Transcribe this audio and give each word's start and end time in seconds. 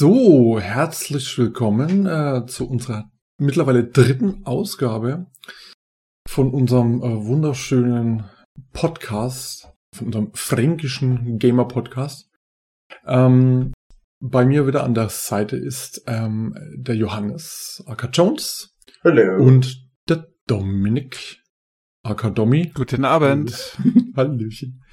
So, 0.00 0.60
herzlich 0.60 1.36
willkommen 1.38 2.06
äh, 2.06 2.46
zu 2.46 2.70
unserer 2.70 3.10
mittlerweile 3.36 3.82
dritten 3.82 4.46
Ausgabe 4.46 5.26
von 6.28 6.52
unserem 6.52 7.02
äh, 7.02 7.26
wunderschönen 7.26 8.22
Podcast, 8.72 9.72
von 9.92 10.06
unserem 10.06 10.30
fränkischen 10.34 11.40
Gamer-Podcast. 11.40 12.30
Ähm, 13.06 13.72
bei 14.20 14.44
mir 14.44 14.68
wieder 14.68 14.84
an 14.84 14.94
der 14.94 15.08
Seite 15.08 15.56
ist 15.56 16.04
ähm, 16.06 16.54
der 16.76 16.94
Johannes 16.94 17.82
aka 17.88 18.06
Jones 18.06 18.76
Hallo. 19.02 19.44
und 19.44 19.84
der 20.08 20.28
Dominik 20.46 21.42
aka 22.04 22.30
Domi. 22.30 22.70
Guten 22.72 23.04
Abend. 23.04 23.76
Hallöchen. 24.16 24.84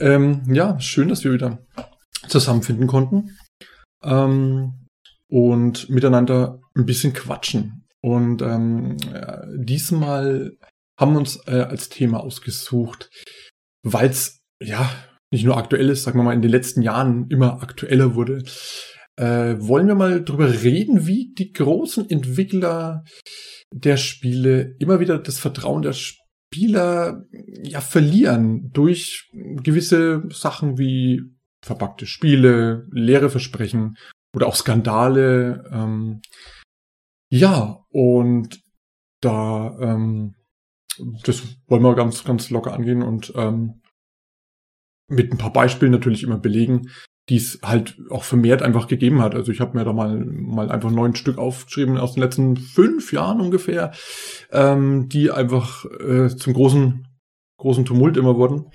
Ähm, 0.00 0.44
ja, 0.46 0.78
schön, 0.78 1.08
dass 1.08 1.24
wir 1.24 1.32
wieder 1.32 1.66
zusammenfinden 2.28 2.86
konnten 2.86 3.36
ähm, 4.02 4.86
und 5.28 5.88
miteinander 5.88 6.60
ein 6.74 6.86
bisschen 6.86 7.12
quatschen. 7.12 7.84
Und 8.00 8.42
ähm, 8.42 8.96
äh, 9.12 9.46
diesmal 9.56 10.56
haben 10.98 11.12
wir 11.12 11.18
uns 11.18 11.40
äh, 11.46 11.60
als 11.62 11.88
Thema 11.88 12.20
ausgesucht, 12.20 13.10
weil 13.82 14.10
es 14.10 14.40
ja 14.62 14.90
nicht 15.30 15.44
nur 15.44 15.56
aktuell 15.56 15.88
ist, 15.90 16.04
sagen 16.04 16.18
wir 16.18 16.24
mal, 16.24 16.34
in 16.34 16.42
den 16.42 16.50
letzten 16.50 16.82
Jahren 16.82 17.28
immer 17.28 17.62
aktueller 17.62 18.14
wurde. 18.14 18.42
Äh, 19.16 19.56
wollen 19.58 19.88
wir 19.88 19.94
mal 19.94 20.24
drüber 20.24 20.62
reden, 20.62 21.06
wie 21.06 21.34
die 21.34 21.52
großen 21.52 22.08
Entwickler 22.08 23.04
der 23.72 23.96
Spiele 23.96 24.76
immer 24.78 25.00
wieder 25.00 25.18
das 25.18 25.38
Vertrauen 25.38 25.82
der 25.82 25.92
Spieler 25.92 27.24
ja 27.62 27.80
verlieren 27.80 28.70
durch 28.72 29.28
gewisse 29.32 30.22
Sachen 30.30 30.78
wie 30.78 31.22
verpackte 31.64 32.06
Spiele, 32.06 32.86
leere 32.90 33.30
Versprechen 33.30 33.96
oder 34.34 34.46
auch 34.46 34.54
Skandale. 34.54 35.64
Ähm, 35.72 36.20
ja, 37.30 37.84
und 37.90 38.60
da 39.20 39.76
ähm, 39.80 40.34
das 41.24 41.42
wollen 41.66 41.82
wir 41.82 41.94
ganz, 41.94 42.24
ganz 42.24 42.50
locker 42.50 42.72
angehen 42.72 43.02
und 43.02 43.32
ähm, 43.36 43.80
mit 45.08 45.32
ein 45.32 45.38
paar 45.38 45.52
Beispielen 45.52 45.92
natürlich 45.92 46.22
immer 46.22 46.38
belegen, 46.38 46.90
die 47.28 47.36
es 47.36 47.60
halt 47.62 47.98
auch 48.10 48.24
vermehrt 48.24 48.62
einfach 48.62 48.88
gegeben 48.88 49.22
hat. 49.22 49.34
Also 49.34 49.52
ich 49.52 49.60
habe 49.60 49.76
mir 49.76 49.84
da 49.84 49.92
mal, 49.92 50.16
mal 50.18 50.70
einfach 50.70 50.90
neun 50.90 51.14
Stück 51.14 51.38
aufgeschrieben 51.38 51.98
aus 51.98 52.14
den 52.14 52.22
letzten 52.22 52.56
fünf 52.56 53.12
Jahren 53.12 53.40
ungefähr, 53.40 53.92
ähm, 54.50 55.08
die 55.08 55.30
einfach 55.30 55.84
äh, 56.00 56.28
zum 56.28 56.54
großen, 56.54 57.06
großen 57.58 57.84
Tumult 57.84 58.16
immer 58.16 58.36
wurden 58.36 58.70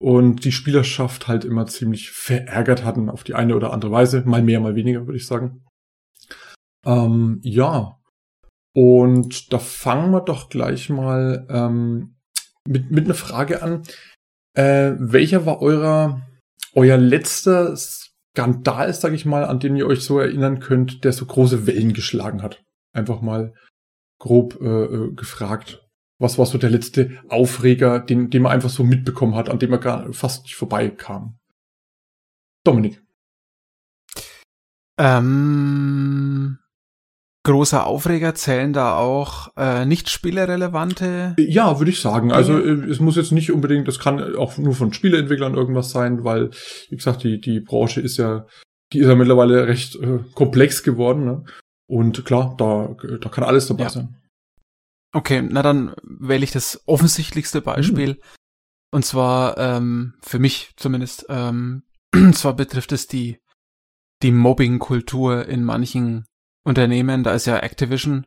und 0.00 0.44
die 0.44 0.52
Spielerschaft 0.52 1.26
halt 1.26 1.44
immer 1.44 1.66
ziemlich 1.66 2.10
verärgert 2.10 2.84
hatten 2.84 3.10
auf 3.10 3.24
die 3.24 3.34
eine 3.34 3.56
oder 3.56 3.72
andere 3.72 3.90
Weise. 3.90 4.22
Mal 4.24 4.42
mehr, 4.42 4.60
mal 4.60 4.76
weniger, 4.76 5.06
würde 5.06 5.16
ich 5.16 5.26
sagen. 5.26 5.64
Ähm, 6.86 7.40
ja. 7.42 7.98
Und 8.74 9.52
da 9.52 9.58
fangen 9.58 10.12
wir 10.12 10.20
doch 10.20 10.48
gleich 10.50 10.88
mal 10.88 11.46
ähm, 11.50 12.16
mit, 12.66 12.90
mit 12.90 13.06
einer 13.06 13.14
Frage 13.14 13.62
an. 13.62 13.82
Äh, 14.54 14.94
welcher 14.98 15.46
war 15.46 15.60
eurer, 15.60 16.22
euer 16.74 16.96
letzter 16.96 17.76
Skandal, 17.76 18.94
sag 18.94 19.12
ich 19.14 19.24
mal, 19.24 19.44
an 19.44 19.58
den 19.58 19.74
ihr 19.74 19.86
euch 19.86 20.02
so 20.04 20.20
erinnern 20.20 20.60
könnt, 20.60 21.02
der 21.02 21.12
so 21.12 21.26
große 21.26 21.66
Wellen 21.66 21.92
geschlagen 21.92 22.42
hat? 22.42 22.62
Einfach 22.92 23.20
mal 23.20 23.52
grob 24.20 24.60
äh, 24.60 24.84
äh 24.84 25.12
gefragt. 25.12 25.87
Was 26.20 26.38
war 26.38 26.46
so 26.46 26.58
der 26.58 26.70
letzte 26.70 27.18
Aufreger, 27.28 28.00
den, 28.00 28.30
den 28.30 28.42
man 28.42 28.52
einfach 28.52 28.70
so 28.70 28.82
mitbekommen 28.82 29.36
hat, 29.36 29.48
an 29.48 29.58
dem 29.58 29.72
er 29.72 29.78
gar 29.78 30.12
fast 30.12 30.44
nicht 30.44 30.56
vorbeikam? 30.56 31.38
Dominik. 32.64 33.02
Ähm, 34.98 36.58
großer 37.44 37.86
Aufreger 37.86 38.34
zählen 38.34 38.72
da 38.72 38.96
auch 38.96 39.52
äh, 39.56 39.86
nicht 39.86 40.10
spielerelevante? 40.10 41.36
Ja, 41.38 41.78
würde 41.78 41.92
ich 41.92 42.00
sagen. 42.00 42.32
Also 42.32 42.58
äh, 42.58 42.90
es 42.90 42.98
muss 42.98 43.16
jetzt 43.16 43.32
nicht 43.32 43.52
unbedingt, 43.52 43.86
das 43.86 44.00
kann 44.00 44.34
auch 44.36 44.58
nur 44.58 44.74
von 44.74 44.92
Spieleentwicklern 44.92 45.54
irgendwas 45.54 45.90
sein, 45.90 46.24
weil, 46.24 46.50
wie 46.90 46.96
gesagt, 46.96 47.22
die, 47.22 47.40
die 47.40 47.60
Branche 47.60 48.00
ist 48.00 48.16
ja, 48.16 48.46
die 48.92 48.98
ist 48.98 49.06
ja 49.06 49.14
mittlerweile 49.14 49.68
recht 49.68 49.94
äh, 49.96 50.18
komplex 50.34 50.82
geworden. 50.82 51.24
Ne? 51.24 51.44
Und 51.86 52.24
klar, 52.24 52.54
da, 52.58 52.96
da 53.20 53.28
kann 53.28 53.44
alles 53.44 53.68
dabei 53.68 53.84
ja. 53.84 53.90
sein. 53.90 54.17
Okay, 55.12 55.42
na 55.42 55.62
dann 55.62 55.94
wähle 56.02 56.44
ich 56.44 56.50
das 56.50 56.82
offensichtlichste 56.86 57.60
Beispiel. 57.60 58.14
Mhm. 58.14 58.20
Und 58.90 59.04
zwar 59.04 59.58
ähm, 59.58 60.14
für 60.22 60.38
mich 60.38 60.72
zumindest. 60.76 61.26
Ähm, 61.28 61.84
zwar 62.32 62.54
betrifft 62.54 62.92
es 62.92 63.06
die 63.06 63.40
die 64.22 64.32
Mobbing-Kultur 64.32 65.46
in 65.46 65.64
manchen 65.64 66.24
Unternehmen. 66.64 67.22
Da 67.22 67.32
ist 67.32 67.46
ja 67.46 67.58
Activision 67.58 68.26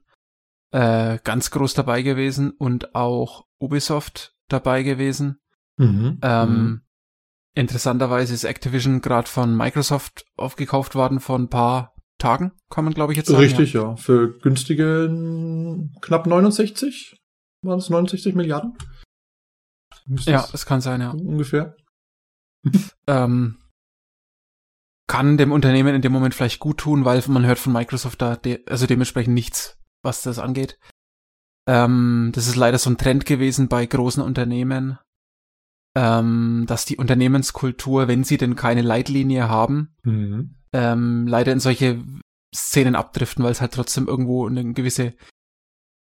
äh, 0.71 1.19
ganz 1.23 1.51
groß 1.51 1.73
dabei 1.73 2.01
gewesen 2.01 2.51
und 2.51 2.95
auch 2.95 3.45
Ubisoft 3.59 4.35
dabei 4.47 4.83
gewesen. 4.83 5.39
Mhm. 5.77 6.19
Ähm, 6.21 6.49
mhm. 6.49 6.81
Interessanterweise 7.53 8.33
ist 8.33 8.45
Activision 8.45 9.01
gerade 9.01 9.27
von 9.27 9.55
Microsoft 9.55 10.25
aufgekauft 10.37 10.95
worden 10.95 11.19
vor 11.19 11.37
ein 11.37 11.49
paar 11.49 11.93
Tagen, 12.21 12.51
kann 12.69 12.85
man 12.85 12.93
glaube 12.93 13.13
ich 13.13 13.17
jetzt 13.17 13.27
sagen. 13.27 13.41
Richtig, 13.41 13.73
ja. 13.73 13.81
ja. 13.81 13.95
Für 13.95 14.37
günstige 14.39 15.07
knapp 16.01 16.27
69? 16.27 17.17
Waren 17.63 17.79
es 17.79 17.89
69 17.89 18.35
Milliarden? 18.35 18.77
Müsste 20.05 20.31
ja, 20.31 20.47
es 20.53 20.65
kann 20.65 20.81
sein, 20.81 21.01
ja. 21.01 21.11
Ungefähr. 21.11 21.75
ähm, 23.07 23.57
kann 25.07 25.37
dem 25.37 25.51
Unternehmen 25.51 25.95
in 25.95 26.01
dem 26.01 26.11
Moment 26.11 26.33
vielleicht 26.33 26.59
gut 26.59 26.77
tun, 26.77 27.05
weil 27.05 27.23
man 27.27 27.45
hört 27.45 27.59
von 27.59 27.73
Microsoft 27.73 28.21
da, 28.21 28.35
de 28.35 28.65
also 28.67 28.87
dementsprechend 28.87 29.33
nichts, 29.33 29.77
was 30.03 30.21
das 30.21 30.39
angeht. 30.39 30.79
Ähm, 31.67 32.31
das 32.33 32.47
ist 32.47 32.55
leider 32.55 32.77
so 32.77 32.89
ein 32.89 32.97
Trend 32.97 33.25
gewesen 33.25 33.67
bei 33.67 33.85
großen 33.85 34.23
Unternehmen, 34.23 34.97
ähm, 35.95 36.65
dass 36.67 36.85
die 36.85 36.97
Unternehmenskultur, 36.97 38.07
wenn 38.07 38.23
sie 38.23 38.37
denn 38.37 38.55
keine 38.55 38.81
Leitlinie 38.81 39.49
haben, 39.49 39.95
mhm 40.03 40.60
ähm, 40.73 41.27
leider 41.27 41.51
in 41.51 41.59
solche 41.59 42.03
Szenen 42.53 42.95
abdriften, 42.95 43.43
weil 43.43 43.51
es 43.51 43.61
halt 43.61 43.73
trotzdem 43.73 44.07
irgendwo 44.07 44.47
eine 44.47 44.73
gewisse 44.73 45.13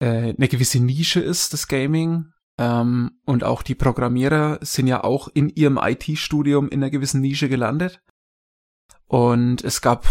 äh, 0.00 0.34
eine 0.36 0.48
gewisse 0.48 0.80
Nische 0.80 1.20
ist, 1.20 1.52
das 1.52 1.68
Gaming. 1.68 2.32
Ähm, 2.58 3.18
und 3.24 3.44
auch 3.44 3.62
die 3.62 3.74
Programmierer 3.74 4.58
sind 4.60 4.86
ja 4.86 5.02
auch 5.02 5.28
in 5.28 5.48
ihrem 5.50 5.78
IT-Studium 5.80 6.68
in 6.68 6.82
einer 6.82 6.90
gewissen 6.90 7.20
Nische 7.20 7.48
gelandet. 7.48 8.02
Und 9.06 9.62
es 9.64 9.80
gab 9.80 10.06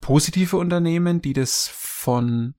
positive 0.00 0.56
Unternehmen, 0.56 1.20
die 1.20 1.32
das 1.32 1.68
von 1.68 2.54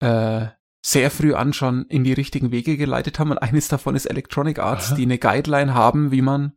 äh, 0.00 0.48
sehr 0.84 1.10
früh 1.10 1.34
an 1.34 1.52
schon 1.52 1.84
in 1.86 2.04
die 2.04 2.14
richtigen 2.14 2.50
Wege 2.50 2.76
geleitet 2.76 3.18
haben. 3.18 3.30
Und 3.30 3.38
eines 3.38 3.68
davon 3.68 3.94
ist 3.94 4.06
Electronic 4.06 4.58
Arts, 4.58 4.88
Aha. 4.88 4.94
die 4.96 5.02
eine 5.02 5.18
Guideline 5.18 5.74
haben, 5.74 6.10
wie 6.10 6.22
man 6.22 6.56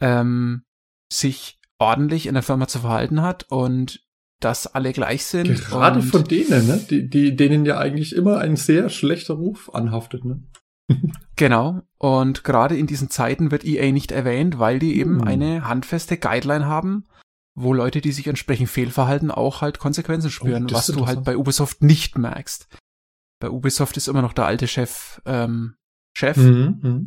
ähm, 0.00 0.64
sich 1.12 1.59
ordentlich 1.80 2.26
in 2.26 2.34
der 2.34 2.42
Firma 2.42 2.68
zu 2.68 2.80
verhalten 2.80 3.22
hat 3.22 3.46
und 3.48 4.04
dass 4.40 4.66
alle 4.66 4.92
gleich 4.92 5.24
sind. 5.24 5.54
Gerade 5.54 6.02
von 6.02 6.24
denen, 6.24 6.66
ne? 6.66 6.80
Die, 6.88 7.08
die, 7.08 7.36
denen 7.36 7.66
ja 7.66 7.78
eigentlich 7.78 8.14
immer 8.14 8.38
ein 8.38 8.56
sehr 8.56 8.88
schlechter 8.88 9.34
Ruf 9.34 9.74
anhaftet, 9.74 10.24
ne? 10.24 10.42
genau. 11.36 11.82
Und 11.98 12.44
gerade 12.44 12.76
in 12.76 12.86
diesen 12.86 13.10
Zeiten 13.10 13.50
wird 13.50 13.64
EA 13.64 13.92
nicht 13.92 14.12
erwähnt, 14.12 14.58
weil 14.58 14.78
die 14.78 14.98
eben 14.98 15.20
hm. 15.20 15.28
eine 15.28 15.68
handfeste 15.68 16.16
Guideline 16.16 16.66
haben, 16.66 17.04
wo 17.54 17.74
Leute, 17.74 18.00
die 18.00 18.12
sich 18.12 18.26
entsprechend 18.26 18.68
fehlverhalten, 18.68 19.30
auch 19.30 19.60
halt 19.60 19.78
Konsequenzen 19.78 20.28
oh, 20.28 20.30
spüren, 20.30 20.66
oh, 20.70 20.72
was 20.72 20.86
du 20.86 21.06
halt 21.06 21.24
bei 21.24 21.36
Ubisoft 21.36 21.82
nicht 21.82 22.16
merkst. 22.16 22.66
Bei 23.40 23.50
Ubisoft 23.50 23.96
ist 23.96 24.08
immer 24.08 24.22
noch 24.22 24.32
der 24.32 24.46
alte 24.46 24.68
Chef 24.68 25.20
ähm, 25.26 25.76
Chef. 26.16 26.36
Mhm, 26.36 26.78
mh. 26.82 27.00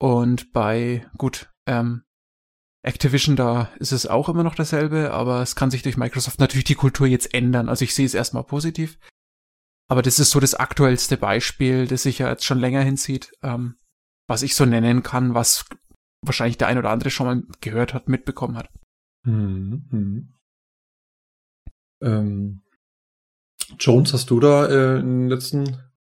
Und 0.00 0.52
bei, 0.52 1.06
gut, 1.16 1.50
ähm, 1.66 2.02
Activision, 2.82 3.36
da 3.36 3.72
ist 3.78 3.92
es 3.92 4.06
auch 4.06 4.28
immer 4.28 4.44
noch 4.44 4.54
dasselbe, 4.54 5.12
aber 5.12 5.42
es 5.42 5.56
kann 5.56 5.70
sich 5.70 5.82
durch 5.82 5.96
Microsoft 5.96 6.38
natürlich 6.38 6.64
die 6.64 6.74
Kultur 6.74 7.06
jetzt 7.06 7.34
ändern. 7.34 7.68
Also 7.68 7.84
ich 7.84 7.94
sehe 7.94 8.06
es 8.06 8.14
erstmal 8.14 8.44
positiv. 8.44 8.98
Aber 9.90 10.02
das 10.02 10.18
ist 10.18 10.30
so 10.30 10.38
das 10.38 10.54
aktuellste 10.54 11.16
Beispiel, 11.16 11.86
das 11.86 12.02
sich 12.02 12.18
ja 12.18 12.28
jetzt 12.28 12.44
schon 12.44 12.58
länger 12.58 12.82
hinzieht, 12.82 13.32
ähm, 13.42 13.78
was 14.28 14.42
ich 14.42 14.54
so 14.54 14.66
nennen 14.66 15.02
kann, 15.02 15.34
was 15.34 15.64
wahrscheinlich 16.24 16.58
der 16.58 16.68
ein 16.68 16.78
oder 16.78 16.90
andere 16.90 17.10
schon 17.10 17.26
mal 17.26 17.42
gehört 17.60 17.94
hat, 17.94 18.08
mitbekommen 18.08 18.56
hat. 18.56 18.68
Mhm. 19.24 19.86
mhm. 19.90 20.34
Ähm, 22.00 22.62
Jones, 23.78 24.12
hast 24.12 24.30
du 24.30 24.40
da 24.40 24.66
äh, 24.66 25.00
in 25.00 25.28
letzten, 25.28 25.78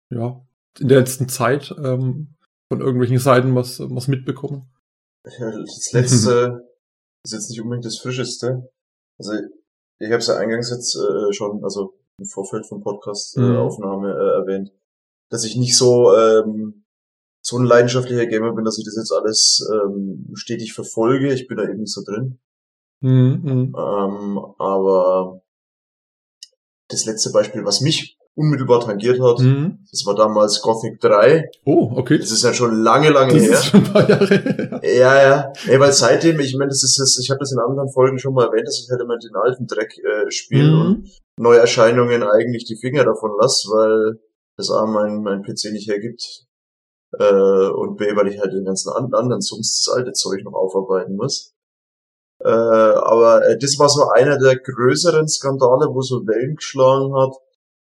ja, 0.10 0.46
in 0.80 0.88
der 0.88 1.00
letzten 1.00 1.30
Zeit 1.30 1.74
ähm, 1.78 2.36
von 2.70 2.82
irgendwelchen 2.82 3.18
Seiten 3.18 3.56
was, 3.56 3.80
was 3.80 4.08
mitbekommen? 4.08 4.69
Das 5.24 5.92
letzte 5.92 6.70
ist 7.24 7.34
jetzt 7.34 7.50
nicht 7.50 7.62
unbedingt 7.62 7.86
das 7.86 8.00
frischeste. 8.00 8.72
Also 9.18 9.34
ich 10.00 10.08
habe 10.08 10.18
es 10.18 10.28
ja 10.28 10.38
eingangs 10.38 10.72
jetzt 10.72 10.96
äh, 10.96 11.34
schon, 11.34 11.64
also 11.64 12.00
im 12.18 12.26
Vorfeld 12.26 12.66
vom 12.66 12.82
Podcast 12.82 13.38
äh, 13.38 13.42
mhm. 13.42 14.06
Äh, 14.06 14.32
erwähnt, 14.40 14.72
dass 15.30 15.44
ich 15.44 15.56
nicht 15.56 15.78
so 15.78 16.16
ähm, 16.16 16.86
so 17.42 17.58
ein 17.58 17.66
leidenschaftlicher 17.66 18.26
Gamer 18.26 18.54
bin, 18.54 18.66
dass 18.66 18.78
ich 18.78 18.86
das 18.86 18.96
jetzt 18.98 19.12
alles 19.12 19.68
ähm, 19.74 20.30
stetig 20.34 20.74
verfolge. 20.74 21.34
Ich 21.34 21.48
bin 21.48 21.58
da 21.58 21.64
eben 21.64 21.80
nicht 21.80 21.94
so 21.94 22.04
drin. 22.04 22.40
Mhm, 23.02 23.42
mhm. 23.44 23.76
Ähm, 23.78 24.38
aber 24.58 25.42
das 26.90 27.06
letzte 27.06 27.32
Beispiel, 27.32 27.64
was 27.66 27.82
mich 27.82 28.19
unmittelbar 28.40 28.80
tangiert 28.80 29.20
hat, 29.22 29.40
Mhm. 29.40 29.80
das 29.92 30.06
war 30.06 30.16
damals 30.16 30.62
Gothic 30.62 31.00
3. 31.02 31.50
Oh, 31.66 31.92
okay. 31.96 32.18
Das 32.18 32.32
ist 32.32 32.44
ja 32.44 32.54
schon 32.54 32.82
lange, 32.84 33.10
lange 33.10 33.34
Das 33.34 33.44
her. 33.44 33.52
ist 33.52 33.66
schon 33.66 33.86
ein 33.86 33.92
paar 33.94 34.10
Jahre. 34.10 34.82
Ja, 34.84 35.22
ja. 35.22 35.54
Ey, 35.68 35.80
weil 35.80 35.92
seitdem, 35.94 36.40
ich 36.40 36.56
meine, 36.56 36.70
das 36.70 36.84
ist 36.84 36.98
das, 37.00 37.18
ich 37.22 37.30
habe 37.30 37.40
das 37.40 37.52
in 37.52 37.60
anderen 37.60 37.90
Folgen 37.92 38.18
schon 38.20 38.34
mal 38.34 38.46
erwähnt, 38.48 38.68
dass 38.68 38.80
ich 38.84 38.90
halt 38.90 39.02
immer 39.02 39.18
den 39.18 39.36
alten 39.36 39.68
Dreck 39.68 39.94
äh, 40.00 40.32
spiele 40.32 40.72
und 40.72 40.90
Mhm. 41.04 41.10
Neuerscheinungen 41.38 42.24
eigentlich 42.24 42.66
die 42.66 42.76
Finger 42.78 43.06
davon 43.06 43.32
lasse, 43.40 43.70
weil 43.70 44.20
das 44.58 44.70
A 44.72 44.86
mein, 44.86 45.22
mein 45.22 45.42
PC 45.44 45.72
nicht 45.72 45.88
hergibt. 45.90 46.46
Äh, 47.18 47.70
und 47.70 47.98
B, 47.98 48.16
weil 48.16 48.28
ich 48.28 48.40
halt 48.40 48.54
den 48.54 48.66
ganzen 48.66 48.92
an- 48.92 49.14
anderen 49.14 49.42
sonst 49.42 49.88
das 49.88 49.94
alte 49.96 50.12
Zeug 50.14 50.44
noch 50.44 50.54
aufarbeiten 50.54 51.16
muss. 51.16 51.54
Äh, 52.44 52.48
aber 52.50 53.46
äh, 53.48 53.58
das 53.58 53.78
war 53.80 53.90
so 53.90 54.08
einer 54.10 54.38
der 54.38 54.58
größeren 54.58 55.28
Skandale, 55.28 55.88
wo 55.94 56.02
so 56.02 56.26
Wellen 56.28 56.56
geschlagen 56.56 57.14
hat, 57.16 57.34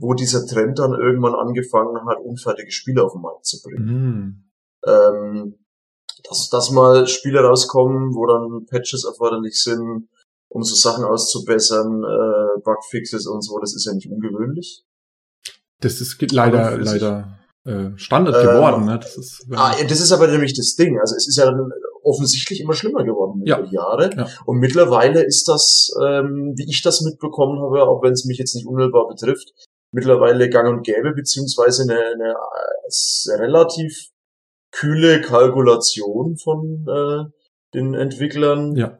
wo 0.03 0.13
dieser 0.13 0.45
Trend 0.45 0.79
dann 0.79 0.91
irgendwann 0.93 1.33
angefangen 1.35 1.97
hat, 2.07 2.17
unfertige 2.19 2.71
Spiele 2.71 3.03
auf 3.03 3.13
den 3.13 3.21
Markt 3.21 3.45
zu 3.45 3.57
bringen 3.63 3.85
Mhm. 3.85 4.43
ähm, 4.85 5.55
dass, 6.29 6.49
dass 6.49 6.71
mal 6.71 7.07
Spiele 7.07 7.39
rauskommen, 7.41 8.13
wo 8.15 8.25
dann 8.27 8.65
Patches 8.67 9.03
erforderlich 9.05 9.61
sind, 9.61 10.07
um 10.49 10.61
so 10.63 10.75
Sachen 10.75 11.03
auszubessern, 11.03 12.03
äh, 12.03 12.61
Bugfixes 12.63 13.27
und 13.27 13.41
so, 13.41 13.59
das 13.59 13.73
ist 13.75 13.85
ja 13.85 13.93
nicht 13.93 14.09
ungewöhnlich. 14.09 14.83
Das 15.81 15.99
ist 15.99 16.21
leider, 16.31 16.77
leider 16.77 17.39
äh, 17.65 17.89
Standard 17.97 18.35
Ähm, 18.35 18.47
geworden. 18.47 18.85
Ne? 18.85 18.99
Das 18.99 19.17
ist, 19.17 19.45
Ah, 19.51 19.73
das 19.89 19.99
ist 19.99 20.11
aber 20.11 20.27
nämlich 20.27 20.53
das 20.53 20.75
Ding. 20.75 20.99
Also 20.99 21.15
es 21.15 21.27
ist 21.27 21.37
ja 21.37 21.45
dann 21.45 21.69
offensichtlich 22.03 22.61
immer 22.61 22.73
schlimmer 22.73 23.03
geworden 23.03 23.41
Ja. 23.45 23.61
den 23.61 23.71
Jahren. 23.71 24.11
Ja. 24.17 24.27
Und 24.45 24.59
mittlerweile 24.59 25.23
ist 25.25 25.47
das, 25.47 25.91
ähm, 26.05 26.53
wie 26.55 26.69
ich 26.69 26.81
das 26.81 27.01
mitbekommen 27.01 27.59
habe, 27.61 27.83
auch 27.83 28.01
wenn 28.03 28.13
es 28.13 28.25
mich 28.25 28.37
jetzt 28.37 28.55
nicht 28.55 28.67
unmittelbar 28.67 29.07
betrifft, 29.07 29.51
mittlerweile 29.93 30.49
gang 30.49 30.67
und 30.69 30.83
gäbe, 30.83 31.13
beziehungsweise 31.13 31.83
eine, 31.83 31.99
eine 31.99 32.33
äh, 32.33 33.35
relativ 33.35 34.09
kühle 34.71 35.21
Kalkulation 35.21 36.37
von 36.37 36.85
äh, 36.87 37.31
den 37.73 37.93
Entwicklern, 37.93 38.75
ja. 38.75 38.97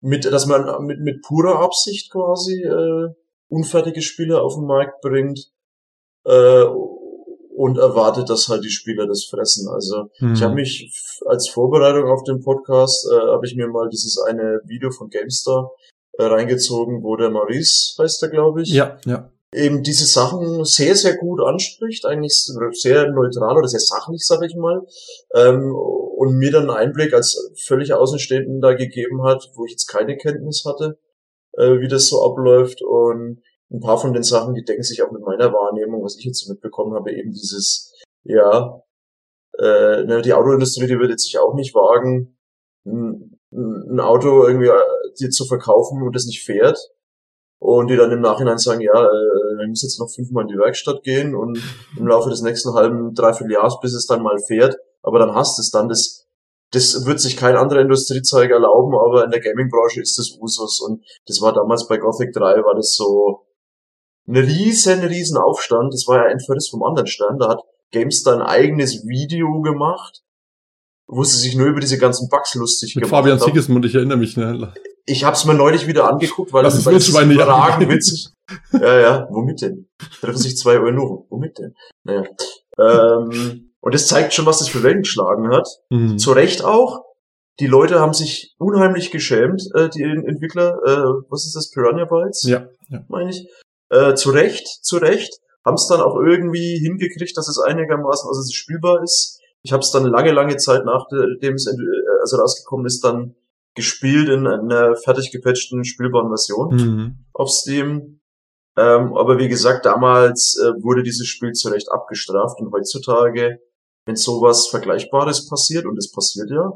mit, 0.00 0.24
dass 0.24 0.46
man 0.46 0.84
mit, 0.84 1.00
mit 1.00 1.22
purer 1.22 1.60
Absicht 1.60 2.10
quasi 2.12 2.62
äh, 2.62 3.08
unfertige 3.48 4.02
Spiele 4.02 4.40
auf 4.40 4.54
den 4.54 4.66
Markt 4.66 5.00
bringt 5.00 5.52
äh, 6.24 6.64
und 7.54 7.78
erwartet, 7.78 8.28
dass 8.30 8.48
halt 8.48 8.64
die 8.64 8.70
Spieler 8.70 9.06
das 9.06 9.24
fressen. 9.24 9.68
Also 9.68 10.10
Mhm. 10.20 10.32
ich 10.34 10.42
habe 10.42 10.54
mich 10.54 10.90
als 11.26 11.48
Vorbereitung 11.48 12.08
auf 12.10 12.24
den 12.24 12.42
Podcast 12.42 13.06
äh, 13.12 13.14
habe 13.14 13.46
ich 13.46 13.54
mir 13.54 13.68
mal 13.68 13.88
dieses 13.88 14.18
eine 14.18 14.60
Video 14.64 14.90
von 14.90 15.08
GameStar 15.08 15.70
äh, 16.18 16.24
reingezogen, 16.24 17.02
wo 17.02 17.16
der 17.16 17.30
Maurice 17.30 17.94
heißt 18.02 18.22
er, 18.24 18.28
glaube 18.30 18.62
ich, 18.62 18.70
Ja, 18.70 18.98
ja. 19.04 19.30
Eben 19.54 19.82
diese 19.82 20.06
Sachen 20.06 20.64
sehr, 20.64 20.94
sehr 20.94 21.16
gut 21.16 21.40
anspricht, 21.40 22.06
eigentlich 22.06 22.44
sehr 22.72 23.10
neutral 23.10 23.58
oder 23.58 23.68
sehr 23.68 23.80
sachlich, 23.80 24.26
sag 24.26 24.42
ich 24.42 24.56
mal, 24.56 24.86
ähm, 25.34 25.74
und 25.74 26.36
mir 26.38 26.50
dann 26.50 26.70
einen 26.70 26.88
Einblick 26.88 27.12
als 27.12 27.52
völlig 27.64 27.92
Außenstehenden 27.92 28.60
da 28.60 28.72
gegeben 28.72 29.22
hat, 29.24 29.50
wo 29.54 29.64
ich 29.64 29.72
jetzt 29.72 29.88
keine 29.88 30.16
Kenntnis 30.16 30.64
hatte, 30.64 30.98
äh, 31.52 31.80
wie 31.80 31.88
das 31.88 32.08
so 32.08 32.24
abläuft. 32.24 32.82
Und 32.82 33.42
ein 33.70 33.80
paar 33.80 33.98
von 33.98 34.12
den 34.12 34.22
Sachen, 34.22 34.54
die 34.54 34.64
decken 34.64 34.82
sich 34.82 35.02
auch 35.02 35.10
mit 35.10 35.22
meiner 35.22 35.52
Wahrnehmung, 35.52 36.02
was 36.02 36.16
ich 36.16 36.24
jetzt 36.24 36.48
mitbekommen 36.48 36.94
habe, 36.94 37.12
eben 37.12 37.32
dieses, 37.32 37.92
ja, 38.24 38.82
äh, 39.58 40.04
ne, 40.04 40.22
die 40.22 40.32
Autoindustrie, 40.32 40.86
die 40.86 40.98
wird 40.98 41.10
jetzt 41.10 41.24
sich 41.24 41.38
auch 41.38 41.54
nicht 41.54 41.74
wagen, 41.74 42.38
ein, 42.86 43.38
ein 43.50 44.00
Auto 44.00 44.46
irgendwie 44.46 44.68
äh, 44.68 45.12
dir 45.18 45.30
zu 45.30 45.44
verkaufen 45.44 46.02
und 46.02 46.16
das 46.16 46.24
nicht 46.24 46.42
fährt, 46.42 46.78
und 47.62 47.88
die 47.88 47.96
dann 47.96 48.10
im 48.10 48.20
Nachhinein 48.20 48.58
sagen, 48.58 48.80
ja, 48.80 48.92
äh, 48.92 49.56
dann 49.56 49.68
muss 49.68 49.84
jetzt 49.84 50.00
noch 50.00 50.10
fünfmal 50.10 50.42
in 50.42 50.48
die 50.48 50.58
Werkstatt 50.58 51.04
gehen 51.04 51.36
und 51.36 51.60
im 51.96 52.08
Laufe 52.08 52.28
des 52.28 52.42
nächsten 52.42 52.74
halben, 52.74 53.14
dreiviertel 53.14 53.52
Jahres, 53.52 53.78
bis 53.80 53.94
es 53.94 54.06
dann 54.06 54.20
mal 54.20 54.36
fährt, 54.48 54.76
aber 55.00 55.20
dann 55.20 55.32
hast 55.32 55.60
es 55.60 55.70
dann, 55.70 55.88
das, 55.88 56.26
das 56.72 57.06
wird 57.06 57.20
sich 57.20 57.36
kein 57.36 57.54
anderer 57.54 57.80
Industriezweig 57.80 58.50
erlauben, 58.50 58.94
aber 58.98 59.24
in 59.24 59.30
der 59.30 59.38
Gaming-Branche 59.38 60.00
ist 60.00 60.18
das 60.18 60.36
Usus 60.40 60.80
und 60.80 61.04
das 61.28 61.40
war 61.40 61.52
damals 61.52 61.86
bei 61.86 61.98
Gothic 61.98 62.32
3, 62.32 62.42
war 62.64 62.74
das 62.74 62.96
so 62.96 63.46
ein 64.26 64.36
riesen, 64.36 64.98
riesen 65.00 65.36
Aufstand, 65.36 65.94
das 65.94 66.08
war 66.08 66.16
ja 66.16 66.32
ein 66.32 66.40
Verriss 66.40 66.68
vom 66.68 66.82
anderen 66.82 67.06
Stern, 67.06 67.38
da 67.38 67.48
hat 67.48 67.60
GameStar 67.92 68.40
ein 68.40 68.42
eigenes 68.42 69.06
Video 69.06 69.60
gemacht, 69.60 70.24
wo 71.06 71.22
sie 71.22 71.38
sich 71.38 71.54
nur 71.54 71.68
über 71.68 71.80
diese 71.80 71.98
ganzen 71.98 72.28
Bugs 72.28 72.56
lustig 72.56 72.96
Mit 72.96 73.04
gemacht 73.04 73.20
Fabian 73.20 73.38
haben. 73.38 73.46
Sigismund, 73.46 73.84
ich 73.84 73.94
erinnere 73.94 74.18
mich. 74.18 74.36
Ne? 74.36 74.72
Ich 75.04 75.24
hab's 75.24 75.44
mir 75.44 75.54
neulich 75.54 75.86
wieder 75.86 76.08
angeguckt, 76.08 76.52
weil 76.52 76.62
Das 76.62 76.76
ist 76.76 76.86
ja. 76.86 77.22
überragend 77.22 77.88
witzig. 77.88 78.28
Ja, 78.72 79.00
ja, 79.00 79.28
womit 79.30 79.62
denn? 79.62 79.88
Treffen 80.20 80.38
sich 80.38 80.56
zwei 80.56 80.78
Eunuchen. 80.78 81.26
Womit 81.30 81.58
denn? 81.58 81.74
Naja. 82.04 82.24
Ähm, 82.78 83.72
und 83.80 83.94
das 83.94 84.06
zeigt 84.06 84.32
schon, 84.32 84.46
was 84.46 84.60
das 84.60 84.68
für 84.68 84.82
Wellen 84.82 85.02
geschlagen 85.02 85.50
hat. 85.50 85.68
Mhm. 85.90 86.18
Zu 86.18 86.32
Recht 86.32 86.64
auch. 86.64 87.04
Die 87.60 87.66
Leute 87.66 88.00
haben 88.00 88.14
sich 88.14 88.54
unheimlich 88.58 89.10
geschämt, 89.10 89.62
äh, 89.74 89.88
die 89.90 90.02
Entwickler, 90.02 90.78
äh, 90.86 91.24
was 91.28 91.44
ist 91.46 91.54
das, 91.54 91.70
Piranha 91.70 92.06
Bytes? 92.06 92.44
Ja, 92.44 92.68
ja. 92.88 93.04
Meine 93.08 93.30
ich. 93.30 93.46
Äh, 93.90 94.14
zu 94.14 94.30
Recht, 94.30 94.66
zu 94.66 94.96
Recht. 94.96 95.38
Haben 95.64 95.74
es 95.74 95.86
dann 95.86 96.00
auch 96.00 96.16
irgendwie 96.16 96.78
hingekriegt, 96.78 97.36
dass 97.36 97.48
es 97.48 97.58
einigermaßen, 97.58 98.26
also 98.28 98.40
es 98.40 98.52
spielbar 98.52 99.02
ist. 99.02 99.38
Ich 99.62 99.72
habe 99.72 99.80
es 99.80 99.90
dann 99.90 100.06
lange, 100.06 100.32
lange 100.32 100.56
Zeit 100.56 100.84
nachdem 100.84 101.54
es 101.54 101.66
äh, 101.66 101.76
also 102.20 102.38
rausgekommen 102.38 102.86
ist, 102.86 103.04
dann 103.04 103.34
gespielt 103.74 104.28
in 104.28 104.46
einer 104.46 104.96
fertig 104.96 105.30
gepatchten 105.30 105.84
spielbaren 105.84 106.28
Version 106.28 106.74
Mhm. 106.74 107.24
auf 107.32 107.50
Steam. 107.50 108.20
Ähm, 108.76 109.14
aber 109.16 109.38
wie 109.38 109.48
gesagt, 109.48 109.84
damals 109.86 110.56
äh, 110.58 110.82
wurde 110.82 111.02
dieses 111.02 111.26
Spiel 111.28 111.52
zu 111.52 111.68
Recht 111.68 111.90
abgestraft 111.90 112.58
und 112.60 112.72
heutzutage, 112.72 113.58
wenn 114.06 114.16
sowas 114.16 114.68
Vergleichbares 114.68 115.48
passiert, 115.48 115.84
und 115.86 115.96
es 115.98 116.10
passiert 116.10 116.50
ja, 116.50 116.72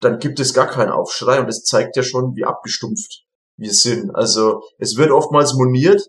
dann 0.00 0.18
gibt 0.18 0.38
es 0.40 0.54
gar 0.54 0.66
keinen 0.68 0.90
Aufschrei 0.90 1.40
und 1.40 1.48
es 1.48 1.62
zeigt 1.64 1.96
ja 1.96 2.02
schon, 2.02 2.36
wie 2.36 2.44
abgestumpft 2.44 3.24
wir 3.56 3.72
sind. 3.72 4.14
Also 4.14 4.62
es 4.78 4.96
wird 4.96 5.10
oftmals 5.10 5.54
moniert, 5.54 6.02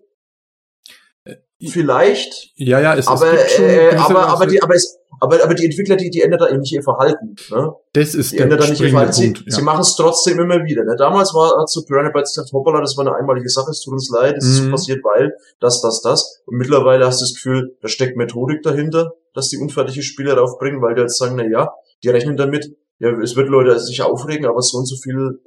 vielleicht, 1.70 2.52
Ja, 2.56 2.80
ja, 2.80 2.96
es, 2.96 3.08
aber, 3.08 3.34
es 3.34 3.40
gibt 3.40 3.52
schon 3.52 3.66
äh, 3.66 3.90
gewisse- 3.90 3.98
aber, 4.06 4.28
aber, 4.28 4.46
die, 4.48 4.62
aber, 4.62 4.76
es, 4.76 4.97
aber, 5.20 5.44
aber 5.44 5.54
die 5.54 5.66
Entwickler, 5.66 5.96
die, 5.96 6.10
die 6.10 6.22
ändern 6.22 6.40
da 6.40 6.50
eben 6.50 6.60
nicht 6.60 6.74
ihr 6.74 6.84
Verhalten. 6.84 7.36
Ne? 7.52 7.72
das 7.94 8.16
ist 8.16 8.32
Die 8.32 8.38
der 8.38 8.46
ändern 8.46 8.60
da 8.60 8.68
nicht 8.68 8.82
ihr 8.82 8.90
Verhalten. 8.90 9.22
Punkt. 9.22 9.38
Sie, 9.40 9.52
sie 9.52 9.58
ja. 9.58 9.64
machen 9.64 9.82
es 9.82 9.96
trotzdem 9.96 10.40
immer 10.40 10.64
wieder. 10.64 10.84
Ne? 10.84 10.96
Damals 10.98 11.34
war 11.34 11.60
hat 11.60 11.70
so 11.70 11.84
Piranha 11.86 12.12
Bytes 12.12 12.34
gesagt, 12.36 12.54
hoppala, 12.54 12.82
das 12.82 12.96
war 12.98 13.06
eine 13.06 13.16
einmalige 13.16 13.50
Sache, 13.50 13.72
es 13.72 13.82
tut 13.82 13.94
uns 13.94 14.10
leid, 14.14 14.38
es 14.38 14.46
ist 14.46 14.58
so 14.58 14.64
Mhm. 14.64 14.72
passiert, 14.72 15.04
weil 15.04 15.34
das, 15.60 15.82
das, 15.82 16.02
das. 16.02 16.42
Und 16.46 16.58
mittlerweile 16.58 17.06
hast 17.06 17.22
du 17.22 17.26
das 17.26 17.34
Gefühl, 17.34 17.76
da 17.82 17.88
steckt 17.88 18.18
Methodik 18.18 18.62
dahinter, 18.64 19.14
dass 19.34 19.50
die 19.50 19.58
unfertige 19.58 20.04
Spiele 20.04 20.34
raufbringen, 20.34 20.82
weil 20.82 20.96
die 20.96 21.02
jetzt 21.02 21.18
sagen, 21.18 21.36
na 21.36 21.46
ja, 21.46 21.74
die 22.04 22.10
rechnen 22.10 22.38
damit, 22.38 22.76
ja, 23.00 23.12
es 23.22 23.36
wird 23.36 23.50
Leute 23.50 23.80
sich 23.80 24.02
aufregen, 24.02 24.46
aber 24.46 24.62
so 24.62 24.78
und 24.78 24.86
so 24.86 24.96
viel 24.96 25.40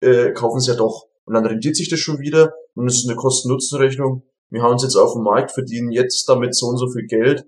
äh, 0.00 0.32
kaufen 0.32 0.60
sie 0.60 0.70
ja 0.70 0.76
doch. 0.76 1.06
Und 1.24 1.34
dann 1.34 1.46
rentiert 1.46 1.76
sich 1.76 1.88
das 1.88 2.00
schon 2.00 2.18
wieder 2.18 2.52
und 2.74 2.86
es 2.88 2.96
ist 2.98 3.08
eine 3.08 3.16
Kosten-Nutzen-Rechnung. 3.16 4.22
Wir 4.50 4.62
hauen 4.62 4.76
es 4.76 4.82
jetzt 4.82 4.96
auf 4.96 5.14
den 5.14 5.22
Markt, 5.22 5.52
verdienen 5.52 5.92
jetzt 5.92 6.28
damit 6.28 6.54
so 6.54 6.66
und 6.66 6.76
so 6.76 6.90
viel 6.90 7.06
Geld 7.06 7.44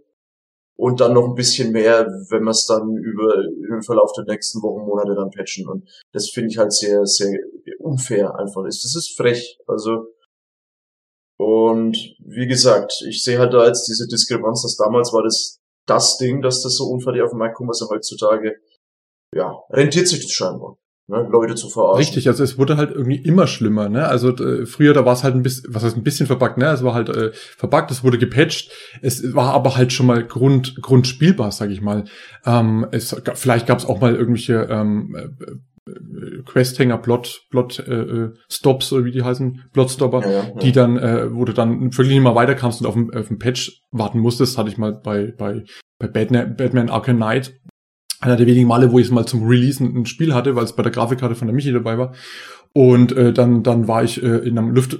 und 0.77 1.01
dann 1.01 1.15
noch 1.15 1.29
ein 1.29 1.35
bisschen 1.35 1.73
mehr, 1.73 2.07
wenn 2.31 2.45
wir 2.45 2.51
es 2.51 2.67
dann 2.67 2.97
über, 2.97 3.37
den 3.37 3.83
Verlauf 3.83 4.13
der 4.13 4.25
nächsten 4.25 4.63
Wochen, 4.63 4.87
Monate 4.87 5.15
dann 5.15 5.31
patchen. 5.31 5.69
Und 5.69 5.89
das 6.13 6.31
finde 6.31 6.51
ich 6.51 6.59
halt 6.59 6.73
sehr, 6.73 7.07
sehr 7.07 7.39
unfair 7.79 8.35
einfach. 8.37 8.65
Das 8.65 8.83
das 8.83 8.97
ist 8.97 9.17
frech. 9.17 9.59
Also, 9.67 10.07
und 11.39 11.97
wie 12.19 12.47
gesagt, 12.47 13.05
ich 13.09 13.23
sehe 13.23 13.39
halt 13.39 13.53
da 13.53 13.67
jetzt 13.67 13.89
diese 13.89 14.07
Diskrepanz, 14.07 14.63
dass 14.63 14.77
damals 14.77 15.13
war 15.13 15.23
das 15.23 15.61
das 15.87 16.17
Ding, 16.17 16.41
dass 16.41 16.63
das 16.63 16.77
so 16.77 16.85
unfertig 16.87 17.23
auf 17.23 17.31
den 17.31 17.39
Markt 17.39 17.57
kommt, 17.57 17.71
also 17.71 17.89
heutzutage, 17.91 18.57
ja, 19.35 19.55
rentiert 19.71 20.09
sich 20.09 20.23
das 20.23 20.31
scheinbar, 20.31 20.79
ne, 21.09 21.27
Leute 21.31 21.55
zu 21.55 21.69
verarschen. 21.69 21.99
Richtig, 21.99 22.29
also 22.29 22.43
es 22.43 22.59
wurde 22.59 22.77
halt 22.77 22.91
irgendwie 22.91 23.17
immer 23.17 23.47
schlimmer, 23.47 23.89
ne? 23.89 24.07
Also 24.07 24.31
äh, 24.37 24.67
früher, 24.67 24.95
da 24.95 25.05
war 25.05 25.13
es 25.13 25.25
halt 25.25 25.35
ein 25.35 25.43
bisschen, 25.43 25.75
was 25.75 25.85
heißt 25.85 25.97
ein 25.97 26.05
bisschen 26.05 26.27
verbuggt, 26.27 26.59
ne? 26.59 26.67
Es 26.67 26.85
war 26.85 26.95
halt 26.95 27.09
äh, 27.09 27.33
verbuggt, 27.33 27.91
es 27.91 28.05
wurde 28.05 28.19
gepatcht, 28.19 28.71
es 29.03 29.35
war 29.35 29.55
aber 29.55 29.77
halt 29.77 29.93
schon 29.93 30.07
mal 30.07 30.25
Grund, 30.25 30.81
grundspielbar, 30.81 31.53
sag 31.53 31.71
ich 31.71 31.81
mal. 31.81 32.05
Ähm, 32.45 32.87
es, 32.91 33.15
vielleicht 33.35 33.67
gab 33.67 33.79
es 33.79 33.87
auch 33.87 34.01
mal 34.01 34.15
irgendwelche 34.15 34.67
ähm, 34.71 35.15
äh, 35.17 35.53
äh, 35.87 36.43
Questhänger, 36.45 36.99
Plot, 36.99 37.43
Plot 37.51 37.81
äh, 37.81 37.93
äh, 37.93 38.35
Stops 38.49 38.93
oder 38.93 39.05
wie 39.05 39.11
die 39.11 39.23
heißen, 39.23 39.65
Plotstopper, 39.73 40.23
ja, 40.23 40.31
ja, 40.31 40.43
ja. 40.45 40.55
die 40.61 40.73
dann, 40.73 40.97
äh, 40.97 41.35
wo 41.35 41.45
du 41.45 41.53
dann 41.53 41.93
wirklich 41.93 42.09
nicht 42.09 42.23
mal 42.23 42.35
weiterkamst 42.35 42.81
und 42.81 42.87
auf 42.87 42.95
den, 42.95 43.15
auf 43.15 43.29
den 43.29 43.39
Patch 43.39 43.83
warten 43.91 44.19
musstest, 44.19 44.57
hatte 44.57 44.71
ich 44.71 44.79
mal 44.79 44.93
bei, 44.93 45.33
bei, 45.37 45.65
bei 45.99 46.09
Batman, 46.09 46.57
Batman 46.57 46.89
Arkham 46.89 47.17
Knight. 47.17 47.55
Einer 48.25 48.37
der 48.37 48.47
wenigen 48.47 48.69
Male, 48.69 48.91
wo 48.91 48.99
ich 48.99 49.05
es 49.05 49.13
mal 49.13 49.27
zum 49.27 49.47
Release 49.47 49.85
ein, 49.85 50.07
Spiel 50.07 50.33
hatte, 50.33 50.57
weil 50.57 50.65
es 50.65 50.75
bei 50.75 50.83
der 50.83 50.93
Grafikkarte 50.93 51.35
von 51.35 51.47
der 51.47 51.55
Michi 51.55 51.73
dabei 51.73 51.99
war. 51.99 52.15
Und 52.73 53.13
äh, 53.13 53.35
dann, 53.35 53.63
dann 53.63 53.87
war 53.87 54.03
ich 54.03 54.23
äh, 54.23 54.39
in 54.39 54.57
einem 54.57 54.71
Lüft, 54.71 54.99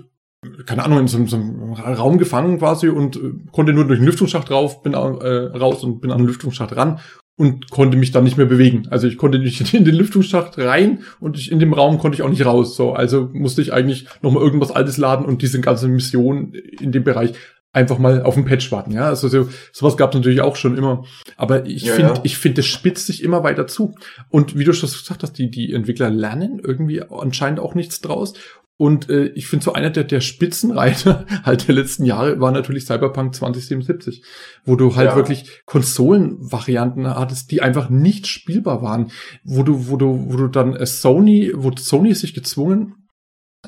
keine 0.67 0.85
Ahnung, 0.85 0.99
in 0.99 1.09
so, 1.09 1.25
so 1.25 1.37
einem 1.37 1.73
Raum 1.73 2.19
gefangen 2.19 2.59
quasi 2.59 2.89
und 2.89 3.17
äh, 3.17 3.33
konnte 3.51 3.73
nur 3.73 3.87
durch 3.87 3.99
den 3.99 4.05
Lüftungsschacht 4.05 4.51
rauf, 4.51 4.83
bin 4.83 4.93
äh, 4.93 4.97
raus 4.97 5.83
und 5.85 6.03
bin 6.03 6.11
an 6.11 6.19
den 6.19 6.27
Lüftungsschacht 6.27 6.77
ran 6.77 7.01
und 7.37 7.71
konnte 7.71 7.97
mich 7.97 8.13
dann 8.13 8.25
nicht 8.25 8.37
mehr 8.37 8.45
bewegen. 8.45 8.89
Also 8.91 9.09
ich 9.09 9.17
konnte 9.17 9.39
nicht 9.39 9.73
in 9.75 9.87
den 9.87 9.95
Lüftungsschacht 9.95 10.59
rein 10.59 10.99
und 11.19 11.39
ich, 11.39 11.51
in 11.51 11.61
dem 11.61 11.73
Raum 11.73 11.97
konnte 11.99 12.17
ich 12.17 12.23
auch 12.23 12.29
nicht 12.29 12.45
raus. 12.45 12.77
So, 12.77 12.93
also 12.93 13.31
musste 13.33 13.63
ich 13.63 13.73
eigentlich 13.73 14.07
nochmal 14.21 14.43
irgendwas 14.43 14.71
Altes 14.71 14.99
laden 14.99 15.25
und 15.25 15.41
diese 15.41 15.63
ganze 15.63 15.89
Mission 15.89 16.53
in 16.53 16.93
dem 16.93 17.05
Bereich 17.05 17.33
einfach 17.75 17.99
mal 17.99 18.23
auf 18.23 18.35
den 18.35 18.45
Patch 18.45 18.73
warten. 18.73 18.93
Ja, 18.93 19.09
also 19.09 19.29
so, 19.29 19.49
sowas 19.73 19.97
gab 19.97 20.11
es 20.11 20.17
natürlich 20.17 20.41
auch 20.41 20.57
schon 20.57 20.79
immer. 20.79 21.05
Aber 21.37 21.67
ich 21.67 21.83
ja, 21.83 21.95
finde, 21.95 22.15
ja. 22.15 22.21
ich 22.23 22.39
finde, 22.39 22.61
es 22.61 22.67
spitzt 22.67 23.07
sich 23.07 23.23
immer 23.23 23.43
weiter 23.43 23.67
zu. 23.67 23.95
Und 24.31 24.57
wie 24.59 24.65
du 24.65 24.73
schon 24.73 24.89
gesagt 24.89 25.23
hast, 25.23 25.35
die, 25.35 25.51
die 25.51 25.73
Entwickler 25.73 26.09
lernen 26.09 26.61
irgendwie 26.63 27.03
anscheinend 27.03 27.61
auch 27.61 27.75
nichts 27.75 28.01
draus. 28.01 28.35
Und 28.77 29.09
äh, 29.09 29.27
ich 29.27 29.47
finde 29.47 29.65
so 29.65 29.73
einer 29.73 29.91
der, 29.91 30.03
der 30.05 30.21
Spitzenreiter 30.21 31.27
halt 31.45 31.69
der 31.69 31.75
letzten 31.77 32.05
Jahre 32.05 32.41
war 32.41 32.51
natürlich 32.51 32.87
Cyberpunk 32.87 33.35
2077, 33.35 34.25
wo 34.65 34.75
du 34.75 34.97
halt 34.97 35.11
ja. 35.11 35.17
wirklich 35.17 35.63
Konsolenvarianten 35.65 37.07
hattest, 37.09 37.51
die 37.53 37.63
einfach 37.63 37.89
nicht 37.89 38.27
spielbar 38.27 38.83
waren, 38.83 39.13
wo 39.45 39.63
du, 39.63 39.89
wo 39.89 39.97
du, 39.97 40.27
wo 40.29 40.37
du 40.37 40.49
dann 40.49 40.75
äh, 40.75 40.87
Sony, 40.87 41.53
wo 41.55 41.71
Sony 41.77 42.15
sich 42.15 42.35
gezwungen 42.35 43.04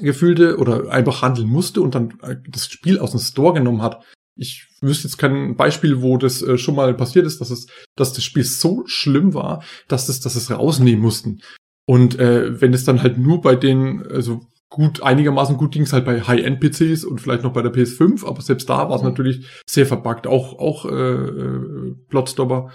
gefühlte 0.00 0.58
oder 0.58 0.90
einfach 0.90 1.22
handeln 1.22 1.48
musste 1.48 1.80
und 1.80 1.94
dann 1.94 2.18
äh, 2.22 2.36
das 2.48 2.66
Spiel 2.66 2.98
aus 2.98 3.12
dem 3.12 3.20
Store 3.20 3.54
genommen 3.54 3.82
hat. 3.82 4.04
Ich 4.36 4.68
wüsste 4.80 5.08
jetzt 5.08 5.16
kein 5.16 5.56
Beispiel, 5.56 6.02
wo 6.02 6.18
das 6.18 6.42
äh, 6.42 6.58
schon 6.58 6.74
mal 6.74 6.92
passiert 6.94 7.26
ist, 7.26 7.40
dass 7.40 7.50
es, 7.50 7.66
dass 7.96 8.12
das 8.12 8.24
Spiel 8.24 8.44
so 8.44 8.82
schlimm 8.86 9.34
war, 9.34 9.62
dass 9.88 10.08
es, 10.08 10.20
dass 10.20 10.36
es 10.36 10.50
rausnehmen 10.50 11.00
mussten. 11.00 11.40
Und 11.86 12.18
äh, 12.18 12.60
wenn 12.60 12.74
es 12.74 12.84
dann 12.84 13.02
halt 13.02 13.16
nur 13.16 13.40
bei 13.40 13.54
den, 13.54 14.06
also 14.06 14.40
gut, 14.68 15.02
einigermaßen 15.02 15.56
gut 15.56 15.72
ging 15.72 15.82
es 15.82 15.92
halt 15.92 16.04
bei 16.04 16.20
High-End-PCs 16.20 17.04
und 17.04 17.20
vielleicht 17.20 17.44
noch 17.44 17.52
bei 17.52 17.62
der 17.62 17.72
PS5, 17.72 18.26
aber 18.26 18.42
selbst 18.42 18.68
da 18.68 18.88
war 18.88 18.96
es 18.96 19.02
mhm. 19.02 19.08
natürlich 19.08 19.46
sehr 19.66 19.86
verbuggt, 19.86 20.26
auch, 20.26 20.58
auch 20.58 20.84
äh, 20.86 20.90
äh, 20.92 21.94
Plotstopper. 22.08 22.70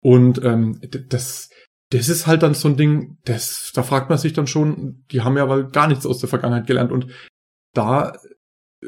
Und 0.00 0.42
ähm, 0.44 0.80
das, 1.08 1.50
das 1.94 2.08
ist 2.08 2.26
halt 2.26 2.42
dann 2.42 2.54
so 2.54 2.68
ein 2.68 2.76
Ding, 2.76 3.18
das, 3.24 3.70
da 3.72 3.82
fragt 3.82 4.08
man 4.08 4.18
sich 4.18 4.32
dann 4.32 4.48
schon, 4.48 5.04
die 5.12 5.22
haben 5.22 5.36
ja 5.36 5.48
weil 5.48 5.64
gar 5.68 5.86
nichts 5.86 6.06
aus 6.06 6.18
der 6.18 6.28
Vergangenheit 6.28 6.66
gelernt 6.66 6.90
und 6.90 7.06
da 7.72 8.14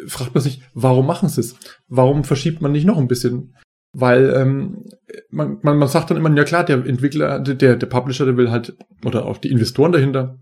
fragt 0.08 0.34
man 0.34 0.42
sich, 0.42 0.62
warum 0.74 1.06
machen 1.06 1.28
sie 1.28 1.40
es? 1.40 1.56
Warum 1.86 2.24
verschiebt 2.24 2.60
man 2.60 2.72
nicht 2.72 2.84
noch 2.84 2.98
ein 2.98 3.08
bisschen? 3.08 3.54
Weil 3.92 4.34
ähm, 4.36 4.84
man, 5.30 5.58
man, 5.62 5.78
man 5.78 5.88
sagt 5.88 6.10
dann 6.10 6.16
immer, 6.16 6.34
ja 6.36 6.44
klar, 6.44 6.64
der 6.64 6.84
Entwickler, 6.84 7.38
der, 7.38 7.76
der 7.76 7.86
Publisher, 7.86 8.26
der 8.26 8.36
will 8.36 8.50
halt, 8.50 8.76
oder 9.04 9.24
auch 9.24 9.38
die 9.38 9.50
Investoren 9.50 9.92
dahinter, 9.92 10.38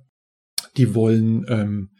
die 0.76 0.94
wollen 0.94 1.44
ähm, 1.48 1.90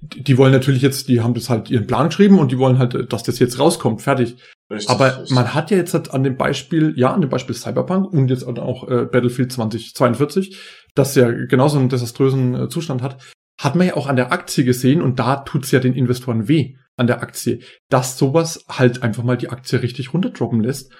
die 0.00 0.38
wollen 0.38 0.52
natürlich 0.52 0.82
jetzt, 0.82 1.08
die 1.08 1.20
haben 1.20 1.34
das 1.34 1.50
halt 1.50 1.70
ihren 1.70 1.86
Plan 1.86 2.08
geschrieben 2.08 2.38
und 2.38 2.50
die 2.52 2.58
wollen 2.58 2.78
halt, 2.78 3.12
dass 3.12 3.22
das 3.22 3.38
jetzt 3.38 3.58
rauskommt, 3.58 4.02
fertig. 4.02 4.36
Richtig, 4.70 4.90
Aber 4.90 5.20
richtig. 5.20 5.34
man 5.34 5.54
hat 5.54 5.70
ja 5.70 5.76
jetzt 5.76 5.94
halt 5.94 6.10
an 6.12 6.24
dem 6.24 6.36
Beispiel, 6.36 6.94
ja, 6.96 7.12
an 7.12 7.20
dem 7.20 7.30
Beispiel 7.30 7.54
Cyberpunk 7.54 8.12
und 8.12 8.28
jetzt 8.28 8.44
auch 8.44 8.88
äh, 8.88 9.04
Battlefield 9.04 9.52
2042, 9.52 10.58
das 10.94 11.14
ja 11.14 11.30
genauso 11.30 11.78
einen 11.78 11.90
desaströsen 11.90 12.54
äh, 12.54 12.68
Zustand 12.68 13.02
hat, 13.02 13.22
hat 13.58 13.76
man 13.76 13.86
ja 13.86 13.96
auch 13.96 14.06
an 14.06 14.16
der 14.16 14.32
Aktie 14.32 14.64
gesehen 14.64 15.02
und 15.02 15.18
da 15.18 15.36
tut's 15.36 15.70
ja 15.70 15.80
den 15.80 15.94
Investoren 15.94 16.48
weh 16.48 16.76
an 16.96 17.06
der 17.06 17.22
Aktie, 17.22 17.60
dass 17.88 18.18
sowas 18.18 18.64
halt 18.68 19.02
einfach 19.02 19.22
mal 19.22 19.36
die 19.36 19.50
Aktie 19.50 19.82
richtig 19.82 20.14
runterdroppen 20.14 20.62
lässt 20.62 20.92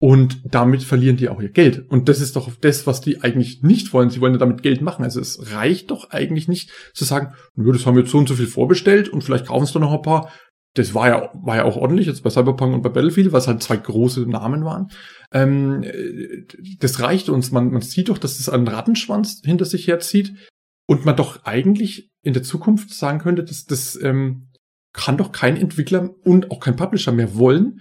und 0.00 0.40
damit 0.44 0.84
verlieren 0.84 1.16
die 1.16 1.28
auch 1.28 1.42
ihr 1.42 1.48
Geld. 1.48 1.90
Und 1.90 2.08
das 2.08 2.20
ist 2.20 2.36
doch 2.36 2.48
das, 2.60 2.86
was 2.86 3.00
die 3.00 3.22
eigentlich 3.22 3.62
nicht 3.62 3.92
wollen. 3.92 4.10
Sie 4.10 4.20
wollen 4.20 4.32
ja 4.32 4.38
damit 4.38 4.62
Geld 4.62 4.80
machen. 4.80 5.04
Also 5.04 5.20
es 5.20 5.52
reicht 5.52 5.90
doch 5.90 6.10
eigentlich 6.10 6.46
nicht 6.46 6.70
zu 6.94 7.04
sagen, 7.04 7.34
nö, 7.56 7.72
das 7.72 7.84
haben 7.84 7.96
wir 7.96 8.02
jetzt 8.02 8.12
so 8.12 8.18
und 8.18 8.28
so 8.28 8.36
viel 8.36 8.46
vorbestellt 8.46 9.08
und 9.08 9.24
vielleicht 9.24 9.46
kaufen 9.46 9.64
es 9.64 9.72
doch 9.72 9.80
noch 9.80 9.92
ein 9.92 10.02
paar. 10.02 10.30
Das 10.78 10.94
war 10.94 11.08
ja, 11.08 11.30
war 11.34 11.56
ja 11.56 11.64
auch 11.64 11.76
ordentlich 11.76 12.06
jetzt 12.06 12.22
bei 12.22 12.30
Cyberpunk 12.30 12.74
und 12.74 12.82
bei 12.82 12.88
Battlefield, 12.88 13.32
was 13.32 13.48
halt 13.48 13.62
zwei 13.62 13.76
große 13.76 14.28
Namen 14.28 14.64
waren. 14.64 14.90
Ähm, 15.32 15.84
das 16.78 17.00
reicht 17.00 17.28
uns. 17.28 17.50
Man, 17.50 17.70
man 17.70 17.82
sieht 17.82 18.08
doch, 18.08 18.18
dass 18.18 18.38
es 18.38 18.48
einen 18.48 18.68
Rattenschwanz 18.68 19.42
hinter 19.44 19.64
sich 19.64 19.88
herzieht 19.88 20.34
und 20.86 21.04
man 21.04 21.16
doch 21.16 21.44
eigentlich 21.44 22.10
in 22.22 22.32
der 22.32 22.42
Zukunft 22.42 22.94
sagen 22.94 23.18
könnte, 23.18 23.44
dass 23.44 23.64
das 23.64 24.00
ähm, 24.00 24.48
kann 24.92 25.16
doch 25.16 25.32
kein 25.32 25.56
Entwickler 25.56 26.10
und 26.24 26.50
auch 26.50 26.60
kein 26.60 26.76
Publisher 26.76 27.12
mehr 27.12 27.36
wollen, 27.36 27.80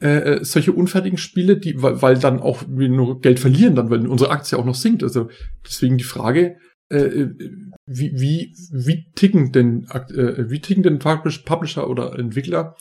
äh, 0.00 0.36
äh, 0.36 0.44
solche 0.44 0.72
unfertigen 0.72 1.18
Spiele, 1.18 1.58
die, 1.58 1.82
weil, 1.82 2.00
weil 2.00 2.18
dann 2.18 2.40
auch 2.40 2.62
wir 2.68 2.88
nur 2.88 3.20
Geld 3.20 3.38
verlieren, 3.38 3.74
dann, 3.74 3.90
weil 3.90 4.06
unsere 4.06 4.30
Aktie 4.30 4.58
auch 4.58 4.64
noch 4.64 4.74
sinkt. 4.74 5.02
Also 5.02 5.28
deswegen 5.64 5.98
die 5.98 6.04
Frage, 6.04 6.56
äh, 6.90 6.96
äh 6.96 7.60
wie, 7.86 8.12
wie, 8.20 8.54
wie 8.70 9.10
ticken 9.16 9.50
denn, 9.50 9.88
äh, 9.90 10.48
wie 10.48 10.60
ticken 10.60 10.84
denn 10.84 11.00
Publisher 11.00 11.90
oder 11.90 12.16
Entwickler, 12.16 12.76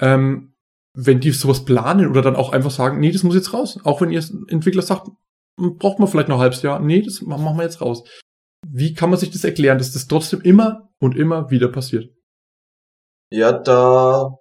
ähm, 0.00 0.52
wenn 0.94 1.20
die 1.20 1.30
sowas 1.30 1.64
planen 1.64 2.08
oder 2.08 2.20
dann 2.20 2.36
auch 2.36 2.52
einfach 2.52 2.70
sagen, 2.70 3.00
nee, 3.00 3.12
das 3.12 3.22
muss 3.22 3.34
jetzt 3.34 3.54
raus. 3.54 3.78
Auch 3.84 4.02
wenn 4.02 4.10
ihr 4.10 4.22
Entwickler 4.48 4.82
sagt, 4.82 5.08
braucht 5.56 5.98
man 5.98 6.08
vielleicht 6.08 6.28
noch 6.28 6.36
ein 6.36 6.42
halbes 6.42 6.62
Jahr. 6.62 6.80
Nee, 6.80 7.02
das 7.02 7.22
machen 7.22 7.56
wir 7.56 7.62
jetzt 7.62 7.80
raus. 7.80 8.04
Wie 8.68 8.94
kann 8.94 9.10
man 9.10 9.18
sich 9.18 9.30
das 9.30 9.44
erklären, 9.44 9.78
dass 9.78 9.92
das 9.92 10.06
trotzdem 10.06 10.40
immer 10.42 10.92
und 11.00 11.16
immer 11.16 11.50
wieder 11.50 11.68
passiert? 11.68 12.14
Ja, 13.32 13.52
da 13.52 14.38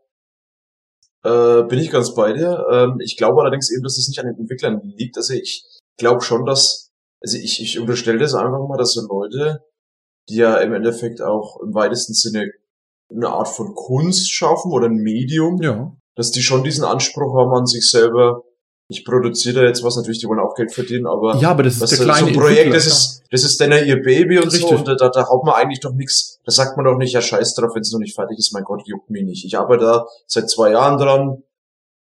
äh, 1.24 1.64
bin 1.64 1.80
ich 1.80 1.90
ganz 1.90 2.14
bei 2.14 2.34
dir. 2.34 2.66
Ähm, 2.72 3.00
ich 3.00 3.18
glaube 3.18 3.42
allerdings 3.42 3.72
eben, 3.72 3.84
dass 3.84 3.98
es 3.98 4.08
nicht 4.08 4.20
an 4.20 4.28
den 4.28 4.40
Entwicklern 4.40 4.82
liegt. 4.84 5.18
Also 5.18 5.34
ich 5.34 5.66
glaube 5.98 6.22
schon, 6.22 6.46
dass, 6.46 6.91
also 7.22 7.38
ich, 7.38 7.62
ich 7.62 7.80
unterstelle 7.80 8.20
das 8.20 8.34
einfach 8.34 8.68
mal, 8.68 8.78
dass 8.78 8.94
so 8.94 9.08
Leute, 9.08 9.64
die 10.30 10.36
ja 10.36 10.58
im 10.58 10.74
Endeffekt 10.74 11.22
auch 11.22 11.60
im 11.62 11.74
weitesten 11.74 12.14
Sinne 12.14 12.52
eine 13.14 13.30
Art 13.30 13.48
von 13.48 13.76
Kunst 13.76 14.32
schaffen 14.32 14.72
oder 14.72 14.88
ein 14.88 14.98
Medium, 14.98 15.62
ja. 15.62 15.92
dass 16.16 16.32
die 16.32 16.42
schon 16.42 16.64
diesen 16.64 16.84
Anspruch 16.84 17.36
haben 17.36 17.54
an 17.54 17.66
sich 17.66 17.90
selber, 17.90 18.44
ich 18.88 19.06
produziere 19.06 19.62
da 19.62 19.68
jetzt 19.68 19.84
was, 19.84 19.96
natürlich, 19.96 20.20
die 20.20 20.28
wollen 20.28 20.40
auch 20.40 20.54
Geld 20.56 20.74
verdienen, 20.74 21.08
aber, 21.08 21.38
ja, 21.38 21.52
aber 21.52 21.64
das 21.64 21.82
ist 21.82 21.92
der 21.92 22.06
kleine 22.06 22.20
so 22.20 22.26
ein 22.28 22.34
Projekt, 22.34 22.74
das 22.74 22.86
ist, 22.88 23.24
das 23.32 23.44
ist 23.44 23.60
dann 23.62 23.72
ja 23.72 23.80
ihr 23.80 24.02
Baby 24.02 24.38
und 24.38 24.46
Richtig. 24.46 24.62
so, 24.62 24.76
und 24.76 24.86
da, 24.86 25.10
da 25.10 25.30
haut 25.30 25.46
man 25.46 25.56
eigentlich 25.56 25.80
doch 25.80 25.94
nichts, 25.94 26.40
da 26.44 26.52
sagt 26.52 26.76
man 26.76 26.86
doch 26.86 26.98
nicht, 26.98 27.14
ja 27.14 27.22
scheiß 27.22 27.56
drauf, 27.56 27.72
wenn 27.74 27.82
es 27.82 27.92
noch 27.92 28.00
nicht 28.00 28.16
fertig 28.16 28.38
ist, 28.38 28.54
mein 28.54 28.64
Gott, 28.64 28.82
juckt 28.86 29.10
mich 29.10 29.24
nicht. 29.24 29.46
Ich 29.46 29.58
arbeite 29.58 29.84
da 29.86 30.06
seit 30.28 30.50
zwei 30.50 30.72
Jahren 30.72 30.98
dran, 30.98 31.44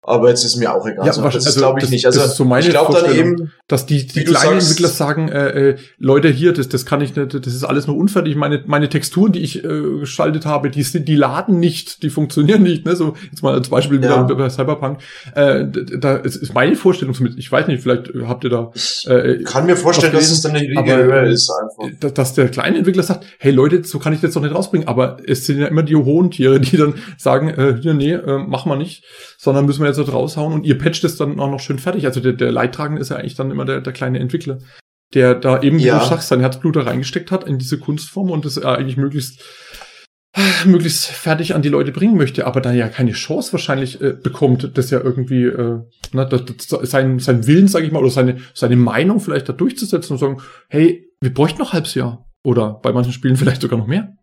aber 0.04 0.30
jetzt 0.30 0.44
ist 0.44 0.56
mir 0.56 0.74
auch 0.74 0.84
egal. 0.84 1.06
Ja, 1.06 1.12
so, 1.12 1.22
das 1.22 1.46
also, 1.46 1.60
glaube 1.60 1.78
ich 1.78 1.84
das, 1.84 1.90
nicht. 1.92 2.06
Also 2.06 2.18
das 2.18 2.32
ist 2.32 2.36
so 2.36 2.44
meine 2.44 2.66
ich 2.66 2.70
glaube 2.70 2.92
dann 2.92 3.14
eben, 3.14 3.52
dass 3.68 3.86
die, 3.86 4.04
die 4.04 4.24
kleinen 4.24 4.60
sagst, 4.60 4.70
Entwickler 4.70 4.88
sagen, 4.88 5.28
äh, 5.28 5.70
äh, 5.70 5.76
Leute 5.98 6.28
hier, 6.28 6.52
das, 6.52 6.68
das 6.68 6.84
kann 6.84 7.00
ich 7.02 7.14
nicht, 7.14 7.32
das 7.32 7.54
ist 7.54 7.62
alles 7.62 7.86
nur 7.86 7.96
unfertig. 7.96 8.34
Meine, 8.34 8.64
meine 8.66 8.88
Texturen, 8.88 9.30
die 9.30 9.38
ich 9.40 9.62
äh, 9.62 9.98
geschaltet 10.00 10.44
habe, 10.44 10.70
die 10.70 10.82
sind, 10.82 11.06
die 11.06 11.14
laden 11.14 11.60
nicht, 11.60 12.02
die 12.02 12.10
funktionieren 12.10 12.64
nicht. 12.64 12.84
Ne? 12.84 12.96
So 12.96 13.14
jetzt 13.30 13.44
mal 13.44 13.54
als 13.54 13.68
Beispiel 13.68 14.02
ja. 14.02 14.24
wieder 14.24 14.34
bei 14.34 14.50
Cyberpunk. 14.50 14.98
Äh, 15.36 15.66
da 15.70 16.16
ist 16.16 16.52
meine 16.52 16.74
Vorstellung 16.74 17.14
zumindest. 17.14 17.38
Ich 17.38 17.52
weiß 17.52 17.68
nicht, 17.68 17.80
vielleicht 17.80 18.10
habt 18.26 18.42
ihr 18.42 18.50
da. 18.50 18.72
Äh, 19.06 19.34
ich 19.34 19.44
kann 19.44 19.66
mir 19.66 19.76
vorstellen, 19.76 20.12
dass 20.12 20.32
es 20.32 20.42
dann 20.42 20.56
eine 20.56 20.66
Regel 20.66 21.30
ist 21.32 21.48
einfach. 21.48 22.12
Dass 22.12 22.34
der 22.34 22.48
kleine 22.48 22.78
Entwickler 22.78 23.04
sagt, 23.04 23.24
hey 23.38 23.52
Leute, 23.52 23.84
so 23.84 24.00
kann 24.00 24.12
ich 24.12 24.20
das 24.20 24.34
doch 24.34 24.42
nicht 24.42 24.54
rausbringen. 24.54 24.88
Aber 24.88 25.18
es 25.24 25.46
sind 25.46 25.60
ja 25.60 25.68
immer 25.68 25.84
die 25.84 25.94
hohen 25.94 26.32
Tiere, 26.32 26.58
die 26.58 26.76
dann 26.76 26.94
sagen, 27.18 27.50
äh, 27.50 27.94
nee, 27.94 28.14
äh, 28.14 28.38
mach 28.44 28.66
mal 28.66 28.76
nicht, 28.76 29.04
sondern 29.38 29.64
müssen 29.64 29.84
wir 29.84 29.91
so 29.94 30.02
raushauen 30.02 30.52
und 30.52 30.64
ihr 30.64 30.78
patcht 30.78 31.04
es 31.04 31.16
dann 31.16 31.40
auch 31.40 31.50
noch 31.50 31.60
schön 31.60 31.78
fertig. 31.78 32.06
Also 32.06 32.20
der, 32.20 32.32
der 32.32 32.52
Leidtragende 32.52 33.00
ist 33.00 33.10
ja 33.10 33.16
eigentlich 33.16 33.34
dann 33.34 33.50
immer 33.50 33.64
der, 33.64 33.80
der 33.80 33.92
kleine 33.92 34.18
Entwickler, 34.18 34.58
der 35.14 35.34
da 35.34 35.62
eben, 35.62 35.78
wie 35.78 35.84
du 35.84 36.00
sagst, 36.00 36.28
sein 36.28 36.40
Herzblut 36.40 36.76
da 36.76 36.82
reingesteckt 36.82 37.30
hat 37.30 37.44
in 37.44 37.58
diese 37.58 37.78
Kunstform 37.78 38.30
und 38.30 38.44
das 38.44 38.62
eigentlich 38.62 38.96
möglichst 38.96 39.42
möglichst 40.64 41.06
fertig 41.06 41.54
an 41.54 41.60
die 41.60 41.68
Leute 41.68 41.92
bringen 41.92 42.16
möchte, 42.16 42.46
aber 42.46 42.62
da 42.62 42.72
ja 42.72 42.88
keine 42.88 43.12
Chance 43.12 43.52
wahrscheinlich 43.52 44.00
äh, 44.00 44.12
bekommt, 44.14 44.78
das 44.78 44.90
ja 44.90 44.98
irgendwie 44.98 45.44
äh, 45.44 45.80
ne, 46.12 46.26
das, 46.26 46.44
das, 46.46 46.90
sein, 46.90 47.18
sein 47.18 47.46
Willen, 47.46 47.68
sage 47.68 47.84
ich 47.84 47.92
mal, 47.92 48.00
oder 48.00 48.10
seine, 48.10 48.38
seine 48.54 48.76
Meinung 48.76 49.20
vielleicht 49.20 49.48
da 49.48 49.52
durchzusetzen 49.52 50.14
und 50.14 50.18
sagen, 50.18 50.40
hey, 50.68 51.06
wir 51.20 51.34
bräuchten 51.34 51.60
noch 51.60 51.74
halbes 51.74 51.94
Jahr. 51.94 52.26
Oder 52.44 52.80
bei 52.82 52.92
manchen 52.92 53.12
Spielen 53.12 53.36
vielleicht 53.36 53.62
sogar 53.62 53.78
noch 53.78 53.86
mehr. 53.86 54.16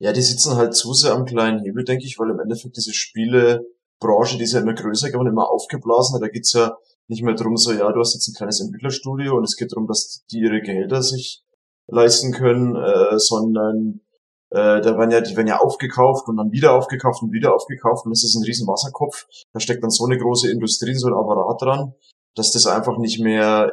Ja, 0.00 0.12
die 0.12 0.20
sitzen 0.20 0.56
halt 0.56 0.74
zu 0.74 0.92
sehr 0.92 1.12
am 1.12 1.24
kleinen 1.24 1.60
Hebel, 1.60 1.84
denke 1.84 2.04
ich, 2.04 2.18
weil 2.18 2.30
im 2.30 2.40
Endeffekt 2.40 2.76
diese 2.76 2.92
Spiele 2.92 3.64
Branche, 4.02 4.36
die 4.36 4.44
ist 4.44 4.52
ja 4.52 4.60
immer 4.60 4.74
größer 4.74 5.10
geworden, 5.10 5.28
immer 5.28 5.50
aufgeblasen. 5.50 6.20
Da 6.20 6.28
geht's 6.28 6.52
ja 6.52 6.76
nicht 7.08 7.22
mehr 7.22 7.34
drum, 7.34 7.56
so 7.56 7.72
ja, 7.72 7.90
du 7.92 8.00
hast 8.00 8.14
jetzt 8.14 8.28
ein 8.28 8.34
kleines 8.34 8.60
Entwicklerstudio 8.60 9.36
und 9.36 9.44
es 9.44 9.56
geht 9.56 9.72
darum, 9.72 9.86
dass 9.86 10.24
die 10.30 10.40
ihre 10.40 10.60
Gehälter 10.60 11.02
sich 11.02 11.42
leisten 11.88 12.32
können, 12.32 12.76
äh, 12.76 13.18
sondern 13.18 14.00
äh, 14.50 14.80
da 14.80 14.98
werden 14.98 15.10
ja, 15.10 15.20
die 15.20 15.36
werden 15.36 15.48
ja 15.48 15.58
aufgekauft 15.58 16.28
und 16.28 16.36
dann 16.36 16.52
wieder 16.52 16.74
aufgekauft 16.74 17.22
und 17.22 17.32
wieder 17.32 17.54
aufgekauft 17.54 18.04
und 18.06 18.10
das 18.10 18.24
ist 18.24 18.34
ein 18.36 18.44
riesen 18.44 18.66
Wasserkopf. 18.66 19.26
Da 19.52 19.60
steckt 19.60 19.82
dann 19.82 19.90
so 19.90 20.04
eine 20.04 20.18
große 20.18 20.50
Industrie, 20.50 20.94
so 20.94 21.08
ein 21.08 21.14
Apparat 21.14 21.60
dran, 21.60 21.94
dass 22.34 22.52
das 22.52 22.66
einfach 22.66 22.98
nicht 22.98 23.20
mehr 23.20 23.70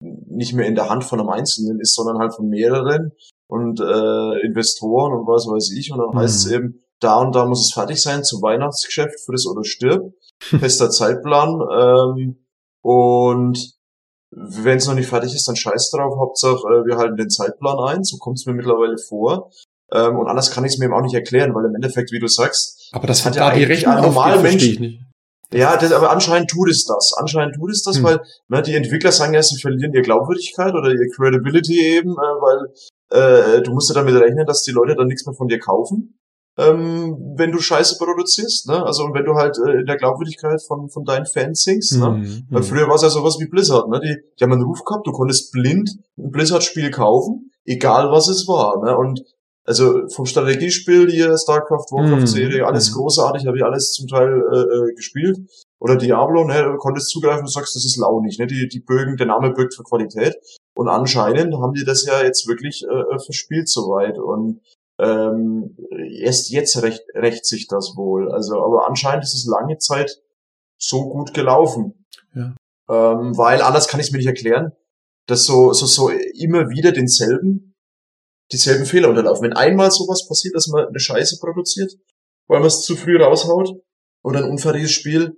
nicht 0.00 0.54
mehr 0.54 0.66
in 0.66 0.74
der 0.74 0.88
Hand 0.88 1.04
von 1.04 1.20
einem 1.20 1.28
Einzelnen 1.28 1.80
ist, 1.80 1.94
sondern 1.94 2.18
halt 2.18 2.34
von 2.34 2.48
mehreren 2.48 3.12
und 3.48 3.80
äh, 3.80 4.46
Investoren 4.46 5.12
und 5.12 5.26
was 5.26 5.46
weiß 5.46 5.72
ich. 5.76 5.90
Und 5.92 5.98
dann 5.98 6.10
mhm. 6.10 6.18
heißt 6.18 6.46
es 6.46 6.52
eben, 6.52 6.84
da 7.00 7.16
und 7.20 7.34
da 7.34 7.46
muss 7.46 7.66
es 7.66 7.72
fertig 7.72 8.02
sein 8.02 8.24
zum 8.24 8.42
Weihnachtsgeschäft, 8.42 9.20
friss 9.24 9.46
oder 9.46 9.64
stirb. 9.64 10.12
Fester 10.40 10.90
Zeitplan. 10.90 11.60
Ähm, 11.72 12.44
und 12.82 13.72
wenn 14.30 14.76
es 14.76 14.86
noch 14.86 14.94
nicht 14.94 15.08
fertig 15.08 15.34
ist, 15.34 15.48
dann 15.48 15.56
scheiß 15.56 15.90
drauf. 15.90 16.18
Hauptsache, 16.18 16.66
äh, 16.66 16.86
wir 16.86 16.96
halten 16.96 17.16
den 17.16 17.30
Zeitplan 17.30 17.78
ein. 17.78 18.04
So 18.04 18.18
kommt 18.18 18.38
es 18.38 18.46
mir 18.46 18.54
mittlerweile 18.54 18.98
vor. 18.98 19.50
Ähm, 19.92 20.18
und 20.18 20.28
anders 20.28 20.50
kann 20.50 20.64
ich 20.64 20.72
es 20.72 20.78
mir 20.78 20.86
eben 20.86 20.94
auch 20.94 21.02
nicht 21.02 21.14
erklären, 21.14 21.54
weil 21.54 21.64
im 21.64 21.74
Endeffekt, 21.74 22.12
wie 22.12 22.18
du 22.18 22.28
sagst, 22.28 22.90
aber 22.92 23.06
das 23.06 23.24
hat 23.24 23.36
ja 23.36 23.54
die 23.54 23.64
Rechnung 23.64 24.00
normal 24.00 24.42
Mensch. 24.42 24.78
Ja, 25.50 25.78
das, 25.78 25.92
aber 25.92 26.10
anscheinend 26.10 26.50
tut 26.50 26.68
es 26.68 26.84
das. 26.84 27.14
Anscheinend 27.16 27.54
tut 27.54 27.70
es 27.70 27.82
das, 27.82 27.96
hm. 27.96 28.04
weil 28.04 28.20
ne, 28.48 28.60
die 28.60 28.74
Entwickler 28.74 29.12
sagen 29.12 29.32
ja, 29.32 29.42
sie 29.42 29.58
verlieren 29.58 29.94
ihre 29.94 30.02
Glaubwürdigkeit 30.02 30.74
oder 30.74 30.90
ihre 30.90 31.08
Credibility 31.08 31.96
eben, 31.96 32.12
äh, 32.12 32.14
weil 32.14 33.58
äh, 33.58 33.62
du 33.62 33.72
musst 33.72 33.88
ja 33.88 33.94
damit 33.94 34.14
rechnen, 34.14 34.46
dass 34.46 34.62
die 34.62 34.72
Leute 34.72 34.94
dann 34.94 35.06
nichts 35.06 35.24
mehr 35.24 35.34
von 35.34 35.48
dir 35.48 35.58
kaufen, 35.58 36.18
ähm, 36.58 37.16
wenn 37.36 37.52
du 37.52 37.60
Scheiße 37.60 37.96
produzierst. 37.98 38.68
Ne? 38.68 38.84
Also 38.84 39.04
und 39.04 39.14
wenn 39.14 39.24
du 39.24 39.34
halt 39.34 39.56
äh, 39.58 39.80
in 39.80 39.86
der 39.86 39.96
Glaubwürdigkeit 39.96 40.60
von, 40.60 40.90
von 40.90 41.04
deinen 41.04 41.26
Fans 41.26 41.62
singst. 41.62 41.98
Ne? 41.98 42.10
Mhm. 42.10 42.46
Weil 42.50 42.62
früher 42.64 42.88
war 42.88 42.96
es 42.96 43.02
ja 43.02 43.10
sowas 43.10 43.38
wie 43.38 43.46
Blizzard. 43.46 43.88
Ne? 43.88 44.00
Die, 44.00 44.16
die 44.38 44.44
haben 44.44 44.52
einen 44.52 44.62
Ruf 44.62 44.84
gehabt, 44.84 45.06
du 45.06 45.12
konntest 45.12 45.52
blind 45.52 45.90
ein 46.18 46.30
Blizzard-Spiel 46.30 46.90
kaufen, 46.90 47.52
egal 47.64 48.10
was 48.10 48.28
es 48.28 48.48
war. 48.48 48.84
Ne? 48.84 48.96
Und 48.96 49.22
also 49.64 50.08
vom 50.08 50.24
Strategiespiel 50.24 51.10
hier, 51.10 51.36
StarCraft, 51.36 51.92
Warcraft-Serie, 51.92 52.62
mhm. 52.62 52.64
alles 52.66 52.90
mhm. 52.90 52.94
großartig, 52.94 53.46
habe 53.46 53.58
ich 53.58 53.64
alles 53.64 53.92
zum 53.92 54.08
Teil 54.08 54.42
äh, 54.52 54.58
äh, 54.58 54.94
gespielt. 54.94 55.38
Oder 55.78 55.96
Diablo, 55.96 56.44
ne, 56.44 56.64
du 56.64 56.76
konntest 56.78 57.10
zugreifen 57.10 57.42
und 57.42 57.52
sagst, 57.52 57.76
das 57.76 57.84
ist 57.84 57.98
launig, 57.98 58.38
ne, 58.38 58.48
die, 58.48 58.66
die 58.66 58.80
Bögen, 58.80 59.16
der 59.16 59.26
Name 59.26 59.52
birgt 59.52 59.74
für 59.74 59.84
Qualität. 59.84 60.34
Und 60.74 60.88
anscheinend 60.88 61.54
haben 61.54 61.74
die 61.74 61.84
das 61.84 62.04
ja 62.04 62.22
jetzt 62.22 62.48
wirklich 62.48 62.82
äh, 62.82 63.14
äh 63.14 63.18
verspielt 63.20 63.68
soweit. 63.68 64.18
Und 64.18 64.60
ähm, 64.98 65.76
erst 66.20 66.50
jetzt 66.50 66.82
recht, 66.82 67.02
rächt 67.14 67.46
sich 67.46 67.66
das 67.68 67.94
wohl. 67.96 68.32
Also, 68.32 68.62
aber 68.64 68.88
anscheinend 68.88 69.24
ist 69.24 69.34
es 69.34 69.46
lange 69.46 69.78
Zeit 69.78 70.22
so 70.76 71.08
gut 71.08 71.34
gelaufen. 71.34 72.06
Ja. 72.34 72.54
Ähm, 72.88 73.36
weil 73.36 73.62
anders 73.62 73.88
kann 73.88 74.00
ich 74.00 74.06
es 74.06 74.12
mir 74.12 74.18
nicht 74.18 74.26
erklären, 74.26 74.72
dass 75.26 75.44
so, 75.44 75.72
so, 75.72 75.86
so 75.86 76.08
immer 76.08 76.70
wieder 76.70 76.92
denselben 76.92 77.68
dieselben 78.52 78.86
Fehler 78.86 79.08
unterlaufen. 79.08 79.44
Wenn 79.44 79.52
einmal 79.52 79.90
sowas 79.90 80.26
passiert, 80.26 80.54
dass 80.54 80.68
man 80.68 80.86
eine 80.86 80.98
Scheiße 80.98 81.38
produziert, 81.38 81.92
weil 82.46 82.60
man 82.60 82.68
es 82.68 82.82
zu 82.82 82.96
früh 82.96 83.22
raushaut 83.22 83.80
oder 84.22 84.40
ein 84.40 84.50
unfertiges 84.50 84.90
Spiel, 84.90 85.36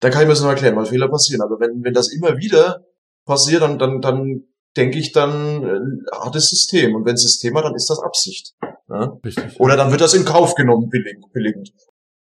dann 0.00 0.10
kann 0.10 0.22
ich 0.22 0.26
mir 0.26 0.34
das 0.34 0.42
noch 0.42 0.48
erklären, 0.48 0.76
weil 0.76 0.86
Fehler 0.86 1.08
passieren. 1.08 1.42
Aber 1.42 1.60
wenn, 1.60 1.84
wenn 1.84 1.94
das 1.94 2.12
immer 2.12 2.36
wieder 2.38 2.84
passiert, 3.24 3.62
dann, 3.62 3.78
dann, 3.78 4.00
dann 4.00 4.44
denke 4.76 4.98
ich, 4.98 5.12
dann 5.12 5.62
äh, 5.62 6.16
hat 6.16 6.34
es 6.34 6.50
System. 6.50 6.96
Und 6.96 7.04
wenn 7.04 7.16
System 7.16 7.56
hat, 7.56 7.64
dann 7.64 7.76
ist 7.76 7.88
das 7.88 8.00
Absicht. 8.00 8.54
Ja? 8.92 9.18
Richtig. 9.24 9.58
Oder 9.58 9.76
dann 9.76 9.90
wird 9.90 10.00
das 10.00 10.14
in 10.14 10.24
Kauf 10.24 10.54
genommen, 10.54 10.88
billig, 10.90 11.18
billigend. 11.32 11.72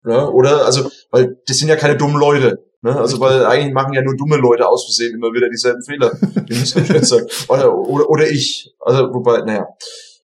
Ja? 0.04 0.28
Oder, 0.28 0.66
also, 0.66 0.90
weil 1.10 1.38
das 1.46 1.58
sind 1.58 1.68
ja 1.68 1.76
keine 1.76 1.96
dummen 1.96 2.20
Leute. 2.20 2.64
Ne? 2.82 2.94
Also 2.94 3.18
weil 3.18 3.44
eigentlich 3.44 3.75
machen 3.75 3.92
ja 3.92 4.02
nur 4.02 4.16
dumme 4.16 4.37
Leute 4.37 4.68
aus 4.68 4.84
Versehen 4.84 5.14
immer 5.14 5.32
wieder 5.32 5.48
dieselben 5.48 5.82
Fehler. 5.82 6.12
oder, 7.48 7.76
oder, 7.76 8.08
oder 8.08 8.30
ich. 8.30 8.72
Also 8.80 9.12
wobei, 9.12 9.40
naja 9.40 9.66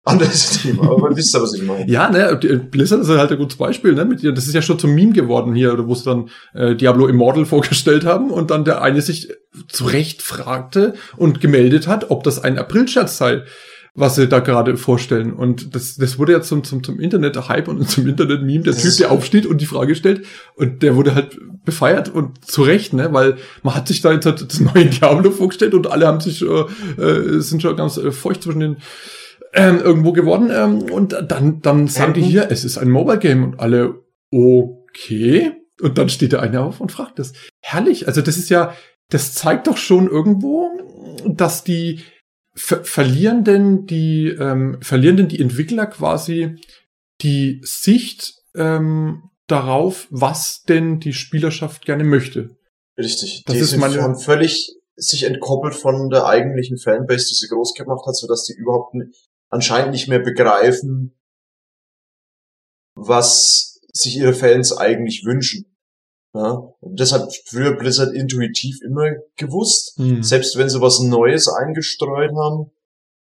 anderes 0.03 0.61
Thema, 0.61 0.91
aber 0.91 1.15
wisst 1.15 1.33
ihr, 1.35 1.41
was 1.41 1.53
ich 1.53 1.63
meine. 1.63 1.89
ja, 1.89 2.09
ne, 2.09 2.35
Blizzard 2.35 3.01
ist 3.01 3.09
halt 3.09 3.31
ein 3.31 3.37
gutes 3.37 3.57
Beispiel, 3.57 3.93
ne, 3.93 4.05
mit, 4.05 4.23
das 4.23 4.47
ist 4.47 4.53
ja 4.53 4.61
schon 4.61 4.79
zum 4.79 4.93
Meme 4.93 5.13
geworden 5.13 5.55
hier, 5.55 5.87
wo 5.87 5.95
sie 5.95 6.03
dann 6.03 6.29
äh, 6.53 6.75
Diablo 6.75 7.07
Immortal 7.07 7.45
vorgestellt 7.45 8.05
haben 8.05 8.31
und 8.31 8.51
dann 8.51 8.65
der 8.65 8.81
eine 8.81 9.01
sich 9.01 9.31
zu 9.69 9.85
Recht 9.85 10.21
fragte 10.21 10.93
und 11.15 11.41
gemeldet 11.41 11.87
hat, 11.87 12.11
ob 12.11 12.23
das 12.23 12.43
ein 12.43 12.57
Aprilscherz 12.57 13.17
sei, 13.17 13.43
was 13.95 14.15
sie 14.15 14.27
da 14.27 14.39
gerade 14.39 14.75
vorstellen. 14.75 15.33
Und 15.33 15.75
das, 15.75 15.95
das 15.95 16.17
wurde 16.17 16.31
ja 16.31 16.41
zum, 16.41 16.63
zum, 16.63 16.83
zum 16.83 16.99
Internet-Hype 16.99 17.67
und 17.67 17.87
zum 17.89 18.07
Internet-Meme, 18.07 18.63
der 18.63 18.75
Typ, 18.75 18.97
der 18.97 19.11
aufsteht 19.11 19.45
und 19.45 19.61
die 19.61 19.65
Frage 19.65 19.95
stellt 19.95 20.25
und 20.55 20.81
der 20.81 20.95
wurde 20.95 21.15
halt 21.15 21.39
befeiert 21.63 22.09
und 22.09 22.45
zu 22.45 22.63
Recht, 22.63 22.93
ne, 22.93 23.13
weil 23.13 23.37
man 23.61 23.75
hat 23.75 23.87
sich 23.87 24.01
da 24.01 24.11
jetzt 24.11 24.25
halt 24.25 24.41
das 24.41 24.59
neue 24.59 24.87
Diablo 24.87 25.31
vorgestellt 25.31 25.73
und 25.73 25.91
alle 25.91 26.07
haben 26.07 26.19
sich, 26.19 26.41
äh, 26.41 27.01
äh, 27.01 27.39
sind 27.39 27.61
schon 27.61 27.75
ganz 27.75 27.97
äh, 27.97 28.11
feucht 28.11 28.43
zwischen 28.43 28.59
den 28.59 28.77
ähm, 29.53 29.79
irgendwo 29.79 30.11
geworden. 30.11 30.49
Ähm, 30.51 30.81
und 30.91 31.15
dann, 31.27 31.61
dann 31.61 31.87
sagen 31.87 32.13
die 32.13 32.21
hier, 32.21 32.49
es 32.49 32.65
ist 32.65 32.77
ein 32.77 32.89
Mobile 32.89 33.19
Game 33.19 33.43
und 33.43 33.59
alle, 33.59 34.01
okay. 34.31 35.51
Und 35.81 35.97
dann 35.97 36.09
steht 36.09 36.31
der 36.31 36.41
eine 36.41 36.61
auf 36.61 36.81
und 36.81 36.91
fragt 36.91 37.19
das. 37.19 37.33
Herrlich. 37.61 38.07
Also 38.07 38.21
das 38.21 38.37
ist 38.37 38.49
ja, 38.49 38.73
das 39.09 39.33
zeigt 39.33 39.67
doch 39.67 39.77
schon 39.77 40.07
irgendwo, 40.09 40.69
dass 41.27 41.63
die 41.63 42.01
ver 42.55 42.83
verlieren 42.83 43.43
denn 43.43 43.85
die, 43.85 44.27
ähm, 44.27 44.77
verlieren 44.81 45.17
denn 45.17 45.27
die 45.27 45.39
Entwickler 45.39 45.87
quasi 45.87 46.55
die 47.21 47.61
Sicht 47.63 48.35
ähm, 48.55 49.29
darauf, 49.47 50.07
was 50.09 50.63
denn 50.63 50.99
die 50.99 51.13
Spielerschaft 51.13 51.85
gerne 51.85 52.03
möchte. 52.03 52.55
Richtig. 52.97 53.43
Das 53.45 53.55
die 53.55 53.61
ist 53.61 53.77
meine 53.77 54.15
völlig 54.15 54.75
sich 54.95 55.23
entkoppelt 55.23 55.73
von 55.73 56.09
der 56.09 56.25
eigentlichen 56.25 56.77
Fanbase, 56.77 57.27
die 57.29 57.35
sie 57.35 57.47
groß 57.47 57.73
gemacht 57.73 58.05
hat, 58.05 58.15
so 58.15 58.27
dass 58.27 58.43
die 58.43 58.53
überhaupt 58.53 58.95
anscheinend 59.49 59.91
nicht 59.91 60.07
mehr 60.07 60.19
begreifen, 60.19 61.17
was 62.95 63.81
sich 63.91 64.17
ihre 64.17 64.33
Fans 64.33 64.75
eigentlich 64.77 65.25
wünschen. 65.25 65.72
Ja, 66.33 66.73
und 66.79 66.99
das 66.99 67.11
hat 67.11 67.31
früher 67.45 67.77
Blizzard 67.77 68.13
intuitiv 68.13 68.81
immer 68.81 69.11
gewusst. 69.35 69.99
Mhm. 69.99 70.23
Selbst 70.23 70.57
wenn 70.57 70.69
sie 70.69 70.81
was 70.81 70.99
Neues 70.99 71.47
eingestreut 71.47 72.31
haben 72.35 72.71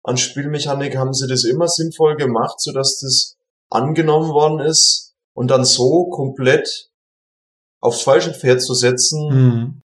an 0.03 0.17
Spielmechanik, 0.17 0.97
haben 0.97 1.13
sie 1.13 1.27
das 1.27 1.45
immer 1.45 1.69
sinnvoll 1.69 2.17
gemacht, 2.17 2.61
sodass 2.61 3.01
das 3.01 3.37
angenommen 3.69 4.31
worden 4.31 4.61
ist 4.61 5.15
und 5.35 5.51
dann 5.51 5.65
so 5.65 6.07
komplett 6.07 6.91
aufs 7.81 8.03
falsche 8.03 8.33
Pferd 8.33 8.63
zu 8.63 8.73
setzen, 8.73 9.29
mhm. 9.29 9.83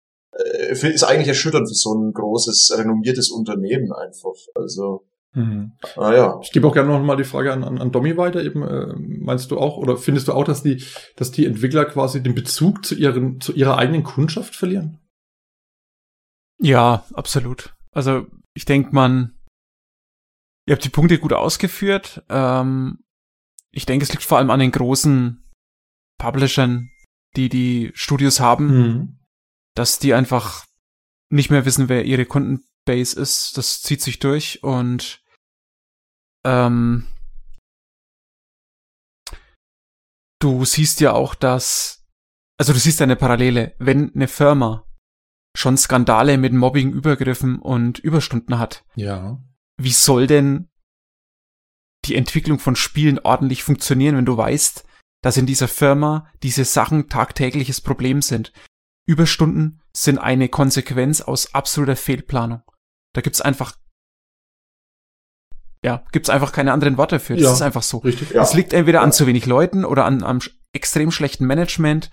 ist 0.71 1.03
eigentlich 1.03 1.27
erschütternd 1.27 1.67
für 1.67 1.75
so 1.75 1.93
ein 1.93 2.13
großes, 2.13 2.73
renommiertes 2.77 3.29
Unternehmen 3.29 3.91
einfach. 3.93 4.33
Also 4.55 5.05
Mhm. 5.33 5.71
Ah, 5.97 6.13
ja. 6.13 6.39
Ich 6.43 6.51
gebe 6.51 6.67
auch 6.67 6.73
gerne 6.73 6.89
noch 6.89 7.01
mal 7.01 7.15
die 7.15 7.23
Frage 7.23 7.51
an, 7.51 7.63
an, 7.63 7.79
an 7.79 7.91
Domi 7.91 8.15
weiter. 8.17 8.43
Eben 8.43 8.61
äh, 8.63 8.93
meinst 8.95 9.51
du 9.51 9.57
auch 9.57 9.77
oder 9.77 9.97
findest 9.97 10.27
du 10.27 10.33
auch, 10.33 10.43
dass 10.43 10.63
die, 10.63 10.83
dass 11.15 11.31
die 11.31 11.45
Entwickler 11.45 11.85
quasi 11.85 12.21
den 12.21 12.35
Bezug 12.35 12.85
zu 12.85 12.95
ihren 12.95 13.41
zu 13.41 13.53
ihrer 13.53 13.77
eigenen 13.77 14.03
Kundschaft 14.03 14.55
verlieren? 14.55 14.99
Ja, 16.59 17.03
absolut. 17.13 17.75
Also 17.91 18.27
ich 18.53 18.65
denke, 18.65 18.93
man, 18.93 19.33
ihr 20.67 20.75
habt 20.75 20.85
die 20.85 20.89
Punkte 20.89 21.17
gut 21.17 21.33
ausgeführt. 21.33 22.23
Ähm, 22.29 22.99
ich 23.71 23.85
denke, 23.85 24.03
es 24.03 24.11
liegt 24.11 24.23
vor 24.23 24.37
allem 24.37 24.51
an 24.51 24.59
den 24.59 24.71
großen 24.71 25.43
Publishern, 26.19 26.89
die 27.35 27.49
die 27.49 27.91
Studios 27.95 28.39
haben, 28.39 28.67
mhm. 28.67 29.19
dass 29.73 29.97
die 29.97 30.13
einfach 30.13 30.65
nicht 31.29 31.49
mehr 31.49 31.65
wissen, 31.65 31.89
wer 31.89 32.05
ihre 32.05 32.25
Kundenbase 32.25 33.19
ist. 33.19 33.57
Das 33.57 33.81
zieht 33.81 34.01
sich 34.01 34.19
durch 34.19 34.61
und 34.63 35.22
ähm, 36.45 37.07
du 40.39 40.65
siehst 40.65 40.99
ja 40.99 41.13
auch, 41.13 41.35
dass, 41.35 42.05
also 42.57 42.73
du 42.73 42.79
siehst 42.79 43.01
eine 43.01 43.15
Parallele, 43.15 43.75
wenn 43.79 44.13
eine 44.13 44.27
Firma 44.27 44.85
schon 45.55 45.77
Skandale 45.77 46.37
mit 46.37 46.53
Mobbing, 46.53 46.91
Übergriffen 46.91 47.59
und 47.59 47.99
Überstunden 47.99 48.57
hat. 48.59 48.85
Ja. 48.95 49.41
Wie 49.77 49.91
soll 49.91 50.27
denn 50.27 50.69
die 52.05 52.15
Entwicklung 52.15 52.59
von 52.59 52.75
Spielen 52.75 53.19
ordentlich 53.19 53.63
funktionieren, 53.63 54.17
wenn 54.17 54.25
du 54.25 54.35
weißt, 54.35 54.85
dass 55.21 55.37
in 55.37 55.45
dieser 55.45 55.67
Firma 55.67 56.29
diese 56.41 56.65
Sachen 56.65 57.07
tagtägliches 57.07 57.81
Problem 57.81 58.21
sind? 58.21 58.51
Überstunden 59.05 59.81
sind 59.95 60.17
eine 60.17 60.49
Konsequenz 60.49 61.21
aus 61.21 61.53
absoluter 61.53 61.95
Fehlplanung. 61.95 62.63
Da 63.13 63.21
gibt's 63.21 63.41
einfach 63.41 63.77
ja, 65.83 66.01
gibt's 66.11 66.29
einfach 66.29 66.51
keine 66.51 66.71
anderen 66.71 66.97
Worte 66.97 67.19
für. 67.19 67.33
Das 67.33 67.43
ja, 67.43 67.53
ist 67.53 67.61
einfach 67.61 67.83
so. 67.83 67.97
Richtig. 67.99 68.31
Ja. 68.31 68.41
Es 68.41 68.53
liegt 68.53 68.73
entweder 68.73 69.01
an 69.01 69.11
zu 69.11 69.27
wenig 69.27 69.45
Leuten 69.45 69.83
oder 69.85 70.05
an 70.05 70.23
am 70.23 70.39
extrem 70.71 71.11
schlechten 71.11 71.45
Management, 71.45 72.09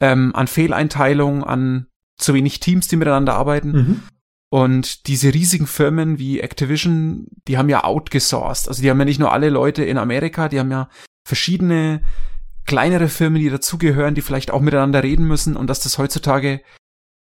ähm, 0.00 0.34
an 0.34 0.46
Fehleinteilung, 0.46 1.44
an 1.44 1.86
zu 2.16 2.34
wenig 2.34 2.60
Teams, 2.60 2.88
die 2.88 2.96
miteinander 2.96 3.34
arbeiten. 3.34 3.72
Mhm. 3.72 4.02
Und 4.50 5.06
diese 5.06 5.32
riesigen 5.32 5.66
Firmen 5.66 6.18
wie 6.18 6.40
Activision, 6.40 7.26
die 7.48 7.58
haben 7.58 7.68
ja 7.68 7.84
outgesourced. 7.84 8.68
Also 8.68 8.82
die 8.82 8.90
haben 8.90 8.98
ja 8.98 9.04
nicht 9.04 9.20
nur 9.20 9.32
alle 9.32 9.50
Leute 9.50 9.84
in 9.84 9.98
Amerika, 9.98 10.48
die 10.48 10.58
haben 10.58 10.70
ja 10.70 10.88
verschiedene 11.26 12.02
kleinere 12.66 13.08
Firmen, 13.08 13.40
die 13.40 13.50
dazugehören, 13.50 14.14
die 14.14 14.20
vielleicht 14.20 14.50
auch 14.50 14.60
miteinander 14.60 15.02
reden 15.02 15.26
müssen 15.26 15.56
und 15.56 15.68
dass 15.68 15.80
das 15.80 15.98
heutzutage 15.98 16.60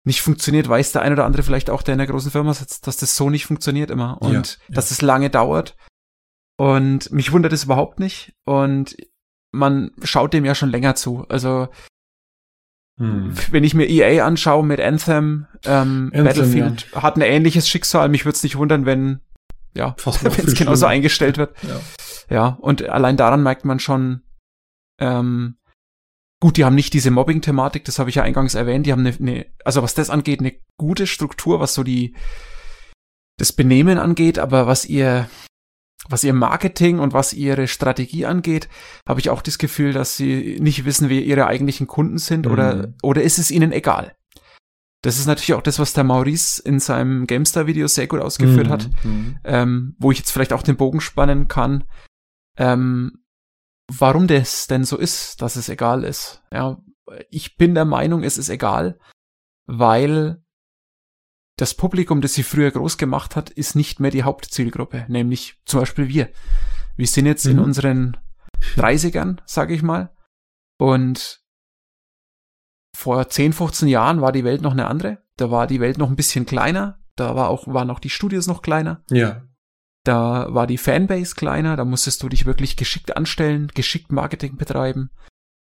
nicht 0.05 0.23
funktioniert, 0.23 0.69
weiß 0.69 0.93
der 0.93 1.03
ein 1.03 1.13
oder 1.13 1.27
andere 1.27 1.43
vielleicht 1.43 1.71
auch, 1.71 1.83
der 1.83 1.93
in 1.93 1.99
der 1.99 2.07
großen 2.07 2.31
Firma 2.31 2.55
sitzt, 2.55 2.87
dass 2.87 2.97
das 2.97 3.17
so 3.17 3.29
nicht 3.31 3.47
funktioniert 3.47 3.91
immer 3.91 4.21
und 4.23 4.33
ja, 4.33 4.41
ja. 4.41 4.75
dass 4.75 4.91
es 4.91 5.03
lange 5.03 5.31
dauert. 5.31 5.77
Und 6.57 7.11
mich 7.11 7.33
wundert 7.33 7.53
es 7.53 7.65
überhaupt 7.65 8.01
nicht. 8.01 8.35
Und 8.45 8.97
man 9.53 9.93
schaut 10.03 10.33
dem 10.33 10.45
ja 10.45 10.55
schon 10.55 10.71
länger 10.71 10.95
zu. 10.95 11.27
Also 11.29 11.69
hm. 12.99 13.35
wenn 13.51 13.65
ich 13.65 13.75
mir 13.75 13.89
EA 13.89 14.27
anschaue 14.27 14.65
mit 14.65 14.81
Anthem, 14.81 15.47
ähm, 15.65 16.11
Anthem 16.13 16.25
Battlefield 16.25 16.89
ja. 16.93 17.03
hat 17.03 17.17
ein 17.17 17.23
ähnliches 17.23 17.69
Schicksal. 17.69 18.09
Mich 18.09 18.25
würde 18.25 18.37
es 18.37 18.43
nicht 18.43 18.57
wundern, 18.57 18.85
wenn 18.85 19.21
ja, 19.75 19.95
wenn 20.05 20.47
es 20.47 20.55
genauso 20.55 20.87
eingestellt 20.87 21.39
wird. 21.39 21.55
Ja. 21.63 21.81
ja, 22.29 22.47
und 22.61 22.89
allein 22.89 23.17
daran 23.17 23.43
merkt 23.43 23.65
man 23.65 23.79
schon, 23.79 24.23
ähm, 24.99 25.57
Gut, 26.41 26.57
die 26.57 26.65
haben 26.65 26.75
nicht 26.75 26.95
diese 26.95 27.11
Mobbing-Thematik, 27.11 27.85
das 27.85 27.99
habe 27.99 28.09
ich 28.09 28.17
ja 28.17 28.23
eingangs 28.23 28.55
erwähnt. 28.55 28.87
Die 28.87 28.93
haben 28.93 29.07
eine, 29.07 29.15
eine, 29.17 29.47
also 29.65 29.83
was 29.83 29.93
das 29.95 30.09
angeht, 30.09 30.41
eine 30.41 30.55
gute 30.79 31.07
Struktur, 31.07 31.61
was 31.61 31.75
so 31.75 31.83
die 31.83 32.15
das 33.39 33.53
Benehmen 33.53 33.99
angeht, 33.99 34.39
aber 34.39 34.67
was 34.67 34.85
ihr 34.85 35.29
was 36.09 36.25
ihr 36.25 36.33
Marketing 36.33 36.99
und 36.99 37.13
was 37.13 37.33
ihre 37.33 37.69
Strategie 37.69 38.27
angeht, 38.27 38.69
habe 39.07 39.21
ich 39.21 39.31
auch 39.31 39.43
das 39.43 39.59
Gefühl, 39.59 39.93
dass 39.93 40.17
sie 40.17 40.59
nicht 40.61 40.85
wissen, 40.85 41.09
wer 41.09 41.23
ihre 41.23 41.47
eigentlichen 41.47 41.87
Kunden 41.87 42.19
sind 42.19 42.47
mhm. 42.47 42.53
oder, 42.53 42.95
oder 43.03 43.23
ist 43.23 43.39
es 43.39 43.51
ihnen 43.51 43.71
egal. 43.71 44.17
Das 45.03 45.19
ist 45.19 45.27
natürlich 45.27 45.55
auch 45.55 45.63
das, 45.63 45.79
was 45.79 45.93
der 45.93 46.05
Maurice 46.05 46.61
in 46.63 46.81
seinem 46.81 47.27
GameStar-Video 47.27 47.87
sehr 47.87 48.07
gut 48.07 48.21
ausgeführt 48.21 48.67
mhm. 48.67 48.71
hat, 48.71 48.91
mhm. 49.05 49.39
ähm, 49.45 49.97
wo 49.99 50.11
ich 50.11 50.19
jetzt 50.19 50.31
vielleicht 50.31 50.53
auch 50.53 50.63
den 50.63 50.77
Bogen 50.77 51.01
spannen 51.01 51.49
kann, 51.49 51.85
ähm, 52.59 53.23
warum 53.99 54.27
das 54.27 54.67
denn 54.67 54.85
so 54.85 54.97
ist, 54.97 55.43
dass 55.43 55.57
es 55.57 55.69
egal 55.69 56.05
ist. 56.05 56.43
Ja, 56.53 56.79
ich 57.31 57.57
bin 57.57 57.75
der 57.75 57.85
Meinung, 57.85 58.23
es 58.23 58.39
ist 58.39 58.49
egal, 58.49 58.99
weil 59.67 60.43
das 61.57 61.75
Publikum, 61.75 62.21
das 62.21 62.35
sie 62.35 62.43
früher 62.43 62.71
groß 62.71 62.97
gemacht 62.97 63.37
hat, 63.37 63.51
ist 63.51 63.77
nicht 63.77 64.01
mehr 64.01 64.11
die 64.11 64.23
Hauptzielgruppe, 64.23 65.07
nämlich 65.09 65.61
zum 65.67 65.81
Beispiel 65.81 66.09
wir. 66.09 66.31
Wir 66.97 67.07
sind 67.07 67.27
jetzt 67.27 67.45
mhm. 67.45 67.53
in 67.53 67.59
unseren 67.59 68.17
30ern, 68.77 69.39
sage 69.45 69.75
ich 69.75 69.83
mal, 69.83 70.15
und 70.79 71.41
vor 72.97 73.29
10, 73.29 73.53
15 73.53 73.89
Jahren 73.89 74.21
war 74.21 74.33
die 74.33 74.45
Welt 74.45 74.63
noch 74.63 74.73
eine 74.73 74.87
andere. 74.87 75.23
Da 75.37 75.51
war 75.51 75.67
die 75.67 75.81
Welt 75.81 75.99
noch 75.99 76.09
ein 76.09 76.17
bisschen 76.17 76.47
kleiner. 76.47 76.99
Da 77.17 77.35
war 77.35 77.49
auch, 77.49 77.67
waren 77.67 77.91
auch 77.91 78.01
die 78.01 78.11
Studios 78.11 78.47
noch 78.47 78.63
kleiner. 78.63 79.05
Ja. 79.11 79.43
Da 80.05 80.53
war 80.53 80.67
die 80.67 80.79
Fanbase 80.79 81.35
kleiner. 81.35 81.77
Da 81.77 81.85
musstest 81.85 82.23
du 82.23 82.29
dich 82.29 82.47
wirklich 82.47 82.77
geschickt 82.77 83.17
anstellen, 83.17 83.69
geschickt 83.69 84.13
Marketing 84.13 84.57
betreiben. 84.57 85.11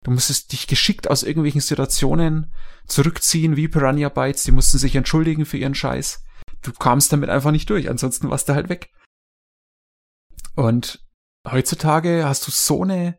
Du 0.03 0.11
musstest 0.11 0.51
dich 0.51 0.67
geschickt 0.67 1.09
aus 1.09 1.23
irgendwelchen 1.23 1.61
Situationen 1.61 2.53
zurückziehen, 2.87 3.55
wie 3.55 3.67
Piranha 3.67 4.09
Bytes. 4.09 4.43
Die 4.43 4.51
mussten 4.51 4.77
sich 4.77 4.95
entschuldigen 4.95 5.45
für 5.45 5.57
ihren 5.57 5.75
Scheiß. 5.75 6.23
Du 6.61 6.71
kamst 6.73 7.11
damit 7.11 7.29
einfach 7.29 7.51
nicht 7.51 7.69
durch. 7.69 7.89
Ansonsten 7.89 8.29
warst 8.29 8.49
du 8.49 8.53
halt 8.53 8.69
weg. 8.69 8.91
Und 10.55 11.03
heutzutage 11.47 12.25
hast 12.25 12.47
du 12.47 12.51
so 12.51 12.83
eine, 12.83 13.17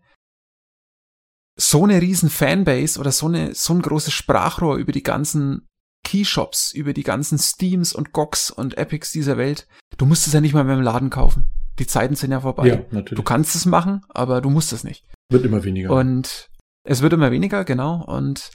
so 1.56 1.84
eine 1.84 2.00
riesen 2.00 2.30
Fanbase 2.30 2.98
oder 2.98 3.12
so 3.12 3.26
eine, 3.26 3.54
so 3.54 3.74
ein 3.74 3.82
großes 3.82 4.12
Sprachrohr 4.12 4.76
über 4.76 4.92
die 4.92 5.02
ganzen 5.02 5.68
Keyshops, 6.04 6.72
über 6.72 6.92
die 6.92 7.02
ganzen 7.02 7.38
Steams 7.38 7.92
und 7.92 8.12
GOGs 8.12 8.50
und 8.50 8.78
Epics 8.78 9.10
dieser 9.12 9.36
Welt. 9.36 9.66
Du 9.96 10.06
musst 10.06 10.26
es 10.26 10.32
ja 10.32 10.40
nicht 10.40 10.54
mal 10.54 10.64
mehr 10.64 10.76
im 10.76 10.82
Laden 10.82 11.10
kaufen. 11.10 11.46
Die 11.78 11.86
Zeiten 11.86 12.14
sind 12.14 12.30
ja 12.30 12.40
vorbei. 12.40 12.68
Ja, 12.68 12.76
natürlich. 12.90 13.16
Du 13.16 13.22
kannst 13.22 13.56
es 13.56 13.66
machen, 13.66 14.02
aber 14.08 14.40
du 14.40 14.50
musst 14.50 14.72
es 14.72 14.84
nicht. 14.84 15.04
Wird 15.30 15.44
immer 15.44 15.64
weniger. 15.64 15.90
Und 15.90 16.48
es 16.84 17.02
wird 17.02 17.12
immer 17.12 17.32
weniger, 17.32 17.64
genau. 17.64 18.04
Und 18.04 18.50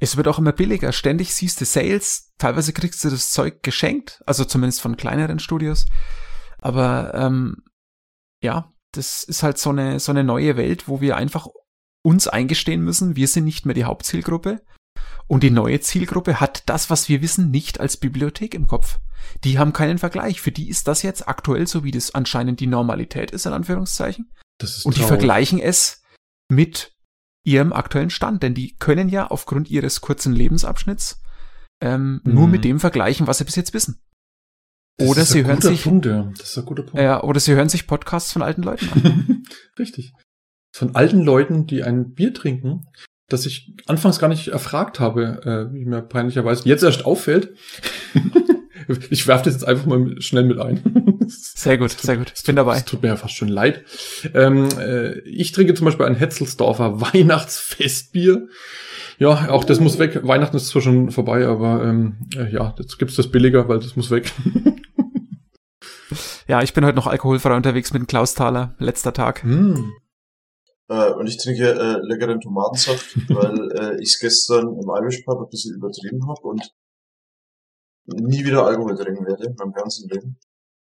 es 0.00 0.16
wird 0.16 0.26
auch 0.26 0.38
immer 0.38 0.52
billiger. 0.52 0.92
Ständig 0.92 1.34
siehst 1.34 1.60
du 1.60 1.64
Sales. 1.64 2.32
Teilweise 2.38 2.72
kriegst 2.72 3.04
du 3.04 3.10
das 3.10 3.30
Zeug 3.30 3.62
geschenkt, 3.62 4.22
also 4.26 4.44
zumindest 4.44 4.80
von 4.80 4.96
kleineren 4.96 5.38
Studios. 5.38 5.86
Aber 6.58 7.14
ähm, 7.14 7.62
ja, 8.42 8.72
das 8.92 9.22
ist 9.22 9.42
halt 9.42 9.58
so 9.58 9.70
eine, 9.70 10.00
so 10.00 10.10
eine 10.10 10.24
neue 10.24 10.56
Welt, 10.56 10.88
wo 10.88 11.00
wir 11.00 11.16
einfach 11.16 11.46
uns 12.02 12.28
eingestehen 12.28 12.82
müssen, 12.82 13.16
wir 13.16 13.28
sind 13.28 13.44
nicht 13.44 13.64
mehr 13.64 13.74
die 13.74 13.84
Hauptzielgruppe. 13.84 14.60
Und 15.26 15.42
die 15.42 15.50
neue 15.50 15.80
Zielgruppe 15.80 16.40
hat 16.40 16.62
das, 16.66 16.90
was 16.90 17.08
wir 17.08 17.22
wissen, 17.22 17.50
nicht 17.50 17.80
als 17.80 17.96
Bibliothek 17.96 18.54
im 18.54 18.66
Kopf. 18.66 19.00
Die 19.42 19.58
haben 19.58 19.72
keinen 19.72 19.98
Vergleich. 19.98 20.40
Für 20.40 20.52
die 20.52 20.68
ist 20.68 20.86
das 20.86 21.02
jetzt 21.02 21.26
aktuell 21.28 21.66
so, 21.66 21.82
wie 21.82 21.90
das 21.90 22.14
anscheinend 22.14 22.60
die 22.60 22.66
Normalität 22.66 23.30
ist, 23.30 23.46
in 23.46 23.52
Anführungszeichen. 23.52 24.30
Und 24.84 24.96
die 24.96 25.02
vergleichen 25.02 25.58
es 25.58 26.02
mit 26.48 26.92
ihrem 27.44 27.72
aktuellen 27.72 28.10
Stand, 28.10 28.42
denn 28.42 28.54
die 28.54 28.76
können 28.76 29.08
ja 29.08 29.26
aufgrund 29.26 29.70
ihres 29.70 30.00
kurzen 30.00 30.32
Lebensabschnitts 30.32 31.20
ähm, 31.82 32.20
mhm. 32.24 32.34
nur 32.34 32.48
mit 32.48 32.64
dem 32.64 32.80
vergleichen, 32.80 33.26
was 33.26 33.38
sie 33.38 33.44
bis 33.44 33.56
jetzt 33.56 33.74
wissen. 33.74 34.00
Das 34.96 35.08
oder 35.08 35.24
sie 35.24 35.44
hören 35.44 35.60
sich 35.60 35.82
Punkt, 35.82 36.06
ja. 36.06 36.30
Das 36.38 36.50
ist 36.50 36.58
ein 36.58 36.64
guter 36.64 36.84
Punkt. 36.84 36.98
Ja, 36.98 37.22
oder 37.22 37.40
sie 37.40 37.54
hören 37.54 37.68
sich 37.68 37.86
Podcasts 37.86 38.32
von 38.32 38.42
alten 38.42 38.62
Leuten 38.62 38.88
an. 38.90 39.42
Richtig. 39.78 40.12
Von 40.72 40.94
alten 40.94 41.20
Leuten, 41.20 41.66
die 41.66 41.82
ein 41.82 42.14
Bier 42.14 42.32
trinken, 42.32 42.86
das 43.28 43.46
ich 43.46 43.72
anfangs 43.86 44.18
gar 44.18 44.28
nicht 44.28 44.48
erfragt 44.48 45.00
habe, 45.00 45.70
äh, 45.70 45.74
wie 45.74 45.84
mir 45.84 46.02
peinlicherweise 46.02 46.68
jetzt 46.68 46.82
erst 46.82 47.06
auffällt. 47.06 47.54
ich 49.10 49.26
werfe 49.26 49.44
das 49.44 49.54
jetzt 49.54 49.66
einfach 49.66 49.86
mal 49.86 50.20
schnell 50.20 50.44
mit 50.44 50.58
ein. 50.58 51.18
sehr 51.26 51.78
gut, 51.78 51.92
sehr 51.92 52.16
gut. 52.16 52.32
Ich 52.36 52.44
bin 52.44 52.56
dabei. 52.56 52.76
Es 52.76 52.84
tut 52.84 53.02
mir 53.02 53.08
ja 53.08 53.16
fast 53.16 53.34
schon 53.34 53.48
leid. 53.48 53.84
Ähm, 54.34 54.68
äh, 54.78 55.20
ich 55.20 55.52
trinke 55.52 55.74
zum 55.74 55.86
Beispiel 55.86 56.06
ein 56.06 56.16
Hetzelsdorfer 56.16 57.00
Weihnachtsfestbier. 57.12 58.48
Ja, 59.18 59.48
auch 59.48 59.64
das 59.64 59.80
muss 59.80 59.98
weg. 59.98 60.20
Weihnachten 60.24 60.56
ist 60.56 60.68
zwar 60.68 60.82
schon 60.82 61.10
vorbei, 61.10 61.46
aber 61.46 61.84
ähm, 61.84 62.16
äh, 62.36 62.52
ja, 62.52 62.74
jetzt 62.78 62.98
gibt's 62.98 63.16
das 63.16 63.30
billiger, 63.30 63.68
weil 63.68 63.78
das 63.78 63.96
muss 63.96 64.10
weg. 64.10 64.32
ja, 66.48 66.62
ich 66.62 66.74
bin 66.74 66.84
heute 66.84 66.96
noch 66.96 67.06
alkoholfrei 67.06 67.54
unterwegs 67.54 67.92
mit 67.92 68.02
dem 68.02 68.06
Klausthaler. 68.06 68.74
Letzter 68.78 69.12
Tag. 69.12 69.44
Mm. 69.44 69.92
Äh, 70.88 71.12
und 71.12 71.26
ich 71.26 71.38
trinke 71.38 71.70
äh, 71.70 71.98
leckeren 72.02 72.40
Tomatensaft, 72.40 73.16
weil 73.28 73.72
äh, 73.72 74.02
ich 74.02 74.14
es 74.14 74.18
gestern 74.20 74.68
im 74.68 74.88
Irish 74.88 75.22
Pub 75.22 75.40
ein 75.40 75.48
bisschen 75.48 75.76
übertrieben 75.76 76.26
habe 76.28 76.42
und 76.42 76.72
nie 78.06 78.44
wieder 78.44 78.66
Alkohol 78.66 78.96
trinken 78.96 79.24
werde 79.26 79.46
in 79.46 79.54
meinem 79.54 79.72
ganzen 79.72 80.10
Leben. 80.10 80.38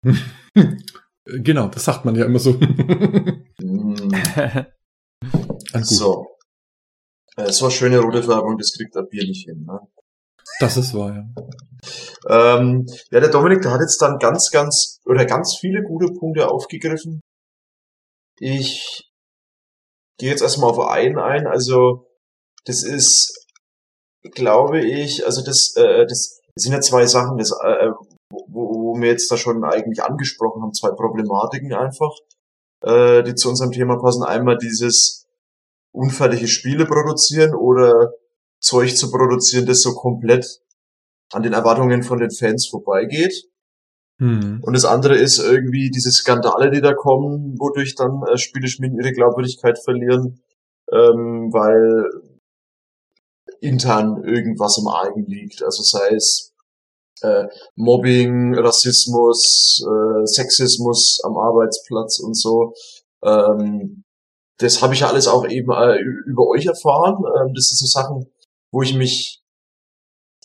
genau, 1.25 1.67
das 1.67 1.85
sagt 1.85 2.05
man 2.05 2.15
ja 2.15 2.25
immer 2.25 2.39
so. 2.39 2.53
mm. 3.61 4.11
so. 5.81 6.27
Äh, 7.35 7.51
so 7.51 7.69
schöne 7.69 7.99
rote 7.99 8.21
Färbung, 8.21 8.57
das 8.57 8.73
kriegt 8.73 8.95
ein 8.95 9.07
Bier 9.09 9.23
nicht 9.23 9.45
hin. 9.47 9.65
Ne? 9.65 9.79
Das 10.59 10.77
ist 10.77 10.93
wahr, 10.93 11.15
ja. 11.15 11.25
Ähm, 12.29 12.85
ja, 13.11 13.19
der 13.19 13.29
Dominik, 13.29 13.61
der 13.61 13.71
hat 13.71 13.81
jetzt 13.81 14.01
dann 14.01 14.17
ganz, 14.17 14.49
ganz, 14.51 14.99
oder 15.05 15.25
ganz 15.25 15.57
viele 15.59 15.83
gute 15.83 16.13
Punkte 16.13 16.49
aufgegriffen. 16.49 17.21
Ich 18.39 19.06
gehe 20.17 20.29
jetzt 20.29 20.41
erstmal 20.41 20.71
auf 20.71 20.79
einen 20.79 21.19
ein. 21.19 21.47
Also, 21.47 22.07
das 22.65 22.83
ist, 22.83 23.47
glaube 24.31 24.81
ich, 24.81 25.25
also 25.25 25.43
das, 25.43 25.75
äh, 25.75 26.05
das 26.05 26.39
sind 26.55 26.73
ja 26.73 26.81
zwei 26.81 27.05
Sachen, 27.05 27.37
das, 27.37 27.51
äh, 27.51 27.91
wo, 28.29 28.93
wo 28.93 29.01
wir 29.01 29.09
jetzt 29.09 29.31
da 29.31 29.37
schon 29.37 29.63
eigentlich 29.63 30.03
angesprochen 30.03 30.61
haben, 30.61 30.73
zwei 30.73 30.91
Problematiken 30.91 31.73
einfach, 31.73 32.11
äh, 32.83 33.23
die 33.23 33.35
zu 33.35 33.49
unserem 33.49 33.71
Thema 33.71 33.97
passen. 33.99 34.23
Einmal 34.23 34.57
dieses 34.57 35.27
unfertige 35.93 36.47
Spiele 36.47 36.85
produzieren 36.85 37.55
oder 37.55 38.13
Zeug 38.59 38.95
zu 38.95 39.11
produzieren, 39.11 39.65
das 39.65 39.81
so 39.81 39.93
komplett 39.93 40.61
an 41.31 41.43
den 41.43 41.53
Erwartungen 41.53 42.03
von 42.03 42.19
den 42.19 42.31
Fans 42.31 42.67
vorbeigeht. 42.67 43.45
Hm. 44.19 44.61
Und 44.63 44.73
das 44.73 44.85
andere 44.85 45.15
ist 45.15 45.37
irgendwie 45.39 45.91
diese 45.91 46.11
Skandale, 46.11 46.71
die 46.71 46.81
da 46.81 46.93
kommen, 46.93 47.55
wodurch 47.59 47.95
dann 47.95 48.23
äh, 48.23 48.37
Spieleschmieden 48.37 48.97
ihre 48.99 49.13
Glaubwürdigkeit 49.13 49.77
verlieren, 49.77 50.41
ähm, 50.91 51.49
weil 51.53 52.09
intern 53.61 54.23
irgendwas 54.23 54.77
im 54.77 54.87
Argen 54.87 55.25
liegt. 55.27 55.63
Also 55.63 55.83
sei 55.83 56.15
es 56.15 56.53
äh, 57.21 57.47
Mobbing, 57.75 58.55
Rassismus, 58.55 59.83
äh, 59.85 60.25
Sexismus 60.25 61.21
am 61.23 61.37
Arbeitsplatz 61.37 62.19
und 62.19 62.35
so. 62.35 62.73
Ähm, 63.23 64.03
das 64.57 64.81
habe 64.81 64.93
ich 64.93 65.01
ja 65.01 65.09
alles 65.09 65.27
auch 65.27 65.47
eben 65.47 65.71
äh, 65.71 65.99
über 66.25 66.47
euch 66.47 66.65
erfahren. 66.65 67.23
Ähm, 67.39 67.53
das 67.53 67.69
sind 67.69 67.77
so 67.77 67.85
Sachen, 67.85 68.31
wo 68.71 68.81
ich 68.81 68.95
mich 68.95 69.43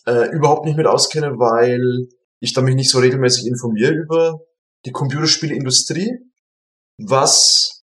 äh, 0.06 0.28
überhaupt 0.30 0.66
nicht 0.66 0.76
mit 0.76 0.86
auskenne, 0.86 1.38
weil 1.38 2.08
ich 2.42 2.52
da 2.52 2.60
mich 2.60 2.74
nicht 2.74 2.90
so 2.90 2.98
regelmäßig 2.98 3.46
informiere 3.46 3.92
über 3.92 4.40
die 4.84 4.90
Computerspielindustrie, 4.90 6.18
was 6.98 7.84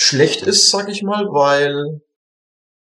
schlecht 0.00 0.42
ist, 0.42 0.70
sag 0.70 0.88
ich 0.88 1.02
mal, 1.02 1.26
weil 1.32 2.00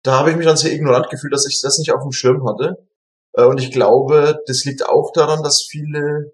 da 0.02 0.18
habe 0.18 0.30
ich 0.30 0.36
mich 0.36 0.46
dann 0.46 0.56
sehr 0.56 0.72
ignorant 0.72 1.10
gefühlt, 1.10 1.34
dass 1.34 1.46
ich 1.46 1.60
das 1.60 1.78
nicht 1.78 1.92
auf 1.92 2.02
dem 2.02 2.12
Schirm 2.12 2.48
hatte. 2.48 2.88
Äh, 3.34 3.44
und 3.44 3.60
ich 3.60 3.70
glaube, 3.70 4.40
das 4.46 4.64
liegt 4.64 4.86
auch 4.88 5.12
daran, 5.12 5.42
dass 5.42 5.62
viele 5.62 6.32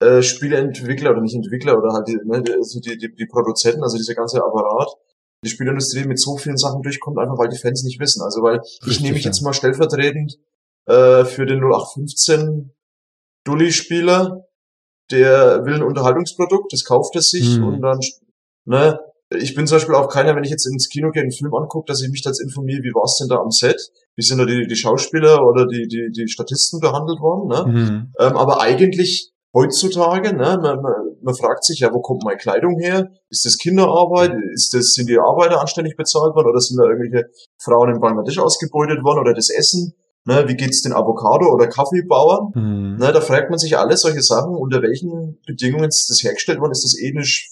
äh, 0.00 0.22
Spieleentwickler 0.22 1.10
oder 1.10 1.20
nicht 1.20 1.34
Entwickler 1.34 1.76
oder 1.76 1.92
halt 1.94 2.06
die, 2.06 2.18
ne, 2.22 2.44
also 2.58 2.78
die, 2.78 2.96
die, 2.96 3.12
die 3.12 3.26
Produzenten, 3.26 3.82
also 3.82 3.96
dieser 3.96 4.14
ganze 4.14 4.38
Apparat, 4.38 4.94
die 5.44 5.50
Spielindustrie 5.50 6.04
mit 6.04 6.20
so 6.20 6.36
vielen 6.36 6.58
Sachen 6.58 6.82
durchkommt, 6.82 7.18
einfach 7.18 7.38
weil 7.38 7.48
die 7.48 7.58
Fans 7.58 7.82
nicht 7.82 7.98
wissen. 7.98 8.22
Also 8.22 8.40
weil 8.40 8.60
Richtig, 8.60 8.86
ich 8.86 9.00
nehme 9.00 9.14
mich 9.14 9.24
ja. 9.24 9.30
jetzt 9.30 9.40
mal 9.40 9.52
stellvertretend 9.52 10.38
äh, 10.90 11.24
für 11.24 11.46
den 11.46 11.60
0815 11.60 12.72
Dulli-Spieler, 13.44 14.44
der 15.10 15.64
will 15.64 15.74
ein 15.74 15.82
Unterhaltungsprodukt, 15.82 16.72
das 16.72 16.84
kauft 16.84 17.14
er 17.14 17.22
sich 17.22 17.56
hm. 17.56 17.64
und 17.64 17.80
dann, 17.80 17.98
ne, 18.64 18.98
ich 19.32 19.54
bin 19.54 19.66
zum 19.66 19.76
Beispiel 19.76 19.94
auch 19.94 20.08
keiner, 20.08 20.34
wenn 20.34 20.42
ich 20.42 20.50
jetzt 20.50 20.66
ins 20.66 20.88
Kino 20.88 21.10
gehe, 21.10 21.22
einen 21.22 21.30
Film 21.30 21.54
angucke, 21.54 21.86
dass 21.86 22.02
ich 22.02 22.10
mich 22.10 22.24
jetzt 22.24 22.40
informiere, 22.40 22.82
wie 22.82 22.92
war 22.92 23.04
es 23.04 23.16
denn 23.18 23.28
da 23.28 23.36
am 23.36 23.50
Set? 23.50 23.80
Wie 24.16 24.22
sind 24.22 24.38
da 24.38 24.44
die, 24.44 24.66
die 24.66 24.76
Schauspieler 24.76 25.46
oder 25.46 25.66
die, 25.66 25.86
die, 25.86 26.10
die 26.10 26.28
Statisten 26.28 26.80
behandelt 26.80 27.20
worden? 27.20 27.48
Ne? 27.48 27.80
Mhm. 27.80 28.12
Ähm, 28.18 28.36
aber 28.36 28.60
eigentlich 28.60 29.32
heutzutage, 29.54 30.34
ne, 30.34 30.58
man, 30.60 30.82
man, 30.82 30.94
man 31.22 31.34
fragt 31.34 31.64
sich 31.64 31.80
ja, 31.80 31.92
wo 31.92 32.00
kommt 32.00 32.24
meine 32.24 32.38
Kleidung 32.38 32.76
her? 32.80 33.10
Ist 33.28 33.44
das 33.44 33.56
Kinderarbeit? 33.56 34.32
Ist 34.52 34.74
das, 34.74 34.94
sind 34.94 35.08
die 35.08 35.18
Arbeiter 35.18 35.60
anständig 35.60 35.96
bezahlt 35.96 36.34
worden 36.34 36.48
oder 36.48 36.60
sind 36.60 36.78
da 36.78 36.84
irgendwelche 36.84 37.30
Frauen 37.62 37.94
in 37.94 38.00
Bangladesch 38.00 38.38
ausgebeutet 38.38 39.04
worden 39.04 39.20
oder 39.20 39.34
das 39.34 39.50
Essen? 39.50 39.94
Ne, 40.26 40.46
wie 40.48 40.54
geht's 40.54 40.82
den 40.82 40.92
Avocado- 40.92 41.50
oder 41.52 41.66
Kaffeebauern? 41.66 42.52
Mhm. 42.54 42.96
Ne, 42.98 43.12
da 43.12 43.20
fragt 43.20 43.48
man 43.50 43.58
sich 43.58 43.78
alle 43.78 43.96
solche 43.96 44.20
Sachen, 44.22 44.54
unter 44.54 44.82
welchen 44.82 45.40
Bedingungen 45.46 45.88
ist 45.88 46.10
das 46.10 46.22
hergestellt 46.22 46.60
worden? 46.60 46.72
Ist 46.72 46.84
das 46.84 46.98
ethisch 46.98 47.48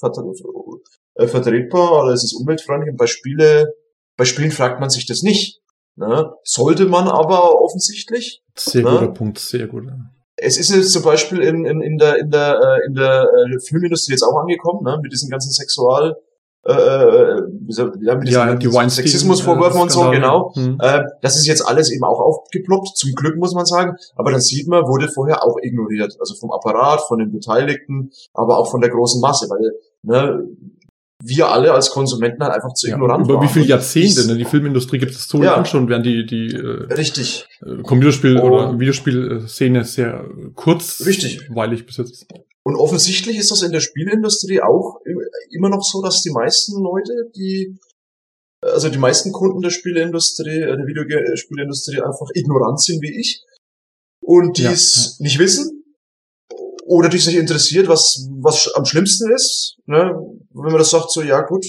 äh, 1.14 1.26
vertretbar 1.26 2.04
oder 2.04 2.12
ist 2.12 2.24
es 2.24 2.34
umweltfreundlich? 2.34 2.90
Und 2.90 2.96
bei 2.98 3.06
Spiele, 3.06 3.72
bei 4.16 4.24
Spielen 4.24 4.50
fragt 4.50 4.80
man 4.80 4.90
sich 4.90 5.06
das 5.06 5.22
nicht. 5.22 5.60
Ne? 5.96 6.30
Sollte 6.44 6.84
man 6.86 7.08
aber 7.08 7.60
offensichtlich. 7.60 8.42
Sehr 8.56 8.84
Ne? 8.84 8.90
guter 8.90 9.08
Punkt, 9.12 9.38
sehr 9.38 9.66
guter. 9.66 9.96
Es 10.36 10.56
ist 10.58 10.70
jetzt 10.70 10.92
zum 10.92 11.02
Beispiel 11.02 11.40
in, 11.40 11.64
in, 11.64 11.80
in 11.80 11.98
der, 11.98 12.18
in 12.18 12.30
der, 12.30 12.60
äh, 12.60 12.86
in 12.86 12.94
der 12.94 13.22
äh, 13.24 13.58
Filmindustrie 13.60 14.12
jetzt 14.12 14.22
auch 14.22 14.36
angekommen, 14.38 14.84
ne? 14.84 14.98
mit 15.02 15.12
diesen 15.12 15.30
ganzen 15.30 15.50
Sexual, 15.50 16.16
äh, 16.64 16.72
äh, 16.72 17.42
wie 17.66 18.04
ja, 18.04 18.14
diesen 18.16 18.72
Ja, 18.72 18.88
Sexismusvorwürfen 18.88 19.80
und 19.80 19.90
so, 19.92 20.10
genau. 20.10 20.52
Mhm. 20.56 20.78
Äh, 20.80 21.02
das 21.22 21.36
ist 21.36 21.46
jetzt 21.46 21.66
alles 21.66 21.90
eben 21.92 22.04
auch 22.04 22.20
aufgeploppt, 22.20 22.96
zum 22.96 23.14
Glück 23.14 23.36
muss 23.36 23.54
man 23.54 23.64
sagen. 23.66 23.96
Aber 24.16 24.30
dann 24.32 24.40
sieht 24.40 24.68
man, 24.68 24.82
wurde 24.84 25.08
vorher 25.08 25.44
auch 25.44 25.56
ignoriert. 25.62 26.16
Also 26.20 26.34
vom 26.34 26.50
Apparat, 26.52 27.00
von 27.08 27.18
den 27.18 27.32
Beteiligten, 27.32 28.10
aber 28.34 28.58
auch 28.58 28.70
von 28.70 28.80
der 28.80 28.90
großen 28.90 29.20
Masse, 29.20 29.48
weil 29.48 29.72
ne, 30.02 30.44
wir 31.22 31.48
alle 31.48 31.72
als 31.72 31.90
Konsumenten 31.90 32.42
halt 32.44 32.52
einfach 32.54 32.74
zu 32.74 32.86
Ja, 32.88 32.94
ignorant 32.94 33.24
über 33.24 33.34
waren. 33.34 33.44
wie 33.44 33.48
viele 33.48 33.64
Jahrzehnte, 33.66 34.26
ne? 34.28 34.36
Die 34.36 34.44
Filmindustrie 34.44 34.98
gibt 34.98 35.12
es 35.12 35.26
so 35.28 35.42
Ja. 35.42 35.54
lang 35.56 35.64
schon, 35.64 35.88
während 35.88 36.06
die, 36.06 36.24
die 36.26 36.54
äh, 36.54 36.92
Richtig. 36.94 37.48
äh, 37.60 37.82
Computerspiel- 37.82 38.38
Oh. 38.40 38.46
oder 38.46 38.78
Videospielszene 38.78 39.84
sehr 39.84 40.20
äh, 40.24 40.50
kurz 40.54 41.04
Richtig. 41.04 41.48
weilig 41.52 41.86
besitzt. 41.86 42.26
Und 42.68 42.76
offensichtlich 42.76 43.38
ist 43.38 43.50
das 43.50 43.62
in 43.62 43.72
der 43.72 43.80
Spielindustrie 43.80 44.60
auch 44.60 45.00
immer 45.48 45.70
noch 45.70 45.82
so, 45.82 46.02
dass 46.02 46.20
die 46.20 46.28
meisten 46.28 46.78
Leute, 46.78 47.30
die, 47.34 47.78
also 48.60 48.90
die 48.90 48.98
meisten 48.98 49.32
Kunden 49.32 49.62
der 49.62 49.70
Spieleindustrie, 49.70 50.60
äh, 50.60 50.76
der 50.76 50.86
Videospielindustrie 50.86 52.02
einfach 52.02 52.28
ignorant 52.34 52.78
sind 52.82 53.00
wie 53.00 53.18
ich 53.18 53.42
und 54.20 54.58
die 54.58 54.64
Ja, 54.64 54.72
es 54.72 55.18
nicht 55.18 55.38
wissen 55.38 55.82
oder 56.84 57.08
die 57.08 57.16
sich 57.16 57.36
interessiert, 57.36 57.88
was, 57.88 58.28
was 58.32 58.70
am 58.74 58.84
schlimmsten 58.84 59.32
ist, 59.32 59.78
ne? 59.86 60.12
wenn 60.50 60.70
man 60.70 60.76
das 60.76 60.90
sagt, 60.90 61.10
so, 61.10 61.22
ja 61.22 61.40
gut, 61.40 61.64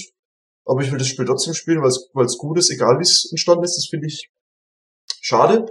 aber 0.66 0.82
ich 0.82 0.92
will 0.92 0.98
das 0.98 1.08
Spiel 1.08 1.24
trotzdem 1.24 1.54
spielen, 1.54 1.80
weil 1.80 2.26
es 2.26 2.36
gut 2.36 2.58
ist, 2.58 2.68
egal 2.68 2.98
wie 2.98 3.04
es 3.04 3.26
entstanden 3.30 3.64
ist, 3.64 3.78
das 3.78 3.86
finde 3.86 4.06
ich 4.06 4.28
schade. 5.22 5.64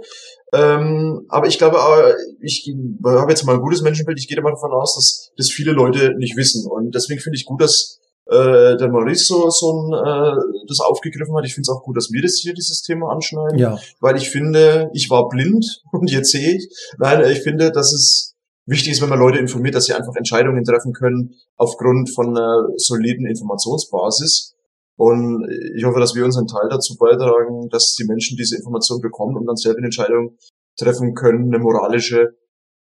Ähm, 0.52 1.26
aber 1.28 1.46
ich 1.46 1.58
glaube, 1.58 1.76
äh, 1.78 2.14
ich 2.40 2.68
habe 3.04 3.30
jetzt 3.30 3.44
mal 3.44 3.54
ein 3.54 3.60
gutes 3.60 3.82
Menschenbild. 3.82 4.18
Ich 4.18 4.28
gehe 4.28 4.40
mal 4.40 4.50
davon 4.50 4.72
aus, 4.72 4.94
dass 4.96 5.32
das 5.36 5.50
viele 5.50 5.72
Leute 5.72 6.14
nicht 6.16 6.36
wissen. 6.36 6.68
Und 6.68 6.94
deswegen 6.94 7.20
finde 7.20 7.36
ich 7.36 7.44
gut, 7.44 7.62
dass 7.62 8.00
äh, 8.26 8.76
der 8.76 8.88
Maurice 8.88 9.24
so, 9.26 9.50
so 9.50 9.72
ein, 9.72 9.92
äh, 9.92 10.62
das 10.68 10.80
aufgegriffen 10.80 11.36
hat. 11.36 11.44
Ich 11.44 11.54
finde 11.54 11.68
es 11.70 11.76
auch 11.76 11.82
gut, 11.82 11.96
dass 11.96 12.10
wir 12.12 12.22
das 12.22 12.36
hier 12.36 12.54
dieses 12.54 12.82
Thema 12.82 13.10
anschneiden, 13.10 13.58
Ja. 13.58 13.78
weil 14.00 14.16
ich 14.16 14.30
finde, 14.30 14.90
ich 14.92 15.10
war 15.10 15.28
blind 15.28 15.82
und 15.92 16.10
jetzt 16.10 16.30
sehe 16.30 16.56
ich. 16.56 16.68
Nein, 16.98 17.28
ich 17.30 17.40
finde, 17.40 17.70
dass 17.72 17.92
es 17.92 18.34
wichtig 18.66 18.92
ist, 18.92 19.02
wenn 19.02 19.08
man 19.08 19.18
Leute 19.18 19.38
informiert, 19.38 19.74
dass 19.74 19.86
sie 19.86 19.94
einfach 19.94 20.14
Entscheidungen 20.16 20.64
treffen 20.64 20.92
können 20.92 21.34
aufgrund 21.56 22.10
von 22.14 22.28
einer 22.36 22.68
soliden 22.76 23.26
Informationsbasis. 23.26 24.54
Und 25.00 25.48
ich 25.74 25.84
hoffe, 25.84 25.98
dass 25.98 26.14
wir 26.14 26.26
unseren 26.26 26.46
Teil 26.46 26.68
dazu 26.68 26.94
beitragen, 26.98 27.70
dass 27.70 27.94
die 27.94 28.04
Menschen 28.04 28.36
diese 28.36 28.56
Information 28.56 29.00
bekommen 29.00 29.34
und 29.34 29.46
dann 29.46 29.56
selber 29.56 29.78
eine 29.78 29.86
Entscheidung 29.86 30.36
treffen 30.76 31.14
können, 31.14 31.46
eine 31.46 31.58
moralische, 31.58 32.36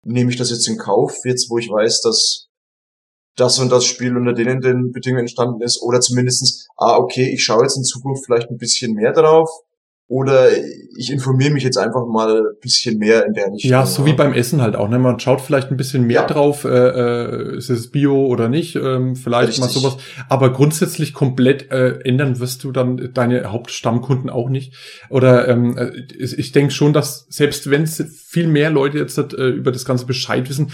nehme 0.03 0.31
ich 0.31 0.35
das 0.35 0.49
jetzt 0.49 0.67
in 0.67 0.79
Kauf, 0.79 1.15
jetzt 1.23 1.51
wo 1.51 1.59
ich 1.59 1.69
weiß, 1.69 2.01
dass 2.01 2.47
das 3.35 3.59
und 3.59 3.71
das 3.71 3.85
Spiel 3.85 4.17
unter 4.17 4.33
denen 4.33 4.59
den 4.59 4.91
Bedingungen 4.91 5.25
entstanden 5.25 5.61
ist, 5.61 5.83
oder 5.83 6.01
zumindestens, 6.01 6.67
ah, 6.77 6.97
okay, 6.97 7.31
ich 7.31 7.43
schaue 7.43 7.61
jetzt 7.61 7.77
in 7.77 7.83
Zukunft 7.83 8.25
vielleicht 8.25 8.49
ein 8.49 8.57
bisschen 8.57 8.93
mehr 8.93 9.13
drauf, 9.13 9.47
oder 10.09 10.49
ich 10.97 11.11
informiere 11.11 11.51
mich 11.51 11.63
jetzt 11.63 11.77
einfach 11.77 12.05
mal 12.07 12.39
ein 12.39 12.59
bisschen 12.61 12.97
mehr 12.97 13.27
in 13.27 13.33
der 13.33 13.53
Richtung. 13.53 13.69
Ja, 13.69 13.85
so 13.85 14.07
wie 14.07 14.13
beim 14.13 14.33
Essen 14.33 14.59
halt 14.59 14.75
auch. 14.75 14.89
Ne? 14.89 14.97
Man 14.97 15.19
schaut 15.19 15.39
vielleicht 15.39 15.69
ein 15.69 15.77
bisschen 15.77 16.07
mehr 16.07 16.21
Ja. 16.21 16.27
drauf, 16.27 16.65
äh, 16.65 16.69
äh, 16.69 17.57
ist 17.57 17.69
es 17.69 17.91
Bio 17.91 18.25
oder 18.25 18.49
nicht, 18.49 18.75
ähm, 18.75 19.15
vielleicht 19.15 19.59
mal 19.59 19.67
Richtig. 19.67 19.83
sowas. 19.83 19.97
Aber 20.27 20.51
grundsätzlich 20.51 21.13
komplett 21.13 21.71
äh, 21.71 21.99
ändern 22.03 22.39
wirst 22.39 22.63
du 22.63 22.71
dann 22.71 23.11
deine 23.13 23.51
Hauptstammkunden 23.51 24.31
auch 24.31 24.49
nicht. 24.49 24.73
Oder 25.09 25.47
ähm, 25.47 25.77
äh, 25.77 25.91
ich 26.17 26.51
denke 26.53 26.73
schon, 26.73 26.91
dass 26.91 27.27
selbst 27.29 27.69
wenn 27.69 27.83
es 27.83 28.03
viel 28.27 28.47
mehr 28.47 28.71
Leute 28.71 28.97
jetzt 28.97 29.15
äh, 29.19 29.47
über 29.49 29.71
das 29.71 29.85
Ganze 29.85 30.07
Bescheid 30.07 30.49
wissen, 30.49 30.71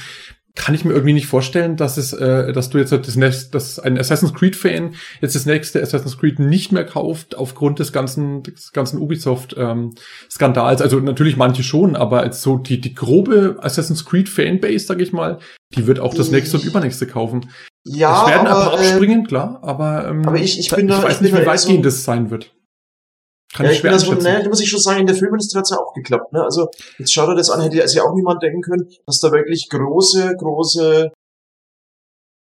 kann 0.55 0.73
ich 0.73 0.85
mir 0.85 0.93
irgendwie 0.93 1.13
nicht 1.13 1.27
vorstellen, 1.27 1.75
dass 1.75 1.97
es, 1.97 2.13
äh, 2.13 2.53
dass 2.53 2.69
du 2.69 2.77
jetzt 2.77 2.91
das 2.93 3.15
nächste, 3.17 3.51
dass 3.51 3.77
ein 3.77 3.97
Assassin's 3.99 4.33
Creed 4.33 4.55
Fan 4.55 4.95
jetzt 5.19 5.35
das 5.35 5.45
nächste 5.45 5.81
Assassin's 5.81 6.17
Creed 6.17 6.39
nicht 6.39 6.71
mehr 6.71 6.85
kauft 6.85 7.37
aufgrund 7.37 7.79
des 7.79 7.91
ganzen, 7.91 8.41
des 8.41 8.71
ganzen 8.71 8.99
Ubisoft 8.99 9.53
ähm, 9.57 9.95
Skandals. 10.31 10.81
Also 10.81 10.99
natürlich 11.01 11.35
manche 11.35 11.61
schon, 11.61 11.95
aber 11.97 12.21
als 12.21 12.41
so 12.41 12.57
die 12.57 12.79
die 12.79 12.95
grobe 12.95 13.57
Assassin's 13.61 14.05
Creed 14.05 14.29
Fanbase, 14.29 14.85
sag 14.85 15.01
ich 15.01 15.11
mal, 15.11 15.39
die 15.75 15.87
wird 15.87 15.99
auch 15.99 16.13
das 16.13 16.31
nächste 16.31 16.57
und 16.57 16.63
übernächste 16.65 17.05
kaufen. 17.05 17.49
ja, 17.83 18.23
es 18.23 18.29
werden 18.29 18.47
ein 18.47 18.53
aber, 18.53 18.65
paar 18.71 18.73
äh, 18.81 18.87
abspringen, 18.87 19.27
klar, 19.27 19.59
aber 19.61 20.07
ähm, 20.07 20.25
aber 20.25 20.37
ich- 20.37 20.57
ich 20.57 20.69
bin 20.71 20.87
da- 20.87 20.99
ich 20.99 21.03
weiß 21.03 21.13
ich 21.15 21.19
bin 21.21 21.31
nicht, 21.33 21.41
wie 21.41 21.45
weitgehend 21.45 21.83
so- 21.83 21.89
das 21.89 22.03
sein 22.05 22.31
wird. 22.31 22.54
Kann 23.53 23.65
ja, 23.65 23.71
ich 23.71 23.77
ich 23.77 23.81
schwer 23.81 23.91
da 23.91 23.99
so, 23.99 24.11
einschätzen. 24.11 24.33
ne, 24.33 24.43
da 24.43 24.49
muss 24.49 24.61
ich 24.61 24.69
schon 24.69 24.79
sagen, 24.79 24.99
in 25.01 25.07
der 25.07 25.15
Filmindustrie 25.15 25.59
hat's 25.59 25.69
ja 25.69 25.77
auch 25.77 25.93
geklappt, 25.93 26.33
ne? 26.33 26.43
Also, 26.43 26.69
jetzt 26.97 27.13
schaut 27.13 27.29
er 27.29 27.35
das 27.35 27.49
an, 27.49 27.61
hätte 27.61 27.87
sich 27.87 28.01
auch 28.01 28.13
niemand 28.13 28.43
denken 28.43 28.61
können, 28.61 28.89
dass 29.05 29.19
da 29.19 29.31
wirklich 29.31 29.69
große, 29.69 30.35
große 30.35 31.11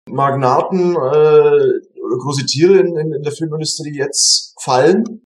Magnaten, 0.09 0.95
äh, 0.95 1.97
oder 2.07 2.17
große 2.19 2.45
Tiere 2.45 2.77
in, 2.77 2.97
in, 2.97 3.13
in 3.13 3.23
der 3.23 3.31
Filmindustrie 3.31 3.95
jetzt 3.95 4.55
fallen, 4.59 5.25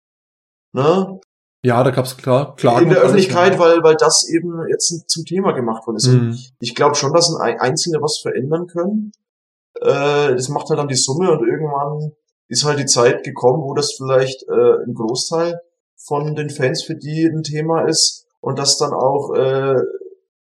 ne? 0.74 1.20
Ja, 1.66 1.84
da 1.84 1.90
gab's 1.90 2.16
klar 2.16 2.56
Klagen 2.56 2.84
in 2.84 2.90
der 2.90 3.00
alles, 3.00 3.12
Öffentlichkeit, 3.12 3.54
ja. 3.54 3.60
weil, 3.60 3.84
weil 3.84 3.96
das 3.96 4.30
eben 4.30 4.68
jetzt 4.70 5.10
zum 5.10 5.26
Thema 5.26 5.52
gemacht 5.54 5.86
worden 5.86 5.98
ist. 5.98 6.08
Mhm. 6.08 6.38
ich 6.60 6.76
glaube 6.76 6.96
schon, 6.96 7.14
dass 7.14 7.34
ein 7.36 7.60
Einzelne 7.60 8.02
was 8.02 8.20
verändern 8.20 8.68
können. 8.68 9.12
Äh, 9.82 10.36
das 10.36 10.50
macht 10.50 10.70
halt 10.70 10.80
dann 10.80 10.88
die 10.88 10.96
Summe 10.96 11.32
und 11.32 11.46
irgendwann 11.48 12.14
ist 12.48 12.64
halt 12.64 12.80
die 12.80 12.86
Zeit 12.86 13.24
gekommen, 13.24 13.64
wo 13.64 13.74
das 13.74 13.94
vielleicht 13.98 14.44
äh, 14.44 14.84
ein 14.86 14.94
Großteil 14.94 15.60
von 15.96 16.36
den 16.36 16.50
Fans 16.50 16.84
für 16.84 16.96
die 16.96 17.26
ein 17.26 17.44
Thema 17.44 17.88
ist 17.88 18.28
und 18.40 18.60
dass 18.60 18.78
dann 18.78 18.94
auch 18.94 19.34
äh, 19.36 19.76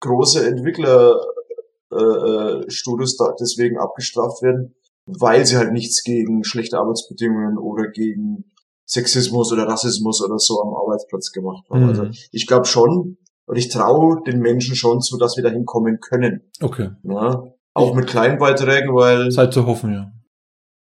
große 0.02 0.46
Entwicklerstudios 0.46 2.66
äh, 2.66 2.72
Studios 2.72 3.18
da 3.18 3.34
deswegen 3.40 3.78
abgestraft 3.78 4.42
werden, 4.42 4.76
weil 5.06 5.46
sie 5.46 5.58
halt 5.58 5.72
nichts 5.72 6.04
gegen 6.04 6.44
schlechte 6.44 6.78
Arbeitsbedingungen 6.78 7.58
oder 7.58 7.90
gegen 7.90 8.52
Sexismus 8.86 9.52
oder 9.54 9.68
Rassismus 9.68 10.22
oder 10.24 10.38
so 10.38 10.62
am 10.62 10.74
Arbeitsplatz 10.74 11.32
gemacht 11.32 11.64
haben. 11.70 11.84
Mhm. 11.84 11.90
Also 11.90 12.08
ich 12.32 12.48
glaube 12.48 12.66
schon 12.66 13.18
und 13.46 13.58
ich 13.58 13.70
traue 13.70 14.22
den 14.26 14.40
Menschen 14.40 14.76
schon 14.76 15.02
zu, 15.02 15.18
dass 15.18 15.38
wir 15.38 15.44
dahin 15.44 15.66
kommen 15.66 16.00
können. 16.00 16.50
Okay. 16.62 16.92
Ne? 17.04 17.54
Auch 17.74 17.96
mit 17.96 18.08
kleinen 18.08 18.38
Beiträgen, 18.38 18.94
weil 18.94 19.32
Zeit 19.32 19.54
zu 19.54 19.66
hoffen, 19.66 19.94
ja. 19.94 20.12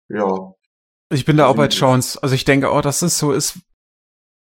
ja, 0.08 0.54
Ich 1.10 1.24
bin 1.24 1.36
da 1.36 1.46
auch 1.46 1.56
bei 1.56 1.68
Definitiv. 1.68 1.80
Jones. 1.80 2.16
Also 2.18 2.34
ich 2.34 2.44
denke 2.44 2.70
auch, 2.70 2.82
dass 2.82 3.02
es 3.02 3.18
so 3.18 3.32
ist, 3.32 3.60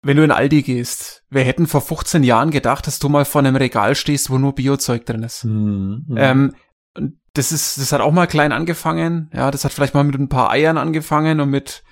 wenn 0.03 0.16
du 0.16 0.25
in 0.25 0.31
Aldi 0.31 0.62
gehst. 0.62 1.25
Wir 1.31 1.42
hätten 1.42 1.66
vor 1.66 1.81
15 1.81 2.23
Jahren 2.23 2.51
gedacht, 2.51 2.87
dass 2.87 2.99
du 2.99 3.09
mal 3.09 3.25
vor 3.25 3.40
einem 3.40 3.57
Regal 3.57 3.94
stehst, 3.94 4.31
wo 4.31 4.38
nur 4.38 4.55
Biozeug 4.55 5.07
drin 5.07 5.23
ist. 5.23 5.44
Mhm. 5.44 6.07
Ähm, 6.16 6.55
und 6.97 7.21
das 7.35 7.53
ist, 7.53 7.79
das 7.79 7.92
hat 7.92 8.01
auch 8.01 8.12
mal 8.12 8.27
klein 8.27 8.53
angefangen. 8.53 9.31
Ja, 9.33 9.51
das 9.51 9.64
hat 9.64 9.73
vielleicht 9.73 9.94
mal 9.94 10.05
mit 10.05 10.16
ein 10.16 10.29
paar 10.29 10.51
Eiern 10.51 10.79
angefangen 10.79 11.40
und 11.40 11.51
mit, 11.51 11.85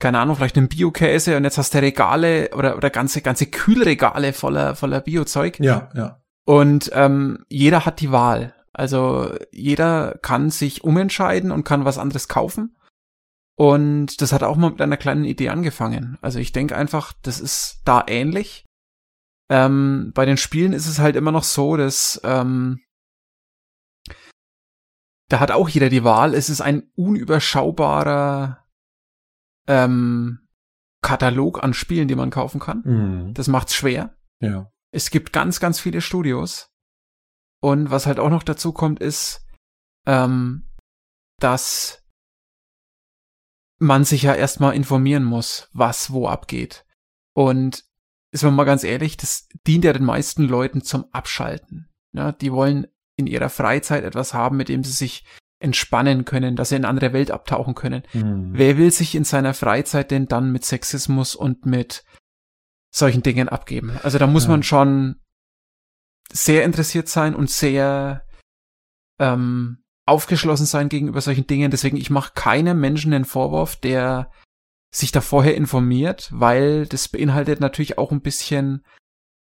keine 0.00 0.18
Ahnung, 0.18 0.36
vielleicht 0.36 0.56
einem 0.56 0.68
Biokäse 0.68 1.36
und 1.36 1.44
jetzt 1.44 1.58
hast 1.58 1.74
du 1.74 1.78
Regale 1.78 2.50
oder, 2.56 2.76
oder 2.76 2.90
ganze, 2.90 3.22
ganze 3.22 3.46
Kühlregale 3.46 4.32
voller, 4.32 4.74
voller 4.74 5.00
Biozeug. 5.00 5.60
ja, 5.60 5.90
ja. 5.94 6.20
Und 6.44 6.90
ähm, 6.94 7.44
jeder 7.50 7.84
hat 7.84 8.00
die 8.00 8.10
Wahl. 8.10 8.54
Also 8.72 9.34
jeder 9.52 10.16
kann 10.22 10.48
sich 10.48 10.82
umentscheiden 10.82 11.50
und 11.50 11.64
kann 11.64 11.84
was 11.84 11.98
anderes 11.98 12.26
kaufen. 12.26 12.77
Und 13.58 14.22
das 14.22 14.32
hat 14.32 14.44
auch 14.44 14.56
mal 14.56 14.70
mit 14.70 14.80
einer 14.80 14.96
kleinen 14.96 15.24
Idee 15.24 15.48
angefangen. 15.48 16.16
Also 16.20 16.38
ich 16.38 16.52
denke 16.52 16.76
einfach, 16.76 17.12
das 17.22 17.40
ist 17.40 17.82
da 17.84 18.04
ähnlich. 18.06 18.64
Ähm, 19.50 20.12
bei 20.14 20.24
den 20.26 20.36
Spielen 20.36 20.72
ist 20.72 20.86
es 20.86 21.00
halt 21.00 21.16
immer 21.16 21.32
noch 21.32 21.42
so, 21.42 21.76
dass 21.76 22.20
ähm, 22.22 22.80
da 25.28 25.40
hat 25.40 25.50
auch 25.50 25.68
jeder 25.68 25.88
die 25.88 26.04
Wahl. 26.04 26.34
Es 26.34 26.48
ist 26.48 26.60
ein 26.60 26.88
unüberschaubarer 26.94 28.64
ähm, 29.66 30.46
Katalog 31.02 31.64
an 31.64 31.74
Spielen, 31.74 32.06
die 32.06 32.14
man 32.14 32.30
kaufen 32.30 32.60
kann. 32.60 32.82
Mhm. 32.84 33.34
Das 33.34 33.48
macht's 33.48 33.74
schwer. 33.74 34.16
Ja. 34.40 34.70
Es 34.92 35.10
gibt 35.10 35.32
ganz, 35.32 35.58
ganz 35.58 35.80
viele 35.80 36.00
Studios. 36.00 36.70
Und 37.60 37.90
was 37.90 38.06
halt 38.06 38.20
auch 38.20 38.30
noch 38.30 38.44
dazu 38.44 38.72
kommt, 38.72 39.00
ist, 39.00 39.44
ähm, 40.06 40.70
dass 41.40 42.07
man 43.78 44.04
sich 44.04 44.22
ja 44.22 44.34
erstmal 44.34 44.74
informieren 44.74 45.24
muss, 45.24 45.68
was 45.72 46.10
wo 46.12 46.28
abgeht. 46.28 46.84
Und 47.34 47.84
ist 48.32 48.42
man 48.44 48.54
mal 48.54 48.64
ganz 48.64 48.84
ehrlich, 48.84 49.16
das 49.16 49.48
dient 49.66 49.84
ja 49.84 49.92
den 49.92 50.04
meisten 50.04 50.44
Leuten 50.44 50.82
zum 50.82 51.06
Abschalten. 51.12 51.88
Ja, 52.12 52.32
die 52.32 52.52
wollen 52.52 52.86
in 53.16 53.26
ihrer 53.26 53.48
Freizeit 53.48 54.04
etwas 54.04 54.34
haben, 54.34 54.56
mit 54.56 54.68
dem 54.68 54.84
sie 54.84 54.92
sich 54.92 55.24
entspannen 55.60 56.24
können, 56.24 56.54
dass 56.56 56.68
sie 56.68 56.76
in 56.76 56.84
eine 56.84 56.88
andere 56.90 57.12
Welt 57.12 57.30
abtauchen 57.30 57.74
können. 57.74 58.02
Mhm. 58.12 58.50
Wer 58.52 58.78
will 58.78 58.90
sich 58.92 59.14
in 59.14 59.24
seiner 59.24 59.54
Freizeit 59.54 60.10
denn 60.10 60.26
dann 60.26 60.52
mit 60.52 60.64
Sexismus 60.64 61.34
und 61.34 61.66
mit 61.66 62.04
solchen 62.94 63.22
Dingen 63.22 63.48
abgeben? 63.48 63.98
Also 64.02 64.18
da 64.18 64.26
muss 64.26 64.44
Ja. 64.44 64.50
man 64.50 64.62
schon 64.62 65.20
sehr 66.30 66.64
interessiert 66.64 67.08
sein 67.08 67.34
und 67.34 67.50
sehr 67.50 68.24
ähm, 69.18 69.82
aufgeschlossen 70.08 70.66
sein 70.66 70.88
gegenüber 70.88 71.20
solchen 71.20 71.46
Dingen. 71.46 71.70
Deswegen, 71.70 71.96
ich 71.96 72.10
mache 72.10 72.32
keinem 72.34 72.80
Menschen 72.80 73.12
den 73.12 73.24
Vorwurf, 73.24 73.76
der 73.76 74.30
sich 74.94 75.12
da 75.12 75.20
vorher 75.20 75.54
informiert, 75.54 76.28
weil 76.32 76.86
das 76.86 77.08
beinhaltet 77.08 77.60
natürlich 77.60 77.98
auch 77.98 78.10
ein 78.10 78.22
bisschen 78.22 78.84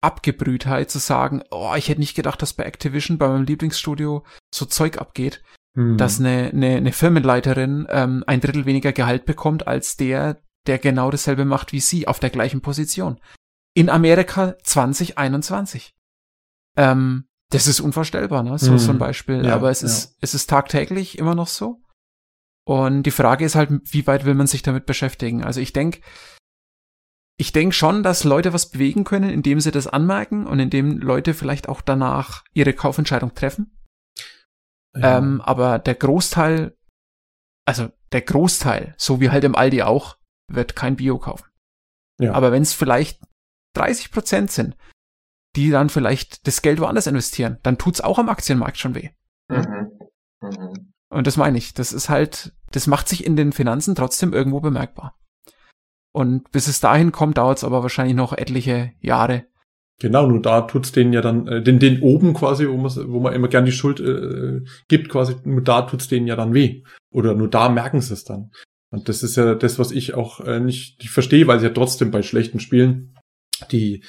Abgebrühtheit 0.02 0.90
zu 0.90 0.98
sagen, 0.98 1.42
oh, 1.50 1.74
ich 1.76 1.88
hätte 1.88 2.00
nicht 2.00 2.14
gedacht, 2.14 2.42
dass 2.42 2.52
bei 2.52 2.64
Activision, 2.64 3.18
bei 3.18 3.28
meinem 3.28 3.44
Lieblingsstudio, 3.44 4.24
so 4.54 4.66
Zeug 4.66 4.98
abgeht, 4.98 5.42
hm. 5.74 5.96
dass 5.96 6.20
eine, 6.20 6.50
eine, 6.52 6.76
eine 6.76 6.92
Firmenleiterin 6.92 7.86
ähm, 7.90 8.24
ein 8.26 8.40
Drittel 8.40 8.66
weniger 8.66 8.92
Gehalt 8.92 9.24
bekommt 9.24 9.66
als 9.66 9.96
der, 9.96 10.42
der 10.66 10.78
genau 10.78 11.10
dasselbe 11.10 11.44
macht 11.44 11.72
wie 11.72 11.80
sie 11.80 12.08
auf 12.08 12.20
der 12.20 12.30
gleichen 12.30 12.60
Position. 12.60 13.20
In 13.74 13.88
Amerika 13.88 14.56
2021. 14.62 15.94
Ähm, 16.76 17.25
das 17.50 17.66
ist 17.66 17.80
unvorstellbar, 17.80 18.42
ne? 18.42 18.58
So, 18.58 18.72
hm. 18.72 18.78
so 18.78 18.90
ein 18.90 18.98
Beispiel. 18.98 19.44
Ja, 19.44 19.54
Aber 19.54 19.70
es 19.70 19.82
ja. 19.82 19.86
ist, 19.86 20.16
es 20.20 20.34
ist 20.34 20.50
tagtäglich 20.50 21.18
immer 21.18 21.34
noch 21.34 21.48
so. 21.48 21.80
Und 22.66 23.04
die 23.04 23.12
Frage 23.12 23.44
ist 23.44 23.54
halt, 23.54 23.70
wie 23.92 24.06
weit 24.06 24.24
will 24.24 24.34
man 24.34 24.48
sich 24.48 24.62
damit 24.62 24.86
beschäftigen? 24.86 25.44
Also 25.44 25.60
ich 25.60 25.72
denke, 25.72 26.00
ich 27.38 27.52
denke 27.52 27.74
schon, 27.74 28.02
dass 28.02 28.24
Leute 28.24 28.52
was 28.52 28.70
bewegen 28.70 29.04
können, 29.04 29.30
indem 29.30 29.60
sie 29.60 29.70
das 29.70 29.86
anmerken 29.86 30.46
und 30.46 30.58
indem 30.58 30.98
Leute 30.98 31.34
vielleicht 31.34 31.68
auch 31.68 31.80
danach 31.80 32.44
ihre 32.54 32.72
Kaufentscheidung 32.72 33.34
treffen. 33.34 33.78
Ja. 34.96 35.18
Ähm, 35.18 35.40
aber 35.42 35.78
der 35.78 35.94
Großteil, 35.94 36.76
also 37.66 37.90
der 38.12 38.22
Großteil, 38.22 38.94
so 38.96 39.20
wie 39.20 39.30
halt 39.30 39.44
im 39.44 39.54
Aldi 39.54 39.82
auch, 39.82 40.16
wird 40.50 40.74
kein 40.74 40.96
Bio 40.96 41.18
kaufen. 41.18 41.46
Ja. 42.18 42.32
Aber 42.32 42.50
wenn 42.50 42.62
es 42.62 42.72
vielleicht 42.72 43.20
30 43.74 44.10
Prozent 44.10 44.50
sind, 44.50 44.76
die 45.56 45.70
dann 45.70 45.88
vielleicht 45.88 46.46
das 46.46 46.62
Geld 46.62 46.80
woanders 46.80 47.06
investieren, 47.06 47.58
dann 47.62 47.78
tut's 47.78 48.00
auch 48.00 48.18
am 48.18 48.28
Aktienmarkt 48.28 48.78
schon 48.78 48.94
weh. 48.94 49.10
Mhm. 49.48 49.90
Mhm. 50.42 50.92
Und 51.08 51.26
das 51.26 51.36
meine 51.36 51.58
ich. 51.58 51.74
Das 51.74 51.92
ist 51.92 52.08
halt, 52.08 52.52
das 52.72 52.86
macht 52.86 53.08
sich 53.08 53.24
in 53.24 53.36
den 53.36 53.52
Finanzen 53.52 53.94
trotzdem 53.94 54.32
irgendwo 54.32 54.60
bemerkbar. 54.60 55.18
Und 56.12 56.50
bis 56.50 56.66
es 56.66 56.80
dahin 56.80 57.12
kommt, 57.12 57.38
dauert 57.38 57.58
es 57.58 57.64
aber 57.64 57.82
wahrscheinlich 57.82 58.16
noch 58.16 58.32
etliche 58.32 58.92
Jahre. 59.00 59.44
Genau, 59.98 60.26
nur 60.26 60.42
da 60.42 60.62
tut's 60.62 60.92
denen 60.92 61.12
ja 61.12 61.22
dann, 61.22 61.46
äh, 61.46 61.62
den, 61.62 61.78
den 61.78 62.02
oben 62.02 62.34
quasi, 62.34 62.68
wo 62.68 62.76
man, 62.76 62.92
wo 63.08 63.20
man 63.20 63.32
immer 63.32 63.48
gern 63.48 63.64
die 63.64 63.72
Schuld 63.72 63.98
äh, 64.00 64.62
gibt, 64.88 65.08
quasi, 65.08 65.36
nur 65.44 65.62
da 65.62 65.82
tut's 65.82 66.08
denen 66.08 66.26
ja 66.26 66.36
dann 66.36 66.52
weh. 66.52 66.82
Oder 67.10 67.34
nur 67.34 67.48
da 67.48 67.70
merken 67.70 68.02
sie 68.02 68.12
es 68.12 68.24
dann. 68.24 68.50
Und 68.90 69.08
das 69.08 69.22
ist 69.22 69.36
ja 69.36 69.54
das, 69.54 69.78
was 69.78 69.90
ich 69.90 70.14
auch 70.14 70.40
äh, 70.40 70.60
nicht, 70.60 71.00
nicht 71.00 71.10
verstehe, 71.10 71.46
weil 71.46 71.60
sie 71.60 71.66
ja 71.66 71.72
trotzdem 71.72 72.10
bei 72.10 72.22
schlechten 72.22 72.60
Spielen 72.60 73.14
die 73.70 74.04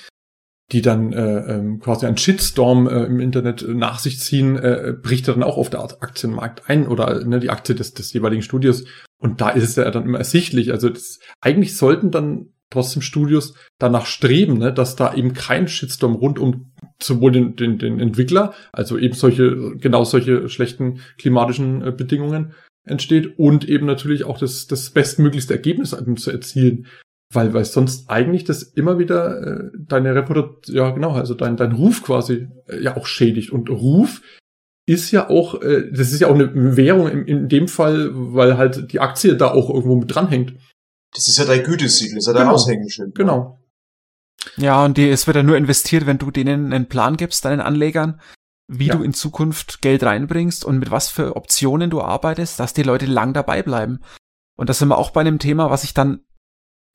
die 0.71 0.81
dann 0.81 1.13
äh, 1.13 1.55
ähm, 1.55 1.79
quasi 1.79 2.05
einen 2.05 2.17
Shitstorm 2.17 2.87
äh, 2.87 3.05
im 3.05 3.19
Internet 3.19 3.65
nach 3.67 3.99
sich 3.99 4.19
ziehen, 4.19 4.57
äh, 4.57 4.93
bricht 5.01 5.27
er 5.27 5.33
dann 5.33 5.43
auch 5.43 5.57
auf 5.57 5.69
der 5.69 5.81
Aktienmarkt 5.81 6.69
ein 6.69 6.87
oder 6.87 7.23
ne, 7.23 7.39
die 7.39 7.49
Aktie 7.49 7.73
des, 7.73 7.93
des 7.93 8.11
jeweiligen 8.11 8.41
Studios. 8.41 8.83
Und 9.17 9.39
da 9.39 9.49
ist 9.49 9.63
es 9.63 9.75
ja 9.77 9.89
dann 9.89 10.03
immer 10.03 10.17
ersichtlich. 10.17 10.71
Also 10.71 10.89
das, 10.89 11.19
eigentlich 11.39 11.77
sollten 11.77 12.11
dann 12.11 12.47
trotzdem 12.69 13.01
Studios 13.01 13.53
danach 13.79 14.05
streben, 14.05 14.57
ne, 14.57 14.73
dass 14.73 14.97
da 14.97 15.13
eben 15.13 15.33
kein 15.33 15.69
Shitstorm 15.69 16.15
rund 16.15 16.37
um 16.37 16.73
sowohl 17.01 17.31
den, 17.31 17.55
den, 17.55 17.77
den 17.77 18.01
Entwickler, 18.01 18.53
also 18.73 18.97
eben 18.97 19.13
solche, 19.13 19.77
genau 19.77 20.03
solche 20.03 20.49
schlechten 20.49 20.99
klimatischen 21.17 21.81
äh, 21.81 21.91
Bedingungen 21.91 22.53
entsteht 22.83 23.37
und 23.39 23.67
eben 23.67 23.85
natürlich 23.85 24.25
auch 24.25 24.37
das, 24.37 24.67
das 24.67 24.89
bestmöglichste 24.89 25.53
Ergebnis 25.53 25.95
zu 26.17 26.31
erzielen 26.31 26.87
weil, 27.33 27.53
weil 27.53 27.65
sonst 27.65 28.09
eigentlich 28.09 28.45
das 28.45 28.63
immer 28.63 28.99
wieder 28.99 29.41
äh, 29.41 29.69
deine 29.77 30.15
Reputation, 30.15 30.75
ja 30.75 30.89
genau, 30.91 31.11
also 31.11 31.33
dein, 31.33 31.57
dein 31.57 31.73
Ruf 31.73 32.03
quasi 32.03 32.47
äh, 32.67 32.81
ja 32.81 32.95
auch 32.95 33.05
schädigt. 33.05 33.51
Und 33.51 33.69
Ruf 33.69 34.21
ist 34.85 35.11
ja 35.11 35.29
auch, 35.29 35.61
äh, 35.61 35.91
das 35.91 36.11
ist 36.13 36.21
ja 36.21 36.27
auch 36.29 36.35
eine 36.35 36.77
Währung 36.77 37.09
in, 37.09 37.25
in 37.25 37.49
dem 37.49 37.67
Fall, 37.67 38.09
weil 38.13 38.57
halt 38.57 38.91
die 38.93 39.01
Aktie 39.01 39.35
da 39.35 39.51
auch 39.51 39.69
irgendwo 39.69 39.97
mit 39.97 40.13
dranhängt. 40.13 40.55
Das 41.13 41.27
ist 41.27 41.37
ja 41.37 41.45
dein 41.45 41.63
Gütesiegel, 41.63 42.15
das 42.15 42.23
ist 42.23 42.27
ja 42.27 42.33
dein 42.33 42.43
genau. 42.43 42.55
Aushängeschild. 42.55 43.15
Genau. 43.15 43.59
Ja, 44.55 44.85
und 44.85 44.97
die, 44.97 45.09
es 45.09 45.27
wird 45.27 45.35
ja 45.35 45.43
nur 45.43 45.57
investiert, 45.57 46.05
wenn 46.05 46.19
du 46.19 46.31
denen 46.31 46.71
einen 46.71 46.87
Plan 46.87 47.17
gibst, 47.17 47.43
deinen 47.43 47.59
Anlegern, 47.59 48.21
wie 48.67 48.87
ja. 48.87 48.95
du 48.95 49.03
in 49.03 49.13
Zukunft 49.13 49.81
Geld 49.81 50.03
reinbringst 50.03 50.63
und 50.63 50.79
mit 50.79 50.91
was 50.91 51.09
für 51.09 51.35
Optionen 51.35 51.89
du 51.89 52.01
arbeitest, 52.01 52.59
dass 52.59 52.73
die 52.73 52.83
Leute 52.83 53.05
lang 53.05 53.33
dabei 53.33 53.63
bleiben. 53.63 53.99
Und 54.57 54.69
das 54.69 54.79
sind 54.79 54.87
wir 54.87 54.97
auch 54.97 55.11
bei 55.11 55.21
einem 55.21 55.39
Thema, 55.39 55.69
was 55.69 55.83
ich 55.83 55.93
dann 55.93 56.21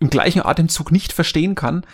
im 0.03 0.11
gleichen 0.11 0.43
Atemzug 0.43 0.91
nicht 0.91 1.13
verstehen 1.13 1.55
kann, 1.55 1.87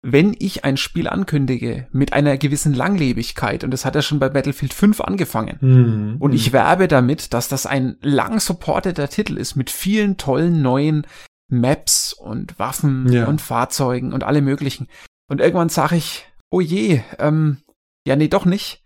wenn 0.00 0.34
ich 0.38 0.64
ein 0.64 0.76
Spiel 0.76 1.08
ankündige 1.08 1.88
mit 1.90 2.12
einer 2.12 2.38
gewissen 2.38 2.72
Langlebigkeit, 2.72 3.64
und 3.64 3.72
das 3.72 3.84
hat 3.84 3.96
ja 3.96 4.02
schon 4.02 4.20
bei 4.20 4.28
Battlefield 4.28 4.72
5 4.72 5.00
angefangen, 5.00 5.58
mhm. 5.60 6.16
und 6.20 6.32
ich 6.34 6.52
werbe 6.52 6.86
damit, 6.86 7.34
dass 7.34 7.48
das 7.48 7.66
ein 7.66 7.96
lang 8.00 8.38
supporteter 8.38 9.08
Titel 9.08 9.36
ist 9.36 9.56
mit 9.56 9.70
vielen 9.70 10.16
tollen 10.16 10.62
neuen 10.62 11.04
Maps 11.50 12.12
und 12.12 12.58
Waffen 12.60 13.12
ja. 13.12 13.26
und 13.26 13.40
Fahrzeugen 13.40 14.12
und 14.12 14.22
alle 14.22 14.40
möglichen. 14.40 14.86
Und 15.28 15.40
irgendwann 15.40 15.68
sage 15.68 15.96
ich, 15.96 16.26
oh 16.50 16.60
je, 16.60 17.02
ähm, 17.18 17.58
ja, 18.06 18.14
nee, 18.14 18.28
doch 18.28 18.44
nicht. 18.44 18.84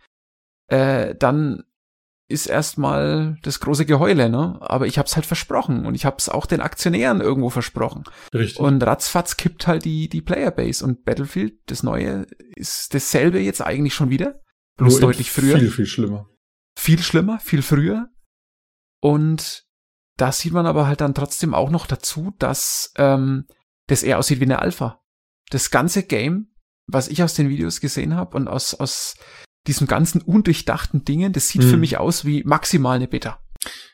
Äh, 0.69 1.15
dann 1.15 1.65
ist 2.33 2.47
erstmal 2.47 3.39
das 3.43 3.61
große 3.61 3.87
Geheule, 3.87 4.29
ne? 4.31 4.59
Aber 4.61 4.87
ich 4.87 4.99
hab's 4.99 5.15
halt 5.15 5.27
versprochen 5.27 5.87
und 5.87 5.95
ich 5.95 6.05
hab's 6.05 6.29
auch 6.29 6.47
den 6.47 6.61
Aktionären 6.61 7.21
irgendwo 7.21 7.51
versprochen. 7.51 8.05
Richtig. 8.35 8.59
Und 8.59 8.83
ratzfatz 8.83 9.37
kippt 9.37 9.67
halt 9.67 9.85
die, 9.85 10.09
die 10.09 10.23
Playerbase 10.23 10.85
und 10.85 11.05
Battlefield, 11.05 11.55
das 11.67 11.83
neue, 11.83 12.27
ist 12.57 12.95
dasselbe 12.95 13.39
jetzt 13.39 13.61
eigentlich 13.61 13.95
schon 13.95 14.11
wieder. 14.11 14.41
Bloß 14.77 14.95
Nur 14.95 15.11
deutlich 15.11 15.31
früher. 15.31 15.59
Viel, 15.59 15.71
viel 15.71 15.87
schlimmer. 15.87 16.29
Viel 16.77 17.03
schlimmer, 17.03 17.39
viel 17.39 17.63
früher. 17.63 18.09
Und 19.01 19.65
da 20.17 20.33
sieht 20.33 20.53
man 20.53 20.67
aber 20.67 20.87
halt 20.87 21.01
dann 21.01 21.15
trotzdem 21.15 21.55
auch 21.55 21.71
noch 21.71 21.87
dazu, 21.87 22.33
dass 22.39 22.93
ähm, 22.97 23.47
das 23.87 24.03
eher 24.03 24.19
aussieht 24.19 24.41
wie 24.41 24.45
eine 24.45 24.61
Alpha. 24.61 25.01
Das 25.51 25.71
ganze 25.71 26.03
Game, 26.03 26.55
was 26.87 27.09
ich 27.09 27.23
aus 27.23 27.35
den 27.35 27.49
Videos 27.49 27.81
gesehen 27.81 28.15
habe 28.15 28.37
und 28.37 28.49
aus, 28.49 28.75
aus 28.75 29.17
diesem 29.67 29.87
ganzen 29.87 30.21
undurchdachten 30.21 31.05
Dingen, 31.05 31.33
das 31.33 31.49
sieht 31.49 31.63
hm. 31.63 31.71
für 31.71 31.77
mich 31.77 31.99
aus 31.99 32.25
wie 32.25 32.43
maximal 32.45 32.97
eine 32.97 33.09
Beta. 33.09 33.39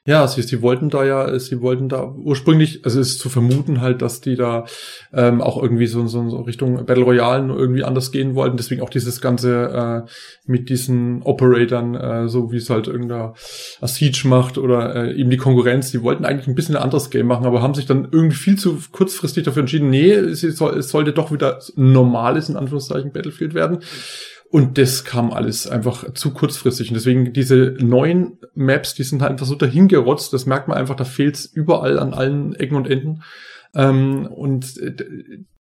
Ja, 0.07 0.27
sie, 0.27 0.41
sie 0.41 0.63
wollten 0.63 0.89
da 0.89 1.05
ja, 1.05 1.39
sie 1.39 1.61
wollten 1.61 1.91
da 1.91 2.11
ursprünglich, 2.11 2.81
also 2.87 2.99
es 2.99 3.11
ist 3.11 3.19
zu 3.19 3.29
vermuten 3.29 3.83
halt, 3.83 4.01
dass 4.01 4.23
die 4.23 4.37
da 4.37 4.65
ähm, 5.13 5.43
auch 5.43 5.63
irgendwie 5.63 5.87
so, 5.87 6.07
so, 6.07 6.31
so 6.31 6.41
Richtung 6.41 6.87
Battle 6.87 7.05
Royale 7.05 7.53
irgendwie 7.53 7.85
anders 7.85 8.11
gehen 8.11 8.35
wollten. 8.35 8.57
Deswegen 8.57 8.81
auch 8.81 8.89
dieses 8.89 9.21
ganze 9.21 10.07
äh, 10.07 10.11
mit 10.47 10.71
diesen 10.71 11.23
Operatoren, 11.23 11.95
äh, 11.95 12.29
so 12.29 12.51
wie 12.51 12.57
es 12.57 12.71
halt 12.71 12.87
irgendeiner 12.87 13.35
Siege 13.83 14.27
macht 14.27 14.57
oder 14.57 14.97
äh, 14.97 15.15
eben 15.15 15.29
die 15.29 15.37
Konkurrenz. 15.37 15.91
Die 15.91 16.03
wollten 16.03 16.25
eigentlich 16.25 16.49
ein 16.49 16.55
bisschen 16.55 16.77
ein 16.77 16.83
anderes 16.83 17.11
Game 17.11 17.27
machen, 17.27 17.45
aber 17.45 17.61
haben 17.61 17.75
sich 17.75 17.85
dann 17.85 18.09
irgendwie 18.11 18.37
viel 18.37 18.57
zu 18.57 18.79
kurzfristig 18.91 19.45
dafür 19.45 19.61
entschieden, 19.61 19.91
nee, 19.91 20.11
es, 20.13 20.41
soll, 20.41 20.79
es 20.79 20.89
sollte 20.89 21.13
doch 21.13 21.33
wieder 21.33 21.59
normales, 21.77 22.49
in 22.49 22.57
Anführungszeichen, 22.57 23.13
Battlefield 23.13 23.53
werden. 23.53 23.81
Und 24.51 24.79
das 24.79 25.05
kam 25.05 25.33
alles 25.33 25.67
einfach 25.67 26.15
zu 26.15 26.33
kurzfristig. 26.33 26.89
Und 26.89 26.95
deswegen 26.95 27.33
diese 27.35 27.77
neuen 27.81 28.39
Maps, 28.55 28.95
die 28.95 29.03
sind 29.03 29.21
halt 29.21 29.33
einfach 29.33 29.47
so 29.47 29.55
dahingerotzt. 29.55 30.33
Das 30.33 30.47
merkt 30.47 30.69
man 30.69 30.79
einfach, 30.79 30.97
da 30.97 31.05
fehlt's 31.05 31.45
überall 31.45 31.99
an 31.99 32.15
allen 32.15 32.55
Ecken 32.55 32.77
und 32.77 32.89
Enden. 32.89 33.23
Ähm, 33.75 34.27
und 34.27 34.81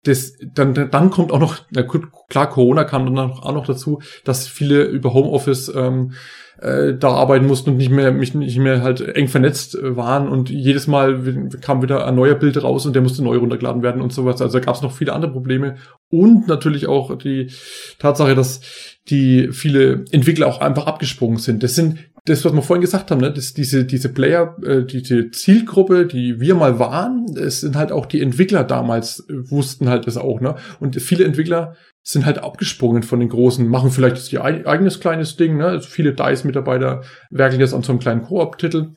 das, 0.05 0.35
dann, 0.55 0.75
dann 0.75 1.11
kommt 1.11 1.33
auch 1.33 1.41
noch, 1.41 1.59
na 1.71 1.83
gut, 1.83 2.05
klar, 2.29 2.49
Corona 2.49 2.85
kam 2.85 3.07
dann 3.07 3.33
auch 3.33 3.53
noch 3.53 3.67
dazu, 3.67 4.01
dass 4.25 4.47
viele 4.47 4.85
über 4.85 5.13
Homeoffice 5.13 5.73
ähm, 5.75 6.13
äh, 6.61 6.95
da 6.95 7.11
arbeiten 7.11 7.47
mussten 7.47 7.71
und 7.71 7.77
nicht 7.77 7.91
mehr, 7.91 8.13
mich 8.13 8.35
nicht 8.35 8.59
mehr 8.59 8.83
halt 8.83 9.01
eng 9.01 9.29
vernetzt 9.29 9.75
äh, 9.75 9.97
waren 9.97 10.29
und 10.29 10.49
jedes 10.49 10.87
Mal 10.87 11.51
kam 11.61 11.83
wieder 11.83 12.07
ein 12.07 12.15
neuer 12.15 12.35
Bild 12.35 12.63
raus 12.63 12.87
und 12.87 12.95
der 12.95 13.03
musste 13.03 13.23
neu 13.23 13.37
runtergeladen 13.37 13.83
werden 13.83 14.01
und 14.01 14.13
sowas. 14.13 14.41
Also 14.41 14.61
gab 14.61 14.77
es 14.77 14.83
noch 14.83 14.93
viele 14.93 15.13
andere 15.13 15.33
Probleme 15.33 15.77
und 16.09 16.49
natürlich 16.49 16.87
auch 16.87 17.17
die 17.19 17.51
Tatsache, 17.99 18.35
dass 18.35 18.61
die 19.09 19.49
viele 19.53 20.05
Entwickler 20.13 20.47
auch 20.47 20.61
einfach 20.61 20.87
abgesprungen 20.87 21.39
sind. 21.39 21.63
Das 21.63 21.75
sind 21.75 21.99
das, 22.27 22.45
was 22.45 22.53
wir 22.53 22.63
vorhin 22.63 22.83
gesagt 22.83 23.11
haben, 23.11 23.21
ne, 23.21 23.33
das, 23.33 23.55
diese, 23.55 23.85
diese 23.85 24.09
Player, 24.09 24.57
äh, 24.65 24.85
diese 24.85 25.31
Zielgruppe, 25.31 26.07
die 26.07 26.41
wir 26.41 26.55
mal 26.57 26.79
waren, 26.79 27.25
es 27.37 27.61
sind 27.61 27.77
halt 27.77 27.93
auch 27.93 28.07
die 28.07 28.21
Entwickler 28.21 28.65
damals, 28.65 29.21
äh, 29.31 29.51
wussten 29.51 29.89
halt 29.89 30.07
das 30.07 30.17
auch, 30.17 30.41
ne? 30.41 30.57
Und 30.81 31.01
viele 31.01 31.25
Entwickler 31.25 31.77
sind 32.03 32.27
halt 32.27 32.39
abgesprungen 32.39 33.05
von 33.05 33.21
den 33.21 33.29
Großen, 33.29 33.67
machen 33.67 33.91
vielleicht 33.91 34.33
ihr 34.33 34.45
eigenes 34.45 35.01
kleines 35.01 35.37
Ding, 35.37 35.57
ne? 35.57 35.67
Also 35.67 35.89
viele 35.89 36.15
DICE-Mitarbeiter 36.15 37.03
werkeln 37.31 37.61
jetzt 37.61 37.75
an 37.75 37.83
so 37.83 37.93
einem 37.93 38.01
kleinen 38.01 38.23
Koop-Titel. 38.23 38.95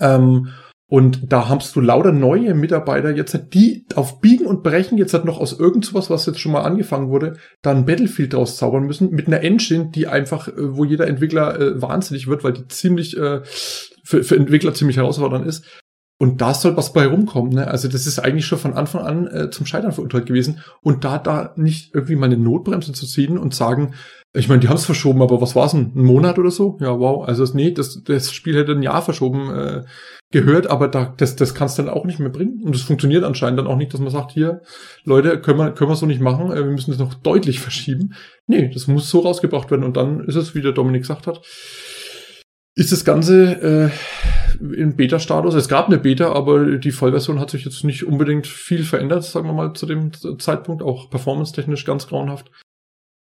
Ähm, 0.00 0.48
und 0.92 1.32
da 1.32 1.48
hast 1.48 1.74
du 1.74 1.80
lauter 1.80 2.12
neue 2.12 2.52
Mitarbeiter, 2.52 3.16
jetzt 3.16 3.54
die 3.54 3.86
auf 3.94 4.20
Biegen 4.20 4.44
und 4.44 4.62
Brechen, 4.62 4.98
jetzt 4.98 5.14
hat 5.14 5.24
noch 5.24 5.40
aus 5.40 5.58
irgendwas, 5.58 6.10
was 6.10 6.26
jetzt 6.26 6.38
schon 6.38 6.52
mal 6.52 6.64
angefangen 6.64 7.08
wurde, 7.08 7.38
dann 7.62 7.86
Battlefield 7.86 8.34
draus 8.34 8.58
zaubern 8.58 8.84
müssen, 8.84 9.10
mit 9.10 9.26
einer 9.26 9.40
Engine, 9.40 9.90
die 9.90 10.06
einfach, 10.06 10.48
äh, 10.48 10.76
wo 10.76 10.84
jeder 10.84 11.06
Entwickler 11.06 11.58
äh, 11.58 11.80
wahnsinnig 11.80 12.26
wird, 12.26 12.44
weil 12.44 12.52
die 12.52 12.68
ziemlich, 12.68 13.16
äh, 13.16 13.40
für, 14.04 14.22
für 14.22 14.36
Entwickler 14.36 14.74
ziemlich 14.74 14.98
herausfordernd 14.98 15.46
ist. 15.46 15.64
Und 16.18 16.42
da 16.42 16.52
soll 16.52 16.76
was 16.76 16.92
bei 16.92 17.06
rumkommen. 17.06 17.54
Ne? 17.54 17.68
Also 17.68 17.88
das 17.88 18.06
ist 18.06 18.18
eigentlich 18.18 18.44
schon 18.44 18.58
von 18.58 18.74
Anfang 18.74 19.00
an 19.00 19.26
äh, 19.28 19.50
zum 19.50 19.64
Scheitern 19.64 19.92
verurteilt 19.92 20.26
gewesen. 20.26 20.60
Und 20.82 21.04
da 21.04 21.16
da 21.16 21.54
nicht 21.56 21.94
irgendwie 21.94 22.16
mal 22.16 22.26
eine 22.26 22.36
Notbremse 22.36 22.92
zu 22.92 23.06
ziehen 23.06 23.38
und 23.38 23.54
sagen, 23.54 23.94
Ich 24.34 24.48
meine, 24.48 24.60
die 24.60 24.68
haben 24.68 24.76
es 24.76 24.86
verschoben, 24.86 25.20
aber 25.20 25.42
was 25.42 25.54
war's 25.54 25.72
denn? 25.72 25.92
Ein 25.94 26.04
Monat 26.04 26.38
oder 26.38 26.50
so? 26.50 26.78
Ja, 26.80 26.98
wow. 26.98 27.28
Also 27.28 27.44
nee, 27.54 27.70
das, 27.72 28.02
das 28.02 28.32
Spiel 28.32 28.56
hätte 28.56 28.72
ein 28.72 28.82
Jahr 28.82 29.02
verschoben 29.02 29.50
äh, 29.50 29.82
gehört, 30.30 30.68
aber 30.68 30.88
da, 30.88 31.12
das, 31.16 31.36
das 31.36 31.54
kannst 31.54 31.78
du 31.78 31.82
dann 31.82 31.92
auch 31.92 32.06
nicht 32.06 32.18
mehr 32.18 32.30
bringen. 32.30 32.62
Und 32.64 32.74
das 32.74 32.80
funktioniert 32.80 33.24
anscheinend 33.24 33.58
dann 33.58 33.66
auch 33.66 33.76
nicht, 33.76 33.92
dass 33.92 34.00
man 34.00 34.10
sagt, 34.10 34.32
hier, 34.32 34.62
Leute, 35.04 35.38
können 35.38 35.58
wir, 35.58 35.72
können 35.72 35.90
wir 35.90 35.96
so 35.96 36.06
nicht 36.06 36.22
machen, 36.22 36.50
äh, 36.50 36.64
wir 36.64 36.72
müssen 36.72 36.92
das 36.92 37.00
noch 37.00 37.12
deutlich 37.12 37.60
verschieben. 37.60 38.14
Nee, 38.46 38.70
das 38.72 38.86
muss 38.86 39.10
so 39.10 39.20
rausgebracht 39.20 39.70
werden 39.70 39.84
und 39.84 39.98
dann 39.98 40.24
ist 40.24 40.36
es, 40.36 40.54
wie 40.54 40.62
der 40.62 40.72
Dominik 40.72 41.02
gesagt 41.02 41.26
hat, 41.26 41.42
ist 42.74 42.90
das 42.90 43.04
Ganze 43.04 43.90
äh, 44.62 44.74
in 44.74 44.96
Beta-Status. 44.96 45.54
Es 45.54 45.68
gab 45.68 45.88
eine 45.88 45.98
Beta, 45.98 46.32
aber 46.32 46.78
die 46.78 46.90
Vollversion 46.90 47.38
hat 47.38 47.50
sich 47.50 47.66
jetzt 47.66 47.84
nicht 47.84 48.06
unbedingt 48.06 48.46
viel 48.46 48.84
verändert, 48.84 49.24
sagen 49.24 49.46
wir 49.46 49.52
mal, 49.52 49.74
zu 49.74 49.84
dem 49.84 50.10
Zeitpunkt, 50.38 50.82
auch 50.82 51.10
performance-technisch 51.10 51.84
ganz 51.84 52.06
grauenhaft. 52.06 52.50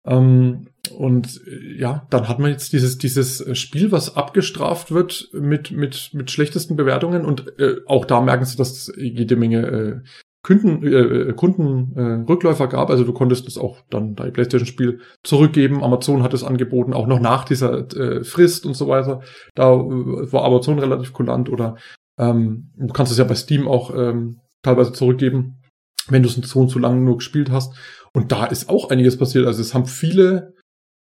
Ähm, 0.06 0.68
und 0.97 1.41
äh, 1.45 1.80
ja, 1.80 2.08
dann 2.10 2.28
hat 2.28 2.39
man 2.39 2.52
jetzt 2.52 2.74
dieses, 2.74 2.97
dieses 2.97 3.58
Spiel, 3.58 3.91
was 3.91 4.16
abgestraft 4.16 4.91
wird 4.91 5.30
mit, 5.34 5.72
mit, 5.72 6.12
mit 6.14 6.32
schlechtesten 6.32 6.76
Bewertungen 6.76 7.26
und 7.26 7.60
äh, 7.60 7.78
auch 7.86 8.06
da 8.06 8.22
merken 8.22 8.45
sie, 8.45 8.58
dass 8.58 8.72
es 8.72 8.93
jede 8.97 9.36
Menge 9.36 9.68
äh, 9.68 10.00
Kunden, 10.41 10.88
äh, 10.88 11.34
Kunden 11.34 12.26
äh, 12.26 12.68
gab. 12.68 12.89
Also 12.89 13.04
du 13.04 13.12
konntest 13.12 13.47
es 13.47 13.58
auch 13.58 13.82
dann 13.89 14.16
dein 14.16 14.32
PlayStation-Spiel 14.32 15.02
zurückgeben. 15.24 15.84
Amazon 15.84 16.24
hat 16.24 16.34
es 16.34 16.45
angeboten, 16.45 16.93
auch 16.93 17.08
noch 17.08 17.20
nach 17.20 17.43
dieser 17.43 17.93
äh, 17.95 18.24
Frist 18.24 18.66
und 18.66 18.74
so 18.74 18.88
weiter. 18.88 19.22
Da 19.54 19.74
äh, 19.74 20.32
war 20.32 20.45
Amazon 20.45 20.80
relativ 20.80 21.12
kulant 21.12 21.50
oder 21.50 21.76
ähm, 22.18 22.72
du 22.78 22.93
kannst 22.93 23.12
es 23.12 23.18
ja 23.18 23.26
bei 23.26 23.36
Steam 23.36 23.68
auch 23.68 23.93
ähm, 23.93 24.39
teilweise 24.62 24.93
zurückgeben, 24.93 25.62
wenn 26.08 26.24
du 26.24 26.30
es 26.30 26.36
so 26.36 26.60
und 26.62 26.70
so 26.70 26.80
lange 26.80 27.02
nur 27.02 27.18
gespielt 27.18 27.52
hast. 27.52 27.76
Und 28.14 28.32
da 28.32 28.45
ist 28.45 28.70
auch 28.70 28.89
einiges 28.89 29.18
passiert. 29.18 29.45
Also 29.45 29.62
es 29.62 29.74
haben 29.74 29.86
viele 29.86 30.53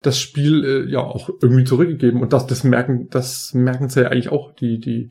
das 0.02 0.20
Spiel 0.20 0.64
äh, 0.64 0.92
ja 0.92 1.00
auch 1.00 1.30
irgendwie 1.42 1.64
zurückgegeben 1.64 2.22
und 2.22 2.34
das, 2.34 2.48
das 2.48 2.64
merken, 2.64 3.10
das 3.10 3.54
merken 3.54 3.90
sie 3.90 4.02
ja 4.02 4.10
eigentlich 4.10 4.30
auch 4.30 4.54
die 4.54 4.80
die 4.80 5.10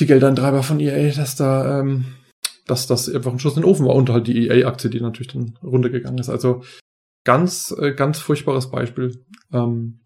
die 0.00 0.06
Geldeintreiber 0.06 0.62
von 0.62 0.80
EA, 0.80 1.12
dass 1.12 1.36
da 1.36 1.80
ähm, 1.80 2.06
dass 2.66 2.86
das 2.86 3.08
einfach 3.12 3.32
ein 3.32 3.38
Schuss 3.38 3.56
in 3.56 3.62
den 3.62 3.70
Ofen 3.70 3.86
war 3.86 3.94
und 3.94 4.10
halt 4.10 4.26
die 4.26 4.48
EA-Aktie, 4.48 4.90
die 4.90 5.00
natürlich 5.00 5.32
dann 5.32 5.58
runtergegangen 5.62 6.18
ist. 6.18 6.28
Also 6.28 6.62
ganz 7.24 7.74
äh, 7.78 7.92
ganz 7.92 8.18
furchtbares 8.18 8.70
Beispiel, 8.70 9.24
ähm, 9.52 10.00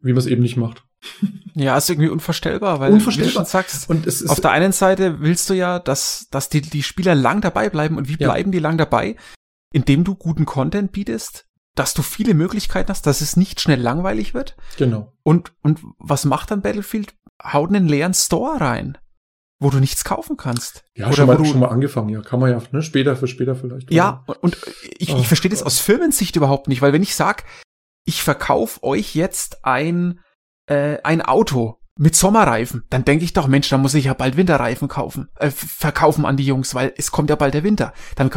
wie 0.00 0.12
man 0.12 0.18
es 0.18 0.26
eben 0.26 0.42
nicht 0.42 0.56
macht. 0.56 0.84
Ja, 1.54 1.76
ist 1.76 1.90
irgendwie 1.90 2.08
unvorstellbar, 2.08 2.78
weil 2.78 2.92
unvorstellbar. 2.92 3.42
du 3.42 3.50
sagst, 3.50 3.90
und 3.90 4.06
es 4.06 4.20
ist 4.20 4.30
auf 4.30 4.38
der 4.38 4.52
einen 4.52 4.70
Seite 4.70 5.18
willst 5.18 5.50
du 5.50 5.54
ja, 5.54 5.80
dass, 5.80 6.28
dass 6.30 6.48
die, 6.48 6.60
die 6.60 6.84
Spieler 6.84 7.16
lang 7.16 7.40
dabei 7.40 7.68
bleiben 7.68 7.96
und 7.96 8.08
wie 8.08 8.16
bleiben 8.16 8.52
ja. 8.52 8.52
die 8.52 8.58
lang 8.60 8.78
dabei? 8.78 9.16
Indem 9.72 10.04
du 10.04 10.14
guten 10.14 10.46
Content 10.46 10.92
bietest, 10.92 11.46
dass 11.74 11.94
du 11.94 12.02
viele 12.02 12.34
Möglichkeiten 12.34 12.90
hast, 12.90 13.06
dass 13.06 13.20
es 13.20 13.36
nicht 13.36 13.60
schnell 13.60 13.80
langweilig 13.80 14.34
wird. 14.34 14.56
Genau. 14.76 15.12
Und, 15.22 15.52
und 15.62 15.80
was 15.98 16.24
macht 16.24 16.50
dann 16.50 16.62
Battlefield? 16.62 17.14
Haut 17.42 17.68
einen 17.68 17.86
leeren 17.86 18.14
Store 18.14 18.60
rein, 18.60 18.98
wo 19.60 19.70
du 19.70 19.78
nichts 19.78 20.02
kaufen 20.02 20.36
kannst. 20.36 20.84
Ja, 20.96 21.06
Oder 21.06 21.16
schon, 21.16 21.26
mal, 21.26 21.44
schon 21.44 21.60
mal 21.60 21.68
angefangen, 21.68 22.08
ja. 22.08 22.20
Kann 22.20 22.40
man 22.40 22.50
ja, 22.50 22.60
ne? 22.72 22.82
Später 22.82 23.14
für 23.16 23.28
später 23.28 23.54
vielleicht. 23.54 23.92
Ja, 23.92 24.24
und, 24.26 24.42
und 24.42 24.58
ich, 24.98 25.14
oh, 25.14 25.18
ich 25.18 25.28
verstehe 25.28 25.50
das 25.50 25.62
aus 25.62 25.78
Firmensicht 25.78 26.34
überhaupt 26.34 26.66
nicht, 26.66 26.82
weil 26.82 26.92
wenn 26.92 27.02
ich 27.02 27.14
sag, 27.14 27.44
ich 28.04 28.22
verkaufe 28.22 28.82
euch 28.82 29.14
jetzt 29.14 29.64
ein, 29.64 30.20
äh, 30.66 30.98
ein 31.04 31.22
Auto, 31.22 31.77
mit 31.98 32.14
Sommerreifen, 32.14 32.84
dann 32.90 33.04
denke 33.04 33.24
ich 33.24 33.32
doch, 33.32 33.48
Mensch, 33.48 33.68
da 33.68 33.76
muss 33.76 33.94
ich 33.94 34.04
ja 34.04 34.14
bald 34.14 34.36
Winterreifen 34.36 34.86
kaufen, 34.86 35.28
äh, 35.34 35.50
verkaufen 35.50 36.24
an 36.24 36.36
die 36.36 36.46
Jungs, 36.46 36.74
weil 36.76 36.94
es 36.96 37.10
kommt 37.10 37.28
ja 37.28 37.34
bald 37.34 37.54
der 37.54 37.64
Winter. 37.64 37.92
Dann 38.14 38.30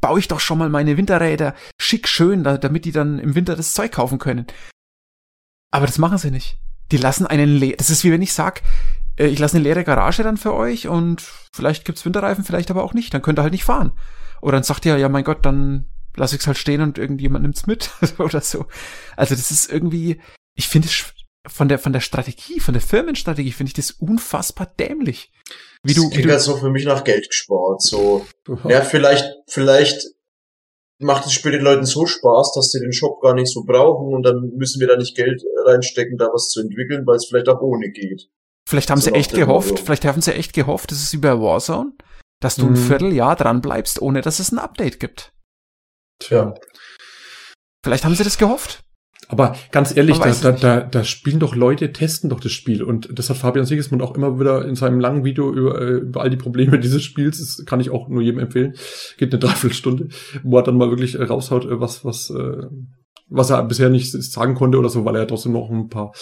baue 0.00 0.20
ich 0.20 0.28
doch 0.28 0.38
schon 0.38 0.58
mal 0.58 0.68
meine 0.68 0.96
Winterräder 0.96 1.54
schick 1.80 2.06
schön, 2.06 2.44
da, 2.44 2.56
damit 2.56 2.84
die 2.84 2.92
dann 2.92 3.18
im 3.18 3.34
Winter 3.34 3.56
das 3.56 3.74
Zeug 3.74 3.90
kaufen 3.90 4.18
können. 4.18 4.46
Aber 5.72 5.86
das 5.86 5.98
machen 5.98 6.18
sie 6.18 6.30
nicht. 6.30 6.58
Die 6.92 6.96
lassen 6.96 7.26
einen 7.26 7.56
leer. 7.56 7.76
Das 7.76 7.90
ist 7.90 8.04
wie 8.04 8.12
wenn 8.12 8.22
ich 8.22 8.32
sag, 8.32 8.62
äh, 9.18 9.26
ich 9.26 9.40
lasse 9.40 9.56
eine 9.56 9.64
leere 9.64 9.82
Garage 9.82 10.22
dann 10.22 10.36
für 10.36 10.54
euch 10.54 10.86
und 10.86 11.20
vielleicht 11.52 11.84
gibt's 11.84 12.04
Winterreifen, 12.04 12.44
vielleicht 12.44 12.70
aber 12.70 12.84
auch 12.84 12.94
nicht. 12.94 13.12
Dann 13.12 13.22
könnt 13.22 13.40
ihr 13.40 13.42
halt 13.42 13.52
nicht 13.52 13.64
fahren. 13.64 13.92
Oder 14.40 14.52
dann 14.52 14.62
sagt 14.62 14.86
ihr, 14.86 14.96
ja 14.96 15.08
mein 15.08 15.24
Gott, 15.24 15.44
dann 15.44 15.86
lass 16.14 16.32
ich's 16.32 16.46
halt 16.46 16.56
stehen 16.56 16.82
und 16.82 16.98
irgendjemand 16.98 17.42
nimmt's 17.42 17.66
mit 17.66 17.90
oder 18.18 18.40
so. 18.40 18.66
Also 19.16 19.34
das 19.34 19.50
ist 19.50 19.70
irgendwie, 19.70 20.20
ich 20.54 20.68
finde 20.68 20.86
es 20.86 21.12
von 21.48 21.68
der, 21.68 21.78
von 21.78 21.92
der 21.92 22.00
Strategie, 22.00 22.60
von 22.60 22.74
der 22.74 22.82
Firmenstrategie 22.82 23.52
finde 23.52 23.70
ich 23.70 23.74
das 23.74 23.90
unfassbar 23.90 24.66
dämlich. 24.78 25.32
Wie 25.82 25.94
das 25.94 26.02
du, 26.02 26.08
klingt 26.08 26.24
wie 26.24 26.28
du, 26.28 26.32
halt 26.32 26.40
so 26.40 26.56
für 26.56 26.70
mich 26.70 26.84
nach 26.84 27.04
Geld 27.04 27.28
gespart, 27.28 27.82
so. 27.82 28.26
Ja, 28.68 28.82
vielleicht, 28.82 29.24
vielleicht 29.46 30.08
macht 30.98 31.26
es 31.26 31.32
später 31.32 31.58
den 31.58 31.64
Leuten 31.64 31.86
so 31.86 32.06
Spaß, 32.06 32.52
dass 32.54 32.70
sie 32.70 32.80
den 32.80 32.92
Shop 32.92 33.20
gar 33.20 33.34
nicht 33.34 33.52
so 33.52 33.64
brauchen 33.64 34.14
und 34.14 34.22
dann 34.22 34.52
müssen 34.56 34.80
wir 34.80 34.88
da 34.88 34.96
nicht 34.96 35.16
Geld 35.16 35.42
reinstecken, 35.64 36.18
da 36.18 36.26
was 36.32 36.50
zu 36.50 36.60
entwickeln, 36.60 37.06
weil 37.06 37.16
es 37.16 37.26
vielleicht 37.26 37.48
auch 37.48 37.60
ohne 37.60 37.90
geht. 37.90 38.28
Vielleicht 38.68 38.90
haben 38.90 39.00
so 39.00 39.10
sie 39.10 39.16
echt 39.16 39.32
gehofft, 39.32 39.70
Motto. 39.70 39.84
vielleicht 39.84 40.04
haben 40.04 40.20
sie 40.20 40.34
echt 40.34 40.52
gehofft, 40.52 40.90
das 40.90 40.98
ist 40.98 41.12
wie 41.12 41.18
bei 41.18 41.38
Warzone, 41.40 41.92
dass 42.40 42.56
du 42.56 42.66
mhm. 42.66 42.72
ein 42.72 42.76
Vierteljahr 42.76 43.36
dran 43.36 43.60
bleibst, 43.60 44.02
ohne 44.02 44.20
dass 44.20 44.40
es 44.40 44.52
ein 44.52 44.58
Update 44.58 45.00
gibt. 45.00 45.32
Tja. 46.18 46.54
Vielleicht 47.84 48.04
haben 48.04 48.16
sie 48.16 48.24
das 48.24 48.38
gehofft. 48.38 48.84
Aber 49.28 49.56
ganz 49.70 49.94
ehrlich, 49.96 50.18
da, 50.18 50.32
da, 50.32 50.52
da, 50.52 50.80
da 50.80 51.04
spielen 51.04 51.38
doch 51.38 51.54
Leute, 51.54 51.92
testen 51.92 52.30
doch 52.30 52.40
das 52.40 52.52
Spiel. 52.52 52.82
Und 52.82 53.18
das 53.18 53.28
hat 53.28 53.36
Fabian 53.36 53.66
Sigismund 53.66 54.02
auch 54.02 54.14
immer 54.14 54.40
wieder 54.40 54.64
in 54.64 54.74
seinem 54.74 55.00
langen 55.00 55.24
Video 55.24 55.52
über, 55.52 55.80
äh, 55.80 55.98
über 55.98 56.22
all 56.22 56.30
die 56.30 56.36
Probleme 56.36 56.78
dieses 56.80 57.02
Spiels, 57.04 57.38
das 57.38 57.66
kann 57.66 57.80
ich 57.80 57.90
auch 57.90 58.08
nur 58.08 58.22
jedem 58.22 58.40
empfehlen, 58.40 58.74
geht 59.18 59.32
eine 59.32 59.38
Dreiviertelstunde, 59.38 60.08
wo 60.42 60.56
er 60.56 60.62
dann 60.62 60.76
mal 60.76 60.90
wirklich 60.90 61.14
äh, 61.14 61.22
raushaut, 61.22 61.66
äh, 61.66 61.80
was, 61.80 62.04
was, 62.04 62.32
was 63.28 63.50
er 63.50 63.62
bisher 63.64 63.90
nicht 63.90 64.10
sagen 64.10 64.54
konnte 64.54 64.78
oder 64.78 64.88
so, 64.88 65.04
weil 65.04 65.16
er 65.16 65.26
trotzdem 65.26 65.52
noch 65.52 65.70
ein 65.70 65.88
paar 65.88 66.12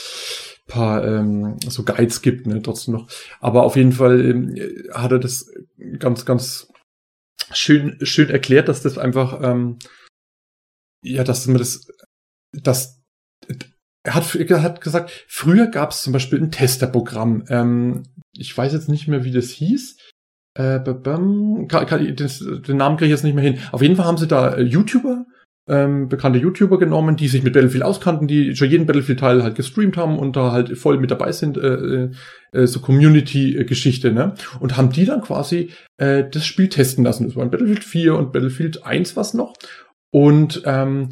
paar 0.68 1.06
ähm, 1.06 1.58
so 1.68 1.84
Guides 1.84 2.22
gibt, 2.22 2.48
ne, 2.48 2.60
trotzdem 2.60 2.94
noch. 2.94 3.08
Aber 3.38 3.62
auf 3.62 3.76
jeden 3.76 3.92
Fall 3.92 4.20
ähm, 4.20 4.56
hat 4.92 5.12
er 5.12 5.20
das 5.20 5.48
ganz, 6.00 6.24
ganz 6.24 6.66
schön, 7.52 7.96
schön 8.02 8.30
erklärt, 8.30 8.68
dass 8.68 8.82
das 8.82 8.98
einfach 8.98 9.40
ähm, 9.44 9.78
ja, 11.02 11.22
dass 11.22 11.46
man 11.46 11.58
das 11.58 11.86
das 12.52 12.95
er 14.06 14.14
hat, 14.14 14.34
er 14.34 14.62
hat 14.62 14.80
gesagt, 14.80 15.24
früher 15.28 15.66
gab 15.66 15.90
es 15.90 16.02
zum 16.02 16.12
Beispiel 16.12 16.40
ein 16.40 16.52
Testerprogramm. 16.52 17.44
Ähm, 17.48 18.04
ich 18.32 18.56
weiß 18.56 18.72
jetzt 18.72 18.88
nicht 18.88 19.08
mehr, 19.08 19.24
wie 19.24 19.32
das 19.32 19.50
hieß. 19.50 19.98
Äh, 20.54 20.80
kann, 20.80 21.66
kann, 21.68 22.16
den, 22.16 22.16
den 22.62 22.76
Namen 22.76 22.96
kriege 22.96 23.06
ich 23.06 23.10
jetzt 23.10 23.24
nicht 23.24 23.34
mehr 23.34 23.44
hin. 23.44 23.58
Auf 23.72 23.82
jeden 23.82 23.96
Fall 23.96 24.06
haben 24.06 24.16
sie 24.16 24.28
da 24.28 24.54
äh, 24.54 24.62
YouTuber, 24.62 25.26
ähm, 25.68 26.08
bekannte 26.08 26.38
YouTuber 26.38 26.78
genommen, 26.78 27.16
die 27.16 27.26
sich 27.26 27.42
mit 27.42 27.52
Battlefield 27.52 27.82
auskannten, 27.82 28.28
die 28.28 28.54
schon 28.54 28.70
jeden 28.70 28.86
Battlefield-Teil 28.86 29.42
halt 29.42 29.56
gestreamt 29.56 29.96
haben 29.96 30.18
und 30.18 30.36
da 30.36 30.52
halt 30.52 30.78
voll 30.78 30.98
mit 30.98 31.10
dabei 31.10 31.32
sind, 31.32 31.58
äh, 31.58 31.74
äh, 31.74 32.10
äh 32.52 32.66
so 32.66 32.80
Community-Geschichte, 32.80 34.12
ne? 34.12 34.34
Und 34.60 34.76
haben 34.76 34.92
die 34.92 35.04
dann 35.04 35.20
quasi 35.20 35.70
äh, 35.96 36.24
das 36.30 36.46
Spiel 36.46 36.68
testen 36.68 37.04
lassen. 37.04 37.26
Das 37.26 37.34
waren 37.34 37.50
Battlefield 37.50 37.82
4 37.82 38.14
und 38.14 38.32
Battlefield 38.32 38.86
1 38.86 39.16
was 39.16 39.34
noch. 39.34 39.54
Und 40.12 40.62
ähm, 40.64 41.10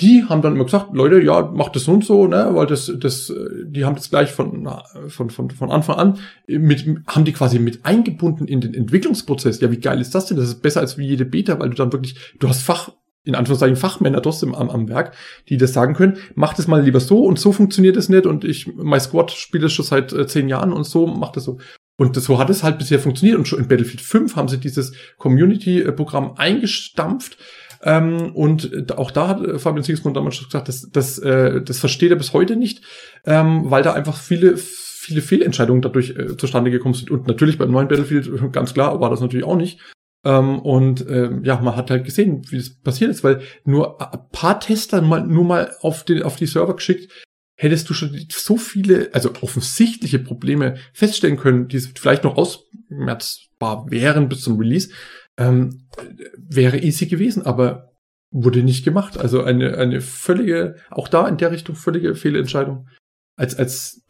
die 0.00 0.24
haben 0.28 0.42
dann 0.42 0.54
immer 0.54 0.64
gesagt, 0.64 0.94
Leute, 0.94 1.22
ja, 1.22 1.50
macht 1.54 1.74
das 1.74 1.84
so 1.84 1.92
und 1.92 2.04
so, 2.04 2.26
ne, 2.26 2.50
weil 2.52 2.66
das, 2.66 2.92
das, 2.98 3.32
die 3.64 3.84
haben 3.84 3.96
das 3.96 4.10
gleich 4.10 4.30
von, 4.30 4.68
von, 5.08 5.30
von, 5.30 5.50
von 5.50 5.70
Anfang 5.70 5.96
an 5.96 6.18
mit, 6.46 6.86
haben 7.06 7.24
die 7.24 7.32
quasi 7.32 7.58
mit 7.58 7.86
eingebunden 7.86 8.46
in 8.46 8.60
den 8.60 8.74
Entwicklungsprozess. 8.74 9.60
Ja, 9.60 9.70
wie 9.70 9.80
geil 9.80 10.00
ist 10.00 10.14
das 10.14 10.26
denn? 10.26 10.36
Das 10.36 10.48
ist 10.48 10.60
besser 10.60 10.80
als 10.80 10.98
wie 10.98 11.06
jede 11.06 11.24
Beta, 11.24 11.58
weil 11.58 11.70
du 11.70 11.76
dann 11.76 11.92
wirklich, 11.92 12.14
du 12.38 12.48
hast 12.48 12.62
Fach, 12.62 12.90
in 13.24 13.34
Anführungszeichen 13.34 13.76
Fachmänner 13.76 14.20
trotzdem 14.20 14.54
am, 14.54 14.68
am 14.68 14.88
Werk, 14.88 15.14
die 15.48 15.56
das 15.56 15.72
sagen 15.72 15.94
können, 15.94 16.18
mach 16.34 16.52
das 16.52 16.68
mal 16.68 16.82
lieber 16.82 17.00
so 17.00 17.24
und 17.24 17.38
so 17.38 17.52
funktioniert 17.52 17.96
es 17.96 18.10
nicht 18.10 18.26
und 18.26 18.44
ich, 18.44 18.72
mein 18.76 19.00
Squad 19.00 19.32
spielt 19.32 19.64
es 19.64 19.72
schon 19.72 19.84
seit 19.84 20.12
äh, 20.12 20.26
zehn 20.26 20.48
Jahren 20.48 20.74
und 20.74 20.84
so 20.84 21.06
macht 21.06 21.38
es 21.38 21.44
so. 21.44 21.58
Und 21.98 22.14
so 22.14 22.38
hat 22.38 22.50
es 22.50 22.62
halt 22.62 22.76
bisher 22.76 23.00
funktioniert 23.00 23.38
und 23.38 23.48
schon 23.48 23.58
in 23.58 23.68
Battlefield 23.68 24.02
5 24.02 24.36
haben 24.36 24.48
sie 24.48 24.58
dieses 24.58 24.92
Community-Programm 25.16 26.34
eingestampft, 26.36 27.38
ähm, 27.86 28.34
und 28.34 28.92
auch 28.98 29.12
da 29.12 29.28
hat 29.28 29.40
äh, 29.40 29.58
Fabian 29.60 29.84
Sigismund 29.84 30.16
damals 30.16 30.34
schon 30.34 30.46
gesagt, 30.46 30.68
das, 30.68 30.90
das, 30.90 31.18
äh, 31.20 31.62
das 31.62 31.78
versteht 31.78 32.10
er 32.10 32.16
bis 32.16 32.32
heute 32.32 32.56
nicht, 32.56 32.82
ähm, 33.24 33.70
weil 33.70 33.84
da 33.84 33.92
einfach 33.92 34.16
viele 34.16 34.58
viele 34.58 35.22
Fehlentscheidungen 35.22 35.82
dadurch 35.82 36.10
äh, 36.10 36.36
zustande 36.36 36.72
gekommen 36.72 36.94
sind. 36.94 37.12
Und 37.12 37.28
natürlich 37.28 37.58
beim 37.58 37.70
neuen 37.70 37.86
Battlefield, 37.86 38.28
ganz 38.52 38.74
klar, 38.74 39.00
war 39.00 39.08
das 39.08 39.20
natürlich 39.20 39.46
auch 39.46 39.56
nicht. 39.56 39.80
Ähm, 40.24 40.58
und 40.58 41.06
ähm, 41.08 41.44
ja, 41.44 41.60
man 41.60 41.76
hat 41.76 41.92
halt 41.92 42.04
gesehen, 42.04 42.42
wie 42.50 42.56
das 42.56 42.74
passiert 42.74 43.12
ist, 43.12 43.22
weil 43.22 43.40
nur 43.64 44.00
ein 44.00 44.18
paar 44.32 44.58
Tester 44.58 45.00
mal, 45.02 45.24
nur 45.24 45.44
mal 45.44 45.72
auf, 45.80 46.04
den, 46.04 46.24
auf 46.24 46.34
die 46.34 46.46
Server 46.46 46.74
geschickt, 46.74 47.12
hättest 47.56 47.88
du 47.88 47.94
schon 47.94 48.18
so 48.30 48.56
viele, 48.56 49.10
also 49.12 49.30
offensichtliche 49.40 50.18
Probleme 50.18 50.74
feststellen 50.92 51.36
können, 51.36 51.68
die 51.68 51.78
vielleicht 51.78 52.24
noch 52.24 52.36
ausmerzbar 52.36 53.86
wären 53.88 54.28
bis 54.28 54.42
zum 54.42 54.58
Release 54.58 54.90
ähm, 55.38 55.88
wäre 56.36 56.78
easy 56.78 57.06
gewesen, 57.06 57.44
aber 57.44 57.92
wurde 58.30 58.62
nicht 58.62 58.84
gemacht. 58.84 59.18
Also 59.18 59.42
eine, 59.42 59.78
eine 59.78 60.00
völlige, 60.00 60.76
auch 60.90 61.08
da 61.08 61.28
in 61.28 61.36
der 61.36 61.50
Richtung 61.50 61.76
völlige 61.76 62.14
Fehlentscheidung. 62.14 62.88
Als, 63.36 63.54
als, 63.56 64.04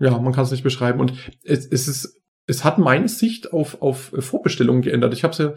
ja, 0.00 0.18
man 0.18 0.32
kann 0.32 0.44
es 0.44 0.50
nicht 0.50 0.64
beschreiben. 0.64 1.00
Und 1.00 1.12
es, 1.44 1.66
es 1.66 1.88
ist, 1.88 2.20
es 2.46 2.64
hat 2.64 2.78
meine 2.78 3.08
Sicht 3.08 3.52
auf, 3.52 3.82
auf 3.82 4.12
Vorbestellungen 4.18 4.82
geändert. 4.82 5.12
Ich 5.12 5.24
habe 5.24 5.32
es 5.32 5.38
ja, 5.38 5.54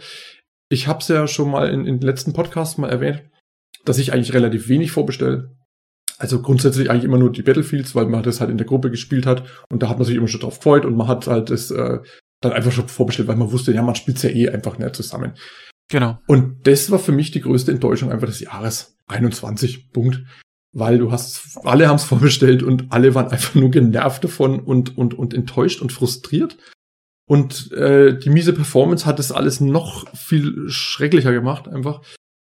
ich 0.69 0.87
habe 0.87 1.03
ja 1.07 1.27
schon 1.27 1.49
mal 1.49 1.69
in, 1.69 1.85
in 1.85 1.99
den 1.99 2.07
letzten 2.07 2.33
Podcasts 2.33 2.77
mal 2.77 2.89
erwähnt. 2.89 3.23
dass 3.85 3.97
ich 3.97 4.13
eigentlich 4.13 4.33
relativ 4.33 4.67
wenig 4.67 4.91
vorbestelle. 4.91 5.55
Also 6.17 6.41
grundsätzlich 6.41 6.89
eigentlich 6.89 7.05
immer 7.05 7.17
nur 7.17 7.31
die 7.31 7.41
Battlefields, 7.41 7.95
weil 7.95 8.05
man 8.05 8.23
das 8.23 8.39
halt 8.41 8.51
in 8.51 8.57
der 8.57 8.67
Gruppe 8.67 8.91
gespielt 8.91 9.25
hat 9.25 9.43
und 9.69 9.81
da 9.81 9.89
hat 9.89 9.97
man 9.97 10.05
sich 10.05 10.15
immer 10.15 10.27
schon 10.27 10.41
drauf 10.41 10.57
gefreut 10.59 10.85
und 10.85 10.95
man 10.95 11.07
hat 11.07 11.27
halt 11.27 11.49
das 11.49 11.71
äh, 11.71 11.99
dann 12.41 12.53
einfach 12.53 12.71
schon 12.71 12.87
vorbestellt, 12.87 13.27
weil 13.27 13.37
man 13.37 13.51
wusste, 13.51 13.73
ja, 13.73 13.81
man 13.81 13.95
spielt 13.95 14.21
ja 14.23 14.29
eh 14.29 14.49
einfach 14.49 14.77
näher 14.77 14.93
zusammen. 14.93 15.33
Genau. 15.89 16.19
Und 16.27 16.67
das 16.67 16.89
war 16.89 16.99
für 16.99 17.11
mich 17.11 17.31
die 17.31 17.41
größte 17.41 17.71
Enttäuschung 17.71 18.11
einfach 18.11 18.27
des 18.27 18.39
Jahres 18.39 18.97
21. 19.07 19.91
Punkt. 19.91 20.23
Weil 20.73 20.99
du 20.99 21.11
hast, 21.11 21.57
alle 21.65 21.87
haben 21.87 21.97
es 21.97 22.03
vorbestellt 22.05 22.63
und 22.63 22.91
alle 22.91 23.13
waren 23.13 23.27
einfach 23.27 23.55
nur 23.55 23.71
genervt 23.71 24.23
davon 24.23 24.59
und, 24.59 24.97
und, 24.97 25.13
und 25.13 25.33
enttäuscht 25.33 25.81
und 25.81 25.91
frustriert. 25.91 26.57
Und 27.27 27.71
äh, 27.73 28.17
die 28.17 28.29
miese 28.29 28.53
Performance 28.53 29.05
hat 29.05 29.19
das 29.19 29.31
alles 29.31 29.61
noch 29.61 30.07
viel 30.15 30.69
schrecklicher 30.69 31.31
gemacht, 31.31 31.67
einfach 31.67 32.01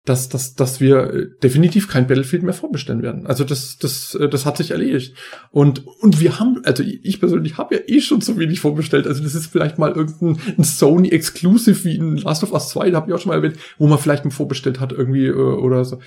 dass, 0.04 0.28
dass, 0.28 0.54
dass 0.54 0.80
wir 0.80 1.14
äh, 1.14 1.26
definitiv 1.42 1.88
kein 1.88 2.06
Battlefield 2.06 2.42
mehr 2.42 2.52
vorbestellen 2.52 3.02
werden. 3.02 3.26
Also 3.26 3.42
das, 3.42 3.78
das, 3.78 4.14
äh, 4.14 4.28
das 4.28 4.44
hat 4.44 4.58
sich 4.58 4.70
erledigt. 4.70 5.14
Und, 5.50 5.86
und 6.00 6.20
wir 6.20 6.38
haben, 6.38 6.60
also 6.64 6.82
ich 6.82 7.20
persönlich 7.20 7.56
habe 7.56 7.76
ja 7.76 7.80
eh 7.86 8.00
schon 8.02 8.20
so 8.20 8.38
wenig 8.38 8.60
vorbestellt. 8.60 9.06
Also 9.06 9.22
das 9.22 9.34
ist 9.34 9.46
vielleicht 9.46 9.78
mal 9.78 9.92
irgendein 9.92 10.62
Sony 10.62 11.08
Exclusive 11.08 11.84
wie 11.84 11.96
in 11.96 12.18
Last 12.18 12.42
of 12.42 12.52
Us 12.52 12.68
2, 12.68 12.90
da 12.90 12.98
habe 12.98 13.10
ich 13.10 13.14
auch 13.14 13.20
schon 13.20 13.30
mal 13.30 13.36
erwähnt, 13.36 13.56
wo 13.78 13.86
man 13.86 13.98
vielleicht 13.98 14.26
mal 14.26 14.30
vorbestellt 14.30 14.78
hat 14.78 14.92
irgendwie 14.92 15.26
äh, 15.26 15.32
oder 15.32 15.86
so, 15.86 15.98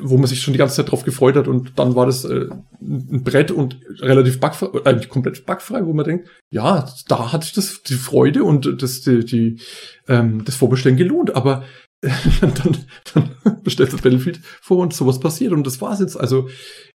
wo 0.00 0.16
man 0.16 0.26
sich 0.26 0.42
schon 0.42 0.52
die 0.52 0.58
ganze 0.58 0.74
Zeit 0.76 0.90
drauf 0.90 1.04
gefreut 1.04 1.36
hat 1.36 1.46
und 1.46 1.78
dann 1.78 1.94
war 1.94 2.06
das 2.06 2.24
ein 2.24 3.22
Brett 3.22 3.52
und 3.52 3.78
relativ 4.00 4.40
bugfrei, 4.40 4.68
eigentlich 4.84 5.08
komplett 5.08 5.46
bugfrei, 5.46 5.86
wo 5.86 5.92
man 5.92 6.04
denkt, 6.04 6.28
ja, 6.50 6.88
da 7.08 7.32
hat 7.32 7.44
sich 7.44 7.52
das 7.52 7.82
die 7.82 7.94
Freude 7.94 8.42
und 8.42 8.82
das, 8.82 9.02
die, 9.02 9.24
die 9.24 9.60
ähm, 10.08 10.44
das 10.44 10.56
Vorbestellen 10.56 10.96
gelohnt. 10.96 11.34
Aber 11.34 11.64
dann, 12.40 12.76
dann 13.14 13.60
bestellst 13.62 13.92
du 13.92 13.96
Battlefield 13.96 14.40
vor 14.60 14.78
und 14.78 14.94
sowas 14.94 15.20
passiert 15.20 15.52
und 15.52 15.66
das 15.66 15.80
war's 15.80 16.00
jetzt. 16.00 16.16
Also 16.16 16.48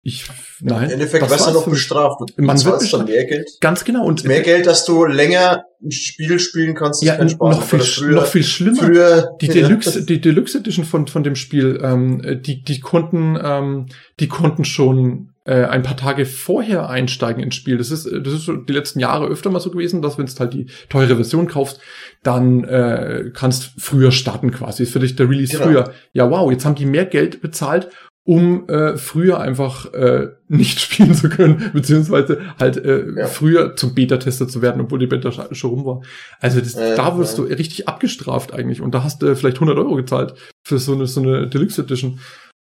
ich, 0.02 0.24
nein. 0.60 0.84
Im 0.84 0.90
Endeffekt 0.92 1.28
wirst 1.28 1.46
du 1.46 1.52
noch 1.52 1.66
bestraft. 1.66 2.20
Du 2.20 2.42
man 2.42 2.64
wird 2.64 2.78
bestraft. 2.80 3.08
mehr 3.08 3.24
Geld. 3.26 3.50
Ganz 3.60 3.84
genau. 3.84 4.04
Und 4.04 4.24
mehr 4.24 4.40
Geld, 4.40 4.66
dass 4.66 4.84
du 4.84 5.04
länger 5.04 5.64
ein 5.82 5.90
Spiel 5.90 6.38
spielen 6.38 6.74
kannst, 6.74 7.02
ja, 7.02 7.22
noch 7.22 7.62
viel, 7.62 7.80
früher, 7.80 8.12
noch 8.12 8.26
viel 8.26 8.44
schlimmer. 8.44 8.82
Früher, 8.82 9.30
die 9.40 9.48
Deluxe, 9.48 10.04
die 10.04 10.20
Deluxe 10.20 10.58
Edition 10.58 10.84
von, 10.84 11.06
von 11.06 11.22
dem 11.22 11.36
Spiel, 11.36 11.80
ähm, 11.82 12.40
die, 12.44 12.62
die 12.62 12.80
konnten, 12.80 13.38
ähm, 13.42 13.86
die 14.18 14.28
konnten 14.28 14.64
schon 14.64 15.29
äh, 15.44 15.64
ein 15.64 15.82
paar 15.82 15.96
Tage 15.96 16.26
vorher 16.26 16.90
einsteigen 16.90 17.42
ins 17.42 17.54
Spiel. 17.54 17.78
Das 17.78 17.90
ist, 17.90 18.04
das 18.06 18.32
ist 18.34 18.50
die 18.68 18.72
letzten 18.72 19.00
Jahre 19.00 19.26
öfter 19.26 19.50
mal 19.50 19.60
so 19.60 19.70
gewesen, 19.70 20.02
dass 20.02 20.18
wenn 20.18 20.26
du 20.26 20.32
halt 20.38 20.52
die 20.52 20.66
teure 20.88 21.16
Version 21.16 21.48
kaufst, 21.48 21.80
dann 22.22 22.64
äh, 22.64 23.30
kannst 23.32 23.72
früher 23.78 24.12
starten 24.12 24.50
quasi. 24.50 24.82
Ist 24.82 24.92
für 24.92 24.98
dich 25.00 25.16
der 25.16 25.28
Release 25.30 25.52
genau. 25.52 25.64
früher. 25.64 25.92
Ja, 26.12 26.30
wow, 26.30 26.50
jetzt 26.50 26.64
haben 26.64 26.74
die 26.74 26.86
mehr 26.86 27.06
Geld 27.06 27.40
bezahlt, 27.40 27.88
um 28.24 28.68
äh, 28.68 28.96
früher 28.96 29.40
einfach 29.40 29.92
äh, 29.94 30.28
nicht 30.48 30.78
spielen 30.80 31.14
zu 31.14 31.28
können, 31.30 31.70
beziehungsweise 31.72 32.40
halt 32.58 32.76
äh, 32.76 33.04
ja. 33.16 33.26
früher 33.26 33.76
zum 33.76 33.94
Beta-Tester 33.94 34.46
zu 34.46 34.60
werden, 34.60 34.82
obwohl 34.82 34.98
die 34.98 35.06
Beta 35.06 35.32
schon 35.32 35.70
rum 35.70 35.84
war. 35.86 36.02
Also 36.38 36.60
das, 36.60 36.74
äh, 36.74 36.96
da 36.96 37.16
wirst 37.16 37.38
ja. 37.38 37.44
du 37.44 37.50
richtig 37.50 37.88
abgestraft 37.88 38.52
eigentlich 38.52 38.82
und 38.82 38.94
da 38.94 39.04
hast 39.04 39.22
du 39.22 39.34
vielleicht 39.34 39.56
100 39.56 39.78
Euro 39.78 39.96
gezahlt 39.96 40.34
für 40.62 40.78
so 40.78 40.92
eine, 40.92 41.06
so 41.06 41.22
eine 41.22 41.48
Deluxe 41.48 41.80
Edition 41.80 42.20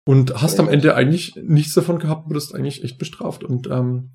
und 0.06 0.40
hast 0.40 0.60
am 0.60 0.68
Ende 0.68 0.94
eigentlich 0.94 1.34
nichts 1.36 1.74
davon 1.74 1.98
gehabt, 1.98 2.28
wurdest 2.28 2.54
eigentlich 2.54 2.84
echt 2.84 2.98
bestraft. 2.98 3.42
Und 3.42 3.66
ähm, 3.66 4.12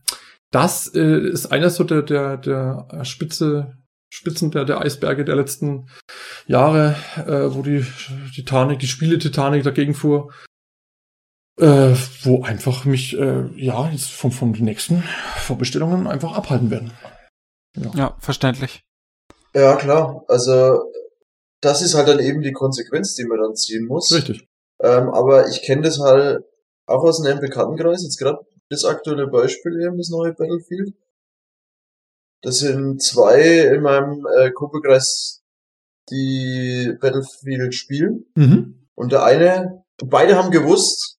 das 0.49 0.93
äh, 0.95 1.19
ist 1.27 1.51
einer 1.51 1.69
so 1.69 1.83
der, 1.83 2.01
der, 2.01 2.37
der 2.37 3.03
Spitze, 3.03 3.77
Spitzen 4.09 4.51
der, 4.51 4.65
der 4.65 4.79
Eisberge 4.79 5.25
der 5.25 5.35
letzten 5.35 5.89
Jahre, 6.47 6.95
äh, 7.17 7.53
wo 7.53 7.61
die 7.61 7.85
Titanic, 8.33 8.79
die 8.79 8.87
Spiele 8.87 9.19
Titanic 9.19 9.63
dagegen 9.63 9.93
fuhr, 9.93 10.33
äh, 11.59 11.93
wo 12.23 12.43
einfach 12.43 12.85
mich, 12.85 13.17
äh, 13.17 13.47
ja, 13.55 13.89
jetzt 13.89 14.11
von, 14.11 14.31
von 14.31 14.53
den 14.53 14.65
nächsten 14.65 15.03
Vorbestellungen 15.37 16.07
einfach 16.07 16.33
abhalten 16.33 16.71
werden. 16.71 16.91
Ja. 17.75 17.91
ja, 17.95 18.17
verständlich. 18.19 18.81
Ja, 19.53 19.75
klar. 19.75 20.23
Also, 20.27 20.81
das 21.61 21.81
ist 21.81 21.95
halt 21.95 22.07
dann 22.07 22.19
eben 22.19 22.41
die 22.41 22.53
Konsequenz, 22.53 23.15
die 23.15 23.25
man 23.25 23.39
dann 23.39 23.55
ziehen 23.55 23.85
muss. 23.85 24.11
Richtig. 24.11 24.47
Ähm, 24.83 25.09
aber 25.09 25.47
ich 25.47 25.61
kenne 25.61 25.83
das 25.83 25.99
halt 25.99 26.43
auch 26.87 27.03
aus 27.03 27.23
einem 27.23 27.39
Bekanntenkreis, 27.39 28.03
jetzt 28.03 28.17
gerade 28.17 28.45
das 28.69 28.85
aktuelle 28.85 29.27
Beispiel 29.27 29.81
eben, 29.81 29.97
das 29.97 30.09
neue 30.09 30.33
Battlefield. 30.33 30.93
Das 32.41 32.59
sind 32.59 33.01
zwei 33.01 33.41
in 33.73 33.81
meinem 33.81 34.25
äh, 34.37 34.51
Kumpelkreis, 34.51 35.43
die 36.09 36.93
Battlefield 36.99 37.75
spielen. 37.75 38.25
Mhm. 38.35 38.87
Und 38.95 39.11
der 39.11 39.23
eine, 39.23 39.83
beide 40.03 40.35
haben 40.37 40.51
gewusst, 40.51 41.19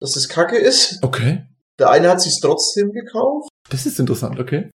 dass 0.00 0.12
das 0.12 0.28
Kacke 0.28 0.58
ist. 0.58 1.02
Okay. 1.02 1.46
Der 1.78 1.90
eine 1.90 2.10
hat 2.10 2.20
sich 2.20 2.40
trotzdem 2.40 2.92
gekauft. 2.92 3.48
Das 3.70 3.86
ist 3.86 3.98
interessant, 3.98 4.38
okay. 4.38 4.70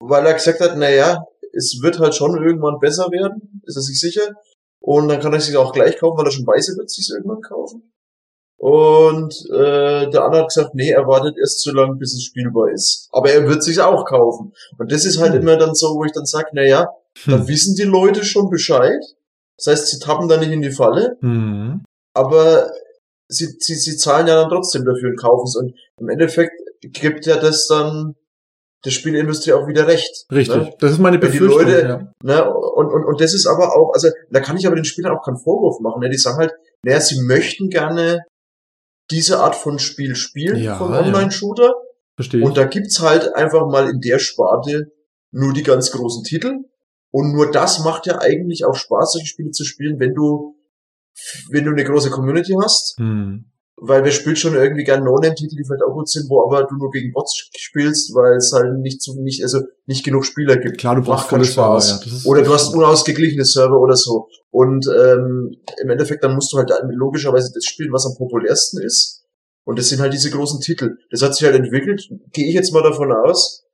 Weil 0.00 0.26
er 0.26 0.34
gesagt 0.34 0.60
hat, 0.60 0.76
naja, 0.76 1.22
es 1.52 1.78
wird 1.82 1.98
halt 1.98 2.14
schon 2.14 2.42
irgendwann 2.42 2.78
besser 2.80 3.10
werden, 3.10 3.62
ist 3.64 3.76
er 3.76 3.82
sich 3.82 4.00
sicher. 4.00 4.34
Und 4.80 5.08
dann 5.08 5.20
kann 5.20 5.32
er 5.32 5.40
sich 5.40 5.56
auch 5.56 5.72
gleich 5.72 5.98
kaufen, 5.98 6.18
weil 6.18 6.26
er 6.26 6.30
schon 6.30 6.46
weiß, 6.46 6.70
er 6.70 6.76
wird 6.78 6.90
sich 6.90 7.10
irgendwann 7.10 7.42
kaufen. 7.42 7.92
Und 8.56 9.34
äh, 9.50 10.10
der 10.10 10.22
andere 10.22 10.42
hat 10.42 10.48
gesagt, 10.48 10.74
nee, 10.74 10.90
er 10.90 11.06
wartet 11.06 11.36
erst 11.38 11.62
so 11.62 11.72
lange, 11.72 11.96
bis 11.96 12.12
es 12.12 12.24
spielbar 12.24 12.70
ist. 12.70 13.08
Aber 13.10 13.30
er 13.30 13.48
wird 13.48 13.62
sich 13.62 13.80
auch 13.80 14.04
kaufen. 14.04 14.52
Und 14.78 14.92
das 14.92 15.06
ist 15.06 15.18
halt 15.18 15.32
hm. 15.32 15.40
immer 15.40 15.56
dann 15.56 15.74
so, 15.74 15.94
wo 15.94 16.04
ich 16.04 16.12
dann 16.12 16.26
sage, 16.26 16.50
na 16.52 16.62
ja, 16.62 16.88
hm. 17.22 17.32
da 17.32 17.48
wissen 17.48 17.74
die 17.74 17.84
Leute 17.84 18.22
schon 18.22 18.50
Bescheid. 18.50 19.00
Das 19.56 19.66
heißt, 19.66 19.86
sie 19.88 19.98
tappen 19.98 20.28
da 20.28 20.36
nicht 20.36 20.52
in 20.52 20.60
die 20.60 20.72
Falle. 20.72 21.16
Hm. 21.20 21.84
Aber 22.12 22.70
sie, 23.28 23.46
sie, 23.60 23.76
sie 23.76 23.96
zahlen 23.96 24.26
ja 24.26 24.34
dann 24.34 24.50
trotzdem 24.50 24.84
dafür 24.84 25.10
und 25.10 25.20
kaufen 25.20 25.44
es. 25.46 25.56
Und 25.56 25.74
im 25.98 26.08
Endeffekt 26.10 26.52
gibt 26.82 27.24
ja 27.24 27.36
das 27.36 27.66
dann 27.66 28.14
der 28.84 28.90
Spielindustrie 28.90 29.52
auch 29.52 29.66
wieder 29.66 29.86
recht. 29.86 30.26
Richtig, 30.32 30.56
ne? 30.56 30.74
das 30.78 30.92
ist 30.92 30.98
meine 30.98 31.18
Befürchtung. 31.18 31.66
Die 31.66 31.72
Leute, 31.72 31.82
ja. 31.82 32.12
ne, 32.22 32.50
und, 32.50 32.88
und, 32.88 33.04
und 33.04 33.20
das 33.20 33.34
ist 33.34 33.46
aber 33.46 33.76
auch, 33.76 33.92
also 33.92 34.08
da 34.30 34.40
kann 34.40 34.56
ich 34.56 34.66
aber 34.66 34.76
den 34.76 34.84
Spielern 34.84 35.16
auch 35.16 35.24
keinen 35.24 35.38
Vorwurf 35.38 35.80
machen. 35.80 36.00
Ne? 36.00 36.10
Die 36.10 36.16
sagen 36.16 36.38
halt, 36.38 36.52
naja, 36.82 37.00
sie 37.00 37.20
möchten 37.22 37.68
gerne 37.68 38.24
diese 39.10 39.40
Art 39.40 39.56
von 39.56 39.78
Spiel 39.78 40.14
spielen, 40.14 40.56
ja, 40.56 40.76
von 40.76 40.94
Online-Shooter. 40.94 41.64
Ja. 41.64 41.74
Verstehe. 42.16 42.44
Und 42.44 42.56
da 42.56 42.64
gibt's 42.64 43.00
halt 43.00 43.34
einfach 43.34 43.66
mal 43.66 43.88
in 43.88 44.00
der 44.00 44.18
Sparte 44.18 44.92
nur 45.32 45.52
die 45.52 45.62
ganz 45.62 45.90
großen 45.90 46.24
Titel. 46.24 46.64
Und 47.10 47.32
nur 47.32 47.50
das 47.50 47.80
macht 47.80 48.06
ja 48.06 48.20
eigentlich 48.20 48.64
auch 48.64 48.74
Spaß, 48.74 49.12
solche 49.12 49.26
Spiele 49.26 49.50
zu 49.50 49.64
spielen, 49.64 49.98
wenn 49.98 50.14
du, 50.14 50.56
wenn 51.50 51.64
du 51.64 51.72
eine 51.72 51.84
große 51.84 52.10
Community 52.10 52.54
hast. 52.60 52.96
Hm 52.98 53.50
weil 53.80 54.04
wer 54.04 54.10
spielt 54.10 54.38
schon 54.38 54.54
irgendwie 54.54 54.84
gern 54.84 55.04
No-Name-Titel, 55.04 55.56
die 55.56 55.64
vielleicht 55.64 55.82
auch 55.82 55.94
gut 55.94 56.08
sind, 56.08 56.28
wo 56.28 56.42
aber 56.42 56.64
du 56.64 56.76
nur 56.76 56.90
gegen 56.90 57.12
Bots 57.12 57.48
spielst, 57.56 58.14
weil 58.14 58.36
es 58.36 58.52
halt 58.52 58.78
nicht 58.78 59.02
so 59.02 59.14
nicht 59.14 59.42
also 59.42 59.60
nicht 59.86 60.04
genug 60.04 60.26
Spieler 60.26 60.58
gibt. 60.58 60.78
Klar, 60.78 60.96
du 60.96 61.02
brauchst 61.02 61.28
keinen 61.28 61.44
Spaß. 61.44 62.00
Server, 62.00 62.06
ja. 62.06 62.30
oder 62.30 62.42
du 62.42 62.52
hast 62.52 62.74
unausgeglichene 62.74 63.44
Server 63.44 63.80
oder 63.80 63.96
so. 63.96 64.28
Und 64.50 64.86
ähm, 64.86 65.56
im 65.82 65.90
Endeffekt 65.90 66.22
dann 66.22 66.34
musst 66.34 66.52
du 66.52 66.58
halt 66.58 66.70
logischerweise 66.90 67.52
das 67.54 67.64
spielen, 67.64 67.92
was 67.92 68.04
am 68.04 68.16
populärsten 68.16 68.82
ist. 68.82 69.24
Und 69.64 69.78
das 69.78 69.88
sind 69.88 70.00
halt 70.00 70.12
diese 70.12 70.30
großen 70.30 70.60
Titel. 70.60 70.96
Das 71.10 71.22
hat 71.22 71.34
sich 71.34 71.44
halt 71.44 71.56
entwickelt. 71.56 72.08
Gehe 72.32 72.48
ich 72.48 72.54
jetzt 72.54 72.72
mal 72.72 72.82
davon 72.82 73.12
aus, 73.12 73.64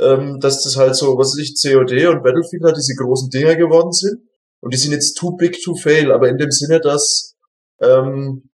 ähm, 0.00 0.40
dass 0.40 0.64
das 0.64 0.76
halt 0.76 0.96
so, 0.96 1.16
was 1.16 1.32
weiß 1.32 1.38
ich, 1.38 1.60
COD 1.60 2.06
und 2.06 2.24
Battlefield 2.24 2.64
halt 2.64 2.76
diese 2.76 2.94
großen 2.96 3.30
Dinger 3.30 3.54
geworden 3.54 3.92
sind. 3.92 4.20
Und 4.60 4.74
die 4.74 4.78
sind 4.78 4.92
jetzt 4.92 5.14
too 5.14 5.36
big 5.36 5.62
to 5.62 5.76
fail, 5.76 6.10
aber 6.10 6.28
in 6.28 6.38
dem 6.38 6.50
Sinne, 6.50 6.80
dass 6.80 7.36
ähm, 7.80 8.48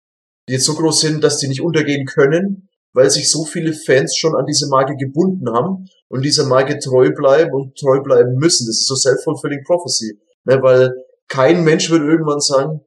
die 0.47 0.53
jetzt 0.53 0.65
so 0.65 0.75
groß 0.75 1.01
sind, 1.01 1.23
dass 1.23 1.39
die 1.39 1.47
nicht 1.47 1.61
untergehen 1.61 2.05
können, 2.05 2.69
weil 2.93 3.09
sich 3.09 3.29
so 3.29 3.45
viele 3.45 3.73
Fans 3.73 4.15
schon 4.15 4.35
an 4.35 4.45
diese 4.45 4.67
Marke 4.67 4.95
gebunden 4.95 5.49
haben 5.53 5.89
und 6.07 6.23
dieser 6.23 6.45
Marke 6.45 6.79
treu 6.79 7.11
bleiben 7.11 7.53
und 7.53 7.77
treu 7.77 8.01
bleiben 8.01 8.35
müssen. 8.35 8.65
Das 8.67 8.77
ist 8.77 8.87
so 8.87 8.95
self-fulfilling 8.95 9.63
prophecy. 9.65 10.19
Ne, 10.45 10.61
weil 10.61 10.93
kein 11.27 11.63
Mensch 11.63 11.89
wird 11.91 12.01
irgendwann 12.01 12.39
sagen, 12.39 12.81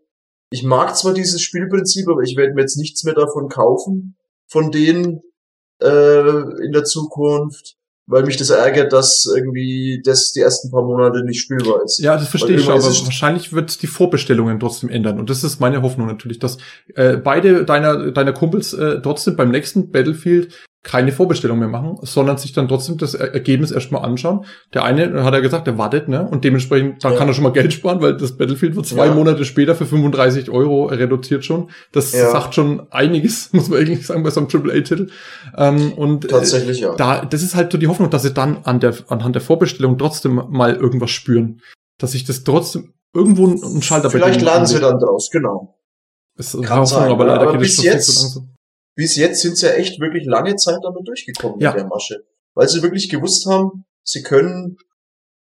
ich 0.50 0.62
mag 0.62 0.96
zwar 0.96 1.14
dieses 1.14 1.42
Spielprinzip, 1.42 2.08
aber 2.08 2.22
ich 2.22 2.36
werde 2.36 2.54
mir 2.54 2.62
jetzt 2.62 2.76
nichts 2.76 3.04
mehr 3.04 3.14
davon 3.14 3.48
kaufen, 3.48 4.16
von 4.48 4.72
denen 4.72 5.22
äh, 5.80 6.64
in 6.64 6.72
der 6.72 6.84
Zukunft 6.84 7.76
weil 8.10 8.24
mich 8.24 8.36
das 8.36 8.50
ärgert, 8.50 8.92
dass 8.92 9.24
irgendwie 9.32 10.02
das 10.04 10.32
die 10.32 10.40
ersten 10.40 10.70
paar 10.70 10.82
Monate 10.82 11.24
nicht 11.24 11.40
spielbar 11.40 11.82
ist. 11.84 11.98
Ja, 12.00 12.16
das 12.16 12.28
verstehe 12.28 12.56
ich, 12.56 12.68
aber 12.68 12.82
wahrscheinlich 12.82 13.52
wird 13.52 13.82
die 13.82 13.86
Vorbestellungen 13.86 14.58
trotzdem 14.58 14.90
ändern. 14.90 15.20
Und 15.20 15.30
das 15.30 15.44
ist 15.44 15.60
meine 15.60 15.82
Hoffnung 15.82 16.08
natürlich, 16.08 16.40
dass 16.40 16.58
äh, 16.94 17.16
beide 17.16 17.64
deiner, 17.64 18.10
deiner 18.10 18.32
Kumpels 18.32 18.72
äh, 18.72 19.00
trotzdem 19.00 19.36
beim 19.36 19.50
nächsten 19.50 19.92
Battlefield 19.92 20.52
keine 20.82 21.12
Vorbestellung 21.12 21.58
mehr 21.58 21.68
machen, 21.68 21.98
sondern 22.00 22.38
sich 22.38 22.54
dann 22.54 22.66
trotzdem 22.66 22.96
das 22.96 23.12
Ergebnis 23.12 23.70
erstmal 23.70 24.02
anschauen. 24.02 24.46
Der 24.72 24.82
eine 24.82 25.24
hat 25.24 25.34
er 25.34 25.42
gesagt, 25.42 25.66
der 25.66 25.76
wartet, 25.76 26.08
ne? 26.08 26.26
Und 26.26 26.42
dementsprechend, 26.42 27.04
dann 27.04 27.12
ja. 27.12 27.18
kann 27.18 27.28
er 27.28 27.34
schon 27.34 27.44
mal 27.44 27.52
Geld 27.52 27.74
sparen, 27.74 28.00
weil 28.00 28.16
das 28.16 28.38
Battlefield 28.38 28.76
wird 28.76 28.86
zwei 28.86 29.06
ja. 29.06 29.14
Monate 29.14 29.44
später 29.44 29.74
für 29.74 29.84
35 29.84 30.50
Euro 30.50 30.86
reduziert 30.86 31.44
schon. 31.44 31.70
Das 31.92 32.12
ja. 32.12 32.30
sagt 32.30 32.54
schon 32.54 32.90
einiges, 32.90 33.50
muss 33.52 33.68
man 33.68 33.80
eigentlich 33.80 34.06
sagen, 34.06 34.22
bei 34.22 34.30
so 34.30 34.40
einem 34.40 34.48
AAA-Titel. 34.50 35.08
Ähm, 35.56 35.92
und 35.92 36.24
äh, 36.24 36.28
Tatsächlich, 36.28 36.80
ja. 36.80 36.94
Da, 36.96 37.26
das 37.26 37.42
ist 37.42 37.54
halt 37.54 37.72
so 37.72 37.76
die 37.78 37.88
Hoffnung, 37.88 38.08
dass 38.08 38.22
sie 38.22 38.32
dann 38.32 38.58
an 38.64 38.80
der, 38.80 38.94
anhand 39.08 39.34
der 39.34 39.42
Vorbestellung 39.42 39.98
trotzdem 39.98 40.42
mal 40.48 40.74
irgendwas 40.76 41.10
spüren. 41.10 41.60
Dass 41.98 42.12
sich 42.12 42.24
das 42.24 42.42
trotzdem 42.42 42.94
irgendwo 43.12 43.48
ein 43.48 43.82
Schalter 43.82 44.08
Vielleicht 44.08 44.40
lernen 44.40 44.64
sie 44.64 44.80
dann 44.80 44.98
draus, 44.98 45.28
genau. 45.30 45.76
Es 46.36 46.54
ist 46.54 46.70
Hoffnung, 46.70 46.86
sein, 46.86 47.10
aber 47.10 47.26
leider 47.26 47.48
aber 47.48 47.58
geht 47.58 47.68
es 47.68 47.82
jetzt, 47.82 48.06
so 48.06 48.22
langsam. 48.22 48.49
Bis 49.00 49.16
jetzt 49.16 49.40
sind 49.40 49.56
sie 49.56 49.64
ja 49.64 49.72
echt 49.72 49.98
wirklich 49.98 50.26
lange 50.26 50.56
Zeit 50.56 50.80
damit 50.82 51.08
durchgekommen 51.08 51.58
ja. 51.58 51.70
mit 51.70 51.80
der 51.80 51.86
Masche. 51.86 52.22
Weil 52.52 52.68
sie 52.68 52.82
wirklich 52.82 53.08
gewusst 53.08 53.46
haben, 53.46 53.86
sie 54.04 54.22
können 54.22 54.76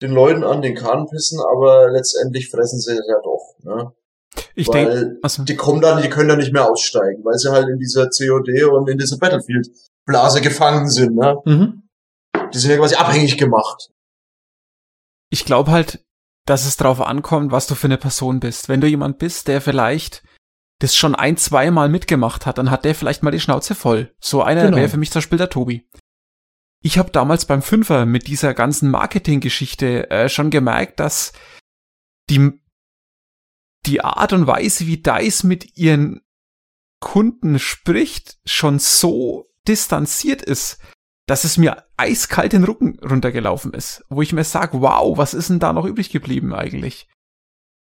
den 0.02 0.11
Leuten 0.11 0.42
an 0.42 0.61
den 0.61 0.74
Kahn 0.74 1.07
pissen, 1.07 1.38
aber 1.38 1.88
letztendlich 1.88 2.50
fressen 2.50 2.80
sie 2.80 2.96
ja 2.96 3.20
doch. 3.22 3.55
Ne? 3.62 3.92
Ich 4.57 4.68
denke, 4.68 5.20
die 5.46 5.55
kommen 5.55 5.80
dann, 5.80 6.02
die 6.02 6.09
können 6.09 6.30
dann 6.30 6.40
nicht 6.40 6.52
mehr 6.52 6.68
aussteigen, 6.68 7.24
weil 7.24 7.38
sie 7.38 7.52
halt 7.52 7.68
in 7.68 7.78
dieser 7.78 8.09
COD 8.09 8.64
und 8.72 8.90
in 8.90 8.98
dieser 8.98 9.18
Battlefield-Blase 9.18 10.40
gefangen 10.40 10.90
sind. 10.90 11.14
Ne? 11.14 11.36
Mhm. 11.44 11.88
Die 12.52 12.59
sind 12.59 12.72
ja 12.72 12.76
quasi 12.76 12.96
abhängig 12.96 13.38
gemacht. 13.38 13.92
Ich 15.30 15.44
glaube 15.44 15.70
halt, 15.70 16.05
dass 16.44 16.66
es 16.66 16.76
darauf 16.76 17.00
ankommt, 17.00 17.52
was 17.52 17.68
du 17.68 17.76
für 17.76 17.86
eine 17.86 17.98
Person 17.98 18.40
bist. 18.40 18.68
Wenn 18.68 18.80
du 18.80 18.88
jemand 18.88 19.18
bist, 19.18 19.46
der 19.46 19.61
vielleicht 19.61 20.23
das 20.85 20.97
schon 20.97 21.14
ein, 21.14 21.37
zweimal 21.37 21.89
mitgemacht 21.89 22.47
hat, 22.47 22.59
dann 22.59 22.70
hat 22.70 22.85
der 22.85 22.95
vielleicht 22.95 23.22
mal 23.22 23.30
die 23.30 23.41
Schnauze 23.41 23.74
voll. 23.74 24.14
So 24.20 24.43
einer 24.43 24.64
genau. 24.64 24.76
wäre 24.76 24.89
für 24.89 24.99
mich 24.99 25.11
zum 25.11 25.20
Beispiel 25.20 25.39
der 25.39 25.51
Tobi. 25.51 25.89
Ich 26.82 26.99
habe 26.99 27.11
damals 27.11 27.47
beim 27.47 27.62
Fünfer 27.62 28.05
mit 28.05 28.28
dieser 28.28 28.53
ganzen 28.53 28.91
Marketinggeschichte 28.91 30.11
äh, 30.11 30.28
schon 30.28 30.51
gemerkt, 30.51 31.01
dass 31.01 31.32
die, 32.28 32.53
die 33.87 34.03
Art 34.03 34.35
und 34.35 34.47
Weise, 34.47 34.87
wie 34.87 35.03
DICE 35.03 35.45
mit 35.45 35.78
ihren 35.78 36.20
Kunden 37.01 37.59
spricht, 37.59 38.39
schon 38.45 38.78
so 38.78 39.51
distanziert 39.66 40.43
ist, 40.43 40.78
dass 41.26 41.45
es 41.45 41.57
mir 41.57 41.85
eiskalt 41.97 42.53
den 42.53 42.64
Rücken 42.64 42.99
runtergelaufen 43.01 43.72
ist, 43.72 44.05
wo 44.11 44.20
ich 44.20 44.35
mir 44.35 44.45
sage, 44.45 44.82
wow, 44.82 45.16
was 45.16 45.32
ist 45.32 45.49
denn 45.49 45.61
da 45.61 45.72
noch 45.72 45.87
übrig 45.87 46.11
geblieben 46.11 46.53
eigentlich? 46.53 47.09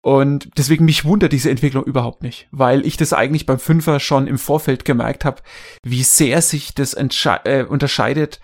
Und 0.06 0.52
deswegen 0.56 0.86
mich 0.86 1.04
wundert 1.04 1.34
diese 1.34 1.50
Entwicklung 1.50 1.84
überhaupt 1.84 2.22
nicht, 2.22 2.48
weil 2.52 2.86
ich 2.86 2.96
das 2.96 3.12
eigentlich 3.12 3.48
beim 3.48 3.58
Fünfer 3.58 4.00
schon 4.00 4.28
im 4.28 4.38
Vorfeld 4.38 4.86
gemerkt 4.86 5.26
habe, 5.26 5.42
wie 5.84 6.04
sehr 6.04 6.44
sich 6.44 6.76
das 6.76 6.94
äh, 6.94 7.66
unterscheidet 7.68 8.40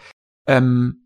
ähm, 0.47 1.01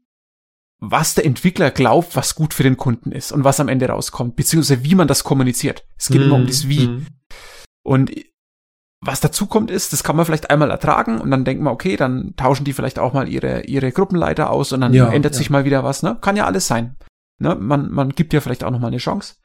was 0.80 1.16
der 1.16 1.26
Entwickler 1.26 1.72
glaubt, 1.72 2.16
was 2.16 2.36
gut 2.36 2.53
für 2.53 2.64
den 2.64 2.78
Kunden 2.78 3.12
ist 3.12 3.32
und 3.32 3.43
was 3.43 3.60
am 3.60 3.68
Ende 3.68 3.88
rauskommt, 3.88 4.36
beziehungsweise 4.36 4.84
wie 4.84 4.95
man 4.95 5.08
das 5.08 5.24
kommuniziert. 5.24 5.86
Es 5.97 6.08
geht 6.08 6.22
mm, 6.22 6.24
immer 6.24 6.36
um 6.36 6.47
das 6.47 6.68
Wie. 6.68 6.88
Mm. 6.88 7.08
Und 7.84 8.12
was 9.01 9.20
dazu 9.20 9.47
kommt 9.47 9.72
ist, 9.72 9.93
das 9.93 10.03
kann 10.03 10.16
man 10.16 10.26
vielleicht 10.26 10.49
einmal 10.49 10.72
ertragen 10.72 11.20
und 11.20 11.32
dann 11.32 11.45
denkt 11.45 11.64
man, 11.64 11.74
okay, 11.74 11.95
dann 11.95 12.34
tauschen 12.36 12.66
die 12.66 12.74
vielleicht 12.74 12.99
auch 12.99 13.14
mal 13.14 13.30
ihre, 13.30 13.66
ihre 13.66 13.91
Gruppenleiter 13.91 14.49
aus 14.49 14.74
und 14.74 14.82
dann 14.82 14.93
ja, 14.93 15.10
ändert 15.12 15.34
ja. 15.34 15.38
sich 15.38 15.49
mal 15.49 15.66
wieder 15.66 15.84
was, 15.84 16.01
ne? 16.01 16.18
Kann 16.22 16.38
ja 16.38 16.45
alles 16.45 16.68
sein. 16.68 16.95
Ne? 17.39 17.56
Man, 17.56 17.91
man 17.91 18.10
gibt 18.10 18.34
ja 18.34 18.41
vielleicht 18.41 18.64
auch 18.64 18.72
noch 18.72 18.80
mal 18.80 18.88
eine 18.88 18.97
Chance. 18.97 19.36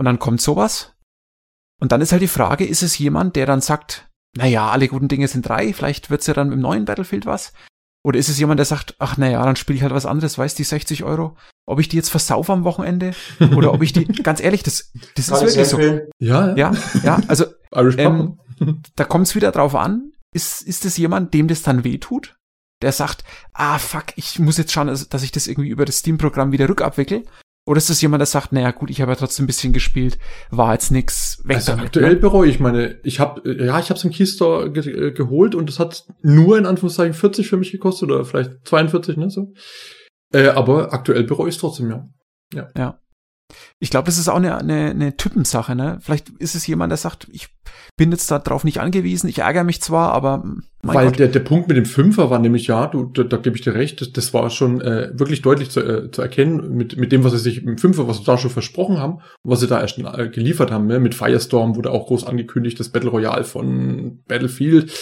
Und 0.00 0.06
dann 0.06 0.18
kommt 0.18 0.40
sowas. 0.40 0.94
Und 1.78 1.92
dann 1.92 2.00
ist 2.00 2.10
halt 2.10 2.22
die 2.22 2.26
Frage, 2.26 2.64
ist 2.64 2.82
es 2.82 2.96
jemand, 2.96 3.36
der 3.36 3.44
dann 3.44 3.60
sagt, 3.60 4.08
naja, 4.34 4.70
alle 4.70 4.88
guten 4.88 5.08
Dinge 5.08 5.28
sind 5.28 5.46
drei, 5.46 5.74
vielleicht 5.74 6.08
wird's 6.08 6.26
ja 6.26 6.32
dann 6.32 6.52
im 6.52 6.60
neuen 6.60 6.86
Battlefield 6.86 7.26
was. 7.26 7.52
Oder 8.02 8.18
ist 8.18 8.30
es 8.30 8.38
jemand, 8.38 8.58
der 8.58 8.64
sagt, 8.64 8.94
ach 8.98 9.18
naja, 9.18 9.44
dann 9.44 9.56
spiele 9.56 9.76
ich 9.76 9.82
halt 9.82 9.92
was 9.92 10.06
anderes, 10.06 10.38
weißt 10.38 10.58
die 10.58 10.64
60 10.64 11.04
Euro? 11.04 11.36
Ob 11.66 11.80
ich 11.80 11.88
die 11.90 11.96
jetzt 11.96 12.08
versaufe 12.08 12.50
am 12.50 12.64
Wochenende? 12.64 13.12
Oder 13.54 13.74
ob 13.74 13.82
ich 13.82 13.92
die, 13.92 14.06
ganz 14.22 14.40
ehrlich, 14.40 14.62
das, 14.62 14.90
das 15.16 15.28
ist 15.28 15.38
wirklich 15.42 15.68
so. 15.68 15.78
Ja, 16.18 16.56
ja, 16.56 16.72
ja, 17.02 17.20
also 17.28 17.44
ähm, 17.74 18.38
da 18.96 19.04
kommt 19.04 19.26
es 19.26 19.34
wieder 19.34 19.52
drauf 19.52 19.74
an, 19.74 20.12
ist, 20.32 20.62
ist 20.62 20.86
es 20.86 20.96
jemand, 20.96 21.34
dem 21.34 21.46
das 21.46 21.60
dann 21.60 21.84
wehtut? 21.84 22.38
Der 22.80 22.92
sagt, 22.92 23.22
ah 23.52 23.78
fuck, 23.78 24.04
ich 24.16 24.38
muss 24.38 24.56
jetzt 24.56 24.72
schauen, 24.72 24.86
dass 24.86 25.22
ich 25.22 25.30
das 25.30 25.46
irgendwie 25.46 25.68
über 25.68 25.84
das 25.84 25.98
Steam-Programm 25.98 26.52
wieder 26.52 26.70
rückabwickel. 26.70 27.24
Oder 27.66 27.78
ist 27.78 27.90
das 27.90 28.00
jemand, 28.00 28.20
der 28.20 28.26
sagt, 28.26 28.52
naja 28.52 28.70
gut, 28.70 28.90
ich 28.90 29.00
habe 29.00 29.12
ja 29.12 29.16
trotzdem 29.16 29.44
ein 29.44 29.46
bisschen 29.46 29.72
gespielt, 29.72 30.18
war 30.50 30.72
jetzt 30.72 30.90
nix 30.90 31.42
weg 31.44 31.56
also 31.56 31.72
damit, 31.72 31.86
aktuell 31.86 32.14
ne? 32.14 32.20
bereue 32.20 32.48
ich 32.48 32.58
meine, 32.58 32.98
ich 33.04 33.20
habe 33.20 33.42
ja, 33.44 33.78
ich 33.78 33.90
habe 33.90 33.98
es 33.98 34.04
im 34.04 34.10
Keystore 34.10 34.72
ge 34.72 35.08
äh, 35.08 35.12
geholt 35.12 35.54
und 35.54 35.68
es 35.68 35.78
hat 35.78 36.04
nur 36.22 36.56
in 36.58 36.66
Anführungszeichen 36.66 37.14
40 37.14 37.48
für 37.48 37.58
mich 37.58 37.70
gekostet 37.70 38.10
oder 38.10 38.24
vielleicht 38.24 38.66
42, 38.66 39.18
ne, 39.18 39.30
so. 39.30 39.52
Äh, 40.32 40.48
aber 40.48 40.92
aktuell 40.92 41.24
bereue 41.24 41.48
ich 41.48 41.56
es 41.56 41.60
trotzdem, 41.60 41.90
ja. 41.90 42.08
Ja. 42.54 42.68
Ja. 42.76 43.00
Ich 43.78 43.90
glaube, 43.90 44.06
das 44.06 44.18
ist 44.18 44.28
auch 44.28 44.36
eine, 44.36 44.58
eine, 44.58 44.90
eine 44.90 45.16
Typensache, 45.16 45.74
ne? 45.74 45.98
Vielleicht 46.00 46.28
ist 46.38 46.54
es 46.54 46.66
jemand, 46.66 46.90
der 46.90 46.96
sagt, 46.96 47.28
ich 47.32 47.48
bin 47.96 48.10
jetzt 48.12 48.30
darauf 48.30 48.64
nicht 48.64 48.80
angewiesen, 48.80 49.28
ich 49.28 49.40
ärgere 49.40 49.64
mich 49.64 49.82
zwar, 49.82 50.12
aber 50.12 50.42
Weil 50.82 51.12
der, 51.12 51.28
der 51.28 51.40
Punkt 51.40 51.68
mit 51.68 51.76
dem 51.76 51.84
Fünfer 51.84 52.30
war 52.30 52.38
nämlich, 52.38 52.66
ja, 52.66 52.86
du, 52.86 53.04
da, 53.04 53.24
da 53.24 53.36
gebe 53.36 53.56
ich 53.56 53.62
dir 53.62 53.74
recht, 53.74 54.00
das, 54.00 54.12
das 54.12 54.32
war 54.32 54.48
schon 54.48 54.80
äh, 54.80 55.10
wirklich 55.12 55.42
deutlich 55.42 55.70
zu, 55.70 55.80
äh, 55.80 56.10
zu 56.10 56.22
erkennen 56.22 56.74
mit, 56.74 56.96
mit 56.96 57.12
dem, 57.12 57.24
was 57.24 57.32
sie 57.32 57.38
sich 57.38 57.62
im 57.62 57.76
Fünfer, 57.76 58.08
was 58.08 58.18
sie 58.18 58.24
da 58.24 58.38
schon 58.38 58.50
versprochen 58.50 58.98
haben 58.98 59.14
und 59.42 59.50
was 59.50 59.60
sie 59.60 59.66
da 59.66 59.80
erst 59.80 59.98
äh, 59.98 60.28
geliefert 60.28 60.70
haben. 60.70 60.86
Ne? 60.86 60.98
Mit 60.98 61.14
Firestorm 61.14 61.76
wurde 61.76 61.90
auch 61.90 62.06
groß 62.06 62.24
angekündigt, 62.24 62.80
das 62.80 62.88
Battle 62.88 63.10
Royale 63.10 63.44
von 63.44 64.20
Battlefield 64.26 64.92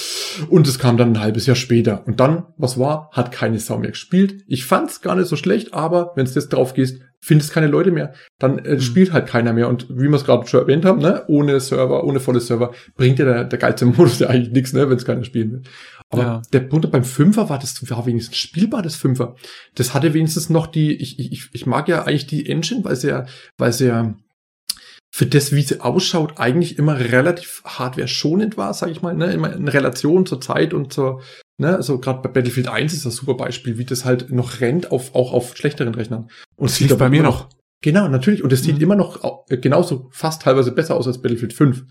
und 0.49 0.66
es 0.66 0.78
kam 0.78 0.96
dann 0.96 1.12
ein 1.12 1.20
halbes 1.20 1.46
Jahr 1.46 1.57
später. 1.57 2.05
Und 2.07 2.18
dann, 2.18 2.46
was 2.57 2.78
war, 2.78 3.11
hat 3.12 3.30
keine 3.30 3.61
Sau 3.61 3.78
mehr 3.78 3.90
gespielt. 3.90 4.42
Ich 4.49 4.64
fand's 4.64 5.01
gar 5.01 5.14
nicht 5.14 5.28
so 5.28 5.36
schlecht, 5.36 5.74
aber 5.74 6.12
wenn 6.16 6.26
es 6.26 6.34
jetzt 6.34 6.49
drauf 6.49 6.74
gehst, 6.74 7.01
findest 7.20 7.52
keine 7.52 7.66
Leute 7.66 7.90
mehr, 7.90 8.12
dann 8.38 8.58
äh, 8.58 8.74
mhm. 8.74 8.80
spielt 8.80 9.12
halt 9.12 9.26
keiner 9.26 9.52
mehr. 9.52 9.68
Und 9.68 9.88
wie 9.90 10.08
wir 10.08 10.14
es 10.14 10.24
gerade 10.24 10.46
schon 10.46 10.60
erwähnt 10.60 10.84
haben, 10.84 11.00
ne, 11.00 11.24
ohne 11.28 11.58
Server, 11.60 12.04
ohne 12.04 12.20
volle 12.20 12.40
Server, 12.40 12.72
bringt 12.96 13.18
ja 13.18 13.24
der, 13.24 13.44
der 13.44 13.58
geilste 13.58 13.86
Modus 13.86 14.18
ja 14.18 14.28
eigentlich 14.28 14.52
nichts, 14.52 14.72
ne, 14.72 14.88
wenn 14.88 14.96
es 14.96 15.04
keiner 15.04 15.24
spielen 15.24 15.52
will. 15.52 15.62
Aber 16.10 16.22
ja. 16.22 16.42
der 16.52 16.60
Punkt 16.60 16.90
beim 16.90 17.04
Fünfer 17.04 17.50
war, 17.50 17.58
das 17.58 17.88
war 17.90 18.06
wenigstens 18.06 18.38
spielbar, 18.38 18.82
das 18.82 18.96
Fünfer. 18.96 19.36
Das 19.74 19.92
hatte 19.92 20.14
wenigstens 20.14 20.48
noch 20.48 20.66
die, 20.66 20.94
ich, 20.94 21.18
ich, 21.18 21.50
ich 21.52 21.66
mag 21.66 21.88
ja 21.88 22.04
eigentlich 22.04 22.26
die 22.26 22.48
Engine, 22.48 22.84
weil 22.84 22.96
sie 22.96 23.08
ja, 23.08 23.26
weil 23.58 23.72
sie 23.72 23.88
ja 23.88 24.14
für 25.10 25.26
das, 25.26 25.52
wie 25.52 25.62
sie 25.62 25.80
ausschaut, 25.80 26.34
eigentlich 26.38 26.78
immer 26.78 26.98
relativ 26.98 27.62
hardware-schonend 27.64 28.56
war, 28.56 28.72
sag 28.74 28.90
ich 28.90 29.02
mal, 29.02 29.14
ne? 29.14 29.32
immer 29.32 29.52
in 29.52 29.68
Relation 29.68 30.26
zur 30.26 30.40
Zeit 30.40 30.74
und 30.74 30.92
zur, 30.92 31.22
ne, 31.59 31.76
also 31.76 31.98
gerade 31.98 32.22
bei 32.22 32.28
Battlefield 32.28 32.68
1 32.68 32.92
ist 32.92 33.06
das 33.06 33.16
super 33.16 33.34
Beispiel, 33.34 33.78
wie 33.78 33.84
das 33.84 34.04
halt 34.04 34.30
noch 34.30 34.61
rennt, 34.61 34.90
auf, 34.90 35.14
auch 35.14 35.32
auf 35.32 35.56
schlechteren 35.56 35.94
Rechnern. 35.94 36.30
Und 36.56 36.70
es 36.70 36.76
sieht 36.76 36.96
bei 36.96 37.11
mir 37.11 37.22
noch. 37.22 37.48
Genau, 37.80 38.09
natürlich. 38.09 38.42
Und 38.42 38.52
es 38.52 38.62
sieht 38.62 38.76
mhm. 38.76 38.82
immer 38.82 38.96
noch 38.96 39.44
genauso 39.48 40.09
fast 40.11 40.42
teilweise 40.42 40.72
besser 40.72 40.96
aus 40.96 41.06
als 41.06 41.22
Battlefield 41.22 41.52
5. 41.52 41.84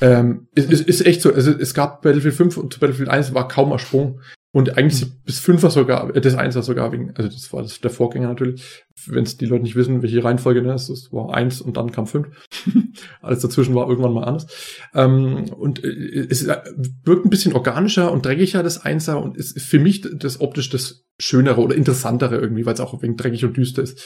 Ähm, 0.00 0.48
es 0.54 0.64
ist, 0.66 0.88
ist 0.88 1.06
echt 1.06 1.20
so, 1.20 1.32
also 1.32 1.50
es 1.50 1.74
gab 1.74 2.02
Battlefield 2.02 2.34
5 2.34 2.56
und 2.56 2.80
Battlefield 2.80 3.08
1 3.10 3.34
war 3.34 3.48
kaum 3.48 3.72
ein 3.72 3.78
Sprung. 3.78 4.20
Und 4.52 4.76
eigentlich 4.76 5.04
mhm. 5.04 5.12
bis 5.24 5.38
5 5.38 5.62
war 5.62 5.70
sogar, 5.70 6.14
äh, 6.14 6.20
das 6.20 6.34
1 6.34 6.56
war 6.56 6.62
sogar 6.62 6.90
wegen, 6.92 7.12
also 7.14 7.28
das 7.30 7.52
war 7.52 7.62
das, 7.62 7.80
der 7.80 7.90
Vorgänger 7.90 8.28
natürlich. 8.28 8.84
Wenn 9.06 9.22
es 9.22 9.36
die 9.36 9.46
Leute 9.46 9.62
nicht 9.62 9.76
wissen, 9.76 10.02
welche 10.02 10.24
Reihenfolge 10.24 10.62
das 10.62 10.88
ist, 10.88 11.06
das 11.06 11.12
war 11.12 11.32
1 11.32 11.60
und 11.60 11.76
dann 11.76 11.92
kam 11.92 12.06
5. 12.06 12.28
Alles 13.22 13.40
dazwischen 13.40 13.74
war 13.74 13.88
irgendwann 13.88 14.12
mal 14.12 14.24
anders. 14.24 14.46
Ähm, 14.92 15.44
und 15.50 15.84
äh, 15.84 16.26
es 16.28 16.44
äh, 16.44 16.58
wirkt 17.04 17.24
ein 17.24 17.30
bisschen 17.30 17.52
organischer 17.52 18.10
und 18.10 18.26
dreckiger, 18.26 18.62
das 18.62 18.84
1er, 18.84 19.14
und 19.14 19.36
ist 19.36 19.60
für 19.60 19.78
mich 19.78 20.00
das 20.00 20.40
optisch 20.40 20.68
das 20.68 21.04
Schönere 21.20 21.60
oder 21.60 21.76
Interessantere 21.76 22.36
irgendwie, 22.36 22.66
weil 22.66 22.74
es 22.74 22.80
auch 22.80 23.00
wegen 23.02 23.16
dreckig 23.16 23.44
und 23.44 23.56
düster 23.56 23.82
ist. 23.82 24.02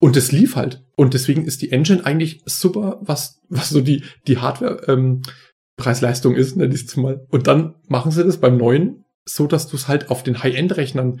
Und 0.00 0.16
es 0.16 0.30
lief 0.30 0.54
halt. 0.54 0.84
Und 0.96 1.14
deswegen 1.14 1.46
ist 1.46 1.62
die 1.62 1.72
Engine 1.72 2.04
eigentlich 2.04 2.42
super, 2.44 3.00
was, 3.02 3.40
was 3.48 3.70
so 3.70 3.80
die, 3.80 4.04
die 4.26 4.38
Hardware, 4.38 4.82
ähm, 4.86 5.22
Preis-Leistung 5.76 6.36
ist, 6.36 6.56
nenne 6.56 6.74
ich 6.74 6.84
es 6.84 6.96
mal. 6.96 7.26
Und 7.30 7.48
dann 7.48 7.74
machen 7.88 8.12
sie 8.12 8.22
das 8.22 8.36
beim 8.36 8.56
neuen 8.56 9.03
so, 9.26 9.46
dass 9.46 9.68
du 9.68 9.76
es 9.76 9.88
halt 9.88 10.10
auf 10.10 10.22
den 10.22 10.42
High-End-Rechnern 10.42 11.20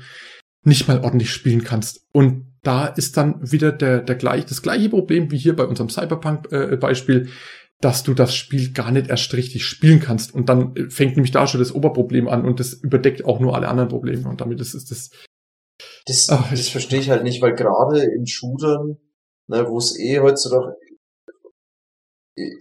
nicht 0.64 0.88
mal 0.88 1.02
ordentlich 1.02 1.30
spielen 1.30 1.64
kannst. 1.64 2.06
Und 2.12 2.54
da 2.62 2.86
ist 2.86 3.16
dann 3.16 3.50
wieder 3.50 3.72
der, 3.72 4.00
der 4.00 4.16
gleich, 4.16 4.46
das 4.46 4.62
gleiche 4.62 4.88
Problem 4.88 5.30
wie 5.30 5.36
hier 5.36 5.54
bei 5.54 5.64
unserem 5.64 5.90
Cyberpunk-Beispiel, 5.90 7.26
äh, 7.26 7.30
dass 7.80 8.02
du 8.02 8.14
das 8.14 8.34
Spiel 8.34 8.72
gar 8.72 8.90
nicht 8.90 9.08
erst 9.08 9.34
richtig 9.34 9.66
spielen 9.66 10.00
kannst. 10.00 10.34
Und 10.34 10.48
dann 10.48 10.74
äh, 10.74 10.88
fängt 10.88 11.16
nämlich 11.16 11.32
da 11.32 11.46
schon 11.46 11.60
das 11.60 11.74
Oberproblem 11.74 12.28
an 12.28 12.44
und 12.44 12.60
das 12.60 12.72
überdeckt 12.72 13.24
auch 13.24 13.40
nur 13.40 13.54
alle 13.54 13.68
anderen 13.68 13.90
Probleme. 13.90 14.28
Und 14.28 14.40
damit 14.40 14.60
ist 14.60 14.74
es 14.74 14.86
das 14.86 15.10
das, 16.06 16.28
Ach, 16.30 16.50
das 16.50 16.68
verstehe 16.68 17.00
ich 17.00 17.10
halt 17.10 17.24
nicht, 17.24 17.42
weil 17.42 17.54
gerade 17.54 18.02
in 18.02 18.26
Shootern, 18.26 18.98
ne, 19.48 19.66
wo 19.68 19.78
es 19.78 19.98
eh 19.98 20.20
heutzutage, 20.20 20.76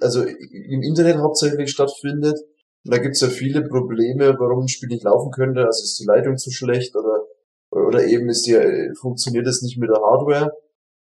also 0.02 0.24
im 0.24 0.82
Internet 0.82 1.18
hauptsächlich 1.18 1.72
stattfindet, 1.72 2.40
da 2.84 2.98
gibt's 2.98 3.22
ja 3.22 3.30
viele 3.30 3.64
Probleme, 3.68 4.36
warum 4.40 4.66
ein 4.66 4.68
Spiel 4.68 4.90
nicht 4.90 5.04
laufen 5.04 5.32
könnte. 5.32 5.66
Also 5.66 5.84
ist 5.84 6.00
die 6.00 6.06
Leitung 6.06 6.38
zu 6.38 6.52
schlecht 6.52 6.96
oder, 6.96 7.26
oder 7.72 8.06
eben 8.06 8.30
ist 8.30 8.46
die, 8.46 8.92
funktioniert 9.00 9.48
es 9.48 9.62
nicht 9.62 9.78
mit 9.78 9.90
der 9.90 10.02
Hardware. 10.02 10.52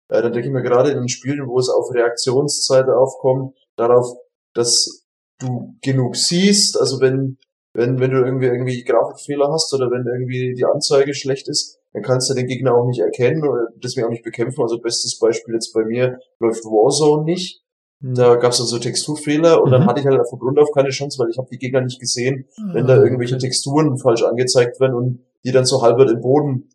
Äh, 0.09 0.21
dann 0.21 0.33
denke 0.33 0.47
ich 0.47 0.53
mir 0.53 0.63
gerade 0.63 0.91
in 0.91 0.97
den 0.97 1.09
Spielen, 1.09 1.47
wo 1.47 1.59
es 1.59 1.69
auf 1.69 1.93
Reaktionszeit 1.93 2.87
aufkommt, 2.89 3.55
darauf, 3.75 4.17
dass 4.53 5.05
du 5.39 5.75
genug 5.81 6.15
siehst, 6.15 6.79
also 6.79 6.99
wenn, 6.99 7.37
wenn, 7.73 7.99
wenn 7.99 8.11
du 8.11 8.17
irgendwie, 8.17 8.47
irgendwie 8.47 8.83
Grafikfehler 8.83 9.51
hast 9.51 9.73
oder 9.73 9.89
wenn 9.91 10.05
irgendwie 10.05 10.53
die 10.53 10.65
Anzeige 10.65 11.13
schlecht 11.13 11.47
ist, 11.47 11.79
dann 11.93 12.03
kannst 12.03 12.29
du 12.29 12.33
den 12.33 12.47
Gegner 12.47 12.75
auch 12.75 12.87
nicht 12.87 12.99
erkennen 12.99 13.47
oder 13.47 13.67
deswegen 13.75 14.07
auch 14.07 14.11
nicht 14.11 14.23
bekämpfen. 14.23 14.61
Also 14.61 14.79
bestes 14.79 15.17
Beispiel 15.17 15.53
jetzt 15.53 15.73
bei 15.73 15.85
mir 15.85 16.19
läuft 16.39 16.65
Warzone 16.65 17.23
nicht. 17.23 17.63
Mhm. 17.99 18.15
Da 18.15 18.35
gab 18.35 18.51
es 18.51 18.57
dann 18.57 18.67
so 18.67 18.79
Texturfehler 18.79 19.61
und 19.61 19.69
mhm. 19.69 19.73
dann 19.73 19.85
hatte 19.85 19.99
ich 19.99 20.05
halt 20.05 20.21
von 20.29 20.39
Grund 20.39 20.59
auf 20.59 20.71
keine 20.71 20.89
Chance, 20.89 21.19
weil 21.19 21.29
ich 21.29 21.37
habe 21.37 21.49
die 21.51 21.57
Gegner 21.57 21.81
nicht 21.81 21.99
gesehen, 21.99 22.47
ah, 22.57 22.73
wenn 22.73 22.87
da 22.87 22.95
irgendwelche. 22.95 23.37
Texturen 23.37 23.97
falsch 23.97 24.23
angezeigt 24.23 24.79
werden 24.79 24.95
und 24.95 25.25
die 25.43 25.51
dann 25.51 25.65
so 25.65 25.81
halber 25.81 26.09
im 26.09 26.21
Boden 26.21 26.69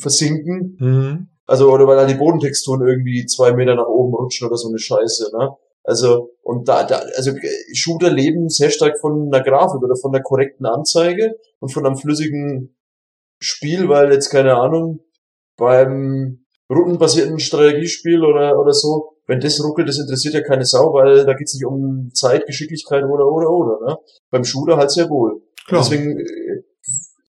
versinken. 0.00 0.76
Mhm. 0.78 1.28
Also, 1.46 1.72
oder 1.72 1.86
weil 1.86 1.98
halt 1.98 2.10
die 2.10 2.14
Bodentexturen 2.14 2.86
irgendwie 2.86 3.24
zwei 3.26 3.52
Meter 3.52 3.76
nach 3.76 3.86
oben 3.86 4.14
rutschen 4.14 4.48
oder 4.48 4.56
so 4.56 4.68
eine 4.68 4.78
Scheiße, 4.78 5.30
ne? 5.36 5.50
Also, 5.84 6.30
und 6.42 6.66
da, 6.66 6.82
da, 6.82 6.96
also 7.16 7.30
Shooter 7.72 8.10
leben 8.10 8.48
sehr 8.48 8.70
stark 8.70 8.98
von 8.98 9.32
einer 9.32 9.44
Grafik 9.44 9.80
oder 9.80 9.94
von 9.94 10.10
der 10.10 10.22
korrekten 10.22 10.66
Anzeige 10.66 11.36
und 11.60 11.68
von 11.68 11.86
einem 11.86 11.96
flüssigen 11.96 12.76
Spiel, 13.38 13.88
weil 13.88 14.12
jetzt 14.12 14.30
keine 14.30 14.56
Ahnung, 14.56 15.00
beim 15.56 16.44
rundenbasierten 16.68 17.38
Strategiespiel 17.38 18.24
oder, 18.24 18.58
oder 18.58 18.72
so, 18.72 19.15
wenn 19.26 19.40
das 19.40 19.62
ruckelt, 19.62 19.88
das 19.88 19.98
interessiert 19.98 20.34
ja 20.34 20.42
keine 20.42 20.64
Sau, 20.64 20.92
weil 20.92 21.24
da 21.24 21.34
geht's 21.34 21.54
nicht 21.54 21.66
um 21.66 22.10
Zeit, 22.14 22.46
Geschicklichkeit 22.46 23.04
oder, 23.04 23.26
oder, 23.26 23.50
oder, 23.50 23.86
ne? 23.86 23.96
Beim 24.30 24.44
Shooter 24.44 24.76
halt 24.76 24.90
sehr 24.90 25.08
wohl. 25.10 25.42
Klar. 25.66 25.82
Deswegen 25.82 26.18
äh, 26.18 26.62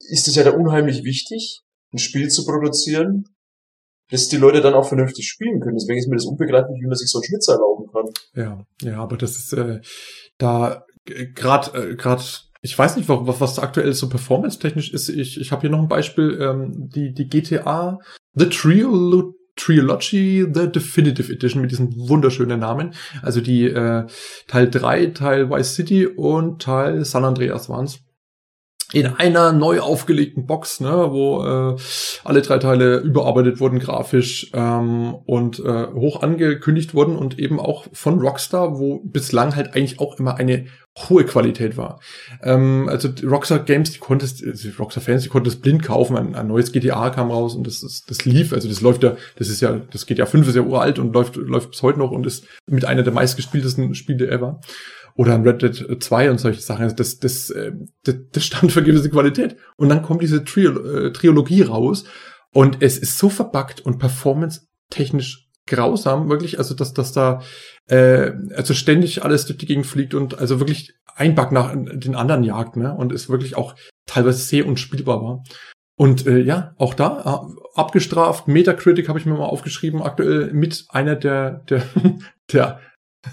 ist 0.10 0.28
es 0.28 0.36
ja 0.36 0.43
da 0.43 0.52
unheimlich 0.52 1.04
wichtig, 1.04 1.64
ein 1.93 1.98
Spiel 1.98 2.30
zu 2.30 2.45
produzieren, 2.45 3.26
dass 4.10 4.30
die 4.30 4.38
Leute 4.38 4.62
dann 4.62 4.74
auch 4.74 4.88
vernünftig 4.88 5.28
spielen 5.28 5.60
können. 5.60 5.78
Deswegen 5.78 6.00
ist 6.00 6.08
mir 6.08 6.16
das 6.16 6.26
unbegreiflich, 6.26 6.80
wie 6.82 6.88
man 6.88 6.95
sich 6.95 7.10
so 7.10 7.20
einen 7.20 7.26
Schnitzer 7.26 7.54
erlauben 7.54 7.88
kann. 7.91 8.06
Ja, 8.36 8.66
ja, 8.82 9.02
aber 9.02 9.18
das 9.18 9.36
ist 9.36 9.54
äh, 9.54 9.82
da 10.38 10.86
gerade 11.06 11.91
äh, 11.91 11.95
gerade 11.95 12.22
ich 12.62 12.78
weiß 12.78 12.98
nicht, 12.98 13.08
was, 13.08 13.39
was 13.39 13.60
aktuell 13.60 13.93
so 13.93 14.10
performance-technisch 14.10 14.91
ist. 14.91 15.10
Ich, 15.10 15.39
ich 15.39 15.52
habe 15.52 15.62
hier 15.62 15.70
noch 15.70 15.80
ein 15.80 15.88
Beispiel, 15.88 16.39
ähm, 16.41 16.89
die, 16.89 17.14
die 17.14 17.28
GTA 17.28 18.00
The 18.34 18.50
Trio 18.50 18.91
Trilogy 19.58 20.47
The 20.53 20.72
Definitive 20.72 21.32
Edition 21.32 21.62
mit 21.62 21.72
diesem 21.72 21.89
wunderschönen 22.08 22.60
Namen. 22.60 22.93
Also 23.22 23.41
die 23.41 23.66
äh, 23.66 24.05
Teil 24.47 24.70
3, 24.70 25.08
Teil 25.08 25.49
Vice 25.49 25.76
City 25.76 26.08
und 26.08 26.62
Teil 26.62 27.03
San 27.03 27.26
Andreas 27.26 27.68
waren's 27.68 27.99
in 28.93 29.05
einer 29.05 29.51
neu 29.51 29.82
aufgelegten 29.82 30.45
Box, 30.47 30.80
ne, 30.80 31.08
wo 31.10 31.43
äh, 31.43 31.76
alle 32.24 32.41
drei 32.41 32.58
Teile 32.58 32.99
überarbeitet 32.99 33.60
wurden 33.60 33.80
grafisch 33.80 34.49
ähm, 34.53 35.14
und 35.26 35.60
äh, 35.60 35.88
hoch 35.93 36.24
angekündigt 36.24 36.93
wurden 36.93 37.18
und 37.18 37.38
eben 37.38 37.60
auch 37.60 37.88
von 37.91 38.20
Rockstar, 38.20 38.80
wo 38.80 39.01
bislang 39.03 39.55
halt 39.55 39.76
eigentlich 39.76 39.99
auch 39.99 40.18
immer 40.18 40.36
eine 40.36 40.68
hohe 40.98 41.26
Qualität 41.26 41.78
war. 41.78 42.00
Ähm, 42.41 42.88
also 42.89 43.10
Rockstar 43.24 43.60
Games, 43.60 43.91
die 43.91 44.00
konntest, 44.00 44.43
also 44.43 44.70
Rockstar 44.80 45.04
Fans, 45.04 45.24
die 45.24 45.30
konnten 45.30 45.45
das 45.45 45.58
blind 45.58 45.84
kaufen. 45.84 46.18
Ein, 46.18 46.36
ein 46.36 46.48
neues 46.48 46.72
GTA 46.72 47.10
kam 47.10 47.32
raus 47.32 47.56
und 47.56 47.68
das, 47.68 47.82
das, 47.82 48.04
das 48.04 48.26
lief. 48.26 48.54
Also 48.54 48.68
das 48.68 48.82
läuft 48.82 49.04
ja, 49.04 49.16
das 49.38 49.50
ist 49.50 49.62
ja, 49.62 49.80
das 49.91 50.06
GTA 50.06 50.26
5 50.26 50.48
ist 50.48 50.56
ja 50.56 50.62
uralt 50.62 51.00
und 51.00 51.14
läuft, 51.14 51.36
läuft 51.36 51.72
bis 51.72 51.84
heute 51.84 52.00
noch 52.00 52.12
und 52.12 52.26
ist 52.26 52.45
mit 52.66 52.86
einer 52.86 53.04
der 53.04 53.14
meistgespieltesten 53.14 53.93
Spiele 53.95 54.30
ever 54.30 54.60
oder 55.16 55.34
ein 55.34 55.41
Red 55.41 55.62
Dead 55.62 56.04
2 56.04 56.32
und 56.32 56.39
solche 56.39 56.62
Sachen. 56.62 56.84
Also 56.84 56.95
das, 56.95 57.20
das, 57.20 57.50
äh, 57.50 57.72
das, 58.04 58.16
das 58.32 58.45
stand 58.45 58.72
für 58.72 58.84
gewisse 58.84 59.10
Qualität. 59.10 59.58
Und 59.76 59.89
dann 59.89 60.04
kommt 60.04 60.22
diese 60.22 60.43
Trio, 60.43 60.80
äh, 60.80 61.12
Trilogie 61.12 61.64
raus 61.64 62.06
und 62.54 62.78
es 62.82 62.98
ist 62.98 63.18
so 63.18 63.30
verbuggt 63.30 63.82
und 63.82 64.00
performance-technisch 64.00 65.47
grausam, 65.68 66.30
wirklich, 66.30 66.57
also 66.57 66.74
dass, 66.74 66.93
dass 66.93 67.11
da 67.11 67.41
äh, 67.88 68.32
also 68.55 68.74
ständig 68.74 69.24
alles 69.24 69.45
durch 69.45 69.57
die 69.57 69.65
Gegend 69.65 69.86
fliegt 69.86 70.13
und 70.13 70.39
also 70.39 70.59
wirklich 70.59 70.93
ein 71.15 71.36
Bug 71.36 71.51
nach 71.51 71.74
den 71.76 72.15
anderen 72.15 72.43
jagt, 72.43 72.78
ne? 72.78 72.93
Und 72.93 73.11
ist 73.11 73.30
wirklich 73.30 73.57
auch 73.57 73.76
teilweise 74.05 74.39
sehr 74.39 74.68
unspielbar 74.68 75.22
war. 75.22 75.43
Und 75.97 76.28
äh, 76.28 76.39
ja, 76.39 76.76
auch 76.78 76.93
da 76.93 77.47
äh, 77.49 77.80
abgestraft. 77.80 78.47
Metacritic 78.47 79.09
habe 79.09 79.20
ich 79.20 79.26
mir 79.26 79.34
mal 79.34 79.45
aufgeschrieben, 79.45 80.01
aktuell 80.01 80.53
mit 80.53 80.86
einer 80.89 81.15
der 81.15 81.63
der 81.70 81.84
der 82.51 82.80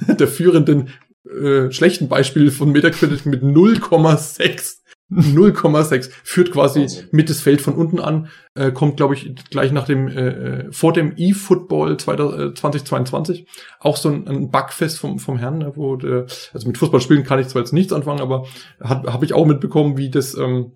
der 0.08 0.28
führenden 0.28 0.90
äh, 1.28 1.70
schlechten 1.70 2.08
Beispiel 2.08 2.50
von 2.50 2.72
Metacritic 2.72 3.26
mit 3.26 3.42
0,6. 3.42 4.78
0,6 5.10 6.10
führt 6.22 6.50
quasi 6.50 6.80
Wahnsinn. 6.80 7.08
mit 7.12 7.30
das 7.30 7.40
Feld 7.40 7.60
von 7.60 7.74
unten 7.74 8.00
an, 8.00 8.28
äh, 8.54 8.72
kommt 8.72 8.96
glaube 8.96 9.14
ich 9.14 9.34
gleich 9.50 9.70
nach 9.70 9.84
dem 9.84 10.08
äh, 10.08 10.28
äh 10.28 10.72
vor 10.72 10.92
dem 10.92 11.14
eFootball 11.16 11.98
2022 11.98 13.46
auch 13.80 13.96
so 13.96 14.08
ein, 14.08 14.26
ein 14.26 14.50
Bugfest 14.50 14.98
vom 14.98 15.18
vom 15.18 15.38
Herrn, 15.38 15.58
ne, 15.58 15.72
wo 15.76 15.96
der, 15.96 16.26
also 16.52 16.66
mit 16.66 16.78
Fußballspielen 16.78 17.24
kann 17.24 17.38
ich 17.38 17.48
zwar 17.48 17.62
jetzt 17.62 17.72
nichts 17.72 17.92
anfangen, 17.92 18.20
aber 18.20 18.46
habe 18.80 19.24
ich 19.24 19.34
auch 19.34 19.46
mitbekommen, 19.46 19.98
wie 19.98 20.10
das 20.10 20.34
ähm, 20.34 20.72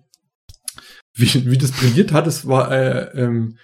wie, 1.13 1.49
wie 1.49 1.57
das 1.57 1.71
brilliert 1.71 2.11
hat. 2.11 2.27
Es 2.27 2.47
war 2.47 2.71
äh, 2.71 3.09
ähm, 3.19 3.57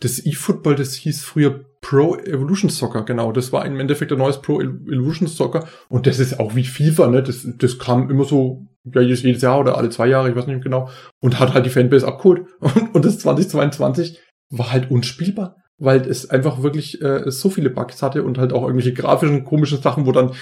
das 0.00 0.24
eFootball, 0.24 0.74
das 0.74 0.94
hieß 0.94 1.24
früher 1.24 1.64
Pro 1.80 2.16
Evolution 2.16 2.70
Soccer, 2.70 3.02
genau. 3.04 3.32
Das 3.32 3.52
war 3.52 3.66
im 3.66 3.78
Endeffekt 3.80 4.12
ein 4.12 4.18
neues 4.18 4.40
Pro 4.40 4.60
Evolution 4.60 5.28
Soccer. 5.28 5.66
Und 5.88 6.06
das 6.06 6.18
ist 6.18 6.38
auch 6.38 6.54
wie 6.54 6.64
FIFA, 6.64 7.08
ne? 7.08 7.22
Das, 7.22 7.46
das 7.58 7.78
kam 7.78 8.08
immer 8.08 8.24
so, 8.24 8.66
ja, 8.84 9.00
jedes, 9.00 9.22
jedes 9.22 9.42
Jahr 9.42 9.60
oder 9.60 9.76
alle 9.76 9.90
zwei 9.90 10.06
Jahre, 10.06 10.30
ich 10.30 10.36
weiß 10.36 10.46
nicht 10.46 10.62
genau. 10.62 10.88
Und 11.20 11.38
hat 11.38 11.54
halt 11.54 11.66
die 11.66 11.70
Fanbase 11.70 12.06
abgeholt. 12.06 12.46
Und, 12.60 12.94
und 12.94 13.04
das 13.04 13.18
2022 13.20 14.20
war 14.50 14.72
halt 14.72 14.90
unspielbar. 14.90 15.56
Weil 15.78 16.02
es 16.02 16.30
einfach 16.30 16.62
wirklich 16.62 17.02
äh, 17.02 17.30
so 17.30 17.50
viele 17.50 17.70
Bugs 17.70 18.02
hatte 18.02 18.22
und 18.22 18.38
halt 18.38 18.52
auch 18.52 18.62
irgendwelche 18.62 18.92
grafischen, 18.92 19.44
komischen 19.44 19.82
Sachen, 19.82 20.06
wo 20.06 20.12
dann 20.12 20.32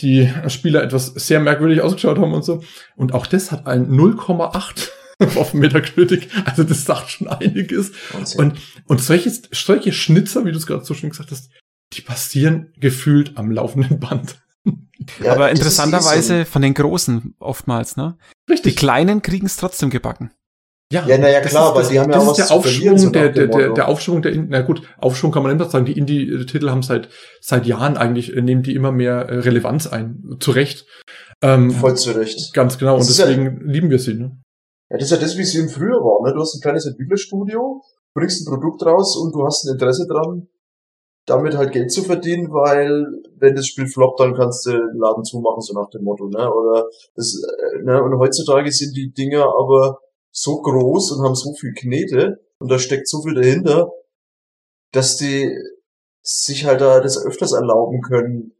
die 0.00 0.28
Spieler 0.48 0.82
etwas 0.82 1.06
sehr 1.06 1.40
merkwürdig 1.40 1.80
ausgeschaut 1.80 2.18
haben 2.18 2.34
und 2.34 2.44
so. 2.44 2.62
Und 2.96 3.14
auch 3.14 3.26
das 3.26 3.52
hat 3.52 3.66
ein 3.66 3.90
0,8 3.90 4.90
auf 5.36 5.54
Metacritic. 5.54 6.28
Also 6.44 6.64
das 6.64 6.84
sagt 6.84 7.10
schon 7.10 7.28
einiges. 7.28 7.92
Und, 8.36 8.54
und 8.86 9.00
solche, 9.00 9.32
solche 9.52 9.92
Schnitzer, 9.92 10.44
wie 10.44 10.52
du 10.52 10.58
es 10.58 10.66
gerade 10.66 10.84
so 10.84 10.94
schön 10.94 11.10
gesagt 11.10 11.30
hast, 11.30 11.50
die 11.94 12.02
passieren 12.02 12.72
gefühlt 12.78 13.36
am 13.36 13.50
laufenden 13.50 14.00
Band. 14.00 14.42
Ja, 15.22 15.32
Aber 15.32 15.50
interessanterweise 15.50 16.40
so. 16.40 16.44
von 16.44 16.62
den 16.62 16.74
Großen 16.74 17.34
oftmals, 17.38 17.96
ne? 17.96 18.16
Richtig. 18.48 18.74
Die 18.74 18.78
Kleinen 18.78 19.22
kriegen 19.22 19.46
es 19.46 19.56
trotzdem 19.56 19.90
gebacken. 19.90 20.32
Ja, 20.92 21.06
ja, 21.06 21.16
naja, 21.16 21.40
klar, 21.40 21.70
aber 21.70 21.82
die 21.84 21.98
haben 21.98 22.12
ja 22.12 22.18
auch 22.18 22.26
was 22.26 22.36
der 22.36 22.50
Aufschwung, 22.50 22.98
so 22.98 23.08
der, 23.08 23.30
der, 23.30 23.46
der, 23.46 23.72
der 23.72 23.88
Aufschwung 23.88 24.20
der, 24.20 24.36
na 24.36 24.60
gut, 24.60 24.82
Aufschwung 24.98 25.32
kann 25.32 25.42
man 25.42 25.52
immer 25.52 25.64
sagen, 25.70 25.86
die 25.86 25.96
Indie-Titel 25.96 26.68
haben 26.68 26.82
seit, 26.82 27.08
seit 27.40 27.64
Jahren 27.64 27.96
eigentlich, 27.96 28.36
äh, 28.36 28.42
nehmen 28.42 28.62
die 28.62 28.74
immer 28.74 28.92
mehr 28.92 29.26
äh, 29.26 29.38
Relevanz 29.38 29.86
ein. 29.86 30.36
Zu 30.38 30.50
Recht. 30.50 30.84
Ähm, 31.40 31.70
Voll 31.70 31.96
zu 31.96 32.10
Recht. 32.10 32.52
Ganz 32.52 32.76
genau, 32.76 32.98
das 32.98 33.08
und 33.08 33.18
deswegen 33.18 33.44
ja, 33.44 33.72
lieben 33.72 33.88
wir 33.88 33.98
sie, 33.98 34.14
ne? 34.14 34.38
Ja, 34.90 34.98
das 34.98 35.04
ist 35.04 35.12
ja 35.12 35.16
das, 35.16 35.38
wie 35.38 35.42
es 35.42 35.54
eben 35.54 35.70
früher 35.70 35.96
war. 35.96 36.28
Ne? 36.28 36.34
Du 36.34 36.40
hast 36.42 36.54
ein 36.54 36.60
kleines 36.60 36.84
Entwicklerstudio, 36.84 37.80
bringst 38.12 38.46
ein 38.46 38.52
Produkt 38.52 38.84
raus 38.84 39.16
und 39.16 39.34
du 39.34 39.46
hast 39.46 39.64
ein 39.64 39.72
Interesse 39.72 40.06
dran, 40.06 40.48
damit 41.26 41.56
halt 41.56 41.72
Geld 41.72 41.92
zu 41.92 42.02
verdienen, 42.02 42.52
weil 42.52 43.06
wenn 43.36 43.54
das 43.54 43.66
Spiel 43.66 43.86
floppt, 43.86 44.20
dann 44.20 44.34
kannst 44.34 44.66
du 44.66 44.70
den 44.72 44.98
Laden 44.98 45.24
zumachen, 45.24 45.60
so 45.60 45.74
nach 45.74 45.88
dem 45.90 46.02
Motto. 46.02 46.28
Ne? 46.28 46.52
Oder 46.52 46.88
das, 47.14 47.34
äh, 47.34 47.82
ne? 47.82 48.02
Und 48.02 48.18
heutzutage 48.18 48.72
sind 48.72 48.96
die 48.96 49.12
Dinger 49.12 49.44
aber 49.44 50.00
so 50.30 50.60
groß 50.60 51.12
und 51.12 51.24
haben 51.24 51.34
so 51.34 51.52
viel 51.54 51.74
Knete 51.74 52.40
und 52.58 52.70
da 52.70 52.78
steckt 52.78 53.08
so 53.08 53.22
viel 53.22 53.34
dahinter, 53.34 53.92
dass 54.92 55.16
die 55.16 55.56
sich 56.22 56.64
halt 56.64 56.80
da 56.80 57.00
das 57.00 57.22
öfters 57.24 57.52
erlauben 57.52 58.00
können, 58.02 58.54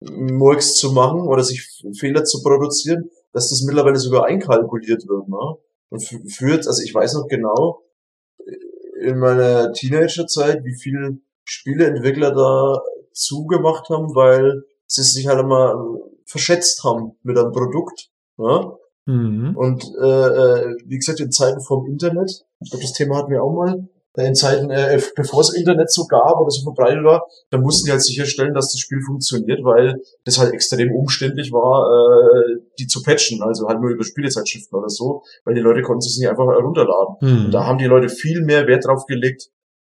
Murks 0.00 0.74
zu 0.74 0.92
machen 0.92 1.20
oder 1.20 1.42
sich 1.42 1.82
Fehler 1.98 2.24
zu 2.24 2.42
produzieren, 2.42 3.10
dass 3.32 3.50
das 3.50 3.62
mittlerweile 3.62 3.96
sogar 3.96 4.26
einkalkuliert 4.26 5.08
wird, 5.08 5.28
ne? 5.28 5.56
Und 5.90 6.00
führt, 6.32 6.66
also 6.66 6.82
ich 6.82 6.94
weiß 6.94 7.14
noch 7.14 7.28
genau, 7.28 7.82
äh, 8.38 9.08
in 9.08 9.18
meiner 9.18 9.72
Teenagerzeit, 9.72 10.64
wie 10.64 10.74
viele 10.74 11.18
Spieleentwickler 11.44 12.32
da 12.32 12.80
zugemacht 13.12 13.88
haben, 13.88 14.14
weil 14.14 14.62
sie 14.86 15.02
sich 15.02 15.26
halt 15.26 15.40
immer 15.40 15.74
verschätzt 16.26 16.84
haben 16.84 17.12
mit 17.22 17.38
einem 17.38 17.52
Produkt. 17.52 18.10
Ne? 18.36 18.72
Mhm. 19.06 19.56
Und 19.56 19.84
äh, 20.00 20.06
äh 20.06 20.76
wie 20.86 20.98
gesagt, 20.98 21.20
in 21.20 21.30
Zeiten 21.30 21.60
vom 21.60 21.86
Internet, 21.86 22.44
ich 22.60 22.70
glaube, 22.70 22.82
das 22.82 22.92
Thema 22.92 23.18
hatten 23.18 23.30
wir 23.30 23.42
auch 23.42 23.52
mal, 23.52 23.88
in 24.16 24.34
Zeiten, 24.34 24.70
äh, 24.70 25.00
bevor 25.16 25.40
es 25.40 25.54
Internet 25.54 25.90
so 25.90 26.06
gab 26.06 26.38
oder 26.38 26.50
so 26.50 26.62
verbreitet 26.62 27.02
war, 27.02 27.26
da 27.50 27.58
mussten 27.58 27.86
die 27.86 27.90
halt 27.90 28.02
sicherstellen, 28.02 28.54
dass 28.54 28.70
das 28.70 28.78
Spiel 28.78 29.00
funktioniert, 29.04 29.64
weil 29.64 30.00
das 30.24 30.38
halt 30.38 30.52
extrem 30.52 30.94
umständlich 30.94 31.50
war, 31.50 31.90
äh, 31.90 32.60
die 32.78 32.86
zu 32.86 33.02
patchen, 33.02 33.42
also 33.42 33.66
halt 33.66 33.80
nur 33.80 33.90
über 33.90 34.04
Spielezeitschriften 34.04 34.78
oder 34.78 34.88
so, 34.88 35.22
weil 35.44 35.54
die 35.54 35.60
Leute 35.60 35.82
konnten 35.82 36.06
es 36.06 36.16
nicht 36.16 36.28
einfach 36.28 36.46
herunterladen. 36.46 37.16
Mhm. 37.20 37.44
Und 37.46 37.50
da 37.50 37.66
haben 37.66 37.78
die 37.78 37.86
Leute 37.86 38.08
viel 38.08 38.42
mehr 38.42 38.68
Wert 38.68 38.86
drauf 38.86 39.06
gelegt, 39.06 39.50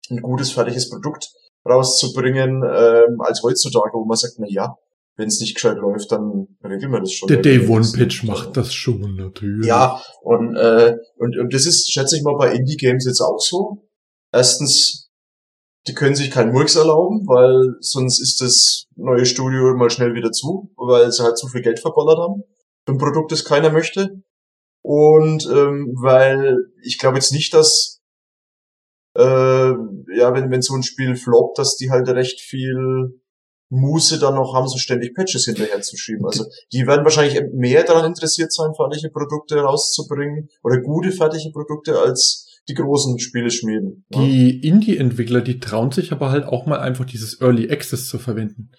ein 0.09 0.21
gutes, 0.21 0.51
fertiges 0.51 0.89
Produkt 0.89 1.31
rauszubringen, 1.65 2.63
ähm, 2.63 3.21
als 3.21 3.43
heutzutage, 3.43 3.91
wo 3.93 4.05
man 4.05 4.17
sagt, 4.17 4.35
na 4.37 4.47
ja, 4.47 4.77
wenn 5.19 5.27
es 5.27 5.41
nicht 5.41 5.55
gescheit 5.55 5.77
läuft, 5.77 6.11
dann 6.11 6.47
regeln 6.63 6.91
wir 6.93 7.01
das 7.01 7.11
schon. 7.11 7.27
Der 7.27 7.41
Day 7.41 7.67
One 7.67 7.85
Pitch 7.93 8.23
macht 8.23 8.55
das 8.55 8.73
schon 8.73 9.15
natürlich. 9.17 9.67
Ja, 9.67 10.01
und, 10.21 10.55
äh, 10.55 10.95
und, 11.17 11.37
und 11.37 11.53
das 11.53 11.65
ist, 11.65 11.91
schätze 11.91 12.15
ich 12.15 12.23
mal, 12.23 12.37
bei 12.37 12.53
Indie-Games 12.53 13.05
jetzt 13.05 13.19
auch 13.19 13.39
so. 13.39 13.89
Erstens, 14.31 15.09
die 15.87 15.93
können 15.93 16.15
sich 16.15 16.31
keinen 16.31 16.53
Murks 16.53 16.75
erlauben, 16.75 17.27
weil 17.27 17.75
sonst 17.81 18.21
ist 18.21 18.39
das 18.39 18.85
neue 18.95 19.25
Studio 19.25 19.75
mal 19.75 19.89
schnell 19.89 20.13
wieder 20.13 20.31
zu, 20.31 20.71
weil 20.77 21.11
sie 21.11 21.23
halt 21.23 21.37
zu 21.37 21.47
viel 21.47 21.61
Geld 21.61 21.79
verballert 21.79 22.19
haben. 22.19 22.43
Ein 22.87 22.97
Produkt, 22.97 23.33
das 23.33 23.43
keiner 23.43 23.71
möchte. 23.71 24.23
Und 24.81 25.45
ähm, 25.47 25.93
weil 26.01 26.57
ich 26.81 26.97
glaube 26.97 27.17
jetzt 27.17 27.33
nicht, 27.33 27.53
dass 27.53 27.98
äh, 29.19 29.73
ja, 30.15 30.33
wenn, 30.33 30.49
wenn 30.49 30.61
so 30.61 30.73
ein 30.75 30.83
Spiel 30.83 31.15
floppt, 31.15 31.59
dass 31.59 31.75
die 31.75 31.91
halt 31.91 32.07
recht 32.07 32.39
viel 32.39 33.19
Muße 33.69 34.17
dann 34.17 34.35
noch 34.35 34.55
haben, 34.55 34.67
so 34.67 34.77
ständig 34.77 35.13
Patches 35.13 35.45
hinterher 35.45 35.81
zu 35.81 35.97
schieben. 35.97 36.25
Also 36.25 36.45
die 36.73 36.87
werden 36.87 37.03
wahrscheinlich 37.03 37.39
mehr 37.53 37.83
daran 37.83 38.05
interessiert 38.05 38.51
sein, 38.51 38.73
fertige 38.75 39.09
Produkte 39.11 39.57
rauszubringen 39.57 40.49
oder 40.63 40.81
gute 40.81 41.11
fertige 41.11 41.51
Produkte 41.51 41.99
als 41.99 42.61
die 42.67 42.73
großen 42.73 43.19
Spiele 43.19 43.51
schmieden. 43.51 44.05
Die 44.09 44.61
ja. 44.61 44.69
Indie-Entwickler, 44.71 45.41
die 45.41 45.59
trauen 45.59 45.91
sich 45.91 46.11
aber 46.11 46.31
halt 46.31 46.45
auch 46.45 46.65
mal 46.65 46.79
einfach 46.79 47.05
dieses 47.05 47.41
Early 47.41 47.69
Access 47.69 48.07
zu 48.07 48.19
verwenden. 48.19 48.71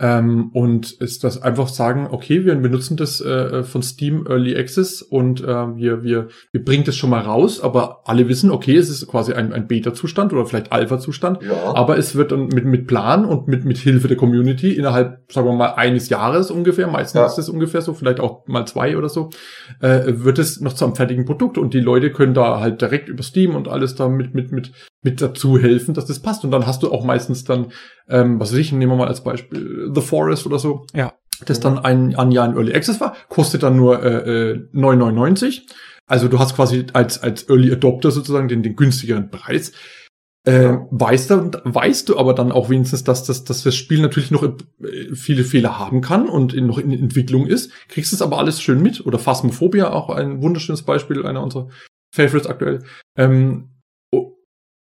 Ähm, 0.00 0.50
und 0.52 0.90
ist 0.90 1.22
das 1.22 1.40
einfach 1.40 1.68
sagen, 1.68 2.08
okay, 2.10 2.44
wir 2.44 2.56
benutzen 2.56 2.96
das 2.96 3.20
äh, 3.20 3.62
von 3.62 3.80
Steam 3.80 4.26
Early 4.28 4.56
Access 4.56 5.02
und 5.02 5.40
äh, 5.40 5.46
wir, 5.46 6.02
wir, 6.02 6.26
wir 6.50 6.64
bringen 6.64 6.82
das 6.82 6.96
schon 6.96 7.10
mal 7.10 7.20
raus, 7.20 7.60
aber 7.60 8.00
alle 8.04 8.28
wissen, 8.28 8.50
okay, 8.50 8.74
es 8.76 8.90
ist 8.90 9.06
quasi 9.06 9.34
ein, 9.34 9.52
ein 9.52 9.68
Beta-Zustand 9.68 10.32
oder 10.32 10.46
vielleicht 10.46 10.72
Alpha-Zustand, 10.72 11.44
Ja. 11.44 11.76
aber 11.76 11.96
es 11.96 12.16
wird 12.16 12.32
dann 12.32 12.48
mit, 12.48 12.64
mit 12.64 12.88
Plan 12.88 13.24
und 13.24 13.46
mit, 13.46 13.64
mit 13.64 13.78
Hilfe 13.78 14.08
der 14.08 14.16
Community 14.16 14.72
innerhalb, 14.72 15.30
sagen 15.30 15.46
wir 15.46 15.54
mal, 15.54 15.74
eines 15.74 16.08
Jahres 16.08 16.50
ungefähr, 16.50 16.88
meistens 16.88 17.20
Ja. 17.20 17.26
ist 17.26 17.38
es 17.38 17.48
ungefähr 17.48 17.80
so, 17.80 17.94
vielleicht 17.94 18.18
auch 18.18 18.48
mal 18.48 18.66
zwei 18.66 18.96
oder 18.96 19.08
so, 19.08 19.30
äh, 19.80 20.00
wird 20.06 20.40
es 20.40 20.60
noch 20.60 20.72
zu 20.72 20.86
einem 20.86 20.96
fertigen 20.96 21.24
Produkt 21.24 21.56
und 21.56 21.72
die 21.72 21.78
Leute 21.80 22.10
können 22.10 22.34
da 22.34 22.58
halt 22.58 22.80
direkt 22.80 23.08
über 23.08 23.22
Steam 23.22 23.54
und 23.54 23.68
alles 23.68 23.94
da 23.94 24.08
mit, 24.08 24.34
mit, 24.34 24.50
mit, 24.50 24.72
mit 25.04 25.22
dazu 25.22 25.56
helfen, 25.56 25.94
dass 25.94 26.06
das 26.06 26.18
passt. 26.18 26.44
Und 26.44 26.50
dann 26.50 26.66
hast 26.66 26.82
du 26.82 26.90
auch 26.90 27.04
meistens 27.04 27.44
dann, 27.44 27.66
ähm, 28.08 28.40
was 28.40 28.52
weiß 28.52 28.58
ich, 28.58 28.72
nehmen 28.72 28.92
wir 28.92 28.96
mal 28.96 29.08
als 29.08 29.24
Beispiel 29.24 29.90
The 29.94 30.00
Forest 30.00 30.46
oder 30.46 30.58
so. 30.58 30.86
Ja. 30.94 31.14
Das 31.46 31.60
dann 31.60 31.78
ein, 31.78 32.14
ein 32.14 32.30
Jahr 32.30 32.46
in 32.46 32.54
Early 32.54 32.74
Access 32.74 33.00
war, 33.00 33.16
kostet 33.28 33.62
dann 33.62 33.76
nur 33.76 34.02
äh, 34.02 34.52
äh, 34.52 34.68
9,99. 34.72 35.62
Also 36.06 36.28
du 36.28 36.38
hast 36.38 36.54
quasi 36.54 36.86
als, 36.92 37.22
als 37.22 37.48
Early 37.48 37.72
Adopter 37.72 38.10
sozusagen 38.10 38.48
den, 38.48 38.62
den 38.62 38.76
günstigeren 38.76 39.30
Preis. 39.30 39.72
Äh, 40.46 40.76
weißt, 40.90 41.30
du, 41.30 41.50
weißt 41.64 42.08
du 42.10 42.18
aber 42.18 42.34
dann 42.34 42.52
auch 42.52 42.68
wenigstens, 42.68 43.02
dass 43.02 43.24
das, 43.24 43.44
dass 43.44 43.62
das 43.62 43.74
Spiel 43.74 44.02
natürlich 44.02 44.30
noch 44.30 44.42
äh, 44.42 45.14
viele 45.14 45.42
Fehler 45.42 45.78
haben 45.78 46.02
kann 46.02 46.28
und 46.28 46.52
in, 46.52 46.66
noch 46.66 46.78
in 46.78 46.92
Entwicklung 46.92 47.46
ist, 47.46 47.72
kriegst 47.88 48.12
es 48.12 48.20
aber 48.20 48.38
alles 48.38 48.60
schön 48.60 48.82
mit. 48.82 49.06
Oder 49.06 49.18
Phasmophobia, 49.18 49.90
auch 49.90 50.10
ein 50.10 50.42
wunderschönes 50.42 50.82
Beispiel, 50.82 51.24
einer 51.24 51.42
unserer 51.42 51.68
Favorites 52.14 52.46
aktuell. 52.46 52.84
Ähm, 53.16 53.70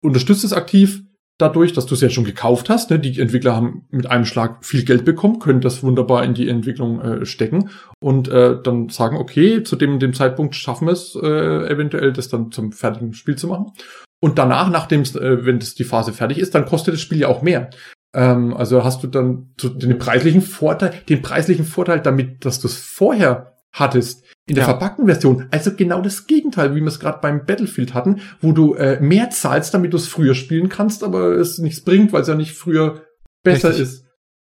unterstützt 0.03 0.45
es 0.45 0.53
aktiv 0.53 1.03
dadurch, 1.39 1.73
dass 1.73 1.87
du 1.87 1.95
es 1.95 2.01
ja 2.01 2.11
schon 2.11 2.25
gekauft 2.25 2.69
hast. 2.69 2.91
Ne? 2.91 2.99
Die 2.99 3.19
Entwickler 3.19 3.55
haben 3.55 3.87
mit 3.91 4.11
einem 4.11 4.25
Schlag 4.25 4.65
viel 4.65 4.85
Geld 4.85 5.05
bekommen, 5.05 5.39
können 5.39 5.61
das 5.61 5.83
wunderbar 5.83 6.25
in 6.25 6.35
die 6.35 6.49
Entwicklung 6.49 7.01
äh, 7.01 7.27
stecken 7.27 7.71
und 8.01 8.29
äh, 8.29 8.61
dann 8.61 8.89
sagen, 8.89 9.17
okay, 9.17 9.63
zu 9.63 9.77
dem, 9.77 10.01
dem 10.01 10.13
Zeitpunkt 10.13 10.57
schaffen 10.57 10.87
wir 10.89 10.93
es 10.93 11.15
äh, 11.15 11.73
eventuell, 11.73 12.13
das 12.13 12.29
dann 12.29 12.51
zum 12.51 12.73
fertigen 12.73 13.15
Spiel 13.15 13.37
zu 13.37 13.47
machen. 13.47 13.73
Und 14.21 14.39
danach, 14.39 14.69
nachdem 14.69 15.03
äh, 15.03 15.47
wenn 15.47 15.61
das 15.61 15.75
die 15.75 15.85
Phase 15.85 16.13
fertig 16.13 16.39
ist, 16.39 16.55
dann 16.55 16.67
kostet 16.67 16.95
das 16.95 17.01
Spiel 17.01 17.19
ja 17.19 17.29
auch 17.29 17.43
mehr. 17.43 17.71
Ähm, 18.15 18.53
also 18.55 18.83
hast 18.83 19.03
du 19.05 19.07
dann 19.07 19.55
so 19.61 19.69
den 19.69 19.97
preislichen 19.99 20.43
Vorteil, 20.43 20.93
den 21.09 21.23
preislichen 21.23 21.65
Vorteil 21.65 22.01
damit, 22.01 22.45
dass 22.45 22.59
du 22.61 22.67
es 22.67 22.77
vorher 22.77 23.58
hattest 23.73 24.25
in 24.47 24.55
der 24.55 24.63
Ja. 24.65 24.71
verpackten 24.71 25.07
Version. 25.07 25.47
Also 25.51 25.73
genau 25.75 26.01
das 26.01 26.27
Gegenteil, 26.27 26.75
wie 26.75 26.81
wir 26.81 26.87
es 26.89 27.01
gerade 27.01 27.19
beim 27.21 27.45
Battlefield 27.45 27.93
hatten, 27.95 28.23
wo 28.41 28.53
du 28.53 28.75
äh, 28.75 28.99
mehr 29.01 29.31
zahlst, 29.31 29.75
damit 29.75 29.93
du 29.93 29.97
es 29.99 30.09
früher 30.09 30.35
spielen 30.35 30.69
kannst, 30.69 31.05
aber 31.05 31.33
es 31.37 31.59
nichts 31.59 31.83
bringt, 31.85 32.13
weil 32.13 32.23
es 32.23 32.29
ja 32.29 32.35
nicht 32.35 32.53
früher 32.53 33.03
besser 33.43 33.69
Richtig. 33.71 33.85
ist. 33.85 34.05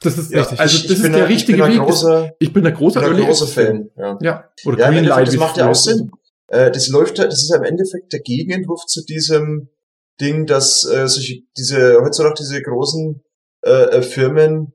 Das 0.02 0.18
ist 0.18 0.30
Ja, 0.30 0.40
also 0.40 0.56
das 0.58 0.74
ich 0.74 0.90
ist 0.90 1.02
der 1.04 1.14
ein- 1.14 1.22
richtige 1.22 1.62
ich 1.66 1.68
Weg. 1.74 1.78
Großer, 1.80 2.32
ich 2.38 2.52
bin 2.52 2.66
ein 2.66 2.74
großer, 2.74 3.00
bin 3.00 3.14
ein 3.14 3.24
großer 3.24 3.46
Fan. 3.46 3.88
Ja. 3.96 4.18
Ja, 4.20 4.50
oder 4.66 4.78
Ja, 4.78 4.90
Greenlight. 4.90 5.28
das 5.28 5.36
macht 5.36 5.56
ja 5.56 5.70
auch 5.70 5.74
Sinn. 5.74 6.10
Äh, 6.48 6.70
das 6.70 6.88
läuft 6.88 7.18
ja, 7.18 7.24
das 7.24 7.42
ist 7.42 7.50
ja 7.50 7.56
im 7.56 7.64
Endeffekt 7.64 8.12
der 8.12 8.20
Gegenentwurf 8.20 8.84
zu 8.86 9.02
diesem 9.04 9.70
Ding, 10.20 10.44
dass 10.46 10.84
äh, 10.84 11.08
solche, 11.08 11.40
diese, 11.56 11.98
heutzutage 12.02 12.34
diese 12.38 12.60
großen 12.62 13.22
äh, 13.64 13.70
äh, 13.70 14.02
Firmen 14.02 14.74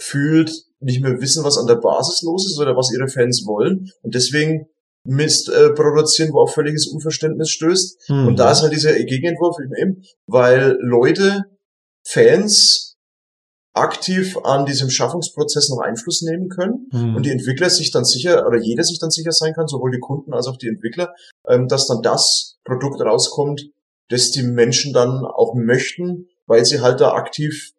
fühlt 0.00 0.50
nicht 0.80 1.02
mehr 1.02 1.20
wissen, 1.20 1.44
was 1.44 1.58
an 1.58 1.66
der 1.66 1.76
Basis 1.76 2.22
los 2.22 2.46
ist 2.46 2.58
oder 2.58 2.76
was 2.76 2.92
ihre 2.92 3.08
Fans 3.08 3.44
wollen 3.46 3.90
und 4.02 4.14
deswegen 4.14 4.66
Mist 5.04 5.48
äh, 5.48 5.70
produzieren, 5.70 6.32
wo 6.32 6.40
auf 6.40 6.52
völliges 6.52 6.86
Unverständnis 6.86 7.50
stößt. 7.50 8.08
Hm. 8.08 8.28
Und 8.28 8.38
da 8.38 8.52
ist 8.52 8.62
halt 8.62 8.72
dieser 8.72 8.92
Gegenentwurf 8.92 9.56
eben, 9.80 10.02
weil 10.26 10.76
Leute, 10.80 11.44
Fans 12.06 12.96
aktiv 13.72 14.36
an 14.42 14.66
diesem 14.66 14.90
Schaffungsprozess 14.90 15.70
noch 15.70 15.78
Einfluss 15.78 16.22
nehmen 16.22 16.48
können 16.48 16.88
Hm. 16.90 17.14
und 17.14 17.24
die 17.24 17.30
Entwickler 17.30 17.70
sich 17.70 17.90
dann 17.92 18.04
sicher 18.04 18.46
oder 18.46 18.58
jeder 18.58 18.82
sich 18.82 18.98
dann 18.98 19.10
sicher 19.10 19.32
sein 19.32 19.54
kann, 19.54 19.68
sowohl 19.68 19.90
die 19.92 20.00
Kunden 20.00 20.34
als 20.34 20.48
auch 20.48 20.56
die 20.56 20.68
Entwickler, 20.68 21.14
ähm, 21.48 21.68
dass 21.68 21.86
dann 21.86 22.02
das 22.02 22.58
Produkt 22.64 23.00
rauskommt, 23.00 23.70
das 24.08 24.32
die 24.32 24.42
Menschen 24.42 24.92
dann 24.92 25.24
auch 25.24 25.54
möchten, 25.54 26.26
weil 26.46 26.64
sie 26.64 26.80
halt 26.80 27.00
da 27.00 27.12
aktiv 27.12 27.70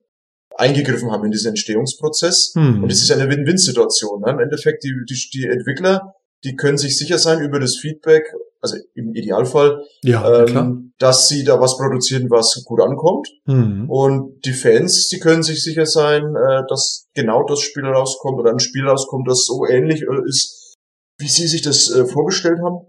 eingegriffen 0.58 1.12
haben 1.12 1.26
in 1.26 1.32
diesen 1.32 1.50
Entstehungsprozess. 1.50 2.54
Hm. 2.56 2.84
Und 2.84 2.92
es 2.92 3.02
ist 3.02 3.12
eine 3.12 3.30
Win-Win-Situation. 3.30 4.22
Ne? 4.22 4.32
Im 4.32 4.40
Endeffekt, 4.40 4.84
die, 4.84 4.94
die, 5.10 5.30
die 5.34 5.46
Entwickler, 5.46 6.14
die 6.44 6.56
können 6.56 6.78
sich 6.78 6.98
sicher 6.98 7.18
sein 7.18 7.42
über 7.42 7.60
das 7.60 7.78
Feedback, 7.78 8.24
also 8.62 8.78
im 8.96 9.14
Idealfall, 9.14 9.84
ja, 10.04 10.46
ähm, 10.46 10.94
dass 10.98 11.28
sie 11.28 11.44
da 11.44 11.60
was 11.60 11.78
produzieren, 11.78 12.30
was 12.30 12.64
gut 12.66 12.82
ankommt. 12.82 13.28
Hm. 13.46 13.90
Und 13.90 14.46
die 14.46 14.54
Fans, 14.54 15.08
die 15.10 15.20
können 15.20 15.44
sich 15.44 15.64
sicher 15.64 15.86
sein, 15.86 16.36
äh, 16.36 16.62
dass 16.68 17.08
genau 17.14 17.44
das 17.44 17.60
Spiel 17.62 17.86
rauskommt 17.86 18.40
oder 18.40 18.52
ein 18.52 18.60
Spiel 18.60 18.88
rauskommt, 18.88 19.28
das 19.28 19.46
so 19.46 19.66
ähnlich 19.68 20.04
äh, 20.04 20.28
ist, 20.28 20.76
wie 21.18 21.28
sie 21.28 21.48
sich 21.48 21.62
das 21.62 21.90
äh, 21.92 22.06
vorgestellt 22.06 22.60
haben. 22.64 22.86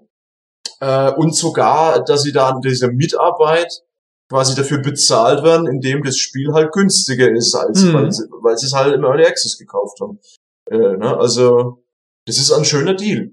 Äh, 0.81 1.15
und 1.19 1.35
sogar, 1.35 2.05
dass 2.05 2.23
sie 2.23 2.33
da 2.33 2.51
an 2.51 2.61
dieser 2.61 2.91
Mitarbeit 2.91 3.83
quasi 4.33 4.55
dafür 4.55 4.79
bezahlt 4.79 5.45
werden, 5.45 5.67
indem 5.67 6.03
das 6.03 6.17
Spiel 6.17 6.53
halt 6.55 6.73
günstiger 6.73 7.31
ist, 7.31 7.55
als 7.55 7.83
Mhm. 7.83 7.93
weil, 7.93 8.11
sie, 8.13 8.25
weil 8.43 8.57
sie 8.57 8.67
es 8.67 8.73
halt 8.73 8.95
im 8.95 9.05
Early 9.05 9.27
Access 9.27 9.59
gekauft 9.59 9.99
haben. 10.01 10.19
Äh, 10.71 10.97
ne? 10.97 11.17
Also, 11.19 11.85
das 12.27 12.39
ist 12.39 12.51
ein 12.51 12.65
schöner 12.65 12.95
Deal. 12.95 13.33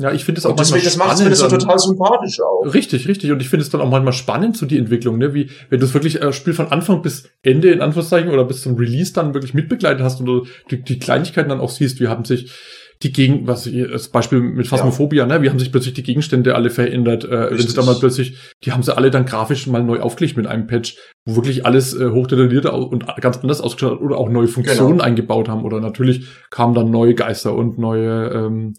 Ja, 0.00 0.12
ich 0.12 0.24
finde 0.24 0.40
es 0.40 0.46
auch 0.46 0.56
deswegen, 0.56 0.84
das 0.84 0.96
macht 0.96 1.18
mir 1.18 1.30
das 1.30 1.38
so 1.38 1.48
total 1.48 1.78
sympathisch 1.78 2.40
auch. 2.40 2.62
Richtig, 2.74 3.08
richtig. 3.08 3.30
Und 3.30 3.40
ich 3.40 3.48
finde 3.48 3.62
es 3.64 3.70
dann 3.70 3.80
auch 3.80 3.88
manchmal 3.88 4.12
spannend, 4.12 4.56
so 4.56 4.66
die 4.66 4.78
Entwicklung, 4.78 5.16
ne? 5.16 5.32
Wie, 5.32 5.50
wenn 5.70 5.80
du 5.80 5.86
es 5.86 5.94
wirklich 5.94 6.20
äh, 6.20 6.32
Spiel 6.32 6.54
von 6.54 6.68
Anfang 6.68 7.02
bis 7.02 7.28
Ende, 7.42 7.70
in 7.70 7.80
Anführungszeichen, 7.80 8.30
oder 8.30 8.44
bis 8.44 8.62
zum 8.62 8.76
Release 8.76 9.12
dann 9.12 9.32
wirklich 9.32 9.54
mitbegleitet 9.54 10.02
hast 10.02 10.20
und 10.20 10.26
du 10.26 10.46
die, 10.70 10.82
die 10.82 10.98
Kleinigkeiten 10.98 11.50
dann 11.50 11.60
auch 11.60 11.70
siehst, 11.70 12.00
wie 12.00 12.08
haben 12.08 12.24
sich 12.24 12.52
die 13.02 13.12
Gegen, 13.12 13.46
was 13.46 13.68
das 13.90 14.08
Beispiel 14.08 14.40
mit 14.40 14.66
Phasmophobia, 14.66 15.26
ne? 15.26 15.42
Wie 15.42 15.50
haben 15.50 15.58
sich 15.58 15.72
plötzlich 15.72 15.94
die 15.94 16.02
Gegenstände 16.02 16.54
alle 16.54 16.70
verändert, 16.70 17.24
äh, 17.24 17.50
wenn 17.50 17.58
sie 17.58 17.74
dann 17.74 17.86
mal 17.86 17.96
plötzlich, 17.98 18.36
die 18.64 18.72
haben 18.72 18.82
sie 18.82 18.96
alle 18.96 19.10
dann 19.10 19.24
grafisch 19.26 19.66
mal 19.66 19.82
neu 19.82 20.00
aufgelegt 20.00 20.36
mit 20.36 20.46
einem 20.46 20.66
Patch, 20.66 20.96
wo 21.24 21.36
wirklich 21.36 21.66
alles 21.66 21.94
äh, 21.94 22.10
hochdetailliert 22.10 22.66
und 22.66 23.06
ganz 23.20 23.38
anders 23.38 23.60
ausgeschaut 23.60 23.92
hat 23.94 24.00
oder 24.00 24.16
auch 24.18 24.28
neue 24.28 24.48
Funktionen 24.48 24.92
Genau. 24.92 25.04
eingebaut 25.04 25.48
haben. 25.48 25.64
Oder 25.64 25.80
natürlich 25.80 26.26
kamen 26.50 26.74
dann 26.74 26.90
neue 26.90 27.14
Geister 27.14 27.54
und 27.54 27.78
neue 27.78 28.28
ähm, 28.30 28.74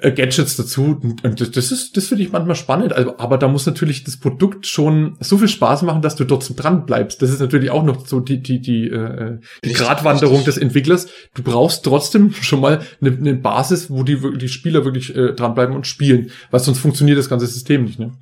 äh, 0.00 0.12
Gadgets 0.12 0.56
dazu. 0.56 0.98
Und, 1.22 1.40
das- 1.40 1.50
das 1.50 1.72
ist, 1.72 1.96
das 1.96 2.06
finde 2.08 2.24
ich 2.24 2.32
manchmal 2.32 2.56
spannend. 2.56 2.92
Also, 2.92 3.16
aber 3.18 3.38
da 3.38 3.48
muss 3.48 3.66
natürlich 3.66 4.04
das 4.04 4.16
Produkt 4.18 4.66
schon 4.66 5.16
so 5.20 5.38
viel 5.38 5.48
Spaß 5.48 5.82
machen, 5.82 6.02
dass 6.02 6.16
du 6.16 6.24
dort 6.24 6.50
dran 6.62 6.86
bleibst. 6.86 7.22
Das 7.22 7.30
ist 7.30 7.40
natürlich 7.40 7.70
auch 7.70 7.82
noch 7.82 8.06
so 8.06 8.20
die, 8.20 8.42
die, 8.42 8.60
die, 8.60 8.88
äh, 8.88 9.38
die 9.64 9.68
Richtig, 9.68 9.74
Gratwanderung 9.86 10.36
richtig. 10.38 10.54
des 10.54 10.62
Entwicklers. 10.62 11.06
Du 11.34 11.42
brauchst 11.42 11.84
trotzdem 11.84 12.32
schon 12.32 12.60
mal 12.60 12.80
eine, 13.00 13.10
eine 13.16 13.34
Basis, 13.34 13.90
wo 13.90 14.02
die, 14.02 14.18
die 14.38 14.48
Spieler 14.48 14.84
wirklich 14.84 15.14
äh, 15.16 15.32
dranbleiben 15.34 15.74
und 15.74 15.86
spielen. 15.86 16.30
Weil 16.50 16.60
sonst 16.60 16.78
funktioniert 16.78 17.18
das 17.18 17.28
ganze 17.28 17.46
System 17.46 17.84
nicht, 17.84 17.98
ne? 17.98 18.12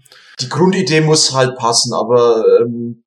die 0.41 0.49
Grundidee 0.49 1.01
muss 1.01 1.33
halt 1.33 1.57
passen, 1.57 1.93
aber 1.95 2.45
ähm, 2.61 3.05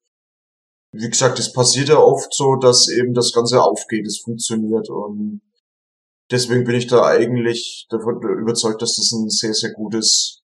wie 0.93 1.09
gesagt, 1.09 1.39
es 1.39 1.51
passiert 1.51 1.89
ja 1.89 1.97
oft 1.97 2.34
so, 2.34 2.55
dass 2.55 2.88
eben 2.89 3.13
das 3.13 3.34
Ganze 3.34 3.61
aufgeht, 3.61 4.07
es 4.07 4.20
funktioniert 4.24 4.89
und 4.89 5.41
deswegen 6.32 6.64
bin 6.64 6.76
ich 6.76 6.88
da 6.88 7.06
eigentlich 7.06 7.88
davon 7.90 8.22
überzeugt, 8.40 8.82
dass 8.82 8.96
das 8.96 9.12
ein 9.12 9.30
sehr, 9.30 9.54
sehr 9.54 9.72
gutes 9.72 10.44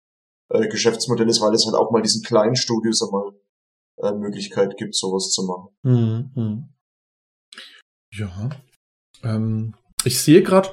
äh, 0.50 0.68
Geschäftsmodell 0.68 1.30
ist, 1.30 1.42
weil 1.42 1.54
es 1.54 1.66
halt 1.66 1.76
auch 1.76 1.92
mal 1.92 2.02
diesen 2.02 2.24
kleinen 2.24 2.56
Studios 2.56 3.02
einmal 3.02 3.32
äh, 3.98 4.12
Möglichkeit 4.14 4.78
gibt, 4.78 4.96
sowas 4.96 5.32
zu 5.32 5.44
machen. 5.44 5.70
Mhm. 5.84 6.70
Ja. 8.12 8.50
Ähm, 9.24 9.76
ich 10.04 10.22
sehe 10.22 10.44
gerade, 10.44 10.70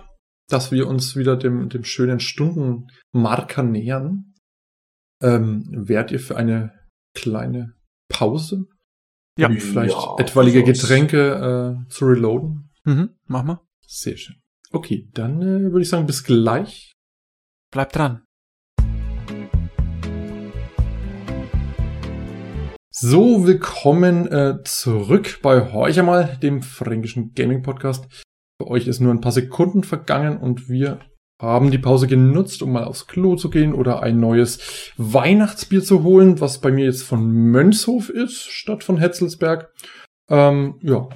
dass 0.48 0.70
wir 0.70 0.86
uns 0.86 1.16
wieder 1.16 1.36
dem, 1.36 1.68
dem 1.68 1.84
schönen 1.84 2.20
Stundenmarker 2.20 3.62
nähern. 3.62 4.34
Ähm, 5.22 5.68
wärt 5.70 6.10
ihr 6.10 6.20
für 6.20 6.36
eine 6.36 6.72
kleine 7.14 7.74
Pause? 8.08 8.66
Ja. 9.38 9.48
Um 9.48 9.58
vielleicht 9.58 9.94
Ja, 9.94 10.16
etwaige. 10.18 10.62
Getränke 10.62 11.78
äh, 11.86 11.88
zu 11.88 12.06
reloaden? 12.06 12.70
Mhm, 12.84 13.16
mach 13.26 13.44
mal. 13.44 13.60
Sehr 13.86 14.16
schön. 14.16 14.41
Okay, 14.74 15.06
dann 15.12 15.42
äh, 15.42 15.70
würde 15.70 15.82
ich 15.82 15.90
sagen, 15.90 16.06
bis 16.06 16.24
gleich. 16.24 16.94
Bleib 17.70 17.92
dran. 17.92 18.22
So, 22.90 23.46
willkommen 23.46 24.26
äh, 24.28 24.62
zurück 24.64 25.40
bei 25.42 25.72
Horch 25.72 25.98
einmal, 25.98 26.38
dem 26.42 26.62
fränkischen 26.62 27.34
Gaming 27.34 27.62
Podcast. 27.62 28.06
Für 28.58 28.68
euch 28.68 28.86
ist 28.86 29.00
nur 29.00 29.12
ein 29.12 29.20
paar 29.20 29.32
Sekunden 29.32 29.82
vergangen 29.84 30.38
und 30.38 30.70
wir 30.70 31.00
haben 31.38 31.70
die 31.70 31.78
Pause 31.78 32.06
genutzt, 32.06 32.62
um 32.62 32.72
mal 32.72 32.84
aufs 32.84 33.06
Klo 33.06 33.36
zu 33.36 33.50
gehen 33.50 33.74
oder 33.74 34.02
ein 34.02 34.20
neues 34.20 34.92
Weihnachtsbier 34.96 35.82
zu 35.82 36.02
holen, 36.02 36.40
was 36.40 36.62
bei 36.62 36.72
mir 36.72 36.86
jetzt 36.86 37.02
von 37.02 37.30
Mönchshof 37.30 38.08
ist, 38.08 38.40
statt 38.44 38.84
von 38.84 38.96
Hetzelsberg. 38.96 39.70
Ähm, 40.30 40.78
ja, 40.80 41.10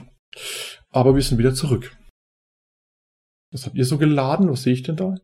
aber 0.90 1.14
wir 1.14 1.22
sind 1.22 1.38
wieder 1.38 1.54
zurück. 1.54 1.95
Was 3.53 3.64
habt 3.66 3.76
ihr 3.76 3.84
so 3.84 3.99
geladen? 3.99 4.51
Was 4.51 4.62
sehe 4.62 4.72
ich 4.72 4.82
denn 4.82 4.97
da? 4.97 5.14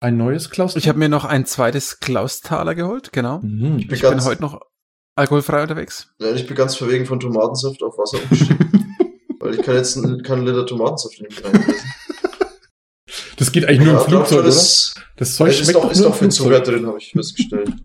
Ein 0.00 0.16
neues 0.16 0.50
Klaus? 0.50 0.76
Ich 0.76 0.88
habe 0.88 0.98
mir 0.98 1.08
noch 1.08 1.24
ein 1.24 1.46
zweites 1.46 1.98
Klaustaler 2.00 2.74
geholt, 2.74 3.12
genau. 3.12 3.40
Mhm. 3.42 3.78
Ich 3.78 3.88
bin 3.88 3.98
ganz- 3.98 4.26
heute 4.26 4.42
noch 4.42 4.60
alkoholfrei 5.16 5.62
unterwegs. 5.62 6.08
Ja, 6.20 6.32
ich 6.32 6.46
bin 6.46 6.56
ganz 6.56 6.76
verwegen 6.76 7.06
von 7.06 7.18
Tomatensaft 7.18 7.82
auf 7.82 7.96
Wasser 7.96 8.22
umgestiegen. 8.22 8.94
Weil 9.40 9.54
ich 9.54 9.62
kann 9.62 9.74
jetzt 9.76 9.94
keinen 10.24 10.44
Liter 10.46 10.66
Tomatensaft 10.66 11.18
in 11.20 11.26
reinpressen. 11.26 11.90
Das 13.38 13.52
geht 13.52 13.64
eigentlich 13.66 13.80
nur 13.86 13.94
Ja, 13.94 14.00
im 14.00 14.06
Flugzeug, 14.08 14.38
oder? 14.40 14.46
das, 14.48 14.94
Das 15.16 15.36
Zeug 15.36 15.48
Es 15.50 15.60
ist 15.60 15.64
schmeckt 15.70 15.84
doch, 15.84 15.90
ist 15.90 16.02
doch 16.04 16.14
viel 16.16 16.30
Zucker 16.30 16.60
drin, 16.60 16.86
habe 16.86 16.98
ich 16.98 17.12
festgestellt. 17.12 17.70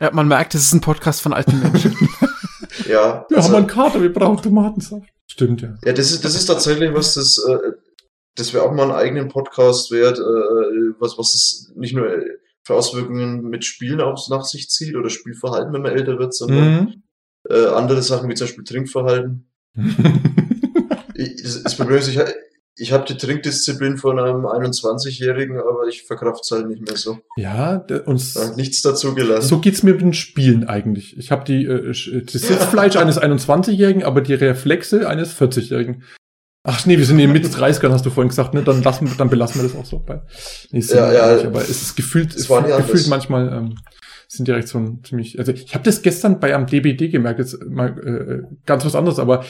Ja, 0.00 0.10
man 0.12 0.26
merkt, 0.26 0.56
es 0.56 0.64
ist 0.64 0.72
ein 0.74 0.80
Podcast 0.80 1.22
von 1.22 1.32
alten 1.32 1.60
Menschen. 1.60 1.96
Ja, 2.88 3.24
Wir 3.28 3.36
also, 3.36 3.48
haben 3.50 3.54
einen 3.54 3.66
Kater, 3.68 4.02
wir 4.02 4.12
brauchen 4.12 4.42
Tomatensaft. 4.42 5.08
Stimmt, 5.30 5.62
ja. 5.62 5.76
ja 5.84 5.92
das, 5.92 6.10
ist, 6.10 6.24
das 6.24 6.34
ist 6.34 6.46
tatsächlich 6.46 6.92
was, 6.92 7.14
das, 7.14 7.38
äh, 7.38 7.58
das 8.36 8.52
wäre 8.54 8.64
auch 8.64 8.72
mal 8.72 8.82
einen 8.84 8.92
eigenen 8.92 9.28
Podcast 9.28 9.90
wert, 9.90 10.18
äh, 10.18 10.22
was, 10.98 11.16
was 11.18 11.34
es 11.34 11.72
nicht 11.76 11.94
nur 11.94 12.06
äh, 12.10 12.24
für 12.62 12.74
Auswirkungen 12.74 13.48
mit 13.48 13.64
Spielen 13.64 14.00
auf, 14.00 14.28
nach 14.30 14.44
sich 14.44 14.68
zieht 14.70 14.96
oder 14.96 15.10
Spielverhalten, 15.10 15.72
wenn 15.72 15.82
man 15.82 15.92
älter 15.92 16.18
wird, 16.18 16.34
sondern 16.34 16.74
Mhm. 16.84 17.02
äh, 17.50 17.66
andere 17.66 18.02
Sachen 18.02 18.28
wie 18.30 18.34
zum 18.34 18.46
Beispiel 18.46 18.64
Trinkverhalten. 18.64 19.48
Ich, 21.16 21.42
das, 21.42 21.62
das 21.62 21.76
Problem 21.76 21.98
ist, 21.98 22.08
ich, 22.08 22.18
ich 22.76 22.92
habe 22.92 23.04
die 23.06 23.16
Trinkdisziplin 23.16 23.98
von 23.98 24.18
einem 24.18 24.46
21-Jährigen, 24.46 25.58
aber 25.60 25.86
ich 25.88 26.02
verkraft 26.02 26.40
es 26.42 26.50
halt 26.50 26.66
nicht 26.68 26.82
mehr 26.82 26.96
so. 26.96 27.18
ja, 27.36 27.76
uns, 28.06 28.34
Da 28.34 28.54
nichts 28.56 28.82
dazu 28.82 29.14
gelernt. 29.14 29.44
so 29.44 29.60
geht's 29.60 29.84
mir 29.84 29.92
mit 29.92 30.00
den 30.00 30.12
Spielen 30.12 30.64
eigentlich. 30.64 31.16
Ich 31.16 31.30
habe 31.30 31.44
die 31.44 31.66
äh, 31.66 31.86
das 31.86 32.42
Sitzfleisch 32.42 32.96
eines 32.96 33.20
21-Jährigen, 33.20 34.02
aber 34.02 34.22
die 34.22 34.34
Reflexe 34.34 35.08
eines 35.08 35.40
40-Jährigen. 35.40 36.02
Ach 36.66 36.86
nee, 36.86 36.96
wir 36.96 37.04
sind 37.04 37.18
in 37.18 37.30
Mitte 37.30 37.48
30ern, 37.48 37.90
hast 37.92 38.06
du 38.06 38.10
vorhin 38.10 38.30
gesagt, 38.30 38.54
ne? 38.54 38.62
Dann 38.62 38.82
lassen 38.82 39.06
wir, 39.06 39.14
dann 39.16 39.28
belassen 39.28 39.60
wir 39.60 39.68
das 39.68 39.76
auch 39.76 39.84
so 39.84 39.98
bei. 39.98 40.22
Nee, 40.70 40.80
Ja, 40.80 41.12
ja. 41.12 41.34
nicht, 41.36 41.44
aber 41.46 41.60
es 41.60 41.68
ist 41.68 41.94
gefühlt, 41.94 42.34
Es 42.34 42.48
gefühlt 42.48 42.72
anders. 42.72 43.06
manchmal 43.08 43.52
ähm, 43.52 43.74
sind 44.36 44.48
die 44.48 44.52
Reaktionen 44.52 45.02
ziemlich. 45.04 45.38
Also 45.38 45.52
ich 45.52 45.74
habe 45.74 45.84
das 45.84 46.02
gestern 46.02 46.40
bei 46.40 46.54
am 46.54 46.66
DBD 46.66 47.08
gemerkt, 47.08 47.38
jetzt 47.38 47.64
mal 47.64 47.88
äh, 47.98 48.56
ganz 48.66 48.84
was 48.84 48.94
anderes, 48.94 49.18
aber 49.18 49.44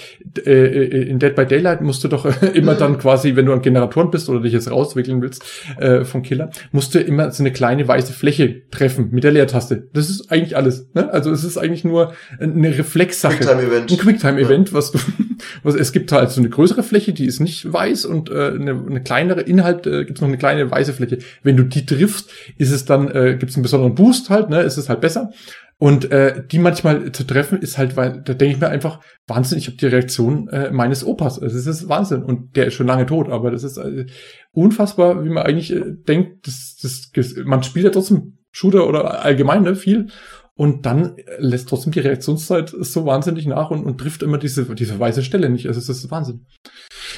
äh, 0.44 0.50
äh, 0.50 1.08
in 1.08 1.18
Dead 1.18 1.34
by 1.34 1.46
Daylight 1.46 1.80
musst 1.80 2.04
du 2.04 2.08
doch 2.08 2.24
äh, 2.24 2.46
immer 2.54 2.74
dann 2.74 2.98
quasi, 2.98 3.36
wenn 3.36 3.46
du 3.46 3.52
an 3.52 3.62
Generatoren 3.62 4.10
bist 4.10 4.28
oder 4.28 4.40
dich 4.40 4.52
jetzt 4.52 4.70
rauswickeln 4.70 5.22
willst 5.22 5.44
äh, 5.78 6.04
vom 6.04 6.22
Killer, 6.22 6.50
musst 6.72 6.94
du 6.94 7.00
immer 7.00 7.30
so 7.30 7.42
eine 7.42 7.52
kleine 7.52 7.86
weiße 7.86 8.12
Fläche 8.12 8.62
treffen 8.70 9.08
mit 9.12 9.24
der 9.24 9.32
Leertaste. 9.32 9.88
Das 9.92 10.10
ist 10.10 10.30
eigentlich 10.30 10.56
alles. 10.56 10.88
Ne? 10.94 11.12
Also 11.12 11.30
es 11.30 11.44
ist 11.44 11.58
eigentlich 11.58 11.84
nur 11.84 12.14
eine 12.38 12.76
Reflexsache. 12.76 13.36
Quicktime-Event. 13.36 13.90
Ein 13.90 13.98
Quicktime-Event, 13.98 14.72
was 14.72 14.92
du, 14.92 14.98
was 15.62 15.74
es 15.74 15.92
gibt 15.92 16.12
halt 16.12 16.30
so 16.30 16.40
eine 16.40 16.50
größere 16.50 16.82
Fläche, 16.82 17.12
die 17.12 17.26
ist 17.26 17.40
nicht 17.40 17.72
weiß 17.72 18.04
und 18.04 18.30
äh, 18.30 18.48
eine, 18.48 18.82
eine 18.88 19.02
kleinere 19.02 19.40
innerhalb 19.40 19.86
äh, 19.86 20.04
gibt 20.04 20.18
es 20.18 20.20
noch 20.20 20.28
eine 20.28 20.38
kleine 20.38 20.70
weiße 20.70 20.92
Fläche. 20.92 21.18
Wenn 21.42 21.56
du 21.56 21.64
die 21.64 21.86
triffst, 21.86 22.30
ist 22.58 22.70
es 22.70 22.84
dann 22.84 23.10
äh, 23.10 23.36
gibt 23.38 23.50
es 23.50 23.56
einen 23.56 23.62
besonderen 23.62 23.94
Boost 23.94 24.30
halt, 24.30 24.50
ne, 24.50 24.60
ist 24.76 24.84
es 24.84 24.88
halt 24.88 25.00
besser. 25.00 25.30
Und 25.78 26.10
äh, 26.12 26.46
die 26.46 26.58
manchmal 26.58 27.10
zu 27.12 27.24
treffen 27.24 27.60
ist 27.60 27.78
halt, 27.78 27.96
weil 27.96 28.22
da 28.22 28.34
denke 28.34 28.54
ich 28.54 28.60
mir 28.60 28.68
einfach 28.68 29.00
Wahnsinn. 29.26 29.58
Ich 29.58 29.66
habe 29.66 29.76
die 29.76 29.86
Reaktion 29.86 30.48
äh, 30.48 30.70
meines 30.70 31.04
Opas. 31.04 31.40
Also 31.40 31.56
es 31.56 31.66
ist 31.66 31.88
Wahnsinn 31.88 32.22
und 32.22 32.56
der 32.56 32.66
ist 32.66 32.74
schon 32.74 32.86
lange 32.86 33.06
tot, 33.06 33.28
aber 33.28 33.50
das 33.50 33.64
ist 33.64 33.76
äh, 33.78 34.06
unfassbar, 34.52 35.24
wie 35.24 35.30
man 35.30 35.44
eigentlich 35.44 35.72
äh, 35.72 35.82
denkt. 36.08 36.46
Das, 36.46 36.78
das, 36.80 37.34
man 37.44 37.62
spielt 37.62 37.86
ja 37.86 37.90
trotzdem 37.90 38.38
Shooter 38.52 38.86
oder 38.86 39.24
allgemein 39.24 39.62
ne, 39.62 39.74
viel 39.74 40.06
und 40.54 40.86
dann 40.86 41.16
lässt 41.38 41.68
trotzdem 41.68 41.92
die 41.92 42.00
Reaktionszeit 42.00 42.72
so 42.78 43.04
wahnsinnig 43.04 43.46
nach 43.46 43.70
und, 43.70 43.84
und 43.84 43.98
trifft 43.98 44.22
immer 44.22 44.38
diese, 44.38 44.64
diese 44.76 44.98
weiße 44.98 45.24
Stelle 45.24 45.50
nicht. 45.50 45.66
Also 45.66 45.80
es 45.80 45.88
ist 45.88 46.10
Wahnsinn. 46.12 46.46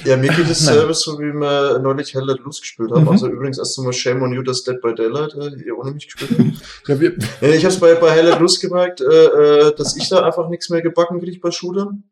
Ja, 0.04 0.16
mir 0.16 0.30
geht 0.30 0.48
es 0.50 0.60
selber 0.60 0.94
so, 0.94 1.18
wie 1.18 1.32
wir 1.32 1.78
neulich 1.78 2.14
Hell 2.14 2.24
Let 2.24 2.40
Loose 2.40 2.60
gespielt 2.60 2.90
haben. 2.90 3.02
Mhm. 3.02 3.08
Also 3.08 3.28
übrigens 3.28 3.58
erst 3.58 3.78
einmal 3.78 3.92
Shame 3.92 4.22
on 4.22 4.32
You, 4.32 4.42
dass 4.42 4.64
Dead 4.64 4.80
by 4.80 4.94
Daylight 4.94 5.34
äh, 5.34 5.64
ihr 5.64 5.76
ohne 5.76 5.92
mich 5.92 6.06
gespielt 6.06 6.30
habt. 6.38 6.46
Ja, 6.88 7.00
wir, 7.00 7.16
ich 7.42 7.64
habe 7.64 7.74
es 7.74 7.80
bei, 7.80 7.94
bei 7.94 8.10
Hell 8.10 8.26
Let 8.26 8.38
Loose 8.38 8.60
gemerkt, 8.60 9.00
äh, 9.00 9.04
äh, 9.04 9.74
dass 9.76 9.96
ich 9.96 10.08
da 10.08 10.22
einfach 10.22 10.48
nichts 10.48 10.70
mehr 10.70 10.82
gebacken 10.82 11.20
kriege 11.20 11.40
bei 11.40 11.50
Shootern. 11.50 12.04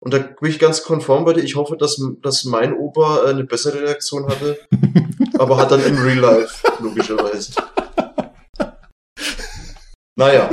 Und 0.00 0.14
da 0.14 0.18
bin 0.18 0.50
ich 0.50 0.58
ganz 0.58 0.82
konform 0.82 1.24
bei 1.24 1.32
dir. 1.32 1.42
Ich 1.42 1.56
hoffe, 1.56 1.76
dass, 1.76 2.00
dass 2.22 2.44
mein 2.44 2.74
Opa 2.74 3.24
äh, 3.24 3.30
eine 3.30 3.44
bessere 3.44 3.80
Reaktion 3.80 4.28
hatte, 4.28 4.58
aber 5.38 5.56
hat 5.56 5.70
dann 5.70 5.84
im 5.84 5.96
Real 5.98 6.18
Life, 6.18 6.66
logischerweise. 6.80 7.52
Naja, 10.14 10.50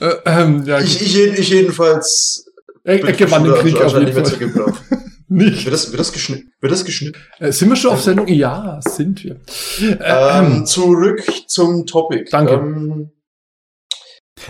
äh, 0.00 0.14
ähm, 0.24 0.64
ja, 0.64 0.80
ich, 0.80 1.00
ich, 1.00 1.16
ich 1.16 1.50
jedenfalls 1.50 2.50
er, 2.84 3.04
er 3.04 3.12
gewann 3.12 3.44
den 3.44 3.54
Krieg 3.54 3.76
auf 3.76 3.94
anscheinend 3.94 4.08
jeden 4.08 4.22
nicht 4.22 4.40
mehr 4.40 4.52
zu 4.54 4.72
Fall. 4.72 5.07
Nicht. 5.28 5.64
Wird 5.64 5.74
das, 5.74 5.90
wird 5.90 6.00
das 6.00 6.12
geschnitten? 6.12 6.52
Wird 6.60 6.72
das 6.72 6.84
geschnitten? 6.84 7.18
Äh, 7.38 7.52
sind 7.52 7.68
wir 7.68 7.76
schon 7.76 7.92
auf 7.92 8.02
Sendung? 8.02 8.26
Ja, 8.28 8.80
sind 8.82 9.22
wir. 9.24 9.40
Äh, 9.80 9.96
Ähm, 10.00 10.52
ähm, 10.58 10.66
zurück 10.66 11.22
zum 11.46 11.86
Topic. 11.86 12.28
Danke. 12.30 12.54
Ähm, 12.54 13.10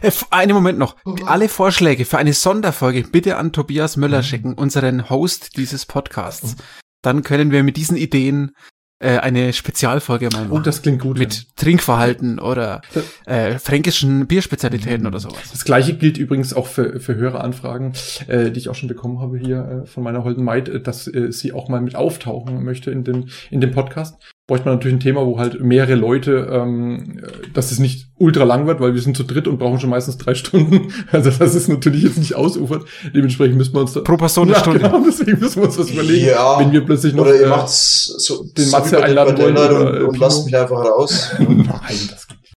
Äh, 0.03 0.11
einen 0.31 0.53
Moment 0.53 0.79
noch. 0.79 0.97
Alle 1.27 1.49
Vorschläge 1.49 2.05
für 2.05 2.19
eine 2.19 2.33
Sonderfolge 2.35 3.05
bitte 3.05 3.37
an 3.37 3.53
Tobias 3.53 3.97
Möller 3.97 4.23
schicken, 4.23 4.55
unseren 4.55 5.11
Host 5.11 5.57
dieses 5.57 5.87
Podcasts. 5.87 6.57
Dann 7.03 7.23
können 7.23 7.51
wir 7.51 7.63
mit 7.63 7.77
diesen 7.77 7.97
Ideen 7.97 8.53
äh, 9.01 9.19
eine 9.19 9.53
Spezialfolge 9.53 10.29
mal 10.33 10.47
machen. 10.47 10.63
das 10.65 10.83
klingt 10.83 11.01
gut. 11.01 11.19
mit 11.19 11.57
Trinkverhalten 11.57 12.39
oder 12.39 12.83
äh, 13.27 13.59
fränkischen 13.59 14.27
Bierspezialitäten 14.27 15.07
oder 15.07 15.21
sowas. 15.21 15.51
Das 15.53 15.65
gleiche 15.65 15.95
gilt 15.95 16.19
übrigens 16.19 16.53
auch 16.53 16.67
für, 16.67 16.99
für 17.01 17.15
höhere 17.15 17.41
Anfragen, 17.41 17.93
äh, 18.27 18.51
die 18.51 18.59
ich 18.59 18.69
auch 18.69 18.75
schon 18.75 18.89
bekommen 18.89 19.21
habe 19.21 19.39
hier 19.39 19.85
äh, 19.85 19.87
von 19.87 20.03
meiner 20.03 20.25
holden 20.25 20.45
Maid, 20.45 20.69
äh, 20.69 20.81
dass 20.81 21.07
äh, 21.07 21.33
sie 21.33 21.53
auch 21.53 21.69
mal 21.69 21.81
mit 21.81 21.95
auftauchen 21.95 22.65
möchte 22.65 22.91
in 22.91 23.05
dem, 23.05 23.29
in 23.51 23.61
dem 23.61 23.71
Podcast. 23.71 24.17
Bräuchte 24.49 24.65
man 24.65 24.77
natürlich 24.77 24.97
ein 24.97 25.01
Thema, 25.01 25.27
wo 25.27 25.39
halt 25.39 25.61
mehrere 25.61 25.95
Leute, 25.95 26.49
ähm, 26.51 27.19
äh, 27.23 27.51
dass 27.53 27.71
es 27.71 27.79
nicht 27.79 28.07
ultra 28.17 28.45
lang 28.45 28.67
wird, 28.67 28.81
weil 28.81 28.95
wir 28.95 29.01
sind 29.03 29.15
zu 29.15 29.23
dritt 29.23 29.47
und 29.47 29.59
brauchen 29.59 29.79
schon 29.79 29.91
meistens 29.91 30.17
drei 30.17 30.35
Stunden. 30.35 30.91
Also 31.13 31.31
das 31.31 31.55
ist 31.55 31.69
natürlich 31.69 32.03
jetzt 32.03 32.17
nicht 32.17 32.35
ausufert. 32.35 32.87
Dementsprechend 33.15 33.59
müssen 33.59 33.75
wir 33.75 33.83
uns 33.83 33.93
da. 33.93 34.01
Pro 34.01 34.17
Person 34.17 34.49
eine 34.49 34.55
ja, 34.55 34.61
Stunde. 34.61 34.81
Genau, 34.81 35.03
deswegen 35.07 35.39
müssen 35.39 35.57
wir 35.57 35.67
uns 35.67 35.77
das 35.77 35.91
überlegen. 35.91 36.29
Ja. 36.29 36.59
Wenn 36.59 36.73
wir 36.73 36.83
plötzlich 36.83 37.13
noch. 37.13 37.25
oder 37.25 37.35
ihr 37.35 37.45
äh, 37.45 37.49
macht's 37.51 38.07
so, 38.07 38.43
den 38.43 38.65
so 38.65 38.77
Matze 38.79 38.97
Dead 38.97 39.05
einladen 39.05 39.37
wollen 39.37 39.53
oder, 39.53 39.81
und, 39.81 39.97
äh, 39.97 40.01
und 40.05 40.13
Pino. 40.13 40.25
lasst 40.25 40.47
mich 40.47 40.57
einfach 40.57 40.83
raus. 40.83 41.31
Nein, 41.39 42.09
das 42.11 42.27
geht 42.27 42.41
nicht. 42.41 42.55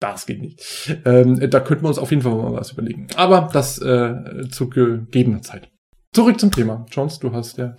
Das 0.00 0.24
geht 0.24 0.40
nicht. 0.40 0.62
Ähm, 1.04 1.50
da 1.50 1.60
könnten 1.60 1.84
wir 1.84 1.88
uns 1.88 1.98
auf 1.98 2.08
jeden 2.10 2.22
Fall 2.22 2.34
mal 2.34 2.54
was 2.54 2.72
überlegen. 2.72 3.08
Aber 3.14 3.50
das 3.52 3.78
äh, 3.82 4.48
zu 4.50 4.70
gegebener 4.70 5.42
Zeit. 5.42 5.68
Zurück 6.14 6.40
zum 6.40 6.50
Thema. 6.50 6.86
Jones, 6.90 7.18
du 7.18 7.30
hast 7.34 7.58
ja 7.58 7.76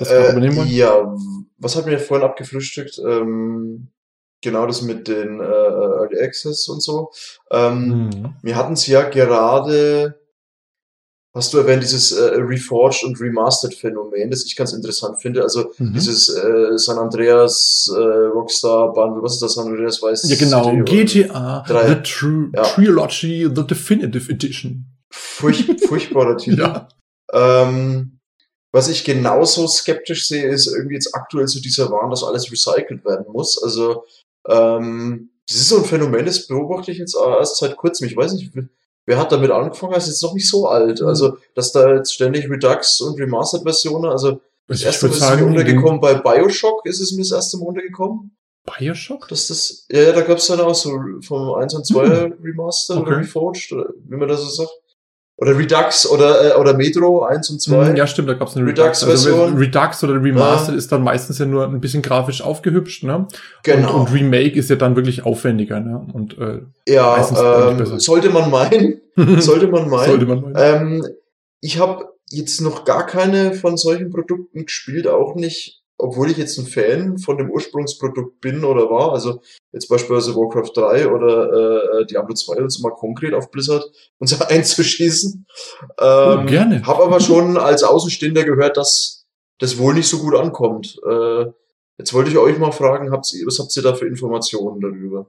das 0.00 0.08
gerade 0.08 0.30
übernehmen 0.32 0.54
Äh, 0.54 0.58
wollen. 0.58 0.68
ja, 0.68 1.16
was 1.58 1.76
hat 1.76 1.86
mir 1.86 1.98
vorhin 1.98 2.26
abgefrühstückt? 2.26 2.98
Ähm, 2.98 3.88
genau 4.42 4.66
das 4.66 4.82
mit 4.82 5.06
den 5.08 5.40
äh, 5.40 5.44
Early 5.44 6.20
Access 6.20 6.68
und 6.68 6.82
so. 6.82 7.10
Ähm, 7.50 7.88
Mhm. 8.12 8.34
Wir 8.42 8.56
hatten 8.56 8.72
es 8.72 8.86
ja 8.86 9.02
gerade, 9.08 10.18
hast 11.34 11.52
du 11.52 11.58
erwähnt, 11.58 11.82
dieses 11.82 12.10
äh, 12.12 12.34
Reforged 12.36 13.04
und 13.04 13.20
Remastered 13.20 13.74
Phänomen, 13.74 14.30
das 14.30 14.44
ich 14.44 14.56
ganz 14.56 14.72
interessant 14.72 15.20
finde. 15.20 15.42
Also 15.42 15.70
Mhm. 15.78 15.92
dieses 15.92 16.28
äh, 16.34 16.76
San 16.78 16.98
Andreas 16.98 17.92
äh, 17.94 18.00
Rockstar 18.00 18.92
Bundle, 18.94 19.22
was 19.22 19.34
ist 19.34 19.42
das 19.42 19.54
San 19.54 19.66
Andreas 19.68 20.02
Vice 20.02 20.28
Ja, 20.30 20.36
genau. 20.36 20.84
GTA, 20.84 21.64
drei. 21.68 21.88
The 21.88 22.02
True 22.02 22.50
Ja. 22.54 22.62
Trilogy, 22.62 23.48
The 23.54 23.66
Definitive 23.66 24.32
Edition. 24.32 24.86
Furch, 25.12 25.66
furchtbarer 25.86 26.36
Titel. 26.38 26.60
Ja. 26.62 26.88
Ähm, 27.32 28.19
was 28.72 28.88
ich 28.88 29.04
genauso 29.04 29.66
skeptisch 29.66 30.28
sehe, 30.28 30.48
ist 30.48 30.66
irgendwie 30.66 30.94
jetzt 30.94 31.14
aktuell 31.14 31.48
so 31.48 31.60
dieser 31.60 31.90
Wahn, 31.90 32.10
dass 32.10 32.22
alles 32.22 32.50
recycelt 32.50 33.04
werden 33.04 33.26
muss. 33.32 33.62
Also, 33.62 34.04
ähm, 34.48 35.30
das 35.48 35.56
ist 35.56 35.68
so 35.68 35.78
ein 35.78 35.84
Phänomen, 35.84 36.26
das 36.26 36.46
beobachte 36.46 36.92
ich 36.92 36.98
jetzt 36.98 37.16
erst 37.16 37.56
seit 37.56 37.76
kurzem. 37.76 38.06
Ich 38.06 38.16
weiß 38.16 38.34
nicht, 38.34 38.52
wer 39.06 39.18
hat 39.18 39.32
damit 39.32 39.50
angefangen, 39.50 39.92
das 39.92 40.04
ist 40.04 40.14
jetzt 40.14 40.22
noch 40.22 40.34
nicht 40.34 40.48
so 40.48 40.68
alt. 40.68 41.00
Mhm. 41.00 41.08
Also, 41.08 41.38
dass 41.54 41.72
da 41.72 41.94
jetzt 41.94 42.14
ständig 42.14 42.48
Redux 42.48 43.00
und 43.00 43.18
Remastered-Versionen, 43.18 44.10
also 44.10 44.40
das 44.68 44.80
Ich 44.80 44.86
erste 44.86 45.06
Mal 45.06 45.10
würde 45.10 45.16
ist 45.16 45.22
es 45.22 45.30
mir 45.30 45.36
sagen, 45.36 45.48
untergekommen, 45.48 46.00
bei 46.00 46.14
Bioshock 46.14 46.86
ist 46.86 47.00
es 47.00 47.10
mir 47.10 47.22
das 47.22 47.32
erste 47.32 47.58
Mal 47.58 47.66
untergekommen. 47.66 48.36
Bioshock? 48.78 49.26
Dass 49.26 49.48
das, 49.48 49.86
ja, 49.90 50.02
ja, 50.02 50.12
da 50.12 50.20
gab 50.20 50.38
es 50.38 50.46
dann 50.46 50.60
auch 50.60 50.74
so 50.74 50.96
vom 51.22 51.54
1 51.54 51.74
und 51.74 51.86
2 51.86 52.34
Remastered 52.42 53.00
oder 53.00 53.10
Hm. 53.10 53.14
Okay. 53.14 53.22
Reforged, 53.22 53.72
oder 53.72 53.92
wie 54.06 54.16
man 54.16 54.28
das 54.28 54.42
so 54.42 54.48
sagt. 54.48 54.70
Oder 55.40 55.56
Redux 55.56 56.06
oder, 56.06 56.54
äh, 56.54 56.60
oder 56.60 56.74
Metro 56.76 57.22
1 57.24 57.48
und 57.48 57.62
2. 57.62 57.90
Mhm, 57.90 57.96
Ja, 57.96 58.06
stimmt, 58.06 58.28
da 58.28 58.34
gab 58.34 58.48
es 58.48 58.56
eine 58.56 58.66
Redux. 58.66 59.02
Redux-Version. 59.02 59.40
Also 59.40 59.56
Redux 59.56 60.04
oder 60.04 60.22
Remastered 60.22 60.74
Ja. 60.74 60.78
ist 60.78 60.92
dann 60.92 61.02
meistens 61.02 61.38
ja 61.38 61.46
nur 61.46 61.64
ein 61.66 61.80
bisschen 61.80 62.02
grafisch 62.02 62.42
aufgehübscht, 62.42 63.04
ne? 63.04 63.26
genau. 63.62 63.94
Und, 63.94 64.00
und 64.10 64.12
Remake 64.14 64.58
ist 64.58 64.68
ja 64.68 64.76
dann 64.76 64.96
wirklich 64.96 65.24
aufwendiger, 65.24 65.80
ne? 65.80 66.06
Und 66.12 66.36
äh, 66.38 66.60
ja, 66.86 67.16
ähm, 67.16 67.98
sollte 67.98 68.28
man 68.28 68.50
meinen. 68.50 69.00
sollte 69.40 69.68
man 69.68 69.88
meinen. 69.88 70.10
sollte 70.10 70.26
man 70.26 70.40
meinen. 70.42 70.54
Ähm, 71.02 71.06
ich 71.62 71.78
habe 71.78 72.04
jetzt 72.30 72.60
noch 72.60 72.84
gar 72.84 73.06
keine 73.06 73.54
von 73.54 73.76
solchen 73.78 74.10
Produkten 74.10 74.66
gespielt, 74.66 75.08
auch 75.08 75.34
nicht, 75.36 75.79
obwohl 76.00 76.30
ich 76.30 76.36
jetzt 76.36 76.58
ein 76.58 76.66
Fan 76.66 77.18
von 77.18 77.38
dem 77.38 77.50
Ursprungsprodukt 77.50 78.40
bin 78.40 78.64
oder 78.64 78.90
war. 78.90 79.12
Also 79.12 79.40
jetzt 79.72 79.88
beispielsweise 79.88 80.34
Warcraft 80.34 80.72
3 80.74 81.08
oder 81.08 82.00
äh, 82.00 82.06
Diablo 82.06 82.34
2, 82.34 82.62
uns 82.62 82.80
mal 82.80 82.90
konkret 82.90 83.34
auf 83.34 83.50
Blizzard 83.50 83.84
uns 84.18 84.40
einzuschießen. 84.40 85.46
Ähm, 85.98 86.38
Oh, 86.40 86.46
gerne. 86.46 86.82
Habe 86.86 87.04
aber 87.04 87.20
schon 87.20 87.56
als 87.56 87.82
Außenstehender 87.82 88.44
gehört, 88.44 88.76
dass 88.76 89.26
das 89.58 89.78
wohl 89.78 89.94
nicht 89.94 90.08
so 90.08 90.18
gut 90.18 90.34
ankommt. 90.34 90.98
Äh, 91.08 91.46
jetzt 91.98 92.14
wollte 92.14 92.30
ich 92.30 92.38
euch 92.38 92.58
mal 92.58 92.72
fragen, 92.72 93.12
habt 93.12 93.32
ihr, 93.32 93.46
was 93.46 93.58
habt 93.58 93.76
ihr 93.76 93.82
da 93.82 93.94
für 93.94 94.06
Informationen 94.06 94.80
darüber? 94.80 95.26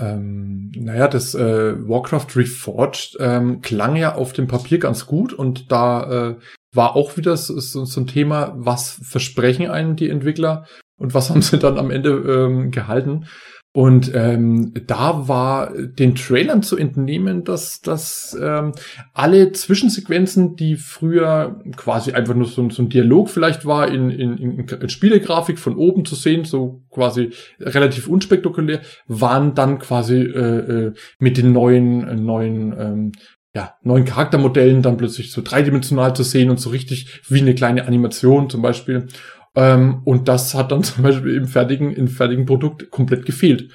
Ähm, 0.00 0.72
naja, 0.74 1.06
das 1.06 1.34
äh, 1.34 1.88
Warcraft 1.88 2.34
Reforged 2.34 3.16
ähm, 3.20 3.60
klang 3.60 3.96
ja 3.96 4.14
auf 4.14 4.32
dem 4.32 4.48
Papier 4.48 4.78
ganz 4.78 5.06
gut 5.06 5.32
und 5.32 5.70
da 5.70 6.30
äh, 6.30 6.36
war 6.72 6.96
auch 6.96 7.16
wieder 7.16 7.36
so, 7.36 7.58
so, 7.60 7.84
so 7.84 8.00
ein 8.00 8.06
Thema, 8.06 8.54
was 8.56 9.00
versprechen 9.02 9.70
einen 9.70 9.96
die 9.96 10.08
Entwickler 10.08 10.66
und 10.96 11.14
was 11.14 11.30
haben 11.30 11.42
sie 11.42 11.58
dann 11.58 11.78
am 11.78 11.90
Ende 11.90 12.10
ähm, 12.10 12.70
gehalten. 12.70 13.26
Und 13.74 14.12
ähm, 14.14 14.74
da 14.86 15.28
war 15.28 15.72
den 15.74 16.14
Trailern 16.14 16.62
zu 16.62 16.76
entnehmen, 16.76 17.42
dass, 17.42 17.80
dass 17.80 18.36
ähm, 18.38 18.72
alle 19.14 19.52
Zwischensequenzen, 19.52 20.56
die 20.56 20.76
früher 20.76 21.58
quasi 21.76 22.12
einfach 22.12 22.34
nur 22.34 22.44
so, 22.44 22.68
so 22.68 22.82
ein 22.82 22.90
Dialog 22.90 23.30
vielleicht 23.30 23.64
war, 23.64 23.88
in, 23.88 24.10
in, 24.10 24.36
in 24.68 24.88
Spielegrafik 24.90 25.58
von 25.58 25.74
oben 25.76 26.04
zu 26.04 26.16
sehen, 26.16 26.44
so 26.44 26.82
quasi 26.90 27.30
relativ 27.58 28.08
unspektakulär, 28.08 28.82
waren 29.06 29.54
dann 29.54 29.78
quasi 29.78 30.20
äh, 30.20 30.88
äh, 30.88 30.92
mit 31.18 31.38
den 31.38 31.52
neuen, 31.52 32.06
äh, 32.06 32.14
neuen 32.14 32.74
ähm, 32.78 33.12
ja, 33.54 33.76
neuen 33.82 34.04
Charaktermodellen 34.04 34.82
dann 34.82 34.96
plötzlich 34.96 35.30
so 35.30 35.42
dreidimensional 35.42 36.16
zu 36.16 36.22
sehen 36.22 36.50
und 36.50 36.58
so 36.58 36.70
richtig 36.70 37.22
wie 37.28 37.40
eine 37.40 37.54
kleine 37.54 37.86
Animation 37.86 38.48
zum 38.48 38.62
Beispiel. 38.62 39.08
Ähm, 39.54 40.00
und 40.04 40.28
das 40.28 40.54
hat 40.54 40.72
dann 40.72 40.82
zum 40.84 41.02
Beispiel 41.02 41.36
im 41.36 41.46
fertigen, 41.46 41.92
im 41.92 42.08
fertigen 42.08 42.46
Produkt 42.46 42.90
komplett 42.90 43.26
gefehlt. 43.26 43.70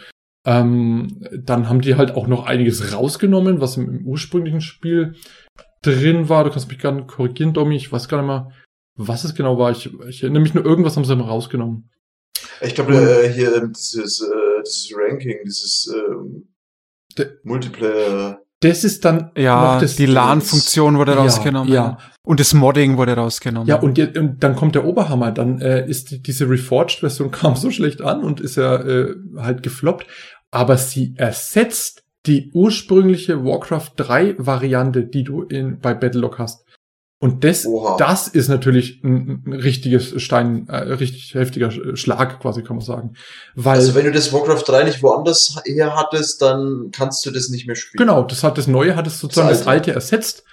Ähm, 0.45 1.21
dann 1.33 1.69
haben 1.69 1.81
die 1.81 1.95
halt 1.95 2.11
auch 2.11 2.27
noch 2.27 2.45
einiges 2.45 2.93
rausgenommen, 2.93 3.59
was 3.59 3.77
im, 3.77 3.89
im 3.89 4.07
ursprünglichen 4.07 4.61
Spiel 4.61 5.15
drin 5.83 6.29
war. 6.29 6.43
Du 6.43 6.51
kannst 6.51 6.69
mich 6.69 6.79
gerne 6.79 7.05
korrigieren, 7.05 7.53
Domi. 7.53 7.75
Ich 7.75 7.91
weiß 7.91 8.07
gar 8.07 8.19
nicht 8.19 8.27
mehr, 8.27 8.51
was 8.95 9.25
es 9.25 9.35
genau 9.35 9.59
war. 9.59 9.71
Ich, 9.71 9.93
ich 10.07 10.23
erinnere 10.23 10.41
mich 10.41 10.53
nur, 10.53 10.65
irgendwas 10.65 10.95
haben 10.95 11.05
sie 11.05 11.15
mal 11.15 11.25
rausgenommen. 11.25 11.89
Ich 12.61 12.75
glaube, 12.75 12.95
äh, 12.95 13.31
hier 13.31 13.55
ähm, 13.55 13.73
dieses, 13.73 14.21
äh, 14.21 14.63
dieses 14.65 14.91
Ranking, 14.95 15.37
dieses 15.45 15.93
äh, 17.17 17.25
Multiplayer 17.43 18.41
das 18.61 18.83
ist 18.83 19.05
dann 19.05 19.31
ja 19.37 19.79
das, 19.79 19.95
die 19.95 20.05
LAN-Funktion 20.05 20.97
wurde 20.97 21.13
ja, 21.13 21.19
rausgenommen 21.19 21.71
ja 21.71 21.97
und 22.27 22.41
das 22.41 22.53
Modding 22.53 22.97
wurde 22.97 23.13
rausgenommen. 23.13 23.67
Ja 23.67 23.77
und, 23.77 23.97
und 24.17 24.43
dann 24.43 24.55
kommt 24.55 24.75
der 24.75 24.85
Oberhammer, 24.85 25.31
dann 25.31 25.61
äh, 25.61 25.87
ist 25.87 26.11
die, 26.11 26.21
diese 26.21 26.49
Reforged-Version 26.49 27.31
kam 27.31 27.55
so 27.55 27.71
schlecht 27.71 28.01
an 28.01 28.23
und 28.23 28.41
ist 28.41 28.57
ja 28.57 28.75
äh, 28.75 29.15
halt 29.37 29.63
gefloppt, 29.63 30.07
aber 30.51 30.77
sie 30.77 31.13
ersetzt 31.15 32.03
die 32.25 32.51
ursprüngliche 32.53 33.45
Warcraft 33.45 33.91
3 33.95 34.35
Variante, 34.37 35.05
die 35.05 35.23
du 35.23 35.43
in 35.43 35.79
bei 35.79 35.93
Battlelog 35.93 36.39
hast. 36.39 36.65
Und 37.19 37.43
das, 37.43 37.67
das 37.97 38.27
ist 38.27 38.47
natürlich 38.47 39.03
ein, 39.03 39.43
ein 39.45 39.53
richtiges 39.53 40.21
Stein, 40.21 40.67
äh, 40.69 40.75
richtig 40.75 41.33
heftiger 41.33 41.71
Schlag, 41.95 42.39
quasi 42.39 42.61
kann 42.61 42.75
man 42.75 42.85
sagen. 42.85 43.13
Weil, 43.55 43.77
also 43.77 43.95
wenn 43.95 44.05
du 44.05 44.11
das 44.11 44.31
Warcraft 44.31 44.63
3 44.67 44.83
nicht 44.83 45.01
woanders 45.01 45.55
her 45.65 45.95
hattest, 45.95 46.43
dann 46.43 46.89
kannst 46.91 47.25
du 47.25 47.31
das 47.31 47.49
nicht 47.49 47.65
mehr 47.65 47.75
spielen. 47.75 47.97
Genau, 47.97 48.23
das 48.23 48.43
hat 48.43 48.59
das 48.59 48.67
Neue 48.67 48.95
hat 48.95 49.07
es 49.07 49.19
sozusagen 49.19 49.49
das 49.49 49.65
Alte, 49.65 49.91
das 49.91 50.11
Alte 50.11 50.15
ersetzt. 50.15 50.43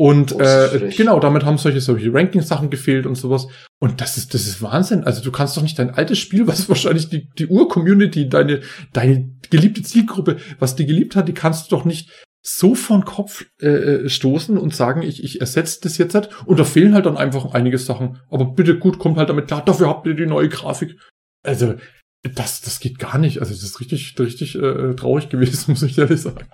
Und 0.00 0.32
oh, 0.32 0.40
äh, 0.40 0.92
genau, 0.96 1.18
damit 1.18 1.44
haben 1.44 1.58
solche 1.58 1.80
solche 1.80 2.12
Ranking-Sachen 2.12 2.70
gefehlt 2.70 3.04
und 3.04 3.16
sowas. 3.16 3.48
Und 3.80 4.00
das 4.00 4.16
ist 4.16 4.32
das 4.32 4.46
ist 4.46 4.62
Wahnsinn. 4.62 5.02
Also 5.02 5.22
du 5.22 5.32
kannst 5.32 5.56
doch 5.56 5.62
nicht 5.62 5.78
dein 5.78 5.90
altes 5.90 6.18
Spiel, 6.18 6.46
was 6.46 6.68
wahrscheinlich 6.68 7.08
die 7.08 7.28
die 7.38 7.46
Ur-Community, 7.46 8.28
deine 8.28 8.60
deine 8.92 9.30
geliebte 9.50 9.82
Zielgruppe, 9.82 10.36
was 10.58 10.76
die 10.76 10.86
geliebt 10.86 11.16
hat, 11.16 11.26
die 11.26 11.34
kannst 11.34 11.70
du 11.70 11.76
doch 11.76 11.84
nicht 11.84 12.10
so 12.42 12.74
von 12.74 13.04
Kopf 13.04 13.44
äh, 13.60 13.66
äh, 13.66 14.08
stoßen 14.08 14.56
und 14.56 14.74
sagen, 14.74 15.02
ich, 15.02 15.22
ich 15.24 15.40
ersetze 15.40 15.80
das 15.82 15.98
jetzt 15.98 16.14
halt. 16.14 16.30
Und 16.46 16.58
da 16.58 16.64
fehlen 16.64 16.94
halt 16.94 17.06
dann 17.06 17.16
einfach 17.16 17.52
einige 17.52 17.78
Sachen. 17.78 18.20
Aber 18.30 18.46
bitte 18.46 18.78
gut, 18.78 18.98
kommt 18.98 19.18
halt 19.18 19.28
damit 19.28 19.48
klar, 19.48 19.64
dafür 19.64 19.88
habt 19.88 20.06
ihr 20.06 20.14
die 20.14 20.26
neue 20.26 20.48
Grafik. 20.48 20.98
Also, 21.44 21.74
das, 22.22 22.60
das 22.60 22.80
geht 22.80 22.98
gar 22.98 23.18
nicht. 23.18 23.40
Also, 23.40 23.52
das 23.52 23.62
ist 23.62 23.80
richtig, 23.80 24.18
richtig 24.18 24.54
äh, 24.54 24.94
traurig 24.94 25.28
gewesen, 25.28 25.64
muss 25.72 25.82
ich 25.82 25.98
ehrlich 25.98 26.20
sagen. 26.20 26.48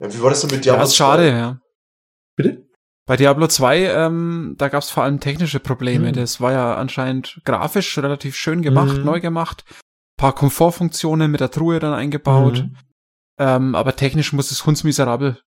Ja, 0.00 0.12
wie 0.12 0.22
war 0.22 0.30
das 0.30 0.42
denn 0.42 0.50
mit 0.50 0.64
Diablo? 0.64 0.82
Ja, 0.82 0.86
ist 0.86 0.96
schade, 0.96 1.28
ja. 1.28 1.60
Bitte? 2.36 2.68
Bei 3.06 3.16
Diablo 3.16 3.46
2, 3.46 3.84
ähm, 3.84 4.54
da 4.58 4.68
gab 4.68 4.82
es 4.82 4.90
vor 4.90 5.02
allem 5.02 5.18
technische 5.18 5.60
Probleme. 5.60 6.08
Mhm. 6.08 6.12
Das 6.12 6.42
war 6.42 6.52
ja 6.52 6.76
anscheinend 6.76 7.40
grafisch 7.44 7.96
relativ 7.96 8.36
schön 8.36 8.60
gemacht, 8.60 8.98
mhm. 8.98 9.04
neu 9.04 9.20
gemacht. 9.20 9.64
paar 10.18 10.34
Komfortfunktionen 10.34 11.30
mit 11.30 11.40
der 11.40 11.50
Truhe 11.50 11.78
dann 11.78 11.94
eingebaut. 11.94 12.64
Mhm. 12.64 12.76
Ähm, 13.38 13.74
aber 13.74 13.96
technisch 13.96 14.32
muss 14.32 14.50
es 14.50 14.66
hundsmiserabel 14.66 15.38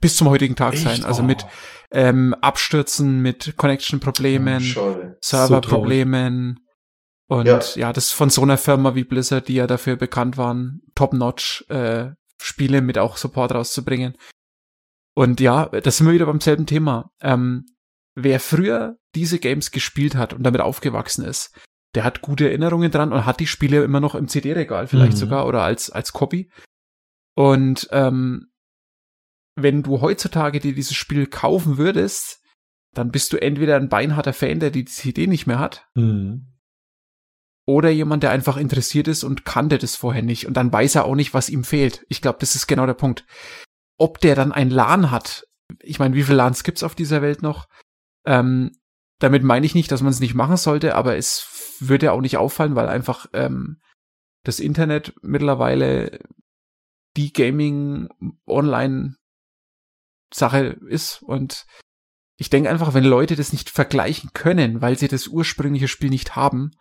bis 0.00 0.16
zum 0.16 0.28
heutigen 0.28 0.56
Tag 0.56 0.74
Echt? 0.74 0.84
sein. 0.84 1.04
Also 1.04 1.22
oh. 1.22 1.26
mit 1.26 1.46
ähm, 1.90 2.34
Abstürzen, 2.40 3.20
mit 3.22 3.56
Connection-Problemen, 3.56 4.62
Server-Problemen. 5.20 6.58
So 6.58 6.66
und 7.28 7.46
ja. 7.46 7.60
ja. 7.76 7.92
das 7.92 8.12
von 8.12 8.30
so 8.30 8.42
einer 8.42 8.58
Firma 8.58 8.94
wie 8.94 9.04
Blizzard, 9.04 9.48
die 9.48 9.54
ja 9.54 9.66
dafür 9.66 9.96
bekannt 9.96 10.36
waren, 10.36 10.82
top-notch 10.94 11.64
äh, 11.68 12.10
Spiele 12.40 12.82
mit 12.82 12.98
auch 12.98 13.16
Support 13.16 13.52
rauszubringen. 13.52 14.16
Und 15.14 15.40
ja, 15.40 15.66
das 15.66 15.96
sind 15.96 16.06
wir 16.06 16.12
wieder 16.12 16.26
beim 16.26 16.40
selben 16.40 16.66
Thema. 16.66 17.10
Ähm, 17.22 17.64
wer 18.14 18.38
früher 18.38 18.96
diese 19.14 19.38
Games 19.38 19.70
gespielt 19.70 20.14
hat 20.14 20.34
und 20.34 20.42
damit 20.42 20.60
aufgewachsen 20.60 21.24
ist, 21.24 21.58
der 21.94 22.04
hat 22.04 22.20
gute 22.20 22.48
Erinnerungen 22.48 22.90
dran 22.90 23.12
und 23.12 23.24
hat 23.24 23.40
die 23.40 23.46
Spiele 23.46 23.82
immer 23.82 24.00
noch 24.00 24.14
im 24.14 24.28
CD-Regal 24.28 24.86
vielleicht 24.86 25.14
mhm. 25.14 25.16
sogar 25.16 25.46
oder 25.46 25.62
als, 25.62 25.88
als 25.90 26.12
Copy. 26.12 26.50
Und 27.36 27.88
ähm, 27.92 28.50
wenn 29.56 29.82
du 29.82 30.00
heutzutage 30.00 30.58
dir 30.58 30.74
dieses 30.74 30.96
Spiel 30.96 31.26
kaufen 31.26 31.76
würdest, 31.76 32.42
dann 32.94 33.10
bist 33.10 33.32
du 33.32 33.36
entweder 33.36 33.76
ein 33.76 33.90
beinharter 33.90 34.32
Fan, 34.32 34.58
der 34.58 34.70
die 34.70 34.86
CD 34.86 35.26
nicht 35.26 35.46
mehr 35.46 35.58
hat, 35.58 35.86
mhm. 35.94 36.54
oder 37.66 37.90
jemand, 37.90 38.22
der 38.22 38.30
einfach 38.30 38.56
interessiert 38.56 39.06
ist 39.06 39.22
und 39.22 39.44
kannte 39.44 39.76
das 39.76 39.96
vorher 39.96 40.22
nicht. 40.22 40.46
Und 40.46 40.54
dann 40.56 40.72
weiß 40.72 40.94
er 40.94 41.04
auch 41.04 41.14
nicht, 41.14 41.34
was 41.34 41.50
ihm 41.50 41.62
fehlt. 41.62 42.06
Ich 42.08 42.22
glaube, 42.22 42.38
das 42.40 42.54
ist 42.54 42.66
genau 42.66 42.86
der 42.86 42.94
Punkt. 42.94 43.26
Ob 43.98 44.18
der 44.20 44.34
dann 44.34 44.52
ein 44.52 44.70
LAN 44.70 45.10
hat, 45.10 45.46
ich 45.80 45.98
meine, 45.98 46.14
wie 46.14 46.22
viele 46.22 46.38
LANs 46.38 46.64
gibt's 46.64 46.82
auf 46.82 46.94
dieser 46.94 47.20
Welt 47.20 47.42
noch? 47.42 47.68
Ähm, 48.24 48.72
damit 49.18 49.42
meine 49.42 49.66
ich 49.66 49.74
nicht, 49.74 49.90
dass 49.92 50.02
man 50.02 50.10
es 50.10 50.20
nicht 50.20 50.34
machen 50.34 50.56
sollte, 50.56 50.94
aber 50.94 51.16
es 51.16 51.76
würde 51.80 52.12
auch 52.12 52.20
nicht 52.20 52.38
auffallen, 52.38 52.76
weil 52.76 52.88
einfach 52.88 53.26
ähm, 53.32 53.80
das 54.42 54.60
Internet 54.60 55.14
mittlerweile 55.22 56.20
die 57.16 57.32
Gaming 57.32 58.08
Online 58.46 59.16
Sache 60.32 60.78
ist 60.88 61.22
und 61.22 61.66
ich 62.38 62.50
denke 62.50 62.68
einfach, 62.68 62.94
wenn 62.94 63.04
Leute 63.04 63.36
das 63.36 63.52
nicht 63.52 63.70
vergleichen 63.70 64.30
können, 64.34 64.82
weil 64.82 64.98
sie 64.98 65.08
das 65.08 65.26
ursprüngliche 65.26 65.88
Spiel 65.88 66.10
nicht 66.10 66.36
haben, 66.36 66.72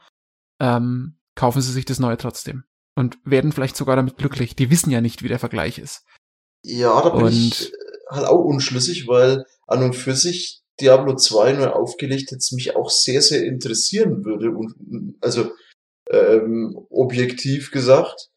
ähm, 0.59 1.17
kaufen 1.35 1.61
sie 1.61 1.71
sich 1.71 1.85
das 1.85 1.99
neue 1.99 2.17
trotzdem 2.17 2.63
und 2.95 3.17
werden 3.23 3.51
vielleicht 3.51 3.77
sogar 3.77 3.95
damit 3.95 4.17
glücklich. 4.17 4.55
Die 4.55 4.69
wissen 4.69 4.91
ja 4.91 5.01
nicht, 5.01 5.23
wie 5.23 5.27
der 5.27 5.39
Vergleich 5.39 5.79
ist. 5.79 6.03
Ja, 6.63 7.01
da 7.01 7.09
bin 7.09 7.25
und, 7.25 7.31
ich 7.31 7.71
halt 8.09 8.25
auch 8.25 8.43
unschlüssig, 8.43 9.07
weil 9.07 9.45
an 9.67 9.83
und 9.83 9.95
für 9.95 10.15
sich 10.15 10.61
Diablo 10.81 11.15
2 11.15 11.53
neu 11.53 11.67
aufgelegt 11.67 12.31
jetzt 12.31 12.51
mich 12.51 12.75
auch 12.75 12.89
sehr, 12.89 13.21
sehr 13.21 13.45
interessieren 13.45 14.25
würde 14.25 14.51
und 14.51 15.15
also 15.21 15.51
ähm, 16.09 16.77
objektiv 16.89 17.71
gesagt 17.71 18.29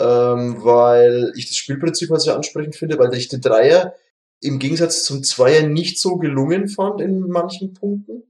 ähm, 0.00 0.64
weil 0.64 1.32
ich 1.36 1.46
das 1.46 1.56
Spielprinzip 1.56 2.10
halt 2.10 2.22
sehr 2.22 2.36
ansprechend 2.36 2.76
finde, 2.76 2.98
weil 2.98 3.14
ich 3.14 3.28
den 3.28 3.40
Dreier 3.40 3.94
im 4.40 4.58
Gegensatz 4.58 5.04
zum 5.04 5.22
Zweier 5.22 5.66
nicht 5.66 6.00
so 6.00 6.16
gelungen 6.16 6.68
fand 6.68 7.00
in 7.00 7.28
manchen 7.28 7.74
Punkten 7.74 8.22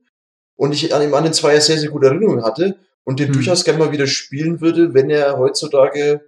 und 0.56 0.72
ich 0.72 0.94
an, 0.94 1.14
an 1.14 1.24
den 1.24 1.32
Zweier 1.32 1.60
sehr, 1.60 1.78
sehr 1.78 1.90
gute 1.90 2.06
Erinnerungen 2.06 2.44
hatte 2.44 2.76
und 3.04 3.20
den 3.20 3.28
hm. 3.28 3.34
durchaus 3.34 3.64
gerne 3.64 3.78
mal 3.78 3.92
wieder 3.92 4.06
spielen 4.06 4.60
würde, 4.60 4.94
wenn 4.94 5.10
er 5.10 5.38
heutzutage 5.38 6.22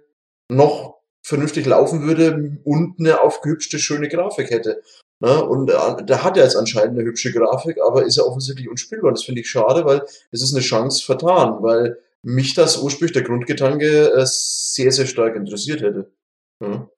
noch 0.49 0.95
vernünftig 1.21 1.65
laufen 1.65 2.03
würde 2.03 2.57
und 2.63 2.99
eine 2.99 3.21
aufgehübschte, 3.21 3.79
schöne 3.79 4.09
Grafik 4.09 4.49
hätte. 4.49 4.81
Ne? 5.19 5.43
Und 5.43 5.69
äh, 5.69 6.03
da 6.05 6.23
hat 6.23 6.37
er 6.37 6.43
jetzt 6.43 6.57
anscheinend 6.57 6.97
eine 6.97 7.07
hübsche 7.07 7.31
Grafik, 7.31 7.77
aber 7.81 8.03
ist 8.03 8.17
ja 8.17 8.23
offensichtlich 8.23 8.69
unspielbar. 8.69 9.11
Das 9.11 9.23
finde 9.23 9.41
ich 9.41 9.49
schade, 9.49 9.85
weil 9.85 10.01
es 10.31 10.41
ist 10.41 10.53
eine 10.53 10.63
Chance 10.63 11.03
vertan, 11.03 11.61
weil 11.61 11.97
mich 12.23 12.53
das 12.53 12.77
ursprünglich 12.77 13.13
der 13.13 13.23
Grundgedanke 13.23 14.13
äh, 14.13 14.25
sehr, 14.25 14.91
sehr 14.91 15.05
stark 15.05 15.35
interessiert 15.35 15.81
hätte. 15.81 16.13
Ja, 16.61 16.89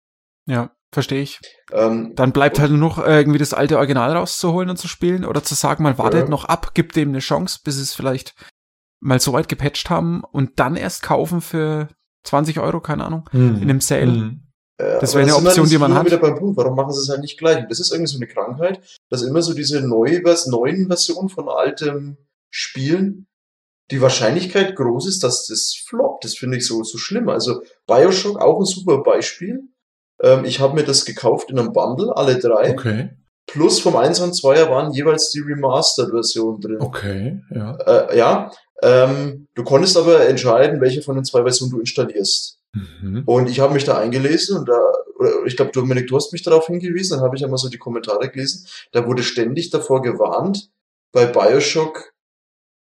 ja 0.48 0.72
verstehe 0.92 1.22
ich. 1.22 1.40
Ähm, 1.74 2.14
Dann 2.16 2.32
bleibt 2.32 2.60
halt 2.60 2.72
nur 2.72 2.80
noch 2.80 3.04
äh, 3.04 3.20
irgendwie 3.20 3.40
das 3.40 3.54
alte 3.54 3.78
Original 3.78 4.16
rauszuholen 4.16 4.70
und 4.70 4.78
zu 4.78 4.88
spielen 4.88 5.26
oder 5.26 5.44
zu 5.44 5.56
sagen, 5.56 5.84
mal 5.84 5.98
wartet 5.98 6.26
ja. 6.26 6.30
noch 6.30 6.46
ab, 6.46 6.74
gibt 6.74 6.96
dem 6.96 7.10
eine 7.10 7.20
Chance, 7.20 7.60
bis 7.64 7.78
es 7.78 7.94
vielleicht 7.94 8.36
mal 9.02 9.20
so 9.20 9.34
weit 9.34 9.50
gepatcht 9.50 9.90
haben 9.90 10.24
und 10.24 10.60
dann 10.60 10.76
erst 10.76 11.04
kaufen 11.04 11.42
für 11.42 11.90
20 12.24 12.60
Euro, 12.60 12.80
keine 12.80 13.06
Ahnung, 13.06 13.30
mhm. 13.34 13.58
in 13.58 13.64
einem 13.64 13.82
Sale. 13.82 14.06
Mhm. 14.06 14.42
Das 14.78 15.16
wäre 15.16 15.24
eine 15.24 15.36
Option, 15.36 15.70
die 15.70 15.78
man 15.78 15.94
hat. 15.94 16.06
wieder 16.06 16.18
beim 16.18 16.36
Punkt, 16.36 16.58
warum 16.58 16.76
machen 16.76 16.92
sie 16.92 17.00
es 17.00 17.10
halt 17.10 17.22
nicht 17.22 17.38
gleich? 17.38 17.66
Das 17.70 17.80
ist 17.80 17.92
irgendwie 17.92 18.12
so 18.12 18.18
eine 18.18 18.28
Krankheit, 18.28 18.82
dass 19.10 19.22
immer 19.22 19.42
so 19.42 19.54
diese 19.54 19.82
neue, 19.82 20.22
neuen 20.48 20.88
Versionen 20.88 21.30
von 21.30 21.48
altem 21.48 22.18
Spielen 22.50 23.28
die 23.92 24.02
Wahrscheinlichkeit 24.02 24.76
groß 24.76 25.08
ist, 25.08 25.24
dass 25.24 25.46
das 25.48 25.76
floppt. 25.88 26.24
Das 26.26 26.36
finde 26.36 26.58
ich 26.58 26.66
so, 26.66 26.84
so 26.84 26.98
schlimm. 26.98 27.30
Also 27.30 27.62
Bioshock 27.88 28.40
auch 28.40 28.60
ein 28.60 28.66
super 28.66 29.04
Beispiel. 29.04 29.64
Ähm, 30.22 30.46
ich 30.46 30.60
habe 30.60 30.76
mir 30.76 30.84
das 30.84 31.06
gekauft 31.06 31.52
in 31.52 31.60
einem 31.60 31.74
Bundle, 31.74 32.16
alle 32.16 32.40
drei. 32.40 32.72
Okay. 32.72 33.10
Plus 33.48 33.80
vom 33.80 33.96
1 33.96 34.22
und 34.22 34.34
2er 34.34 34.70
waren 34.72 34.92
jeweils 34.92 35.30
die 35.30 35.40
Remastered-Version 35.40 36.62
drin. 36.62 36.78
Okay, 36.80 37.42
ja. 37.54 37.76
Äh, 37.76 38.18
ja. 38.18 38.52
Ähm, 38.82 39.48
du 39.54 39.64
konntest 39.64 39.98
aber 39.98 40.28
entscheiden, 40.28 40.82
welche 40.82 41.04
von 41.04 41.16
den 41.16 41.26
zwei 41.26 41.44
Versionen 41.44 41.72
du 41.72 41.80
installierst. 41.80 42.60
Mhm. 42.74 43.24
Und 43.26 43.50
ich 43.50 43.60
habe 43.60 43.74
mich 43.74 43.84
da 43.84 43.98
eingelesen 43.98 44.58
und 44.58 44.68
da, 44.68 44.80
ich 45.46 45.56
glaube, 45.56 45.72
Dominik, 45.72 46.08
du 46.08 46.16
hast 46.16 46.34
mich 46.34 46.42
darauf 46.42 46.68
hingewiesen, 46.68 47.18
dann 47.18 47.26
habe 47.26 47.36
ich 47.36 47.44
einmal 47.44 47.60
so 47.60 47.70
die 47.70 47.78
Kommentare 47.78 48.30
gelesen. 48.30 48.68
Da 48.92 49.06
wurde 49.08 49.24
ständig 49.24 49.70
davor 49.70 50.02
gewarnt, 50.02 50.72
bei 51.12 51.26
Bioshock 51.26 52.15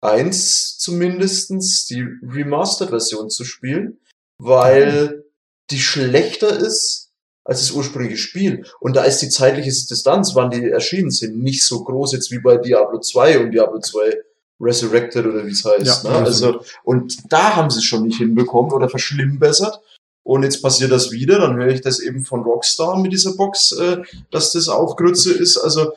1 0.05 0.77
zumindestens 0.77 1.85
die 1.85 2.05
Remastered-Version 2.21 3.29
zu 3.29 3.43
spielen, 3.43 3.99
weil 4.37 5.23
die 5.71 5.79
schlechter 5.79 6.57
ist 6.57 7.05
als 7.43 7.59
das 7.59 7.71
ursprüngliche 7.71 8.17
Spiel. 8.17 8.65
Und 8.79 8.95
da 8.95 9.03
ist 9.03 9.19
die 9.19 9.29
zeitliche 9.29 9.69
Distanz, 9.69 10.33
wann 10.33 10.49
die 10.49 10.69
erschienen 10.69 11.11
sind, 11.11 11.41
nicht 11.41 11.63
so 11.63 11.83
groß 11.83 12.13
jetzt 12.13 12.31
wie 12.31 12.39
bei 12.39 12.57
Diablo 12.57 12.99
2 12.99 13.39
und 13.39 13.51
Diablo 13.51 13.79
2 13.79 14.17
Resurrected 14.59 15.25
oder 15.25 15.45
wie 15.45 15.51
es 15.51 15.63
heißt. 15.63 16.03
Ja, 16.05 16.09
ne? 16.09 16.25
Also, 16.25 16.61
und 16.83 17.31
da 17.31 17.55
haben 17.55 17.69
sie 17.69 17.79
es 17.79 17.85
schon 17.85 18.03
nicht 18.03 18.17
hinbekommen 18.17 18.71
oder 18.71 18.89
verschlimmbessert. 18.89 19.79
Und 20.23 20.41
jetzt 20.41 20.63
passiert 20.63 20.91
das 20.91 21.11
wieder, 21.11 21.37
dann 21.37 21.55
höre 21.55 21.67
ich 21.67 21.81
das 21.81 21.99
eben 21.99 22.23
von 22.23 22.41
Rockstar 22.41 22.99
mit 22.99 23.11
dieser 23.11 23.33
Box, 23.33 23.73
äh, 23.73 24.01
dass 24.31 24.51
das 24.53 24.69
auch 24.69 24.95
Grütze 24.95 25.31
ist. 25.31 25.57
Also, 25.57 25.93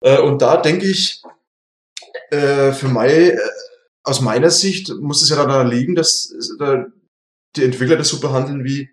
äh, 0.00 0.18
und 0.20 0.40
da 0.40 0.56
denke 0.56 0.86
ich, 0.86 1.22
äh, 2.30 2.72
für 2.72 2.88
Mai, 2.88 3.30
äh, 3.30 3.38
aus 4.04 4.20
meiner 4.20 4.50
Sicht 4.50 4.92
muss 5.00 5.22
es 5.22 5.28
ja 5.28 5.36
daran 5.36 5.68
liegen, 5.68 5.94
dass 5.94 6.32
äh, 6.60 6.84
die 7.56 7.64
Entwickler 7.64 7.96
das 7.96 8.08
so 8.08 8.20
behandeln 8.20 8.64
wie, 8.64 8.90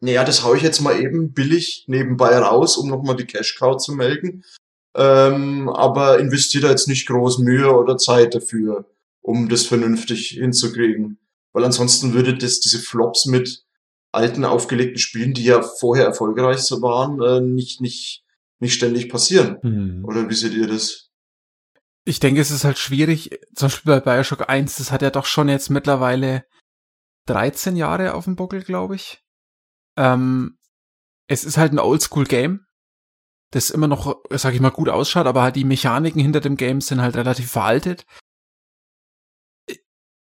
naja, 0.00 0.24
das 0.24 0.44
hau 0.44 0.54
ich 0.54 0.62
jetzt 0.62 0.80
mal 0.80 1.00
eben 1.00 1.32
billig 1.32 1.84
nebenbei 1.88 2.36
raus, 2.38 2.76
um 2.76 2.88
nochmal 2.88 3.16
die 3.16 3.26
Cash-Cow 3.26 3.76
zu 3.76 3.92
melden. 3.92 4.44
Ähm, 4.94 5.68
aber 5.68 6.18
investiert 6.18 6.64
da 6.64 6.70
jetzt 6.70 6.88
nicht 6.88 7.06
groß 7.06 7.38
Mühe 7.38 7.70
oder 7.70 7.98
Zeit 7.98 8.34
dafür, 8.34 8.86
um 9.20 9.48
das 9.48 9.66
vernünftig 9.66 10.28
hinzukriegen. 10.28 11.18
Weil 11.52 11.64
ansonsten 11.64 12.14
würde 12.14 12.36
das 12.36 12.60
diese 12.60 12.78
Flops 12.78 13.26
mit 13.26 13.64
alten 14.12 14.44
aufgelegten 14.44 14.98
Spielen, 14.98 15.34
die 15.34 15.44
ja 15.44 15.62
vorher 15.62 16.06
erfolgreich 16.06 16.60
waren, 16.80 17.20
äh, 17.20 17.40
nicht, 17.40 17.80
nicht, 17.80 18.24
nicht 18.60 18.74
ständig 18.74 19.08
passieren. 19.08 19.58
Mhm. 19.62 20.04
Oder 20.04 20.28
wie 20.28 20.34
seht 20.34 20.54
ihr 20.54 20.66
das? 20.66 21.05
Ich 22.08 22.20
denke, 22.20 22.40
es 22.40 22.52
ist 22.52 22.64
halt 22.64 22.78
schwierig, 22.78 23.30
zum 23.54 23.66
Beispiel 23.66 24.00
bei 24.00 24.00
Bioshock 24.00 24.48
1, 24.48 24.76
das 24.76 24.92
hat 24.92 25.02
ja 25.02 25.10
doch 25.10 25.26
schon 25.26 25.48
jetzt 25.48 25.70
mittlerweile 25.70 26.44
13 27.26 27.74
Jahre 27.74 28.14
auf 28.14 28.24
dem 28.24 28.36
Buckel, 28.36 28.62
glaube 28.62 28.94
ich. 28.94 29.24
Ähm, 29.96 30.56
es 31.26 31.42
ist 31.42 31.56
halt 31.56 31.72
ein 31.72 31.80
Oldschool-Game, 31.80 32.64
das 33.50 33.70
immer 33.70 33.88
noch, 33.88 34.22
sag 34.30 34.54
ich 34.54 34.60
mal, 34.60 34.70
gut 34.70 34.88
ausschaut, 34.88 35.26
aber 35.26 35.42
halt 35.42 35.56
die 35.56 35.64
Mechaniken 35.64 36.20
hinter 36.20 36.40
dem 36.40 36.56
Game 36.56 36.80
sind 36.80 37.00
halt 37.00 37.16
relativ 37.16 37.50
veraltet. 37.50 38.06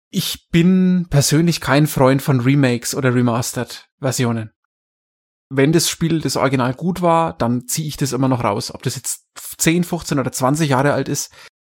Ich 0.10 0.50
bin 0.50 1.06
persönlich 1.12 1.62
kein 1.62 1.86
Freund 1.86 2.24
von 2.24 2.40
Remakes 2.40 2.96
oder 2.96 3.14
Remastered-Versionen. 3.14 4.52
Wenn 5.52 5.72
das 5.72 5.88
Spiel 5.88 6.22
das 6.22 6.36
Original 6.36 6.74
gut 6.74 7.04
war, 7.04 7.34
dann 7.38 7.68
ziehe 7.68 7.88
ich 7.88 7.98
das 7.98 8.12
immer 8.12 8.28
noch 8.28 8.44
raus. 8.44 8.74
Ob 8.74 8.82
das 8.82 8.96
jetzt 8.96 9.28
10, 9.36 9.84
15 9.84 10.18
oder 10.18 10.32
20 10.32 10.70
Jahre 10.70 10.94
alt 10.94 11.10
ist, 11.10 11.32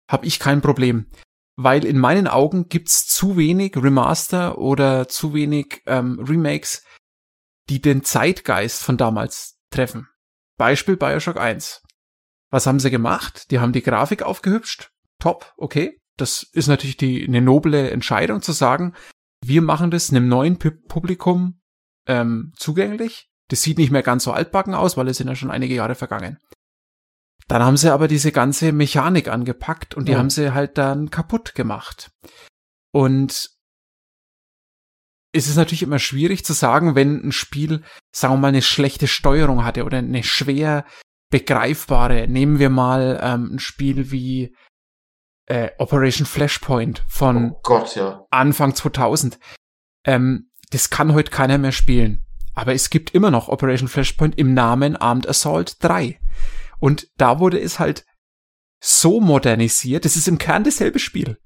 habe 0.08 0.26
ich 0.26 0.40
kein 0.40 0.62
Problem. 0.62 1.08
Weil 1.56 1.86
in 1.86 2.00
meinen 2.00 2.28
Augen 2.28 2.68
gibt's 2.68 3.08
zu 3.08 3.38
wenig 3.38 3.76
Remaster 3.78 4.58
oder 4.58 5.08
zu 5.08 5.34
wenig 5.34 5.84
ähm, 5.86 6.20
Remakes, 6.20 6.84
die 7.70 7.80
den 7.80 8.04
Zeitgeist 8.04 8.84
von 8.84 8.98
damals 8.98 9.60
treffen. 9.70 10.08
Beispiel 10.58 10.98
Bioshock 10.98 11.38
1. 11.38 11.82
Was 12.50 12.68
haben 12.68 12.80
sie 12.80 12.92
gemacht? 12.92 13.52
Die 13.52 13.60
haben 13.60 13.74
die 13.74 13.84
Grafik 13.84 14.24
aufgehübscht. 14.24 14.92
Top, 15.20 15.54
okay. 15.58 16.00
Das 16.18 16.44
ist 16.44 16.68
natürlich 16.68 16.98
die, 16.98 17.26
eine 17.28 17.42
noble 17.42 17.90
Entscheidung 17.90 18.42
zu 18.42 18.52
sagen, 18.52 18.94
wir 19.44 19.62
machen 19.62 19.92
das 19.92 20.12
einem 20.12 20.28
neuen 20.28 20.58
Publikum 20.60 21.60
ähm, 22.08 22.54
zugänglich. 22.56 23.30
Das 23.50 23.62
sieht 23.62 23.78
nicht 23.78 23.92
mehr 23.92 24.04
ganz 24.04 24.24
so 24.24 24.32
altbacken 24.32 24.74
aus, 24.74 24.96
weil 24.96 25.08
es 25.08 25.18
sind 25.18 25.28
ja 25.28 25.36
schon 25.36 25.52
einige 25.52 25.76
Jahre 25.76 25.96
vergangen. 25.96 26.38
Dann 27.48 27.62
haben 27.64 27.78
sie 27.78 27.92
aber 27.92 28.08
diese 28.08 28.32
ganze 28.32 28.72
Mechanik 28.72 29.28
angepackt 29.28 29.96
und 29.96 30.08
die 30.08 30.14
ja. 30.14 30.18
haben 30.18 30.30
sie 30.30 30.54
halt 30.54 30.78
dann 30.78 31.10
kaputt 31.10 31.56
gemacht. 31.56 32.12
Und 32.92 33.50
es 35.34 35.48
ist 35.48 35.56
natürlich 35.56 35.84
immer 35.84 36.00
schwierig 36.00 36.46
zu 36.46 36.54
sagen, 36.54 36.96
wenn 36.96 37.26
ein 37.26 37.32
Spiel, 37.32 37.84
sagen 38.16 38.36
wir 38.36 38.38
mal, 38.38 38.48
eine 38.50 38.62
schlechte 38.62 39.08
Steuerung 39.08 39.66
hatte 39.66 39.84
oder 39.84 39.98
eine 39.98 40.24
schwer 40.24 40.86
begreifbare. 41.32 42.28
Nehmen 42.28 42.60
wir 42.60 42.70
mal 42.70 43.20
ähm, 43.22 43.56
ein 43.56 43.60
Spiel 43.60 44.12
wie 44.12 44.56
äh, 45.48 45.72
Operation 45.80 46.28
Flashpoint 46.28 47.04
von 47.08 47.52
oh 47.52 47.60
Gott, 47.64 47.96
ja. 47.96 48.26
Anfang 48.30 48.76
2000. 48.76 49.40
Ähm, 50.06 50.52
das 50.70 50.92
kann 50.92 51.14
heute 51.14 51.32
keiner 51.32 51.58
mehr 51.58 51.72
spielen. 51.72 52.24
Aber 52.54 52.74
es 52.74 52.92
gibt 52.92 53.16
immer 53.16 53.32
noch 53.32 53.50
Operation 53.50 53.88
Flashpoint 53.88 54.38
im 54.38 54.54
Namen 54.54 54.96
Armed 54.96 55.28
Assault 55.28 55.84
3. 55.84 56.20
Und 56.84 57.08
da 57.16 57.40
wurde 57.40 57.60
es 57.62 57.80
halt 57.80 58.06
so 58.84 59.22
modernisiert. 59.22 60.04
Das 60.04 60.18
ist 60.18 60.28
im 60.28 60.38
Kern 60.38 60.66
dasselbe 60.66 61.00
Spiel. 61.00 61.38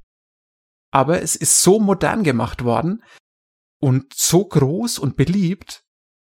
Aber 0.91 1.21
es 1.21 1.35
ist 1.35 1.61
so 1.61 1.79
modern 1.79 2.23
gemacht 2.23 2.63
worden, 2.63 3.03
und 3.79 4.13
so 4.13 4.45
groß 4.45 4.99
und 4.99 5.15
beliebt, 5.15 5.83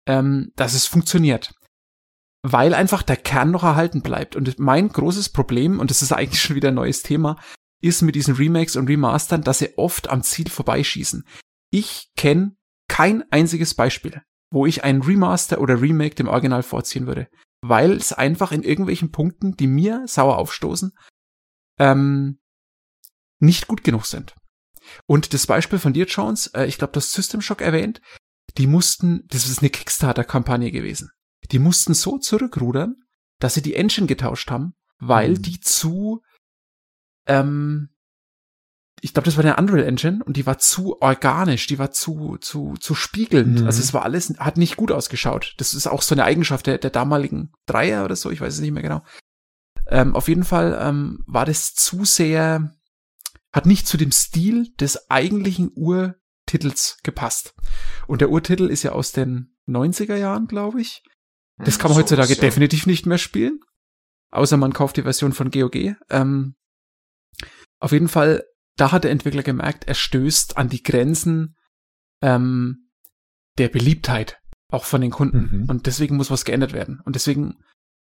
ähm, 0.07 0.53
dass 0.57 0.75
es 0.75 0.87
funktioniert. 0.87 1.55
Weil 2.43 2.75
einfach 2.75 3.03
der 3.03 3.17
Kern 3.17 3.51
noch 3.51 3.63
erhalten 3.63 4.03
bleibt. 4.03 4.37
Und 4.37 4.59
mein 4.59 4.89
großes 4.89 5.31
Problem, 5.31 5.79
und 5.79 5.91
das 5.91 6.03
ist 6.03 6.13
eigentlich 6.13 6.43
schon 6.43 6.57
wieder 6.57 6.69
ein 6.69 6.75
neues 6.75 7.03
Thema, 7.03 7.37
ist 7.83 8.03
mit 8.03 8.15
diesen 8.15 8.35
Remakes 8.35 8.77
und 8.77 8.89
Remastern, 8.89 9.43
dass 9.43 9.59
sie 9.59 9.77
oft 9.79 10.09
am 10.09 10.23
Ziel 10.23 10.49
vorbeischießen. 10.49 11.25
Ich 11.71 12.11
kenne 12.17 12.57
kein 12.89 13.25
einziges 13.31 13.75
Beispiel, 13.75 14.23
wo 14.51 14.67
ich 14.67 14.85
ein 14.85 15.03
Remaster 15.03 15.61
oder 15.61 15.81
Remake 15.81 16.15
dem 16.15 16.29
Original 16.29 16.63
vorziehen 16.63 17.07
würde. 17.07 17.29
Weil 17.63 17.93
es 17.93 18.13
einfach 18.13 18.53
in 18.53 18.63
irgendwelchen 18.63 19.13
Punkten, 19.13 19.57
die 19.57 19.67
mir 19.67 20.05
sauer 20.07 20.39
aufstoßen, 20.39 20.93
ähm, 21.79 22.41
nicht 23.39 23.67
gut 23.67 23.85
genug 23.85 24.07
sind. 24.07 24.35
Und 25.07 25.35
das 25.35 25.47
Beispiel 25.47 25.79
von 25.79 25.93
dir, 25.93 26.07
Jones, 26.07 26.49
äh, 26.49 26.67
ich 26.67 26.79
glaube, 26.79 26.93
das 26.95 27.13
System 27.13 27.41
Shock 27.41 27.61
erwähnt, 27.61 28.01
die 28.57 28.67
mussten, 28.67 29.27
das 29.29 29.47
ist 29.47 29.61
eine 29.61 29.71
Kickstarter-Kampagne 29.71 30.71
gewesen. 30.71 31.11
Die 31.51 31.59
mussten 31.59 31.95
so 31.95 32.19
zurückrudern, 32.19 32.97
dass 33.39 33.55
sie 33.55 33.63
die 33.63 33.75
Engine 33.75 34.07
getauscht 34.07 34.51
haben, 34.51 34.75
weil 34.99 35.31
mhm. 35.31 35.43
die 35.43 35.61
zu, 35.61 36.23
ähm, 37.27 37.91
ich 39.03 39.15
glaube, 39.15 39.27
das 39.27 39.37
war 39.37 39.45
eine 39.45 39.57
Unreal 39.57 39.87
Engine 39.87 40.23
und 40.25 40.37
die 40.37 40.47
war 40.47 40.59
zu 40.59 41.01
organisch, 41.01 41.67
die 41.67 41.79
war 41.79 41.91
zu, 41.91 42.37
zu, 42.41 42.75
zu 42.81 42.95
spiegelnd. 42.95 43.61
Mhm. 43.61 43.67
Also 43.67 43.81
es 43.81 43.95
war 43.95 44.03
alles, 44.03 44.35
hat 44.39 44.57
nicht 44.57 44.77
gut 44.77 44.93
ausgeschaut. 44.93 45.55
Das 45.59 45.75
ist 45.75 45.87
auch 45.87 46.03
so 46.03 46.15
eine 46.15 46.25
Eigenschaft 46.25 46.67
der, 46.67 46.79
der 46.79 46.91
damaligen 46.91 47.53
Dreier 47.67 48.05
oder 48.05 48.17
so, 48.17 48.31
ich 48.31 48.41
weiß 48.41 48.55
es 48.55 48.61
nicht 48.61 48.73
mehr 48.73 48.83
genau. 48.83 49.03
Ähm, 49.87 50.15
auf 50.15 50.29
jeden 50.29 50.45
Fall 50.45 50.79
ähm, 50.81 51.23
war 51.27 51.47
das 51.47 51.75
zu 51.75 52.05
sehr, 52.05 52.73
hat 53.53 53.67
nicht 53.67 53.87
zu 53.87 53.97
dem 53.97 54.13
Stil 54.13 54.73
des 54.79 55.11
eigentlichen 55.11 55.71
Urtitels 55.75 56.99
gepasst. 57.03 57.55
Und 58.07 58.21
der 58.21 58.31
Urtitel 58.31 58.67
ist 58.67 58.83
ja 58.83 58.93
aus 58.93 59.13
den 59.13 59.57
90er 59.69 60.17
Jahren, 60.17 60.47
glaube 60.47 60.81
ich. 60.81 61.03
Das 61.59 61.79
kann 61.79 61.91
man 61.91 61.97
so 61.97 62.03
heutzutage 62.03 62.35
ja. 62.35 62.41
definitiv 62.41 62.87
nicht 62.87 63.07
mehr 63.07 63.19
spielen. 63.19 63.61
Außer 64.31 64.57
man 64.57 64.73
kauft 64.73 64.97
die 64.97 65.03
Version 65.03 65.33
von 65.33 65.51
GOG. 65.51 65.97
Ähm, 66.09 66.55
auf 67.81 67.93
jeden 67.93 68.09
Fall, 68.09 68.45
da 68.81 68.93
hat 68.93 69.05
der 69.05 69.11
Entwickler 69.11 69.43
gemerkt, 69.43 69.85
er 69.85 69.95
stößt 69.95 70.57
an 70.57 70.71
die 70.71 70.83
Grenzen 70.83 71.57
ähm, 72.23 72.91
der 73.59 73.69
Beliebtheit, 73.69 74.39
auch 74.71 74.85
von 74.85 75.03
den 75.03 75.11
Kunden. 75.11 75.63
Mhm. 75.63 75.71
Und 75.71 75.87
deswegen 75.87 76.17
muss 76.17 76.31
was 76.31 76.47
geändert 76.47 76.73
werden. 76.73 77.01
Und 77.05 77.15
deswegen 77.15 77.63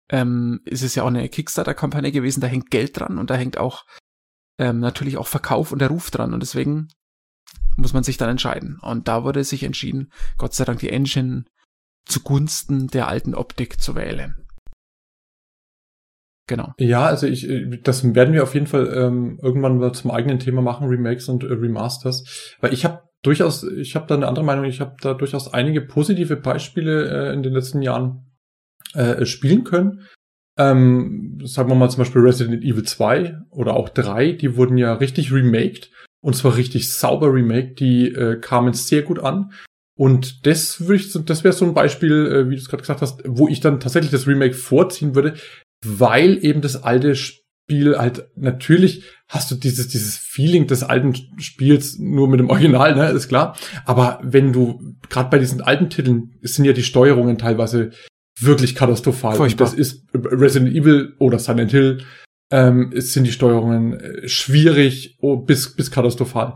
ähm, 0.09 0.61
ist 0.63 0.81
es 0.81 0.95
ja 0.95 1.03
auch 1.03 1.07
eine 1.07 1.27
Kickstarter-Kampagne 1.27 2.11
gewesen, 2.11 2.39
da 2.39 2.47
hängt 2.47 2.71
Geld 2.71 2.97
dran 2.97 3.17
und 3.17 3.29
da 3.29 3.35
hängt 3.35 3.57
auch 3.57 3.85
ähm, 4.57 4.79
natürlich 4.79 5.17
auch 5.17 5.27
Verkauf 5.27 5.71
und 5.71 5.79
der 5.79 5.89
Ruf 5.89 6.11
dran. 6.11 6.33
Und 6.33 6.39
deswegen 6.39 6.87
muss 7.75 7.93
man 7.93 8.03
sich 8.03 8.17
dann 8.17 8.29
entscheiden. 8.29 8.79
Und 8.79 9.09
da 9.09 9.25
wurde 9.25 9.43
sich 9.43 9.63
entschieden, 9.63 10.13
Gott 10.37 10.53
sei 10.53 10.63
Dank 10.63 10.79
die 10.79 10.91
Engine 10.91 11.43
zugunsten 12.05 12.87
der 12.87 13.07
alten 13.07 13.35
Optik 13.35 13.81
zu 13.81 13.95
wählen. 13.95 14.42
Genau. 16.53 16.71
Ja, 16.77 17.07
also 17.07 17.25
ich, 17.25 17.49
äh, 17.49 17.79
das 17.81 18.13
werden 18.13 18.31
wir 18.35 18.43
auf 18.43 18.53
jeden 18.53 18.67
Fall 18.67 18.93
ähm, 18.95 19.39
irgendwann 19.41 19.79
mal 19.79 19.91
zum 19.91 20.11
eigenen 20.11 20.37
Thema 20.37 20.61
machen, 20.61 20.87
Remakes 20.87 21.27
und 21.27 21.43
äh, 21.43 21.47
Remasters. 21.47 22.55
Weil 22.61 22.73
ich 22.73 22.85
habe 22.85 23.01
durchaus, 23.23 23.63
ich 23.63 23.95
habe 23.95 24.05
da 24.05 24.13
eine 24.13 24.27
andere 24.27 24.45
Meinung, 24.45 24.65
ich 24.65 24.79
habe 24.79 24.95
da 25.01 25.15
durchaus 25.15 25.51
einige 25.51 25.81
positive 25.81 26.35
Beispiele 26.35 27.09
äh, 27.09 27.33
in 27.33 27.41
den 27.41 27.53
letzten 27.53 27.81
Jahren 27.81 28.27
äh, 28.93 29.25
spielen 29.25 29.63
können. 29.63 30.01
Ähm, 30.55 31.39
sagen 31.43 31.69
wir 31.69 31.75
mal 31.75 31.89
zum 31.89 32.03
Beispiel 32.03 32.21
Resident 32.21 32.63
Evil 32.63 32.83
2 32.83 33.35
oder 33.49 33.75
auch 33.75 33.89
3, 33.89 34.33
die 34.33 34.55
wurden 34.55 34.77
ja 34.77 34.93
richtig 34.93 35.33
remaked 35.33 35.89
und 36.21 36.35
zwar 36.35 36.55
richtig 36.55 36.91
sauber 36.91 37.33
remaked, 37.33 37.79
die 37.79 38.09
äh, 38.09 38.39
kamen 38.39 38.73
sehr 38.73 39.01
gut 39.01 39.17
an. 39.17 39.53
Und 39.95 40.45
das 40.45 40.81
würde 40.81 40.95
ich, 40.95 41.11
das 41.25 41.43
wäre 41.43 41.53
so 41.53 41.65
ein 41.65 41.73
Beispiel, 41.73 42.27
äh, 42.27 42.49
wie 42.49 42.55
du 42.55 42.61
es 42.61 42.69
gerade 42.69 42.81
gesagt 42.81 43.01
hast, 43.01 43.23
wo 43.25 43.47
ich 43.47 43.59
dann 43.59 43.79
tatsächlich 43.79 44.11
das 44.11 44.27
Remake 44.27 44.53
vorziehen 44.53 45.15
würde, 45.15 45.33
weil 45.83 46.43
eben 46.43 46.61
das 46.61 46.83
alte 46.83 47.15
Spiel 47.15 47.97
halt 47.97 48.27
natürlich 48.35 49.03
hast 49.27 49.51
du 49.51 49.55
dieses 49.55 49.87
dieses 49.87 50.17
Feeling 50.17 50.67
des 50.67 50.83
alten 50.83 51.15
Spiels 51.39 51.97
nur 51.97 52.27
mit 52.27 52.39
dem 52.39 52.49
Original, 52.49 52.95
ne, 52.95 53.09
ist 53.09 53.29
klar. 53.29 53.57
Aber 53.85 54.19
wenn 54.23 54.53
du 54.53 54.95
gerade 55.09 55.29
bei 55.29 55.39
diesen 55.39 55.61
alten 55.61 55.89
Titeln 55.89 56.33
sind 56.41 56.65
ja 56.65 56.73
die 56.73 56.83
Steuerungen 56.83 57.37
teilweise 57.37 57.91
wirklich 58.39 58.75
katastrophal. 58.75 59.35
Furchtbar. 59.35 59.65
Das 59.65 59.73
ist 59.73 60.05
Resident 60.13 60.75
Evil 60.75 61.15
oder 61.19 61.39
Silent 61.39 61.71
Hill 61.71 62.03
ähm, 62.51 62.91
sind 62.93 63.25
die 63.25 63.31
Steuerungen 63.31 63.99
äh, 63.99 64.27
schwierig 64.27 65.17
oh, 65.21 65.37
bis, 65.37 65.75
bis 65.75 65.91
katastrophal. 65.91 66.55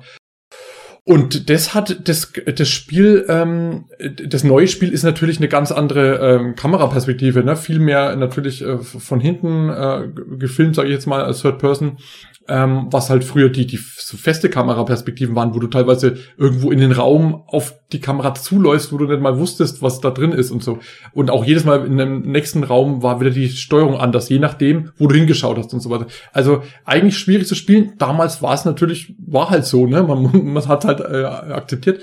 Und 1.07 1.49
das 1.49 1.73
hat 1.73 2.09
das, 2.09 2.33
das 2.33 2.69
Spiel, 2.69 3.25
ähm, 3.29 3.85
das 4.25 4.43
neue 4.43 4.67
Spiel 4.67 4.91
ist 4.91 5.03
natürlich 5.03 5.37
eine 5.37 5.47
ganz 5.47 5.71
andere 5.71 6.17
ähm, 6.17 6.55
Kameraperspektive, 6.55 7.45
ne? 7.45 7.55
Viel 7.55 7.79
mehr 7.79 8.13
natürlich 8.17 8.61
äh, 8.61 8.79
von 8.79 9.21
hinten 9.21 9.69
äh, 9.69 10.09
gefilmt, 10.37 10.75
sage 10.75 10.89
ich 10.89 10.93
jetzt 10.93 11.05
mal, 11.05 11.23
als 11.23 11.43
Third 11.43 11.59
Person 11.59 11.99
ähm, 12.47 12.87
was 12.91 13.09
halt 13.09 13.23
früher 13.23 13.49
die, 13.49 13.67
die 13.67 13.77
so 13.77 14.17
feste 14.17 14.49
Kameraperspektiven 14.49 15.35
waren, 15.35 15.53
wo 15.53 15.59
du 15.59 15.67
teilweise 15.67 16.17
irgendwo 16.37 16.71
in 16.71 16.79
den 16.79 16.91
Raum 16.91 17.43
auf 17.47 17.75
die 17.91 17.99
Kamera 17.99 18.33
zuläufst, 18.35 18.91
wo 18.93 18.97
du 18.97 19.05
nicht 19.05 19.21
mal 19.21 19.37
wusstest, 19.37 19.81
was 19.81 19.99
da 19.99 20.11
drin 20.11 20.31
ist 20.31 20.51
und 20.51 20.63
so. 20.63 20.79
Und 21.13 21.29
auch 21.29 21.43
jedes 21.43 21.65
Mal 21.65 21.85
in 21.85 21.97
dem 21.97 22.21
nächsten 22.21 22.63
Raum 22.63 23.03
war 23.03 23.19
wieder 23.19 23.31
die 23.31 23.49
Steuerung 23.49 23.97
anders, 23.97 24.29
je 24.29 24.39
nachdem, 24.39 24.91
wo 24.97 25.07
du 25.07 25.15
hingeschaut 25.15 25.57
hast 25.57 25.73
und 25.73 25.81
so 25.81 25.89
weiter. 25.89 26.07
Also 26.31 26.63
eigentlich 26.85 27.17
schwierig 27.17 27.47
zu 27.47 27.55
spielen. 27.55 27.93
Damals 27.97 28.41
war 28.41 28.53
es 28.53 28.65
natürlich, 28.65 29.15
war 29.25 29.49
halt 29.49 29.65
so, 29.65 29.85
ne? 29.85 30.03
Man, 30.03 30.29
man 30.53 30.67
hat 30.67 30.85
halt 30.85 31.01
äh, 31.01 31.23
akzeptiert. 31.25 32.01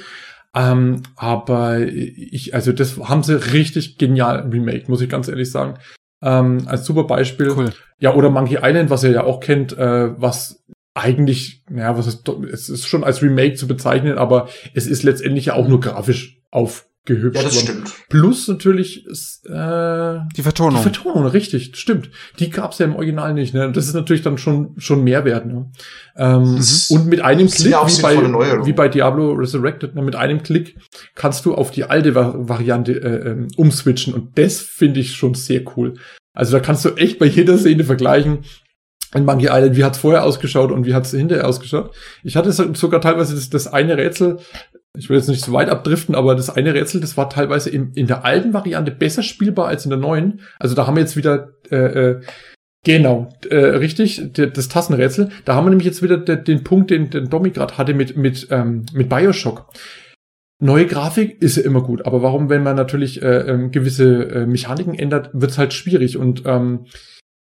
Ähm, 0.55 1.03
aber 1.16 1.81
ich, 1.81 2.55
also 2.55 2.73
das 2.73 2.99
haben 2.99 3.25
sie 3.25 3.53
richtig 3.53 3.99
genial 3.99 4.49
remake, 4.51 4.85
muss 4.89 5.01
ich 5.01 5.09
ganz 5.09 5.27
ehrlich 5.29 5.51
sagen 5.51 5.75
ähm, 6.24 6.62
als 6.66 6.84
super 6.84 7.05
Beispiel. 7.05 7.51
Cool. 7.51 7.72
Ja, 7.98 8.14
oder 8.14 8.30
Monkey 8.30 8.59
Island, 8.60 8.90
was 8.90 9.05
ihr 9.05 9.12
ja 9.12 9.24
auch 9.24 9.40
kennt, 9.40 9.76
äh, 9.76 10.20
was 10.20 10.64
eigentlich, 10.94 11.64
ja, 11.74 11.96
was 11.98 12.06
ist, 12.06 12.28
es 12.28 12.68
ist 12.68 12.86
schon 12.86 13.05
als 13.05 13.22
Remake 13.22 13.55
zu 13.55 13.66
bezeichnen, 13.66 14.16
aber 14.16 14.48
es 14.74 14.86
ist 14.86 15.02
letztendlich 15.02 15.46
ja 15.46 15.55
auch 15.55 15.68
nur 15.68 15.80
grafisch 15.80 16.40
aufgehübscht. 17.05 17.43
Ja, 17.43 17.48
das 17.48 17.60
stimmt. 17.60 17.93
Plus 18.09 18.48
natürlich 18.48 19.06
ist, 19.06 19.47
äh, 19.47 20.18
die 20.36 20.43
Vertonung. 20.43 20.76
Die 20.76 20.82
Vertonung, 20.82 21.26
richtig, 21.26 21.76
stimmt. 21.76 22.10
Die 22.39 22.51
gab's 22.51 22.78
ja 22.78 22.86
im 22.86 22.97
Original 22.97 23.35
nicht. 23.35 23.55
Ne? 23.55 23.70
Das 23.72 23.86
ist 23.86 23.94
natürlich 23.94 24.22
dann 24.22 24.39
schon 24.39 24.74
schon 24.78 25.05
Mehrwert. 25.05 25.47
Ne? 25.47 25.70
Ähm, 26.16 26.60
und 26.90 27.06
mit 27.06 27.20
einem 27.20 27.48
Klick, 27.48 27.72
wie 27.72 28.02
bei, 28.02 28.16
wie 28.66 28.72
bei 28.72 28.89
Diablo 28.89 29.32
Resurrected, 29.32 29.94
ne, 29.94 30.02
mit 30.02 30.16
einem 30.16 30.43
Klick 30.43 30.76
kannst 31.14 31.44
du 31.44 31.55
auf 31.55 31.70
die 31.70 31.85
alte 31.85 32.14
Variante 32.14 32.93
äh, 32.93 33.31
ähm, 33.31 33.48
umswitchen. 33.56 34.14
Und 34.14 34.39
das 34.39 34.60
finde 34.60 35.01
ich 35.01 35.14
schon 35.14 35.35
sehr 35.35 35.62
cool. 35.76 35.94
Also 36.32 36.52
da 36.52 36.60
kannst 36.60 36.85
du 36.85 36.90
echt 36.90 37.18
bei 37.18 37.26
jeder 37.26 37.59
Szene 37.59 37.85
vergleichen, 37.85 38.44
in 39.14 39.24
Monkey 39.24 39.47
Island, 39.47 39.76
wie 39.76 39.85
hat's 39.85 39.98
vorher 39.98 40.24
ausgeschaut 40.24 40.72
und 40.72 40.86
wie 40.86 40.94
hat's 40.94 41.12
hinterher 41.12 41.47
ausgeschaut. 41.47 41.94
Ich 42.24 42.36
hatte 42.36 42.51
sogar 42.52 43.01
teilweise 43.01 43.36
das, 43.36 43.48
das 43.48 43.72
eine 43.72 43.97
Rätsel, 43.97 44.39
ich 44.97 45.09
will 45.11 45.16
jetzt 45.16 45.29
nicht 45.29 45.45
so 45.45 45.53
weit 45.53 45.71
abdriften, 45.71 46.15
aber 46.15 46.35
das 46.35 46.51
eine 46.51 46.73
Rätsel, 46.73 47.01
das 47.01 47.16
war 47.16 47.29
teilweise 47.29 47.69
in, 47.71 47.93
in 47.95 48.07
der 48.07 48.25
alten 48.25 48.53
Variante 48.53 48.93
besser 48.93 49.23
spielbar 49.23 49.66
als 49.66 49.85
in 49.85 49.91
der 49.91 49.99
neuen. 49.99 50.41
Also 50.59 50.75
da 50.75 50.87
haben 50.87 50.97
wir 50.97 51.03
jetzt 51.03 51.16
wieder 51.16 51.55
äh, 51.71 51.77
äh, 52.11 52.21
Genau, 52.85 53.31
äh, 53.49 53.57
richtig, 53.57 54.33
das 54.35 54.69
Tassenrätsel. 54.69 55.31
Da 55.47 55.55
haben 55.55 55.65
wir 55.65 55.71
nämlich 55.71 55.87
jetzt 55.87 56.03
wieder 56.03 56.19
de, 56.19 56.37
den 56.37 56.65
Punkt, 56.65 56.91
den, 56.91 57.09
den 57.09 57.31
Domi 57.31 57.51
gerade 57.51 57.79
hatte 57.79 57.95
mit, 57.95 58.16
mit, 58.19 58.49
ähm, 58.51 58.85
mit 58.93 59.09
Bioshock. 59.09 59.73
Neue 60.62 60.87
Grafik 60.87 61.41
ist 61.43 61.57
ja 61.57 61.62
immer 61.62 61.83
gut, 61.83 62.05
aber 62.05 62.23
warum, 62.23 62.51
wenn 62.51 62.62
man 62.62 62.77
natürlich 62.77 63.23
äh, 63.23 63.39
ähm, 63.39 63.71
gewisse 63.71 64.29
äh, 64.29 64.47
Mechaniken 64.47 64.95
ändert, 64.95 65.31
wird's 65.33 65.57
halt 65.57 65.73
schwierig. 65.73 66.19
Und 66.19 66.43
ähm, 66.45 66.85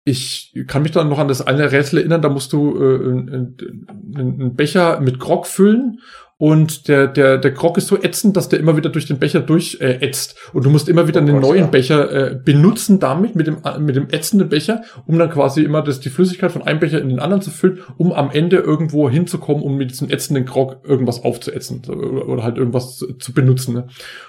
ich 0.06 0.54
kann 0.68 0.84
mich 0.84 0.92
dann 0.92 1.10
noch 1.10 1.20
an 1.20 1.28
das 1.28 1.42
eine 1.42 1.72
Rätsel 1.72 2.00
erinnern, 2.00 2.22
da 2.22 2.30
musst 2.30 2.54
du 2.54 2.78
äh, 2.78 3.06
einen 3.06 4.54
Becher 4.56 5.00
mit 5.00 5.20
Grog 5.20 5.48
füllen 5.48 6.00
und 6.44 6.90
der, 6.90 7.08
der, 7.08 7.38
der 7.38 7.52
Grog 7.52 7.78
ist 7.78 7.88
so 7.88 7.96
ätzend, 7.96 8.36
dass 8.36 8.50
der 8.50 8.60
immer 8.60 8.76
wieder 8.76 8.90
durch 8.90 9.06
den 9.06 9.18
Becher 9.18 9.40
durch 9.40 9.78
äh, 9.80 10.06
ätzt. 10.06 10.36
Und 10.52 10.66
du 10.66 10.70
musst 10.70 10.90
immer 10.90 11.08
wieder 11.08 11.22
oh, 11.22 11.24
einen 11.24 11.40
neuen 11.40 11.62
ja. 11.62 11.68
Becher 11.68 12.12
äh, 12.12 12.36
benutzen 12.36 13.00
damit, 13.00 13.34
mit 13.38 13.48
dem, 13.48 13.60
mit 13.80 13.96
dem 13.96 14.10
ätzenden 14.12 14.50
Becher, 14.50 14.82
um 15.06 15.18
dann 15.18 15.30
quasi 15.30 15.64
immer 15.64 15.82
das, 15.82 16.02
die 16.02 16.10
Flüssigkeit 16.10 16.52
von 16.52 16.62
einem 16.62 16.82
Becher 16.82 17.00
in 17.00 17.08
den 17.08 17.22
anderen 17.22 17.42
zu 17.42 17.50
füllen, 17.50 17.80
um 17.96 18.12
am 18.12 18.30
Ende 18.30 18.58
irgendwo 18.58 19.10
hinzukommen, 19.10 19.64
um 19.64 19.78
mit 19.78 19.92
diesem 19.92 20.12
ätzenden 20.12 20.44
Grog 20.44 20.82
irgendwas 20.84 21.24
aufzuätzen 21.24 21.82
oder, 21.88 22.28
oder 22.28 22.44
halt 22.44 22.58
irgendwas 22.58 22.98
zu, 22.98 23.14
zu 23.14 23.32
benutzen. 23.32 23.76
Ne? 23.76 23.88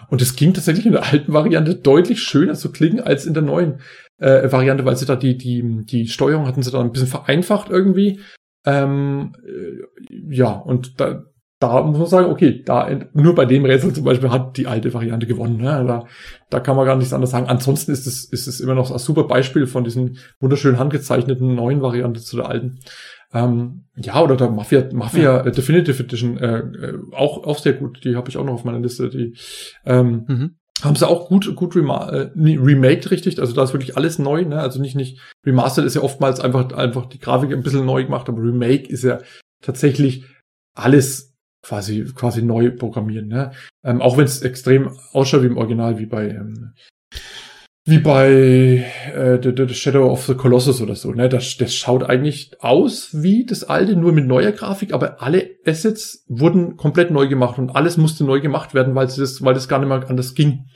Und 0.09 0.23
es 0.23 0.37
ging 0.37 0.55
tatsächlich 0.55 0.87
in 0.87 0.93
der 0.93 1.13
alten 1.13 1.33
Variante 1.33 1.75
deutlich 1.75 2.23
schöner 2.23 2.55
zu 2.55 2.71
klingen 2.71 3.01
als 3.01 3.27
in 3.27 3.35
der 3.35 3.43
neuen 3.43 3.81
äh, 4.19 4.53
Variante, 4.53 4.85
weil 4.85 4.95
sie 4.95 5.07
da 5.07 5.17
die, 5.17 5.37
die, 5.37 5.85
die 5.85 6.07
Steuerung 6.07 6.47
hatten 6.47 6.63
sie 6.63 6.71
da 6.71 6.81
ein 6.81 6.93
bisschen 6.93 7.09
vereinfacht 7.09 7.71
irgendwie. 7.71 8.21
Ähm, 8.65 9.33
äh, 9.45 10.33
ja, 10.33 10.53
und 10.53 11.01
da, 11.01 11.25
da 11.69 11.83
muss 11.83 11.99
man 11.99 12.07
sagen, 12.07 12.31
okay, 12.31 12.63
da 12.65 12.89
nur 13.13 13.35
bei 13.35 13.45
dem 13.45 13.65
Rätsel 13.65 13.93
zum 13.93 14.05
Beispiel 14.05 14.31
hat 14.31 14.57
die 14.57 14.67
alte 14.67 14.93
Variante 14.95 15.27
gewonnen. 15.27 15.59
Ne? 15.59 15.85
Da, 15.87 16.07
da 16.51 16.61
kann 16.61 16.77
man 16.77 16.87
gar 16.87 16.97
nichts 16.97 17.13
anderes 17.13 17.31
sagen. 17.31 17.49
Ansonsten 17.49 17.93
ist 17.93 18.07
es, 18.07 18.25
ist 18.25 18.47
es 18.47 18.61
immer 18.61 18.75
noch 18.75 18.91
ein 18.91 18.99
super 18.99 19.25
Beispiel 19.25 19.67
von 19.67 19.85
diesen 19.85 20.19
wunderschön 20.41 20.79
handgezeichneten 20.79 21.55
neuen 21.55 21.83
Variante 21.83 22.21
zu 22.21 22.37
der 22.37 22.49
alten. 22.49 22.79
Ähm, 23.33 23.85
ja, 23.97 24.23
oder 24.23 24.37
der 24.37 24.51
Mafia, 24.51 24.89
Mafia 24.93 25.45
ja. 25.45 25.51
Definitive 25.51 26.03
Edition, 26.03 26.39
äh, 26.39 26.59
äh, 26.59 26.99
auch, 27.13 27.45
auch 27.45 27.59
sehr 27.59 27.73
gut. 27.73 28.05
Die 28.05 28.15
habe 28.15 28.29
ich 28.29 28.37
auch 28.37 28.45
noch 28.45 28.55
auf 28.55 28.65
meiner 28.65 28.79
Liste. 28.79 29.11
Die 29.11 29.37
ähm, 29.85 30.25
mhm. 30.29 30.57
haben 30.83 30.97
sie 30.97 31.09
auch 31.09 31.29
gut, 31.29 31.55
gut 31.57 31.75
rema 31.75 32.11
äh, 32.11 32.31
remaked, 32.37 33.11
richtig. 33.11 33.41
Also 33.41 33.53
da 33.53 33.65
ist 33.65 33.73
wirklich 33.73 33.97
alles 33.97 34.19
neu. 34.21 34.45
Ne? 34.45 34.61
Also 34.61 34.81
nicht, 34.81 34.95
nicht 34.95 35.21
remastered 35.45 35.87
ist 35.87 35.97
ja 35.97 36.03
oftmals 36.03 36.41
einfach, 36.41 36.73
einfach 36.73 37.07
die 37.07 37.19
Grafik 37.19 37.53
ein 37.53 37.63
bisschen 37.63 37.85
neu 37.85 38.05
gemacht, 38.05 38.29
aber 38.29 38.41
Remake 38.41 38.89
ist 38.89 39.03
ja 39.03 39.19
tatsächlich 39.61 40.25
alles 40.75 41.34
quasi, 41.65 42.05
quasi 42.15 42.43
neu 42.43 42.71
programmieren. 42.71 43.29
Ne? 43.29 43.53
Ähm, 43.83 44.01
auch 44.01 44.17
wenn 44.17 44.25
es 44.25 44.43
extrem 44.43 44.91
ausschaut 45.13 45.43
wie 45.43 45.47
im 45.47 45.57
Original, 45.57 45.99
wie 45.99 46.07
bei, 46.07 46.29
ähm, 46.29 46.75
wie 47.87 47.99
bei 47.99 48.85
äh, 49.15 49.39
the, 49.43 49.53
the 49.57 49.75
Shadow 49.75 50.11
of 50.11 50.25
the 50.27 50.35
Colossus 50.35 50.81
oder 50.81 50.95
so. 50.95 51.13
Ne? 51.13 51.29
Das, 51.29 51.57
das 51.57 51.75
schaut 51.75 52.05
eigentlich 52.05 52.53
aus 52.61 53.11
wie 53.13 53.45
das 53.45 53.65
alte, 53.65 53.97
nur 53.97 54.13
mit 54.13 54.27
neuer 54.27 54.53
Grafik, 54.53 54.93
aber 54.93 55.23
alle 55.23 55.51
Assets 55.67 56.25
wurden 56.29 56.77
komplett 56.77 57.11
neu 57.11 57.29
gemacht 57.29 57.59
und 57.59 57.71
alles 57.71 57.97
musste 57.97 58.25
neu 58.25 58.41
gemacht 58.41 58.75
werden, 58.75 58.95
weil, 58.95 59.07
das, 59.07 59.43
weil 59.43 59.55
das 59.55 59.69
gar 59.69 59.79
nicht 59.81 59.89
mehr 59.89 60.09
anders 60.09 60.35
ging. 60.35 60.67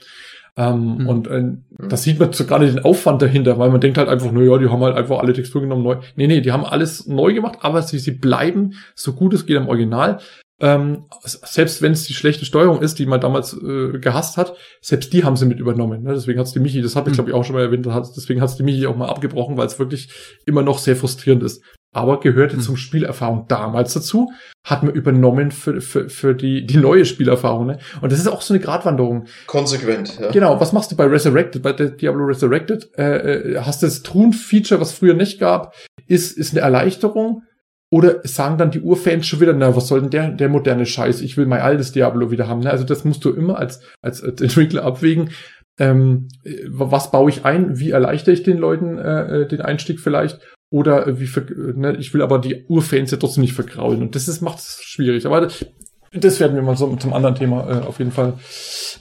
Ähm, 0.57 0.97
mhm. 0.97 1.07
Und 1.07 1.27
äh, 1.27 1.43
da 1.87 1.95
sieht 1.95 2.19
man 2.19 2.33
so 2.33 2.45
gar 2.45 2.59
nicht 2.59 2.75
den 2.75 2.83
Aufwand 2.83 3.21
dahinter, 3.21 3.57
weil 3.57 3.69
man 3.69 3.79
denkt 3.79 3.97
halt 3.97 4.09
einfach, 4.09 4.29
na 4.31 4.41
ja, 4.41 4.57
die 4.57 4.67
haben 4.67 4.83
halt 4.83 4.97
einfach 4.97 5.19
alle 5.19 5.33
Texturen 5.33 5.63
genommen 5.63 5.83
neu. 5.83 5.97
Nee, 6.15 6.27
nee, 6.27 6.41
die 6.41 6.51
haben 6.51 6.65
alles 6.65 7.07
neu 7.07 7.33
gemacht, 7.33 7.59
aber 7.61 7.81
sie, 7.81 7.97
sie 7.97 8.11
bleiben 8.11 8.73
so 8.93 9.13
gut 9.13 9.33
es 9.33 9.45
geht 9.45 9.57
am 9.57 9.69
Original. 9.69 10.19
Ähm, 10.61 11.05
selbst 11.23 11.81
wenn 11.81 11.93
es 11.93 12.03
die 12.03 12.13
schlechte 12.13 12.45
Steuerung 12.45 12.81
ist, 12.81 12.99
die 12.99 13.05
man 13.05 13.21
damals 13.21 13.53
äh, 13.53 13.97
gehasst 13.99 14.35
hat, 14.35 14.55
selbst 14.81 15.13
die 15.13 15.23
haben 15.23 15.37
sie 15.37 15.45
mit 15.45 15.59
übernommen. 15.59 16.03
Ne? 16.03 16.13
Deswegen 16.13 16.39
hat's 16.39 16.51
die 16.51 16.59
Michi, 16.59 16.81
das 16.81 16.95
habe 16.95 17.09
ich 17.09 17.13
mhm. 17.13 17.15
glaube 17.15 17.29
ich 17.29 17.35
auch 17.35 17.45
schon 17.45 17.55
mal 17.55 17.63
erwähnt, 17.63 17.85
deswegen 17.85 18.41
hat's 18.41 18.57
die 18.57 18.63
Michi 18.63 18.85
auch 18.85 18.95
mal 18.95 19.07
abgebrochen, 19.07 19.55
weil 19.55 19.67
es 19.67 19.79
wirklich 19.79 20.09
immer 20.45 20.61
noch 20.61 20.79
sehr 20.79 20.97
frustrierend 20.97 21.43
ist. 21.43 21.63
Aber 21.91 22.19
gehörte 22.19 22.57
mhm. 22.57 22.61
zum 22.61 22.77
Spielerfahrung 22.77 23.45
damals 23.47 23.93
dazu, 23.93 24.31
hat 24.63 24.83
man 24.83 24.93
übernommen 24.93 25.49
für, 25.49 25.81
für, 25.81 26.09
für 26.09 26.35
die, 26.35 26.65
die 26.65 26.77
neue 26.77 27.05
Spielerfahrung. 27.05 27.65
Ne? 27.65 27.79
Und 28.01 28.11
das 28.11 28.19
ist 28.19 28.27
auch 28.27 28.41
so 28.41 28.53
eine 28.53 28.61
Gratwanderung. 28.61 29.25
Konsequent, 29.47 30.19
ja. 30.19 30.29
Genau, 30.29 30.59
was 30.59 30.71
machst 30.71 30.91
du 30.91 30.95
bei 30.95 31.05
Resurrected, 31.05 31.63
bei 31.63 31.73
Diablo 31.73 32.25
Resurrected? 32.25 32.89
Äh, 32.97 33.53
äh, 33.53 33.59
hast 33.61 33.81
du 33.81 33.87
das 33.87 34.03
Truhen-Feature, 34.03 34.79
was 34.79 34.91
früher 34.91 35.15
nicht 35.15 35.39
gab, 35.39 35.73
ist, 36.05 36.37
ist 36.37 36.53
eine 36.53 36.61
Erleichterung 36.61 37.43
oder 37.91 38.21
sagen 38.23 38.57
dann 38.57 38.71
die 38.71 38.81
Urfans 38.81 39.25
schon 39.25 39.39
wieder, 39.39 39.53
na, 39.53 39.75
was 39.75 39.87
soll 39.87 40.01
denn 40.01 40.11
der, 40.11 40.29
der 40.29 40.49
moderne 40.49 40.85
Scheiß? 40.85 41.21
Ich 41.21 41.37
will 41.37 41.47
mein 41.47 41.61
altes 41.61 41.91
Diablo 41.91 42.29
wieder 42.29 42.47
haben. 42.47 42.61
Ne? 42.61 42.69
Also 42.69 42.83
das 42.83 43.03
musst 43.03 43.25
du 43.25 43.31
immer 43.31 43.57
als, 43.57 43.81
als, 44.01 44.23
als 44.23 44.41
Entwickler 44.41 44.83
abwägen. 44.83 45.31
Ähm, 45.79 46.27
was 46.67 47.09
baue 47.09 47.29
ich 47.29 47.45
ein? 47.45 47.79
Wie 47.79 47.91
erleichtere 47.91 48.33
ich 48.33 48.43
den 48.43 48.57
Leuten 48.57 48.97
äh, 48.97 49.41
äh 49.41 49.47
den 49.47 49.61
Einstieg 49.61 49.99
vielleicht? 49.99 50.39
Oder 50.71 51.19
wie 51.19 51.27
ne, 51.75 51.95
ich 51.97 52.13
will 52.13 52.21
aber 52.21 52.37
die 52.37 52.65
Urfans 52.67 53.09
ja 53.09 53.17
trotzdem 53.17 53.41
nicht 53.41 53.53
vergraulen. 53.53 54.01
Und 54.01 54.13
das 54.13 54.27
ist, 54.27 54.41
macht 54.41 54.59
es 54.59 54.81
schwierig. 54.83 55.25
Aber 55.25 55.41
das, 55.41 55.65
das 56.11 56.39
werden 56.39 56.55
wir 56.55 56.61
mal 56.61 56.77
so 56.77 56.95
zum 56.97 57.13
anderen 57.13 57.35
Thema 57.35 57.67
äh, 57.69 57.85
auf 57.85 57.97
jeden 57.97 58.11
Fall 58.11 58.33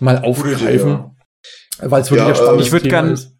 mal 0.00 0.18
aufgreifen. 0.18 0.90
Ja. 0.90 1.10
Weil 1.80 2.00
es 2.00 2.10
wirklich 2.10 2.26
ja, 2.26 2.32
ein 2.32 2.36
spannendes 2.36 2.72
ich 2.72 2.82
Thema 2.82 2.90
gern, 2.90 3.12
ist. 3.12 3.37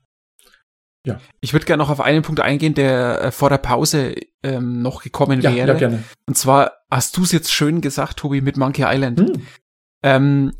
Ja. 1.09 1.21
Ich 1.41 1.53
würde 1.53 1.67
gerne 1.67 1.83
noch 1.83 1.91
auf 1.91 2.01
einen 2.01 2.23
Punkt 2.23 2.41
eingehen, 2.41 2.75
der 2.75 3.23
äh, 3.23 3.31
vor 3.31 3.51
der 3.51 3.59
Pause 3.59 4.15
ähm, 4.43 4.83
noch 4.83 5.03
gekommen 5.03 5.41
ja, 5.41 5.55
wäre. 5.55 5.73
Ja, 5.73 5.75
gerne. 5.75 6.05
Und 6.27 6.37
zwar 6.37 6.73
hast 6.91 7.17
du 7.17 7.23
es 7.23 7.33
jetzt 7.33 7.53
schön 7.53 7.81
gesagt, 7.81 8.19
Tobi, 8.19 8.41
mit 8.41 8.57
Monkey 8.57 8.85
Island. 8.87 9.21
Hm. 9.21 9.47
Ähm, 10.03 10.53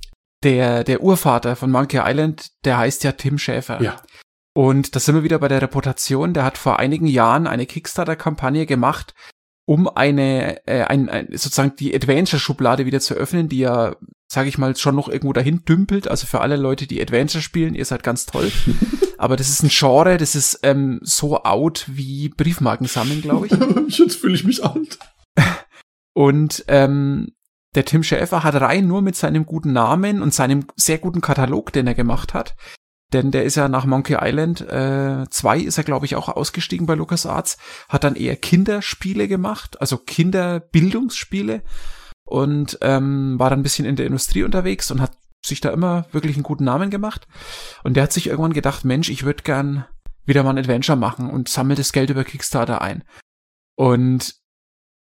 der, 0.43 0.85
der 0.85 1.03
Urvater 1.03 1.57
von 1.57 1.71
Monkey 1.71 2.01
Island, 2.03 2.49
der 2.65 2.79
heißt 2.79 3.05
ja 3.05 3.13
Tim 3.13 3.39
Schäfer. 3.39 3.81
Ja. 3.83 3.97
Und 4.55 4.97
da 4.97 5.01
sind 5.01 5.15
wir 5.15 5.23
wieder 5.23 5.39
bei 5.39 5.49
der 5.49 5.63
Reputation. 5.63 6.35
Der 6.35 6.45
hat 6.45 6.59
vor 6.59 6.79
einigen 6.79 7.07
Jahren 7.07 7.47
eine 7.47 7.67
Kickstarter-Kampagne 7.67 8.67
gemacht, 8.67 9.15
um 9.67 9.89
eine, 9.89 10.67
äh, 10.67 10.83
ein, 10.85 11.09
ein, 11.09 11.29
sozusagen 11.31 11.77
die 11.77 11.95
Adventure-Schublade 11.95 12.87
wieder 12.87 13.01
zu 13.01 13.15
öffnen, 13.15 13.49
die 13.49 13.59
ja, 13.59 13.97
sage 14.29 14.49
ich 14.49 14.59
mal, 14.59 14.77
schon 14.77 14.95
noch 14.95 15.09
irgendwo 15.09 15.33
dahin 15.33 15.65
dümpelt. 15.65 16.09
Also 16.09 16.27
für 16.27 16.41
alle 16.41 16.57
Leute, 16.57 16.87
die 16.87 17.01
Adventure 17.01 17.43
spielen, 17.43 17.75
ihr 17.75 17.85
seid 17.85 18.03
ganz 18.03 18.27
toll. 18.27 18.53
Aber 19.19 19.37
das 19.37 19.49
ist 19.49 19.63
ein 19.63 19.71
Genre, 19.71 20.17
das 20.17 20.35
ist 20.35 20.61
ähm, 20.63 21.01
so 21.03 21.43
out 21.43 21.87
wie 21.89 22.29
Briefmarken 22.29 22.87
sammeln, 22.87 23.23
glaube 23.23 23.47
ich. 23.47 23.53
Jetzt 23.99 24.21
fühle 24.21 24.35
ich 24.35 24.45
mich 24.45 24.65
alt. 24.65 24.99
Und 26.13 26.65
ähm, 26.69 27.33
der 27.75 27.85
Tim 27.85 28.03
Schäfer 28.03 28.45
hat 28.45 28.55
rein 28.61 28.87
nur 28.87 29.03
mit 29.03 29.17
seinem 29.17 29.47
guten 29.47 29.73
Namen 29.73 30.23
und 30.23 30.35
seinem 30.35 30.67
sehr 30.77 30.99
guten 30.99 31.21
Katalog, 31.21 31.73
den 31.73 31.87
er 31.87 31.95
gemacht 31.95 32.35
hat, 32.35 32.55
denn 33.13 33.31
der 33.31 33.45
ist 33.45 33.55
ja 33.55 33.69
nach 33.69 33.87
Monkey 33.87 34.17
Island 34.21 34.59
2 34.59 35.59
äh, 35.59 35.63
ist 35.63 35.79
er, 35.79 35.85
glaube 35.85 36.07
ich, 36.07 36.15
auch 36.17 36.29
ausgestiegen 36.29 36.87
bei 36.87 36.95
LucasArts, 36.95 37.57
hat 37.89 38.05
dann 38.05 38.17
eher 38.17 38.37
Kinderspiele 38.37 39.29
gemacht, 39.29 39.81
also 39.81 39.97
Kinderbildungsspiele 39.97 41.63
und 42.29 42.79
ähm, 42.83 43.39
war 43.39 43.51
dann 43.51 43.61
ein 43.61 43.63
bisschen 43.65 43.87
in 43.87 43.97
der 43.97 44.07
Industrie 44.07 44.43
unterwegs 44.43 44.91
und 44.91 45.01
hat 45.01 45.13
sich 45.45 45.61
da 45.61 45.71
immer 45.71 46.07
wirklich 46.13 46.37
einen 46.37 46.43
guten 46.43 46.65
Namen 46.65 46.91
gemacht. 46.91 47.27
Und 47.85 47.95
der 47.95 48.03
hat 48.03 48.13
sich 48.13 48.27
irgendwann 48.27 48.53
gedacht, 48.53 48.85
Mensch, 48.85 49.09
ich 49.09 49.25
würde 49.25 49.43
gern 49.43 49.87
wieder 50.25 50.43
mal 50.43 50.51
ein 50.51 50.59
Adventure 50.59 50.99
machen 50.99 51.31
und 51.31 51.49
sammelt 51.49 51.79
das 51.79 51.93
Geld 51.93 52.11
über 52.11 52.25
Kickstarter 52.25 52.83
ein. 52.83 53.03
Und 53.77 54.35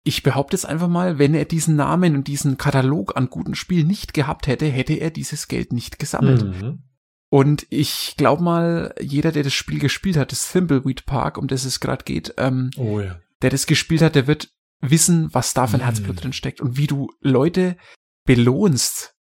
ich 0.04 0.22
behaupte 0.22 0.58
jetzt 0.58 0.66
einfach 0.66 0.90
mal, 0.90 1.18
wenn 1.18 1.34
er 1.34 1.46
diesen 1.46 1.78
Namen 1.78 2.16
und 2.16 2.28
diesen 2.28 2.58
Katalog 2.58 3.16
an 3.16 3.30
guten 3.30 3.56
Spielen 3.56 3.88
nicht 3.88 4.14
gehabt 4.14 4.48
hätte, 4.48 4.66
hätte 4.66 4.94
er 4.94 5.12
dieses 5.12 5.48
Geld 5.48 5.72
nicht 5.72 5.98
gesammelt. 5.98 6.44
Mhm. 6.44 6.84
Und 7.30 7.66
ich 7.70 8.16
glaube 8.18 8.44
mal, 8.44 8.94
jeder, 9.00 9.32
der 9.32 9.44
das 9.44 9.54
Spiel 9.54 9.80
gespielt 9.80 10.18
hat, 10.18 10.32
das 10.32 10.52
Thimbleweed 10.52 11.06
Park, 11.06 11.38
um 11.38 11.48
das 11.48 11.64
es 11.64 11.80
gerade 11.80 12.04
geht, 12.04 12.34
ähm, 12.38 12.70
oh 12.78 13.00
ja. 13.00 13.16
der 13.42 13.50
das 13.50 13.66
gespielt 13.66 14.02
hat, 14.02 14.16
der 14.16 14.28
wird 14.28 14.50
wissen, 14.84 15.34
was 15.34 15.54
da 15.54 15.68
für 15.68 15.78
ein 15.78 15.80
mhm. 15.80 15.86
Herzblut 15.86 16.24
drin 16.24 16.34
steckt 16.34 16.62
und 16.62 16.78
wie 16.78 16.88
du 16.88 17.10
Leute 17.22 17.78
belohnst 18.26 19.16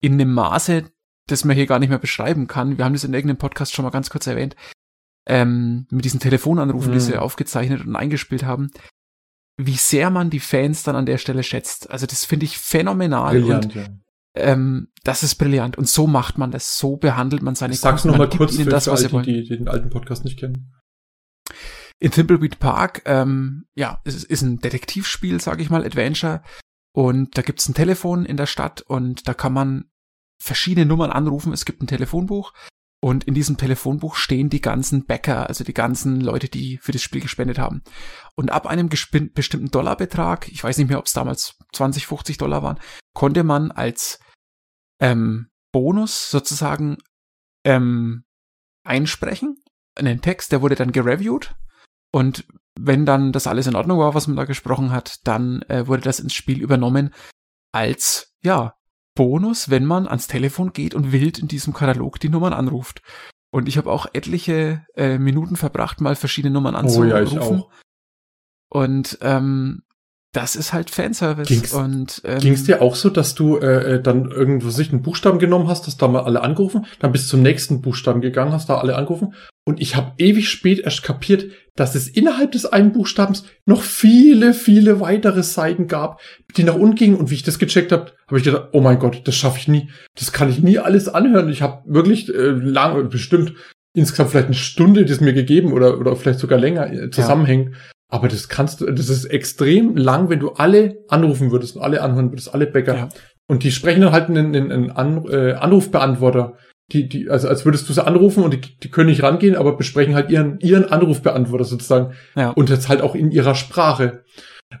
in 0.00 0.14
einem 0.14 0.32
Maße, 0.32 0.90
das 1.26 1.44
man 1.44 1.56
hier 1.56 1.66
gar 1.66 1.78
nicht 1.78 1.88
mehr 1.90 1.98
beschreiben 1.98 2.46
kann. 2.46 2.78
Wir 2.78 2.84
haben 2.84 2.92
das 2.92 3.04
in 3.04 3.14
irgendeinem 3.14 3.38
Podcast 3.38 3.74
schon 3.74 3.84
mal 3.84 3.90
ganz 3.90 4.10
kurz 4.10 4.26
erwähnt, 4.26 4.56
ähm, 5.26 5.86
mit 5.90 6.04
diesen 6.04 6.20
Telefonanrufen, 6.20 6.90
mhm. 6.90 6.94
die 6.94 7.00
sie 7.00 7.16
aufgezeichnet 7.16 7.84
und 7.84 7.96
eingespielt 7.96 8.44
haben 8.44 8.70
wie 9.58 9.74
sehr 9.74 10.08
man 10.08 10.30
die 10.30 10.40
Fans 10.40 10.84
dann 10.84 10.96
an 10.96 11.04
der 11.04 11.18
Stelle 11.18 11.42
schätzt. 11.42 11.90
Also 11.90 12.06
das 12.06 12.24
finde 12.24 12.46
ich 12.46 12.56
phänomenal. 12.56 13.40
Brillant, 13.40 13.66
und, 13.66 13.74
ja. 13.74 13.86
Ähm, 14.36 14.88
das 15.02 15.24
ist 15.24 15.34
brillant. 15.34 15.76
Und 15.76 15.88
so 15.88 16.06
macht 16.06 16.38
man 16.38 16.52
das. 16.52 16.78
So 16.78 16.96
behandelt 16.96 17.42
man 17.42 17.56
seine 17.56 17.74
Sag's 17.74 18.04
noch 18.04 18.16
mal 18.16 18.28
kurz 18.28 18.56
für, 18.56 18.64
das, 18.64 18.84
für 18.84 18.92
all 18.92 19.22
die, 19.22 19.42
die 19.42 19.58
den 19.58 19.68
alten 19.68 19.90
Podcast 19.90 20.24
nicht 20.24 20.38
kennen. 20.38 20.72
In 22.00 22.10
Thimbleweed 22.12 22.60
Park, 22.60 23.02
ähm, 23.06 23.66
ja, 23.74 24.00
es 24.04 24.22
ist 24.22 24.42
ein 24.42 24.60
Detektivspiel, 24.60 25.40
sage 25.40 25.62
ich 25.62 25.70
mal, 25.70 25.84
Adventure. 25.84 26.42
Und 26.92 27.36
da 27.36 27.42
gibt's 27.42 27.68
ein 27.68 27.74
Telefon 27.74 28.24
in 28.24 28.36
der 28.36 28.46
Stadt 28.46 28.82
und 28.82 29.28
da 29.28 29.34
kann 29.34 29.52
man 29.52 29.90
verschiedene 30.40 30.86
Nummern 30.86 31.10
anrufen. 31.10 31.52
Es 31.52 31.64
gibt 31.64 31.82
ein 31.82 31.86
Telefonbuch 31.86 32.52
und 33.00 33.24
in 33.24 33.34
diesem 33.34 33.56
Telefonbuch 33.56 34.16
stehen 34.16 34.50
die 34.50 34.60
ganzen 34.60 35.06
Bäcker, 35.06 35.48
also 35.48 35.62
die 35.62 35.74
ganzen 35.74 36.20
Leute, 36.20 36.48
die 36.48 36.78
für 36.78 36.92
das 36.92 37.02
Spiel 37.02 37.20
gespendet 37.20 37.58
haben. 37.58 37.82
Und 38.34 38.50
ab 38.50 38.66
einem 38.66 38.88
bestimmten 38.88 39.70
Dollarbetrag, 39.70 40.48
ich 40.48 40.62
weiß 40.62 40.78
nicht 40.78 40.88
mehr, 40.88 40.98
ob 40.98 41.06
es 41.06 41.12
damals 41.12 41.56
20, 41.72 42.06
50 42.06 42.38
Dollar 42.38 42.62
waren, 42.62 42.80
konnte 43.14 43.44
man 43.44 43.70
als 43.70 44.18
ähm, 45.00 45.48
Bonus 45.72 46.30
sozusagen 46.30 46.98
ähm, 47.64 48.24
einsprechen. 48.84 49.62
Einen 49.94 50.20
Text, 50.20 50.50
der 50.50 50.62
wurde 50.62 50.74
dann 50.74 50.92
gereviewt. 50.92 51.54
Und 52.12 52.46
wenn 52.78 53.06
dann 53.06 53.32
das 53.32 53.46
alles 53.46 53.66
in 53.66 53.74
Ordnung 53.74 53.98
war, 53.98 54.14
was 54.14 54.26
man 54.26 54.36
da 54.36 54.44
gesprochen 54.44 54.90
hat, 54.90 55.16
dann 55.24 55.62
äh, 55.62 55.86
wurde 55.86 56.02
das 56.02 56.20
ins 56.20 56.34
Spiel 56.34 56.62
übernommen 56.62 57.12
als, 57.72 58.34
ja, 58.42 58.74
Bonus, 59.14 59.68
wenn 59.68 59.84
man 59.84 60.06
ans 60.06 60.28
Telefon 60.28 60.72
geht 60.72 60.94
und 60.94 61.10
wild 61.10 61.40
in 61.40 61.48
diesem 61.48 61.72
Katalog 61.74 62.20
die 62.20 62.28
Nummern 62.28 62.52
anruft. 62.52 63.02
Und 63.50 63.66
ich 63.66 63.76
habe 63.76 63.90
auch 63.90 64.06
etliche 64.12 64.86
äh, 64.94 65.18
Minuten 65.18 65.56
verbracht, 65.56 66.00
mal 66.00 66.14
verschiedene 66.14 66.52
Nummern 66.52 66.76
anzurufen. 66.76 67.12
Oh 67.12 67.16
ja, 67.16 67.22
ich 67.22 67.38
auch. 67.38 67.68
Und 68.70 69.18
ähm, 69.22 69.82
das 70.38 70.54
ist 70.54 70.72
halt 70.72 70.88
Fanservice. 70.88 71.48
Ging's, 71.48 71.72
und 71.72 72.22
ähm, 72.24 72.38
ging's 72.38 72.62
dir 72.62 72.80
auch 72.80 72.94
so, 72.94 73.10
dass 73.10 73.34
du 73.34 73.56
äh, 73.56 73.94
äh, 73.94 74.00
dann 74.00 74.30
irgendwo 74.30 74.70
sich 74.70 74.92
einen 74.92 75.02
Buchstaben 75.02 75.40
genommen 75.40 75.66
hast, 75.66 75.88
hast 75.88 76.00
da 76.00 76.06
mal 76.06 76.22
alle 76.22 76.42
angerufen, 76.42 76.86
dann 77.00 77.10
bist 77.10 77.28
zum 77.28 77.42
nächsten 77.42 77.82
Buchstaben 77.82 78.20
gegangen, 78.20 78.52
hast 78.52 78.68
da 78.68 78.78
alle 78.78 78.94
angerufen 78.94 79.34
und 79.64 79.80
ich 79.80 79.96
habe 79.96 80.12
ewig 80.18 80.48
spät 80.48 80.78
erst 80.78 81.02
kapiert, 81.02 81.46
dass 81.74 81.96
es 81.96 82.06
innerhalb 82.06 82.52
des 82.52 82.66
einen 82.66 82.92
Buchstabens 82.92 83.46
noch 83.66 83.82
viele, 83.82 84.54
viele 84.54 85.00
weitere 85.00 85.42
Seiten 85.42 85.88
gab, 85.88 86.20
die 86.56 86.62
nach 86.62 86.76
unten 86.76 86.94
gingen 86.94 87.16
und 87.16 87.30
wie 87.30 87.34
ich 87.34 87.42
das 87.42 87.58
gecheckt 87.58 87.90
habe, 87.90 88.12
habe 88.28 88.38
ich 88.38 88.44
gedacht, 88.44 88.68
oh 88.70 88.80
mein 88.80 89.00
Gott, 89.00 89.26
das 89.26 89.34
schaffe 89.34 89.58
ich 89.58 89.66
nie, 89.66 89.90
das 90.16 90.32
kann 90.32 90.50
ich 90.50 90.60
nie 90.60 90.78
alles 90.78 91.08
anhören. 91.08 91.48
Ich 91.48 91.62
habe 91.62 91.82
wirklich 91.86 92.32
äh, 92.32 92.50
lang, 92.50 93.08
bestimmt 93.08 93.54
insgesamt 93.92 94.30
vielleicht 94.30 94.46
eine 94.46 94.54
Stunde 94.54 95.04
das 95.04 95.20
mir 95.20 95.32
gegeben 95.32 95.72
oder 95.72 95.98
oder 95.98 96.14
vielleicht 96.14 96.38
sogar 96.38 96.60
länger 96.60 96.92
äh, 96.92 97.10
zusammenhängt. 97.10 97.72
Ja. 97.72 97.76
Aber 98.10 98.28
das 98.28 98.48
kannst 98.48 98.80
du, 98.80 98.86
das 98.86 99.08
ist 99.10 99.26
extrem 99.26 99.96
lang, 99.96 100.30
wenn 100.30 100.40
du 100.40 100.50
alle 100.52 101.04
anrufen 101.08 101.50
würdest 101.50 101.76
und 101.76 101.82
alle 101.82 102.02
anhören 102.02 102.30
würdest, 102.30 102.54
alle 102.54 102.66
Bäcker. 102.66 102.96
Ja. 102.96 103.08
Und 103.46 103.64
die 103.64 103.70
sprechen 103.70 104.00
dann 104.00 104.12
halt 104.12 104.28
einen, 104.28 104.54
einen, 104.54 104.90
An, 104.90 105.26
äh, 105.28 105.52
Anrufbeantworter. 105.52 106.54
Die, 106.90 107.06
die, 107.06 107.28
also 107.28 107.48
als 107.48 107.66
würdest 107.66 107.86
du 107.88 107.92
sie 107.92 108.04
anrufen 108.04 108.42
und 108.42 108.54
die, 108.54 108.60
die 108.60 108.90
können 108.90 109.10
nicht 109.10 109.22
rangehen, 109.22 109.56
aber 109.56 109.76
besprechen 109.76 110.14
halt 110.14 110.30
ihren, 110.30 110.58
ihren 110.60 110.86
Anrufbeantworter 110.86 111.64
sozusagen. 111.64 112.14
Ja. 112.34 112.50
Und 112.50 112.70
jetzt 112.70 112.88
halt 112.88 113.02
auch 113.02 113.14
in 113.14 113.30
ihrer 113.30 113.54
Sprache. 113.54 114.24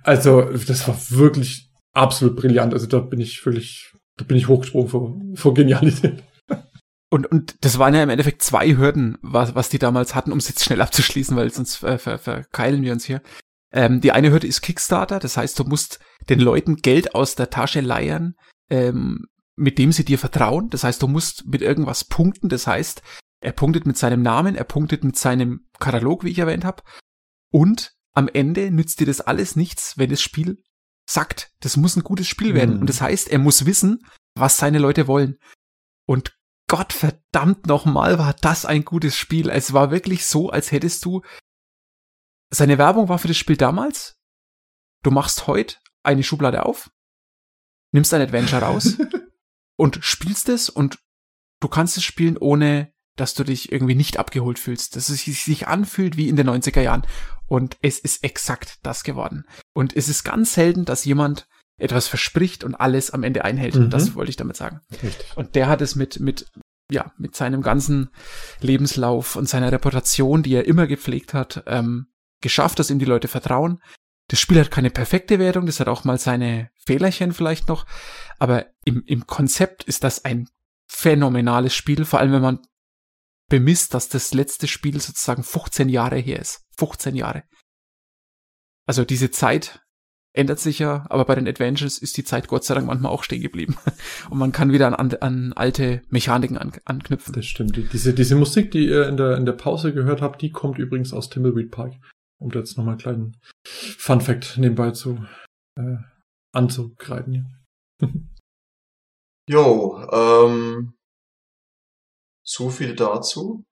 Also, 0.02 0.42
das 0.42 0.88
war 0.88 0.96
wirklich 1.10 1.70
absolut 1.92 2.36
brillant. 2.36 2.72
Also 2.72 2.86
da 2.86 3.00
bin 3.00 3.20
ich 3.20 3.40
völlig, 3.40 3.92
da 4.16 4.24
bin 4.24 4.36
ich 4.36 4.48
hochgesprungen 4.48 4.88
vor, 4.88 5.20
vor 5.34 5.54
Genialität. 5.54 6.22
Und, 7.10 7.26
und 7.26 7.64
das 7.64 7.78
waren 7.78 7.94
ja 7.94 8.02
im 8.02 8.10
Endeffekt 8.10 8.42
zwei 8.42 8.76
Hürden, 8.76 9.16
was, 9.22 9.54
was 9.54 9.68
die 9.68 9.78
damals 9.78 10.14
hatten, 10.14 10.32
um 10.32 10.38
es 10.38 10.48
jetzt 10.48 10.64
schnell 10.64 10.80
abzuschließen, 10.82 11.36
weil 11.36 11.50
sonst 11.50 11.82
äh, 11.82 11.98
ver, 11.98 12.18
verkeilen 12.18 12.82
wir 12.82 12.92
uns 12.92 13.04
hier. 13.04 13.22
Ähm, 13.72 14.00
die 14.00 14.12
eine 14.12 14.30
Hürde 14.30 14.46
ist 14.46 14.62
Kickstarter, 14.62 15.18
das 15.18 15.36
heißt, 15.36 15.58
du 15.58 15.64
musst 15.64 16.00
den 16.28 16.40
Leuten 16.40 16.76
Geld 16.76 17.14
aus 17.14 17.34
der 17.34 17.50
Tasche 17.50 17.80
leiern, 17.80 18.34
ähm, 18.70 19.26
mit 19.56 19.78
dem 19.78 19.92
sie 19.92 20.04
dir 20.04 20.18
vertrauen. 20.18 20.68
Das 20.70 20.84
heißt, 20.84 21.02
du 21.02 21.08
musst 21.08 21.46
mit 21.46 21.62
irgendwas 21.62 22.04
punkten. 22.04 22.48
Das 22.48 22.66
heißt, 22.66 23.02
er 23.40 23.52
punktet 23.52 23.86
mit 23.86 23.96
seinem 23.96 24.22
Namen, 24.22 24.54
er 24.54 24.64
punktet 24.64 25.04
mit 25.04 25.16
seinem 25.16 25.66
Katalog, 25.78 26.24
wie 26.24 26.30
ich 26.30 26.38
erwähnt 26.38 26.64
habe. 26.64 26.82
Und 27.50 27.92
am 28.14 28.28
Ende 28.28 28.70
nützt 28.70 29.00
dir 29.00 29.06
das 29.06 29.20
alles 29.20 29.56
nichts, 29.56 29.98
wenn 29.98 30.10
das 30.10 30.20
Spiel 30.20 30.62
sagt, 31.08 31.50
das 31.60 31.76
muss 31.76 31.96
ein 31.96 32.04
gutes 32.04 32.28
Spiel 32.28 32.54
werden. 32.54 32.76
Mhm. 32.76 32.80
Und 32.82 32.90
das 32.90 33.00
heißt, 33.00 33.28
er 33.28 33.38
muss 33.38 33.66
wissen, 33.66 34.00
was 34.34 34.58
seine 34.58 34.78
Leute 34.78 35.06
wollen. 35.06 35.36
Und 36.06 36.37
Gott 36.68 36.92
verdammt 36.92 37.66
nochmal, 37.66 38.18
war 38.18 38.34
das 38.34 38.64
ein 38.64 38.84
gutes 38.84 39.16
Spiel. 39.16 39.48
Es 39.48 39.72
war 39.72 39.90
wirklich 39.90 40.26
so, 40.26 40.50
als 40.50 40.70
hättest 40.70 41.04
du. 41.04 41.22
Seine 42.50 42.78
Werbung 42.78 43.08
war 43.08 43.18
für 43.18 43.28
das 43.28 43.38
Spiel 43.38 43.56
damals. 43.56 44.18
Du 45.02 45.10
machst 45.10 45.46
heute 45.46 45.76
eine 46.02 46.22
Schublade 46.22 46.66
auf, 46.66 46.90
nimmst 47.92 48.12
ein 48.12 48.20
Adventure 48.22 48.62
raus 48.62 48.98
und 49.76 49.98
spielst 50.02 50.48
es 50.48 50.68
und 50.68 50.98
du 51.60 51.68
kannst 51.68 51.96
es 51.96 52.04
spielen, 52.04 52.36
ohne 52.36 52.92
dass 53.16 53.34
du 53.34 53.44
dich 53.44 53.72
irgendwie 53.72 53.94
nicht 53.94 54.18
abgeholt 54.18 54.58
fühlst, 54.58 54.96
dass 54.96 55.08
es 55.08 55.24
sich 55.24 55.68
anfühlt 55.68 56.16
wie 56.16 56.28
in 56.28 56.36
den 56.36 56.48
90er 56.48 56.80
Jahren. 56.80 57.06
Und 57.46 57.78
es 57.80 57.98
ist 57.98 58.22
exakt 58.24 58.78
das 58.82 59.04
geworden. 59.04 59.44
Und 59.72 59.96
es 59.96 60.08
ist 60.08 60.22
ganz 60.22 60.52
selten, 60.52 60.84
dass 60.84 61.04
jemand 61.04 61.48
etwas 61.78 62.08
verspricht 62.08 62.64
und 62.64 62.74
alles 62.74 63.10
am 63.10 63.22
Ende 63.22 63.44
einhält. 63.44 63.76
Mhm. 63.76 63.90
Das 63.90 64.14
wollte 64.14 64.30
ich 64.30 64.36
damit 64.36 64.56
sagen. 64.56 64.80
Richtig. 65.02 65.36
Und 65.36 65.54
der 65.54 65.68
hat 65.68 65.80
es 65.80 65.94
mit, 65.94 66.20
mit, 66.20 66.46
ja, 66.90 67.12
mit 67.16 67.36
seinem 67.36 67.62
ganzen 67.62 68.10
Lebenslauf 68.60 69.36
und 69.36 69.48
seiner 69.48 69.72
Reputation, 69.72 70.42
die 70.42 70.54
er 70.54 70.66
immer 70.66 70.86
gepflegt 70.86 71.34
hat, 71.34 71.62
ähm, 71.66 72.08
geschafft, 72.40 72.78
dass 72.78 72.90
ihm 72.90 72.98
die 72.98 73.04
Leute 73.04 73.28
vertrauen. 73.28 73.80
Das 74.28 74.40
Spiel 74.40 74.60
hat 74.60 74.70
keine 74.70 74.90
perfekte 74.90 75.38
Wertung, 75.38 75.66
das 75.66 75.80
hat 75.80 75.88
auch 75.88 76.04
mal 76.04 76.18
seine 76.18 76.70
Fehlerchen 76.84 77.32
vielleicht 77.32 77.68
noch, 77.68 77.86
aber 78.38 78.66
im, 78.84 79.02
im 79.06 79.26
Konzept 79.26 79.84
ist 79.84 80.04
das 80.04 80.24
ein 80.24 80.48
phänomenales 80.86 81.74
Spiel, 81.74 82.04
vor 82.04 82.18
allem 82.18 82.32
wenn 82.32 82.42
man 82.42 82.60
bemisst, 83.48 83.94
dass 83.94 84.08
das 84.08 84.34
letzte 84.34 84.68
Spiel 84.68 85.00
sozusagen 85.00 85.42
15 85.42 85.88
Jahre 85.88 86.18
her 86.18 86.38
ist. 86.38 86.66
15 86.76 87.16
Jahre. 87.16 87.44
Also 88.86 89.04
diese 89.04 89.30
Zeit 89.30 89.82
ändert 90.32 90.60
sich 90.60 90.78
ja, 90.78 91.04
aber 91.08 91.24
bei 91.24 91.34
den 91.34 91.48
Adventures 91.48 91.98
ist 91.98 92.16
die 92.16 92.24
Zeit 92.24 92.48
Gott 92.48 92.64
sei 92.64 92.74
Dank 92.74 92.86
manchmal 92.86 93.12
auch 93.12 93.24
stehen 93.24 93.42
geblieben. 93.42 93.76
Und 94.30 94.38
man 94.38 94.52
kann 94.52 94.72
wieder 94.72 94.98
an, 94.98 95.14
an 95.14 95.52
alte 95.54 96.02
Mechaniken 96.10 96.58
an, 96.58 96.72
anknüpfen. 96.84 97.32
Das 97.32 97.46
stimmt. 97.46 97.76
Diese, 97.92 98.14
diese 98.14 98.36
Musik, 98.36 98.70
die 98.70 98.86
ihr 98.86 99.08
in 99.08 99.16
der, 99.16 99.36
in 99.36 99.46
der 99.46 99.52
Pause 99.52 99.92
gehört 99.92 100.22
habt, 100.22 100.42
die 100.42 100.50
kommt 100.50 100.78
übrigens 100.78 101.12
aus 101.12 101.28
Timbleweed 101.28 101.70
Park. 101.70 101.94
Um 102.40 102.50
da 102.50 102.60
jetzt 102.60 102.76
nochmal 102.76 102.92
einen 102.92 103.00
kleinen 103.00 103.36
Fun 103.66 104.20
Fact 104.20 104.58
nebenbei 104.58 104.92
zu 104.92 105.18
äh, 105.76 105.96
anzugreifen. 106.52 107.54
Jo, 109.50 109.98
ähm, 110.12 110.92
so 112.44 112.68
viel 112.68 112.94
dazu. 112.94 113.64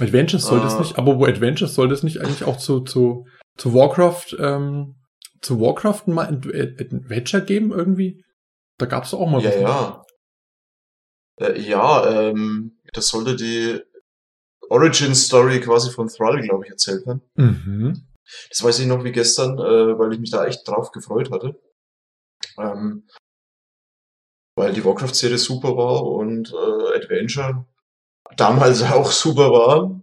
Adventures 0.00 0.42
soll 0.42 0.58
äh, 0.58 0.62
das 0.62 0.80
nicht, 0.80 0.98
aber 0.98 1.16
wo 1.16 1.26
Adventures 1.26 1.76
soll 1.76 1.88
das 1.88 2.02
nicht 2.02 2.18
eigentlich 2.18 2.42
auch 2.42 2.56
zu, 2.56 2.80
zu, 2.80 3.26
zu 3.56 3.72
Warcraft 3.72 4.36
ähm, 4.40 4.96
zu 5.40 5.60
Warcraft 5.60 6.06
mal 6.06 6.26
ein 6.26 6.36
Adventure 6.36 7.44
geben 7.44 7.72
irgendwie? 7.72 8.24
Da 8.78 8.86
gab 8.86 9.04
es 9.04 9.14
auch 9.14 9.28
mal 9.28 9.42
ja, 9.42 9.50
was. 9.50 9.60
Ja, 9.60 11.46
äh, 11.46 11.60
ja 11.60 12.28
ähm, 12.28 12.80
das 12.92 13.08
sollte 13.08 13.36
die 13.36 13.80
Origin 14.68 15.14
Story 15.14 15.60
quasi 15.60 15.90
von 15.90 16.08
Thrall, 16.08 16.40
glaube 16.40 16.64
ich, 16.64 16.70
erzählt 16.70 17.06
werden. 17.06 17.22
Mhm. 17.34 18.06
Das 18.48 18.62
weiß 18.62 18.78
ich 18.78 18.86
noch 18.86 19.02
wie 19.02 19.12
gestern, 19.12 19.58
äh, 19.58 19.98
weil 19.98 20.12
ich 20.12 20.20
mich 20.20 20.30
da 20.30 20.46
echt 20.46 20.66
drauf 20.66 20.92
gefreut 20.92 21.30
hatte. 21.30 21.60
Ähm, 22.58 23.06
weil 24.56 24.72
die 24.72 24.84
Warcraft-Serie 24.84 25.38
super 25.38 25.76
war 25.76 26.04
und 26.04 26.52
äh, 26.52 26.96
Adventure 26.96 27.66
damals 28.36 28.82
auch 28.92 29.10
super 29.10 29.50
war. 29.50 30.00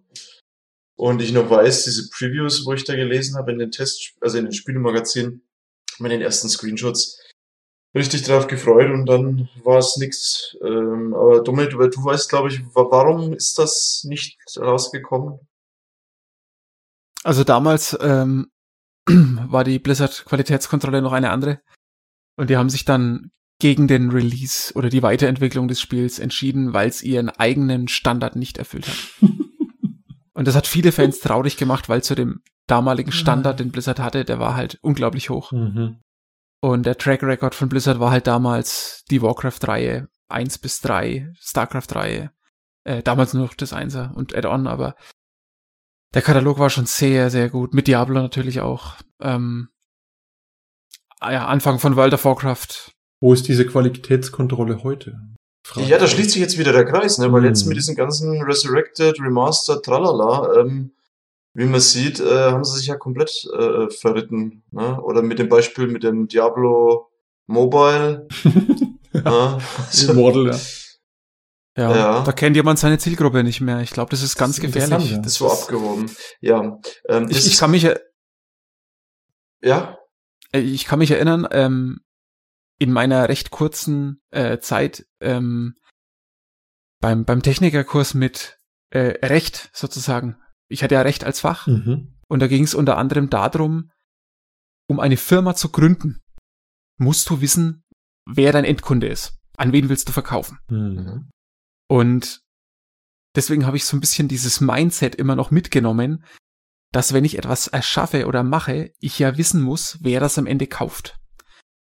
Und 0.98 1.22
ich 1.22 1.32
noch 1.32 1.50
weiß, 1.50 1.84
diese 1.84 2.10
Previews, 2.10 2.66
wo 2.66 2.74
ich 2.74 2.84
da 2.84 2.96
gelesen 2.96 3.36
habe 3.36 3.52
in 3.52 3.60
den 3.60 3.72
Test, 3.72 4.14
also 4.20 4.38
in 4.40 4.46
den 4.46 4.54
Spielemagazinen, 4.54 5.44
mit 6.00 6.12
den 6.12 6.22
ersten 6.22 6.50
Screenshots, 6.50 7.20
richtig 7.96 8.24
drauf 8.24 8.48
gefreut 8.48 8.92
und 8.92 9.06
dann 9.06 9.50
war 9.64 9.78
es 9.78 9.98
nichts. 9.98 10.58
Ähm, 10.62 11.14
aber 11.14 11.44
Dominik, 11.44 11.72
du, 11.72 11.78
du 11.78 12.04
weißt, 12.04 12.30
glaube 12.30 12.50
ich, 12.50 12.62
warum 12.74 13.34
ist 13.34 13.58
das 13.60 14.04
nicht 14.06 14.38
rausgekommen? 14.58 15.40
Also 17.24 17.44
damals 17.44 17.98
ähm, 18.02 18.52
war 19.08 19.64
die 19.64 19.80
Blizzard 19.80 20.26
Qualitätskontrolle 20.26 21.02
noch 21.02 21.14
eine 21.14 21.32
andere. 21.32 21.62
Und 22.38 22.50
die 22.50 22.58
haben 22.58 22.70
sich 22.70 22.86
dann 22.86 23.32
gegen 23.60 23.88
den 23.88 24.12
Release 24.12 24.74
oder 24.74 24.90
die 24.90 25.02
Weiterentwicklung 25.02 25.68
des 25.68 25.82
Spiels 25.82 26.20
entschieden, 26.20 26.74
weil 26.74 26.90
es 26.90 27.02
ihren 27.02 27.30
eigenen 27.30 27.88
Standard 27.88 28.36
nicht 28.36 28.58
erfüllt 28.58 28.88
hat. 28.88 28.98
Und 30.38 30.48
das 30.48 30.56
hat 30.56 30.68
viele 30.68 30.92
Fans 30.92 31.20
traurig 31.22 31.58
gemacht, 31.58 31.90
weil 31.90 32.04
zu 32.04 32.14
dem 32.14 32.42
damaligen 32.68 33.12
Standard, 33.12 33.60
den 33.60 33.72
Blizzard 33.72 34.00
hatte, 34.00 34.24
der 34.24 34.40
war 34.40 34.56
halt 34.56 34.78
unglaublich 34.84 35.32
hoch. 35.32 35.52
Mhm. 35.52 36.00
Und 36.62 36.86
der 36.86 36.98
Track 36.98 37.24
Record 37.24 37.56
von 37.56 37.70
Blizzard 37.70 38.00
war 38.00 38.12
halt 38.12 38.28
damals 38.28 39.04
die 39.10 39.22
Warcraft-Reihe 39.22 40.10
1 40.30 40.60
bis 40.60 40.80
3, 40.82 41.34
StarCraft-Reihe, 41.40 42.32
äh, 42.84 43.02
damals 43.02 43.34
nur 43.34 43.44
noch 43.46 43.56
das 43.56 43.74
Einser 43.74 44.14
und 44.16 44.36
Add-on, 44.36 44.68
aber 44.68 44.96
der 46.14 46.22
Katalog 46.22 46.60
war 46.60 46.70
schon 46.70 46.86
sehr, 46.86 47.32
sehr 47.32 47.50
gut. 47.50 47.74
Mit 47.74 47.88
Diablo 47.88 48.22
natürlich 48.22 48.62
auch. 48.62 48.96
Ähm, 49.20 49.70
ja, 51.22 51.48
Anfang 51.48 51.80
von 51.80 51.96
World 51.96 52.14
of 52.14 52.26
Warcraft. 52.26 52.92
Wo 53.22 53.34
ist 53.34 53.48
diese 53.48 53.66
Qualitätskontrolle 53.66 54.84
heute? 54.84 55.20
Frage. 55.68 55.88
Ja, 55.88 55.98
da 55.98 56.08
schließt 56.08 56.32
sich 56.32 56.42
jetzt 56.42 56.58
wieder 56.58 56.72
der 56.72 56.86
Kreis, 56.86 57.18
ne? 57.18 57.32
weil 57.32 57.42
hm. 57.42 57.48
jetzt 57.48 57.66
mit 57.66 57.78
diesen 57.78 57.96
ganzen 57.96 58.42
Resurrected, 58.42 59.20
Remastered, 59.20 59.84
tralala, 59.84 60.62
ähm, 60.62 60.92
wie 61.54 61.66
man 61.66 61.80
sieht, 61.80 62.20
äh, 62.20 62.52
haben 62.52 62.64
sie 62.64 62.78
sich 62.78 62.88
ja 62.88 62.96
komplett 62.96 63.48
äh, 63.58 63.90
verritten. 63.90 64.64
Ne? 64.72 65.02
Oder 65.02 65.22
mit 65.22 65.40
dem 65.40 65.50
Beispiel 65.50 65.88
mit 65.88 66.04
dem 66.04 66.28
Diablo 66.28 67.10
Mobile. 67.48 68.28
ja. 69.14 69.58
Also, 69.88 70.14
Model, 70.14 70.48
ja. 70.48 70.60
Ja, 71.78 71.96
ja, 71.96 72.24
da 72.24 72.32
kennt 72.32 72.56
jemand 72.56 72.80
seine 72.80 72.98
Zielgruppe 72.98 73.44
nicht 73.44 73.62
mehr. 73.62 73.82
Ich 73.82 73.92
glaube, 73.92 74.10
das 74.10 74.24
ist 74.24 74.36
ganz 74.36 74.56
das 74.56 74.66
ist 74.66 74.74
gefährlich. 74.74 75.16
Das 75.18 75.28
ist 75.28 75.36
so 75.36 75.52
abgehoben. 75.52 76.10
Ja. 76.42 76.80
Ähm, 77.08 77.28
ich, 77.30 77.46
ich 77.46 77.58
kann 77.58 77.70
mich 77.70 77.88
ja. 79.62 79.98
Äh, 80.52 80.60
ich 80.60 80.86
kann 80.86 81.00
mich 81.00 81.12
erinnern, 81.12 81.48
ähm, 81.52 82.00
in 82.80 82.92
meiner 82.92 83.30
recht 83.30 83.52
kurzen 83.52 84.22
äh, 84.30 84.60
Zeit 84.60 85.06
ähm, 85.20 85.76
beim 87.00 87.26
beim 87.26 87.42
Technikerkurs 87.42 88.14
mit 88.14 88.60
äh, 88.90 89.26
Recht 89.26 89.70
sozusagen. 89.74 90.38
Ich 90.70 90.84
hatte 90.84 90.96
ja 90.96 91.02
Recht 91.02 91.24
als 91.24 91.40
Fach 91.40 91.68
mhm. 91.68 92.16
und 92.28 92.40
da 92.40 92.48
ging 92.48 92.64
es 92.64 92.76
unter 92.76 92.98
anderem 92.98 93.30
darum, 93.30 93.92
um 94.88 95.00
eine 95.00 95.18
Firma 95.18 95.56
zu 95.56 95.70
gründen, 95.70 96.22
musst 96.98 97.30
du 97.30 97.42
wissen, 97.42 97.84
wer 98.26 98.52
dein 98.52 98.66
Endkunde 98.66 99.08
ist. 99.08 99.38
An 99.58 99.72
wen 99.74 99.90
willst 99.90 100.08
du 100.08 100.14
verkaufen? 100.14 100.60
Mhm. 100.70 101.30
Und 101.90 102.42
deswegen 103.36 103.66
habe 103.66 103.78
ich 103.78 103.86
so 103.86 103.98
ein 103.98 104.02
bisschen 104.02 104.28
dieses 104.28 104.62
Mindset 104.62 105.16
immer 105.16 105.36
noch 105.36 105.52
mitgenommen, 105.52 106.24
dass 106.92 107.14
wenn 107.14 107.26
ich 107.26 107.38
etwas 107.38 107.68
erschaffe 107.68 108.28
oder 108.28 108.44
mache, 108.44 108.92
ich 109.00 109.20
ja 109.20 109.38
wissen 109.38 109.62
muss, 109.62 109.98
wer 110.02 110.20
das 110.20 110.38
am 110.38 110.46
Ende 110.46 110.68
kauft. 110.68 111.20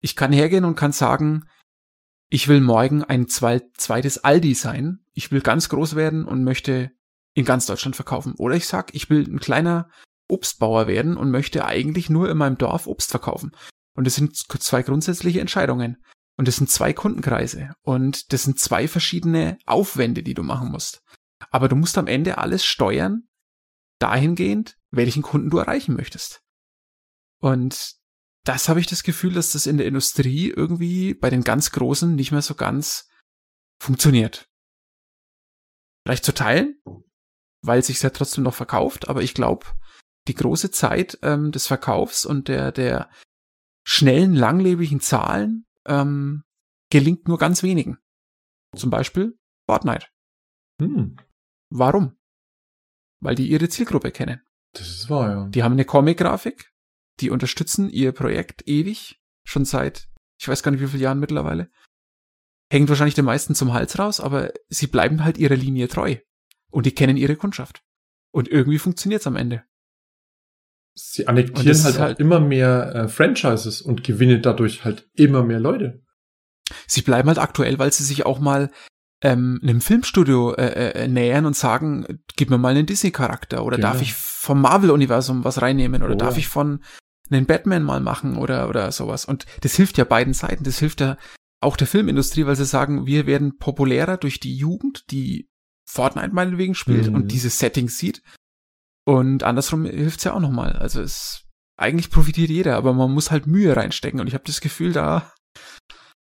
Ich 0.01 0.15
kann 0.15 0.33
hergehen 0.33 0.65
und 0.65 0.75
kann 0.75 0.91
sagen, 0.91 1.45
ich 2.29 2.47
will 2.47 2.61
morgen 2.61 3.03
ein 3.03 3.27
zweites 3.27 4.23
Aldi 4.23 4.53
sein, 4.55 4.99
ich 5.13 5.31
will 5.31 5.41
ganz 5.41 5.69
groß 5.69 5.95
werden 5.95 6.25
und 6.25 6.43
möchte 6.43 6.91
in 7.33 7.45
ganz 7.45 7.65
Deutschland 7.65 7.95
verkaufen. 7.95 8.33
Oder 8.37 8.55
ich 8.55 8.67
sag, 8.67 8.93
ich 8.95 9.09
will 9.09 9.27
ein 9.27 9.39
kleiner 9.39 9.89
Obstbauer 10.29 10.87
werden 10.87 11.17
und 11.17 11.29
möchte 11.29 11.65
eigentlich 11.65 12.09
nur 12.09 12.29
in 12.29 12.37
meinem 12.37 12.57
Dorf 12.57 12.87
Obst 12.87 13.11
verkaufen. 13.11 13.51
Und 13.95 14.05
das 14.05 14.15
sind 14.15 14.35
zwei 14.35 14.81
grundsätzliche 14.81 15.41
Entscheidungen. 15.41 16.03
Und 16.37 16.47
das 16.47 16.55
sind 16.55 16.69
zwei 16.69 16.93
Kundenkreise. 16.93 17.73
Und 17.81 18.31
das 18.33 18.43
sind 18.43 18.59
zwei 18.59 18.87
verschiedene 18.87 19.57
Aufwände, 19.65 20.23
die 20.23 20.33
du 20.33 20.43
machen 20.43 20.71
musst. 20.71 21.01
Aber 21.49 21.67
du 21.67 21.75
musst 21.75 21.97
am 21.97 22.07
Ende 22.07 22.37
alles 22.37 22.63
steuern, 22.63 23.27
dahingehend, 23.99 24.77
welchen 24.89 25.21
Kunden 25.21 25.49
du 25.49 25.57
erreichen 25.57 25.95
möchtest. 25.95 26.41
Und 27.39 27.95
das 28.43 28.69
habe 28.69 28.79
ich 28.79 28.87
das 28.87 29.03
Gefühl, 29.03 29.33
dass 29.33 29.51
das 29.51 29.67
in 29.67 29.77
der 29.77 29.85
Industrie 29.87 30.49
irgendwie 30.49 31.13
bei 31.13 31.29
den 31.29 31.43
ganz 31.43 31.71
Großen 31.71 32.15
nicht 32.15 32.31
mehr 32.31 32.41
so 32.41 32.55
ganz 32.55 33.09
funktioniert. 33.81 34.49
Vielleicht 36.05 36.25
zu 36.25 36.33
teilen, 36.33 36.81
weil 37.63 37.79
es 37.79 37.87
sich 37.87 38.01
ja 38.01 38.09
trotzdem 38.09 38.43
noch 38.43 38.55
verkauft, 38.55 39.09
aber 39.09 39.21
ich 39.21 39.33
glaube, 39.33 39.67
die 40.27 40.35
große 40.35 40.71
Zeit 40.71 41.19
ähm, 41.21 41.51
des 41.51 41.67
Verkaufs 41.67 42.25
und 42.25 42.47
der, 42.47 42.71
der 42.71 43.09
schnellen, 43.83 44.33
langlebigen 44.33 44.99
Zahlen 44.99 45.65
ähm, 45.85 46.43
gelingt 46.91 47.27
nur 47.27 47.37
ganz 47.37 47.63
wenigen. 47.63 47.97
Zum 48.75 48.89
Beispiel 48.89 49.37
Fortnite. 49.67 50.07
Hm. 50.81 51.17
Warum? 51.69 52.17
Weil 53.21 53.35
die 53.35 53.47
ihre 53.47 53.69
Zielgruppe 53.69 54.11
kennen. 54.11 54.41
Das 54.73 54.87
ist 54.89 55.09
wahr, 55.09 55.29
ja. 55.29 55.47
Die 55.49 55.63
haben 55.63 55.73
eine 55.73 55.85
Comic-Grafik, 55.85 56.70
die 57.21 57.29
unterstützen 57.29 57.89
ihr 57.89 58.11
Projekt 58.11 58.67
ewig, 58.67 59.21
schon 59.43 59.65
seit, 59.65 60.09
ich 60.39 60.47
weiß 60.47 60.63
gar 60.63 60.71
nicht 60.71 60.81
wie 60.81 60.87
viele 60.87 61.03
Jahren 61.03 61.19
mittlerweile. 61.19 61.69
Hängt 62.71 62.89
wahrscheinlich 62.89 63.15
den 63.15 63.25
meisten 63.25 63.53
zum 63.53 63.73
Hals 63.73 63.99
raus, 63.99 64.19
aber 64.19 64.51
sie 64.69 64.87
bleiben 64.87 65.23
halt 65.23 65.37
ihrer 65.37 65.55
Linie 65.55 65.87
treu. 65.87 66.17
Und 66.71 66.85
die 66.85 66.95
kennen 66.95 67.17
ihre 67.17 67.35
Kundschaft. 67.35 67.83
Und 68.31 68.47
irgendwie 68.47 68.79
funktioniert's 68.79 69.27
am 69.27 69.35
Ende. 69.35 69.63
Sie 70.93 71.27
annektieren 71.27 71.83
halt, 71.83 71.99
halt 71.99 72.19
immer 72.19 72.39
mehr 72.39 72.95
äh, 72.95 73.07
Franchises 73.07 73.81
und 73.81 74.03
gewinnen 74.03 74.41
dadurch 74.41 74.83
halt 74.83 75.09
immer 75.13 75.43
mehr 75.43 75.59
Leute. 75.59 76.01
Sie 76.87 77.01
bleiben 77.01 77.27
halt 77.27 77.39
aktuell, 77.39 77.79
weil 77.79 77.91
sie 77.91 78.03
sich 78.03 78.25
auch 78.25 78.39
mal 78.39 78.71
ähm, 79.21 79.59
einem 79.61 79.81
Filmstudio 79.81 80.53
äh, 80.53 80.91
äh, 80.91 81.07
nähern 81.07 81.45
und 81.45 81.55
sagen, 81.55 82.21
gib 82.35 82.49
mir 82.49 82.57
mal 82.57 82.69
einen 82.69 82.85
Disney-Charakter 82.85 83.63
oder 83.63 83.77
genau. 83.77 83.89
darf 83.89 84.01
ich 84.01 84.13
vom 84.13 84.61
Marvel-Universum 84.61 85.43
was 85.43 85.61
reinnehmen 85.61 86.03
oder 86.03 86.15
oh. 86.15 86.17
darf 86.17 86.37
ich 86.37 86.47
von 86.47 86.83
einen 87.31 87.45
Batman 87.45 87.83
mal 87.83 87.99
machen 87.99 88.37
oder 88.37 88.69
oder 88.69 88.91
sowas. 88.91 89.25
Und 89.25 89.45
das 89.61 89.75
hilft 89.75 89.97
ja 89.97 90.03
beiden 90.03 90.33
Seiten. 90.33 90.63
Das 90.63 90.79
hilft 90.79 91.01
ja 91.01 91.17
auch 91.61 91.77
der 91.77 91.87
Filmindustrie, 91.87 92.45
weil 92.45 92.55
sie 92.55 92.65
sagen, 92.65 93.05
wir 93.05 93.27
werden 93.27 93.57
populärer 93.57 94.17
durch 94.17 94.39
die 94.39 94.55
Jugend, 94.55 95.11
die 95.11 95.49
Fortnite 95.87 96.33
meinetwegen 96.33 96.75
spielt 96.75 97.07
mhm. 97.07 97.15
und 97.15 97.31
diese 97.31 97.49
Settings 97.49 97.97
sieht. 97.97 98.23
Und 99.05 99.43
andersrum 99.43 99.85
hilft's 99.85 100.23
ja 100.23 100.33
auch 100.33 100.39
nochmal. 100.39 100.73
Also 100.73 101.01
es 101.01 101.45
eigentlich 101.77 102.11
profitiert 102.11 102.49
jeder, 102.49 102.77
aber 102.77 102.93
man 102.93 103.11
muss 103.11 103.31
halt 103.31 103.47
Mühe 103.47 103.75
reinstecken. 103.75 104.19
Und 104.19 104.27
ich 104.27 104.33
habe 104.33 104.43
das 104.45 104.61
Gefühl, 104.61 104.93
da 104.93 105.33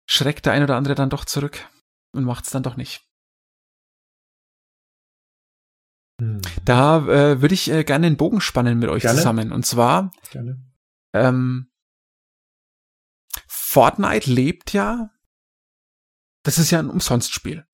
schreckt 0.08 0.46
der 0.46 0.52
ein 0.52 0.62
oder 0.62 0.76
andere 0.76 0.94
dann 0.94 1.10
doch 1.10 1.24
zurück 1.24 1.68
und 2.14 2.24
macht's 2.24 2.50
dann 2.50 2.62
doch 2.62 2.76
nicht. 2.76 3.04
Hm. 6.20 6.40
Da 6.64 6.98
äh, 7.06 7.40
würde 7.40 7.54
ich 7.54 7.70
äh, 7.70 7.84
gerne 7.84 8.08
den 8.08 8.16
Bogen 8.16 8.40
spannen 8.40 8.78
mit 8.78 8.88
euch 8.88 9.02
gerne. 9.02 9.18
zusammen. 9.18 9.52
Und 9.52 9.64
zwar 9.66 10.12
ähm, 11.14 11.70
Fortnite 13.46 14.30
lebt 14.30 14.72
ja, 14.72 15.10
das 16.42 16.58
ist 16.58 16.70
ja 16.70 16.78
ein 16.78 16.90
Umsonstspiel. 16.90 17.66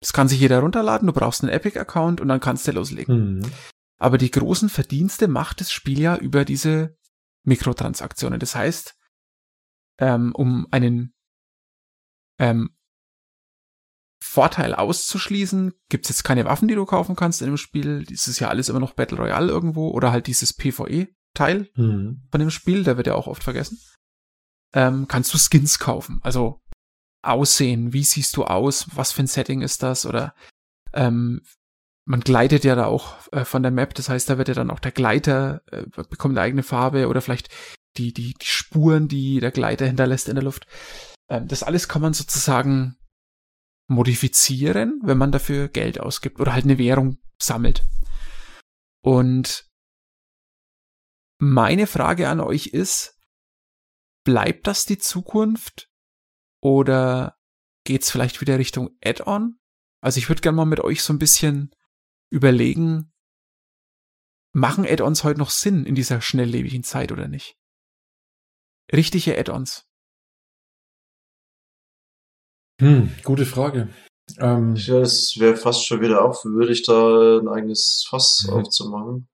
Das 0.00 0.12
kann 0.12 0.28
sich 0.28 0.40
jeder 0.40 0.60
runterladen, 0.60 1.06
du 1.06 1.12
brauchst 1.12 1.42
einen 1.42 1.52
Epic-Account 1.52 2.20
und 2.20 2.28
dann 2.28 2.40
kannst 2.40 2.66
du 2.66 2.72
loslegen. 2.72 3.38
Mhm. 3.38 3.52
Aber 3.98 4.18
die 4.18 4.30
großen 4.30 4.68
Verdienste 4.68 5.28
macht 5.28 5.60
das 5.60 5.72
Spiel 5.72 6.00
ja 6.00 6.16
über 6.16 6.44
diese 6.44 6.96
Mikrotransaktionen. 7.44 8.38
Das 8.38 8.54
heißt, 8.54 8.96
ähm, 9.98 10.32
um 10.34 10.68
einen 10.70 11.14
ähm, 12.38 12.70
Vorteil 14.22 14.74
auszuschließen, 14.74 15.72
gibt's 15.88 16.08
jetzt 16.10 16.22
keine 16.22 16.44
Waffen, 16.44 16.68
die 16.68 16.74
du 16.74 16.84
kaufen 16.84 17.16
kannst 17.16 17.42
in 17.42 17.48
dem 17.48 17.56
Spiel. 17.56 18.04
Das 18.04 18.28
ist 18.28 18.38
ja 18.38 18.48
alles 18.48 18.68
immer 18.68 18.80
noch 18.80 18.94
Battle 18.94 19.18
Royale 19.18 19.50
irgendwo 19.50 19.90
oder 19.90 20.12
halt 20.12 20.26
dieses 20.26 20.52
PvE-Teil 21.38 21.68
mhm. 21.76 22.22
von 22.30 22.40
dem 22.40 22.50
Spiel, 22.50 22.84
der 22.84 22.96
wird 22.96 23.06
ja 23.06 23.14
auch 23.14 23.26
oft 23.26 23.44
vergessen. 23.44 23.78
Ähm, 24.74 25.08
kannst 25.08 25.32
du 25.32 25.38
Skins 25.38 25.78
kaufen. 25.78 26.20
Also 26.22 26.60
Aussehen, 27.22 27.92
wie 27.92 28.04
siehst 28.04 28.36
du 28.36 28.44
aus, 28.44 28.86
was 28.94 29.12
für 29.12 29.22
ein 29.22 29.26
Setting 29.26 29.60
ist 29.60 29.82
das 29.82 30.06
oder 30.06 30.34
ähm, 30.92 31.42
man 32.04 32.20
gleitet 32.20 32.64
ja 32.64 32.74
da 32.74 32.86
auch 32.86 33.16
äh, 33.32 33.44
von 33.44 33.62
der 33.62 33.72
Map, 33.72 33.92
das 33.94 34.08
heißt, 34.08 34.30
da 34.30 34.38
wird 34.38 34.48
ja 34.48 34.54
dann 34.54 34.70
auch 34.70 34.78
der 34.78 34.92
Gleiter, 34.92 35.62
äh, 35.70 35.84
bekommt 36.08 36.38
eine 36.38 36.42
eigene 36.42 36.62
Farbe 36.62 37.08
oder 37.08 37.20
vielleicht 37.20 37.48
die, 37.96 38.12
die, 38.14 38.34
die 38.34 38.46
Spuren, 38.46 39.08
die 39.08 39.40
der 39.40 39.50
Gleiter 39.50 39.84
hinterlässt 39.86 40.28
in 40.28 40.36
der 40.36 40.44
Luft. 40.44 40.66
Ähm, 41.28 41.48
das 41.48 41.62
alles 41.62 41.88
kann 41.88 42.00
man 42.00 42.14
sozusagen 42.14 42.96
modifizieren, 43.88 45.00
wenn 45.02 45.18
man 45.18 45.32
dafür 45.32 45.68
Geld 45.68 46.00
ausgibt 46.00 46.40
oder 46.40 46.54
halt 46.54 46.64
eine 46.64 46.78
Währung 46.78 47.18
sammelt. 47.42 47.84
Und 49.02 49.67
meine 51.38 51.86
Frage 51.86 52.28
an 52.28 52.40
euch 52.40 52.68
ist, 52.68 53.18
bleibt 54.24 54.66
das 54.66 54.84
die 54.84 54.98
Zukunft 54.98 55.90
oder 56.60 57.38
geht's 57.84 58.10
vielleicht 58.10 58.40
wieder 58.40 58.58
Richtung 58.58 58.96
Add-on? 59.02 59.58
Also 60.00 60.18
ich 60.18 60.28
würde 60.28 60.42
gerne 60.42 60.56
mal 60.56 60.64
mit 60.64 60.80
euch 60.80 61.02
so 61.02 61.12
ein 61.12 61.18
bisschen 61.18 61.74
überlegen, 62.30 63.12
machen 64.52 64.84
Add-ons 64.86 65.24
heute 65.24 65.38
noch 65.38 65.50
Sinn 65.50 65.86
in 65.86 65.94
dieser 65.94 66.20
schnelllebigen 66.20 66.82
Zeit 66.82 67.12
oder 67.12 67.28
nicht? 67.28 67.56
Richtige 68.92 69.38
Add-ons. 69.38 69.86
Hm, 72.80 73.12
gute 73.24 73.44
Frage. 73.44 73.88
Ähm, 74.38 74.76
ja, 74.76 75.00
das 75.00 75.34
wäre 75.38 75.56
fast 75.56 75.86
schon 75.86 76.00
wieder 76.00 76.22
ich 76.70 76.82
da 76.84 77.38
ein 77.38 77.48
eigenes 77.48 78.06
Fass 78.08 78.46
mhm. 78.46 78.54
aufzumachen. 78.54 79.28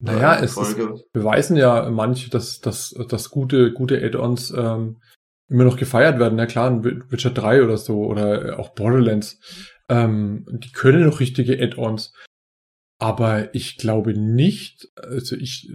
Naja, 0.00 0.38
es 0.40 0.56
ist, 0.56 0.78
beweisen 1.12 1.56
ja 1.56 1.90
manche, 1.90 2.30
dass, 2.30 2.60
dass, 2.60 2.94
dass 3.08 3.30
gute, 3.30 3.72
gute 3.72 4.02
Add-ons 4.02 4.52
ähm, 4.56 4.98
immer 5.48 5.64
noch 5.64 5.76
gefeiert 5.76 6.18
werden. 6.18 6.36
Na 6.36 6.46
klar, 6.46 6.84
Witcher 6.84 7.30
3 7.30 7.64
oder 7.64 7.76
so 7.76 8.04
oder 8.04 8.58
auch 8.58 8.70
Borderlands. 8.70 9.40
Ähm, 9.88 10.46
die 10.50 10.70
können 10.70 11.04
noch 11.04 11.20
richtige 11.20 11.60
Add-ons. 11.60 12.12
Aber 13.00 13.54
ich 13.54 13.76
glaube 13.76 14.12
nicht, 14.12 14.88
also 14.96 15.36
ich, 15.36 15.72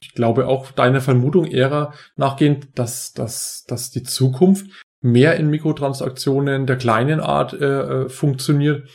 ich 0.00 0.14
glaube 0.14 0.46
auch 0.46 0.70
deiner 0.70 1.00
Vermutung 1.00 1.44
eher 1.44 1.92
nachgehend, 2.14 2.78
dass, 2.78 3.12
dass, 3.12 3.64
dass 3.66 3.90
die 3.90 4.04
Zukunft 4.04 4.66
mehr 5.00 5.36
in 5.36 5.50
Mikrotransaktionen 5.50 6.66
der 6.66 6.76
kleinen 6.76 7.20
Art 7.20 7.52
äh, 7.52 8.04
äh, 8.04 8.08
funktioniert, 8.08 8.88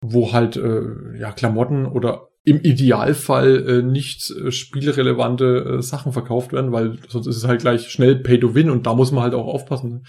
wo 0.00 0.32
halt 0.32 0.56
äh, 0.56 1.18
ja 1.18 1.32
Klamotten 1.32 1.84
oder 1.84 2.27
im 2.48 2.60
Idealfall 2.60 3.68
äh, 3.68 3.82
nicht 3.82 4.30
äh, 4.30 4.50
spielrelevante 4.50 5.78
äh, 5.78 5.82
Sachen 5.82 6.12
verkauft 6.12 6.52
werden, 6.52 6.72
weil 6.72 6.98
sonst 7.08 7.26
ist 7.26 7.36
es 7.36 7.46
halt 7.46 7.60
gleich 7.60 7.90
schnell 7.90 8.16
Pay 8.16 8.40
to 8.40 8.54
Win 8.54 8.70
und 8.70 8.86
da 8.86 8.94
muss 8.94 9.12
man 9.12 9.22
halt 9.22 9.34
auch 9.34 9.46
aufpassen. 9.46 9.90
Ne? 9.90 10.00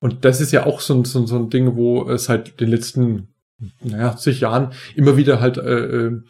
Und 0.00 0.24
das 0.24 0.40
ist 0.40 0.52
ja 0.52 0.66
auch 0.66 0.80
so, 0.80 1.02
so, 1.04 1.26
so 1.26 1.36
ein 1.36 1.50
Ding, 1.50 1.76
wo 1.76 2.08
es 2.08 2.28
halt 2.28 2.60
den 2.60 2.68
letzten, 2.68 3.28
naja, 3.82 4.16
zig 4.16 4.40
Jahren 4.40 4.72
immer 4.94 5.16
wieder 5.16 5.40
halt 5.40 5.56
äh, 5.56 6.06
äh 6.06 6.20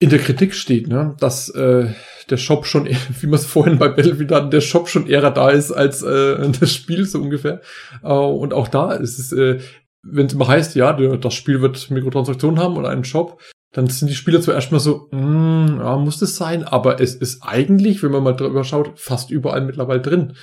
in 0.00 0.10
der 0.10 0.18
Kritik 0.18 0.54
steht, 0.54 0.88
ne? 0.88 1.14
dass 1.20 1.48
äh, 1.50 1.86
der 2.28 2.36
Shop 2.36 2.66
schon, 2.66 2.86
wie 3.20 3.26
wir 3.26 3.34
es 3.34 3.46
vorhin 3.46 3.78
bei 3.78 3.88
Battlefield 3.88 4.32
hatten, 4.32 4.50
der 4.50 4.60
Shop 4.60 4.88
schon 4.88 5.06
eher 5.06 5.30
da 5.30 5.50
ist 5.50 5.72
als 5.72 6.02
äh, 6.02 6.50
das 6.60 6.74
Spiel 6.74 7.04
so 7.04 7.20
ungefähr. 7.20 7.60
Äh, 8.02 8.08
und 8.08 8.52
auch 8.52 8.68
da 8.68 8.92
ist 8.92 9.18
es, 9.18 9.32
äh, 9.32 9.60
wenn 10.02 10.26
es 10.26 10.34
immer 10.34 10.48
heißt, 10.48 10.74
ja, 10.74 10.92
das 10.92 11.34
Spiel 11.34 11.60
wird 11.62 11.90
Mikrotransaktionen 11.90 12.58
haben 12.58 12.76
oder 12.76 12.90
einen 12.90 13.04
Shop, 13.04 13.40
dann 13.74 13.88
sind 13.88 14.08
die 14.08 14.14
Spieler 14.14 14.40
zuerst 14.40 14.70
mal 14.70 14.78
so, 14.78 15.08
mm, 15.10 15.80
ja, 15.80 15.96
muss 15.98 16.18
das 16.18 16.36
sein, 16.36 16.62
aber 16.62 17.00
es 17.00 17.16
ist 17.16 17.42
eigentlich, 17.42 18.02
wenn 18.02 18.12
man 18.12 18.22
mal 18.22 18.32
drüber 18.32 18.62
schaut, 18.62 18.98
fast 18.98 19.30
überall 19.30 19.62
mittlerweile 19.62 20.00
drin. 20.00 20.34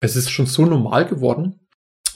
Es 0.00 0.14
ist 0.14 0.30
schon 0.30 0.46
so 0.46 0.64
normal 0.64 1.04
geworden, 1.04 1.66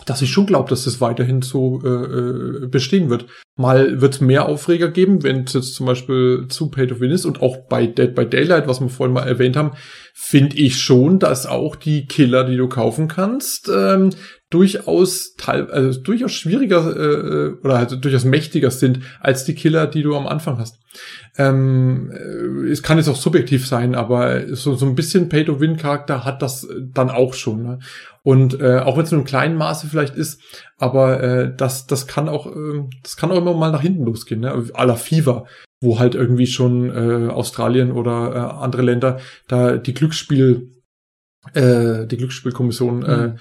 dass 0.07 0.23
ich 0.23 0.31
schon 0.31 0.47
glaube, 0.47 0.71
dass 0.71 0.85
das 0.85 1.01
weiterhin 1.01 1.43
so 1.43 1.81
äh, 1.85 1.89
äh 1.89 2.67
bestehen 2.67 3.11
wird. 3.11 3.27
Mal 3.57 4.01
wird 4.01 4.15
es 4.15 4.21
mehr 4.21 4.49
Aufreger 4.49 4.89
geben, 4.89 5.23
wenn 5.23 5.45
es 5.45 5.53
jetzt 5.53 5.75
zum 5.75 5.87
Beispiel 5.87 6.47
zu 6.49 6.71
Pay 6.71 6.89
to 6.89 7.01
Win 7.01 7.11
ist 7.11 7.25
und 7.25 7.41
auch 7.41 7.69
bei 7.69 7.87
Dead 7.87 8.15
by 8.15 8.27
Daylight, 8.27 8.67
was 8.67 8.81
wir 8.81 8.89
vorhin 8.89 9.15
mal 9.15 9.27
erwähnt 9.27 9.57
haben, 9.57 9.73
finde 10.13 10.57
ich 10.57 10.81
schon, 10.81 11.19
dass 11.19 11.47
auch 11.47 11.77
die 11.77 12.07
Killer, 12.07 12.45
die 12.45 12.57
du 12.57 12.69
kaufen 12.69 13.09
kannst, 13.09 13.71
ähm, 13.73 14.11
durchaus 14.51 15.35
teil, 15.37 15.69
also 15.71 16.01
durchaus 16.01 16.31
schwieriger 16.33 16.97
äh, 16.97 17.55
oder 17.65 17.79
halt 17.79 18.05
durchaus 18.05 18.25
mächtiger 18.25 18.71
sind 18.71 19.01
als 19.19 19.45
die 19.45 19.57
Killer, 19.57 19.89
die 19.89 20.03
du 20.03 20.15
am 20.15 20.29
Anfang 20.29 20.59
hast. 20.59 20.79
Ähm, 21.37 22.13
äh, 22.13 22.71
es 22.71 22.85
kann 22.85 22.99
jetzt 22.99 23.09
auch 23.09 23.17
subjektiv 23.17 23.67
sein, 23.67 23.97
aber 23.97 24.55
so, 24.55 24.77
so 24.77 24.87
ein 24.87 24.95
bisschen 24.95 25.29
Pay-to-Win-Charakter 25.29 26.25
hat 26.25 26.43
das 26.43 26.69
dann 26.93 27.11
auch 27.11 27.35
schon. 27.35 27.65
Ne? 27.65 27.79
Und 28.25 28.59
äh, 28.59 28.79
auch 28.79 28.97
wenn 28.97 29.05
es 29.05 29.11
nur 29.11 29.21
im 29.21 29.27
kleinen 29.27 29.57
Maße 29.57 29.87
vielleicht 29.87 30.17
ist, 30.17 30.41
aber 30.79 31.23
äh, 31.23 31.55
das, 31.55 31.87
das 31.87 32.07
kann 32.07 32.31
auch, 32.31 32.47
äh, 32.47 32.83
das 33.03 33.19
kann 33.19 33.31
auch 33.31 33.37
immer 33.37 33.53
mal 33.53 33.71
nach 33.71 33.83
hinten 33.83 34.07
losgehen, 34.07 34.41
ne? 34.41 34.71
A 34.73 34.85
la 34.85 34.97
Fever, 34.97 35.45
wo 35.83 35.99
halt 35.99 36.15
irgendwie 36.15 36.47
schon 36.47 36.89
äh, 36.89 37.29
Australien 37.29 37.93
oder 37.93 38.35
äh, 38.35 38.63
andere 38.65 38.81
Länder 38.81 39.21
da 39.47 39.77
die 39.77 39.93
Glücksspiel, 39.93 40.71
äh, 41.53 42.07
die 42.07 42.17
Glücksspielkommission 42.17 43.05
äh, 43.05 43.17
mhm. 43.17 43.35
äh, 43.35 43.39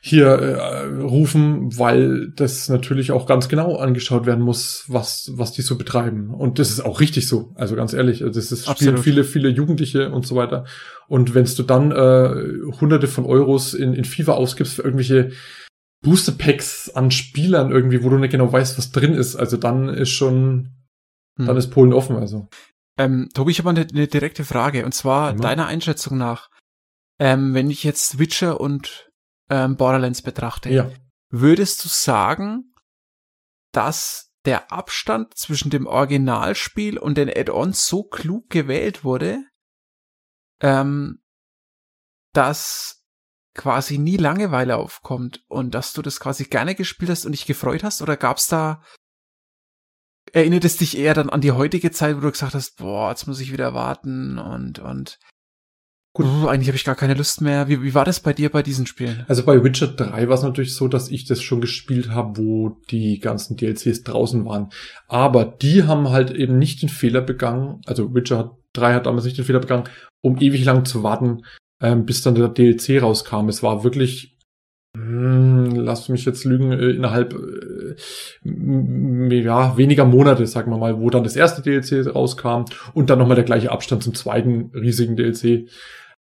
hier 0.00 0.26
äh, 0.26 0.84
rufen, 1.00 1.76
weil 1.78 2.30
das 2.30 2.68
natürlich 2.68 3.12
auch 3.12 3.26
ganz 3.26 3.48
genau 3.48 3.76
angeschaut 3.76 4.26
werden 4.26 4.44
muss, 4.44 4.84
was, 4.88 5.32
was 5.34 5.52
die 5.52 5.62
so 5.62 5.76
betreiben. 5.76 6.30
Und 6.30 6.58
das 6.58 6.70
ist 6.70 6.80
auch 6.80 7.00
richtig 7.00 7.26
so. 7.26 7.52
Also 7.56 7.74
ganz 7.76 7.92
ehrlich, 7.92 8.20
das 8.20 8.52
ist 8.52 8.68
spielen 8.68 8.98
viele, 8.98 9.24
viele 9.24 9.48
Jugendliche 9.48 10.10
und 10.10 10.26
so 10.26 10.36
weiter. 10.36 10.64
Und 11.08 11.34
wenn 11.34 11.44
du 11.44 11.62
dann 11.62 11.90
äh, 11.90 12.72
hunderte 12.80 13.08
von 13.08 13.24
Euros 13.24 13.74
in, 13.74 13.94
in 13.94 14.04
FIFA 14.04 14.32
ausgibst 14.34 14.74
für 14.74 14.82
irgendwelche 14.82 15.30
Booster 16.02 16.32
Packs 16.32 16.90
an 16.90 17.10
Spielern 17.10 17.70
irgendwie, 17.70 18.04
wo 18.04 18.08
du 18.08 18.18
nicht 18.18 18.30
genau 18.30 18.52
weißt, 18.52 18.78
was 18.78 18.92
drin 18.92 19.14
ist, 19.14 19.36
also 19.36 19.56
dann 19.56 19.88
ist 19.88 20.10
schon, 20.10 20.70
hm. 21.36 21.46
dann 21.46 21.56
ist 21.56 21.70
Polen 21.70 21.92
offen, 21.92 22.16
also. 22.16 22.48
Ähm, 22.98 23.28
Tobi, 23.34 23.52
ich 23.52 23.58
habe 23.58 23.70
eine, 23.70 23.86
eine 23.92 24.06
direkte 24.06 24.44
Frage, 24.44 24.84
und 24.84 24.92
zwar 24.92 25.30
Immer. 25.30 25.40
deiner 25.40 25.66
Einschätzung 25.66 26.18
nach, 26.18 26.50
ähm, 27.18 27.54
wenn 27.54 27.70
ich 27.70 27.82
jetzt 27.82 28.18
Witcher 28.18 28.60
und 28.60 29.07
ähm, 29.50 29.76
Borderlands 29.76 30.22
betrachte, 30.22 30.70
ja. 30.70 30.90
würdest 31.30 31.84
du 31.84 31.88
sagen, 31.88 32.74
dass 33.72 34.32
der 34.44 34.72
Abstand 34.72 35.36
zwischen 35.36 35.70
dem 35.70 35.86
Originalspiel 35.86 36.98
und 36.98 37.18
den 37.18 37.28
Add-ons 37.28 37.86
so 37.86 38.02
klug 38.04 38.48
gewählt 38.50 39.04
wurde, 39.04 39.44
ähm, 40.60 41.22
dass 42.32 43.04
quasi 43.54 43.98
nie 43.98 44.16
Langeweile 44.16 44.76
aufkommt 44.76 45.44
und 45.48 45.74
dass 45.74 45.92
du 45.92 46.00
das 46.00 46.20
quasi 46.20 46.44
gerne 46.44 46.74
gespielt 46.74 47.10
hast 47.10 47.26
und 47.26 47.32
dich 47.32 47.46
gefreut 47.46 47.84
hast? 47.84 48.00
Oder 48.00 48.16
gab's 48.16 48.46
da, 48.46 48.82
erinnert 50.32 50.64
es 50.64 50.76
dich 50.76 50.96
eher 50.96 51.14
dann 51.14 51.30
an 51.30 51.40
die 51.40 51.52
heutige 51.52 51.90
Zeit, 51.90 52.16
wo 52.16 52.20
du 52.20 52.30
gesagt 52.30 52.54
hast, 52.54 52.76
boah, 52.76 53.10
jetzt 53.10 53.26
muss 53.26 53.40
ich 53.40 53.52
wieder 53.52 53.74
warten 53.74 54.38
und, 54.38 54.78
und 54.78 55.18
Gut, 56.18 56.48
eigentlich 56.48 56.66
habe 56.66 56.76
ich 56.76 56.84
gar 56.84 56.96
keine 56.96 57.14
Lust 57.14 57.40
mehr. 57.40 57.68
Wie, 57.68 57.80
wie 57.80 57.94
war 57.94 58.04
das 58.04 58.18
bei 58.18 58.32
dir 58.32 58.50
bei 58.50 58.64
diesen 58.64 58.86
Spielen? 58.86 59.24
Also 59.28 59.44
bei 59.44 59.62
Witcher 59.62 59.86
3 59.86 60.28
war 60.28 60.34
es 60.34 60.42
natürlich 60.42 60.74
so, 60.74 60.88
dass 60.88 61.12
ich 61.12 61.26
das 61.26 61.40
schon 61.40 61.60
gespielt 61.60 62.10
habe, 62.10 62.36
wo 62.38 62.76
die 62.90 63.20
ganzen 63.20 63.56
DLCs 63.56 64.02
draußen 64.02 64.44
waren. 64.44 64.70
Aber 65.06 65.44
die 65.44 65.84
haben 65.84 66.08
halt 66.08 66.32
eben 66.32 66.58
nicht 66.58 66.82
den 66.82 66.88
Fehler 66.88 67.20
begangen, 67.20 67.82
also 67.86 68.12
Witcher 68.14 68.58
3 68.72 68.94
hat 68.94 69.06
damals 69.06 69.26
nicht 69.26 69.38
den 69.38 69.44
Fehler 69.44 69.60
begangen, 69.60 69.84
um 70.20 70.40
ewig 70.40 70.64
lang 70.64 70.84
zu 70.84 71.04
warten, 71.04 71.42
ähm, 71.80 72.04
bis 72.04 72.20
dann 72.22 72.34
der 72.34 72.48
DLC 72.48 73.00
rauskam. 73.00 73.48
Es 73.48 73.62
war 73.62 73.84
wirklich 73.84 74.36
hm, 74.96 75.76
lass 75.76 76.08
mich 76.08 76.24
jetzt 76.24 76.44
lügen, 76.44 76.72
äh, 76.72 76.90
innerhalb 76.90 77.32
äh, 77.32 77.94
ja, 79.40 79.76
weniger 79.76 80.04
Monate, 80.04 80.46
sagen 80.48 80.72
wir 80.72 80.78
mal, 80.78 80.98
wo 80.98 81.10
dann 81.10 81.22
das 81.22 81.36
erste 81.36 81.62
DLC 81.62 82.12
rauskam 82.12 82.64
und 82.94 83.08
dann 83.08 83.20
nochmal 83.20 83.36
der 83.36 83.44
gleiche 83.44 83.70
Abstand 83.70 84.02
zum 84.02 84.14
zweiten 84.14 84.72
riesigen 84.74 85.14
DLC. 85.14 85.68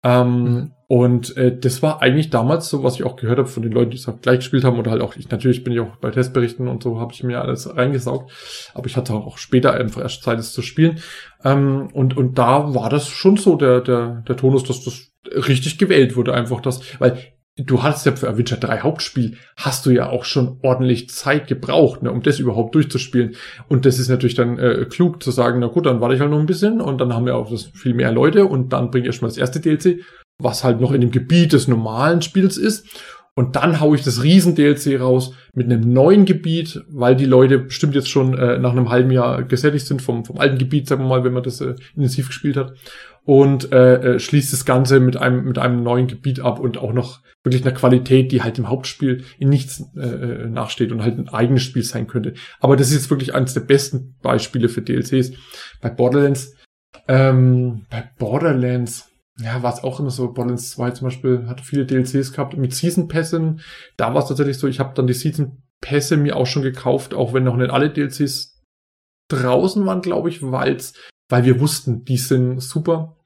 Ähm, 0.03 0.43
mhm. 0.43 0.71
Und 0.87 1.35
äh, 1.37 1.57
das 1.57 1.81
war 1.81 2.01
eigentlich 2.01 2.29
damals 2.29 2.69
so, 2.69 2.83
was 2.83 2.95
ich 2.95 3.03
auch 3.03 3.15
gehört 3.15 3.39
habe 3.39 3.47
von 3.47 3.63
den 3.63 3.71
Leuten, 3.71 3.91
die 3.91 3.97
es 3.97 4.07
auch 4.07 4.21
gleich 4.21 4.39
gespielt 4.39 4.63
haben 4.63 4.77
oder 4.77 4.91
halt 4.91 5.01
auch 5.01 5.15
ich. 5.15 5.29
Natürlich 5.29 5.63
bin 5.63 5.73
ich 5.73 5.79
auch 5.79 5.95
bei 5.95 6.11
Testberichten 6.11 6.67
und 6.67 6.83
so 6.83 6.99
habe 6.99 7.13
ich 7.13 7.23
mir 7.23 7.41
alles 7.41 7.75
reingesaugt, 7.75 8.31
aber 8.75 8.85
ich 8.85 8.95
hatte 8.95 9.13
auch 9.13 9.37
später 9.39 9.73
einfach 9.73 10.01
erst 10.01 10.21
Zeit, 10.21 10.37
es 10.37 10.53
zu 10.53 10.61
spielen. 10.61 10.99
Ähm, 11.43 11.87
und 11.93 12.15
und 12.15 12.37
da 12.37 12.75
war 12.75 12.89
das 12.89 13.07
schon 13.07 13.37
so 13.37 13.55
der 13.55 13.81
der 13.81 14.23
der 14.27 14.37
Tonus, 14.37 14.65
dass 14.65 14.83
das 14.83 15.13
richtig 15.47 15.79
gewählt 15.79 16.15
wurde, 16.15 16.33
einfach 16.33 16.61
das, 16.61 16.81
weil 16.99 17.17
du 17.57 17.83
hast 17.83 18.05
ja 18.05 18.15
für 18.15 18.37
Witcher 18.37 18.57
3 18.57 18.79
Hauptspiel, 18.79 19.37
hast 19.55 19.85
du 19.85 19.91
ja 19.91 20.09
auch 20.09 20.25
schon 20.25 20.57
ordentlich 20.63 21.09
Zeit 21.09 21.47
gebraucht, 21.47 22.01
ne, 22.01 22.11
um 22.11 22.23
das 22.23 22.39
überhaupt 22.39 22.73
durchzuspielen. 22.75 23.35
Und 23.67 23.85
das 23.85 23.99
ist 23.99 24.09
natürlich 24.09 24.35
dann 24.35 24.57
äh, 24.57 24.85
klug 24.89 25.21
zu 25.21 25.31
sagen, 25.31 25.59
na 25.59 25.67
gut, 25.67 25.85
dann 25.85 26.01
warte 26.01 26.15
ich 26.15 26.21
halt 26.21 26.31
noch 26.31 26.39
ein 26.39 26.47
bisschen 26.47 26.81
und 26.81 26.99
dann 26.99 27.13
haben 27.13 27.25
wir 27.25 27.35
auch 27.35 27.49
das 27.49 27.65
viel 27.73 27.93
mehr 27.93 28.11
Leute 28.11 28.45
und 28.45 28.73
dann 28.73 28.89
bringe 28.89 29.03
ich 29.03 29.07
erstmal 29.07 29.29
das 29.29 29.37
erste 29.37 29.59
DLC, 29.59 30.01
was 30.39 30.63
halt 30.63 30.81
noch 30.81 30.91
in 30.91 31.01
dem 31.01 31.11
Gebiet 31.11 31.53
des 31.53 31.67
normalen 31.67 32.21
Spiels 32.21 32.57
ist. 32.57 32.87
Und 33.35 33.55
dann 33.55 33.79
hau 33.79 33.95
ich 33.95 34.03
das 34.03 34.21
Riesen-DLC 34.21 34.99
raus 34.99 35.33
mit 35.55 35.65
einem 35.65 35.91
neuen 35.91 36.25
Gebiet, 36.25 36.83
weil 36.87 37.15
die 37.15 37.25
Leute 37.25 37.57
bestimmt 37.57 37.95
jetzt 37.95 38.09
schon 38.09 38.37
äh, 38.37 38.59
nach 38.59 38.73
einem 38.73 38.89
halben 38.89 39.09
Jahr 39.09 39.41
gesättigt 39.41 39.87
sind 39.87 40.03
vom, 40.03 40.23
vom 40.23 40.37
alten 40.37 40.59
Gebiet, 40.59 40.87
sagen 40.87 41.03
wir 41.03 41.09
mal, 41.09 41.23
wenn 41.23 41.33
man 41.33 41.41
das 41.41 41.59
äh, 41.59 41.73
intensiv 41.95 42.27
gespielt 42.27 42.57
hat. 42.57 42.73
Und 43.25 43.71
äh, 43.71 44.15
äh, 44.15 44.19
schließt 44.19 44.51
das 44.51 44.65
Ganze 44.65 44.99
mit 44.99 45.15
einem, 45.15 45.45
mit 45.45 45.57
einem 45.57 45.81
neuen 45.81 46.07
Gebiet 46.07 46.41
ab 46.41 46.59
und 46.59 46.77
auch 46.77 46.91
noch 46.91 47.21
wirklich 47.43 47.65
einer 47.65 47.75
Qualität, 47.75 48.31
die 48.31 48.41
halt 48.41 48.57
im 48.57 48.69
Hauptspiel 48.69 49.23
in 49.37 49.49
nichts 49.49 49.83
äh, 49.95 50.01
äh, 50.01 50.47
nachsteht 50.47 50.91
und 50.91 51.03
halt 51.03 51.17
ein 51.17 51.29
eigenes 51.29 51.63
Spiel 51.63 51.83
sein 51.83 52.07
könnte. 52.07 52.33
Aber 52.59 52.75
das 52.75 52.87
ist 52.87 52.95
jetzt 52.95 53.09
wirklich 53.09 53.33
eines 53.33 53.53
der 53.53 53.61
besten 53.61 54.15
Beispiele 54.21 54.69
für 54.69 54.81
DLCs. 54.81 55.31
Bei 55.81 55.89
Borderlands, 55.89 56.55
ähm, 57.07 57.85
bei 57.89 58.09
Borderlands, 58.17 59.09
ja, 59.39 59.63
war 59.63 59.73
es 59.73 59.83
auch 59.83 59.99
immer 59.99 60.11
so. 60.11 60.31
Borderlands 60.31 60.71
2 60.71 60.91
zum 60.91 61.07
Beispiel 61.07 61.47
hatte 61.47 61.63
viele 61.63 61.85
DLCs 61.85 62.33
gehabt 62.33 62.55
mit 62.55 62.73
Season 62.73 63.07
Pässen. 63.07 63.61
Da 63.97 64.13
war 64.13 64.21
es 64.21 64.27
tatsächlich 64.27 64.57
so, 64.57 64.67
ich 64.67 64.79
habe 64.79 64.93
dann 64.95 65.07
die 65.07 65.13
Season 65.13 65.63
Pässe 65.81 66.15
mir 66.17 66.37
auch 66.37 66.45
schon 66.45 66.63
gekauft, 66.63 67.13
auch 67.13 67.33
wenn 67.33 67.43
noch 67.43 67.57
nicht 67.57 67.71
alle 67.71 67.89
DLCs 67.89 68.61
draußen 69.29 69.85
waren, 69.85 70.01
glaube 70.01 70.29
ich, 70.29 70.41
weil's, 70.41 70.93
weil 71.29 71.45
wir 71.45 71.59
wussten, 71.59 72.05
die 72.05 72.17
sind 72.17 72.59
super. 72.61 73.17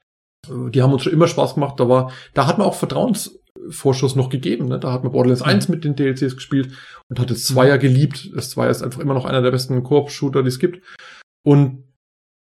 Die 0.46 0.82
haben 0.82 0.92
uns 0.92 1.02
schon 1.02 1.12
immer 1.12 1.26
Spaß 1.26 1.54
gemacht. 1.54 1.78
Da 1.80 1.88
war, 1.88 2.12
da 2.34 2.46
hat 2.46 2.58
man 2.58 2.66
auch 2.66 2.74
Vertrauens 2.74 3.38
Vorschuss 3.70 4.16
noch 4.16 4.30
gegeben. 4.30 4.66
Ne? 4.66 4.78
Da 4.78 4.92
hat 4.92 5.02
man 5.02 5.12
Borderlands 5.12 5.42
mhm. 5.42 5.48
1 5.48 5.68
mit 5.68 5.84
den 5.84 5.96
DLCs 5.96 6.36
gespielt 6.36 6.72
und 7.08 7.18
hat 7.18 7.30
das 7.30 7.44
Zweier 7.44 7.76
mhm. 7.76 7.80
geliebt. 7.80 8.30
Das 8.34 8.50
Zweier 8.50 8.70
ist 8.70 8.82
einfach 8.82 9.00
immer 9.00 9.14
noch 9.14 9.24
einer 9.24 9.42
der 9.42 9.50
besten 9.50 9.82
Koop-Shooter, 9.82 10.42
die 10.42 10.48
es 10.48 10.58
gibt. 10.58 10.84
Und 11.44 11.84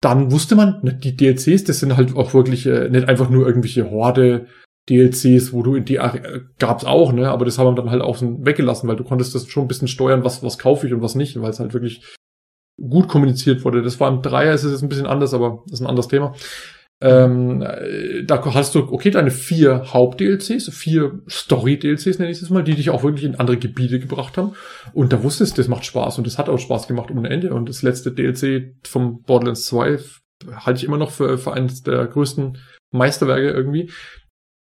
dann 0.02 0.32
wusste 0.32 0.56
man, 0.56 0.80
ne, 0.82 0.94
die 0.94 1.16
DLCs, 1.16 1.64
das 1.64 1.80
sind 1.80 1.96
halt 1.96 2.16
auch 2.16 2.34
wirklich 2.34 2.66
äh, 2.66 2.90
nicht 2.90 3.08
einfach 3.08 3.30
nur 3.30 3.46
irgendwelche 3.46 3.90
Horde 3.90 4.48
DLCs, 4.90 5.54
wo 5.54 5.62
du 5.62 5.76
in 5.76 5.86
die 5.86 5.98
äh, 5.98 6.42
gab's 6.58 6.86
auch, 6.86 7.14
ne, 7.14 7.30
aber 7.30 7.46
das 7.46 7.60
haben 7.60 7.68
wir 7.68 7.76
dann 7.76 7.92
halt 7.92 8.02
auch 8.02 8.18
so 8.18 8.44
weggelassen, 8.44 8.90
weil 8.90 8.96
du 8.96 9.04
konntest 9.04 9.36
das 9.36 9.48
schon 9.48 9.66
ein 9.66 9.68
bisschen 9.68 9.88
steuern, 9.88 10.24
was 10.24 10.42
was 10.42 10.58
kaufe 10.58 10.88
ich 10.88 10.94
und 10.94 11.04
was 11.04 11.14
nicht, 11.14 11.40
weil 11.40 11.52
es 11.52 11.60
halt 11.60 11.74
wirklich 11.74 12.04
gut 12.90 13.08
kommuniziert 13.08 13.64
wurde. 13.64 13.82
Das 13.82 14.00
war 14.00 14.10
im 14.10 14.22
Dreier, 14.22 14.54
ist 14.54 14.64
es 14.64 14.72
jetzt 14.72 14.84
ein 14.84 14.90
bisschen 14.90 15.08
anders, 15.08 15.34
aber 15.34 15.64
das 15.66 15.80
ist 15.80 15.82
ein 15.82 15.90
anderes 15.90 16.08
Thema. 16.08 16.34
Ähm, 17.02 17.64
äh, 17.64 18.24
da 18.24 18.44
hast 18.54 18.76
du, 18.76 18.88
okay, 18.92 19.10
deine 19.10 19.32
vier 19.32 19.92
Haupt-DLCs, 19.92 20.70
vier 20.70 21.20
Story-DLCs 21.28 22.20
nenne 22.20 22.32
ich 22.32 22.42
es 22.42 22.50
mal, 22.52 22.64
die 22.64 22.76
dich 22.76 22.92
auch 22.92 23.04
wirklich 23.04 23.26
in 23.26 23.36
andere 23.36 23.58
Gebiete 23.58 24.00
gebracht 24.00 24.38
haben. 24.38 24.54
Und 24.94 25.12
da 25.12 25.24
wusstest 25.24 25.58
du, 25.58 25.62
das 25.62 25.68
macht 25.68 25.86
Spaß 25.86 26.20
und 26.20 26.28
das 26.28 26.38
hat 26.38 26.48
auch 26.48 26.60
Spaß 26.60 26.88
gemacht 26.88 27.10
ohne 27.10 27.30
Ende. 27.30 27.54
Und 27.54 27.70
das 27.70 27.82
letzte 27.82 28.12
DLC 28.12 28.76
vom 28.86 29.24
Borderlands 29.24 29.66
2 29.66 29.98
halte 30.54 30.78
ich 30.78 30.84
immer 30.84 30.98
noch 30.98 31.12
für, 31.12 31.40
für 31.40 31.54
eines 31.54 31.82
der 31.82 32.06
größten 32.06 32.60
Meisterwerke 32.92 33.50
irgendwie. 33.50 33.90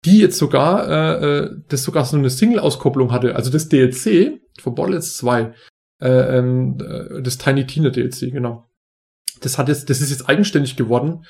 Die 0.05 0.19
jetzt 0.19 0.37
sogar, 0.37 0.87
äh, 0.87 1.25
äh 1.25 1.49
das 1.67 1.83
sogar 1.83 2.05
so 2.05 2.15
eine 2.15 2.29
Single-Auskopplung 2.29 3.11
hatte. 3.11 3.35
Also 3.35 3.49
das 3.49 3.69
DLC 3.69 4.39
von 4.59 4.75
Borderlands 4.75 5.17
2, 5.17 5.53
äh, 6.01 6.37
ähm, 6.37 6.77
äh, 6.79 7.21
das 7.21 7.37
Tiny 7.37 7.65
Tina 7.65 7.89
DLC, 7.89 8.31
genau. 8.31 8.69
Das 9.41 9.57
hat 9.57 9.69
jetzt, 9.69 9.89
das 9.89 10.01
ist 10.01 10.09
jetzt 10.09 10.27
eigenständig 10.27 10.75
geworden 10.75 11.25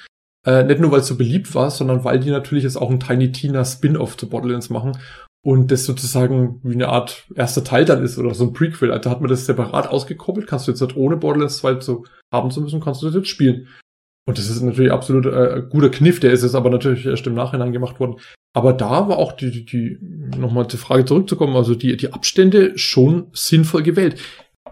äh, 0.45 0.63
nicht 0.63 0.79
nur, 0.79 0.91
weil 0.91 1.01
es 1.01 1.07
so 1.07 1.17
beliebt 1.17 1.53
war, 1.53 1.69
sondern 1.69 2.03
weil 2.03 2.19
die 2.19 2.31
natürlich 2.31 2.63
jetzt 2.63 2.77
auch 2.77 2.89
ein 2.89 2.99
Tiny 2.99 3.31
Tina 3.31 3.65
Spin-off 3.65 4.15
zu 4.15 4.29
Borderlands 4.29 4.69
machen 4.69 4.97
und 5.43 5.71
das 5.71 5.85
sozusagen 5.85 6.59
wie 6.63 6.73
eine 6.73 6.89
Art 6.89 7.27
erster 7.35 7.63
Teil 7.63 7.85
dann 7.85 8.03
ist 8.03 8.17
oder 8.17 8.33
so 8.33 8.45
ein 8.45 8.53
Prequel. 8.53 8.91
Also 8.91 9.09
hat 9.09 9.21
man 9.21 9.29
das 9.29 9.45
separat 9.45 9.87
ausgekoppelt, 9.87 10.47
kannst 10.47 10.67
du 10.67 10.71
jetzt 10.71 10.81
halt 10.81 10.95
ohne 10.95 11.17
Borderlands 11.17 11.57
2 11.57 11.75
zu 11.75 12.05
haben 12.33 12.51
zu 12.51 12.61
müssen, 12.61 12.79
kannst 12.79 13.01
du 13.01 13.07
das 13.07 13.15
jetzt 13.15 13.27
spielen. 13.27 13.67
Und 14.27 14.37
das 14.37 14.49
ist 14.49 14.61
natürlich 14.61 14.91
absolut 14.91 15.25
äh, 15.25 15.63
guter 15.69 15.89
Kniff, 15.89 16.19
der 16.19 16.31
ist 16.31 16.43
jetzt 16.43 16.55
aber 16.55 16.69
natürlich 16.69 17.05
erst 17.05 17.25
im 17.27 17.33
Nachhinein 17.33 17.73
gemacht 17.73 17.99
worden. 17.99 18.17
Aber 18.53 18.73
da 18.73 19.07
war 19.07 19.17
auch 19.17 19.33
die, 19.33 19.51
die, 19.51 19.65
die 19.65 20.37
nochmal 20.37 20.67
zur 20.67 20.79
Frage 20.79 21.05
zurückzukommen, 21.05 21.55
also 21.55 21.75
die, 21.75 21.97
die 21.97 22.13
Abstände 22.13 22.77
schon 22.77 23.27
sinnvoll 23.33 23.83
gewählt 23.83 24.19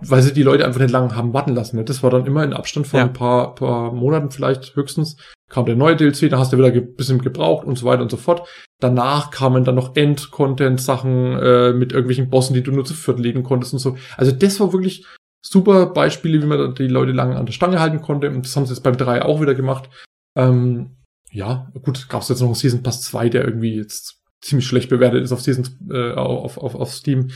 weil 0.01 0.21
sie 0.21 0.33
die 0.33 0.43
Leute 0.43 0.65
einfach 0.65 0.79
nicht 0.79 0.91
lange 0.91 1.15
haben 1.15 1.33
warten 1.33 1.55
lassen. 1.55 1.77
Ne? 1.77 1.83
Das 1.83 2.03
war 2.03 2.09
dann 2.09 2.25
immer 2.25 2.43
in 2.43 2.53
Abstand 2.53 2.87
von 2.87 2.99
ja. 2.99 3.05
ein 3.05 3.13
paar, 3.13 3.55
paar 3.55 3.91
Monaten 3.91 4.31
vielleicht 4.31 4.75
höchstens. 4.75 5.17
Kam 5.49 5.65
der 5.65 5.75
neue 5.75 5.95
DLC, 5.95 6.29
da 6.29 6.39
hast 6.39 6.51
du 6.51 6.57
wieder 6.57 6.67
ein 6.67 6.95
bisschen 6.95 7.19
gebraucht 7.19 7.65
und 7.65 7.77
so 7.77 7.85
weiter 7.85 8.01
und 8.01 8.11
so 8.11 8.17
fort. 8.17 8.47
Danach 8.79 9.31
kamen 9.31 9.63
dann 9.63 9.75
noch 9.75 9.95
End-Content-Sachen 9.95 11.39
äh, 11.39 11.73
mit 11.73 11.93
irgendwelchen 11.93 12.29
Bossen, 12.29 12.53
die 12.53 12.63
du 12.63 12.71
nur 12.71 12.85
zu 12.85 12.93
viert 12.93 13.19
legen 13.19 13.43
konntest 13.43 13.73
und 13.73 13.79
so. 13.79 13.97
Also 14.17 14.31
das 14.31 14.59
war 14.59 14.73
wirklich 14.73 15.05
super 15.41 15.87
Beispiele, 15.87 16.41
wie 16.41 16.45
man 16.45 16.75
die 16.75 16.87
Leute 16.87 17.11
lange 17.11 17.37
an 17.37 17.45
der 17.45 17.53
Stange 17.53 17.79
halten 17.79 18.01
konnte. 18.01 18.29
Und 18.29 18.45
das 18.45 18.55
haben 18.55 18.65
sie 18.65 18.73
jetzt 18.73 18.83
beim 18.83 18.97
3 18.97 19.23
auch 19.23 19.41
wieder 19.41 19.55
gemacht. 19.55 19.89
Ähm, 20.35 20.97
ja, 21.31 21.71
gut, 21.81 22.09
gab 22.09 22.21
es 22.21 22.29
jetzt 22.29 22.41
noch 22.41 22.47
einen 22.47 22.55
Season 22.55 22.83
Pass 22.83 23.01
2, 23.03 23.29
der 23.29 23.45
irgendwie 23.45 23.75
jetzt 23.75 24.16
ziemlich 24.41 24.67
schlecht 24.67 24.89
bewertet 24.89 25.23
ist 25.23 25.31
auf 25.31 25.41
Season, 25.41 25.65
äh, 25.91 26.13
auf, 26.13 26.57
auf, 26.57 26.75
auf 26.75 26.91
Steam. 26.91 27.29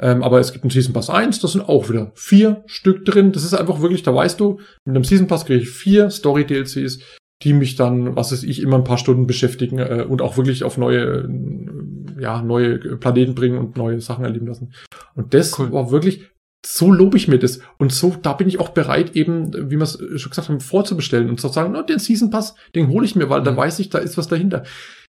Ähm, 0.00 0.22
aber 0.22 0.40
es 0.40 0.52
gibt 0.52 0.64
einen 0.64 0.70
Season 0.70 0.92
Pass 0.92 1.10
1, 1.10 1.40
das 1.40 1.52
sind 1.52 1.68
auch 1.68 1.88
wieder 1.88 2.12
vier 2.14 2.62
Stück 2.66 3.04
drin. 3.04 3.32
Das 3.32 3.44
ist 3.44 3.54
einfach 3.54 3.80
wirklich, 3.80 4.02
da 4.02 4.14
weißt 4.14 4.40
du, 4.40 4.58
mit 4.84 4.96
einem 4.96 5.04
Season 5.04 5.26
Pass 5.26 5.44
kriege 5.44 5.60
ich 5.60 5.68
vier 5.68 6.10
Story-DLCs, 6.10 7.00
die 7.42 7.52
mich 7.52 7.76
dann, 7.76 8.16
was 8.16 8.32
weiß 8.32 8.42
ich, 8.44 8.62
immer 8.62 8.76
ein 8.76 8.84
paar 8.84 8.98
Stunden 8.98 9.26
beschäftigen 9.26 9.78
äh, 9.78 10.06
und 10.08 10.22
auch 10.22 10.36
wirklich 10.36 10.64
auf 10.64 10.78
neue, 10.78 11.28
äh, 11.28 12.22
ja, 12.22 12.40
neue 12.40 12.78
Planeten 12.96 13.34
bringen 13.34 13.58
und 13.58 13.76
neue 13.76 14.00
Sachen 14.00 14.24
erleben 14.24 14.46
lassen. 14.46 14.72
Und 15.14 15.34
das 15.34 15.58
cool. 15.58 15.70
war 15.72 15.90
wirklich, 15.90 16.30
so 16.64 16.90
lobe 16.90 17.18
ich 17.18 17.28
mir 17.28 17.38
das. 17.38 17.60
Und 17.76 17.92
so, 17.92 18.16
da 18.22 18.32
bin 18.32 18.48
ich 18.48 18.58
auch 18.58 18.70
bereit, 18.70 19.14
eben, 19.14 19.70
wie 19.70 19.76
wir 19.76 19.82
es 19.82 19.98
schon 20.16 20.30
gesagt 20.30 20.48
haben, 20.48 20.60
vorzubestellen 20.60 21.28
und 21.28 21.38
zu 21.38 21.48
sagen, 21.48 21.72
no, 21.72 21.82
den 21.82 21.98
Season 21.98 22.30
Pass, 22.30 22.54
den 22.74 22.88
hole 22.88 23.04
ich 23.04 23.14
mir, 23.14 23.28
weil 23.28 23.40
mhm. 23.40 23.44
da 23.44 23.56
weiß 23.56 23.78
ich, 23.80 23.90
da 23.90 23.98
ist 23.98 24.16
was 24.16 24.28
dahinter 24.28 24.64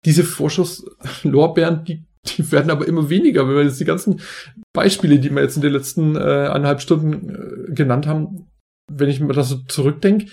diese 0.04 0.24
Vorschusslorbeeren, 0.24 1.84
die, 1.84 2.04
die 2.26 2.52
werden 2.52 2.70
aber 2.70 2.86
immer 2.86 3.08
weniger, 3.10 3.48
wenn 3.48 3.56
wir 3.56 3.64
jetzt 3.64 3.80
die 3.80 3.84
ganzen 3.84 4.20
Beispiele, 4.72 5.18
die 5.18 5.30
wir 5.30 5.42
jetzt 5.42 5.56
in 5.56 5.62
den 5.62 5.72
letzten 5.72 6.16
äh, 6.16 6.18
eineinhalb 6.18 6.80
Stunden 6.80 7.68
äh, 7.68 7.72
genannt 7.72 8.06
haben, 8.06 8.48
wenn 8.90 9.08
ich 9.08 9.20
mir 9.20 9.32
das 9.32 9.48
so 9.48 9.56
zurückdenke, 9.68 10.26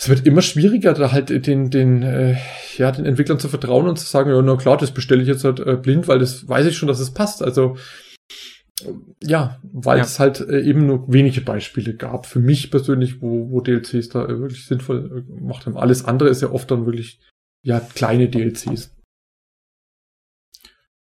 es 0.00 0.08
wird 0.08 0.26
immer 0.26 0.42
schwieriger, 0.42 0.94
da 0.94 1.10
halt 1.10 1.46
den, 1.46 1.70
den, 1.70 2.02
äh, 2.02 2.36
ja, 2.76 2.92
den 2.92 3.04
Entwicklern 3.04 3.40
zu 3.40 3.48
vertrauen 3.48 3.88
und 3.88 3.98
zu 3.98 4.06
sagen, 4.06 4.30
ja, 4.30 4.40
na 4.40 4.56
klar, 4.56 4.76
das 4.76 4.92
bestelle 4.92 5.22
ich 5.22 5.28
jetzt 5.28 5.42
halt 5.42 5.58
äh, 5.58 5.76
blind, 5.76 6.06
weil 6.06 6.20
das 6.20 6.48
weiß 6.48 6.66
ich 6.66 6.76
schon, 6.76 6.86
dass 6.86 7.00
es 7.00 7.12
passt. 7.12 7.42
Also 7.42 7.76
ja, 9.22 9.58
weil 9.62 9.98
ja. 9.98 10.04
es 10.04 10.20
halt 10.20 10.40
äh, 10.40 10.60
eben 10.60 10.86
nur 10.86 11.12
wenige 11.12 11.40
Beispiele 11.40 11.94
gab. 11.94 12.26
Für 12.26 12.38
mich 12.38 12.70
persönlich, 12.70 13.20
wo, 13.20 13.50
wo 13.50 13.60
DLCs 13.60 14.10
da 14.10 14.24
äh, 14.24 14.38
wirklich 14.38 14.66
sinnvoll 14.66 15.24
äh, 15.28 15.38
gemacht 15.38 15.66
haben. 15.66 15.76
Alles 15.76 16.04
andere 16.04 16.28
ist 16.28 16.42
ja 16.42 16.50
oft 16.50 16.70
dann 16.70 16.86
wirklich 16.86 17.20
ja, 17.62 17.80
kleine 17.80 18.28
DLCs. 18.28 18.94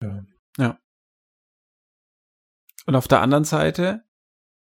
Ja. 0.02 0.24
ja. 0.58 0.80
Und 2.86 2.94
auf 2.94 3.08
der 3.08 3.20
anderen 3.20 3.44
Seite 3.44 4.04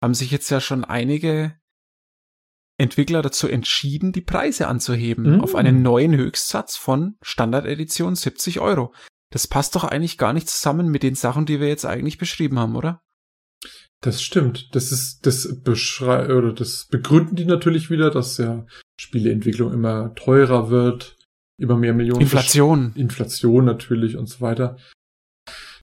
haben 0.01 0.13
sich 0.13 0.31
jetzt 0.31 0.49
ja 0.49 0.61
schon 0.61 0.83
einige 0.83 1.59
Entwickler 2.77 3.21
dazu 3.21 3.47
entschieden, 3.47 4.11
die 4.11 4.21
Preise 4.21 4.67
anzuheben 4.67 5.37
mm. 5.37 5.41
auf 5.41 5.55
einen 5.55 5.81
neuen 5.81 6.15
Höchstsatz 6.15 6.75
von 6.75 7.17
Standardedition 7.21 8.15
70 8.15 8.59
Euro. 8.59 8.93
Das 9.31 9.47
passt 9.47 9.75
doch 9.75 9.83
eigentlich 9.83 10.17
gar 10.17 10.33
nicht 10.33 10.49
zusammen 10.49 10.89
mit 10.89 11.03
den 11.03 11.15
Sachen, 11.15 11.45
die 11.45 11.59
wir 11.59 11.67
jetzt 11.67 11.85
eigentlich 11.85 12.17
beschrieben 12.17 12.59
haben, 12.59 12.75
oder? 12.75 13.01
Das 14.01 14.21
stimmt. 14.21 14.75
Das 14.75 14.91
ist 14.91 15.25
das 15.25 15.61
beschrei 15.63 16.35
oder 16.35 16.53
das 16.53 16.87
begründen 16.87 17.35
die 17.35 17.45
natürlich 17.45 17.89
wieder, 17.89 18.11
dass 18.11 18.37
ja 18.37 18.65
Spieleentwicklung 18.99 19.73
immer 19.73 20.13
teurer 20.15 20.69
wird 20.69 21.17
über 21.57 21.77
mehr 21.77 21.93
Millionen. 21.93 22.21
Inflation. 22.21 22.93
Inflation 22.95 23.65
natürlich 23.65 24.17
und 24.17 24.27
so 24.27 24.41
weiter. 24.41 24.77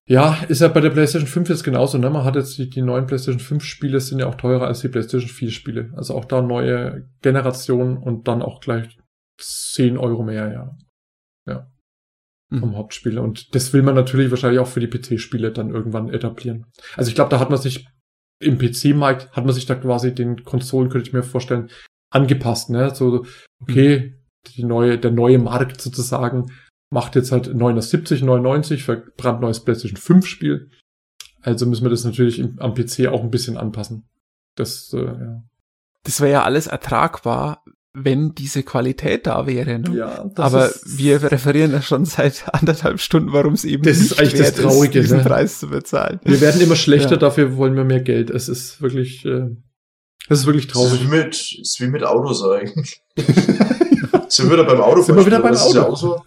Ja, 0.08 0.34
ist 0.48 0.60
ja 0.60 0.68
bei 0.68 0.80
der 0.80 0.90
PlayStation 0.90 1.28
5 1.28 1.48
jetzt 1.48 1.62
genauso, 1.62 1.96
ne? 1.96 2.10
Man 2.10 2.24
hat 2.24 2.34
jetzt 2.34 2.58
die, 2.58 2.68
die 2.68 2.82
neuen 2.82 3.06
PlayStation 3.06 3.40
5 3.40 3.64
Spiele 3.64 4.00
sind 4.00 4.18
ja 4.18 4.26
auch 4.26 4.34
teurer 4.34 4.66
als 4.66 4.80
die 4.80 4.88
PlayStation 4.88 5.30
4 5.30 5.50
Spiele. 5.50 5.92
Also 5.96 6.14
auch 6.14 6.24
da 6.24 6.42
neue 6.42 7.08
Generationen 7.22 7.96
und 7.98 8.26
dann 8.26 8.42
auch 8.42 8.60
gleich 8.60 8.98
10 9.38 9.96
Euro 9.96 10.24
mehr, 10.24 10.52
ja. 10.52 10.76
Ja. 11.46 11.70
Vom 12.50 12.70
mhm. 12.70 12.76
Hauptspiel. 12.76 13.18
Und 13.18 13.54
das 13.54 13.72
will 13.72 13.82
man 13.82 13.94
natürlich 13.94 14.30
wahrscheinlich 14.30 14.60
auch 14.60 14.66
für 14.66 14.80
die 14.80 14.88
PC-Spiele 14.88 15.52
dann 15.52 15.70
irgendwann 15.70 16.10
etablieren. 16.10 16.66
Also 16.96 17.08
ich 17.08 17.14
glaube, 17.14 17.30
da 17.30 17.38
hat 17.38 17.50
man 17.50 17.58
sich 17.58 17.86
im 18.40 18.58
PC-Markt 18.58 19.30
hat 19.32 19.44
man 19.44 19.54
sich 19.54 19.66
da 19.66 19.76
quasi 19.76 20.14
den 20.14 20.42
Konsolen, 20.42 20.90
könnte 20.90 21.08
ich 21.08 21.14
mir 21.14 21.22
vorstellen, 21.22 21.70
angepasst, 22.10 22.70
ne? 22.70 22.94
So, 22.94 23.24
okay, 23.62 24.21
die 24.48 24.64
neue, 24.64 24.98
der 24.98 25.10
neue 25.10 25.38
Markt 25.38 25.80
sozusagen 25.80 26.50
macht 26.90 27.16
jetzt 27.16 27.32
halt 27.32 27.52
79, 27.54 28.22
99 28.22 28.84
für 28.84 28.96
brandneues 29.16 29.60
PlayStation 29.60 29.96
5 29.96 30.26
Spiel. 30.26 30.70
Also 31.40 31.66
müssen 31.66 31.84
wir 31.84 31.90
das 31.90 32.04
natürlich 32.04 32.38
im, 32.38 32.58
am 32.60 32.74
PC 32.74 33.06
auch 33.08 33.22
ein 33.22 33.30
bisschen 33.30 33.56
anpassen. 33.56 34.04
Das, 34.56 34.92
äh, 34.92 35.04
ja. 35.04 35.42
Das 36.04 36.20
wäre 36.20 36.32
ja 36.32 36.42
alles 36.44 36.66
ertragbar, 36.66 37.64
wenn 37.94 38.34
diese 38.34 38.62
Qualität 38.62 39.26
da 39.26 39.46
wäre. 39.46 39.78
Ne? 39.78 39.96
Ja, 39.96 40.30
Aber 40.36 40.70
wir 40.84 41.22
referieren 41.22 41.72
ja 41.72 41.82
schon 41.82 42.04
seit 42.04 42.44
anderthalb 42.52 43.00
Stunden, 43.00 43.32
warum 43.32 43.54
es 43.54 43.64
eben 43.64 43.82
das 43.82 43.98
nicht 43.98 44.12
ist 44.12 44.18
eigentlich 44.18 44.40
das 44.40 44.54
Traurige, 44.54 44.98
ist, 44.98 45.06
diesen 45.06 45.18
ne? 45.18 45.24
Preis 45.24 45.60
zu 45.60 45.68
bezahlen. 45.68 46.20
Wir 46.24 46.40
werden 46.40 46.60
immer 46.60 46.76
schlechter, 46.76 47.12
ja. 47.12 47.16
dafür 47.16 47.56
wollen 47.56 47.74
wir 47.74 47.84
mehr 47.84 48.02
Geld. 48.02 48.30
Es 48.30 48.48
ist 48.48 48.82
wirklich, 48.82 49.24
äh, 49.24 49.48
das 50.28 50.40
ist 50.40 50.46
wirklich 50.46 50.68
traurig. 50.68 50.92
Es 50.92 51.00
ist 51.00 51.04
wie 51.10 51.16
mit, 51.16 51.58
ist 51.60 51.80
wie 51.80 51.88
mit 51.88 52.04
Autos 52.04 52.44
eigentlich. 52.44 53.00
Sind 54.32 54.48
wir 54.48 54.56
wieder 54.56 54.64
beim 54.64 54.80
Auto? 54.80 55.02
Sind 55.02 55.16
wir 55.16 55.26
wieder 55.26 55.40
beim 55.40 55.54
Auto? 55.54 55.76
Ja, 55.76 55.86
auch 55.86 55.96
so. 55.96 56.22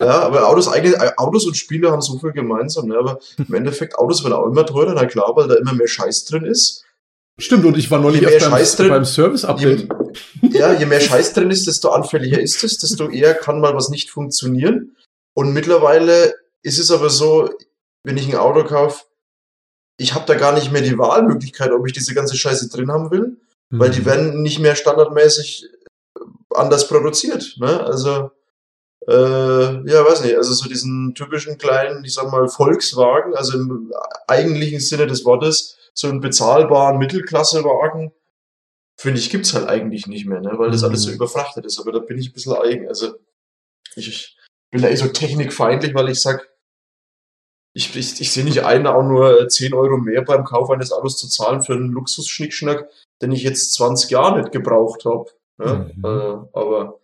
ja, 0.00 0.20
aber 0.20 0.48
Autos, 0.48 0.68
eigene, 0.68 1.18
Autos 1.18 1.46
und 1.46 1.56
Spiele 1.56 1.90
haben 1.90 2.00
so 2.00 2.16
viel 2.18 2.30
gemeinsam. 2.30 2.86
Ne? 2.86 2.96
Aber 2.96 3.18
im 3.36 3.52
Endeffekt, 3.52 3.98
Autos 3.98 4.22
werden 4.22 4.34
auch 4.34 4.46
immer 4.46 4.64
teurer, 4.64 4.94
na 4.94 5.04
klar, 5.04 5.34
weil 5.34 5.48
da 5.48 5.56
immer 5.56 5.72
mehr 5.72 5.88
Scheiß 5.88 6.26
drin 6.26 6.44
ist. 6.44 6.84
Stimmt, 7.40 7.64
und 7.64 7.76
ich 7.76 7.90
war 7.90 7.98
neulich 7.98 8.22
erst 8.22 8.50
beim, 8.50 8.64
drin, 8.64 8.88
beim 8.88 9.04
Service-Update. 9.04 9.88
Ja, 10.42 10.74
je 10.74 10.86
mehr 10.86 11.00
Scheiß 11.00 11.32
drin 11.32 11.50
ist, 11.50 11.66
desto 11.66 11.88
anfälliger 11.88 12.40
ist 12.40 12.62
es, 12.62 12.78
desto 12.78 13.08
eher 13.08 13.34
kann 13.34 13.60
mal 13.60 13.74
was 13.74 13.88
nicht 13.88 14.10
funktionieren. 14.10 14.96
Und 15.34 15.52
mittlerweile 15.52 16.34
ist 16.62 16.78
es 16.78 16.90
aber 16.90 17.10
so, 17.10 17.50
wenn 18.04 18.16
ich 18.16 18.28
ein 18.28 18.36
Auto 18.36 18.62
kaufe, 18.64 19.04
ich 19.98 20.14
habe 20.14 20.26
da 20.26 20.34
gar 20.34 20.52
nicht 20.52 20.70
mehr 20.70 20.82
die 20.82 20.98
Wahlmöglichkeit, 20.98 21.72
ob 21.72 21.86
ich 21.86 21.92
diese 21.94 22.14
ganze 22.14 22.36
Scheiße 22.36 22.68
drin 22.68 22.92
haben 22.92 23.10
will, 23.10 23.38
mhm. 23.70 23.78
weil 23.78 23.90
die 23.90 24.00
mhm. 24.02 24.06
werden 24.06 24.42
nicht 24.42 24.60
mehr 24.60 24.76
standardmäßig 24.76 25.68
anders 26.54 26.88
produziert. 26.88 27.56
Ne? 27.58 27.84
Also, 27.84 28.30
äh, 29.08 29.12
ja, 29.12 30.04
weiß 30.04 30.24
nicht, 30.24 30.36
also 30.36 30.52
so 30.52 30.68
diesen 30.68 31.14
typischen 31.14 31.58
kleinen, 31.58 32.04
ich 32.04 32.14
sag 32.14 32.30
mal, 32.30 32.48
Volkswagen, 32.48 33.34
also 33.34 33.58
im 33.58 33.92
eigentlichen 34.26 34.80
Sinne 34.80 35.06
des 35.06 35.24
Wortes, 35.24 35.78
so 35.94 36.08
einen 36.08 36.20
bezahlbaren 36.20 36.98
Mittelklassewagen, 36.98 38.12
finde 38.96 39.18
ich, 39.18 39.30
gibt's 39.30 39.54
halt 39.54 39.68
eigentlich 39.68 40.06
nicht 40.06 40.26
mehr, 40.26 40.40
ne? 40.40 40.52
weil 40.58 40.70
das 40.70 40.84
alles 40.84 41.02
so 41.02 41.08
mhm. 41.08 41.16
überfrachtet 41.16 41.64
ist. 41.64 41.80
Aber 41.80 41.92
da 41.92 42.00
bin 42.00 42.18
ich 42.18 42.30
ein 42.30 42.32
bisschen 42.32 42.54
eigen. 42.54 42.88
Also, 42.88 43.14
ich, 43.96 44.08
ich 44.08 44.36
bin 44.70 44.82
da 44.82 44.88
eh 44.88 44.96
so 44.96 45.08
technikfeindlich, 45.08 45.94
weil 45.94 46.10
ich 46.10 46.20
sag, 46.20 46.48
ich, 47.72 47.94
ich, 47.96 48.20
ich 48.20 48.32
sehe 48.32 48.44
nicht 48.44 48.64
ein, 48.64 48.86
auch 48.86 49.02
nur 49.02 49.48
10 49.48 49.74
Euro 49.74 49.96
mehr 49.96 50.22
beim 50.22 50.44
Kauf 50.44 50.70
eines 50.70 50.92
Autos 50.92 51.16
zu 51.16 51.28
zahlen 51.28 51.62
für 51.62 51.72
einen 51.72 51.92
Luxusschnickschnack, 51.92 52.88
den 53.22 53.32
ich 53.32 53.42
jetzt 53.42 53.72
20 53.74 54.10
Jahre 54.10 54.40
nicht 54.40 54.52
gebraucht 54.52 55.04
habe. 55.04 55.30
Ne? 55.60 55.92
Mhm. 55.94 56.04
Äh, 56.04 56.58
aber 56.58 57.00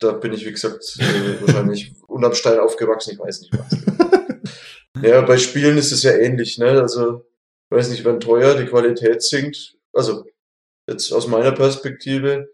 da 0.00 0.12
bin 0.12 0.32
ich, 0.32 0.46
wie 0.46 0.52
gesagt, 0.52 0.96
äh, 0.98 1.40
wahrscheinlich 1.42 1.94
unterm 2.06 2.34
Stein 2.34 2.58
aufgewachsen, 2.58 3.12
ich 3.12 3.18
weiß 3.18 3.42
nicht 3.42 3.52
was. 3.52 4.52
ja, 5.02 5.20
bei 5.22 5.36
Spielen 5.36 5.76
ist 5.76 5.92
es 5.92 6.02
ja 6.02 6.12
ähnlich, 6.12 6.58
ne? 6.58 6.80
Also, 6.80 7.26
weiß 7.70 7.90
nicht, 7.90 8.04
wenn 8.04 8.20
teuer 8.20 8.54
die 8.54 8.66
Qualität 8.66 9.22
sinkt, 9.22 9.76
also 9.92 10.24
jetzt 10.88 11.12
aus 11.12 11.26
meiner 11.26 11.52
Perspektive, 11.52 12.50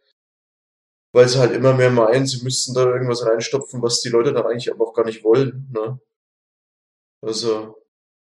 weil 1.12 1.28
sie 1.28 1.38
halt 1.38 1.52
immer 1.52 1.74
mehr 1.74 1.90
meinen, 1.90 2.26
sie 2.26 2.42
müssten 2.42 2.74
da 2.74 2.86
irgendwas 2.86 3.24
reinstopfen, 3.24 3.80
was 3.80 4.00
die 4.00 4.08
Leute 4.08 4.32
dann 4.32 4.46
eigentlich 4.46 4.72
aber 4.72 4.88
auch 4.88 4.94
gar 4.94 5.04
nicht 5.04 5.22
wollen. 5.22 5.68
Ne? 5.72 6.00
Also, 7.22 7.80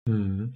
mhm. 0.06 0.54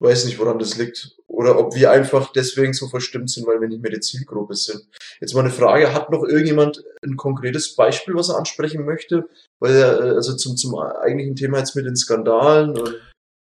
weiß 0.00 0.26
nicht, 0.26 0.38
woran 0.38 0.58
das 0.58 0.76
liegt. 0.76 1.16
Oder 1.32 1.58
ob 1.58 1.74
wir 1.74 1.90
einfach 1.90 2.30
deswegen 2.30 2.74
so 2.74 2.88
verstimmt 2.88 3.30
sind, 3.30 3.46
weil 3.46 3.60
wir 3.60 3.68
nicht 3.68 3.82
mehr 3.82 3.90
die 3.90 4.00
Zielgruppe 4.00 4.54
sind. 4.54 4.82
Jetzt 5.18 5.34
mal 5.34 5.40
eine 5.40 5.50
Frage, 5.50 5.94
hat 5.94 6.10
noch 6.10 6.24
irgendjemand 6.24 6.84
ein 7.02 7.16
konkretes 7.16 7.74
Beispiel, 7.74 8.14
was 8.14 8.28
er 8.28 8.36
ansprechen 8.36 8.84
möchte? 8.84 9.28
Weil 9.58 9.74
er, 9.74 10.00
äh, 10.00 10.10
also 10.10 10.36
zum, 10.36 10.56
zum 10.56 10.78
eigentlichen 10.78 11.34
Thema 11.34 11.58
jetzt 11.58 11.74
mit 11.74 11.86
den 11.86 11.96
Skandalen 11.96 12.78
und 12.78 12.94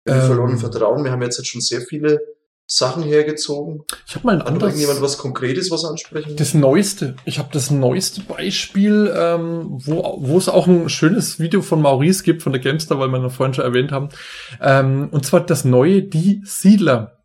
ähm, 0.05 0.21
verlorenen 0.21 0.57
Vertrauen, 0.57 1.03
wir 1.03 1.11
haben 1.11 1.21
jetzt, 1.21 1.37
jetzt 1.37 1.47
schon 1.47 1.61
sehr 1.61 1.81
viele 1.81 2.19
Sachen 2.69 3.03
hergezogen? 3.03 3.83
Ich 4.05 4.15
habe 4.15 4.27
mal 4.27 4.35
ein 4.35 4.41
anderes. 4.41 4.73
irgendjemand 4.73 5.01
was 5.01 5.17
Konkretes, 5.17 5.71
was 5.71 5.85
ansprechen? 5.85 6.35
Das 6.35 6.53
neueste. 6.53 7.15
Ich 7.23 7.39
habe 7.39 7.49
das 7.53 7.71
neueste 7.71 8.21
Beispiel, 8.21 9.13
ähm, 9.15 9.67
wo 9.69 10.17
wo 10.19 10.37
es 10.37 10.49
auch 10.49 10.67
ein 10.67 10.89
schönes 10.89 11.39
Video 11.39 11.61
von 11.61 11.81
Maurice 11.81 12.23
gibt 12.23 12.43
von 12.43 12.51
der 12.51 12.61
Gamester, 12.61 12.99
weil 12.99 13.07
wir 13.07 13.19
noch 13.19 13.31
vorhin 13.31 13.53
schon 13.53 13.63
erwähnt 13.63 13.93
haben. 13.93 14.09
Ähm, 14.61 15.07
und 15.11 15.25
zwar 15.25 15.45
das 15.45 15.63
neue 15.63 16.03
Die 16.03 16.41
Siedler. 16.43 17.16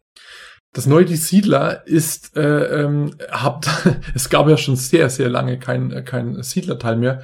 Das 0.75 0.87
neue 0.87 1.05
Die 1.05 1.17
Siedler 1.17 1.87
ist, 1.87 2.37
äh, 2.37 2.83
ähm, 2.83 3.15
habt, 3.31 3.69
es 4.15 4.31
gab 4.31 4.49
ja 4.49 4.57
schon 4.57 4.77
sehr, 4.77 5.11
sehr 5.11 5.29
lange 5.29 5.59
kein, 5.59 6.05
kein 6.05 6.43
Siedlerteil 6.43 6.97
mehr. 6.97 7.23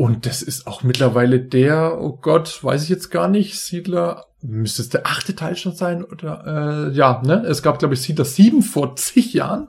Und 0.00 0.26
das 0.26 0.42
ist 0.42 0.68
auch 0.68 0.84
mittlerweile 0.84 1.40
der, 1.40 2.00
oh 2.00 2.16
Gott, 2.16 2.62
weiß 2.62 2.84
ich 2.84 2.88
jetzt 2.88 3.10
gar 3.10 3.26
nicht, 3.26 3.58
Siedler 3.58 4.26
müsste 4.40 4.82
es 4.82 4.88
der 4.90 5.06
achte 5.06 5.34
Teil 5.34 5.56
schon 5.56 5.74
sein 5.74 6.04
oder 6.04 6.90
äh, 6.90 6.94
ja, 6.94 7.20
ne? 7.24 7.44
Es 7.44 7.62
gab, 7.62 7.80
glaube 7.80 7.94
ich, 7.94 8.02
Siedler 8.02 8.24
7 8.24 8.62
vor 8.62 8.94
zig 8.94 9.32
Jahren. 9.34 9.68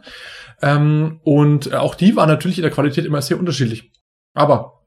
Ähm, 0.61 1.19
und 1.23 1.73
auch 1.73 1.95
die 1.95 2.15
war 2.15 2.27
natürlich 2.27 2.59
in 2.59 2.63
der 2.63 2.71
Qualität 2.71 3.05
immer 3.05 3.23
sehr 3.23 3.39
unterschiedlich. 3.39 3.91
Aber 4.35 4.85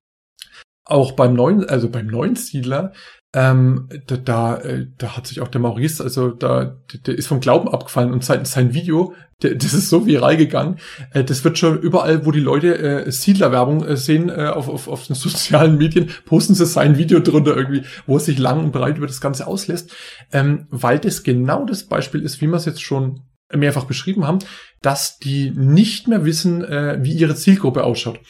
auch 0.84 1.12
beim 1.12 1.34
neuen, 1.34 1.68
also 1.68 1.88
beim 1.88 2.06
neuen 2.06 2.36
Siedler 2.36 2.92
ähm, 3.34 3.88
da, 4.06 4.16
da, 4.16 4.56
äh, 4.58 4.86
da 4.98 5.16
hat 5.16 5.26
sich 5.26 5.40
auch 5.40 5.48
der 5.48 5.60
Maurice, 5.60 6.02
also 6.02 6.30
da, 6.30 6.76
der 7.06 7.16
ist 7.16 7.28
vom 7.28 7.40
Glauben 7.40 7.68
abgefallen 7.68 8.12
und 8.12 8.22
sein, 8.22 8.44
sein 8.44 8.74
Video, 8.74 9.14
der, 9.42 9.54
das 9.54 9.72
ist 9.72 9.88
so 9.88 10.06
viral 10.06 10.36
gegangen, 10.36 10.78
äh, 11.12 11.24
das 11.24 11.42
wird 11.42 11.56
schon 11.56 11.80
überall, 11.80 12.26
wo 12.26 12.30
die 12.30 12.40
Leute 12.40 12.78
äh, 12.78 13.10
Siedlerwerbung 13.10 13.84
äh, 13.84 13.96
sehen, 13.96 14.28
äh, 14.28 14.48
auf, 14.48 14.68
auf, 14.68 14.86
auf 14.86 15.06
den 15.06 15.16
sozialen 15.16 15.78
Medien, 15.78 16.10
posten 16.26 16.54
sie 16.54 16.66
sein 16.66 16.98
Video 16.98 17.20
drunter 17.20 17.56
irgendwie, 17.56 17.84
wo 18.06 18.18
es 18.18 18.26
sich 18.26 18.38
lang 18.38 18.62
und 18.64 18.72
breit 18.72 18.98
über 18.98 19.06
das 19.06 19.22
Ganze 19.22 19.46
auslässt, 19.46 19.90
ähm, 20.32 20.66
weil 20.68 20.98
das 20.98 21.22
genau 21.22 21.64
das 21.64 21.84
Beispiel 21.84 22.22
ist, 22.22 22.42
wie 22.42 22.48
wir 22.48 22.56
es 22.56 22.66
jetzt 22.66 22.82
schon 22.82 23.22
mehrfach 23.54 23.84
beschrieben 23.84 24.26
haben, 24.26 24.40
dass 24.82 25.18
die 25.18 25.50
nicht 25.50 26.06
mehr 26.06 26.24
wissen, 26.24 26.64
äh, 26.64 26.98
wie 27.00 27.12
ihre 27.12 27.34
Zielgruppe 27.34 27.84
ausschaut. 27.84 28.20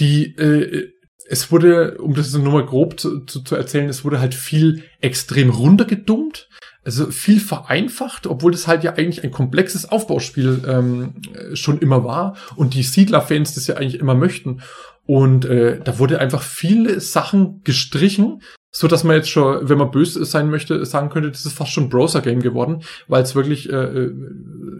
Die 0.00 0.34
äh, 0.36 0.93
es 1.28 1.50
wurde, 1.50 1.96
um 1.98 2.14
das 2.14 2.32
nur 2.32 2.52
mal 2.52 2.66
grob 2.66 3.00
zu, 3.00 3.20
zu, 3.20 3.42
zu 3.42 3.56
erzählen, 3.56 3.88
es 3.88 4.04
wurde 4.04 4.20
halt 4.20 4.34
viel 4.34 4.84
extrem 5.00 5.50
runtergedummt, 5.50 6.48
also 6.84 7.10
viel 7.10 7.40
vereinfacht, 7.40 8.26
obwohl 8.26 8.52
das 8.52 8.66
halt 8.66 8.84
ja 8.84 8.92
eigentlich 8.92 9.24
ein 9.24 9.30
komplexes 9.30 9.90
Aufbauspiel 9.90 10.62
ähm, 10.68 11.14
schon 11.54 11.78
immer 11.78 12.04
war 12.04 12.36
und 12.56 12.74
die 12.74 12.82
Siedler-Fans 12.82 13.54
das 13.54 13.66
ja 13.66 13.76
eigentlich 13.76 14.00
immer 14.00 14.14
möchten. 14.14 14.60
Und 15.06 15.44
äh, 15.44 15.80
da 15.82 15.98
wurde 15.98 16.18
einfach 16.18 16.42
viele 16.42 17.00
Sachen 17.00 17.62
gestrichen, 17.62 18.42
so 18.70 18.88
dass 18.88 19.04
man 19.04 19.16
jetzt 19.16 19.28
schon, 19.28 19.68
wenn 19.68 19.78
man 19.78 19.90
böse 19.90 20.24
sein 20.24 20.50
möchte, 20.50 20.84
sagen 20.84 21.08
könnte, 21.08 21.30
das 21.30 21.46
ist 21.46 21.56
fast 21.56 21.72
schon 21.72 21.88
Browser-Game 21.88 22.40
geworden, 22.40 22.82
weil 23.06 23.22
es 23.22 23.34
wirklich 23.34 23.70
äh, 23.70 23.76
äh, 23.76 24.12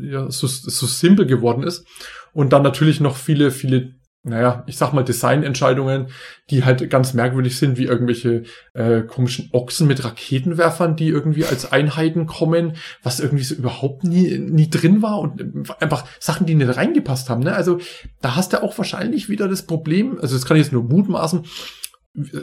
ja, 0.02 0.30
so, 0.30 0.46
so 0.46 0.86
simpel 0.86 1.26
geworden 1.26 1.62
ist. 1.62 1.86
Und 2.32 2.52
dann 2.52 2.62
natürlich 2.62 3.00
noch 3.00 3.16
viele, 3.16 3.50
viele 3.50 3.94
naja, 4.24 4.64
ich 4.66 4.78
sag 4.78 4.94
mal 4.94 5.04
Designentscheidungen, 5.04 6.06
die 6.48 6.64
halt 6.64 6.88
ganz 6.88 7.12
merkwürdig 7.12 7.58
sind, 7.58 7.76
wie 7.76 7.84
irgendwelche 7.84 8.44
äh, 8.72 9.02
komischen 9.02 9.50
Ochsen 9.52 9.86
mit 9.86 10.02
Raketenwerfern, 10.02 10.96
die 10.96 11.08
irgendwie 11.08 11.44
als 11.44 11.70
Einheiten 11.70 12.24
kommen, 12.24 12.76
was 13.02 13.20
irgendwie 13.20 13.44
so 13.44 13.54
überhaupt 13.54 14.02
nie, 14.02 14.38
nie 14.38 14.70
drin 14.70 15.02
war 15.02 15.20
und 15.20 15.70
einfach 15.82 16.06
Sachen, 16.20 16.46
die 16.46 16.54
nicht 16.54 16.74
reingepasst 16.74 17.28
haben. 17.28 17.42
Ne? 17.42 17.54
Also 17.54 17.78
da 18.22 18.34
hast 18.34 18.54
du 18.54 18.62
auch 18.62 18.76
wahrscheinlich 18.78 19.28
wieder 19.28 19.46
das 19.46 19.62
Problem, 19.62 20.18
also 20.20 20.34
das 20.34 20.46
kann 20.46 20.56
ich 20.56 20.64
jetzt 20.64 20.72
nur 20.72 20.84
mutmaßen, 20.84 21.44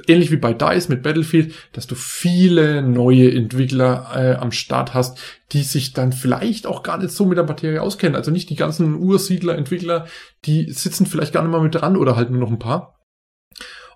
ähnlich 0.08 0.32
wie 0.32 0.38
bei 0.38 0.54
DICE 0.54 0.90
mit 0.90 1.04
Battlefield, 1.04 1.54
dass 1.72 1.88
du 1.88 1.96
viele 1.96 2.82
neue 2.82 3.34
Entwickler 3.34 4.12
äh, 4.14 4.36
am 4.36 4.52
Start 4.52 4.94
hast, 4.94 5.20
die 5.52 5.64
sich 5.64 5.94
dann 5.94 6.12
vielleicht 6.12 6.68
auch 6.68 6.84
gar 6.84 6.98
nicht 6.98 7.12
so 7.12 7.26
mit 7.26 7.38
der 7.38 7.46
Materie 7.46 7.82
auskennen. 7.82 8.16
Also 8.16 8.32
nicht 8.32 8.50
die 8.50 8.56
ganzen 8.56 8.96
Ursiedler-Entwickler, 8.96 10.08
die 10.46 10.72
sitzen 10.72 11.06
vielleicht 11.06 11.34
gar 11.34 11.42
nicht 11.42 11.52
mal 11.52 11.62
mit 11.62 11.76
dran 11.76 11.98
oder 11.98 12.16
halt 12.16 12.30
nur 12.30 12.40
noch 12.40 12.52
ein 12.52 12.60
paar. 12.60 13.00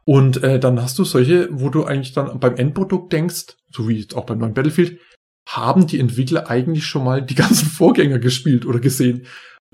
Und 0.05 0.43
äh, 0.43 0.59
dann 0.59 0.81
hast 0.81 0.97
du 0.99 1.03
solche, 1.03 1.49
wo 1.51 1.69
du 1.69 1.83
eigentlich 1.83 2.13
dann 2.13 2.39
beim 2.39 2.55
Endprodukt 2.55 3.11
denkst, 3.11 3.57
so 3.71 3.89
wie 3.89 4.07
auch 4.13 4.25
beim 4.25 4.37
neuen 4.37 4.53
Battlefield, 4.53 4.99
haben 5.47 5.87
die 5.87 5.99
Entwickler 5.99 6.49
eigentlich 6.49 6.85
schon 6.85 7.03
mal 7.03 7.21
die 7.21 7.35
ganzen 7.35 7.67
Vorgänger 7.69 8.19
gespielt 8.19 8.65
oder 8.65 8.79
gesehen. 8.79 9.25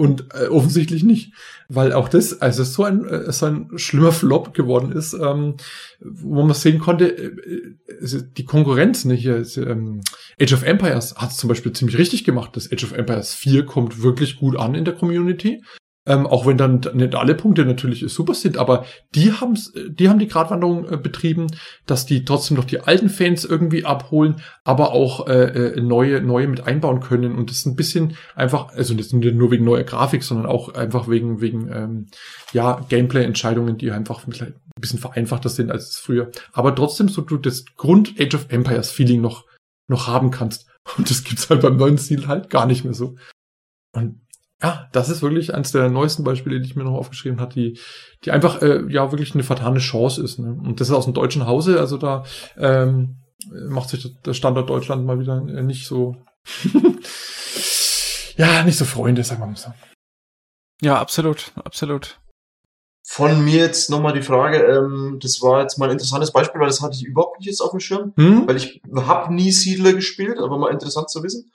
Und 0.02 0.34
äh, 0.34 0.48
offensichtlich 0.48 1.04
nicht, 1.04 1.32
weil 1.70 1.94
auch 1.94 2.10
das, 2.10 2.42
also 2.42 2.64
so 2.64 2.86
ein, 2.86 3.06
äh, 3.06 3.32
so 3.32 3.46
ein 3.46 3.70
schlimmer 3.76 4.12
Flop 4.12 4.52
geworden 4.56 4.92
ist, 4.92 5.14
ähm, 5.14 5.58
wo 6.00 6.42
man 6.42 6.56
sehen 6.56 6.80
konnte, 6.80 7.16
äh, 7.16 7.76
also 8.02 8.20
die 8.20 8.46
Konkurrenz, 8.46 9.06
ne, 9.06 9.14
ähm, 9.14 10.02
Age 10.42 10.54
of 10.54 10.64
Empires 10.64 11.18
hat 11.18 11.30
es 11.30 11.38
zum 11.38 11.50
Beispiel 11.50 11.72
ziemlich 11.74 12.00
richtig 12.00 12.24
gemacht. 12.24 12.56
Das 12.56 12.72
Age 12.72 12.84
of 12.86 12.94
Empires 12.94 13.36
4 13.36 13.68
kommt 13.68 14.02
wirklich 14.02 14.38
gut 14.38 14.58
an 14.58 14.74
in 14.74 14.86
der 14.86 14.96
Community. 14.96 15.62
Ähm, 16.08 16.26
auch 16.26 16.48
wenn 16.48 16.58
dann 16.58 16.82
nicht 16.94 17.14
alle 17.14 17.36
Punkte 17.36 17.64
natürlich 17.64 18.04
super 18.12 18.34
sind, 18.34 18.58
aber 18.58 18.86
die 19.14 19.34
haben 19.34 19.56
die 19.92 20.10
haben 20.10 20.18
die 20.18 20.28
Gratwanderung 20.28 20.90
äh, 20.90 20.98
betrieben, 20.98 21.46
dass 21.86 22.08
die 22.08 22.26
trotzdem 22.26 22.58
noch 22.58 22.66
die 22.66 22.80
alten 22.80 23.08
Fans 23.08 23.46
irgendwie 23.46 23.86
abholen, 23.86 24.42
aber 24.64 24.94
auch 24.94 25.28
äh, 25.28 25.76
äh, 25.76 25.82
neue 25.82 26.20
neue 26.22 26.48
mit 26.48 26.66
einbauen 26.66 27.02
können. 27.02 27.36
Und 27.36 27.52
das 27.52 27.58
ist 27.58 27.68
ein 27.68 27.76
bisschen 27.76 28.18
einfach, 28.34 28.70
also 28.70 28.96
nicht 28.96 29.14
nur 29.14 29.52
wegen 29.52 29.64
neuer 29.64 29.84
Grafik, 29.84 30.24
sondern 30.24 30.48
auch 30.48 30.74
einfach 30.74 31.08
wegen 31.08 31.40
wegen 31.40 31.72
ähm, 31.72 32.08
ja 32.52 32.84
Gameplay-Entscheidungen, 32.90 33.78
die 33.78 33.92
einfach 33.92 34.26
ein 34.26 34.56
bisschen 34.80 35.00
vereinfachter 35.00 35.50
sind 35.50 35.70
als 35.70 36.00
früher, 36.00 36.32
aber 36.52 36.74
trotzdem 36.74 37.10
so 37.10 37.22
du 37.22 37.38
das 37.38 37.66
Grund 37.78 38.16
Age 38.20 38.34
of 38.34 38.48
Empires 38.50 38.90
Feeling 38.90 39.22
noch 39.22 39.46
noch 39.88 40.08
haben 40.08 40.32
kannst. 40.32 40.68
Und 40.98 41.12
das 41.12 41.24
gibt's 41.24 41.48
halt 41.52 41.62
beim 41.62 41.78
neuen 41.78 42.00
Stil 42.00 42.28
halt 42.28 42.50
gar 42.50 42.66
nicht 42.66 42.84
mehr 42.84 42.96
so. 42.96 43.18
Und 43.94 44.21
ja, 44.62 44.88
das 44.92 45.10
ist 45.10 45.22
wirklich 45.22 45.54
eines 45.54 45.72
der 45.72 45.90
neuesten 45.90 46.24
Beispiele, 46.24 46.60
die 46.60 46.68
ich 46.68 46.76
mir 46.76 46.84
noch 46.84 46.94
aufgeschrieben 46.94 47.40
habe, 47.40 47.54
die, 47.54 47.80
die 48.24 48.32
einfach 48.32 48.62
äh, 48.62 48.84
ja 48.90 49.12
wirklich 49.12 49.34
eine 49.34 49.44
vertane 49.44 49.80
Chance 49.80 50.24
ist. 50.24 50.40
Ne? 50.40 50.52
Und 50.52 50.80
das 50.80 50.90
ist 50.90 50.94
aus 50.94 51.06
dem 51.06 51.14
deutschen 51.14 51.48
Hause, 51.48 51.80
also 51.80 51.98
da 51.98 52.24
ähm, 52.58 53.22
macht 53.50 53.90
sich 53.90 54.08
der 54.22 54.34
Standort 54.34 54.70
Deutschland 54.70 55.06
mal 55.06 55.20
wieder 55.20 55.38
äh, 55.48 55.64
nicht 55.64 55.88
so 55.88 56.16
ja, 58.38 58.64
nicht 58.64 58.78
so 58.78 58.86
Freunde, 58.86 59.24
sagen 59.24 59.42
wir 59.42 59.48
mal 59.48 59.56
so. 59.56 59.74
Ja, 60.82 61.00
absolut, 61.00 61.52
absolut. 61.64 62.20
Von 63.04 63.44
mir 63.44 63.58
jetzt 63.58 63.90
nochmal 63.90 64.14
die 64.14 64.22
Frage, 64.22 64.58
ähm, 64.58 65.20
das 65.22 65.42
war 65.42 65.62
jetzt 65.62 65.78
mal 65.78 65.88
ein 65.88 65.92
interessantes 65.94 66.32
Beispiel, 66.32 66.62
weil 66.62 66.68
das 66.68 66.82
hatte 66.82 66.96
ich 66.96 67.04
überhaupt 67.04 67.40
nicht 67.40 67.48
jetzt 67.48 67.62
auf 67.62 67.72
dem 67.72 67.80
Schirm, 67.80 68.14
hm? 68.16 68.48
weil 68.48 68.58
ich 68.58 68.82
habe 68.96 69.34
nie 69.34 69.52
Siedler 69.52 69.94
gespielt, 69.94 70.38
aber 70.40 70.58
mal 70.58 70.72
interessant 70.72 71.10
zu 71.10 71.22
wissen. 71.24 71.52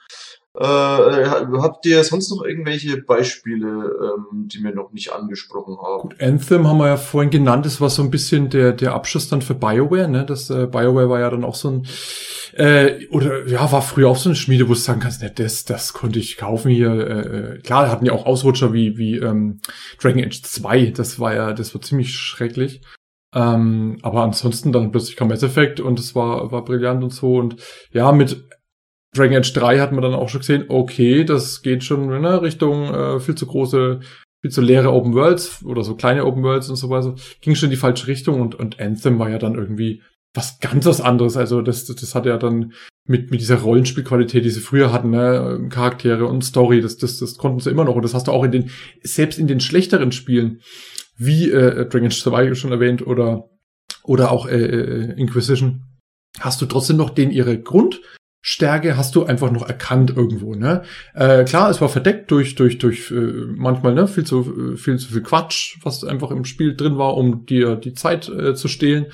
Äh, 0.59 1.27
habt 1.59 1.85
ihr 1.85 2.03
sonst 2.03 2.31
noch 2.31 2.43
irgendwelche 2.43 3.03
Beispiele, 3.03 3.67
ähm, 3.67 4.49
die 4.49 4.63
wir 4.63 4.75
noch 4.75 4.91
nicht 4.93 5.13
angesprochen 5.13 5.77
haben? 5.77 6.09
Gut, 6.09 6.21
Anthem 6.21 6.67
haben 6.67 6.79
wir 6.79 6.89
ja 6.89 6.97
vorhin 6.97 7.31
genannt, 7.31 7.67
das 7.67 7.81
war 7.81 7.91
so 7.91 8.03
ein 8.03 8.11
bisschen 8.11 8.49
der, 8.49 8.73
der 8.73 8.95
Abschluss 8.95 9.29
dann 9.29 9.43
für 9.43 9.55
BioWare, 9.55 10.09
ne? 10.09 10.25
Das 10.25 10.49
äh, 10.49 10.67
BioWare 10.67 11.11
war 11.11 11.21
ja 11.21 11.29
dann 11.29 11.45
auch 11.45 11.55
so 11.55 11.69
ein 11.69 11.87
äh, 12.55 13.07
oder 13.09 13.47
ja, 13.47 13.71
war 13.71 13.83
früher 13.83 14.09
auch 14.09 14.17
so 14.17 14.31
eine 14.31 14.37
Schmiede, 14.37 14.67
wo 14.67 14.73
du 14.73 14.79
sagen 14.79 15.01
kannst, 15.01 15.21
ne, 15.21 15.31
das, 15.31 15.67
das 15.67 15.93
konnte 15.93 16.19
ich 16.19 16.39
kaufen 16.39 16.71
hier. 16.71 16.91
Äh, 16.91 17.57
äh, 17.57 17.59
klar, 17.59 17.91
hatten 17.91 18.07
ja 18.07 18.13
auch 18.13 18.25
Ausrutscher 18.25 18.73
wie, 18.73 18.97
wie 18.97 19.17
ähm, 19.17 19.61
Dragon 20.01 20.25
Age 20.25 20.41
2, 20.41 20.87
das 20.87 21.21
war 21.21 21.35
ja, 21.35 21.53
das 21.53 21.75
war 21.75 21.83
ziemlich 21.83 22.15
schrecklich. 22.15 22.81
Ähm, 23.35 23.99
aber 24.01 24.23
ansonsten 24.23 24.73
dann 24.73 24.91
plötzlich 24.91 25.17
kam 25.17 25.29
Mass 25.29 25.43
Effect 25.43 25.81
und 25.81 25.99
es 25.99 26.15
war, 26.15 26.51
war 26.51 26.65
brillant 26.65 27.05
und 27.05 27.13
so. 27.13 27.37
Und 27.37 27.57
ja, 27.93 28.11
mit 28.13 28.46
Dragon 29.17 29.39
Age 29.39 29.53
3 29.53 29.81
hat 29.81 29.93
man 29.93 30.03
dann 30.03 30.15
auch 30.15 30.29
schon 30.29 30.41
gesehen, 30.41 30.65
okay, 30.69 31.25
das 31.25 31.63
geht 31.63 31.85
schon 31.85 32.13
in 32.13 32.23
ne, 32.23 32.43
Richtung 32.43 32.93
äh, 32.95 33.21
viel 33.21 33.35
zu 33.35 33.47
große, 33.47 34.01
viel 34.43 34.51
zu 34.51 34.61
leere 34.61 34.93
Open 34.93 35.15
Worlds 35.15 35.65
oder 35.65 35.83
so 35.83 35.95
kleine 35.95 36.25
Open 36.25 36.43
Worlds 36.43 36.69
und 36.69 36.77
so 36.77 36.91
weiter. 36.91 37.15
Ging 37.41 37.55
schon 37.55 37.69
in 37.69 37.73
die 37.73 37.77
falsche 37.77 38.07
Richtung 38.07 38.41
und, 38.41 38.55
und 38.55 38.81
Anthem 38.81 39.19
war 39.19 39.31
ja 39.31 39.39
dann 39.39 39.55
irgendwie 39.55 40.03
was 40.35 40.61
ganz 40.61 40.87
was 40.87 41.01
anderes. 41.01 41.37
Also 41.37 41.63
das, 41.63 41.87
das, 41.87 42.15
hat 42.15 42.27
ja 42.27 42.37
dann 42.37 42.73
mit, 43.07 43.31
mit 43.31 43.41
dieser 43.41 43.57
Rollenspielqualität, 43.57 44.45
die 44.45 44.51
sie 44.51 44.61
früher 44.61 44.93
hatten, 44.93 45.11
ne, 45.11 45.67
Charaktere 45.71 46.27
und 46.27 46.45
Story, 46.45 46.81
das, 46.81 46.97
das, 46.97 47.19
das 47.19 47.37
konnten 47.37 47.61
sie 47.61 47.71
immer 47.71 47.85
noch. 47.85 47.97
Und 47.97 48.05
das 48.05 48.15
hast 48.15 48.29
du 48.29 48.33
auch 48.33 48.45
in 48.45 48.53
den, 48.53 48.71
selbst 49.03 49.39
in 49.39 49.47
den 49.47 49.61
schlechteren 49.61 50.13
Spielen, 50.13 50.61
wie 51.17 51.51
äh, 51.51 51.89
Dragon's 51.89 52.21
Survival 52.21 52.55
schon 52.55 52.73
erwähnt 52.73 53.07
oder, 53.07 53.49
oder 54.05 54.31
auch 54.31 54.47
äh, 54.47 54.57
äh, 54.57 55.13
Inquisition, 55.19 55.85
hast 56.39 56.61
du 56.61 56.67
trotzdem 56.67 56.97
noch 56.97 57.11
den 57.11 57.31
ihre 57.31 57.61
Grundstärke 58.47 58.97
hast 58.97 59.17
du 59.17 59.25
einfach 59.25 59.51
noch 59.51 59.67
erkannt 59.67 60.13
irgendwo, 60.17 60.55
ne? 60.55 60.83
Äh, 61.15 61.43
klar, 61.45 61.69
es 61.69 61.81
war 61.81 61.89
verdeckt 61.89 62.31
durch 62.31 62.55
durch 62.55 62.79
durch 62.79 63.11
äh, 63.11 63.15
manchmal 63.57 63.93
ne 63.93 64.07
viel 64.07 64.23
zu 64.23 64.75
äh, 64.75 64.77
viel 64.77 64.99
zu 64.99 65.09
viel 65.13 65.23
Quatsch, 65.23 65.79
was 65.83 66.05
einfach 66.05 66.31
im 66.31 66.45
Spiel 66.45 66.77
drin 66.77 66.97
war, 66.97 67.17
um 67.17 67.45
dir 67.45 67.75
die 67.75 67.95
Zeit 67.95 68.29
äh, 68.29 68.55
zu 68.55 68.69
stehlen. 68.69 69.07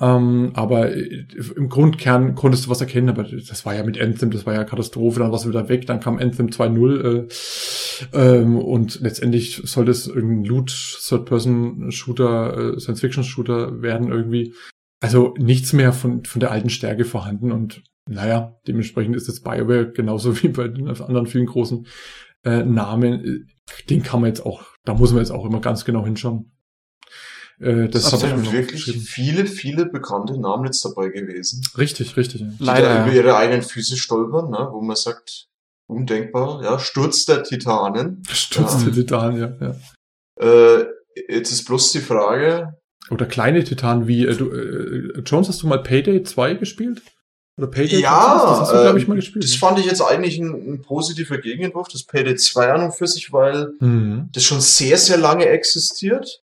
Ähm, 0.00 0.52
aber 0.54 0.96
äh, 0.96 1.26
im 1.56 1.68
Grundkern 1.68 2.34
konntest 2.34 2.64
du 2.64 2.70
was 2.70 2.80
erkennen, 2.80 3.10
aber 3.10 3.24
das 3.24 3.66
war 3.66 3.74
ja 3.74 3.84
mit 3.84 4.00
Anthem, 4.00 4.30
das 4.30 4.46
war 4.46 4.54
ja 4.54 4.64
Katastrophe, 4.64 5.20
dann 5.20 5.30
war 5.30 5.38
es 5.38 5.46
wieder 5.46 5.68
weg, 5.68 5.86
dann 5.86 6.00
kam 6.00 6.16
Anthem 6.16 6.46
2.0 6.46 7.28
äh, 8.14 8.38
ähm, 8.38 8.56
und 8.56 9.00
letztendlich 9.02 9.60
sollte 9.62 9.90
es 9.90 10.06
irgendein 10.06 10.44
Loot, 10.46 10.70
Third-Person-Shooter, 11.06 12.76
äh, 12.76 12.80
Science-Fiction-Shooter 12.80 13.82
werden 13.82 14.10
irgendwie. 14.10 14.54
Also 15.02 15.34
nichts 15.38 15.74
mehr 15.74 15.92
von, 15.92 16.24
von 16.24 16.40
der 16.40 16.50
alten 16.50 16.70
Stärke 16.70 17.04
vorhanden 17.04 17.52
und 17.52 17.82
naja, 18.10 18.58
dementsprechend 18.66 19.14
ist 19.16 19.28
jetzt 19.28 19.44
BioWare 19.44 19.92
genauso 19.92 20.36
wie 20.42 20.48
bei 20.48 20.68
den 20.68 20.88
anderen 20.88 21.26
vielen 21.26 21.46
großen 21.46 21.86
äh, 22.44 22.64
Namen, 22.64 23.48
den 23.88 24.02
kann 24.02 24.20
man 24.20 24.28
jetzt 24.28 24.44
auch, 24.44 24.62
da 24.84 24.94
muss 24.94 25.12
man 25.12 25.20
jetzt 25.20 25.30
auch 25.30 25.44
immer 25.44 25.60
ganz 25.60 25.84
genau 25.84 26.04
hinschauen. 26.04 26.52
Äh, 27.60 27.88
das 27.88 28.10
das 28.10 28.20
sind 28.20 28.52
wirklich 28.52 28.84
viele, 28.84 29.46
viele 29.46 29.86
bekannte 29.86 30.40
Namen 30.40 30.64
jetzt 30.64 30.84
dabei 30.84 31.08
gewesen. 31.08 31.62
Richtig, 31.76 32.16
richtig. 32.16 32.40
Ja. 32.40 32.48
Leider. 32.58 33.04
Über 33.04 33.14
ihre 33.14 33.36
eigenen 33.36 33.62
Füße 33.62 33.96
stolpern, 33.96 34.50
ne? 34.50 34.68
wo 34.72 34.80
man 34.80 34.96
sagt, 34.96 35.48
undenkbar, 35.86 36.62
ja, 36.64 36.78
Sturz 36.78 37.26
der 37.26 37.42
Titanen. 37.42 38.22
Sturz 38.30 38.78
ja. 38.78 38.84
der 38.86 38.92
Titanen, 38.94 39.38
ja. 39.38 39.56
ja. 39.60 40.78
Äh, 40.80 40.86
jetzt 41.28 41.52
ist 41.52 41.66
bloß 41.66 41.92
die 41.92 42.00
Frage. 42.00 42.74
Oder 43.10 43.26
kleine 43.26 43.62
Titanen 43.62 44.08
wie, 44.08 44.24
äh, 44.24 44.34
du, 44.34 44.50
äh, 44.50 45.20
Jones, 45.20 45.48
hast 45.48 45.62
du 45.62 45.66
mal 45.66 45.82
Payday 45.82 46.22
2 46.22 46.54
gespielt? 46.54 47.02
Oder 47.60 47.70
Payday 47.70 48.00
ja, 48.00 48.46
das 48.48 48.60
hast 48.60 48.72
du, 48.72 48.80
glaube 48.80 48.98
ich, 48.98 49.06
mal 49.06 49.14
gespielt. 49.14 49.44
Das 49.44 49.54
fand 49.54 49.78
ich 49.78 49.86
jetzt 49.86 50.00
eigentlich 50.00 50.38
ein, 50.38 50.74
ein 50.74 50.82
positiver 50.82 51.38
Gegenentwurf, 51.38 51.88
das 51.88 52.04
Payday 52.04 52.36
2 52.36 52.72
an 52.72 52.84
und 52.84 52.94
für 52.94 53.06
sich, 53.06 53.32
weil 53.32 53.74
mhm. 53.80 54.30
das 54.32 54.44
schon 54.44 54.60
sehr, 54.60 54.96
sehr 54.96 55.18
lange 55.18 55.46
existiert 55.46 56.42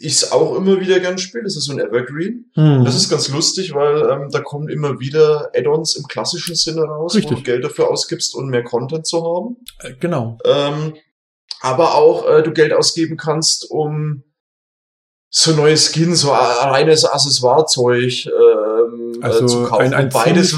ich 0.00 0.32
auch 0.32 0.56
immer 0.56 0.80
wieder 0.80 1.00
gern 1.00 1.18
spiele. 1.18 1.44
Das 1.44 1.56
ist 1.56 1.64
so 1.64 1.72
ein 1.72 1.80
Evergreen. 1.80 2.50
Hm. 2.54 2.84
Das 2.84 2.94
ist 2.94 3.08
ganz 3.08 3.28
lustig, 3.28 3.74
weil 3.74 4.08
ähm, 4.10 4.30
da 4.30 4.40
kommen 4.40 4.68
immer 4.68 5.00
wieder 5.00 5.50
Add-ons 5.54 5.96
im 5.96 6.06
klassischen 6.06 6.54
Sinne 6.54 6.82
raus, 6.82 7.14
Richtig. 7.14 7.32
wo 7.32 7.36
du 7.36 7.42
Geld 7.42 7.64
dafür 7.64 7.90
ausgibst, 7.90 8.34
um 8.34 8.48
mehr 8.48 8.64
Content 8.64 9.06
zu 9.06 9.24
haben. 9.24 9.56
Äh, 9.80 9.94
genau. 9.98 10.38
Ähm, 10.44 10.94
aber 11.60 11.94
auch 11.94 12.28
äh, 12.28 12.42
du 12.42 12.52
Geld 12.52 12.72
ausgeben 12.72 13.16
kannst, 13.16 13.70
um 13.70 14.22
so 15.30 15.52
neue 15.52 15.76
Skins, 15.76 16.22
so 16.22 16.30
reines 16.30 17.04
Accessoirezeug 17.04 18.26
ähm, 18.26 19.20
äh, 19.20 19.24
also 19.24 19.46
zu 19.46 19.64
kaufen. 19.64 19.86
Ein, 19.86 19.94
ein 19.94 20.08
beides 20.08 20.56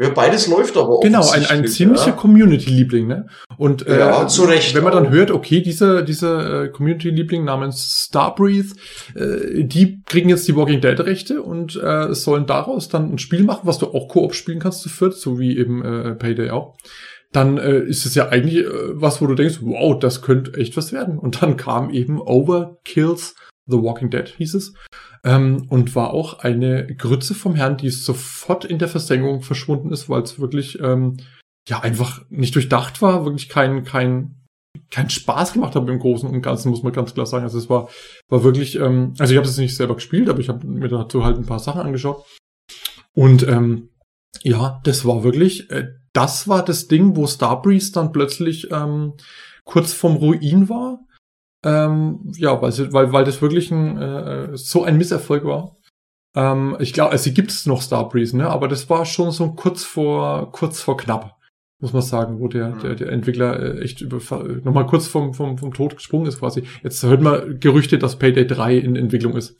ja, 0.00 0.10
beides 0.10 0.46
läuft 0.46 0.76
aber 0.76 0.90
auch. 0.90 1.00
Genau, 1.00 1.28
ein, 1.30 1.44
ein 1.46 1.66
ziemlicher 1.66 2.08
ja. 2.08 2.12
Community-Liebling, 2.12 3.08
ne? 3.08 3.26
Und 3.56 3.84
äh, 3.84 3.98
ja, 3.98 4.28
zu 4.28 4.44
Recht 4.44 4.72
wenn 4.76 4.84
man 4.84 4.92
dann 4.92 5.10
hört, 5.10 5.32
okay, 5.32 5.60
diese, 5.60 6.04
diese 6.04 6.66
äh, 6.66 6.68
Community-Liebling 6.68 7.44
namens 7.44 8.06
Starbreathe, 8.06 8.76
äh, 9.16 9.64
die 9.64 10.00
kriegen 10.04 10.28
jetzt 10.28 10.46
die 10.46 10.54
Walking 10.54 10.80
Dead-Rechte 10.80 11.42
und 11.42 11.74
äh, 11.74 12.14
sollen 12.14 12.46
daraus 12.46 12.88
dann 12.88 13.12
ein 13.12 13.18
Spiel 13.18 13.42
machen, 13.42 13.62
was 13.64 13.78
du 13.78 13.86
auch 13.86 14.06
Koop 14.06 14.36
spielen 14.36 14.60
kannst 14.60 14.82
zu 14.82 14.88
viert, 14.88 15.14
so 15.14 15.40
wie 15.40 15.58
eben 15.58 15.84
äh, 15.84 16.14
Payday 16.14 16.50
auch 16.50 16.76
dann 17.32 17.58
äh, 17.58 17.80
ist 17.80 18.06
es 18.06 18.14
ja 18.14 18.28
eigentlich 18.28 18.64
äh, 18.64 19.00
was, 19.00 19.20
wo 19.20 19.26
du 19.26 19.34
denkst, 19.34 19.58
wow, 19.60 19.98
das 19.98 20.22
könnte 20.22 20.54
echt 20.54 20.76
was 20.76 20.92
werden. 20.92 21.18
Und 21.18 21.42
dann 21.42 21.56
kam 21.56 21.90
eben 21.90 22.20
Overkills 22.20 23.34
The 23.66 23.82
Walking 23.82 24.10
Dead, 24.10 24.26
hieß 24.28 24.54
es 24.54 24.74
ähm, 25.24 25.66
und 25.68 25.94
war 25.94 26.12
auch 26.12 26.40
eine 26.40 26.86
Grütze 26.96 27.34
vom 27.34 27.54
Herrn, 27.54 27.76
die 27.76 27.90
sofort 27.90 28.64
in 28.64 28.78
der 28.78 28.88
Versenkung 28.88 29.42
verschwunden 29.42 29.92
ist, 29.92 30.08
weil 30.08 30.22
es 30.22 30.40
wirklich 30.40 30.80
ähm, 30.80 31.18
ja 31.68 31.80
einfach 31.80 32.22
nicht 32.30 32.54
durchdacht 32.54 33.02
war, 33.02 33.24
wirklich 33.24 33.48
kein 33.48 33.84
kein 33.84 34.34
kein 34.90 35.10
Spaß 35.10 35.52
gemacht 35.52 35.74
hat 35.74 35.88
im 35.88 35.98
Großen 35.98 36.28
und 36.28 36.40
Ganzen, 36.40 36.70
muss 36.70 36.82
man 36.82 36.92
ganz 36.92 37.12
klar 37.12 37.26
sagen. 37.26 37.44
Also 37.44 37.58
es 37.58 37.68
war 37.68 37.88
war 38.28 38.44
wirklich, 38.44 38.76
ähm, 38.76 39.14
also 39.18 39.32
ich 39.32 39.38
habe 39.38 39.48
es 39.48 39.58
nicht 39.58 39.76
selber 39.76 39.94
gespielt, 39.94 40.28
aber 40.28 40.40
ich 40.40 40.48
habe 40.48 40.66
mir 40.66 40.88
dazu 40.88 41.24
halt 41.24 41.36
ein 41.36 41.46
paar 41.46 41.58
Sachen 41.58 41.82
angeschaut 41.82 42.24
und 43.14 43.46
ähm, 43.46 43.90
ja, 44.42 44.80
das 44.84 45.04
war 45.04 45.24
wirklich, 45.24 45.70
äh, 45.70 45.88
das 46.12 46.48
war 46.48 46.64
das 46.64 46.88
Ding, 46.88 47.16
wo 47.16 47.26
Starbreeze 47.26 47.92
dann 47.92 48.12
plötzlich 48.12 48.70
ähm, 48.70 49.14
kurz 49.64 49.92
vorm 49.92 50.16
Ruin 50.16 50.68
war 50.68 51.00
ähm, 51.64 52.32
ja, 52.36 52.60
weil, 52.62 52.72
sie, 52.72 52.92
weil, 52.92 53.12
weil 53.12 53.24
das 53.24 53.42
wirklich 53.42 53.70
ein, 53.70 53.98
äh, 53.98 54.56
so 54.56 54.84
ein 54.84 54.96
Misserfolg 54.96 55.44
war. 55.44 55.76
Ähm, 56.36 56.76
ich 56.78 56.92
glaube, 56.92 57.12
also 57.12 57.32
gibt 57.32 57.50
es 57.50 57.66
noch 57.66 57.82
Starbreeze, 57.82 58.36
ne? 58.36 58.48
aber 58.48 58.68
das 58.68 58.88
war 58.88 59.04
schon 59.04 59.32
so 59.32 59.52
kurz 59.52 59.84
vor, 59.84 60.52
kurz 60.52 60.80
vor 60.80 60.96
knapp, 60.96 61.36
muss 61.80 61.92
man 61.92 62.02
sagen, 62.02 62.38
wo 62.38 62.46
der, 62.46 62.72
der, 62.76 62.94
der 62.94 63.10
Entwickler 63.10 63.60
äh, 63.60 63.80
echt 63.80 64.00
über, 64.00 64.20
nochmal 64.62 64.86
kurz 64.86 65.08
vom, 65.08 65.34
vom, 65.34 65.58
vom 65.58 65.74
Tod 65.74 65.96
gesprungen 65.96 66.26
ist 66.26 66.38
quasi. 66.38 66.62
Jetzt 66.84 67.02
hört 67.02 67.22
man 67.22 67.58
Gerüchte, 67.58 67.98
dass 67.98 68.18
Payday 68.18 68.46
3 68.46 68.76
in 68.76 68.94
Entwicklung 68.94 69.36
ist. 69.36 69.56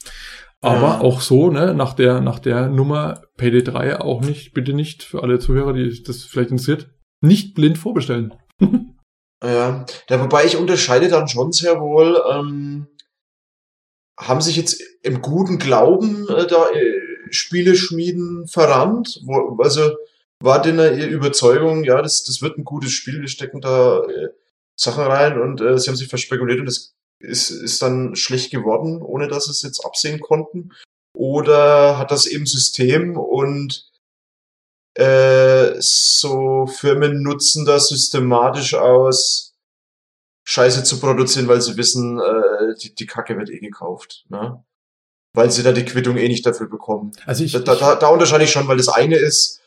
Aber 0.61 0.81
ja. 0.81 1.01
auch 1.01 1.21
so, 1.21 1.51
ne, 1.51 1.73
nach 1.75 1.95
der, 1.95 2.21
nach 2.21 2.39
der 2.39 2.69
Nummer 2.69 3.23
Payday 3.37 3.63
3 3.63 4.01
auch 4.01 4.23
nicht, 4.23 4.55
bitte 4.55 4.73
nicht, 4.73 5.05
für 5.05 5.23
alle 5.23 5.39
Zuhörer, 5.39 5.73
die 5.73 6.03
das 6.03 6.25
vielleicht 6.25 6.51
interessiert, 6.51 6.91
nicht 7.21 7.55
blind 7.55 7.79
vorbestellen. 7.79 8.35
Ja, 9.41 9.87
ja, 10.09 10.21
wobei 10.21 10.47
ich 10.47 10.57
unterscheide 10.57 11.07
dann 11.07 11.29
schon 11.29 11.53
sehr 11.53 11.81
wohl, 11.81 12.21
ähm, 12.29 12.89
haben 14.19 14.41
sich 14.41 14.57
jetzt 14.57 14.83
im 15.03 15.23
guten 15.23 15.59
Glauben 15.59 16.29
äh, 16.29 16.49
da 16.49 16.69
äh, 16.71 17.01
Spiele 17.31 17.77
schmieden 17.77 18.49
verrannt? 18.49 19.21
Wo, 19.25 19.57
also 19.63 19.93
war 20.41 20.61
denn 20.61 20.79
ihre 20.79 21.07
Überzeugung, 21.07 21.85
ja, 21.85 22.03
das, 22.03 22.25
das 22.25 22.43
wird 22.43 22.59
ein 22.59 22.65
gutes 22.65 22.91
Spiel, 22.91 23.21
wir 23.21 23.29
stecken 23.29 23.61
da 23.61 24.01
äh, 24.01 24.31
Sachen 24.75 25.05
rein 25.05 25.41
und 25.41 25.61
äh, 25.61 25.79
sie 25.79 25.89
haben 25.89 25.97
sich 25.97 26.09
verspekuliert 26.09 26.61
und 26.61 26.67
das 26.67 26.97
ist, 27.21 27.51
ist 27.51 27.83
dann 27.83 28.17
schlecht 28.17 28.51
geworden, 28.51 29.03
ohne 29.03 29.29
dass 29.29 29.45
sie 29.45 29.51
es 29.51 29.63
jetzt 29.63 29.85
absehen 29.85 30.21
konnten? 30.21 30.73
Oder 31.15 31.99
hat 31.99 32.11
das 32.11 32.27
eben 32.27 32.47
System 32.47 33.17
und 33.17 33.91
äh, 34.95 35.77
so 35.79 36.67
Firmen 36.67 37.23
nutzen 37.23 37.65
das 37.65 37.89
systematisch 37.89 38.75
aus, 38.75 39.49
Scheiße 40.45 40.83
zu 40.83 40.99
produzieren, 40.99 41.47
weil 41.47 41.61
sie 41.61 41.77
wissen, 41.77 42.19
äh, 42.19 42.75
die, 42.81 42.95
die 42.95 43.07
Kacke 43.07 43.37
wird 43.37 43.51
eh 43.51 43.59
gekauft. 43.59 44.25
Ne? 44.29 44.65
Weil 45.35 45.51
sie 45.51 45.63
da 45.63 45.73
die 45.73 45.85
Quittung 45.85 46.17
eh 46.17 46.27
nicht 46.27 46.47
dafür 46.47 46.69
bekommen. 46.69 47.13
Also 47.27 47.45
ich, 47.45 47.53
da, 47.53 47.59
da, 47.61 47.97
da 47.97 48.09
unterscheide 48.09 48.45
ich 48.45 48.51
schon, 48.51 48.67
weil 48.67 48.79
das 48.79 48.89
eine 48.89 49.17
ist 49.17 49.61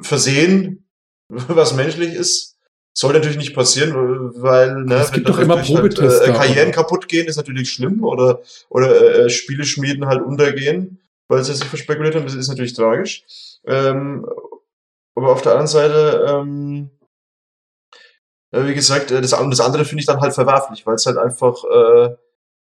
Versehen, 0.00 0.88
was 1.28 1.74
menschlich 1.74 2.14
ist. 2.14 2.56
Soll 2.94 3.14
natürlich 3.14 3.38
nicht 3.38 3.54
passieren, 3.54 3.94
weil 4.42 4.84
ne, 4.84 4.96
es 4.96 5.12
gibt 5.12 5.28
doch 5.28 5.38
immer 5.38 5.56
halt, 5.56 5.66
Probetester. 5.66 6.08
Halt, 6.08 6.28
äh, 6.28 6.32
Karrieren 6.32 6.72
kaputt 6.72 7.08
gehen 7.08 7.26
ist 7.26 7.36
natürlich 7.36 7.72
schlimm 7.72 8.04
oder 8.04 8.42
oder 8.68 9.24
äh, 9.24 9.30
Spiele 9.30 9.64
schmieden 9.64 10.06
halt 10.06 10.22
untergehen, 10.22 11.00
weil 11.26 11.42
sie 11.42 11.54
sich 11.54 11.66
verspekuliert 11.66 12.14
haben. 12.14 12.26
Das 12.26 12.34
ist 12.34 12.48
natürlich 12.48 12.74
tragisch. 12.74 13.24
Ähm, 13.64 14.26
aber 15.14 15.32
auf 15.32 15.40
der 15.40 15.52
anderen 15.52 15.68
Seite, 15.68 16.26
ähm, 16.28 16.90
wie 18.50 18.74
gesagt, 18.74 19.10
äh, 19.10 19.22
das, 19.22 19.30
das 19.30 19.60
andere 19.60 19.86
finde 19.86 20.00
ich 20.00 20.06
dann 20.06 20.20
halt 20.20 20.34
verwerflich, 20.34 20.86
weil 20.86 20.96
es 20.96 21.06
halt 21.06 21.16
einfach 21.16 21.64
äh, 21.64 22.14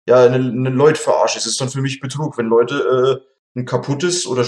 ja 0.07 0.25
eine, 0.25 0.35
eine 0.35 0.69
Leute 0.69 1.01
verarscht 1.01 1.37
ist. 1.37 1.45
Es 1.45 1.53
ist 1.53 1.61
dann 1.61 1.69
für 1.69 1.81
mich 1.81 1.99
Betrug, 1.99 2.37
wenn 2.37 2.45
Leute 2.45 3.23
äh, 3.55 3.59
ein 3.59 3.65
kaputtes 3.65 4.27
oder 4.27 4.43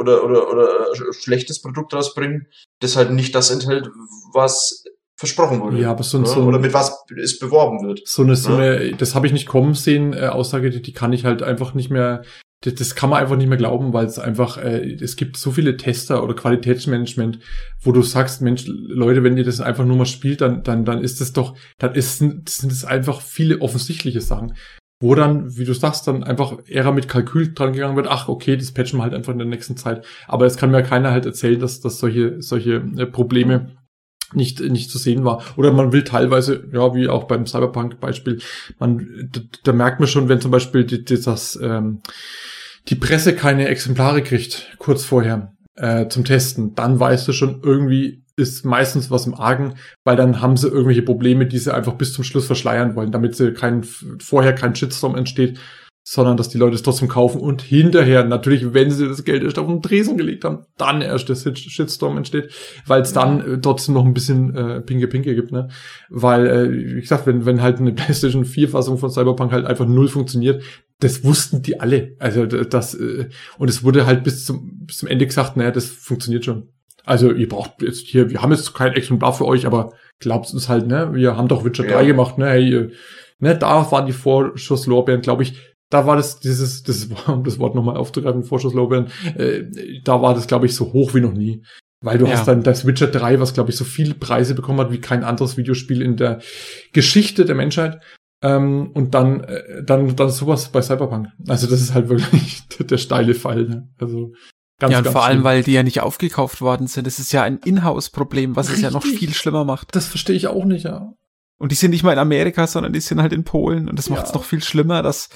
oder 0.00 0.24
oder 0.24 0.50
oder 0.50 0.90
äh, 0.90 1.12
schlechtes 1.12 1.62
Produkt 1.62 1.94
rausbringen, 1.94 2.46
das 2.80 2.96
halt 2.96 3.12
nicht 3.12 3.34
das 3.34 3.50
enthält, 3.50 3.88
was 4.32 4.84
versprochen 5.16 5.60
wurde. 5.60 5.78
Ja, 5.78 5.90
aber 5.90 6.02
so, 6.02 6.18
ne? 6.18 6.26
so 6.26 6.42
oder 6.42 6.58
mit 6.58 6.72
was 6.72 7.04
es 7.22 7.38
beworben 7.38 7.86
wird. 7.86 8.00
So 8.06 8.22
eine, 8.22 8.34
so 8.36 8.56
ne? 8.56 8.76
eine 8.76 8.96
das 8.96 9.14
habe 9.14 9.26
ich 9.26 9.32
nicht 9.32 9.46
kommen 9.46 9.74
sehen, 9.74 10.14
äh, 10.14 10.28
Aussage, 10.28 10.70
die, 10.70 10.82
die 10.82 10.94
kann 10.94 11.12
ich 11.12 11.24
halt 11.24 11.42
einfach 11.42 11.74
nicht 11.74 11.90
mehr 11.90 12.22
das, 12.62 12.74
das 12.74 12.94
kann 12.94 13.10
man 13.10 13.20
einfach 13.22 13.36
nicht 13.36 13.48
mehr 13.48 13.58
glauben, 13.58 13.92
weil 13.92 14.06
es 14.06 14.18
einfach, 14.18 14.58
äh, 14.58 14.92
es 14.94 15.16
gibt 15.16 15.36
so 15.36 15.50
viele 15.50 15.76
Tester 15.76 16.22
oder 16.22 16.34
Qualitätsmanagement, 16.34 17.38
wo 17.80 17.92
du 17.92 18.02
sagst, 18.02 18.42
Mensch, 18.42 18.64
Leute, 18.66 19.24
wenn 19.24 19.36
ihr 19.38 19.44
das 19.44 19.60
einfach 19.60 19.84
nur 19.84 19.96
mal 19.96 20.06
spielt, 20.06 20.42
dann, 20.42 20.62
dann, 20.62 20.84
dann 20.84 21.02
ist 21.02 21.20
das 21.20 21.32
doch, 21.32 21.56
dann 21.78 21.94
ist, 21.94 22.18
sind 22.18 22.48
es 22.48 22.84
einfach 22.84 23.22
viele 23.22 23.60
offensichtliche 23.60 24.20
Sachen. 24.20 24.54
Wo 25.02 25.14
dann, 25.14 25.56
wie 25.56 25.64
du 25.64 25.72
sagst, 25.72 26.06
dann 26.06 26.24
einfach 26.24 26.58
eher 26.66 26.92
mit 26.92 27.08
Kalkül 27.08 27.54
dran 27.54 27.72
gegangen 27.72 27.96
wird, 27.96 28.06
ach, 28.06 28.28
okay, 28.28 28.56
das 28.56 28.72
patchen 28.72 28.98
wir 28.98 29.04
halt 29.04 29.14
einfach 29.14 29.32
in 29.32 29.38
der 29.38 29.48
nächsten 29.48 29.76
Zeit. 29.78 30.04
Aber 30.28 30.44
es 30.44 30.58
kann 30.58 30.70
mir 30.70 30.82
keiner 30.82 31.10
halt 31.10 31.24
erzählen, 31.24 31.58
dass, 31.58 31.80
dass 31.80 31.98
solche, 31.98 32.42
solche 32.42 32.84
äh, 32.98 33.06
Probleme 33.06 33.76
nicht, 34.34 34.60
nicht 34.60 34.90
zu 34.90 34.98
sehen 34.98 35.24
war. 35.24 35.42
Oder 35.56 35.72
man 35.72 35.92
will 35.92 36.04
teilweise, 36.04 36.68
ja, 36.72 36.94
wie 36.94 37.08
auch 37.08 37.24
beim 37.24 37.46
Cyberpunk-Beispiel, 37.46 38.40
man, 38.78 39.28
da, 39.32 39.40
da 39.64 39.72
merkt 39.72 40.00
man 40.00 40.08
schon, 40.08 40.28
wenn 40.28 40.40
zum 40.40 40.50
Beispiel 40.50 40.84
die, 40.84 41.04
die, 41.04 41.20
das, 41.20 41.58
ähm, 41.62 42.00
die 42.88 42.94
Presse 42.94 43.34
keine 43.34 43.68
Exemplare 43.68 44.22
kriegt, 44.22 44.76
kurz 44.78 45.04
vorher, 45.04 45.54
äh, 45.80 46.08
zum 46.08 46.24
Testen, 46.24 46.74
dann 46.74 47.00
weißt 47.00 47.26
du 47.26 47.32
schon, 47.32 47.60
irgendwie 47.62 48.22
ist 48.36 48.64
meistens 48.64 49.10
was 49.10 49.26
im 49.26 49.34
Argen, 49.34 49.74
weil 50.04 50.16
dann 50.16 50.40
haben 50.40 50.56
sie 50.56 50.68
irgendwelche 50.68 51.02
Probleme, 51.02 51.46
die 51.46 51.58
sie 51.58 51.74
einfach 51.74 51.94
bis 51.94 52.12
zum 52.12 52.24
Schluss 52.24 52.46
verschleiern 52.46 52.94
wollen, 52.94 53.12
damit 53.12 53.36
sie 53.36 53.52
kein, 53.52 53.82
vorher 53.82 54.54
kein 54.54 54.74
Shitstorm 54.74 55.16
entsteht, 55.16 55.58
sondern 56.12 56.36
dass 56.36 56.48
die 56.48 56.58
Leute 56.58 56.74
es 56.74 56.82
trotzdem 56.82 57.06
kaufen 57.06 57.40
und 57.40 57.62
hinterher, 57.62 58.24
natürlich, 58.24 58.74
wenn 58.74 58.90
sie 58.90 59.06
das 59.06 59.22
Geld 59.22 59.44
erst 59.44 59.60
auf 59.60 59.68
den 59.68 59.80
Tresen 59.80 60.16
gelegt 60.16 60.44
haben, 60.44 60.64
dann 60.76 61.02
erst 61.02 61.28
der 61.28 61.36
Shitstorm 61.36 62.16
entsteht, 62.16 62.50
weil 62.84 63.02
es 63.02 63.12
dann 63.12 63.40
äh, 63.40 63.60
trotzdem 63.60 63.94
noch 63.94 64.04
ein 64.04 64.12
bisschen 64.12 64.52
äh, 64.56 64.80
Pinke-Pinke 64.80 65.36
gibt, 65.36 65.52
ne? 65.52 65.68
Weil, 66.08 66.46
äh, 66.48 66.96
wie 66.96 67.00
gesagt, 67.00 67.28
wenn, 67.28 67.46
wenn 67.46 67.62
halt 67.62 67.78
eine 67.78 67.92
PlayStation 67.94 68.44
4-Fassung 68.44 68.98
von 68.98 69.08
Cyberpunk 69.08 69.52
halt 69.52 69.66
einfach 69.66 69.86
null 69.86 70.08
funktioniert, 70.08 70.64
das 70.98 71.22
wussten 71.22 71.62
die 71.62 71.78
alle. 71.78 72.16
Also 72.18 72.44
das, 72.44 72.94
äh, 72.94 73.28
und 73.58 73.70
es 73.70 73.84
wurde 73.84 74.04
halt 74.04 74.24
bis 74.24 74.44
zum, 74.44 74.86
bis 74.86 74.98
zum 74.98 75.08
Ende 75.08 75.26
gesagt, 75.26 75.56
naja, 75.56 75.70
das 75.70 75.86
funktioniert 75.86 76.44
schon. 76.44 76.70
Also 77.04 77.30
ihr 77.30 77.48
braucht 77.48 77.82
jetzt 77.82 78.04
hier, 78.08 78.30
wir 78.30 78.42
haben 78.42 78.50
jetzt 78.50 78.74
kein 78.74 78.94
Exemplar 78.94 79.32
für 79.32 79.44
euch, 79.44 79.64
aber 79.64 79.92
glaubt 80.18 80.52
uns 80.52 80.68
halt, 80.68 80.88
ne? 80.88 81.10
Wir 81.14 81.36
haben 81.36 81.46
doch 81.46 81.64
Witcher 81.64 81.84
ja. 81.84 81.92
3 81.92 82.06
gemacht, 82.06 82.36
ne? 82.36 82.46
Hey, 82.46 82.88
ne, 83.38 83.56
da 83.56 83.90
waren 83.92 84.06
die 84.06 84.12
Vorschusslorbeeren, 84.12 85.22
glaube 85.22 85.44
ich, 85.44 85.69
da 85.90 86.06
war 86.06 86.16
das, 86.16 86.40
dieses, 86.40 86.82
das, 86.82 87.08
um 87.26 87.44
das 87.44 87.58
Wort 87.58 87.74
nochmal 87.74 87.96
aufzugreifen, 87.96 88.44
Vorschusslorbeeren, 88.44 89.08
äh, 89.36 89.64
da 90.04 90.22
war 90.22 90.34
das, 90.34 90.46
glaube 90.46 90.66
ich, 90.66 90.74
so 90.74 90.92
hoch 90.92 91.14
wie 91.14 91.20
noch 91.20 91.32
nie. 91.32 91.64
Weil 92.02 92.16
du 92.16 92.26
ja. 92.26 92.32
hast 92.32 92.48
dann 92.48 92.62
das 92.62 92.86
Witcher 92.86 93.08
3, 93.08 93.40
was, 93.40 93.52
glaube 93.52 93.70
ich, 93.70 93.76
so 93.76 93.84
viele 93.84 94.14
Preise 94.14 94.54
bekommen 94.54 94.80
hat 94.80 94.90
wie 94.90 95.00
kein 95.00 95.22
anderes 95.22 95.58
Videospiel 95.58 96.00
in 96.00 96.16
der 96.16 96.40
Geschichte 96.92 97.44
der 97.44 97.54
Menschheit. 97.54 98.00
Ähm, 98.42 98.90
und 98.94 99.14
dann, 99.14 99.44
äh, 99.44 99.82
dann, 99.84 100.16
dann 100.16 100.30
sowas 100.30 100.70
bei 100.70 100.80
Cyberpunk. 100.80 101.28
Also 101.46 101.66
das 101.66 101.82
ist 101.82 101.92
halt 101.92 102.08
wirklich 102.08 102.62
der 102.78 102.96
steile 102.96 103.34
Fall. 103.34 103.64
Ne? 103.64 103.88
Also 103.98 104.32
Ganz, 104.78 104.92
ja, 104.92 104.98
und 105.00 105.08
vor 105.08 105.24
allem, 105.24 105.44
weil 105.44 105.62
die 105.62 105.72
ja 105.72 105.82
nicht 105.82 106.00
aufgekauft 106.00 106.62
worden 106.62 106.86
sind. 106.86 107.06
Das 107.06 107.18
ist 107.18 107.32
ja 107.32 107.42
ein 107.42 107.58
Inhouse-Problem, 107.58 108.56
was 108.56 108.68
Richtig. 108.68 108.86
es 108.86 108.90
ja 108.90 108.98
noch 108.98 109.04
viel 109.04 109.34
schlimmer 109.34 109.66
macht. 109.66 109.94
Das 109.94 110.06
verstehe 110.06 110.36
ich 110.36 110.46
auch 110.46 110.64
nicht, 110.64 110.86
ja. 110.86 111.12
Und 111.58 111.70
die 111.70 111.76
sind 111.76 111.90
nicht 111.90 112.02
mal 112.02 112.14
in 112.14 112.18
Amerika, 112.18 112.66
sondern 112.66 112.94
die 112.94 113.00
sind 113.00 113.20
halt 113.20 113.34
in 113.34 113.44
Polen. 113.44 113.90
Und 113.90 113.98
das 113.98 114.08
macht 114.08 114.24
es 114.24 114.32
noch 114.32 114.44
viel 114.44 114.62
schlimmer, 114.62 115.02
dass 115.02 115.28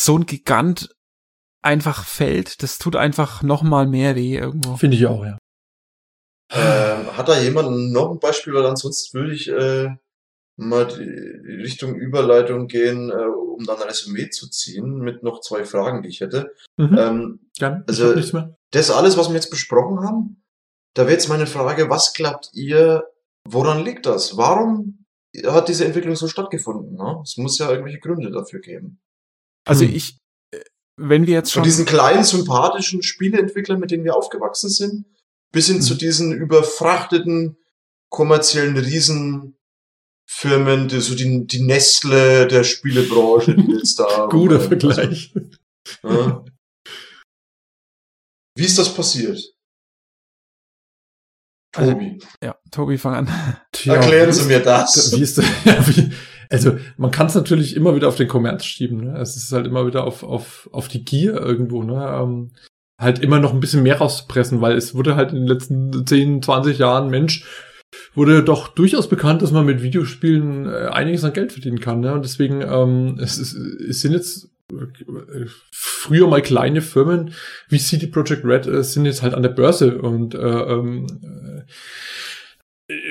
so 0.00 0.16
ein 0.16 0.26
Gigant 0.26 0.94
einfach 1.62 2.04
fällt. 2.04 2.62
Das 2.62 2.78
tut 2.78 2.96
einfach 2.96 3.42
noch 3.42 3.62
mal 3.62 3.86
mehr 3.86 4.16
weh 4.16 4.36
irgendwo. 4.36 4.76
Finde 4.76 4.96
ich 4.96 5.06
auch, 5.06 5.24
ja. 5.24 5.38
Ähm, 6.52 7.16
hat 7.16 7.28
da 7.28 7.40
jemand 7.40 7.92
noch 7.92 8.10
ein 8.10 8.18
Beispiel, 8.18 8.54
weil 8.54 8.66
ansonsten 8.66 9.18
würde 9.18 9.34
ich 9.34 9.48
äh, 9.48 9.90
mal 10.56 10.86
die 10.86 11.52
Richtung 11.62 11.94
Überleitung 11.94 12.66
gehen, 12.66 13.10
äh, 13.10 13.14
um 13.14 13.64
dann 13.64 13.76
ein 13.76 13.88
Resümee 13.88 14.30
zu 14.30 14.48
ziehen 14.48 14.98
mit 14.98 15.22
noch 15.22 15.40
zwei 15.40 15.64
Fragen, 15.64 16.02
die 16.02 16.08
ich 16.08 16.20
hätte. 16.20 16.52
Mhm. 16.76 16.98
Ähm, 16.98 17.40
ja, 17.58 17.82
also 17.86 18.14
das 18.72 18.90
alles, 18.90 19.16
was 19.16 19.28
wir 19.28 19.34
jetzt 19.34 19.50
besprochen 19.50 20.00
haben, 20.00 20.42
da 20.94 21.02
wäre 21.02 21.12
jetzt 21.12 21.28
meine 21.28 21.46
Frage, 21.46 21.88
was 21.88 22.14
glaubt 22.14 22.50
ihr, 22.52 23.04
woran 23.46 23.84
liegt 23.84 24.06
das? 24.06 24.36
Warum 24.36 25.04
hat 25.46 25.68
diese 25.68 25.84
Entwicklung 25.84 26.16
so 26.16 26.26
stattgefunden? 26.26 26.96
Ne? 26.96 27.20
Es 27.22 27.36
muss 27.36 27.58
ja 27.58 27.70
irgendwelche 27.70 28.00
Gründe 28.00 28.30
dafür 28.30 28.60
geben. 28.60 29.00
Also 29.66 29.84
hm. 29.84 29.94
ich, 29.94 30.18
äh, 30.52 30.60
wenn 30.96 31.26
wir 31.26 31.34
jetzt 31.34 31.52
schon... 31.52 31.62
Von 31.62 31.68
diesen 31.68 31.86
kleinen, 31.86 32.24
sympathischen 32.24 33.02
Spieleentwicklern, 33.02 33.80
mit 33.80 33.90
denen 33.90 34.04
wir 34.04 34.16
aufgewachsen 34.16 34.70
sind, 34.70 35.06
bis 35.52 35.66
hin 35.66 35.76
hm. 35.76 35.82
zu 35.82 35.94
diesen 35.94 36.32
überfrachteten 36.32 37.56
kommerziellen 38.10 38.76
Riesen 38.76 39.56
Firmen, 40.32 40.86
die, 40.86 41.00
so 41.00 41.16
die, 41.16 41.44
die 41.46 41.60
Nestle 41.60 42.46
der 42.46 42.62
Spielebranche, 42.62 43.56
die 43.56 43.72
jetzt 43.72 43.98
da. 43.98 44.26
Guter 44.30 44.56
also, 44.56 44.68
Vergleich. 44.68 45.34
Ja. 46.04 46.44
Wie 48.56 48.64
ist 48.64 48.78
das 48.78 48.94
passiert? 48.94 49.40
Also, 51.74 51.92
Tobi. 51.92 52.12
Also, 52.12 52.26
ja, 52.42 52.58
Tobi, 52.70 52.98
fang 52.98 53.14
an. 53.14 53.66
Erklären 53.84 54.32
Sie 54.32 54.44
mir 54.44 54.60
das. 54.60 55.12
Wie 55.16 55.22
ist 55.22 55.38
das? 55.38 55.44
Ja, 55.64 55.86
wie, 55.88 56.12
also 56.50 56.76
man 56.96 57.10
kann 57.10 57.28
es 57.28 57.34
natürlich 57.34 57.76
immer 57.76 57.94
wieder 57.94 58.08
auf 58.08 58.16
den 58.16 58.28
Kommerz 58.28 58.64
schieben. 58.64 59.04
Ne? 59.04 59.18
Es 59.18 59.36
ist 59.36 59.52
halt 59.52 59.66
immer 59.66 59.86
wieder 59.86 60.04
auf, 60.04 60.22
auf, 60.22 60.68
auf 60.72 60.88
die 60.88 61.04
Gier 61.04 61.40
irgendwo. 61.40 61.82
Ne? 61.82 61.94
Ähm, 61.94 62.50
halt 62.98 63.20
immer 63.20 63.38
noch 63.38 63.54
ein 63.54 63.60
bisschen 63.60 63.82
mehr 63.82 63.98
rauszupressen, 63.98 64.60
weil 64.60 64.76
es 64.76 64.94
wurde 64.94 65.16
halt 65.16 65.30
in 65.30 65.38
den 65.38 65.46
letzten 65.46 66.06
10, 66.06 66.42
20 66.42 66.78
Jahren, 66.78 67.08
Mensch, 67.08 67.44
wurde 68.14 68.42
doch 68.42 68.68
durchaus 68.68 69.08
bekannt, 69.08 69.42
dass 69.42 69.52
man 69.52 69.64
mit 69.64 69.82
Videospielen 69.82 70.66
äh, 70.66 70.88
einiges 70.88 71.24
an 71.24 71.32
Geld 71.32 71.52
verdienen 71.52 71.80
kann. 71.80 72.00
Ne? 72.00 72.12
Und 72.12 72.24
deswegen, 72.24 72.62
ähm, 72.62 73.18
es, 73.20 73.38
ist, 73.38 73.54
es 73.54 74.00
sind 74.00 74.12
jetzt 74.12 74.50
äh, 74.72 75.46
früher 75.72 76.28
mal 76.28 76.42
kleine 76.42 76.82
Firmen 76.82 77.32
wie 77.68 77.78
CD 77.78 78.06
Projekt 78.06 78.44
Red 78.44 78.66
äh, 78.66 78.82
sind 78.82 79.06
jetzt 79.06 79.22
halt 79.22 79.34
an 79.34 79.42
der 79.42 79.50
Börse 79.50 79.98
und 79.98 80.34
äh, 80.34 80.38
ähm, 80.38 81.06
äh, 81.22 81.62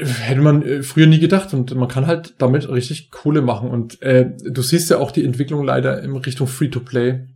hätte 0.04 0.42
man 0.42 0.62
äh, 0.64 0.84
früher 0.84 1.08
nie 1.08 1.20
gedacht 1.20 1.54
und 1.54 1.74
man 1.76 1.88
kann 1.88 2.08
halt 2.08 2.36
damit 2.40 2.70
richtig 2.70 3.12
Kohle 3.12 3.42
machen 3.42 3.70
und 3.70 4.02
äh, 4.02 4.32
du 4.44 4.62
siehst 4.62 4.90
ja 4.90 4.98
auch 4.98 5.12
die 5.12 5.26
Entwicklung 5.26 5.64
leider 5.64 6.02
in 6.02 6.16
Richtung 6.16 6.48
Free-to-Play 6.48 7.28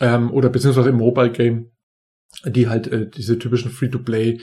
ähm, 0.00 0.30
oder 0.30 0.48
beziehungsweise 0.48 0.90
im 0.90 0.96
Mobile 0.96 1.30
Game, 1.30 1.70
die 2.44 2.68
halt 2.68 2.86
äh, 2.88 3.08
diese 3.08 3.38
typischen 3.38 3.70
Free-to-Play 3.70 4.40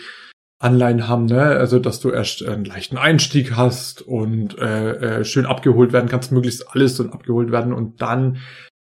Anleihen 0.60 1.08
haben, 1.08 1.26
ne? 1.26 1.42
Also 1.42 1.78
dass 1.78 2.00
du 2.00 2.10
erst 2.10 2.44
einen 2.44 2.66
leichten 2.66 2.98
Einstieg 2.98 3.56
hast 3.56 4.02
und 4.02 4.58
äh, 4.58 5.20
äh, 5.20 5.24
schön 5.24 5.46
abgeholt 5.46 5.94
werden 5.94 6.10
kannst, 6.10 6.32
möglichst 6.32 6.68
alles 6.70 7.00
und 7.00 7.14
abgeholt 7.14 7.52
werden 7.52 7.74
und 7.74 8.02
dann 8.02 8.40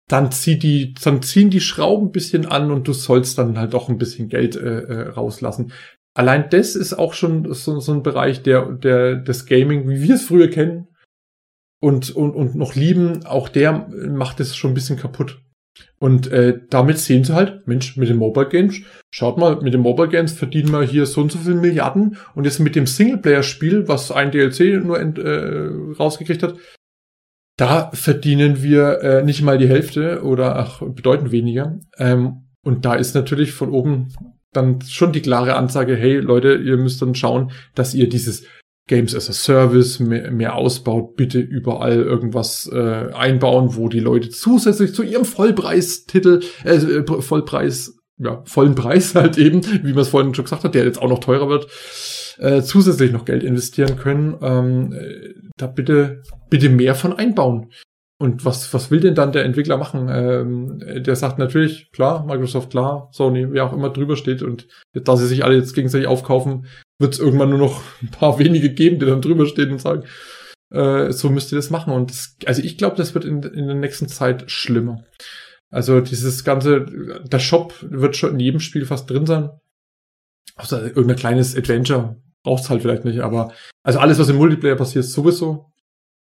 dann 0.08 0.30
zieht 0.30 0.62
die, 0.62 0.94
dann 0.94 1.20
ziehen 1.22 1.50
die 1.50 1.60
Schrauben 1.60 2.12
bisschen 2.12 2.46
an 2.46 2.70
und 2.70 2.86
du 2.86 2.92
sollst 2.92 3.38
dann 3.38 3.58
halt 3.58 3.74
auch 3.74 3.88
ein 3.88 3.98
bisschen 3.98 4.28
Geld 4.28 4.54
äh, 4.54 4.80
äh, 4.80 5.08
rauslassen. 5.08 5.72
Allein 6.16 6.48
das 6.48 6.76
ist 6.76 6.94
auch 6.94 7.12
schon 7.12 7.52
so, 7.52 7.78
so 7.78 7.92
ein 7.92 8.02
Bereich 8.02 8.42
der, 8.42 8.72
der 8.72 9.16
des 9.16 9.44
Gaming, 9.44 9.86
wie 9.86 10.00
wir 10.00 10.14
es 10.14 10.24
früher 10.24 10.48
kennen 10.48 10.88
und, 11.78 12.16
und, 12.16 12.30
und 12.30 12.54
noch 12.54 12.74
lieben, 12.74 13.26
auch 13.26 13.50
der 13.50 13.86
macht 14.08 14.40
es 14.40 14.56
schon 14.56 14.70
ein 14.70 14.74
bisschen 14.74 14.96
kaputt. 14.96 15.42
Und 15.98 16.28
äh, 16.28 16.58
damit 16.70 16.96
sehen 16.98 17.24
sie 17.24 17.34
halt, 17.34 17.66
Mensch, 17.68 17.98
mit 17.98 18.08
den 18.08 18.16
Mobile 18.16 18.48
Games, 18.48 18.80
schaut 19.10 19.36
mal, 19.36 19.60
mit 19.60 19.74
den 19.74 19.82
Mobile 19.82 20.08
Games 20.08 20.32
verdienen 20.32 20.72
wir 20.72 20.82
hier 20.84 21.04
so 21.04 21.20
und 21.20 21.32
so 21.32 21.38
viele 21.38 21.56
Milliarden 21.56 22.16
und 22.34 22.44
jetzt 22.44 22.60
mit 22.60 22.76
dem 22.76 22.86
Singleplayer-Spiel, 22.86 23.86
was 23.86 24.10
ein 24.10 24.30
DLC 24.30 24.82
nur 24.82 24.98
äh, 24.98 25.94
rausgekriegt 25.98 26.42
hat, 26.42 26.56
da 27.58 27.90
verdienen 27.92 28.62
wir 28.62 29.00
äh, 29.02 29.22
nicht 29.22 29.42
mal 29.42 29.58
die 29.58 29.68
Hälfte 29.68 30.22
oder 30.22 30.56
ach, 30.56 30.80
bedeutend 30.80 31.30
weniger. 31.30 31.78
Ähm, 31.98 32.46
und 32.62 32.86
da 32.86 32.94
ist 32.94 33.14
natürlich 33.14 33.52
von 33.52 33.70
oben 33.70 34.14
dann 34.56 34.80
schon 34.82 35.12
die 35.12 35.22
klare 35.22 35.54
Ansage, 35.54 35.96
hey 35.96 36.16
Leute, 36.16 36.54
ihr 36.54 36.76
müsst 36.76 37.02
dann 37.02 37.14
schauen, 37.14 37.52
dass 37.74 37.94
ihr 37.94 38.08
dieses 38.08 38.44
Games 38.88 39.14
as 39.14 39.28
a 39.28 39.32
Service 39.32 39.98
mehr, 39.98 40.30
mehr 40.30 40.54
ausbaut, 40.54 41.16
bitte 41.16 41.40
überall 41.40 41.96
irgendwas 42.02 42.70
äh, 42.72 43.12
einbauen, 43.12 43.74
wo 43.74 43.88
die 43.88 44.00
Leute 44.00 44.30
zusätzlich 44.30 44.94
zu 44.94 45.02
ihrem 45.02 45.24
Vollpreistitel, 45.24 46.40
äh, 46.64 47.02
Vollpreis, 47.20 47.98
ja, 48.18 48.42
vollen 48.44 48.74
Preis 48.74 49.14
halt 49.14 49.38
eben, 49.38 49.62
wie 49.82 49.92
man 49.92 50.02
es 50.02 50.08
vorhin 50.08 50.34
schon 50.34 50.44
gesagt 50.44 50.64
hat, 50.64 50.74
der 50.74 50.84
jetzt 50.84 51.02
auch 51.02 51.08
noch 51.08 51.18
teurer 51.18 51.48
wird, 51.48 51.66
äh, 52.38 52.62
zusätzlich 52.62 53.12
noch 53.12 53.24
Geld 53.24 53.42
investieren 53.42 53.96
können. 53.96 54.36
Ähm, 54.40 54.92
äh, 54.92 55.34
da 55.56 55.66
bitte, 55.66 56.22
bitte 56.48 56.68
mehr 56.68 56.94
von 56.94 57.12
einbauen. 57.12 57.70
Und 58.18 58.46
was, 58.46 58.72
was 58.72 58.90
will 58.90 59.00
denn 59.00 59.14
dann 59.14 59.32
der 59.32 59.44
Entwickler 59.44 59.76
machen? 59.76 60.08
Ähm, 60.10 60.78
der 61.02 61.16
sagt 61.16 61.38
natürlich, 61.38 61.92
klar, 61.92 62.24
Microsoft, 62.24 62.70
klar, 62.70 63.10
Sony, 63.12 63.52
wer 63.52 63.66
auch 63.66 63.74
immer 63.74 63.90
drüber 63.90 64.16
steht. 64.16 64.42
Und 64.42 64.68
da 64.94 65.16
sie 65.16 65.26
sich 65.26 65.44
alle 65.44 65.56
jetzt 65.56 65.74
gegenseitig 65.74 66.06
aufkaufen, 66.06 66.66
wird 66.98 67.12
es 67.12 67.20
irgendwann 67.20 67.50
nur 67.50 67.58
noch 67.58 67.82
ein 68.02 68.10
paar 68.10 68.38
wenige 68.38 68.70
geben, 68.70 68.98
die 68.98 69.06
dann 69.06 69.20
drüber 69.20 69.46
stehen 69.46 69.70
und 69.70 69.80
sagen, 69.80 70.04
äh, 70.70 71.12
so 71.12 71.28
müsst 71.28 71.52
ihr 71.52 71.56
das 71.56 71.68
machen. 71.68 71.92
Und 71.92 72.10
das, 72.10 72.36
also 72.46 72.62
ich 72.62 72.78
glaube, 72.78 72.96
das 72.96 73.14
wird 73.14 73.26
in, 73.26 73.42
in 73.42 73.66
der 73.66 73.76
nächsten 73.76 74.08
Zeit 74.08 74.50
schlimmer. 74.50 75.04
Also 75.70 76.00
dieses 76.00 76.42
ganze, 76.42 76.86
der 77.24 77.38
Shop 77.38 77.74
wird 77.82 78.16
schon 78.16 78.32
in 78.32 78.40
jedem 78.40 78.60
Spiel 78.60 78.86
fast 78.86 79.10
drin 79.10 79.26
sein. 79.26 79.50
Außer 80.54 80.86
irgendein 80.86 81.16
kleines 81.16 81.54
Adventure 81.54 82.16
braucht's 82.42 82.70
halt 82.70 82.80
vielleicht 82.80 83.04
nicht, 83.04 83.20
aber 83.20 83.52
also 83.82 83.98
alles, 83.98 84.18
was 84.18 84.28
im 84.28 84.36
Multiplayer 84.36 84.76
passiert, 84.76 85.04
sowieso. 85.04 85.70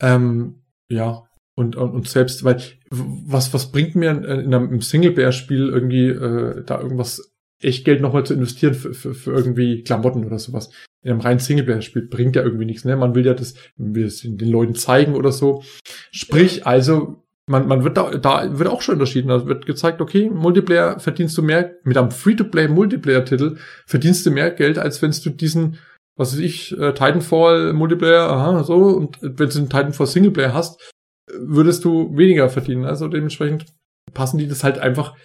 Ähm, 0.02 0.64
ja, 0.90 1.27
und, 1.58 1.76
und, 1.76 1.90
und 1.92 2.08
selbst, 2.08 2.44
weil 2.44 2.62
was, 2.92 3.52
was 3.52 3.72
bringt 3.72 3.96
mir 3.96 4.12
in, 4.12 4.24
in 4.24 4.54
einem 4.54 4.82
Singleplayer-Spiel 4.82 5.70
irgendwie 5.70 6.10
äh, 6.10 6.64
da 6.64 6.80
irgendwas 6.80 7.34
echt 7.60 7.84
Geld 7.84 8.00
nochmal 8.00 8.26
zu 8.26 8.36
investieren 8.36 8.76
für, 8.76 8.94
für, 8.94 9.16
für 9.16 9.32
irgendwie 9.32 9.84
Klamotten 9.84 10.24
oder 10.24 10.38
sowas. 10.38 10.70
In 11.04 11.12
einem 11.12 11.22
reinen 11.22 11.40
Singleplayer-Spiel 11.40 12.04
bringt 12.04 12.36
ja 12.36 12.44
irgendwie 12.44 12.66
nichts, 12.66 12.86
ne? 12.86 12.96
Man 12.96 13.16
will 13.16 13.26
ja 13.26 13.34
das, 13.34 13.56
will 13.76 14.06
es 14.06 14.22
den 14.22 14.38
Leuten 14.38 14.76
zeigen 14.76 15.16
oder 15.16 15.32
so. 15.32 15.64
Sprich, 16.12 16.68
also, 16.68 17.24
man, 17.50 17.68
man 17.68 17.84
wird 17.84 17.98
da, 17.98 18.12
da 18.12 18.60
wird 18.60 18.70
auch 18.70 18.84
schon 18.84 18.94
unterschieden. 18.94 19.30
Da 19.30 19.48
wird 19.48 19.66
gezeigt, 19.66 20.00
okay, 20.00 20.30
Multiplayer 20.30 21.00
verdienst 21.00 21.36
du 21.40 21.42
mehr, 21.42 21.74
mit 21.84 21.98
einem 21.98 22.12
Free-to-Play 22.12 22.68
Multiplayer-Titel 22.68 23.58
verdienst 23.88 24.28
du 24.28 24.30
mehr 24.32 24.52
Geld, 24.52 24.78
als 24.78 25.02
wenn 25.02 25.10
du 25.10 25.32
diesen, 25.32 25.80
was 26.16 26.34
weiß 26.34 26.40
ich, 26.40 26.78
äh, 26.78 26.94
Titanfall 26.94 27.74
Multiplayer, 27.74 28.30
aha, 28.30 28.64
so, 28.64 28.76
und 28.76 29.18
wenn 29.24 29.50
du 29.50 29.58
einen 29.58 29.70
Titanfall 29.70 30.06
Singleplayer 30.06 30.54
hast, 30.54 30.94
würdest 31.32 31.86
du 31.86 32.16
weniger 32.18 32.50
verdienen. 32.50 32.86
Also 32.86 33.08
dementsprechend 33.08 33.66
passen 34.14 34.38
die 34.38 34.48
das 34.48 34.64
halt 34.64 34.80
einfach 34.80 35.16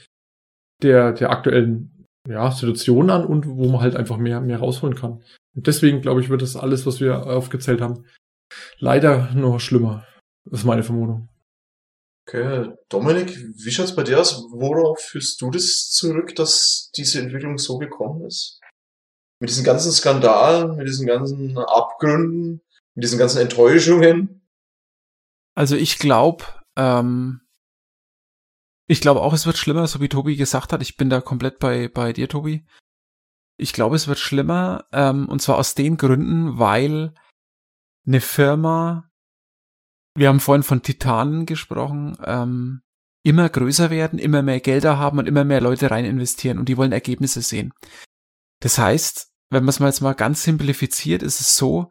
der, 0.83 1.13
der 1.13 1.31
aktuellen 1.31 2.07
ja, 2.29 2.51
Situation 2.51 3.11
an 3.11 3.25
und 3.25 3.47
wo 3.47 3.69
man 3.69 3.81
halt 3.81 3.97
einfach 3.97 4.17
mehr, 4.17 4.41
mehr 4.41 4.59
rausholen 4.59 4.97
kann. 4.97 5.23
Und 5.55 5.67
deswegen, 5.67 6.01
glaube 6.01 6.21
ich, 6.21 6.29
wird 6.29 6.43
das 6.43 6.57
alles, 6.57 6.87
was 6.87 7.01
wir 7.01 7.27
aufgezählt 7.27 7.81
haben, 7.81 8.05
leider 8.79 9.33
noch 9.35 9.61
schlimmer. 9.61 10.07
Das 10.45 10.61
ist 10.61 10.67
meine 10.67 10.83
Vermutung. 10.83 11.29
Okay, 12.29 12.73
Dominik, 12.89 13.37
wie 13.37 13.71
schaut's 13.71 13.95
bei 13.95 14.05
dir 14.05 14.21
aus? 14.21 14.45
Worauf 14.53 15.01
führst 15.01 15.41
du 15.41 15.51
das 15.51 15.91
zurück, 15.91 16.35
dass 16.37 16.91
diese 16.97 17.21
Entwicklung 17.21 17.59
so 17.59 17.79
gekommen 17.79 18.25
ist? 18.27 18.61
Mit 19.41 19.51
diesen 19.51 19.65
ganzen 19.65 19.91
Skandalen, 19.91 20.77
mit 20.77 20.87
diesen 20.87 21.07
ganzen 21.07 21.59
Abgründen, 21.59 22.63
mit 22.95 23.05
diesen 23.05 23.19
ganzen 23.19 23.41
Enttäuschungen? 23.41 24.42
Also 25.55 25.77
ich 25.77 25.99
glaube, 25.99 26.45
ähm, 26.77 27.41
ich 28.87 29.01
glaube 29.01 29.23
auch, 29.23 29.33
es 29.33 29.47
wird 29.47 29.57
schlimmer, 29.57 29.87
so 29.87 30.01
wie 30.01 30.09
Tobi 30.09 30.37
gesagt 30.37 30.73
hat. 30.73 30.83
Ich 30.83 30.97
bin 30.97 31.11
da 31.11 31.21
komplett 31.21 31.59
bei, 31.59 31.89
bei 31.89 32.13
dir, 32.13 32.29
Tobi. 32.29 32.67
Ich 33.57 33.73
glaube, 33.73 33.97
es 33.97 34.09
wird 34.09 34.19
schlimmer, 34.19 34.87
ähm, 34.93 35.29
und 35.29 35.41
zwar 35.41 35.57
aus 35.57 35.75
den 35.75 35.97
Gründen, 35.97 36.59
weil 36.59 37.15
eine 38.07 38.21
Firma, 38.21 39.11
wir 40.15 40.29
haben 40.29 40.41
vorhin 40.41 40.63
von 40.63 40.83
Titanen 40.83 41.47
gesprochen, 41.47 42.17
ähm, 42.25 42.83
immer 43.25 43.49
größer 43.49 43.91
werden, 43.91 44.19
immer 44.19 44.43
mehr 44.43 44.61
Gelder 44.61 44.99
haben 44.99 45.19
und 45.19 45.27
immer 45.27 45.45
mehr 45.45 45.61
Leute 45.61 45.91
rein 45.91 46.05
investieren 46.05 46.59
und 46.59 46.69
die 46.69 46.77
wollen 46.77 46.93
Ergebnisse 46.93 47.41
sehen. 47.41 47.73
Das 48.61 48.79
heißt, 48.79 49.33
wenn 49.51 49.65
man 49.65 49.69
es 49.69 49.81
mal 49.81 49.87
jetzt 49.87 50.01
mal 50.01 50.15
ganz 50.15 50.43
simplifiziert, 50.43 51.23
ist 51.23 51.41
es 51.41 51.57
so, 51.57 51.91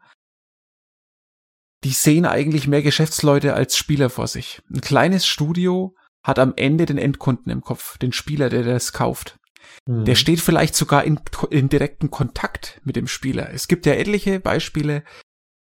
die 1.84 1.92
sehen 1.92 2.26
eigentlich 2.26 2.68
mehr 2.68 2.82
Geschäftsleute 2.82 3.54
als 3.54 3.76
Spieler 3.76 4.10
vor 4.10 4.28
sich. 4.28 4.62
Ein 4.70 4.82
kleines 4.82 5.26
Studio 5.26 5.96
hat 6.24 6.38
am 6.38 6.54
Ende 6.56 6.86
den 6.86 6.98
Endkunden 6.98 7.52
im 7.52 7.62
Kopf, 7.62 7.98
den 7.98 8.14
Spieler, 8.14 8.50
der 8.50 8.64
das 8.64 8.94
kauft. 8.94 9.40
Mhm. 9.86 10.06
Der 10.06 10.16
steht 10.16 10.42
vielleicht 10.42 10.76
sogar 10.76 11.04
in, 11.04 11.20
in 11.50 11.70
direkten 11.70 12.12
Kontakt 12.12 12.82
mit 12.84 12.96
dem 12.96 13.08
Spieler. 13.08 13.52
Es 13.52 13.68
gibt 13.68 13.86
ja 13.86 13.94
etliche 13.94 14.40
Beispiele 14.40 15.04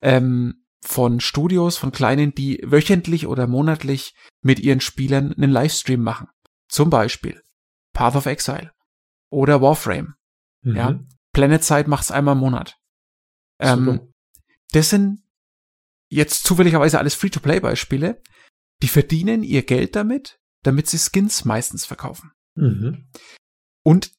ähm, 0.03 0.65
von 0.83 1.21
Studios, 1.21 1.77
von 1.77 1.93
kleinen, 1.93 2.35
die 2.35 2.61
wöchentlich 2.65 3.27
oder 3.27 3.47
monatlich 3.47 4.15
mit 4.43 4.61
ihren 4.61 4.81
Spielern 4.81 5.33
einen 5.33 5.51
Livestream 5.51 6.03
machen. 6.03 6.29
Zum 6.69 6.91
Beispiel 6.91 7.43
Path 7.93 8.17
of 8.17 8.27
Exile 8.27 8.73
oder 9.31 9.61
Warframe. 9.63 10.15
Mhm. 10.63 10.77
Ja, 10.77 11.01
Planet 11.33 11.65
Side 11.65 11.89
macht's 11.89 12.11
einmal 12.11 12.35
im 12.35 12.41
Monat. 12.41 12.77
Ähm, 13.59 14.13
das 14.73 14.91
sind 14.91 15.23
jetzt 16.11 16.45
zufälligerweise 16.45 16.99
alles 16.99 17.15
Free-to-Play-Beispiele. 17.15 18.21
Die 18.83 18.89
verdienen 18.89 19.43
ihr 19.43 19.63
Geld 19.63 19.97
damit, 19.97 20.41
damit 20.63 20.89
sie 20.89 20.99
Skins 20.99 21.45
meistens 21.45 21.87
verkaufen. 21.87 22.33
Mhm. 22.57 23.09
Und 23.85 24.13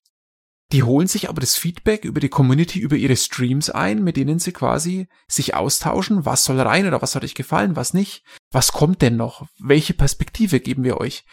die 0.71 0.83
holen 0.83 1.07
sich 1.07 1.27
aber 1.27 1.41
das 1.41 1.57
Feedback 1.57 2.05
über 2.05 2.21
die 2.21 2.29
Community, 2.29 2.79
über 2.79 2.95
ihre 2.95 3.17
Streams 3.17 3.69
ein, 3.69 4.03
mit 4.03 4.15
denen 4.15 4.39
sie 4.39 4.53
quasi 4.53 5.09
sich 5.27 5.53
austauschen, 5.53 6.25
was 6.25 6.45
soll 6.45 6.61
rein 6.61 6.87
oder 6.87 7.01
was 7.01 7.13
hat 7.13 7.23
euch 7.23 7.35
gefallen, 7.35 7.75
was 7.75 7.93
nicht, 7.93 8.23
was 8.51 8.71
kommt 8.71 9.01
denn 9.01 9.17
noch, 9.17 9.47
welche 9.59 9.93
Perspektive 9.93 10.61
geben 10.61 10.83
wir 10.83 10.97
euch. 10.97 11.25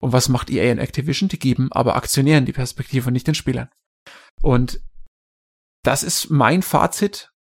Und 0.00 0.12
was 0.12 0.28
macht 0.28 0.50
EA 0.50 0.70
und 0.72 0.78
Activision? 0.78 1.28
Die 1.28 1.38
geben 1.38 1.72
aber 1.72 1.96
Aktionären 1.96 2.44
die 2.44 2.52
Perspektive 2.52 3.08
und 3.08 3.14
nicht 3.14 3.26
den 3.26 3.34
Spielern. 3.34 3.70
Und 4.42 4.80
das 5.82 6.02
ist 6.02 6.30
mein 6.30 6.62
Fazit. 6.62 7.32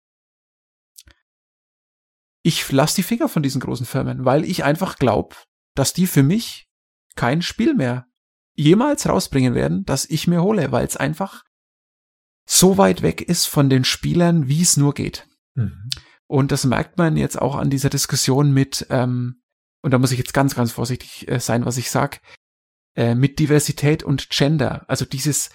Ich 2.46 2.70
lasse 2.70 2.96
die 2.96 3.02
Finger 3.02 3.28
von 3.28 3.42
diesen 3.42 3.60
großen 3.60 3.86
Firmen, 3.86 4.24
weil 4.24 4.44
ich 4.44 4.64
einfach 4.64 4.98
glaube, 4.98 5.34
dass 5.74 5.94
die 5.94 6.06
für 6.06 6.22
mich 6.22 6.68
kein 7.16 7.42
Spiel 7.42 7.74
mehr 7.74 8.06
jemals 8.54 9.08
rausbringen 9.08 9.54
werden, 9.54 9.84
das 9.84 10.04
ich 10.04 10.28
mir 10.28 10.42
hole, 10.42 10.70
weil 10.70 10.86
es 10.86 10.96
einfach 10.96 11.42
so 12.46 12.76
weit 12.76 13.02
weg 13.02 13.22
ist 13.22 13.46
von 13.46 13.70
den 13.70 13.84
Spielern, 13.84 14.46
wie 14.46 14.60
es 14.60 14.76
nur 14.76 14.92
geht. 14.92 15.26
Mhm. 15.54 15.88
Und 16.26 16.52
das 16.52 16.64
merkt 16.64 16.98
man 16.98 17.16
jetzt 17.16 17.40
auch 17.40 17.56
an 17.56 17.70
dieser 17.70 17.90
Diskussion 17.90 18.52
mit, 18.52 18.86
ähm, 18.90 19.40
und 19.82 19.92
da 19.92 19.98
muss 19.98 20.12
ich 20.12 20.18
jetzt 20.18 20.34
ganz, 20.34 20.54
ganz 20.54 20.72
vorsichtig 20.72 21.26
äh, 21.28 21.40
sein, 21.40 21.64
was 21.64 21.78
ich 21.78 21.90
sag, 21.90 22.20
äh, 22.94 23.14
mit 23.14 23.38
Diversität 23.38 24.02
und 24.02 24.28
Gender. 24.30 24.84
Also 24.88 25.06
dieses 25.06 25.50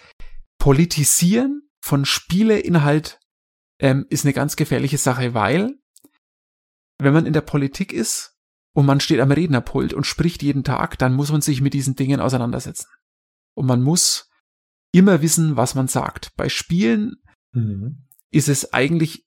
Politisieren 0.58 1.70
von 1.82 2.06
Spieleinhalt 2.06 3.20
ähm, 3.80 4.08
ist 4.10 4.26
eine 4.26 4.34
ganz 4.34 4.56
gefährliche 4.56 4.98
Sache, 4.98 5.34
weil 5.34 5.78
wenn 7.00 7.14
man 7.14 7.26
in 7.26 7.34
der 7.34 7.42
Politik 7.42 7.94
ist, 7.94 8.40
und 8.74 8.86
man 8.86 9.00
steht 9.00 9.20
am 9.20 9.32
Rednerpult 9.32 9.94
und 9.94 10.06
spricht 10.06 10.44
jeden 10.44 10.64
Tag, 10.64 10.98
dann 10.98 11.14
muss 11.14 11.32
man 11.32 11.42
sich 11.42 11.62
mit 11.62 11.74
diesen 11.74 11.96
Dingen 11.96 12.20
auseinandersetzen. 12.20 12.88
Und 13.56 13.66
man 13.66 13.82
muss 13.82 14.30
immer 14.94 15.22
wissen, 15.22 15.58
was 15.58 15.76
man 15.76 15.88
sagt. 15.88 16.36
Bei 16.36 16.50
Spielen 16.50 17.16
mhm. 17.52 18.06
ist 18.32 18.48
es 18.48 18.74
eigentlich 18.74 19.26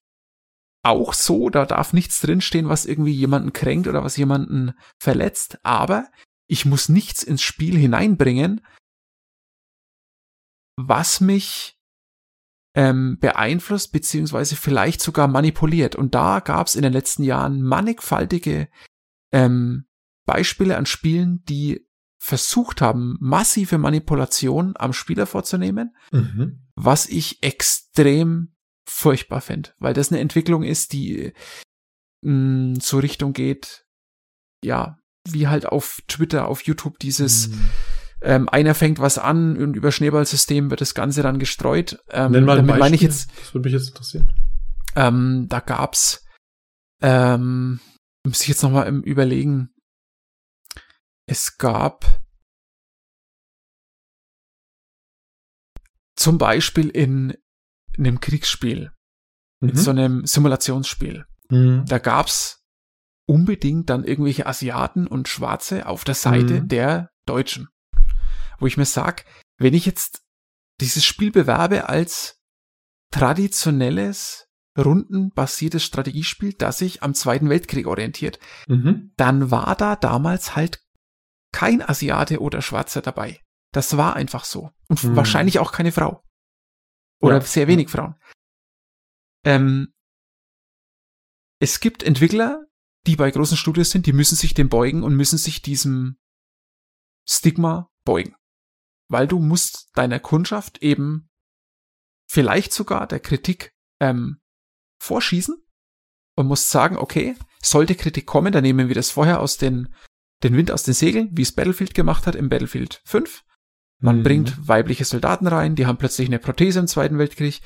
auch 0.84 1.12
so, 1.12 1.48
da 1.48 1.66
darf 1.66 1.92
nichts 1.92 2.20
drinstehen, 2.20 2.68
was 2.68 2.86
irgendwie 2.86 3.12
jemanden 3.12 3.52
kränkt 3.52 3.86
oder 3.86 4.02
was 4.02 4.16
jemanden 4.16 4.72
verletzt, 4.98 5.58
aber 5.62 6.10
ich 6.48 6.64
muss 6.64 6.88
nichts 6.88 7.22
ins 7.22 7.42
Spiel 7.42 7.76
hineinbringen, 7.76 8.66
was 10.76 11.20
mich 11.20 11.76
ähm, 12.74 13.18
beeinflusst 13.20 13.92
beziehungsweise 13.92 14.56
vielleicht 14.56 15.00
sogar 15.02 15.28
manipuliert. 15.28 15.94
Und 15.94 16.14
da 16.14 16.40
gab 16.40 16.66
es 16.66 16.76
in 16.76 16.82
den 16.82 16.92
letzten 16.92 17.22
Jahren 17.22 17.62
mannigfaltige 17.62 18.68
ähm, 19.32 19.86
Beispiele 20.26 20.76
an 20.76 20.86
Spielen, 20.86 21.42
die 21.44 21.86
versucht 22.18 22.80
haben, 22.80 23.16
massive 23.20 23.78
Manipulation 23.78 24.74
am 24.76 24.92
Spieler 24.92 25.26
vorzunehmen, 25.26 25.96
mhm. 26.12 26.68
was 26.76 27.08
ich 27.08 27.42
extrem 27.42 28.54
furchtbar 28.88 29.40
finde, 29.40 29.70
weil 29.78 29.92
das 29.92 30.12
eine 30.12 30.20
Entwicklung 30.20 30.62
ist, 30.62 30.92
die 30.92 31.32
mh, 32.22 32.74
mm, 32.74 32.80
so 32.80 32.98
Richtung 32.98 33.32
geht, 33.32 33.86
ja, 34.64 34.98
wie 35.28 35.48
halt 35.48 35.66
auf 35.66 36.00
Twitter, 36.06 36.46
auf 36.46 36.62
YouTube 36.62 36.98
dieses 37.00 37.48
mhm. 37.48 37.70
Ähm, 38.22 38.48
einer 38.48 38.74
fängt 38.74 38.98
was 38.98 39.18
an 39.18 39.56
und 39.56 39.74
über 39.74 39.92
Schneeballsystem 39.92 40.70
wird 40.70 40.80
das 40.80 40.94
Ganze 40.94 41.22
dann 41.22 41.38
gestreut. 41.38 41.98
Ähm, 42.10 42.32
Nenn 42.32 42.44
mal 42.44 42.56
damit 42.56 42.78
meine 42.78 42.94
ich 42.94 43.02
jetzt. 43.02 43.30
Das 43.38 43.54
würde 43.54 43.68
mich 43.68 43.74
jetzt 43.74 43.88
interessieren. 43.88 44.32
Ähm, 44.94 45.46
da 45.48 45.60
gab's 45.60 46.24
ähm, 47.02 47.80
muss 48.24 48.42
ich 48.42 48.48
jetzt 48.48 48.62
nochmal 48.62 48.86
im 48.86 49.02
Überlegen. 49.02 49.70
Es 51.26 51.58
gab 51.58 52.22
zum 56.16 56.38
Beispiel 56.38 56.88
in, 56.88 57.36
in 57.96 58.06
einem 58.06 58.20
Kriegsspiel, 58.20 58.92
mhm. 59.60 59.68
in 59.68 59.76
so 59.76 59.90
einem 59.90 60.24
Simulationsspiel, 60.24 61.26
mhm. 61.50 61.84
da 61.86 61.98
gab's 61.98 62.64
unbedingt 63.26 63.90
dann 63.90 64.04
irgendwelche 64.04 64.46
Asiaten 64.46 65.06
und 65.06 65.28
Schwarze 65.28 65.86
auf 65.86 66.04
der 66.04 66.14
Seite 66.14 66.62
mhm. 66.62 66.68
der 66.68 67.10
Deutschen. 67.26 67.68
Wo 68.62 68.66
ich 68.66 68.76
mir 68.76 68.84
sag, 68.84 69.24
wenn 69.58 69.74
ich 69.74 69.86
jetzt 69.86 70.22
dieses 70.80 71.04
Spiel 71.04 71.32
bewerbe 71.32 71.88
als 71.88 72.40
traditionelles 73.10 74.46
rundenbasiertes 74.78 75.82
Strategiespiel, 75.82 76.52
das 76.52 76.78
sich 76.78 77.02
am 77.02 77.12
Zweiten 77.14 77.50
Weltkrieg 77.50 77.88
orientiert, 77.88 78.38
mhm. 78.68 79.12
dann 79.16 79.50
war 79.50 79.74
da 79.74 79.96
damals 79.96 80.54
halt 80.54 80.80
kein 81.52 81.82
Asiate 81.82 82.40
oder 82.40 82.62
Schwarzer 82.62 83.02
dabei. 83.02 83.40
Das 83.72 83.96
war 83.96 84.14
einfach 84.14 84.44
so. 84.44 84.70
Und 84.88 85.02
mhm. 85.02 85.16
wahrscheinlich 85.16 85.58
auch 85.58 85.72
keine 85.72 85.90
Frau. 85.90 86.22
Oder 87.20 87.38
ja. 87.38 87.40
sehr 87.40 87.66
wenig 87.66 87.88
Frauen. 87.90 88.14
Ähm, 89.44 89.92
es 91.58 91.80
gibt 91.80 92.04
Entwickler, 92.04 92.64
die 93.08 93.16
bei 93.16 93.28
großen 93.28 93.56
Studios 93.56 93.90
sind, 93.90 94.06
die 94.06 94.12
müssen 94.12 94.36
sich 94.36 94.54
dem 94.54 94.68
beugen 94.68 95.02
und 95.02 95.16
müssen 95.16 95.38
sich 95.38 95.62
diesem 95.62 96.16
Stigma 97.28 97.90
beugen. 98.04 98.36
Weil 99.12 99.28
du 99.28 99.38
musst 99.38 99.90
deiner 99.94 100.18
Kundschaft 100.18 100.78
eben 100.78 101.28
vielleicht 102.26 102.72
sogar 102.72 103.06
der 103.06 103.20
Kritik 103.20 103.74
ähm, 104.00 104.40
vorschießen 104.98 105.54
und 106.34 106.46
musst 106.46 106.70
sagen, 106.70 106.96
okay, 106.96 107.36
sollte 107.62 107.94
Kritik 107.94 108.26
kommen, 108.26 108.52
dann 108.52 108.62
nehmen 108.62 108.88
wir 108.88 108.94
das 108.94 109.10
vorher 109.10 109.40
aus 109.40 109.58
den, 109.58 109.94
den 110.42 110.56
Wind 110.56 110.70
aus 110.70 110.82
den 110.84 110.94
Segeln, 110.94 111.28
wie 111.32 111.42
es 111.42 111.52
Battlefield 111.52 111.92
gemacht 111.92 112.26
hat 112.26 112.34
im 112.34 112.48
Battlefield 112.48 113.02
5. 113.04 113.44
Man 114.00 114.20
mhm. 114.20 114.22
bringt 114.22 114.68
weibliche 114.68 115.04
Soldaten 115.04 115.46
rein, 115.46 115.76
die 115.76 115.86
haben 115.86 115.98
plötzlich 115.98 116.28
eine 116.28 116.38
Prothese 116.38 116.80
im 116.80 116.86
Zweiten 116.86 117.18
Weltkrieg. 117.18 117.60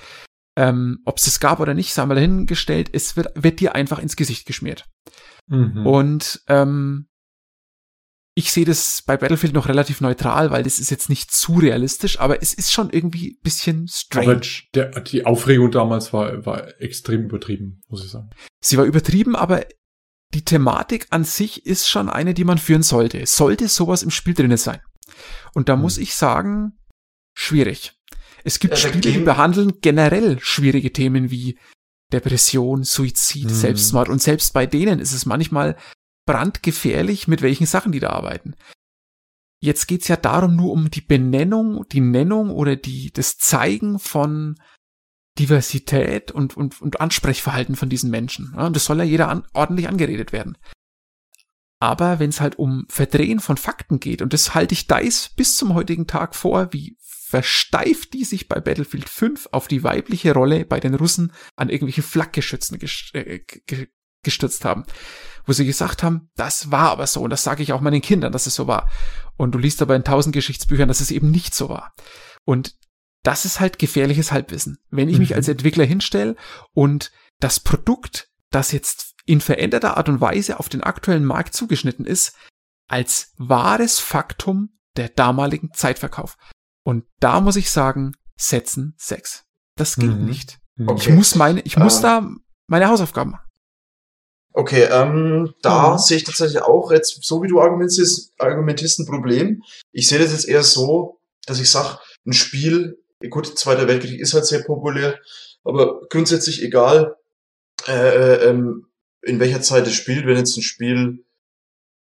Ähm, 0.57 0.99
Ob 1.05 1.19
es 1.19 1.27
das 1.27 1.39
gab 1.39 1.61
oder 1.61 1.75
nicht, 1.75 1.95
sei 1.95 2.05
mal 2.07 2.15
dahingestellt, 2.15 2.91
es 2.93 3.17
wird, 3.17 3.31
wird 3.37 3.61
dir 3.61 3.77
einfach 3.77 4.01
ins 4.01 4.17
Gesicht 4.17 4.47
geschmiert. 4.47 4.89
Mhm. 5.47 5.87
Und 5.87 6.43
ähm, 6.49 7.09
ich 8.39 8.53
sehe 8.53 8.67
das 8.67 9.03
bei 9.07 9.17
Battlefield 9.17 9.55
noch 9.55 9.67
relativ 9.67 10.03
neutral, 10.03 10.51
weil 10.51 10.63
das 10.63 10.79
ist 10.79 10.91
jetzt 10.91 11.09
nicht 11.09 11.33
zu 11.33 11.55
realistisch, 11.55 12.21
aber 12.21 12.43
es 12.43 12.53
ist 12.53 12.71
schon 12.71 12.91
irgendwie 12.91 13.39
bisschen 13.43 13.89
strange. 13.89 14.31
Aber 14.31 14.41
der, 14.75 15.01
die 15.01 15.25
Aufregung 15.25 15.71
damals 15.71 16.13
war, 16.13 16.45
war 16.45 16.79
extrem 16.79 17.25
übertrieben, 17.25 17.83
muss 17.89 18.05
ich 18.05 18.11
sagen. 18.11 18.29
Sie 18.61 18.77
war 18.77 18.85
übertrieben, 18.85 19.37
aber 19.37 19.65
die 20.35 20.45
Thematik 20.45 21.07
an 21.09 21.25
sich 21.25 21.65
ist 21.65 21.89
schon 21.89 22.11
eine, 22.11 22.35
die 22.35 22.45
man 22.45 22.59
führen 22.59 22.83
sollte. 22.83 23.25
Sollte 23.25 23.69
sowas 23.69 24.03
im 24.03 24.11
Spiel 24.11 24.35
drinne 24.35 24.59
sein. 24.59 24.81
Und 25.55 25.71
da 25.71 25.73
hm. 25.73 25.81
muss 25.81 25.97
ich 25.97 26.15
sagen, 26.15 26.79
schwierig. 27.35 27.95
Es 28.45 28.59
gibt 28.59 28.77
Spiele, 28.77 29.01
die 29.01 29.19
behandeln 29.21 29.81
generell 29.81 30.39
schwierige 30.41 30.93
Themen 30.93 31.31
wie 31.31 31.59
Depression, 32.13 32.85
Suizid, 32.85 33.49
hm. 33.49 33.55
Selbstmord 33.55 34.11
und 34.11 34.21
selbst 34.21 34.53
bei 34.53 34.67
denen 34.67 35.01
ist 35.01 35.15
es 35.15 35.25
manchmal 35.25 35.77
brandgefährlich, 36.27 37.29
mit 37.29 37.43
welchen 37.43 37.67
Sachen 37.67 37.93
die 37.93 38.01
da 38.01 38.11
arbeiten. 38.11 38.55
Jetzt 39.61 39.87
geht's 39.87 40.09
ja 40.09 40.17
darum 40.17 40.55
nur 40.55 40.73
um 40.73 40.91
die 40.91 41.01
Benennung, 41.01 41.87
die 41.89 42.01
Nennung 42.01 42.51
oder 42.51 42.77
die, 42.77 43.11
das 43.13 43.39
Zeigen 43.39 43.99
von 43.99 44.57
Diversität 45.39 46.31
und, 46.31 46.57
und, 46.57 46.81
und 46.81 47.01
Ansprechverhalten 47.01 47.77
von 47.77 47.89
diesen 47.89 48.11
Menschen. 48.11 48.53
Ja, 48.57 48.67
und 48.67 48.77
das 48.77 48.85
soll 48.85 48.99
ja 48.99 49.05
jeder 49.05 49.29
an, 49.29 49.47
ordentlich 49.55 49.89
angeredet 49.89 50.33
werden. 50.33 50.59
Aber 51.79 52.19
wenn 52.19 52.31
es 52.31 52.41
halt 52.41 52.59
um 52.59 52.87
Verdrehen 52.89 53.41
von 53.41 53.57
Fakten 53.57 54.01
geht, 54.01 54.23
und 54.23 54.33
das 54.33 54.55
halte 54.55 54.73
ich 54.73 54.87
DICE 54.87 55.31
bis 55.37 55.57
zum 55.57 55.75
heutigen 55.75 56.07
Tag 56.07 56.35
vor, 56.35 56.73
wie 56.73 56.97
versteift 57.01 58.15
die 58.15 58.25
sich 58.25 58.49
bei 58.49 58.61
Battlefield 58.61 59.09
5 59.09 59.49
auf 59.51 59.69
die 59.69 59.83
weibliche 59.83 60.33
Rolle 60.33 60.65
bei 60.65 60.81
den 60.81 60.95
Russen 60.95 61.33
an 61.57 61.69
irgendwelchen 61.69 62.05
Flakgeschützen 62.05 62.79
äh, 63.15 63.41
gestürzt 64.27 64.67
haben. 64.67 64.85
Wo 65.47 65.53
sie 65.53 65.65
gesagt 65.65 66.03
haben, 66.03 66.29
das 66.37 66.71
war 66.71 66.91
aber 66.91 67.07
so, 67.07 67.23
und 67.23 67.31
das 67.31 67.45
sage 67.45 67.63
ich 67.63 67.73
auch 67.73 67.81
meinen 67.81 68.03
Kindern, 68.03 68.33
dass 68.33 68.47
es 68.47 68.55
so 68.55 68.67
war. 68.67 68.91
Und 69.37 69.53
du 69.53 69.59
liest 69.59 69.81
aber 69.81 69.97
in 69.97 70.05
tausend 70.05 70.35
Geschichtsbüchern, 70.35 70.89
dass 70.89 71.01
es 71.01 71.11
eben 71.11 71.31
nicht 71.31 71.55
so 71.55 71.69
war. 71.69 71.95
Und 72.45 72.75
das 73.23 73.45
ist 73.45 73.61
halt 73.61 73.79
gefährliches 73.79 74.33
Halbwissen. 74.33 74.79
Wenn 74.91 75.09
ich 75.09 75.19
mich 75.19 75.31
mhm. 75.31 75.37
als 75.37 75.49
Entwickler 75.49 75.85
hinstelle 75.85 76.37
und 76.75 77.13
das 77.41 77.61
Produkt, 77.61 78.29
das 78.51 78.73
jetzt 78.73 79.15
in 79.25 79.41
veränderter 79.41 79.97
Art 79.97 80.09
und 80.09 80.21
Weise 80.21 80.59
auf 80.59 80.69
den 80.69 80.83
aktuellen 80.83 81.25
Markt 81.25 81.55
zugeschnitten 81.55 82.07
ist, 82.07 82.37
als 82.89 83.33
wahres 83.37 83.99
Faktum 83.99 84.71
der 84.97 85.09
damaligen 85.09 85.73
Zeitverkauf. 85.73 86.37
Und 86.85 87.05
da 87.21 87.41
muss 87.41 87.57
ich 87.57 87.71
sagen, 87.71 88.13
setzen 88.37 88.95
sechs. 88.97 89.45
Das 89.77 89.97
geht 89.97 90.11
mhm. 90.11 90.25
nicht. 90.25 90.59
Okay. 90.79 90.95
Ich 90.97 91.09
muss 91.11 91.35
meine, 91.35 91.61
ich 91.63 91.77
muss 91.77 92.01
da 92.01 92.29
meine 92.69 92.89
Hausaufgaben 92.89 93.33
machen. 93.33 93.46
Okay, 94.59 94.89
ähm, 94.91 95.53
da 95.61 95.93
mhm. 95.93 95.99
sehe 95.99 96.17
ich 96.17 96.25
tatsächlich 96.25 96.63
auch 96.63 96.91
jetzt, 96.91 97.23
so 97.23 97.43
wie 97.43 97.49
du 97.49 97.61
argumentierst, 97.61 98.33
argumentierst 98.39 99.01
ein 99.01 99.07
Problem. 99.07 99.63
Ich 99.93 100.09
sehe 100.09 100.19
das 100.19 100.33
jetzt 100.33 100.49
eher 100.49 100.63
so, 100.63 101.21
dass 101.45 101.61
ich 101.61 101.71
sage, 101.71 101.99
ein 102.25 102.33
Spiel 102.33 102.99
gut, 103.29 103.59
Zweiter 103.59 103.87
Weltkrieg 103.87 104.19
ist 104.19 104.33
halt 104.33 104.47
sehr 104.47 104.63
populär, 104.63 105.19
aber 105.63 106.01
grundsätzlich 106.09 106.63
egal, 106.63 107.17
äh, 107.87 107.93
äh, 107.93 108.49
ähm, 108.49 108.87
in 109.21 109.41
welcher 109.41 109.61
Zeit 109.61 109.87
es 109.87 109.95
spielt, 109.95 110.25
wenn 110.25 110.39
jetzt 110.39 110.57
ein 110.57 110.63
Spiel 110.63 111.23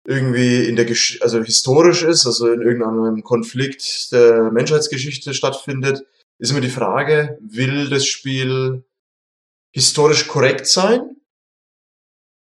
irgendwie 0.07 0.65
in 0.65 0.75
der 0.75 0.85
Gesch 0.85 1.21
also 1.21 1.43
historisch 1.43 2.01
ist, 2.01 2.25
also 2.25 2.51
in 2.51 2.63
irgendeinem 2.63 3.21
Konflikt 3.21 4.11
der 4.11 4.49
Menschheitsgeschichte 4.51 5.35
stattfindet, 5.35 6.03
ist 6.39 6.49
immer 6.49 6.61
die 6.61 6.69
Frage, 6.69 7.37
will 7.41 7.89
das 7.89 8.07
Spiel 8.07 8.85
historisch 9.71 10.27
korrekt 10.27 10.65
sein 10.65 11.17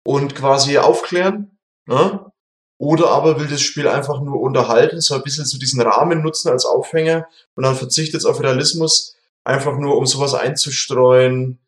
und 0.04 0.34
quasi 0.34 0.78
aufklären? 0.78 1.58
Ne? 1.86 2.30
Oder 2.78 3.10
aber 3.10 3.40
will 3.40 3.46
das 3.46 3.62
Spiel 3.62 3.88
einfach 3.88 4.20
nur 4.20 4.40
unterhalten, 4.40 5.00
so 5.00 5.14
ein 5.14 5.22
bisschen 5.22 5.44
so 5.44 5.58
diesen 5.58 5.80
Rahmen 5.80 6.22
nutzen 6.22 6.50
als 6.50 6.64
Aufhänger 6.64 7.26
und 7.54 7.64
dann 7.64 7.76
verzichtet 7.76 8.20
es 8.20 8.24
auf 8.24 8.40
Realismus, 8.40 9.16
einfach 9.44 9.78
nur 9.78 9.96
um 9.96 10.06
sowas 10.06 10.34
einzustreuen, 10.34 11.58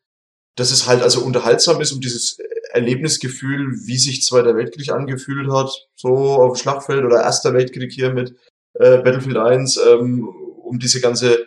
dass 0.56 0.70
es 0.72 0.86
halt 0.86 1.02
also 1.02 1.20
unterhaltsam 1.20 1.80
ist, 1.80 1.92
um 1.92 2.00
dieses 2.00 2.38
Erlebnisgefühl, 2.70 3.72
wie 3.84 3.98
sich 3.98 4.22
Zweiter 4.22 4.56
Weltkrieg 4.56 4.90
angefühlt 4.90 5.50
hat, 5.50 5.70
so 5.94 6.14
auf 6.16 6.54
dem 6.54 6.60
Schlachtfeld 6.60 7.04
oder 7.04 7.22
Erster 7.22 7.54
Weltkrieg 7.54 7.92
hier 7.92 8.12
mit 8.12 8.34
äh, 8.74 8.98
Battlefield 8.98 9.36
1, 9.36 9.78
ähm, 9.88 10.28
um 10.28 10.78
diese 10.78 11.00
ganze, 11.00 11.46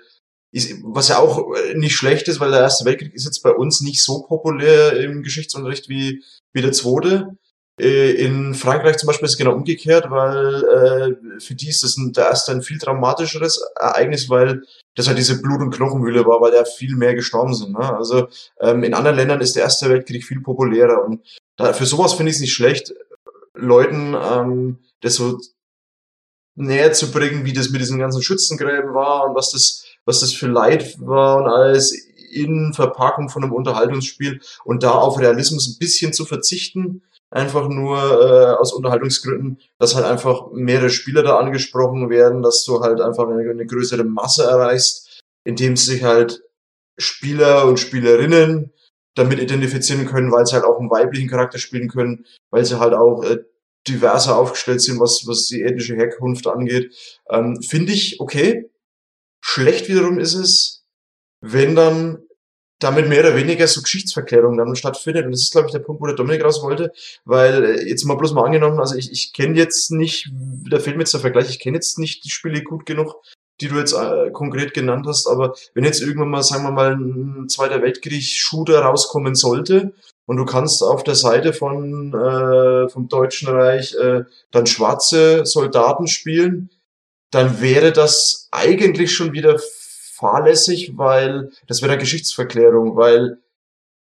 was 0.83 1.09
ja 1.09 1.19
auch 1.19 1.53
nicht 1.75 1.95
schlecht 1.95 2.27
ist, 2.27 2.39
weil 2.39 2.51
der 2.51 2.61
Erste 2.61 2.85
Weltkrieg 2.85 3.13
ist 3.13 3.25
jetzt 3.25 3.43
bei 3.43 3.51
uns 3.51 3.81
nicht 3.81 4.03
so 4.03 4.23
populär 4.23 4.99
im 4.99 5.21
Geschichtsunterricht 5.21 5.89
wie, 5.89 6.23
wie 6.53 6.61
der 6.61 6.71
Zweite. 6.71 7.37
Äh, 7.79 8.11
in 8.11 8.53
Frankreich 8.55 8.97
zum 8.97 9.07
Beispiel 9.07 9.25
ist 9.25 9.33
es 9.33 9.37
genau 9.37 9.53
umgekehrt, 9.53 10.09
weil 10.09 10.63
äh, 10.63 11.39
für 11.39 11.55
die 11.55 11.69
ist 11.69 11.83
das 11.83 11.97
ein, 11.97 12.13
der 12.13 12.25
erste 12.25 12.51
ein 12.51 12.61
viel 12.61 12.77
dramatischeres 12.77 13.63
Ereignis, 13.75 14.29
weil 14.29 14.63
das 14.95 15.07
halt 15.07 15.17
diese 15.17 15.41
Blut- 15.41 15.61
und 15.61 15.71
Knochenmühle 15.71 16.25
war, 16.25 16.41
weil 16.41 16.51
da 16.51 16.65
viel 16.65 16.95
mehr 16.95 17.15
gestorben 17.15 17.53
sind. 17.53 17.71
Ne? 17.71 17.95
Also 17.95 18.27
ähm, 18.59 18.83
in 18.83 18.93
anderen 18.93 19.15
Ländern 19.15 19.41
ist 19.41 19.55
der 19.55 19.63
Erste 19.63 19.89
Weltkrieg 19.89 20.25
viel 20.25 20.41
populärer 20.41 21.05
und 21.05 21.21
da, 21.55 21.73
für 21.73 21.85
sowas 21.85 22.13
finde 22.13 22.31
ich 22.31 22.37
es 22.37 22.41
nicht 22.41 22.53
schlecht, 22.53 22.93
Leuten 23.53 24.15
ähm, 24.15 24.79
das 25.01 25.15
so 25.15 25.39
näher 26.59 26.91
zu 26.93 27.11
bringen, 27.11 27.45
wie 27.45 27.53
das 27.53 27.69
mit 27.69 27.81
diesen 27.81 27.99
ganzen 27.99 28.21
Schützengräben 28.21 28.93
war 28.93 29.27
und 29.27 29.35
was 29.35 29.51
das, 29.51 29.85
was 30.05 30.19
das 30.19 30.33
für 30.33 30.47
Leid 30.47 30.95
war 30.99 31.37
und 31.37 31.47
alles 31.47 31.91
in 32.31 32.73
Verpackung 32.73 33.29
von 33.29 33.43
einem 33.43 33.53
Unterhaltungsspiel 33.53 34.41
und 34.65 34.83
da 34.83 34.91
auf 34.91 35.19
Realismus 35.19 35.67
ein 35.67 35.79
bisschen 35.79 36.13
zu 36.13 36.25
verzichten, 36.25 37.01
einfach 37.31 37.67
nur 37.69 37.97
äh, 37.97 38.53
aus 38.59 38.73
Unterhaltungsgründen, 38.73 39.59
dass 39.77 39.95
halt 39.95 40.05
einfach 40.05 40.51
mehrere 40.51 40.89
Spieler 40.89 41.23
da 41.23 41.37
angesprochen 41.37 42.09
werden, 42.09 42.41
dass 42.41 42.63
du 42.65 42.81
halt 42.81 43.01
einfach 43.01 43.27
eine, 43.27 43.49
eine 43.49 43.65
größere 43.65 44.03
Masse 44.03 44.43
erreichst, 44.43 45.21
indem 45.43 45.75
sich 45.75 46.03
halt 46.03 46.43
Spieler 46.97 47.65
und 47.65 47.79
Spielerinnen 47.79 48.73
damit 49.15 49.39
identifizieren 49.39 50.05
können, 50.05 50.31
weil 50.31 50.45
sie 50.45 50.53
halt 50.53 50.65
auch 50.65 50.79
einen 50.79 50.91
weiblichen 50.91 51.29
Charakter 51.29 51.57
spielen 51.57 51.89
können, 51.89 52.25
weil 52.51 52.65
sie 52.65 52.79
halt 52.79 52.93
auch 52.93 53.23
äh, 53.23 53.39
diverser 53.89 54.37
aufgestellt 54.37 54.81
sind, 54.81 54.99
was, 54.99 55.23
was 55.25 55.47
die 55.47 55.63
ethnische 55.63 55.95
Herkunft 55.95 56.47
angeht. 56.47 56.93
Ähm, 57.29 57.61
Finde 57.61 57.93
ich 57.93 58.19
okay. 58.19 58.69
Schlecht 59.41 59.87
wiederum 59.89 60.19
ist 60.19 60.33
es, 60.33 60.85
wenn 61.41 61.75
dann 61.75 62.19
damit 62.79 63.09
mehr 63.09 63.19
oder 63.19 63.35
weniger 63.35 63.67
so 63.67 63.81
Geschichtsverklärung 63.81 64.57
dann 64.57 64.75
stattfindet. 64.75 65.25
Und 65.25 65.31
das 65.31 65.41
ist, 65.41 65.51
glaube 65.51 65.67
ich, 65.67 65.73
der 65.73 65.79
Punkt, 65.79 66.01
wo 66.01 66.05
der 66.05 66.15
Dominik 66.15 66.43
raus 66.43 66.63
wollte, 66.63 66.91
weil 67.25 67.63
äh, 67.65 67.89
jetzt 67.89 68.05
mal 68.05 68.15
bloß 68.15 68.33
mal 68.33 68.45
angenommen, 68.45 68.79
also 68.79 68.95
ich, 68.95 69.11
ich 69.11 69.33
kenne 69.33 69.57
jetzt 69.57 69.91
nicht, 69.91 70.31
da 70.69 70.79
fehlt 70.79 70.95
mir 70.95 71.03
jetzt 71.03 71.13
der 71.13 71.19
Vergleich, 71.19 71.49
ich 71.49 71.59
kenne 71.59 71.75
jetzt 71.75 71.99
nicht 71.99 72.23
die 72.23 72.29
Spiele 72.29 72.63
gut 72.63 72.85
genug, 72.85 73.15
die 73.61 73.67
du 73.67 73.77
jetzt 73.77 73.93
äh, 73.93 74.31
konkret 74.31 74.73
genannt 74.73 75.05
hast, 75.07 75.27
aber 75.27 75.55
wenn 75.73 75.83
jetzt 75.83 76.01
irgendwann 76.01 76.29
mal, 76.29 76.43
sagen 76.43 76.63
wir 76.63 76.71
mal, 76.71 76.93
ein 76.93 77.49
Zweiter 77.49 77.81
Weltkrieg-Shooter 77.81 78.81
rauskommen 78.81 79.35
sollte 79.35 79.93
und 80.25 80.37
du 80.37 80.45
kannst 80.45 80.83
auf 80.83 81.03
der 81.03 81.15
Seite 81.15 81.53
von 81.53 82.13
äh, 82.13 82.89
vom 82.89 83.07
Deutschen 83.07 83.49
Reich 83.49 83.95
äh, 83.95 84.23
dann 84.51 84.65
schwarze 84.65 85.45
Soldaten 85.45 86.07
spielen, 86.07 86.69
dann 87.31 87.61
wäre 87.61 87.91
das 87.91 88.47
eigentlich 88.51 89.13
schon 89.13 89.33
wieder 89.33 89.59
fahrlässig, 90.13 90.97
weil 90.97 91.51
das 91.67 91.81
wäre 91.81 91.93
eine 91.93 92.01
Geschichtsverklärung, 92.01 92.95
weil 92.95 93.39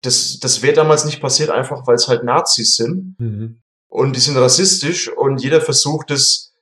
das, 0.01 0.39
das 0.39 0.61
wäre 0.61 0.75
damals 0.75 1.05
nicht 1.05 1.21
passiert, 1.21 1.49
einfach 1.49 1.87
weil 1.87 1.95
es 1.95 2.07
halt 2.07 2.23
Nazis 2.23 2.75
sind. 2.75 3.15
Mhm. 3.19 3.57
Und 3.87 4.15
die 4.15 4.19
sind 4.19 4.37
rassistisch 4.37 5.09
und 5.09 5.41
jeder 5.41 5.61
versucht 5.61 6.11
es 6.11 6.53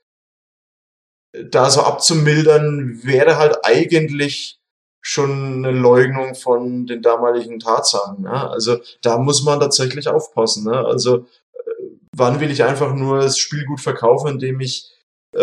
da 1.34 1.70
so 1.70 1.82
abzumildern, 1.82 3.02
wäre 3.04 3.38
halt 3.38 3.60
eigentlich 3.64 4.60
schon 5.02 5.66
eine 5.66 5.72
Leugnung 5.72 6.36
von 6.36 6.86
den 6.86 7.02
damaligen 7.02 7.60
Tatsachen. 7.60 8.24
Ja? 8.24 8.50
Also 8.50 8.78
da 9.02 9.18
muss 9.18 9.44
man 9.44 9.60
tatsächlich 9.60 10.08
aufpassen. 10.08 10.66
Ne? 10.66 10.78
Also 10.78 11.26
äh, 11.54 11.72
wann 12.16 12.40
will 12.40 12.52
ich 12.52 12.64
einfach 12.64 12.94
nur 12.94 13.20
das 13.20 13.38
Spiel 13.38 13.66
gut 13.66 13.82
verkaufen, 13.82 14.30
indem 14.30 14.62
ich 14.62 14.92
äh, 15.36 15.42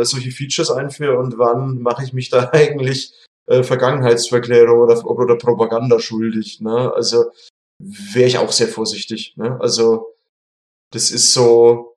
äh, 0.00 0.04
solche 0.04 0.32
Features 0.32 0.70
einführe 0.70 1.18
und 1.18 1.38
wann 1.38 1.80
mache 1.80 2.02
ich 2.04 2.12
mich 2.12 2.30
da 2.30 2.50
eigentlich 2.52 3.14
äh, 3.46 3.62
Vergangenheitsverklärung 3.62 4.80
oder, 4.80 5.04
oder 5.04 5.36
Propaganda 5.36 6.00
schuldig. 6.00 6.60
Ne? 6.60 6.92
Also 6.94 7.30
wäre 7.78 8.26
ich 8.26 8.38
auch 8.38 8.52
sehr 8.52 8.68
vorsichtig. 8.68 9.34
Ne? 9.36 9.58
Also 9.60 10.14
das 10.92 11.10
ist 11.10 11.32
so, 11.32 11.89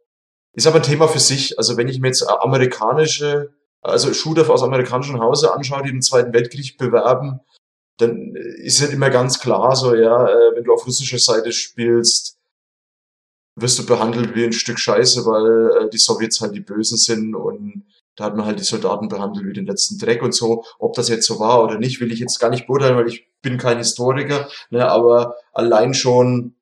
ist 0.53 0.67
aber 0.67 0.77
ein 0.77 0.83
Thema 0.83 1.07
für 1.07 1.19
sich. 1.19 1.57
Also 1.57 1.77
wenn 1.77 1.87
ich 1.87 1.99
mir 1.99 2.07
jetzt 2.07 2.23
amerikanische, 2.23 3.53
also 3.81 4.13
Shooter 4.13 4.49
aus 4.49 4.63
amerikanischem 4.63 5.19
Hause 5.19 5.53
anschaue, 5.53 5.83
die 5.83 5.91
den 5.91 6.01
Zweiten 6.01 6.33
Weltkrieg 6.33 6.77
bewerben, 6.77 7.39
dann 7.97 8.35
ist 8.35 8.81
halt 8.81 8.93
immer 8.93 9.09
ganz 9.09 9.39
klar 9.39 9.75
so, 9.75 9.93
ja, 9.95 10.27
äh, 10.27 10.55
wenn 10.55 10.63
du 10.63 10.73
auf 10.73 10.85
russischer 10.85 11.19
Seite 11.19 11.51
spielst, 11.51 12.37
wirst 13.55 13.77
du 13.77 13.85
behandelt 13.85 14.35
wie 14.35 14.45
ein 14.45 14.53
Stück 14.53 14.79
Scheiße, 14.79 15.25
weil 15.25 15.85
äh, 15.85 15.89
die 15.89 15.97
Sowjets 15.97 16.41
halt 16.41 16.55
die 16.55 16.59
Bösen 16.59 16.97
sind 16.97 17.35
und 17.35 17.85
da 18.15 18.25
hat 18.25 18.35
man 18.35 18.45
halt 18.45 18.59
die 18.59 18.63
Soldaten 18.63 19.07
behandelt 19.07 19.45
wie 19.45 19.53
den 19.53 19.65
letzten 19.65 19.97
Dreck 19.97 20.21
und 20.21 20.33
so. 20.33 20.65
Ob 20.77 20.93
das 20.93 21.09
jetzt 21.09 21.25
so 21.25 21.39
war 21.39 21.63
oder 21.63 21.79
nicht, 21.79 21.99
will 21.99 22.11
ich 22.11 22.19
jetzt 22.19 22.39
gar 22.39 22.49
nicht 22.49 22.67
beurteilen, 22.67 22.95
weil 22.95 23.07
ich 23.07 23.27
bin 23.41 23.57
kein 23.57 23.77
Historiker. 23.77 24.49
Ne, 24.69 24.87
aber 24.87 25.35
allein 25.51 25.93
schon, 25.93 26.55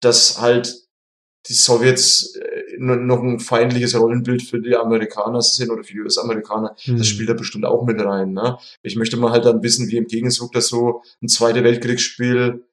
dass 0.00 0.40
halt 0.40 0.84
die 1.48 1.54
Sowjets 1.54 2.36
äh, 2.36 2.53
noch 2.78 3.22
ein 3.22 3.40
feindliches 3.40 3.98
Rollenbild 3.98 4.42
für 4.42 4.60
die 4.60 4.76
Amerikaner 4.76 5.42
sind 5.42 5.70
oder 5.70 5.84
für 5.84 5.92
die 5.92 6.00
US-Amerikaner, 6.00 6.74
mhm. 6.86 6.98
das 6.98 7.06
spielt 7.06 7.28
da 7.28 7.34
bestimmt 7.34 7.64
auch 7.64 7.84
mit 7.84 8.04
rein. 8.04 8.32
Ne? 8.32 8.58
Ich 8.82 8.96
möchte 8.96 9.16
mal 9.16 9.30
halt 9.32 9.44
dann 9.44 9.62
wissen, 9.62 9.88
wie 9.88 9.96
im 9.96 10.06
Gegenzug 10.06 10.52
dass 10.52 10.68
so 10.68 11.02
ein 11.22 11.28
Zweite 11.28 11.64
Weltkriegsspiel 11.64 12.64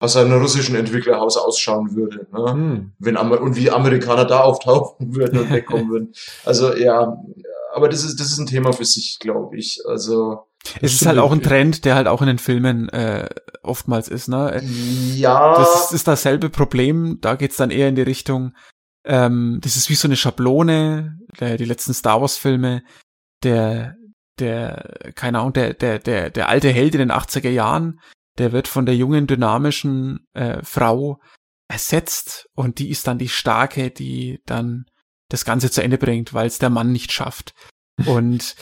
aus 0.00 0.16
einem 0.16 0.40
russischen 0.40 0.74
Entwicklerhaus 0.74 1.36
ausschauen 1.36 1.94
würde. 1.94 2.26
Ne? 2.32 2.52
Hm. 2.52 2.92
Wenn 2.98 3.16
Amer 3.16 3.40
und 3.40 3.56
wie 3.56 3.70
Amerikaner 3.70 4.24
da 4.24 4.40
auftauchen 4.40 5.14
würden 5.14 5.40
und 5.40 5.50
wegkommen 5.50 5.88
würden. 5.90 6.12
Also 6.44 6.74
ja, 6.74 7.16
aber 7.74 7.88
das 7.88 8.04
ist, 8.04 8.20
das 8.20 8.30
ist 8.30 8.38
ein 8.38 8.46
Thema 8.46 8.72
für 8.72 8.84
sich, 8.84 9.18
glaube 9.18 9.56
ich. 9.56 9.80
Also. 9.86 10.44
Es 10.80 10.94
ist 10.94 11.06
halt 11.06 11.18
auch 11.18 11.32
ein 11.32 11.42
Trend, 11.42 11.84
der 11.84 11.94
halt 11.94 12.06
auch 12.06 12.22
in 12.22 12.28
den 12.28 12.38
Filmen 12.38 12.88
äh, 12.88 13.28
oftmals 13.62 14.08
ist, 14.08 14.28
ne? 14.28 14.62
Ja. 15.14 15.58
Das 15.58 15.86
ist, 15.86 15.92
ist 15.92 16.08
dasselbe 16.08 16.48
Problem. 16.50 17.18
Da 17.20 17.34
geht's 17.34 17.56
dann 17.56 17.70
eher 17.70 17.88
in 17.88 17.96
die 17.96 18.02
Richtung, 18.02 18.52
ähm, 19.04 19.58
das 19.62 19.76
ist 19.76 19.90
wie 19.90 19.94
so 19.94 20.08
eine 20.08 20.16
Schablone, 20.16 21.18
der, 21.38 21.56
die 21.56 21.64
letzten 21.64 21.94
Star 21.94 22.20
Wars 22.20 22.36
Filme, 22.36 22.82
der, 23.42 23.96
der, 24.38 25.12
keine 25.14 25.40
Ahnung, 25.40 25.52
der, 25.52 25.74
der, 25.74 25.98
der, 25.98 26.30
der 26.30 26.48
alte 26.48 26.70
Held 26.70 26.94
in 26.94 27.00
den 27.00 27.12
80er 27.12 27.50
Jahren, 27.50 28.00
der 28.38 28.52
wird 28.52 28.68
von 28.68 28.86
der 28.86 28.96
jungen, 28.96 29.26
dynamischen 29.26 30.26
äh, 30.32 30.62
Frau 30.62 31.20
ersetzt 31.68 32.48
und 32.54 32.78
die 32.78 32.90
ist 32.90 33.06
dann 33.06 33.18
die 33.18 33.28
starke, 33.28 33.90
die 33.90 34.40
dann 34.46 34.84
das 35.28 35.44
Ganze 35.44 35.70
zu 35.70 35.82
Ende 35.82 35.98
bringt, 35.98 36.34
weil 36.34 36.46
es 36.46 36.58
der 36.58 36.70
Mann 36.70 36.92
nicht 36.92 37.12
schafft. 37.12 37.54
Und 38.06 38.56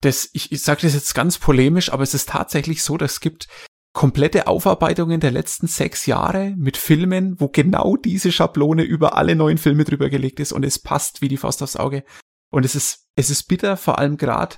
das, 0.00 0.28
ich, 0.32 0.52
ich 0.52 0.62
sage 0.62 0.82
das 0.82 0.94
jetzt 0.94 1.14
ganz 1.14 1.38
polemisch, 1.38 1.92
aber 1.92 2.02
es 2.02 2.14
ist 2.14 2.28
tatsächlich 2.28 2.82
so, 2.82 2.96
dass 2.96 3.12
es 3.12 3.20
gibt 3.20 3.48
komplette 3.92 4.46
Aufarbeitungen 4.46 5.20
der 5.20 5.30
letzten 5.30 5.66
sechs 5.66 6.06
Jahre 6.06 6.54
mit 6.56 6.76
Filmen, 6.76 7.40
wo 7.40 7.48
genau 7.48 7.96
diese 7.96 8.32
Schablone 8.32 8.82
über 8.82 9.16
alle 9.16 9.34
neuen 9.34 9.58
Filme 9.58 9.84
drüber 9.84 10.08
gelegt 10.10 10.40
ist 10.40 10.52
und 10.52 10.64
es 10.64 10.78
passt 10.78 11.20
wie 11.20 11.28
die 11.28 11.36
Faust 11.36 11.62
aufs 11.62 11.76
Auge. 11.76 12.04
Und 12.50 12.64
es 12.64 12.74
ist, 12.74 13.08
es 13.16 13.30
ist 13.30 13.44
bitter, 13.44 13.76
vor 13.76 13.98
allem 13.98 14.16
gerade 14.16 14.56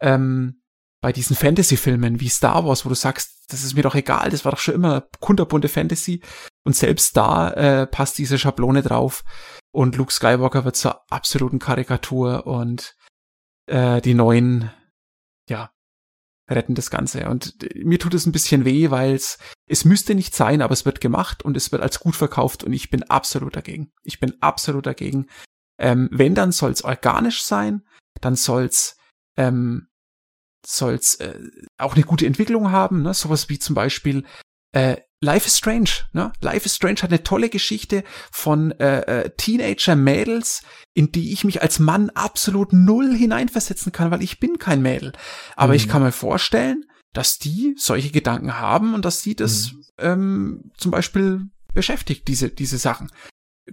ähm, 0.00 0.62
bei 1.02 1.12
diesen 1.12 1.36
Fantasy-Filmen 1.36 2.20
wie 2.20 2.28
Star 2.28 2.64
Wars, 2.64 2.84
wo 2.84 2.88
du 2.88 2.94
sagst, 2.94 3.44
das 3.48 3.62
ist 3.62 3.74
mir 3.74 3.82
doch 3.82 3.94
egal, 3.94 4.30
das 4.30 4.44
war 4.44 4.52
doch 4.52 4.58
schon 4.58 4.74
immer 4.74 5.06
kunterbunte 5.20 5.68
Fantasy. 5.68 6.22
Und 6.64 6.74
selbst 6.74 7.16
da 7.16 7.50
äh, 7.52 7.86
passt 7.86 8.18
diese 8.18 8.38
Schablone 8.38 8.82
drauf. 8.82 9.22
Und 9.72 9.96
Luke 9.96 10.12
Skywalker 10.12 10.64
wird 10.64 10.76
zur 10.76 11.10
absoluten 11.12 11.58
Karikatur 11.58 12.46
und 12.46 12.96
äh, 13.66 14.00
die 14.00 14.14
neuen, 14.14 14.70
ja, 15.48 15.70
retten 16.48 16.74
das 16.74 16.90
Ganze. 16.90 17.28
Und 17.28 17.62
äh, 17.62 17.84
mir 17.84 17.98
tut 17.98 18.14
es 18.14 18.26
ein 18.26 18.32
bisschen 18.32 18.64
weh, 18.64 18.90
weil 18.90 19.14
es, 19.14 19.38
es 19.68 19.84
müsste 19.84 20.14
nicht 20.14 20.34
sein, 20.34 20.62
aber 20.62 20.72
es 20.72 20.84
wird 20.84 21.00
gemacht 21.00 21.44
und 21.44 21.56
es 21.56 21.72
wird 21.72 21.82
als 21.82 22.00
gut 22.00 22.16
verkauft 22.16 22.64
und 22.64 22.72
ich 22.72 22.90
bin 22.90 23.02
absolut 23.04 23.56
dagegen. 23.56 23.92
Ich 24.02 24.20
bin 24.20 24.34
absolut 24.40 24.86
dagegen. 24.86 25.26
Ähm, 25.78 26.08
wenn, 26.10 26.34
dann 26.34 26.52
soll 26.52 26.70
es 26.70 26.84
organisch 26.84 27.42
sein, 27.42 27.86
dann 28.20 28.36
soll's 28.36 28.96
ähm, 29.36 29.88
soll's 30.66 31.16
äh, 31.16 31.38
auch 31.78 31.94
eine 31.94 32.04
gute 32.04 32.26
Entwicklung 32.26 32.70
haben, 32.72 33.02
ne? 33.02 33.14
sowas 33.14 33.48
wie 33.48 33.58
zum 33.58 33.74
Beispiel 33.74 34.24
äh, 34.72 34.96
Life 35.20 35.46
is 35.46 35.56
Strange. 35.56 35.90
Ne? 36.12 36.32
Life 36.40 36.66
is 36.66 36.74
Strange 36.74 37.02
hat 37.02 37.10
eine 37.10 37.22
tolle 37.22 37.48
Geschichte 37.48 38.04
von 38.30 38.72
äh, 38.72 39.00
äh, 39.00 39.30
Teenager-Mädels, 39.36 40.62
in 40.94 41.10
die 41.10 41.32
ich 41.32 41.44
mich 41.44 41.62
als 41.62 41.78
Mann 41.78 42.10
absolut 42.10 42.72
null 42.72 43.14
hineinversetzen 43.14 43.92
kann, 43.92 44.10
weil 44.10 44.22
ich 44.22 44.40
bin 44.40 44.58
kein 44.58 44.82
Mädel. 44.82 45.12
Aber 45.56 45.72
mhm. 45.72 45.76
ich 45.76 45.88
kann 45.88 46.02
mir 46.02 46.12
vorstellen, 46.12 46.84
dass 47.12 47.38
die 47.38 47.74
solche 47.78 48.10
Gedanken 48.10 48.58
haben 48.58 48.94
und 48.94 49.04
dass 49.04 49.22
sie 49.22 49.34
das 49.34 49.72
mhm. 49.72 49.82
ähm, 49.98 50.70
zum 50.76 50.90
Beispiel 50.90 51.46
beschäftigt, 51.72 52.28
diese, 52.28 52.50
diese 52.50 52.78
Sachen. 52.78 53.10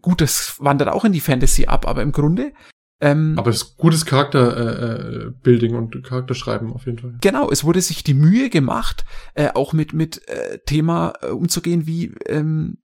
Gut, 0.02 0.22
das 0.22 0.56
wandert 0.60 0.90
auch 0.90 1.06
in 1.06 1.12
die 1.12 1.20
Fantasy 1.20 1.66
ab, 1.66 1.88
aber 1.88 2.02
im 2.02 2.14
Grunde 2.14 2.54
ähm, 3.02 3.36
Aber 3.38 3.50
es 3.50 3.58
ist 3.58 3.78
gutes 3.78 4.06
Charakterbuilding 4.06 5.72
äh, 5.72 5.76
äh 5.76 5.78
und 5.78 6.04
Charakterschreiben 6.04 6.72
auf 6.72 6.86
jeden 6.86 7.00
Fall. 7.00 7.18
Genau, 7.22 7.50
es 7.50 7.64
wurde 7.64 7.82
sich 7.82 8.04
die 8.04 8.14
Mühe 8.14 8.50
gemacht, 8.50 9.04
äh, 9.34 9.50
auch 9.54 9.74
mit 9.74 9.94
mit 9.94 10.28
äh, 10.28 10.60
Thema 10.66 11.14
äh, 11.22 11.28
umzugehen 11.28 11.86
wie 11.86 12.14
ähm, 12.28 12.78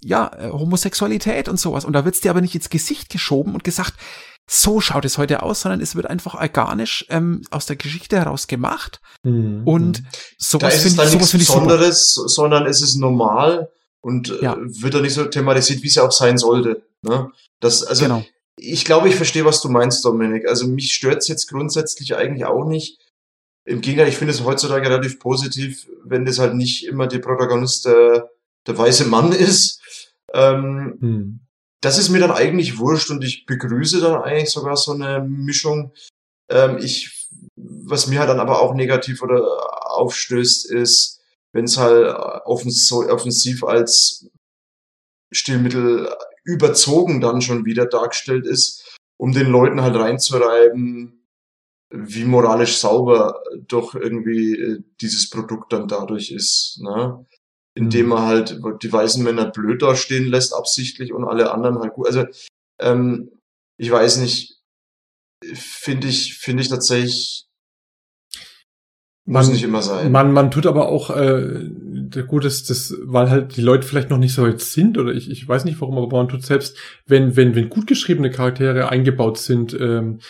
ja 0.00 0.30
äh, 0.38 0.50
Homosexualität 0.50 1.48
und 1.48 1.58
sowas. 1.58 1.84
Und 1.84 1.94
da 1.94 2.04
wird's 2.04 2.20
dir 2.20 2.30
aber 2.30 2.40
nicht 2.40 2.54
ins 2.54 2.70
Gesicht 2.70 3.08
geschoben 3.08 3.54
und 3.54 3.64
gesagt, 3.64 3.94
so 4.48 4.80
schaut 4.80 5.04
es 5.04 5.18
heute 5.18 5.42
aus, 5.42 5.62
sondern 5.62 5.80
es 5.80 5.94
wird 5.94 6.06
einfach 6.06 6.34
organisch 6.34 7.06
ähm, 7.08 7.42
aus 7.50 7.66
der 7.66 7.76
Geschichte 7.76 8.16
heraus 8.16 8.48
gemacht. 8.48 9.00
Mhm. 9.22 9.62
Und 9.64 10.02
sowas 10.36 10.82
finde 10.82 11.04
ich, 11.04 11.10
sowas 11.10 11.30
find 11.30 11.42
ich 11.42 11.48
Besonderes, 11.48 12.14
super. 12.14 12.28
sondern 12.28 12.66
es 12.66 12.82
ist 12.82 12.96
normal 12.96 13.70
und 14.00 14.30
äh, 14.30 14.42
ja. 14.42 14.56
wird 14.58 14.94
da 14.94 15.00
nicht 15.00 15.14
so 15.14 15.24
thematisiert, 15.24 15.82
wie 15.82 15.86
es 15.86 15.94
ja 15.94 16.02
auch 16.02 16.12
sein 16.12 16.36
sollte. 16.36 16.82
Ne? 17.02 17.30
Das, 17.60 17.84
also 17.84 18.04
genau. 18.04 18.24
Ich 18.58 18.84
glaube, 18.84 19.08
ich 19.08 19.16
verstehe, 19.16 19.44
was 19.44 19.60
du 19.60 19.68
meinst, 19.68 20.04
Dominik. 20.04 20.46
Also 20.46 20.66
mich 20.66 20.94
stört's 20.94 21.28
jetzt 21.28 21.48
grundsätzlich 21.48 22.16
eigentlich 22.16 22.44
auch 22.44 22.64
nicht. 22.64 23.00
Im 23.64 23.80
Gegenteil, 23.80 24.08
ich 24.08 24.16
finde 24.16 24.32
es 24.32 24.44
heutzutage 24.44 24.88
relativ 24.88 25.18
positiv, 25.20 25.88
wenn 26.04 26.24
das 26.24 26.38
halt 26.38 26.54
nicht 26.54 26.86
immer 26.86 27.06
der 27.06 27.20
Protagonist 27.20 27.86
der, 27.86 28.30
der 28.66 28.76
weiße 28.76 29.06
Mann 29.06 29.32
ist. 29.32 29.80
Ähm, 30.34 30.98
hm. 31.00 31.40
Das 31.80 31.98
ist 31.98 32.10
mir 32.10 32.20
dann 32.20 32.30
eigentlich 32.30 32.78
wurscht 32.78 33.10
und 33.10 33.24
ich 33.24 33.44
begrüße 33.46 34.00
dann 34.00 34.22
eigentlich 34.22 34.50
sogar 34.50 34.76
so 34.76 34.92
eine 34.92 35.20
Mischung. 35.20 35.92
Ähm, 36.48 36.78
ich, 36.78 37.28
was 37.56 38.06
mir 38.06 38.20
halt 38.20 38.30
dann 38.30 38.40
aber 38.40 38.60
auch 38.60 38.74
negativ 38.74 39.22
oder 39.22 39.42
aufstößt, 39.90 40.70
ist, 40.70 41.20
wenn 41.52 41.64
es 41.64 41.76
halt 41.76 42.14
offensiv 42.44 43.64
als 43.64 44.28
Stilmittel 45.32 46.14
überzogen 46.44 47.20
dann 47.20 47.40
schon 47.40 47.64
wieder 47.64 47.86
dargestellt 47.86 48.46
ist, 48.46 48.98
um 49.16 49.32
den 49.32 49.46
Leuten 49.46 49.80
halt 49.82 49.96
reinzureiben, 49.96 51.22
wie 51.90 52.24
moralisch 52.24 52.78
sauber 52.78 53.42
doch 53.68 53.94
irgendwie 53.94 54.54
äh, 54.54 54.82
dieses 55.00 55.28
Produkt 55.30 55.72
dann 55.72 55.88
dadurch 55.88 56.30
ist, 56.30 56.80
ne? 56.82 57.24
Indem 57.74 58.06
mhm. 58.06 58.12
er 58.12 58.26
halt 58.26 58.60
die 58.82 58.92
weißen 58.92 59.22
Männer 59.22 59.50
blöd 59.50 59.82
dastehen 59.82 60.26
lässt, 60.26 60.54
absichtlich, 60.54 61.12
und 61.12 61.24
alle 61.24 61.52
anderen 61.52 61.78
halt 61.78 61.94
gut. 61.94 62.06
Also, 62.06 62.24
ähm, 62.80 63.30
ich 63.78 63.90
weiß 63.90 64.18
nicht, 64.18 64.60
finde 65.54 66.08
ich, 66.08 66.38
finde 66.38 66.62
ich 66.62 66.68
tatsächlich, 66.68 67.46
muss 69.24 69.46
man, 69.46 69.54
nicht 69.54 69.62
immer 69.62 69.82
sein. 69.82 70.10
Man, 70.12 70.32
man 70.32 70.50
tut 70.50 70.66
aber 70.66 70.88
auch 70.88 71.10
äh, 71.10 71.70
gut, 72.26 72.44
das, 72.44 72.64
das, 72.64 72.94
weil 73.02 73.30
halt 73.30 73.56
die 73.56 73.60
Leute 73.60 73.86
vielleicht 73.86 74.10
noch 74.10 74.18
nicht 74.18 74.34
so 74.34 74.42
weit 74.42 74.60
sind 74.60 74.98
oder 74.98 75.12
ich, 75.12 75.30
ich 75.30 75.46
weiß 75.46 75.64
nicht 75.64 75.80
warum, 75.80 75.98
aber 75.98 76.16
man 76.16 76.28
tut 76.28 76.44
selbst, 76.44 76.76
wenn, 77.06 77.36
wenn, 77.36 77.54
wenn 77.54 77.68
gut 77.68 77.86
geschriebene 77.86 78.30
Charaktere 78.30 78.88
eingebaut 78.88 79.38
sind, 79.38 79.78
ähm, 79.78 80.20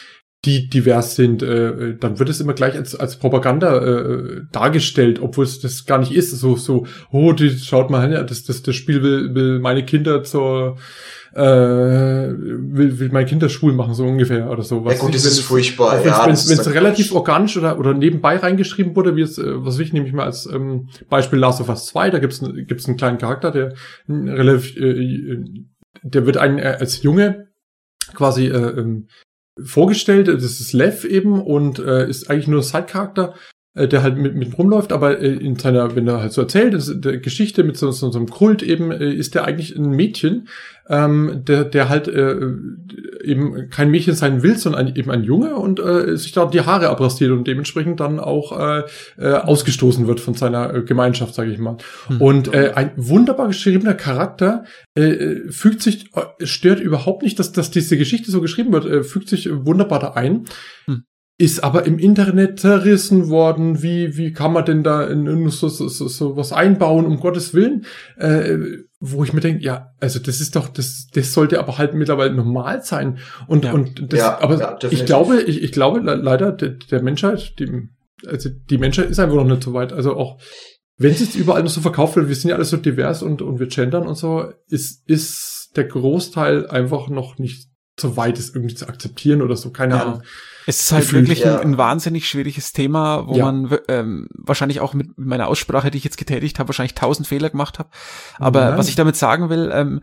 die 0.44 0.69
divers 0.69 1.14
sind, 1.14 1.43
äh, 1.43 1.97
dann 1.98 2.19
wird 2.19 2.28
es 2.28 2.40
immer 2.40 2.55
gleich 2.55 2.74
als, 2.74 2.97
als 2.97 3.16
Propaganda 3.16 3.78
äh, 3.78 4.40
dargestellt, 4.51 5.20
obwohl 5.23 5.44
es 5.44 5.60
das 5.60 5.86
gar 5.86 5.98
nicht 5.98 6.12
ist. 6.12 6.31
So, 6.32 6.56
so, 6.56 6.86
oh, 7.12 7.32
die, 7.32 7.51
schaut 7.51 7.90
mal 7.90 8.02
hin, 8.02 8.27
das, 8.27 8.43
das, 8.43 8.62
das 8.62 8.74
Spiel 8.74 9.02
will, 9.02 9.35
will 9.35 9.60
meine 9.60 9.85
Kinder 9.85 10.24
zur 10.24 10.78
äh, 11.35 11.40
will, 11.40 12.98
will 12.98 13.09
meine 13.10 13.27
Kinder 13.27 13.48
schwul 13.48 13.73
machen, 13.73 13.94
so 13.94 14.05
ungefähr 14.05 14.51
oder 14.51 14.62
so. 14.62 14.85
Was 14.85 14.94
ja 14.94 15.01
gut, 15.01 15.14
das 15.14 15.24
ist 15.24 15.40
furchtbar. 15.40 15.98
Wenn 16.01 16.10
ja, 16.10 16.28
es 16.28 16.74
relativ 16.74 17.14
organisch 17.14 17.56
oder, 17.56 17.78
oder 17.78 17.94
nebenbei 17.94 18.36
reingeschrieben 18.36 18.94
wurde, 18.97 19.16
wie 19.16 19.23
es, 19.23 19.39
äh, 19.39 19.64
was 19.64 19.78
ich 19.78 19.93
nehme 19.93 20.06
ich 20.06 20.12
mal 20.12 20.24
als 20.24 20.47
ähm, 20.47 20.89
Beispiel 21.09 21.39
Last 21.39 21.60
of 21.60 21.69
Us 21.69 21.86
2, 21.86 22.10
da 22.10 22.19
gibt's 22.19 22.43
gibt's 22.43 22.86
einen 22.86 22.97
kleinen 22.97 23.19
Charakter, 23.19 23.51
der 23.51 23.74
relativ, 24.09 24.77
äh, 24.77 25.39
der 26.02 26.27
wird 26.27 26.36
einen 26.36 26.59
äh, 26.59 26.77
als 26.81 27.02
Junge 27.02 27.48
quasi 28.14 28.48
äh, 28.48 28.81
ähm, 28.81 29.06
vorgestellt. 29.62 30.28
Das 30.28 30.60
ist 30.60 30.72
Lev 30.72 31.04
eben 31.04 31.40
und 31.40 31.78
äh, 31.78 32.08
ist 32.08 32.30
eigentlich 32.30 32.48
nur 32.48 32.62
Side-Charakter, 32.62 33.34
äh, 33.74 33.89
der 33.89 34.03
halt 34.03 34.19
mit, 34.19 34.35
mit 34.35 34.59
rumläuft, 34.59 34.93
aber 34.93 35.19
äh, 35.19 35.32
in 35.32 35.57
seiner, 35.57 35.97
wenn 35.97 36.07
er 36.07 36.20
halt 36.20 36.32
so 36.32 36.43
erzählt, 36.43 36.74
das, 36.74 36.93
der 36.94 37.19
Geschichte 37.19 37.65
mit 37.65 37.78
so, 37.78 37.90
so, 37.90 38.11
so 38.11 38.19
einem 38.19 38.28
Kult 38.28 38.62
eben, 38.62 38.90
äh, 38.90 39.11
ist 39.11 39.35
der 39.35 39.44
eigentlich 39.44 39.74
ein 39.74 39.90
Mädchen, 39.90 40.49
ähm, 40.90 41.43
der, 41.47 41.65
der 41.65 41.89
halt 41.89 42.07
äh, 42.07 42.36
eben 43.24 43.70
kein 43.70 43.90
Mädchen 43.90 44.15
sein 44.15 44.43
will, 44.43 44.59
sondern 44.59 44.89
ein, 44.89 44.97
eben 44.97 45.11
ein 45.11 45.24
Junge 45.24 45.57
und 45.57 45.81
äh, 45.81 46.19
sich 46.19 46.32
da 46.32 46.44
die 46.44 46.61
Haare 46.61 46.90
abrasiert 46.90 47.31
und 47.31 47.47
dementsprechend 47.47 48.01
dann 48.01 48.20
auch 48.20 48.59
äh, 48.59 48.82
äh, 49.16 49.32
ausgestoßen 49.36 50.07
wird 50.07 50.20
von 50.20 50.35
seiner 50.35 50.74
äh, 50.74 50.82
Gemeinschaft, 50.82 51.35
sage 51.35 51.51
ich 51.51 51.59
mal. 51.59 51.78
Hm. 52.09 52.20
Und 52.20 52.53
äh, 52.53 52.73
ein 52.74 52.93
wunderbar 52.97 53.47
geschriebener 53.47 53.94
Charakter 53.94 54.65
äh, 54.94 55.36
fügt 55.49 55.81
sich, 55.81 56.11
stört 56.43 56.81
überhaupt 56.81 57.23
nicht, 57.23 57.39
dass, 57.39 57.53
dass 57.53 57.70
diese 57.70 57.97
Geschichte 57.97 58.31
so 58.31 58.43
geschrieben 58.43 58.73
wird, 58.73 58.85
äh, 58.85 59.03
fügt 59.03 59.31
sich 59.31 59.49
wunderbar 59.51 59.99
da 59.99 60.11
ein. 60.11 60.44
Hm 60.85 61.05
ist 61.38 61.64
aber 61.64 61.86
im 61.86 61.98
Internet 61.98 62.60
zerrissen 62.60 63.28
worden. 63.28 63.82
Wie, 63.82 64.16
wie 64.16 64.32
kann 64.32 64.52
man 64.52 64.64
denn 64.64 64.82
da 64.82 65.04
in, 65.04 65.48
so, 65.50 65.68
so, 65.68 65.88
so, 65.88 66.09
so 66.09 66.36
was 66.36 66.52
einbauen, 66.52 67.06
um 67.06 67.18
Gottes 67.18 67.54
Willen? 67.54 67.86
Äh, 68.16 68.59
wo 69.04 69.24
ich 69.24 69.32
mir 69.32 69.40
denke, 69.40 69.64
ja, 69.64 69.90
also 69.98 70.20
das 70.20 70.40
ist 70.40 70.54
doch, 70.54 70.68
das, 70.68 71.09
das 71.12 71.32
sollte 71.32 71.59
aber 71.59 71.76
halt 71.76 71.94
mittlerweile 71.94 72.32
normal 72.32 72.82
sein. 72.84 73.18
Und, 73.48 73.64
ja. 73.64 73.72
und 73.72 74.12
das, 74.12 74.20
ja, 74.20 74.40
aber 74.40 74.60
ja, 74.60 74.78
ich 74.90 75.04
glaube, 75.06 75.42
ich, 75.42 75.60
ich 75.60 75.72
glaube 75.72 75.98
leider 76.00 76.52
der, 76.52 76.70
der 76.70 77.02
Menschheit, 77.02 77.59
die, 77.59 77.88
also 78.26 78.48
die 78.48 78.78
Menschheit 78.78 79.10
ist 79.10 79.18
einfach 79.18 79.34
noch 79.34 79.44
nicht 79.44 79.64
so 79.64 79.74
weit. 79.74 79.92
Also 79.92 80.16
auch 80.16 80.40
wenn 80.98 81.10
es 81.10 81.20
jetzt 81.20 81.34
überall 81.34 81.64
noch 81.64 81.70
so 81.70 81.80
verkauft 81.80 82.14
wird, 82.14 82.28
wir 82.28 82.36
sind 82.36 82.50
ja 82.50 82.56
alle 82.56 82.64
so 82.64 82.76
divers 82.76 83.24
und, 83.24 83.42
und 83.42 83.59
wir 83.59 83.66
gendern 83.66 84.06
und 84.06 84.14
so, 84.14 84.52
ist, 84.68 85.02
ist 85.09 85.72
der 85.74 85.84
Großteil 85.84 86.68
einfach 86.68 87.09
noch 87.09 87.38
nicht 87.38 87.68
so 87.98 88.16
weit, 88.16 88.38
es 88.38 88.54
irgendwie 88.54 88.74
zu 88.74 88.86
akzeptieren 88.86 89.42
oder 89.42 89.56
so, 89.56 89.70
keine 89.70 90.00
Ahnung. 90.00 90.22
Es 90.66 90.80
ist 90.80 90.93
halt 90.93 91.02
Gefühl, 91.05 91.22
wirklich 91.22 91.40
ja. 91.40 91.59
ein, 91.59 91.72
ein, 91.72 91.78
wahnsinnig 91.78 92.28
schwieriges 92.28 92.72
Thema, 92.72 93.26
wo 93.26 93.36
ja. 93.36 93.44
man 93.44 93.78
ähm, 93.89 94.28
wahrscheinlich 94.34 94.80
auch 94.80 94.94
mit 94.94 95.18
meiner 95.18 95.48
Aussprache, 95.48 95.90
die 95.90 95.98
ich 95.98 96.05
jetzt 96.05 96.18
getätigt 96.18 96.59
habe, 96.59 96.68
wahrscheinlich 96.68 96.94
tausend 96.94 97.26
Fehler 97.26 97.51
gemacht 97.51 97.78
habe. 97.78 97.90
Aber 98.39 98.70
Nein. 98.70 98.78
was 98.78 98.89
ich 98.89 98.94
damit 98.94 99.16
sagen 99.16 99.48
will, 99.51 99.70
ähm, 99.72 100.02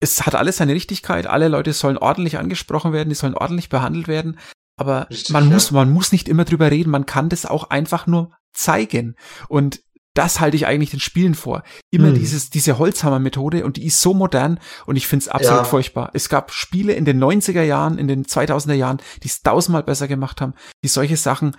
es 0.00 0.24
hat 0.24 0.34
alles 0.34 0.58
seine 0.58 0.74
Richtigkeit. 0.74 1.26
Alle 1.26 1.48
Leute 1.48 1.72
sollen 1.72 1.98
ordentlich 1.98 2.38
angesprochen 2.38 2.92
werden, 2.92 3.08
die 3.08 3.14
sollen 3.14 3.34
ordentlich 3.34 3.68
behandelt 3.68 4.08
werden. 4.08 4.38
Aber 4.76 5.08
Richtig, 5.10 5.30
man 5.30 5.48
ja. 5.48 5.54
muss, 5.54 5.70
man 5.72 5.90
muss 5.90 6.12
nicht 6.12 6.28
immer 6.28 6.44
drüber 6.44 6.70
reden, 6.70 6.90
man 6.90 7.04
kann 7.04 7.28
das 7.28 7.46
auch 7.46 7.70
einfach 7.70 8.06
nur 8.06 8.32
zeigen. 8.52 9.16
Und 9.48 9.80
das 10.18 10.40
halte 10.40 10.56
ich 10.56 10.66
eigentlich 10.66 10.90
den 10.90 10.98
Spielen 10.98 11.36
vor. 11.36 11.62
Immer 11.90 12.08
hm. 12.08 12.14
dieses, 12.14 12.50
diese 12.50 12.78
Holzhammer-Methode 12.78 13.64
und 13.64 13.76
die 13.76 13.86
ist 13.86 14.00
so 14.00 14.14
modern 14.14 14.58
und 14.84 14.96
ich 14.96 15.06
finde 15.06 15.22
es 15.22 15.28
absolut 15.28 15.60
ja. 15.60 15.64
furchtbar. 15.64 16.10
Es 16.12 16.28
gab 16.28 16.50
Spiele 16.50 16.92
in 16.92 17.04
den 17.04 17.22
90er 17.22 17.62
Jahren, 17.62 17.98
in 17.98 18.08
den 18.08 18.24
2000er 18.24 18.74
Jahren, 18.74 18.98
die 19.22 19.28
es 19.28 19.42
tausendmal 19.42 19.84
besser 19.84 20.08
gemacht 20.08 20.40
haben, 20.40 20.54
die 20.82 20.88
solche 20.88 21.16
Sachen 21.16 21.56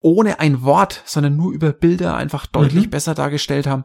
ohne 0.00 0.40
ein 0.40 0.62
Wort, 0.62 1.00
sondern 1.04 1.36
nur 1.36 1.52
über 1.52 1.72
Bilder 1.72 2.16
einfach 2.16 2.46
deutlich 2.46 2.86
mhm. 2.86 2.90
besser 2.90 3.14
dargestellt 3.14 3.68
haben, 3.68 3.84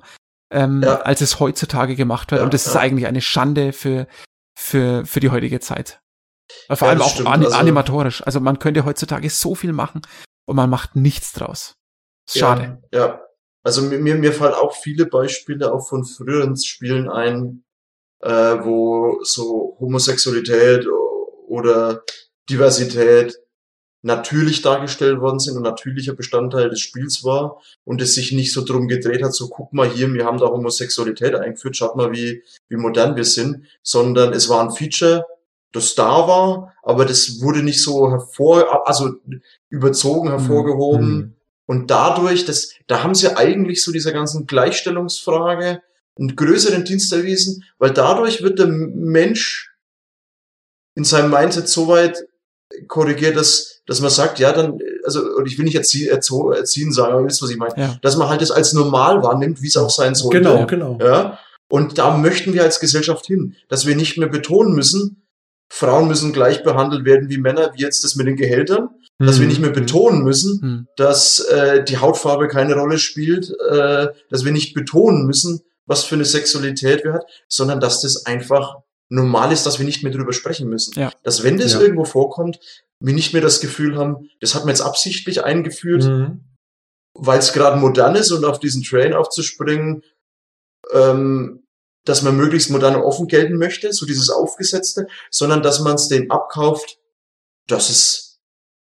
ähm, 0.51 0.81
ja. 0.81 1.01
als 1.01 1.21
es 1.21 1.39
heutzutage 1.39 1.95
gemacht 1.95 2.31
wird. 2.31 2.39
Ja, 2.39 2.45
und 2.45 2.55
das 2.55 2.65
ist 2.65 2.75
eigentlich 2.75 3.05
eine 3.05 3.21
Schande 3.21 3.71
für, 3.71 4.07
für, 4.57 5.05
für 5.05 5.19
die 5.19 5.29
heutige 5.29 5.59
Zeit. 5.59 6.01
Vor 6.71 6.87
allem 6.87 7.03
auch 7.03 7.19
an, 7.19 7.45
also, 7.45 7.55
animatorisch. 7.55 8.25
Also 8.25 8.39
man 8.39 8.57
könnte 8.57 8.83
heutzutage 8.83 9.29
so 9.29 9.53
viel 9.53 9.73
machen 9.73 10.01
und 10.47 10.55
man 10.55 10.71
macht 10.71 10.95
nichts 10.95 11.33
draus. 11.33 11.75
Schade. 12.27 12.81
Ja, 12.91 13.21
also 13.63 13.81
mir, 13.81 14.15
mir 14.15 14.33
fallen 14.33 14.53
auch 14.53 14.75
viele 14.75 15.05
Beispiele 15.05 15.73
auch 15.73 15.87
von 15.87 16.05
früheren 16.05 16.55
Spielen 16.57 17.09
ein, 17.09 17.63
äh, 18.21 18.29
wo 18.29 19.19
so 19.23 19.77
Homosexualität 19.79 20.87
oder 21.47 22.03
Diversität 22.49 23.37
natürlich 24.03 24.61
dargestellt 24.61 25.19
worden 25.19 25.39
sind 25.39 25.57
und 25.57 25.63
natürlicher 25.63 26.13
Bestandteil 26.13 26.69
des 26.69 26.79
Spiels 26.79 27.23
war 27.23 27.61
und 27.83 28.01
es 28.01 28.13
sich 28.13 28.31
nicht 28.31 28.53
so 28.53 28.63
drum 28.63 28.87
gedreht 28.87 29.23
hat, 29.23 29.33
so 29.33 29.49
guck 29.49 29.73
mal 29.73 29.89
hier, 29.89 30.11
wir 30.13 30.25
haben 30.25 30.37
da 30.37 30.47
Homosexualität 30.47 31.35
eingeführt, 31.35 31.75
schaut 31.75 31.95
mal, 31.95 32.11
wie, 32.11 32.43
wie 32.69 32.77
modern 32.77 33.15
wir 33.15 33.25
sind, 33.25 33.65
sondern 33.83 34.33
es 34.33 34.49
war 34.49 34.61
ein 34.61 34.71
Feature, 34.71 35.25
das 35.73 35.95
da 35.95 36.27
war, 36.27 36.73
aber 36.83 37.05
das 37.05 37.41
wurde 37.41 37.63
nicht 37.63 37.83
so 37.83 38.09
hervor, 38.09 38.87
also 38.87 39.15
überzogen, 39.69 40.29
hervorgehoben, 40.29 41.15
mhm. 41.15 41.33
Und 41.67 41.91
dadurch, 41.91 42.45
das, 42.45 42.71
da 42.87 43.03
haben 43.03 43.13
sie 43.13 43.35
eigentlich 43.35 43.83
so 43.83 43.91
dieser 43.91 44.13
ganzen 44.13 44.47
Gleichstellungsfrage 44.47 45.81
einen 46.17 46.35
größeren 46.35 46.85
Dienst 46.85 47.13
erwiesen, 47.13 47.63
weil 47.77 47.91
dadurch 47.91 48.41
wird 48.41 48.57
der 48.57 48.67
Mensch 48.67 49.75
in 50.95 51.03
seinem 51.03 51.29
Mindset 51.29 51.67
so 51.67 51.87
weit 51.89 52.17
korrigiert, 52.87 53.35
dass, 53.35 53.81
dass 53.85 54.01
man 54.01 54.09
sagt, 54.09 54.39
ja, 54.39 54.51
dann, 54.51 54.79
also, 55.03 55.21
und 55.35 55.45
ich 55.45 55.57
will 55.57 55.65
nicht 55.65 55.75
erzie 55.75 56.07
erzo 56.07 56.51
erziehen 56.51 56.91
sagen, 56.91 57.13
aber 57.13 57.21
ihr 57.21 57.27
wisst, 57.27 57.41
was 57.41 57.49
ich 57.49 57.57
meine, 57.57 57.73
ja. 57.77 57.97
dass 58.01 58.17
man 58.17 58.29
halt 58.29 58.41
das 58.41 58.51
als 58.51 58.73
normal 58.73 59.21
wahrnimmt, 59.21 59.61
wie 59.61 59.67
es 59.67 59.77
auch 59.77 59.89
sein 59.89 60.15
sollte. 60.15 60.39
Genau, 60.39 60.65
genau. 60.65 60.97
Ja. 61.01 61.39
Und 61.69 61.97
da 61.97 62.17
möchten 62.17 62.53
wir 62.53 62.63
als 62.63 62.79
Gesellschaft 62.79 63.25
hin, 63.25 63.55
dass 63.67 63.85
wir 63.85 63.95
nicht 63.95 64.17
mehr 64.17 64.29
betonen 64.29 64.73
müssen, 64.73 65.27
Frauen 65.69 66.07
müssen 66.07 66.31
gleich 66.31 66.63
behandelt 66.63 67.03
werden 67.05 67.29
wie 67.29 67.37
Männer, 67.37 67.71
wie 67.75 67.81
jetzt 67.81 68.03
das 68.03 68.15
mit 68.15 68.25
den 68.25 68.37
Gehältern, 68.37 68.89
dass 69.19 69.37
wir 69.37 69.43
hm. 69.43 69.49
nicht 69.49 69.61
mehr 69.61 69.71
betonen 69.71 70.23
müssen, 70.23 70.61
hm. 70.61 70.87
dass 70.95 71.39
äh, 71.39 71.83
die 71.83 71.97
Hautfarbe 71.97 72.47
keine 72.47 72.75
Rolle 72.75 72.99
spielt, 72.99 73.49
äh, 73.69 74.07
dass 74.29 74.45
wir 74.45 74.51
nicht 74.51 74.73
betonen 74.73 75.25
müssen, 75.25 75.61
was 75.85 76.03
für 76.03 76.15
eine 76.15 76.25
Sexualität 76.25 77.03
wir 77.03 77.13
hat, 77.13 77.25
sondern 77.47 77.79
dass 77.79 78.01
das 78.01 78.25
einfach 78.25 78.75
normal 79.09 79.51
ist, 79.51 79.65
dass 79.65 79.79
wir 79.79 79.85
nicht 79.85 80.03
mehr 80.03 80.11
drüber 80.11 80.33
sprechen 80.33 80.69
müssen. 80.69 80.99
Ja. 80.99 81.11
Dass 81.23 81.43
wenn 81.43 81.57
das 81.57 81.73
ja. 81.73 81.79
irgendwo 81.79 82.05
vorkommt, 82.05 82.59
wir 82.99 83.13
nicht 83.13 83.33
mehr 83.33 83.41
das 83.41 83.61
Gefühl 83.61 83.97
haben, 83.97 84.29
das 84.41 84.53
hat 84.53 84.63
man 84.63 84.69
jetzt 84.69 84.81
absichtlich 84.81 85.43
eingeführt, 85.43 86.03
mhm. 86.03 86.41
weil 87.13 87.39
es 87.39 87.53
gerade 87.53 87.79
modern 87.79 88.15
ist 88.15 88.31
und 88.31 88.45
auf 88.45 88.59
diesen 88.59 88.83
Train 88.83 89.13
aufzuspringen, 89.13 90.03
ähm, 90.91 91.63
dass 92.05 92.21
man 92.21 92.37
möglichst 92.37 92.69
modern 92.69 92.95
und 92.95 93.03
offen 93.03 93.27
gelten 93.27 93.57
möchte, 93.57 93.91
so 93.93 94.05
dieses 94.05 94.29
Aufgesetzte, 94.29 95.07
sondern 95.29 95.61
dass 95.61 95.79
man 95.79 95.95
es 95.95 96.07
dem 96.07 96.31
abkauft, 96.31 96.99
dass 97.67 97.89
es 97.89 98.26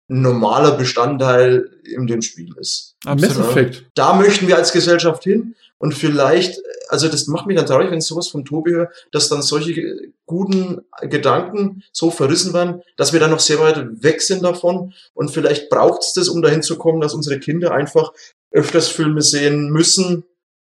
ein 0.09 0.21
normaler 0.21 0.71
Bestandteil 0.71 1.69
in 1.83 2.07
dem 2.07 2.21
Spiel 2.21 2.55
ist. 2.57 2.95
Absolut. 3.05 3.85
Da 3.93 4.13
möchten 4.13 4.47
wir 4.47 4.57
als 4.57 4.71
Gesellschaft 4.71 5.23
hin 5.23 5.55
und 5.79 5.93
vielleicht, 5.93 6.59
also 6.89 7.07
das 7.07 7.27
macht 7.27 7.45
mich 7.45 7.57
dann 7.57 7.65
traurig, 7.65 7.91
wenn 7.91 7.99
ich 7.99 8.05
sowas 8.05 8.29
von 8.29 8.45
Tobi 8.45 8.71
höre, 8.71 8.89
dass 9.11 9.29
dann 9.29 9.41
solche 9.41 10.11
guten 10.25 10.81
Gedanken 11.01 11.83
so 11.91 12.09
verrissen 12.09 12.53
werden, 12.53 12.81
dass 12.95 13.13
wir 13.13 13.19
dann 13.19 13.31
noch 13.31 13.39
sehr 13.39 13.59
weit 13.59 14.03
weg 14.03 14.21
sind 14.21 14.43
davon 14.43 14.93
und 15.13 15.29
vielleicht 15.29 15.69
braucht 15.69 16.01
es 16.01 16.13
das, 16.13 16.29
um 16.29 16.41
dahin 16.41 16.63
zu 16.63 16.77
kommen, 16.77 17.01
dass 17.01 17.13
unsere 17.13 17.39
Kinder 17.39 17.71
einfach 17.71 18.13
öfters 18.51 18.87
Filme 18.87 19.21
sehen 19.21 19.69
müssen, 19.69 20.23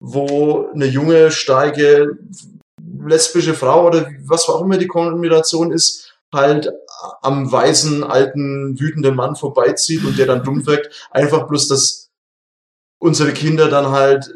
wo 0.01 0.69
eine 0.73 0.87
junge, 0.87 1.31
steige, 1.31 2.19
lesbische 3.05 3.55
Frau 3.55 3.87
oder 3.87 4.11
was 4.25 4.49
auch 4.49 4.63
immer 4.63 4.79
die 4.79 4.87
Kombination 4.87 5.71
ist, 5.71 6.13
halt 6.33 6.71
am 7.23 7.51
weißen, 7.51 8.05
alten, 8.05 8.79
wütenden 8.79 9.15
Mann 9.15 9.37
vorbeizieht 9.37 10.05
und 10.05 10.19
der 10.19 10.27
dann 10.27 10.43
dumm 10.43 10.67
wirkt. 10.67 11.09
Einfach 11.11 11.47
bloß, 11.47 11.69
dass 11.69 12.11
unsere 12.99 13.33
Kinder 13.33 13.69
dann 13.69 13.91
halt 13.91 14.33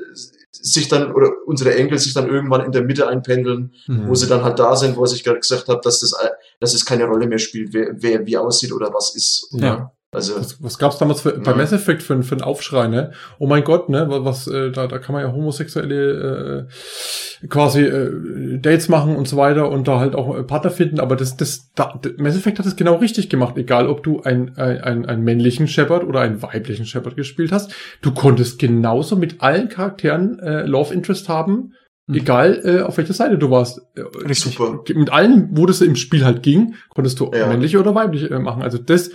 sich 0.53 0.89
dann 0.89 1.13
oder 1.13 1.31
unsere 1.47 1.75
Enkel 1.75 1.99
sich 1.99 2.15
dann 2.15 2.29
irgendwann 2.29 2.65
in 2.65 2.73
der 2.73 2.83
Mitte 2.83 3.09
einpendeln, 3.09 3.75
mhm. 3.87 4.09
wo 4.09 4.15
sie 4.15 4.29
dann 4.29 4.45
halt 4.45 4.59
da 4.59 4.77
sind, 4.77 4.97
wo 4.97 5.05
ich 5.05 5.25
gerade 5.25 5.41
gesagt 5.41 5.69
habe, 5.69 5.81
dass 5.83 6.01
das 6.01 6.15
dass 6.61 6.75
es 6.75 6.85
keine 6.85 7.07
Rolle 7.07 7.27
mehr 7.27 7.39
spielt, 7.39 7.73
wer, 7.73 7.91
wer 7.95 8.25
wie 8.27 8.37
aussieht 8.37 8.73
oder 8.73 8.95
was 8.95 9.17
ist. 9.17 9.49
Ja. 9.53 9.93
Also 10.15 10.37
was, 10.37 10.63
was 10.63 10.79
gab 10.79 10.93
es 10.93 10.99
damals 10.99 11.23
für, 11.23 11.39
bei 11.39 11.55
Mass 11.55 11.73
Effect 11.73 12.03
für, 12.03 12.23
für 12.23 12.35
einen 12.35 12.43
Aufschrei, 12.43 12.87
ne? 12.87 13.13
Oh 13.39 13.47
mein 13.47 13.65
Gott, 13.65 13.89
ne? 13.89 14.07
Was 14.11 14.47
äh, 14.47 14.71
da, 14.71 14.87
da 14.87 14.99
kann 14.99 15.15
man 15.15 15.25
ja 15.25 15.33
homosexuelle 15.33 16.69
äh, 16.69 17.47
quasi 17.49 17.81
äh, 17.81 18.59
Dates 18.59 18.91
machen 18.91 19.17
und 19.17 19.27
so 19.27 19.39
weiter 19.39 19.71
und 19.71 19.89
da 19.89 20.01
halt 20.01 20.15
auch 20.15 20.37
äh, 20.37 20.43
Partner 20.43 20.71
finden, 20.71 21.01
aber 21.01 21.17
das 21.17 21.39
das 21.39 21.73
da, 21.75 21.99
Mass 22.19 22.37
Effect 22.37 22.59
hat 22.59 22.67
es 22.67 22.77
genau 22.77 22.97
richtig 22.97 23.31
gemacht, 23.31 23.57
egal 23.57 23.89
ob 23.89 24.03
du 24.03 24.21
ein, 24.21 24.55
ein, 24.59 24.83
ein, 24.83 25.07
einen 25.07 25.25
männlichen 25.25 25.67
Shepard 25.67 26.05
oder 26.05 26.21
einen 26.21 26.43
weiblichen 26.43 26.85
Shepard 26.85 27.17
gespielt 27.17 27.51
hast, 27.51 27.75
du 28.03 28.13
konntest 28.13 28.59
genauso 28.59 29.17
mit 29.17 29.41
allen 29.41 29.71
Charakteren 29.71 30.39
äh, 30.41 30.67
Love 30.67 30.93
Interest 30.93 31.31
haben. 31.31 31.73
Mhm. 32.07 32.15
Egal, 32.17 32.61
äh, 32.65 32.83
auf 32.83 32.99
welcher 32.99 33.15
Seite 33.15 33.39
du 33.39 33.51
warst. 33.51 33.81
Äh, 33.95 34.03
Richtig 34.29 34.57
super. 34.57 34.83
Mit 34.95 35.11
allen, 35.11 35.49
wo 35.53 35.65
das 35.65 35.81
im 35.81 35.97
Spiel 35.97 36.25
halt 36.25 36.43
ging, 36.43 36.75
konntest 36.91 37.19
du 37.19 37.31
ja. 37.33 37.47
männlich 37.47 37.79
oder 37.79 37.95
weiblich 37.95 38.31
äh, 38.31 38.39
machen. 38.39 38.63
Also 38.63 38.77
das 38.77 39.13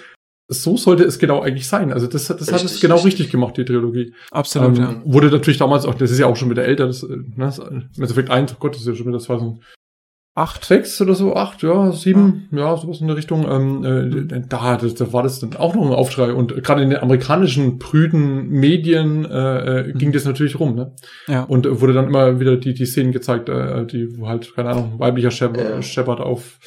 so 0.47 0.77
sollte 0.77 1.03
es 1.03 1.19
genau 1.19 1.41
eigentlich 1.41 1.67
sein. 1.67 1.91
Also 1.91 2.07
das, 2.07 2.27
das 2.27 2.39
richtig, 2.39 2.53
hat 2.53 2.63
es 2.63 2.79
genau 2.79 2.95
richtig. 2.95 3.13
richtig 3.13 3.31
gemacht, 3.31 3.57
die 3.57 3.65
Trilogie. 3.65 4.13
Absolut, 4.31 4.77
ähm, 4.77 4.83
ja. 4.83 5.01
Wurde 5.03 5.29
natürlich 5.29 5.57
damals 5.57 5.85
auch, 5.85 5.95
das 5.95 6.11
ist 6.11 6.19
ja 6.19 6.27
auch 6.27 6.37
schon 6.37 6.49
wieder 6.49 6.63
älter, 6.63 6.87
das, 6.87 7.03
äh, 7.03 7.17
ne, 7.17 7.33
das 7.37 7.59
Mass 7.97 8.11
Effect 8.11 8.29
1, 8.29 8.53
oh 8.53 8.57
Gott, 8.59 8.73
das 8.73 8.81
ist 8.81 8.87
ja 8.87 8.95
schon 8.95 9.07
wieder 9.07 9.19
2008, 9.19 9.61
acht, 10.37 10.63
sechs 10.63 11.01
oder 11.01 11.15
so, 11.15 11.35
acht, 11.35 11.63
ja, 11.63 11.91
sieben, 11.91 12.47
ja, 12.51 12.59
ja 12.59 12.77
sowas 12.77 13.01
in 13.01 13.07
der 13.07 13.17
Richtung. 13.17 13.49
Ähm, 13.49 13.83
äh, 13.83 14.41
da, 14.47 14.77
das, 14.77 14.93
da 14.93 15.11
war 15.11 15.23
das 15.23 15.39
dann 15.39 15.55
auch 15.55 15.73
noch 15.73 15.83
ein 15.83 15.93
Aufschrei. 15.93 16.31
Und 16.31 16.63
gerade 16.63 16.83
in 16.83 16.91
den 16.91 16.99
amerikanischen 16.99 17.79
prüden 17.79 18.47
Medien 18.47 19.25
äh, 19.25 19.79
äh, 19.79 19.93
ging 19.93 20.09
mhm. 20.09 20.13
das 20.13 20.25
natürlich 20.25 20.59
rum, 20.59 20.75
ne? 20.75 20.93
Ja. 21.27 21.43
Und 21.43 21.65
äh, 21.65 21.81
wurde 21.81 21.93
dann 21.93 22.05
immer 22.05 22.39
wieder 22.39 22.55
die, 22.55 22.75
die 22.75 22.85
Szenen 22.85 23.11
gezeigt, 23.11 23.49
äh, 23.49 23.85
die, 23.87 24.15
wo 24.15 24.27
halt, 24.27 24.53
keine 24.55 24.69
Ahnung, 24.69 24.99
weiblicher 24.99 25.31
Shepard, 25.31 25.83
Shepard 25.83 26.19
auf 26.21 26.59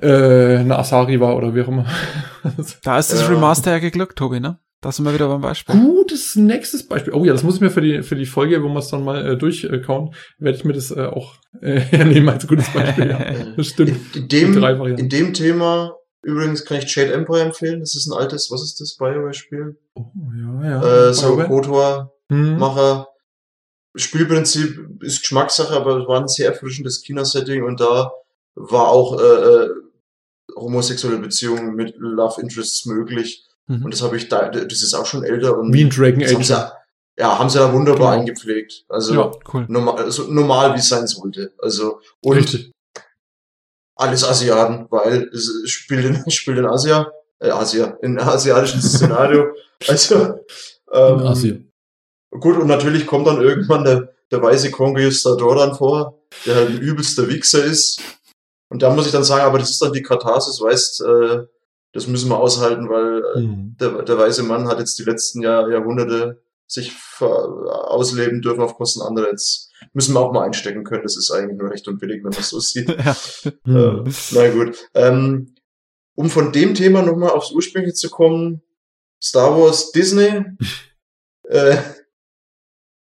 äh, 0.00 0.56
eine 0.58 0.78
Asari 0.78 1.20
war 1.20 1.36
oder 1.36 1.54
wie 1.54 1.62
auch 1.62 1.68
immer. 1.68 1.86
da 2.82 2.98
ist 2.98 3.12
das 3.12 3.20
ja. 3.22 3.28
Remaster 3.28 3.72
ja 3.72 3.78
geglückt, 3.78 4.16
Tobi, 4.16 4.40
ne? 4.40 4.58
Da 4.80 4.90
sind 4.90 5.04
wir 5.04 5.14
wieder 5.14 5.28
beim 5.28 5.40
Beispiel. 5.40 5.76
Gutes 5.76 6.34
nächstes 6.34 6.88
Beispiel. 6.88 7.12
Oh 7.12 7.24
ja, 7.24 7.32
das 7.32 7.44
muss 7.44 7.54
ich 7.54 7.60
mir 7.60 7.70
für 7.70 7.80
die, 7.80 8.02
für 8.02 8.16
die 8.16 8.26
Folge, 8.26 8.62
wo 8.64 8.68
wir 8.68 8.80
es 8.80 8.88
dann 8.88 9.04
mal 9.04 9.24
äh, 9.24 9.36
durchkauen, 9.36 10.12
werde 10.38 10.58
ich 10.58 10.64
mir 10.64 10.72
das 10.72 10.90
äh, 10.90 11.06
auch 11.06 11.36
äh, 11.60 12.04
nehmen 12.04 12.28
als 12.28 12.48
gutes 12.48 12.68
Beispiel. 12.70 13.10
ja, 13.10 13.24
das 13.56 13.68
stimmt. 13.68 14.16
In, 14.16 14.22
in 14.22 14.28
dem, 14.28 14.86
in 14.96 15.08
dem 15.08 15.34
Thema 15.34 15.96
übrigens 16.22 16.64
kann 16.64 16.78
ich 16.78 16.94
Jade 16.94 17.12
Empire 17.12 17.42
empfehlen. 17.42 17.80
Das 17.80 17.94
ist 17.94 18.08
ein 18.08 18.18
altes, 18.18 18.50
was 18.50 18.62
ist 18.62 18.80
das, 18.80 18.96
Bioware-Spiel? 18.96 19.76
Oh, 19.94 20.10
ja, 20.36 20.70
ja. 20.70 21.08
Äh, 21.08 21.14
so 21.14 21.36
Kotor-Macher. 21.36 22.98
Hm. 22.98 23.06
Spielprinzip 23.94 25.02
ist 25.02 25.20
Geschmackssache, 25.20 25.74
aber 25.74 25.98
es 25.98 26.08
war 26.08 26.20
ein 26.20 26.28
sehr 26.28 26.48
erfrischendes 26.48 27.02
Kinosetting 27.02 27.62
und 27.62 27.80
da 27.80 28.10
war 28.54 28.88
auch 28.88 29.20
äh, 29.20 29.22
äh, 29.22 29.68
homosexuelle 30.56 31.18
Beziehungen 31.18 31.74
mit 31.74 31.94
Love 31.98 32.40
Interests 32.40 32.86
möglich. 32.86 33.44
Mhm. 33.66 33.84
Und 33.84 33.94
das 33.94 34.02
habe 34.02 34.16
ich 34.16 34.28
da, 34.28 34.48
das 34.48 34.82
ist 34.82 34.94
auch 34.94 35.06
schon 35.06 35.24
älter 35.24 35.58
und 35.58 35.72
wie 35.72 35.84
ein 35.84 35.90
Dragon 35.90 36.22
Age. 36.22 36.34
Haben 36.34 36.44
sie, 36.44 36.72
ja, 37.18 37.38
haben 37.38 37.50
sie 37.50 37.58
da 37.58 37.72
wunderbar 37.72 38.10
genau. 38.10 38.20
eingepflegt. 38.20 38.84
Also 38.88 39.14
ja, 39.14 39.30
cool. 39.52 39.66
normal, 39.68 39.98
also 40.02 40.24
normal 40.24 40.74
wie 40.74 40.78
es 40.78 40.88
sein 40.88 41.06
sollte. 41.06 41.52
Also 41.58 42.00
und 42.20 42.36
Richtig. 42.36 42.72
alles 43.96 44.24
Asiaten, 44.24 44.86
weil 44.90 45.28
es 45.32 45.50
spielt 45.66 46.04
in, 46.04 46.30
spielt 46.30 46.58
in 46.58 46.66
Asia, 46.66 47.10
äh, 47.38 47.50
Asia, 47.50 47.98
in 48.02 48.18
asiatischen 48.18 48.82
Szenario. 48.82 49.54
also 49.88 50.14
ähm, 50.92 51.20
in 51.20 51.26
Asien. 51.26 51.72
Gut, 52.30 52.56
und 52.56 52.66
natürlich 52.66 53.06
kommt 53.06 53.26
dann 53.26 53.42
irgendwann 53.42 53.84
der, 53.84 54.14
der 54.30 54.42
weiße 54.42 54.70
Conquistador 54.70 55.56
dann 55.56 55.74
vor, 55.74 56.18
der 56.46 56.54
halt 56.56 56.70
ein 56.70 56.78
übelster 56.78 57.28
Wichser 57.28 57.62
ist 57.62 58.00
und 58.72 58.80
da 58.80 58.94
muss 58.94 59.04
ich 59.04 59.12
dann 59.12 59.22
sagen, 59.22 59.44
aber 59.44 59.58
das 59.58 59.68
ist 59.68 59.82
dann 59.82 59.92
die 59.92 60.00
Katharsis, 60.00 60.58
weißt, 60.58 61.02
äh, 61.02 61.46
das 61.92 62.06
müssen 62.06 62.30
wir 62.30 62.38
aushalten, 62.38 62.88
weil 62.88 63.22
äh, 63.34 63.40
mhm. 63.40 63.76
der, 63.78 64.02
der 64.02 64.16
weiße 64.16 64.44
Mann 64.44 64.66
hat 64.66 64.78
jetzt 64.78 64.98
die 64.98 65.02
letzten 65.02 65.42
Jahr, 65.42 65.70
Jahrhunderte 65.70 66.42
sich 66.66 66.94
ausleben 67.20 68.40
dürfen 68.40 68.62
auf 68.62 68.78
Kosten 68.78 69.02
anderer. 69.02 69.28
Jetzt 69.30 69.70
müssen 69.92 70.14
wir 70.14 70.20
auch 70.20 70.32
mal 70.32 70.44
einstecken 70.44 70.84
können. 70.84 71.02
Das 71.02 71.18
ist 71.18 71.30
eigentlich 71.30 71.58
nur 71.58 71.70
recht 71.70 71.86
und 71.86 71.98
billig, 71.98 72.24
wenn 72.24 72.30
man 72.30 72.40
es 72.40 72.48
so 72.48 72.60
sieht. 72.60 72.88
ja. 72.88 73.12
äh, 73.66 74.10
na 74.30 74.48
gut. 74.48 74.88
Ähm, 74.94 75.54
um 76.14 76.30
von 76.30 76.50
dem 76.50 76.74
Thema 76.74 77.02
nochmal 77.02 77.32
aufs 77.32 77.52
Ursprüngliche 77.52 77.92
zu 77.92 78.08
kommen, 78.08 78.62
Star 79.22 79.54
Wars 79.60 79.92
Disney. 79.92 80.44
äh, 81.44 81.76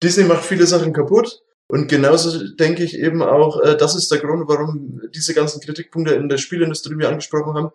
Disney 0.02 0.24
macht 0.24 0.46
viele 0.46 0.66
Sachen 0.66 0.94
kaputt. 0.94 1.42
Und 1.68 1.89
genauso 1.89 2.55
denke 2.55 2.84
ich 2.84 2.98
eben 2.98 3.22
auch, 3.22 3.60
äh, 3.60 3.76
das 3.76 3.94
ist 3.94 4.10
der 4.10 4.18
Grund, 4.18 4.48
warum 4.48 5.01
diese 5.14 5.34
ganzen 5.34 5.60
Kritikpunkte 5.60 6.14
in 6.14 6.28
der 6.28 6.39
Spielindustrie, 6.39 6.90
die 6.90 6.98
wir 6.98 7.09
angesprochen 7.09 7.55
haben, 7.55 7.70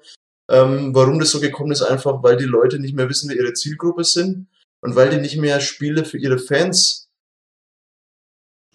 ähm, 0.49 0.93
warum 0.93 1.19
das 1.19 1.31
so 1.31 1.39
gekommen 1.39 1.71
ist, 1.71 1.81
einfach 1.81 2.23
weil 2.23 2.37
die 2.37 2.45
Leute 2.45 2.79
nicht 2.79 2.95
mehr 2.95 3.09
wissen, 3.09 3.29
wer 3.29 3.37
ihre 3.37 3.53
Zielgruppe 3.53 4.03
sind 4.03 4.47
und 4.81 4.95
weil 4.95 5.09
die 5.09 5.17
nicht 5.17 5.37
mehr 5.37 5.59
Spiele 5.59 6.05
für 6.05 6.17
ihre 6.17 6.37
Fans, 6.37 7.09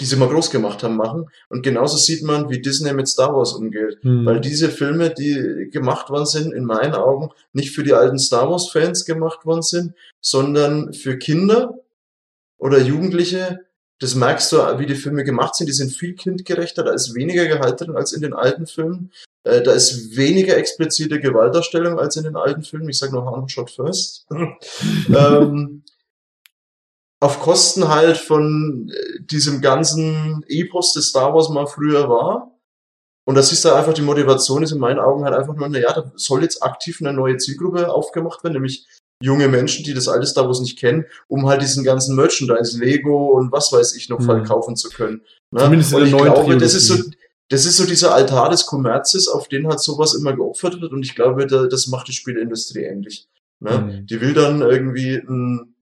die 0.00 0.04
sie 0.04 0.16
mal 0.16 0.28
groß 0.28 0.50
gemacht 0.50 0.82
haben, 0.82 0.96
machen. 0.96 1.30
Und 1.48 1.62
genauso 1.62 1.96
sieht 1.96 2.22
man, 2.24 2.50
wie 2.50 2.60
Disney 2.60 2.92
mit 2.92 3.08
Star 3.08 3.34
Wars 3.34 3.52
umgeht. 3.52 3.98
Hm. 4.02 4.26
Weil 4.26 4.40
diese 4.40 4.70
Filme, 4.70 5.10
die 5.10 5.68
gemacht 5.70 6.10
worden 6.10 6.26
sind, 6.26 6.52
in 6.52 6.64
meinen 6.64 6.94
Augen 6.94 7.30
nicht 7.52 7.74
für 7.74 7.84
die 7.84 7.92
alten 7.92 8.18
Star 8.18 8.50
Wars-Fans 8.50 9.04
gemacht 9.04 9.46
worden 9.46 9.62
sind, 9.62 9.94
sondern 10.20 10.92
für 10.92 11.18
Kinder 11.18 11.78
oder 12.58 12.80
Jugendliche, 12.80 13.60
das 14.02 14.16
merkst 14.16 14.50
du, 14.50 14.56
wie 14.80 14.86
die 14.86 14.96
Filme 14.96 15.22
gemacht 15.22 15.54
sind. 15.54 15.68
Die 15.68 15.72
sind 15.72 15.92
viel 15.92 16.16
kindgerechter, 16.16 16.82
da 16.82 16.92
ist 16.92 17.14
weniger 17.14 17.46
Gehalt 17.46 17.80
drin 17.80 17.94
als 17.94 18.12
in 18.12 18.20
den 18.20 18.34
alten 18.34 18.66
Filmen. 18.66 19.12
Äh, 19.44 19.62
da 19.62 19.72
ist 19.72 20.16
weniger 20.16 20.56
explizite 20.56 21.20
Gewaltdarstellung 21.20 22.00
als 22.00 22.16
in 22.16 22.24
den 22.24 22.34
alten 22.34 22.64
Filmen. 22.64 22.88
Ich 22.88 22.98
sage 22.98 23.14
noch 23.14 23.30
Hand 23.30 23.52
Shot 23.52 23.70
First. 23.70 24.26
ähm, 25.08 25.84
auf 27.20 27.38
Kosten 27.38 27.86
halt 27.86 28.16
von 28.16 28.90
äh, 28.92 29.22
diesem 29.22 29.60
ganzen 29.60 30.44
Epos, 30.48 30.94
des 30.94 31.10
Star 31.10 31.32
Wars 31.32 31.48
mal 31.50 31.68
früher 31.68 32.08
war. 32.08 32.58
Und 33.24 33.36
das 33.36 33.52
ist 33.52 33.64
da 33.64 33.78
einfach 33.78 33.94
die 33.94 34.02
Motivation, 34.02 34.64
ist 34.64 34.72
in 34.72 34.80
meinen 34.80 34.98
Augen 34.98 35.24
halt 35.24 35.36
einfach 35.36 35.54
nur, 35.54 35.68
naja, 35.68 35.92
da 35.92 36.10
soll 36.16 36.42
jetzt 36.42 36.60
aktiv 36.60 36.98
eine 37.00 37.12
neue 37.12 37.36
Zielgruppe 37.36 37.88
aufgemacht 37.88 38.42
werden, 38.42 38.54
nämlich 38.54 38.84
junge 39.22 39.48
Menschen, 39.48 39.84
die 39.84 39.94
das 39.94 40.08
alte 40.08 40.26
Star 40.26 40.46
Wars 40.46 40.60
nicht 40.60 40.78
kennen, 40.78 41.06
um 41.28 41.46
halt 41.46 41.62
diesen 41.62 41.84
ganzen 41.84 42.16
Merchandise, 42.16 42.78
Lego 42.78 43.32
und 43.38 43.52
was 43.52 43.72
weiß 43.72 43.94
ich 43.96 44.08
noch 44.08 44.18
mhm. 44.18 44.24
verkaufen 44.24 44.76
zu 44.76 44.90
können. 44.90 45.22
Ne? 45.50 45.60
Zumindest 45.60 45.94
und 45.94 46.04
ich 46.04 46.10
glaube, 46.10 46.40
Trilogie. 46.40 46.58
das 46.58 46.74
ist 46.74 46.88
so, 46.88 47.02
das 47.48 47.66
ist 47.66 47.76
so 47.76 47.86
dieser 47.86 48.14
Altar 48.14 48.50
des 48.50 48.66
Kommerzes, 48.66 49.28
auf 49.28 49.48
den 49.48 49.68
halt 49.68 49.80
sowas 49.80 50.14
immer 50.14 50.34
geopfert 50.34 50.80
wird 50.80 50.92
und 50.92 51.02
ich 51.02 51.14
glaube, 51.14 51.46
da, 51.46 51.66
das 51.66 51.86
macht 51.86 52.08
die 52.08 52.12
Spielindustrie 52.12 52.82
ähnlich. 52.82 53.28
Ne? 53.60 53.78
Mhm. 53.78 54.06
Die 54.06 54.20
will 54.20 54.34
dann 54.34 54.62
irgendwie 54.62 55.16
ein, 55.16 55.74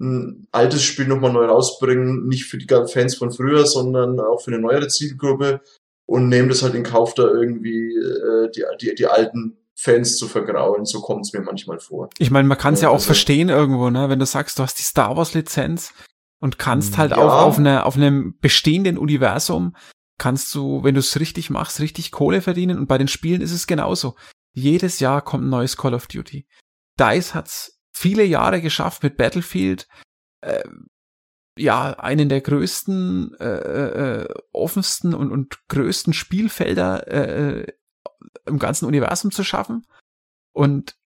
ein 0.00 0.46
altes 0.52 0.82
Spiel 0.82 1.06
nochmal 1.06 1.32
neu 1.32 1.46
rausbringen, 1.46 2.26
nicht 2.26 2.44
für 2.44 2.58
die 2.58 2.66
Fans 2.66 3.14
von 3.14 3.30
früher, 3.30 3.64
sondern 3.64 4.20
auch 4.20 4.42
für 4.42 4.50
eine 4.50 4.60
neuere 4.60 4.88
Zielgruppe 4.88 5.60
und 6.06 6.28
nehmen 6.28 6.48
das 6.48 6.62
halt 6.62 6.74
in 6.74 6.82
Kauf, 6.82 7.14
da 7.14 7.22
irgendwie 7.22 7.96
äh, 7.96 8.50
die, 8.50 8.64
die, 8.80 8.94
die 8.94 9.06
alten 9.06 9.56
Fans 9.76 10.16
zu 10.16 10.28
vergrauen. 10.28 10.84
So 10.84 11.00
kommt 11.00 11.26
es 11.26 11.32
mir 11.32 11.42
manchmal 11.42 11.78
vor. 11.80 12.08
Ich 12.18 12.30
meine, 12.30 12.48
man 12.48 12.58
kann 12.58 12.74
es 12.74 12.80
ja, 12.80 12.88
ja 12.88 12.90
auch 12.90 12.94
also, 12.94 13.06
verstehen 13.06 13.48
irgendwo, 13.48 13.90
ne? 13.90 14.08
Wenn 14.08 14.18
du 14.18 14.26
sagst, 14.26 14.58
du 14.58 14.62
hast 14.62 14.78
die 14.78 14.84
Star 14.84 15.16
Wars 15.16 15.34
Lizenz 15.34 15.92
und 16.40 16.58
kannst 16.58 16.98
halt 16.98 17.12
ja. 17.12 17.18
auch 17.18 17.42
auf, 17.42 17.58
eine, 17.58 17.84
auf 17.86 17.96
einem 17.96 18.38
bestehenden 18.40 18.98
Universum 18.98 19.74
kannst 20.18 20.54
du, 20.54 20.84
wenn 20.84 20.94
du 20.94 21.00
es 21.00 21.18
richtig 21.18 21.50
machst, 21.50 21.80
richtig 21.80 22.12
Kohle 22.12 22.40
verdienen. 22.40 22.78
Und 22.78 22.86
bei 22.86 22.98
den 22.98 23.08
Spielen 23.08 23.40
ist 23.40 23.52
es 23.52 23.66
genauso. 23.66 24.16
Jedes 24.52 25.00
Jahr 25.00 25.22
kommt 25.22 25.44
ein 25.44 25.50
neues 25.50 25.76
Call 25.76 25.94
of 25.94 26.06
Duty. 26.06 26.46
DICE 26.98 27.34
hat's 27.34 27.80
viele 27.92 28.24
Jahre 28.24 28.60
geschafft 28.60 29.02
mit 29.02 29.16
Battlefield, 29.16 29.88
äh, 30.42 30.62
ja, 31.56 31.92
einen 31.92 32.28
der 32.28 32.40
größten, 32.40 33.34
äh, 33.38 34.22
äh, 34.22 34.34
offensten 34.52 35.14
und, 35.14 35.30
und 35.30 35.58
größten 35.68 36.12
Spielfelder 36.12 37.06
äh, 37.08 37.60
äh 37.60 37.72
im 38.46 38.58
ganzen 38.58 38.86
Universum 38.86 39.30
zu 39.30 39.44
schaffen 39.44 39.86
und 40.52 40.96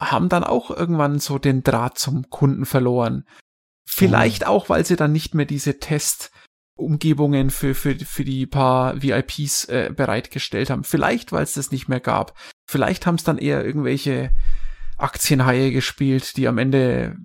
haben 0.00 0.28
dann 0.28 0.44
auch 0.44 0.70
irgendwann 0.70 1.18
so 1.18 1.38
den 1.38 1.62
Draht 1.62 1.98
zum 1.98 2.28
Kunden 2.28 2.66
verloren. 2.66 3.24
Vielleicht 3.88 4.42
mhm. 4.42 4.48
auch, 4.48 4.68
weil 4.68 4.84
sie 4.84 4.96
dann 4.96 5.12
nicht 5.12 5.34
mehr 5.34 5.46
diese 5.46 5.78
Testumgebungen 5.78 7.50
für, 7.50 7.74
für, 7.74 7.96
für 7.96 8.24
die 8.24 8.46
paar 8.46 9.00
VIPs 9.02 9.66
äh, 9.66 9.92
bereitgestellt 9.94 10.70
haben. 10.70 10.84
Vielleicht, 10.84 11.32
weil 11.32 11.44
es 11.44 11.54
das 11.54 11.70
nicht 11.70 11.88
mehr 11.88 12.00
gab. 12.00 12.36
Vielleicht 12.68 13.06
haben 13.06 13.14
es 13.14 13.24
dann 13.24 13.38
eher 13.38 13.64
irgendwelche 13.64 14.32
Aktienhaie 14.98 15.70
gespielt, 15.72 16.36
die 16.36 16.48
am 16.48 16.58
Ende 16.58 17.16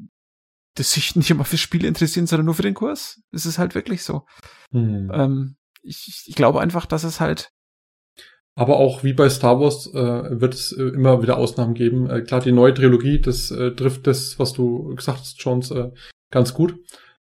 das 0.76 0.94
sich 0.94 1.16
nicht 1.16 1.30
immer 1.30 1.46
fürs 1.46 1.62
Spiel 1.62 1.84
interessieren, 1.84 2.28
sondern 2.28 2.46
nur 2.46 2.56
für 2.56 2.62
den 2.62 2.74
Kurs. 2.74 3.22
Das 3.32 3.46
ist 3.46 3.58
halt 3.58 3.76
wirklich 3.76 4.04
so. 4.04 4.26
Mhm. 4.72 5.12
Ähm, 5.14 5.56
ich, 5.82 6.26
ich 6.28 6.36
glaube 6.36 6.62
einfach, 6.62 6.86
dass 6.86 7.04
es 7.04 7.20
halt 7.20 7.52
aber 8.56 8.78
auch 8.78 9.04
wie 9.04 9.14
bei 9.14 9.30
Star 9.30 9.60
Wars 9.60 9.88
äh, 9.94 10.40
wird 10.42 10.54
es 10.54 10.72
äh, 10.72 10.84
immer 10.84 11.22
wieder 11.22 11.38
Ausnahmen 11.38 11.74
geben. 11.74 12.10
Äh, 12.10 12.22
klar, 12.22 12.42
die 12.42 12.52
neue 12.52 12.74
Trilogie, 12.74 13.20
das 13.22 13.52
äh, 13.52 13.72
trifft 13.72 14.08
das, 14.08 14.38
was 14.40 14.54
du 14.54 14.94
gesagt 14.96 15.20
hast, 15.20 15.42
Jones, 15.42 15.72
äh, 15.72 15.90
ganz 16.32 16.54
gut. 16.54 16.76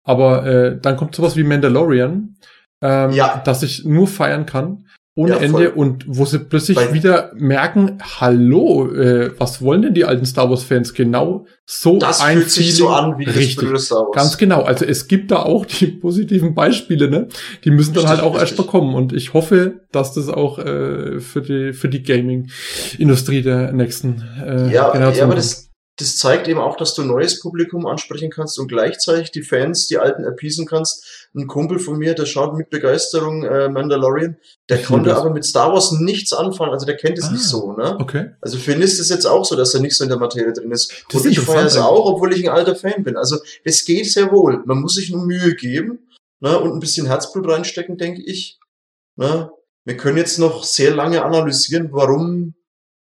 Aber 0.03 0.47
äh, 0.47 0.81
dann 0.81 0.97
kommt 0.97 1.15
sowas 1.15 1.37
wie 1.37 1.45
Mandalorian, 1.45 2.37
ähm, 2.83 3.11
ja. 3.11 3.43
das 3.45 3.63
ich 3.63 3.85
nur 3.85 4.07
feiern 4.07 4.47
kann 4.47 4.88
ohne 5.19 5.33
ja, 5.33 5.39
Ende 5.39 5.73
und 5.73 6.05
wo 6.07 6.25
sie 6.25 6.39
plötzlich 6.39 6.77
Bei 6.77 6.95
wieder 6.95 7.33
merken, 7.35 7.99
hallo, 8.21 8.89
äh, 8.93 9.33
was 9.37 9.61
wollen 9.61 9.83
denn 9.83 9.93
die 9.93 10.05
alten 10.05 10.25
Star 10.25 10.49
Wars 10.49 10.63
Fans 10.63 10.95
genau 10.95 11.45
so 11.67 11.99
Das 11.99 12.21
ein 12.21 12.39
fühlt 12.39 12.51
sich 12.53 12.77
so 12.77 12.89
an 12.89 13.19
wie 13.19 13.25
richtig, 13.25 13.69
das 13.69 13.87
Star 13.87 14.03
Wars. 14.03 14.15
Ganz 14.15 14.39
genau, 14.39 14.63
also 14.63 14.85
es 14.85 15.09
gibt 15.09 15.33
da 15.33 15.43
auch 15.43 15.67
die 15.67 15.87
positiven 16.03 16.55
Beispiele, 16.55 17.11
ne? 17.11 17.27
Die 17.65 17.73
müssen 17.73 17.95
dann 17.95 18.05
richtig, 18.05 18.23
halt 18.23 18.33
auch 18.33 18.41
richtig. 18.41 18.59
erst 18.61 18.71
kommen 18.71 18.95
und 18.95 19.13
ich 19.13 19.35
hoffe, 19.35 19.81
dass 19.91 20.15
das 20.15 20.29
auch 20.29 20.61
äh, 20.61 21.19
für 21.19 21.43
die 21.43 21.73
für 21.73 21.89
die 21.89 22.05
Gaming 22.05 22.51
Industrie 22.97 23.43
der 23.43 23.73
nächsten 23.73 24.23
äh, 24.41 24.73
ja, 24.73 24.93
Generation 24.93 25.17
ja, 25.17 25.25
aber 25.25 25.35
das 25.35 25.69
das 25.99 26.17
zeigt 26.17 26.47
eben 26.47 26.61
auch, 26.61 26.77
dass 26.77 26.95
du 26.95 27.03
neues 27.03 27.41
Publikum 27.41 27.87
ansprechen 27.87 28.31
kannst 28.31 28.59
und 28.61 28.69
gleichzeitig 28.69 29.33
die 29.33 29.43
Fans, 29.43 29.89
die 29.89 29.99
alten 29.99 30.25
appeasen 30.25 30.65
kannst. 30.65 31.05
Ein 31.35 31.47
Kumpel 31.47 31.79
von 31.79 31.99
mir, 31.99 32.15
der 32.15 32.27
schaut 32.27 32.57
mit 32.57 32.71
Begeisterung 32.71 33.45
äh, 33.45 33.69
Mandalorian, 33.69 34.37
der 34.69 34.83
konnte 34.83 35.15
aber 35.17 35.31
mit 35.31 35.45
Star 35.45 35.73
Wars 35.73 35.93
nichts 35.93 36.33
anfangen, 36.33 36.73
also 36.73 36.87
der 36.87 36.97
kennt 36.97 37.19
es 37.19 37.27
ah, 37.27 37.33
nicht 37.33 37.45
so, 37.45 37.73
ne? 37.73 37.97
Okay. 38.01 38.31
Also 38.41 38.59
für 38.59 38.73
ihn 38.73 38.81
ist 38.81 38.99
es 38.99 39.09
jetzt 39.11 39.27
auch 39.27 39.45
so, 39.45 39.55
dass 39.55 39.75
er 39.75 39.81
nicht 39.81 39.95
so 39.95 40.05
in 40.05 40.11
der 40.11 40.19
Materie 40.19 40.53
drin 40.53 40.71
ist. 40.71 41.05
Das 41.11 41.23
und 41.23 41.31
ich 41.31 41.39
feiere 41.41 41.67
es 41.67 41.77
auch, 41.77 42.07
obwohl 42.07 42.33
ich 42.33 42.45
ein 42.45 42.55
alter 42.55 42.75
Fan 42.75 43.05
bin. 43.05 43.17
Also 43.17 43.39
es 43.65 43.85
geht 43.85 44.11
sehr 44.11 44.33
wohl. 44.33 44.63
Man 44.65 44.81
muss 44.81 44.95
sich 44.95 45.11
nur 45.11 45.25
Mühe 45.25 45.55
geben 45.55 46.09
ne? 46.41 46.59
und 46.59 46.73
ein 46.73 46.81
bisschen 46.81 47.07
Herzblut 47.07 47.49
reinstecken, 47.49 47.99
denke 47.99 48.23
ich. 48.23 48.59
Ne? 49.17 49.51
Wir 49.85 49.97
können 49.97 50.17
jetzt 50.17 50.39
noch 50.39 50.65
sehr 50.65 50.95
lange 50.95 51.25
analysieren, 51.25 51.89
warum 51.93 52.55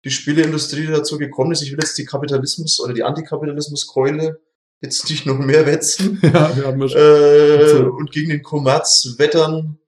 die 0.03 0.11
Spieleindustrie 0.11 0.87
dazu 0.87 1.17
gekommen 1.17 1.51
ist. 1.51 1.63
Ich 1.63 1.71
will 1.71 1.79
jetzt 1.81 1.97
die 1.97 2.05
Kapitalismus- 2.05 2.79
oder 2.79 2.93
die 2.93 3.03
Antikapitalismus-Keule 3.03 4.39
jetzt 4.81 5.09
nicht 5.09 5.25
noch 5.25 5.37
mehr 5.37 5.65
wetzen 5.65 6.19
ja, 6.23 6.55
wir 6.55 6.67
haben 6.67 6.81
ja 6.81 6.89
schon. 6.89 6.99
äh, 6.99 7.89
und 7.89 8.11
gegen 8.11 8.29
den 8.29 8.43
Kommerz 8.43 9.15
wettern. 9.17 9.79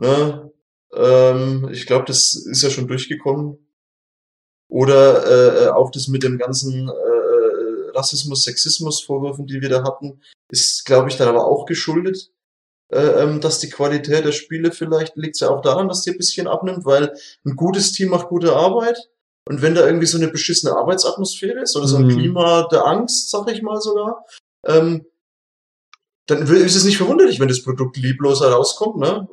Ne? 0.00 0.52
Ähm, 0.94 1.68
ich 1.72 1.86
glaube, 1.86 2.04
das 2.06 2.34
ist 2.34 2.62
ja 2.62 2.70
schon 2.70 2.88
durchgekommen. 2.88 3.58
Oder 4.68 5.66
äh, 5.66 5.68
auch 5.68 5.90
das 5.90 6.08
mit 6.08 6.22
dem 6.22 6.38
ganzen 6.38 6.88
äh, 6.88 7.90
Rassismus, 7.94 8.44
Sexismus 8.44 9.02
Vorwürfen, 9.02 9.46
die 9.46 9.60
wir 9.60 9.68
da 9.68 9.84
hatten, 9.84 10.20
ist, 10.50 10.84
glaube 10.84 11.08
ich, 11.08 11.16
dann 11.16 11.28
aber 11.28 11.46
auch 11.46 11.66
geschuldet 11.66 12.32
äh, 12.88 13.22
ähm, 13.22 13.40
dass 13.40 13.58
die 13.58 13.70
Qualität 13.70 14.24
der 14.24 14.32
Spiele 14.32 14.70
vielleicht 14.70 15.16
liegt 15.16 15.40
ja 15.40 15.50
auch 15.50 15.60
daran, 15.60 15.88
dass 15.88 16.02
die 16.02 16.10
ein 16.10 16.18
bisschen 16.18 16.46
abnimmt, 16.46 16.84
weil 16.84 17.12
ein 17.44 17.56
gutes 17.56 17.92
Team 17.92 18.10
macht 18.10 18.28
gute 18.28 18.54
Arbeit. 18.54 19.10
Und 19.48 19.62
wenn 19.62 19.74
da 19.74 19.86
irgendwie 19.86 20.06
so 20.06 20.18
eine 20.18 20.28
beschissene 20.28 20.76
Arbeitsatmosphäre 20.76 21.60
ist 21.60 21.76
oder 21.76 21.86
so 21.86 21.96
ein 21.96 22.06
mhm. 22.06 22.18
Klima 22.18 22.68
der 22.70 22.84
Angst, 22.84 23.30
sag 23.30 23.50
ich 23.50 23.62
mal 23.62 23.80
sogar, 23.80 24.24
ähm, 24.66 25.06
dann 26.26 26.42
ist 26.42 26.74
es 26.74 26.84
nicht 26.84 26.96
verwunderlich, 26.96 27.38
wenn 27.38 27.48
das 27.48 27.62
Produkt 27.62 27.96
lieblos 27.96 28.40
herauskommt, 28.40 28.96
ne? 28.96 29.28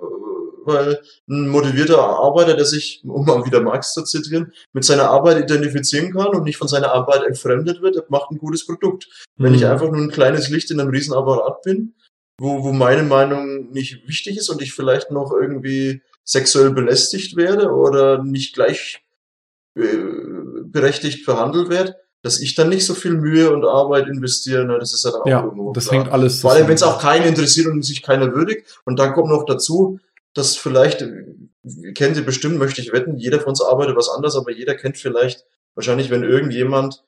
Weil 0.66 1.01
ein 1.27 1.50
motivierter 1.50 2.00
Arbeiter, 2.00 2.56
der 2.56 2.66
sich, 2.66 3.01
um 3.03 3.25
mal 3.25 3.45
wieder 3.45 3.59
Marx 3.59 3.93
zu 3.93 4.03
zitieren, 4.03 4.53
mit 4.72 4.85
seiner 4.85 5.09
Arbeit 5.09 5.43
identifizieren 5.43 6.14
kann 6.14 6.27
und 6.27 6.43
nicht 6.43 6.58
von 6.58 6.69
seiner 6.69 6.93
Arbeit 6.93 7.24
entfremdet 7.24 7.82
wird, 7.82 8.09
macht 8.09 8.32
ein 8.32 8.38
gutes 8.38 8.66
Produkt. 8.66 9.09
Mhm. 9.38 9.43
Wenn 9.43 9.53
ich 9.56 9.61
mhm. 9.61 9.67
einfach 9.67 9.92
nur 9.92 10.01
ein 10.01 10.11
kleines 10.11 10.50
Licht 10.50 10.69
in 10.72 10.80
einem 10.80 10.92
Riesenapparat 10.92 11.64
bin, 11.64 11.95
wo, 12.40 12.64
wo 12.64 12.72
meine 12.72 13.03
Meinung 13.03 13.72
nicht 13.72 14.08
wichtig 14.08 14.38
ist 14.38 14.50
und 14.50 14.61
ich 14.61 14.74
vielleicht 14.74 15.11
noch 15.11 15.32
irgendwie 15.32 16.01
sexuell 16.24 16.72
belästigt 16.72 17.35
werde 17.35 17.72
oder 17.72 18.24
nicht 18.24 18.53
gleich 18.53 19.03
berechtigt 19.76 21.26
verhandelt 21.26 21.69
werde, 21.69 21.95
dass 22.22 22.40
ich 22.40 22.56
dann 22.56 22.69
nicht 22.69 22.85
so 22.85 22.93
viel 22.93 23.14
Mühe 23.14 23.52
und 23.52 23.66
Arbeit 23.66 24.08
investiere, 24.08 24.66
ne, 24.66 24.80
das 24.80 24.93
ist 24.93 25.03
ja 25.03 25.11
dann 25.11 25.22
auch 25.22 25.27
ja, 25.27 25.43
irgendwo 25.43 25.74
das 25.74 25.88
klar. 25.88 26.02
hängt 26.02 26.14
alles 26.14 26.42
Vor 26.42 26.52
allem, 26.52 26.68
wenn 26.68 26.76
es 26.76 26.84
auch 26.84 27.02
keinen 27.02 27.26
interessiert 27.26 27.68
und 27.68 27.84
sich 27.84 28.02
keiner 28.02 28.34
würdigt. 28.34 28.80
Und 28.85 28.98
dann 28.98 29.14
kommt 29.14 29.30
noch 29.30 29.45
dazu, 29.45 30.00
dass 30.34 30.56
vielleicht, 30.56 31.06
kennen 31.95 32.16
Sie 32.16 32.22
bestimmt, 32.22 32.58
möchte 32.58 32.82
ich 32.82 32.93
wetten, 32.93 33.18
jeder 33.18 33.40
von 33.40 33.50
uns 33.50 33.61
arbeitet 33.61 33.98
was 33.98 34.10
anderes, 34.10 34.35
aber 34.35 34.52
jeder 34.52 34.76
kennt 34.76 34.98
vielleicht, 34.98 35.45
wahrscheinlich, 35.76 36.10
wenn 36.10 36.24
irgendjemand 36.24 37.03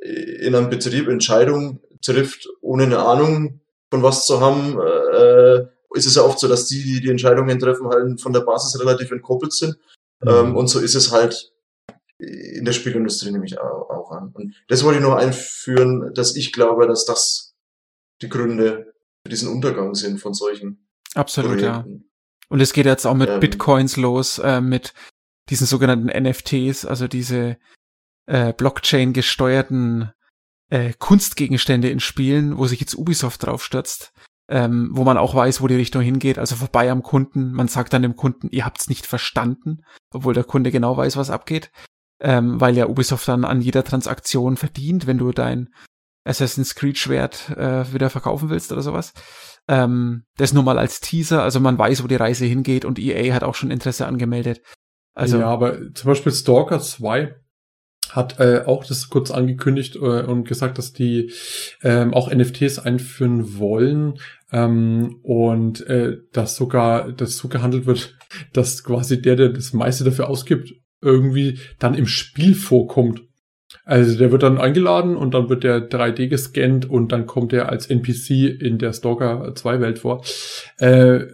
äh, 0.00 0.08
in 0.08 0.54
einem 0.54 0.70
Betrieb 0.70 1.08
Entscheidungen 1.08 1.80
trifft, 2.00 2.48
ohne 2.60 2.84
eine 2.84 3.00
Ahnung 3.00 3.60
von 3.90 4.02
was 4.02 4.26
zu 4.26 4.40
haben, 4.40 4.78
äh, 4.78 5.66
ist 5.96 6.06
es 6.06 6.16
ja 6.16 6.22
oft 6.22 6.38
so, 6.38 6.48
dass 6.48 6.66
die, 6.66 6.82
die 6.82 7.00
die 7.00 7.10
Entscheidungen 7.10 7.58
treffen, 7.58 7.88
halt 7.88 8.20
von 8.20 8.32
der 8.32 8.40
Basis 8.40 8.78
relativ 8.80 9.10
entkoppelt 9.10 9.52
sind. 9.52 9.78
Mhm. 10.20 10.28
Ähm, 10.28 10.56
und 10.56 10.68
so 10.68 10.80
ist 10.80 10.94
es 10.94 11.12
halt 11.12 11.52
in 12.18 12.64
der 12.64 12.72
Spielindustrie 12.72 13.30
nehme 13.30 13.44
ich 13.44 13.58
auch, 13.58 14.10
an. 14.10 14.30
Und 14.34 14.54
das 14.68 14.84
wollte 14.84 14.98
ich 14.98 15.04
noch 15.04 15.14
einführen, 15.14 16.12
dass 16.14 16.36
ich 16.36 16.52
glaube, 16.52 16.86
dass 16.86 17.04
das 17.04 17.54
die 18.22 18.28
Gründe 18.28 18.94
für 19.22 19.30
diesen 19.30 19.48
Untergang 19.48 19.94
sind 19.94 20.20
von 20.20 20.34
solchen 20.34 20.86
Absolut, 21.14 21.58
Projekten. 21.58 21.92
ja. 21.92 22.00
Und 22.48 22.60
es 22.60 22.72
geht 22.72 22.86
jetzt 22.86 23.06
auch 23.06 23.14
mit 23.14 23.30
ähm, 23.30 23.40
Bitcoins 23.40 23.96
los, 23.96 24.38
äh, 24.38 24.60
mit 24.60 24.94
diesen 25.50 25.66
sogenannten 25.66 26.06
NFTs, 26.06 26.84
also 26.84 27.08
diese 27.08 27.56
äh, 28.26 28.52
Blockchain 28.52 29.12
gesteuerten 29.12 30.12
äh, 30.70 30.92
Kunstgegenstände 30.98 31.90
in 31.90 32.00
Spielen, 32.00 32.58
wo 32.58 32.66
sich 32.66 32.80
jetzt 32.80 32.96
Ubisoft 32.96 33.44
draufstürzt, 33.44 34.12
ähm, 34.48 34.90
wo 34.92 35.04
man 35.04 35.18
auch 35.18 35.34
weiß, 35.34 35.60
wo 35.60 35.68
die 35.68 35.74
Richtung 35.74 36.02
hingeht, 36.02 36.38
also 36.38 36.56
vorbei 36.56 36.90
am 36.90 37.02
Kunden. 37.02 37.52
Man 37.52 37.68
sagt 37.68 37.92
dann 37.92 38.02
dem 38.02 38.16
Kunden, 38.16 38.48
ihr 38.50 38.64
habt's 38.64 38.88
nicht 38.88 39.06
verstanden, 39.06 39.84
obwohl 40.12 40.34
der 40.34 40.44
Kunde 40.44 40.70
genau 40.70 40.96
weiß, 40.96 41.16
was 41.16 41.30
abgeht, 41.30 41.70
ähm, 42.24 42.58
weil 42.60 42.76
ja 42.76 42.86
Ubisoft 42.86 43.28
dann 43.28 43.44
an 43.44 43.60
jeder 43.60 43.84
Transaktion 43.84 44.56
verdient, 44.56 45.06
wenn 45.06 45.18
du 45.18 45.30
dein 45.30 45.68
Assassin's 46.24 46.74
Creed 46.74 46.96
Schwert 46.96 47.50
äh, 47.50 47.92
wieder 47.92 48.08
verkaufen 48.08 48.48
willst 48.48 48.72
oder 48.72 48.80
sowas. 48.80 49.12
Ähm, 49.68 50.24
das 50.38 50.54
nur 50.54 50.62
mal 50.62 50.78
als 50.78 51.00
Teaser, 51.00 51.42
also 51.42 51.60
man 51.60 51.78
weiß, 51.78 52.02
wo 52.02 52.08
die 52.08 52.16
Reise 52.16 52.46
hingeht 52.46 52.86
und 52.86 52.98
EA 52.98 53.34
hat 53.34 53.44
auch 53.44 53.54
schon 53.54 53.70
Interesse 53.70 54.06
angemeldet. 54.06 54.62
Also 55.14 55.38
ja, 55.38 55.46
aber 55.46 55.92
zum 55.92 56.08
Beispiel 56.08 56.32
Stalker 56.32 56.80
2 56.80 57.34
hat 58.10 58.40
äh, 58.40 58.62
auch 58.64 58.84
das 58.84 59.10
kurz 59.10 59.30
angekündigt 59.30 59.96
äh, 59.96 60.22
und 60.22 60.48
gesagt, 60.48 60.78
dass 60.78 60.92
die 60.92 61.30
ähm, 61.82 62.14
auch 62.14 62.32
NFTs 62.32 62.78
einführen 62.78 63.58
wollen 63.58 64.18
ähm, 64.50 65.20
und 65.22 65.86
äh, 65.88 66.18
dass 66.32 66.56
sogar 66.56 67.12
das 67.12 67.36
so 67.36 67.48
gehandelt 67.48 67.84
wird, 67.84 68.16
dass 68.54 68.82
quasi 68.82 69.20
der, 69.20 69.36
der 69.36 69.50
das 69.50 69.74
meiste 69.74 70.04
dafür 70.04 70.28
ausgibt, 70.28 70.72
irgendwie 71.04 71.58
dann 71.78 71.94
im 71.94 72.06
Spiel 72.06 72.54
vorkommt. 72.54 73.22
Also 73.84 74.16
der 74.16 74.32
wird 74.32 74.42
dann 74.42 74.58
eingeladen 74.58 75.16
und 75.16 75.34
dann 75.34 75.48
wird 75.48 75.64
der 75.64 75.90
3D 75.90 76.28
gescannt 76.28 76.88
und 76.88 77.12
dann 77.12 77.26
kommt 77.26 77.52
er 77.52 77.68
als 77.68 77.86
NPC 77.86 78.60
in 78.60 78.78
der 78.78 78.92
Stalker 78.92 79.54
2 79.54 79.80
Welt 79.80 79.98
vor. 79.98 80.24
Äh, 80.78 81.26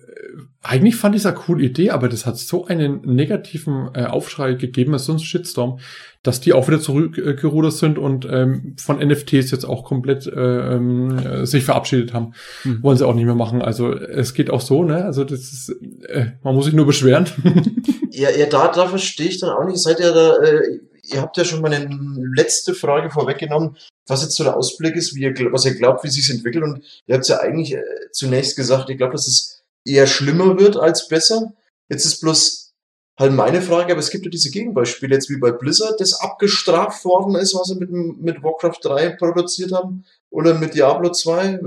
eigentlich 0.62 0.97
fand 0.97 1.14
ich 1.14 1.22
es 1.22 1.26
eine 1.26 1.36
coole 1.36 1.64
Idee, 1.64 1.90
aber 1.90 2.08
das 2.08 2.26
hat 2.26 2.36
so 2.36 2.66
einen 2.66 3.00
negativen 3.02 3.90
äh, 3.94 4.05
Aufschrei 4.05 4.55
gegeben, 4.55 4.92
als 4.92 5.06
so 5.06 5.12
ein 5.12 5.18
Shitstorm, 5.18 5.78
dass 6.22 6.42
die 6.42 6.52
auch 6.52 6.68
wieder 6.68 6.80
zurückgerudert 6.80 7.72
sind 7.72 7.98
und 7.98 8.28
ähm, 8.30 8.76
von 8.78 8.98
NFTs 8.98 9.50
jetzt 9.52 9.64
auch 9.64 9.84
komplett 9.84 10.26
äh, 10.26 10.76
äh, 10.76 11.47
sich 11.47 11.64
verabschiedet 11.64 12.12
haben. 12.12 12.34
Hm. 12.62 12.82
Wollen 12.82 12.98
sie 12.98 13.06
auch 13.06 13.14
nicht 13.14 13.24
mehr 13.24 13.34
machen. 13.34 13.62
Also 13.62 13.94
es 13.94 14.34
geht 14.34 14.50
auch 14.50 14.60
so, 14.60 14.84
ne? 14.84 15.02
Also 15.05 15.24
das 15.24 15.40
ist, 15.40 15.76
äh, 16.08 16.32
man 16.42 16.55
muss 16.55 16.66
sich 16.66 16.74
nur 16.74 16.86
beschweren. 16.86 17.26
ja, 18.10 18.28
ja, 18.30 18.44
da, 18.44 18.68
da 18.68 18.86
verstehe 18.86 19.28
ich 19.28 19.40
dann 19.40 19.50
auch 19.50 19.64
nicht. 19.64 19.78
Seid 19.78 19.98
ihr 19.98 20.12
da, 20.12 20.36
äh, 20.42 20.80
ihr 21.05 21.22
habt 21.22 21.39
ja 21.39 21.44
schon 21.44 21.62
meine 21.62 21.89
letzte 22.34 22.74
Frage 22.74 23.08
vorweggenommen, 23.08 23.78
was 24.06 24.22
jetzt 24.22 24.36
so 24.36 24.44
der 24.44 24.58
Ausblick 24.58 24.94
ist, 24.94 25.14
wie 25.14 25.22
ihr, 25.22 25.34
was 25.52 25.64
ihr 25.64 25.74
glaubt, 25.74 26.05
wie 26.05 26.10
sich 26.10 26.28
entwickelt. 26.28 26.64
Und 26.64 26.84
ihr 27.06 27.14
habt 27.14 27.26
ja 27.28 27.40
eigentlich 27.40 27.72
äh, 27.72 27.82
zunächst 28.12 28.56
gesagt, 28.56 28.90
ich 28.90 28.98
glaube, 28.98 29.12
dass 29.12 29.26
es 29.26 29.59
eher 29.84 30.07
schlimmer 30.07 30.59
wird 30.59 30.76
als 30.76 31.09
besser. 31.09 31.52
Jetzt 31.89 32.05
ist 32.05 32.20
bloß 32.20 32.73
halt 33.18 33.33
meine 33.33 33.60
Frage, 33.60 33.92
aber 33.92 34.00
es 34.00 34.10
gibt 34.10 34.25
ja 34.25 34.31
diese 34.31 34.50
Gegenbeispiele, 34.50 35.15
jetzt 35.15 35.28
wie 35.31 35.36
bei 35.36 35.52
Blizzard, 35.52 36.00
das 36.00 36.20
abgestraft 36.20 37.05
worden 37.05 37.34
ist, 37.36 37.55
was 37.55 37.68
sie 37.68 37.76
mit, 37.76 37.91
mit 37.91 38.42
Warcraft 38.42 38.78
3 38.83 39.10
produziert 39.10 39.73
haben 39.73 40.05
oder 40.31 40.55
mit 40.55 40.75
Diablo 40.75 41.10
2. 41.10 41.60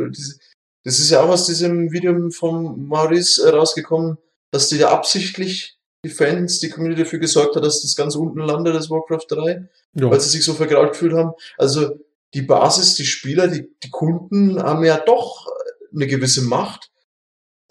Das 0.83 0.99
ist 0.99 1.11
ja 1.11 1.21
auch 1.21 1.29
aus 1.29 1.45
diesem 1.45 1.91
Video 1.91 2.29
von 2.31 2.87
Maurice 2.87 3.51
rausgekommen, 3.51 4.17
dass 4.51 4.69
die 4.69 4.77
ja 4.77 4.89
absichtlich 4.89 5.77
die 6.05 6.09
Fans, 6.09 6.59
die 6.59 6.69
Community 6.69 7.03
dafür 7.03 7.19
gesorgt 7.19 7.55
hat, 7.55 7.63
dass 7.63 7.81
das 7.81 7.95
ganz 7.95 8.15
unten 8.15 8.39
landet, 8.39 8.75
das 8.75 8.89
Warcraft 8.89 9.25
3, 9.29 9.69
ja. 9.95 10.11
weil 10.11 10.19
sie 10.19 10.29
sich 10.29 10.43
so 10.43 10.53
vergraut 10.53 10.93
gefühlt 10.93 11.13
haben. 11.13 11.31
Also 11.57 11.97
die 12.33 12.41
Basis, 12.41 12.95
die 12.95 13.05
Spieler, 13.05 13.47
die, 13.47 13.69
die 13.83 13.89
Kunden 13.89 14.61
haben 14.61 14.83
ja 14.83 14.97
doch 14.97 15.47
eine 15.93 16.07
gewisse 16.07 16.41
Macht. 16.41 16.89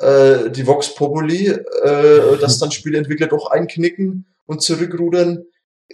Äh, 0.02 0.50
die 0.50 0.66
Vox 0.66 0.96
Populi, 0.96 1.46
äh, 1.46 2.36
dass 2.40 2.58
dann 2.58 2.72
Spieleentwickler 2.72 3.28
doch 3.28 3.52
einknicken 3.52 4.26
und 4.46 4.60
zurückrudern. 4.60 5.44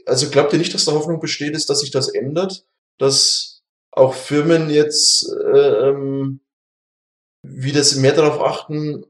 Also 0.07 0.31
glaubt 0.31 0.55
ihr 0.55 0.59
nicht, 0.59 0.73
dass 0.73 0.87
da 0.87 0.93
Hoffnung 0.93 1.21
besteht, 1.21 1.55
ist, 1.55 1.69
dass 1.69 1.81
sich 1.81 1.91
das 1.91 2.09
ändert? 2.09 2.65
Dass 2.97 3.61
auch 3.91 4.15
Firmen 4.15 4.71
jetzt 4.71 5.31
äh, 5.53 5.89
ähm, 5.89 6.41
wieder 7.43 7.83
mehr 7.97 8.15
darauf 8.15 8.41
achten, 8.41 9.05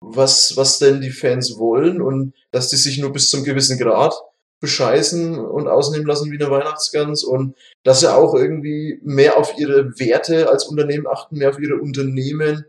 was, 0.00 0.56
was 0.56 0.78
denn 0.78 1.00
die 1.00 1.10
Fans 1.10 1.58
wollen 1.58 2.00
und 2.00 2.32
dass 2.52 2.68
die 2.68 2.76
sich 2.76 2.98
nur 2.98 3.12
bis 3.12 3.28
zum 3.28 3.42
gewissen 3.42 3.76
Grad 3.76 4.14
bescheißen 4.60 5.36
und 5.36 5.66
ausnehmen 5.66 6.06
lassen 6.06 6.30
wie 6.30 6.40
eine 6.40 6.50
Weihnachtsgans 6.50 7.24
und 7.24 7.56
dass 7.82 8.00
sie 8.00 8.14
auch 8.14 8.34
irgendwie 8.34 9.00
mehr 9.02 9.36
auf 9.36 9.58
ihre 9.58 9.98
Werte 9.98 10.48
als 10.48 10.64
Unternehmen 10.66 11.08
achten, 11.08 11.38
mehr 11.38 11.50
auf 11.50 11.58
ihre 11.58 11.76
Unternehmen, 11.76 12.64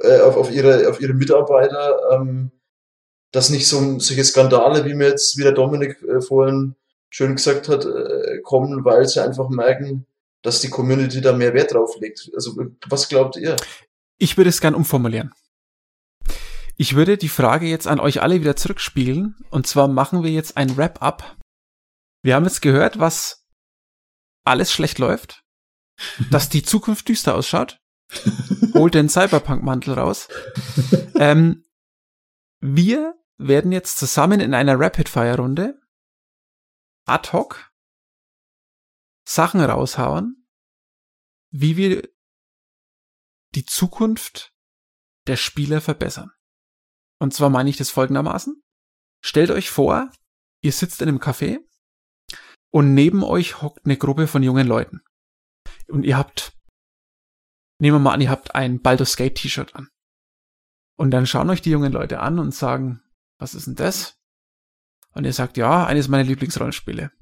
äh, 0.00 0.20
auf, 0.20 0.36
auf, 0.36 0.50
ihre, 0.50 0.88
auf 0.88 1.00
ihre 1.00 1.14
Mitarbeiter, 1.14 1.98
ähm, 2.12 2.50
dass 3.32 3.50
nicht 3.50 3.66
so 3.66 3.98
solche 3.98 4.24
Skandale, 4.24 4.84
wie 4.84 4.94
mir 4.94 5.08
jetzt 5.08 5.36
wieder 5.36 5.52
Dominik 5.52 6.02
äh, 6.02 6.20
vorhin 6.20 6.76
schön 7.10 7.36
gesagt 7.36 7.68
hat, 7.68 7.84
äh, 7.84 8.40
kommen, 8.42 8.84
weil 8.84 9.06
sie 9.06 9.22
einfach 9.22 9.48
merken, 9.48 10.06
dass 10.42 10.60
die 10.60 10.70
Community 10.70 11.20
da 11.20 11.32
mehr 11.32 11.54
Wert 11.54 11.72
drauf 11.72 11.96
legt. 12.00 12.30
Also 12.34 12.56
was 12.86 13.08
glaubt 13.08 13.36
ihr? 13.36 13.56
Ich 14.18 14.36
würde 14.36 14.50
es 14.50 14.60
gern 14.60 14.74
umformulieren. 14.74 15.32
Ich 16.76 16.96
würde 16.96 17.16
die 17.16 17.28
Frage 17.28 17.66
jetzt 17.66 17.86
an 17.86 18.00
euch 18.00 18.20
alle 18.20 18.40
wieder 18.40 18.56
zurückspielen. 18.56 19.36
Und 19.50 19.66
zwar 19.66 19.88
machen 19.88 20.22
wir 20.22 20.30
jetzt 20.30 20.56
ein 20.56 20.76
Wrap-up. 20.76 21.36
Wir 22.22 22.34
haben 22.34 22.44
jetzt 22.44 22.62
gehört, 22.62 22.98
was 22.98 23.46
alles 24.44 24.72
schlecht 24.72 24.98
läuft, 24.98 25.42
dass 26.30 26.48
die 26.48 26.62
Zukunft 26.62 27.08
düster 27.08 27.34
ausschaut. 27.34 27.78
Holt 28.74 28.94
den 28.94 29.08
Cyberpunk-Mantel 29.08 29.94
raus. 29.94 30.28
Ähm, 31.16 31.64
wir 32.60 33.14
werden 33.36 33.72
jetzt 33.72 33.98
zusammen 33.98 34.40
in 34.40 34.54
einer 34.54 34.78
Rapid-Fire-Runde 34.78 35.80
ad 37.06 37.32
hoc 37.32 37.72
Sachen 39.26 39.60
raushauen, 39.60 40.46
wie 41.50 41.76
wir 41.76 42.08
die 43.54 43.64
Zukunft 43.64 44.54
der 45.26 45.36
Spieler 45.36 45.80
verbessern. 45.80 46.32
Und 47.18 47.32
zwar 47.32 47.50
meine 47.50 47.70
ich 47.70 47.76
das 47.76 47.90
folgendermaßen. 47.90 48.62
Stellt 49.22 49.50
euch 49.50 49.70
vor, 49.70 50.10
ihr 50.62 50.72
sitzt 50.72 51.00
in 51.00 51.08
einem 51.08 51.20
Café 51.20 51.58
und 52.70 52.92
neben 52.92 53.22
euch 53.22 53.62
hockt 53.62 53.84
eine 53.84 53.96
Gruppe 53.96 54.26
von 54.26 54.42
jungen 54.42 54.66
Leuten. 54.66 55.02
Und 55.88 56.04
ihr 56.04 56.18
habt, 56.18 56.53
nehmen 57.84 57.96
wir 57.96 58.00
mal 58.00 58.14
an, 58.14 58.22
ihr 58.22 58.30
habt 58.30 58.54
ein 58.54 58.80
Baldur's 58.80 59.16
Gate 59.16 59.34
T-Shirt 59.34 59.76
an. 59.76 59.88
Und 60.96 61.10
dann 61.10 61.26
schauen 61.26 61.50
euch 61.50 61.60
die 61.60 61.70
jungen 61.70 61.92
Leute 61.92 62.20
an 62.20 62.38
und 62.38 62.54
sagen, 62.54 63.02
was 63.38 63.54
ist 63.54 63.66
denn 63.66 63.74
das? 63.74 64.16
Und 65.12 65.24
ihr 65.24 65.34
sagt, 65.34 65.58
ja, 65.58 65.84
eines 65.84 66.08
meiner 66.08 66.24
Lieblingsrollenspiele. 66.24 67.12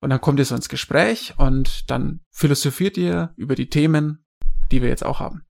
Und 0.00 0.10
dann 0.10 0.20
kommt 0.20 0.40
ihr 0.40 0.44
so 0.44 0.56
ins 0.56 0.68
Gespräch 0.68 1.38
und 1.38 1.88
dann 1.88 2.24
philosophiert 2.32 2.96
ihr 2.96 3.32
über 3.36 3.54
die 3.54 3.68
Themen, 3.68 4.26
die 4.72 4.82
wir 4.82 4.88
jetzt 4.88 5.04
auch 5.04 5.20
haben. 5.20 5.46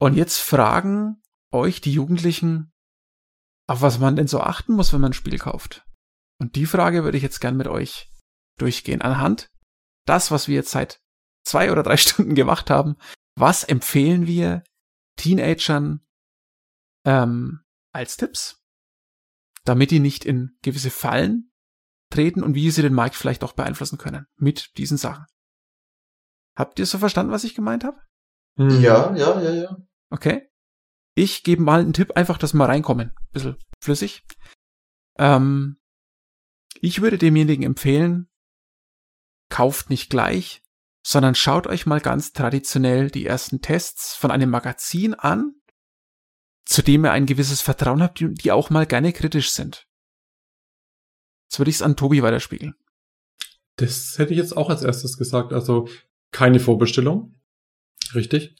Und 0.00 0.14
jetzt 0.14 0.38
fragen 0.38 1.20
euch, 1.52 1.82
die 1.82 1.92
Jugendlichen, 1.92 2.72
auf 3.68 3.82
was 3.82 3.98
man 3.98 4.16
denn 4.16 4.28
so 4.28 4.40
achten 4.40 4.72
muss, 4.72 4.94
wenn 4.94 5.02
man 5.02 5.10
ein 5.10 5.14
Spiel 5.14 5.38
kauft? 5.38 5.86
Und 6.40 6.56
die 6.56 6.66
Frage 6.66 7.04
würde 7.04 7.18
ich 7.18 7.22
jetzt 7.22 7.40
gern 7.40 7.56
mit 7.56 7.66
euch 7.66 8.10
durchgehen. 8.58 9.02
Anhand 9.02 9.50
das, 10.06 10.30
was 10.30 10.48
wir 10.48 10.54
jetzt 10.54 10.70
seit 10.70 11.00
zwei 11.46 11.72
oder 11.72 11.82
drei 11.82 11.96
Stunden 11.96 12.34
gemacht 12.34 12.70
haben, 12.70 12.96
was 13.36 13.64
empfehlen 13.64 14.26
wir 14.26 14.64
Teenagern 15.16 16.00
ähm, 17.04 17.60
als 17.92 18.16
Tipps, 18.16 18.62
damit 19.64 19.90
die 19.90 20.00
nicht 20.00 20.24
in 20.24 20.58
gewisse 20.62 20.90
Fallen 20.90 21.52
treten 22.10 22.42
und 22.42 22.54
wie 22.54 22.70
sie 22.70 22.82
den 22.82 22.94
Markt 22.94 23.14
vielleicht 23.14 23.42
auch 23.42 23.52
beeinflussen 23.52 23.98
können 23.98 24.26
mit 24.36 24.76
diesen 24.76 24.96
Sachen. 24.96 25.26
Habt 26.56 26.78
ihr 26.78 26.86
so 26.86 26.98
verstanden, 26.98 27.32
was 27.32 27.44
ich 27.44 27.54
gemeint 27.54 27.84
habe? 27.84 28.00
Ja, 28.58 29.14
ja, 29.14 29.40
ja, 29.40 29.52
ja. 29.52 29.76
Okay. 30.10 30.48
Ich 31.14 31.42
gebe 31.44 31.62
mal 31.62 31.80
einen 31.80 31.92
Tipp, 31.92 32.12
einfach, 32.12 32.38
dass 32.38 32.54
wir 32.54 32.58
mal 32.58 32.66
reinkommen. 32.66 33.12
Bisschen 33.32 33.56
flüssig. 33.82 34.22
Ähm, 35.18 35.78
ich 36.80 37.02
würde 37.02 37.18
demjenigen 37.18 37.64
empfehlen, 37.64 38.28
kauft 39.50 39.90
nicht 39.90 40.10
gleich, 40.10 40.62
sondern 41.06 41.36
schaut 41.36 41.68
euch 41.68 41.86
mal 41.86 42.00
ganz 42.00 42.32
traditionell 42.32 43.12
die 43.12 43.26
ersten 43.26 43.60
Tests 43.60 44.16
von 44.16 44.32
einem 44.32 44.50
Magazin 44.50 45.14
an, 45.14 45.54
zu 46.64 46.82
dem 46.82 47.04
ihr 47.04 47.12
ein 47.12 47.26
gewisses 47.26 47.60
Vertrauen 47.60 48.02
habt, 48.02 48.18
die 48.20 48.50
auch 48.50 48.70
mal 48.70 48.86
gerne 48.86 49.12
kritisch 49.12 49.52
sind. 49.52 49.86
Jetzt 51.48 51.60
würde 51.60 51.70
ich 51.70 51.76
es 51.76 51.82
an 51.82 51.94
Tobi 51.94 52.24
weiterspiegeln. 52.24 52.74
Das 53.76 54.18
hätte 54.18 54.32
ich 54.32 54.38
jetzt 54.38 54.56
auch 54.56 54.68
als 54.68 54.82
erstes 54.82 55.16
gesagt. 55.16 55.52
Also 55.52 55.88
keine 56.32 56.58
Vorbestellung. 56.58 57.40
Richtig. 58.16 58.56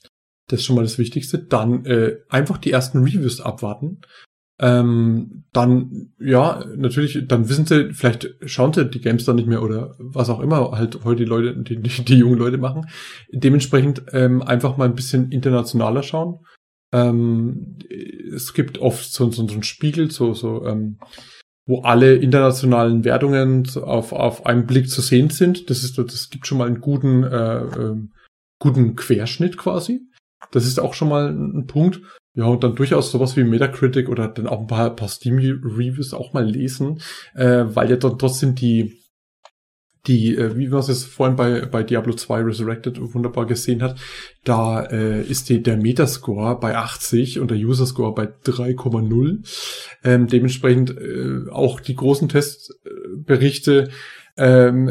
Das 0.47 0.61
ist 0.61 0.65
schon 0.65 0.77
mal 0.77 0.83
das 0.83 0.97
Wichtigste. 0.97 1.39
Dann 1.39 1.83
äh, 1.83 2.21
einfach 2.29 2.59
die 2.59 2.71
ersten 2.71 2.99
Reviews 2.99 3.41
abwarten. 3.41 3.99
Ähm, 4.59 5.43
dann, 5.53 6.13
ja, 6.19 6.65
natürlich, 6.75 7.27
dann 7.27 7.47
wissen 7.47 7.65
sie, 7.65 7.93
vielleicht 7.93 8.35
schauen 8.45 8.73
sie 8.73 8.89
die 8.89 9.01
Games 9.01 9.25
dann 9.25 9.35
nicht 9.35 9.47
mehr 9.47 9.61
oder 9.61 9.95
was 9.99 10.29
auch 10.29 10.39
immer 10.39 10.71
halt 10.71 11.03
heute 11.03 11.23
die 11.23 11.29
Leute, 11.29 11.55
die, 11.55 11.81
die, 11.81 12.03
die 12.03 12.15
jungen 12.17 12.39
Leute 12.39 12.57
machen. 12.57 12.87
Dementsprechend 13.31 14.03
ähm, 14.13 14.41
einfach 14.41 14.77
mal 14.77 14.85
ein 14.85 14.95
bisschen 14.95 15.31
internationaler 15.31 16.01
schauen. 16.01 16.39
Ähm, 16.91 17.77
es 18.33 18.53
gibt 18.53 18.79
oft 18.79 19.11
so, 19.11 19.29
so, 19.29 19.47
so 19.47 19.53
einen 19.53 19.63
Spiegel, 19.63 20.09
so, 20.09 20.33
so, 20.33 20.65
ähm, 20.65 20.97
wo 21.67 21.81
alle 21.81 22.15
internationalen 22.15 23.03
Wertungen 23.03 23.67
auf, 23.75 24.13
auf 24.13 24.45
einen 24.45 24.65
Blick 24.65 24.89
zu 24.89 25.01
sehen 25.01 25.29
sind. 25.29 25.69
Das 25.69 25.83
ist, 25.83 25.97
das 25.97 26.29
gibt 26.29 26.47
schon 26.47 26.57
mal 26.57 26.67
einen 26.67 26.81
guten, 26.81 27.23
äh, 27.23 27.57
äh, 27.57 27.95
guten 28.59 28.95
Querschnitt 28.95 29.57
quasi. 29.57 30.01
Das 30.51 30.65
ist 30.65 30.79
auch 30.79 30.93
schon 30.93 31.09
mal 31.09 31.29
ein 31.29 31.67
Punkt. 31.67 32.01
Ja, 32.37 32.45
und 32.45 32.63
dann 32.63 32.75
durchaus 32.75 33.09
sowas 33.09 33.35
wie 33.35 33.43
Metacritic 33.43 34.09
oder 34.09 34.27
dann 34.27 34.45
auch 34.45 34.59
ein 34.59 34.67
paar, 34.67 34.95
paar 34.95 35.07
Steam-Reviews 35.07 36.13
auch 36.13 36.33
mal 36.33 36.45
lesen, 36.45 37.01
äh, 37.33 37.63
weil 37.65 37.89
ja 37.89 37.95
dann 37.95 38.19
trotzdem 38.19 38.53
die, 38.53 39.01
die, 40.05 40.35
äh, 40.35 40.55
wie 40.55 40.67
man 40.67 40.81
es 40.81 41.03
vorhin 41.03 41.35
bei, 41.35 41.65
bei 41.65 41.81
Diablo 41.81 42.13
2 42.13 42.41
Resurrected 42.41 42.99
wunderbar 43.01 43.47
gesehen 43.47 43.81
hat, 43.81 43.97
da 44.43 44.83
äh, 44.83 45.23
ist 45.23 45.49
die, 45.49 45.63
der 45.63 45.77
Metascore 45.77 46.59
bei 46.59 46.77
80 46.77 47.39
und 47.39 47.49
der 47.49 47.57
User-Score 47.57 48.13
bei 48.13 48.25
3,0. 48.25 49.39
Ähm, 50.03 50.27
dementsprechend 50.27 50.91
äh, 50.95 51.49
auch 51.49 51.79
die 51.79 51.95
großen 51.95 52.29
Testberichte 52.29 53.89
ähm, 54.37 54.87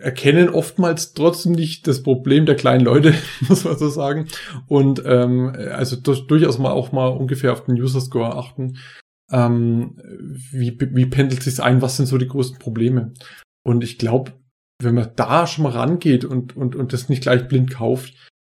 erkennen 0.00 0.48
oftmals 0.48 1.14
trotzdem 1.14 1.52
nicht 1.52 1.86
das 1.86 2.02
Problem 2.02 2.46
der 2.46 2.56
kleinen 2.56 2.84
Leute, 2.84 3.14
muss 3.48 3.64
man 3.64 3.78
so 3.78 3.88
sagen. 3.88 4.26
Und 4.66 5.02
ähm, 5.04 5.54
also 5.72 5.96
durch, 5.96 6.26
durchaus 6.26 6.58
mal 6.58 6.72
auch 6.72 6.92
mal 6.92 7.08
ungefähr 7.08 7.52
auf 7.52 7.64
den 7.64 7.80
User 7.80 8.00
Score 8.00 8.36
achten. 8.36 8.78
Ähm, 9.30 9.96
wie, 10.52 10.76
wie 10.78 11.06
pendelt 11.06 11.42
sich 11.42 11.60
ein? 11.62 11.82
Was 11.82 11.96
sind 11.96 12.06
so 12.06 12.18
die 12.18 12.28
größten 12.28 12.58
Probleme? 12.58 13.12
Und 13.64 13.82
ich 13.82 13.98
glaube, 13.98 14.32
wenn 14.82 14.94
man 14.94 15.10
da 15.16 15.46
schon 15.46 15.64
mal 15.64 15.72
rangeht 15.72 16.24
und, 16.24 16.56
und, 16.56 16.76
und 16.76 16.92
das 16.92 17.08
nicht 17.08 17.22
gleich 17.22 17.48
blind 17.48 17.70
kauft, 17.70 18.14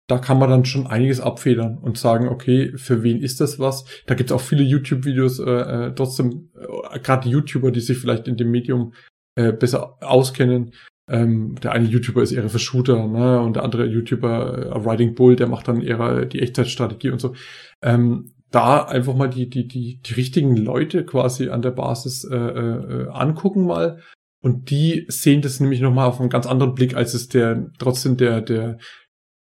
da 0.07 0.17
kann 0.17 0.39
man 0.39 0.49
dann 0.49 0.65
schon 0.65 0.87
einiges 0.87 1.21
abfedern 1.21 1.77
und 1.77 1.97
sagen, 1.97 2.27
okay, 2.27 2.73
für 2.77 3.03
wen 3.03 3.21
ist 3.21 3.39
das 3.41 3.59
was? 3.59 3.85
Da 4.07 4.15
gibt 4.15 4.31
es 4.31 4.35
auch 4.35 4.41
viele 4.41 4.63
YouTube-Videos, 4.63 5.39
äh, 5.39 5.51
äh 5.51 5.95
trotzdem, 5.95 6.49
äh, 6.91 6.99
gerade 6.99 7.29
YouTuber, 7.29 7.71
die 7.71 7.79
sich 7.79 7.97
vielleicht 7.99 8.27
in 8.27 8.35
dem 8.35 8.49
Medium 8.49 8.93
äh, 9.39 9.53
besser 9.53 9.97
auskennen. 10.01 10.73
Ähm, 11.09 11.55
der 11.63 11.71
eine 11.71 11.87
YouTuber 11.87 12.21
ist 12.21 12.31
eher 12.31 12.49
für 12.49 12.59
Shooter, 12.59 13.07
ne? 13.07 13.39
Und 13.39 13.55
der 13.55 13.63
andere 13.63 13.85
YouTuber, 13.85 14.57
äh, 14.57 14.89
Riding 14.89 15.15
Bull, 15.15 15.35
der 15.35 15.47
macht 15.47 15.67
dann 15.67 15.81
eher 15.81 16.25
die 16.25 16.41
Echtzeitstrategie 16.41 17.09
und 17.09 17.19
so. 17.19 17.33
Ähm, 17.81 18.33
da 18.51 18.83
einfach 18.83 19.15
mal 19.15 19.29
die, 19.29 19.49
die, 19.49 19.67
die, 19.67 20.01
die 20.01 20.13
richtigen 20.13 20.57
Leute 20.57 21.05
quasi 21.05 21.49
an 21.49 21.61
der 21.61 21.71
Basis 21.71 22.25
äh, 22.25 22.35
äh, 22.35 23.07
angucken 23.09 23.65
mal. 23.65 24.01
Und 24.41 24.69
die 24.69 25.05
sehen 25.07 25.41
das 25.41 25.59
nämlich 25.59 25.81
nochmal 25.81 26.07
auf 26.07 26.19
einen 26.19 26.29
ganz 26.29 26.45
anderen 26.45 26.73
Blick, 26.73 26.95
als 26.95 27.13
es 27.13 27.27
der 27.29 27.71
trotzdem 27.77 28.17
der, 28.17 28.41
der, 28.41 28.77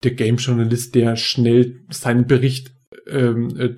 der 0.05 0.11
Game-Journalist, 0.13 0.95
der 0.95 1.17
schnell 1.17 1.85
seinen 1.91 2.27
Bericht 2.27 2.73
ähm, 3.09 3.57
äh, 3.59 3.69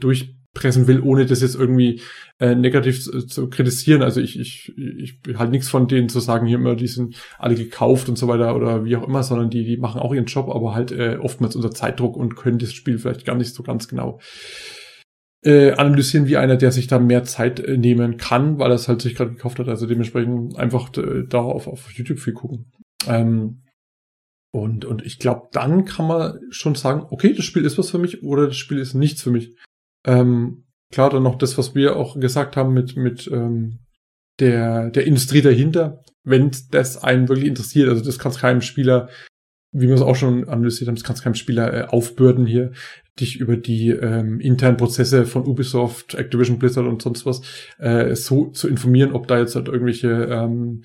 durchpressen 0.60 0.86
will, 0.86 1.00
ohne 1.00 1.26
das 1.26 1.40
jetzt 1.42 1.54
irgendwie 1.54 2.00
äh, 2.38 2.54
negativ 2.54 3.02
zu, 3.02 3.26
zu, 3.26 3.48
kritisieren. 3.48 4.02
Also 4.02 4.20
ich, 4.20 4.38
ich, 4.38 4.72
ich 4.76 5.18
halt 5.36 5.50
nichts 5.50 5.68
von 5.68 5.88
denen 5.88 6.08
zu 6.08 6.20
sagen, 6.20 6.46
hier 6.46 6.58
immer, 6.58 6.76
die 6.76 6.86
sind 6.86 7.16
alle 7.38 7.54
gekauft 7.54 8.08
und 8.08 8.16
so 8.16 8.28
weiter 8.28 8.54
oder 8.54 8.84
wie 8.84 8.96
auch 8.96 9.06
immer, 9.06 9.22
sondern 9.22 9.50
die, 9.50 9.64
die 9.64 9.76
machen 9.76 10.00
auch 10.00 10.14
ihren 10.14 10.26
Job, 10.26 10.50
aber 10.50 10.74
halt 10.74 10.92
äh, 10.92 11.18
oftmals 11.20 11.56
unter 11.56 11.70
Zeitdruck 11.70 12.16
und 12.16 12.36
können 12.36 12.58
das 12.58 12.72
Spiel 12.72 12.98
vielleicht 12.98 13.24
gar 13.24 13.36
nicht 13.36 13.54
so 13.54 13.62
ganz 13.62 13.88
genau 13.88 14.20
äh, 15.42 15.72
analysieren 15.72 16.26
wie 16.26 16.36
einer, 16.36 16.56
der 16.56 16.70
sich 16.70 16.86
da 16.86 16.98
mehr 16.98 17.24
Zeit 17.24 17.60
äh, 17.60 17.78
nehmen 17.78 18.18
kann, 18.18 18.58
weil 18.58 18.70
er 18.70 18.74
es 18.74 18.88
halt 18.88 19.00
sich 19.00 19.14
gerade 19.14 19.32
gekauft 19.32 19.58
hat. 19.58 19.68
Also 19.68 19.86
dementsprechend 19.86 20.58
einfach 20.58 20.94
äh, 20.98 21.24
da 21.26 21.38
auf, 21.38 21.66
auf 21.66 21.90
YouTube 21.92 22.18
viel 22.18 22.34
gucken. 22.34 22.70
Ähm, 23.06 23.62
und, 24.52 24.84
und 24.84 25.06
ich 25.06 25.18
glaube, 25.18 25.48
dann 25.52 25.84
kann 25.84 26.08
man 26.08 26.40
schon 26.50 26.74
sagen, 26.74 27.06
okay, 27.10 27.32
das 27.32 27.44
Spiel 27.44 27.64
ist 27.64 27.78
was 27.78 27.90
für 27.90 27.98
mich 27.98 28.24
oder 28.24 28.48
das 28.48 28.56
Spiel 28.56 28.78
ist 28.78 28.94
nichts 28.94 29.22
für 29.22 29.30
mich. 29.30 29.54
Ähm, 30.04 30.64
klar, 30.90 31.10
dann 31.10 31.22
noch 31.22 31.38
das, 31.38 31.58
was 31.58 31.74
wir 31.74 31.96
auch 31.96 32.18
gesagt 32.18 32.56
haben 32.56 32.72
mit, 32.72 32.96
mit 32.96 33.28
ähm, 33.32 33.80
der, 34.38 34.90
der 34.90 35.06
Industrie 35.06 35.42
dahinter, 35.42 36.02
wenn 36.24 36.50
das 36.70 37.02
einen 37.02 37.28
wirklich 37.28 37.48
interessiert. 37.48 37.88
Also 37.88 38.04
das 38.04 38.18
kann 38.18 38.32
es 38.32 38.38
keinem 38.38 38.60
Spieler, 38.60 39.08
wie 39.72 39.88
wir 39.88 39.94
es 39.94 40.00
auch 40.00 40.16
schon 40.16 40.48
analysiert 40.48 40.88
haben, 40.88 40.96
das 40.96 41.04
kann 41.04 41.14
es 41.14 41.22
keinem 41.22 41.34
Spieler 41.34 41.72
äh, 41.72 41.86
aufbürden 41.86 42.46
hier, 42.46 42.72
dich 43.20 43.38
über 43.38 43.56
die 43.56 43.90
ähm, 43.90 44.40
internen 44.40 44.76
Prozesse 44.76 45.26
von 45.26 45.46
Ubisoft, 45.46 46.14
Activision 46.14 46.58
Blizzard 46.58 46.86
und 46.86 47.02
sonst 47.02 47.24
was 47.26 47.42
äh, 47.78 48.14
so 48.16 48.46
zu 48.46 48.68
informieren, 48.68 49.12
ob 49.12 49.28
da 49.28 49.38
jetzt 49.38 49.54
halt 49.54 49.68
irgendwelche 49.68 50.08
ähm, 50.08 50.82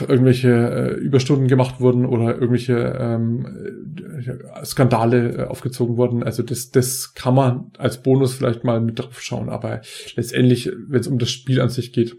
irgendwelche 0.00 0.50
äh, 0.50 0.94
Überstunden 0.94 1.48
gemacht 1.48 1.80
wurden 1.80 2.04
oder 2.04 2.34
irgendwelche 2.34 2.96
ähm, 2.98 3.86
äh, 4.26 4.64
Skandale 4.64 5.36
äh, 5.36 5.44
aufgezogen 5.44 5.96
wurden. 5.96 6.22
Also 6.22 6.42
das, 6.42 6.70
das 6.70 7.14
kann 7.14 7.34
man 7.34 7.72
als 7.78 8.02
Bonus 8.02 8.34
vielleicht 8.34 8.64
mal 8.64 8.80
mit 8.80 8.98
drauf 8.98 9.20
schauen. 9.22 9.48
Aber 9.48 9.80
letztendlich, 10.14 10.70
wenn 10.88 11.00
es 11.00 11.06
um 11.06 11.18
das 11.18 11.30
Spiel 11.30 11.60
an 11.60 11.68
sich 11.68 11.92
geht, 11.92 12.16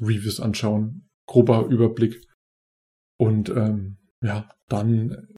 Reviews 0.00 0.40
anschauen, 0.40 1.08
grober 1.26 1.66
Überblick. 1.66 2.26
Und 3.18 3.50
ähm, 3.50 3.98
ja, 4.22 4.48
dann 4.68 5.28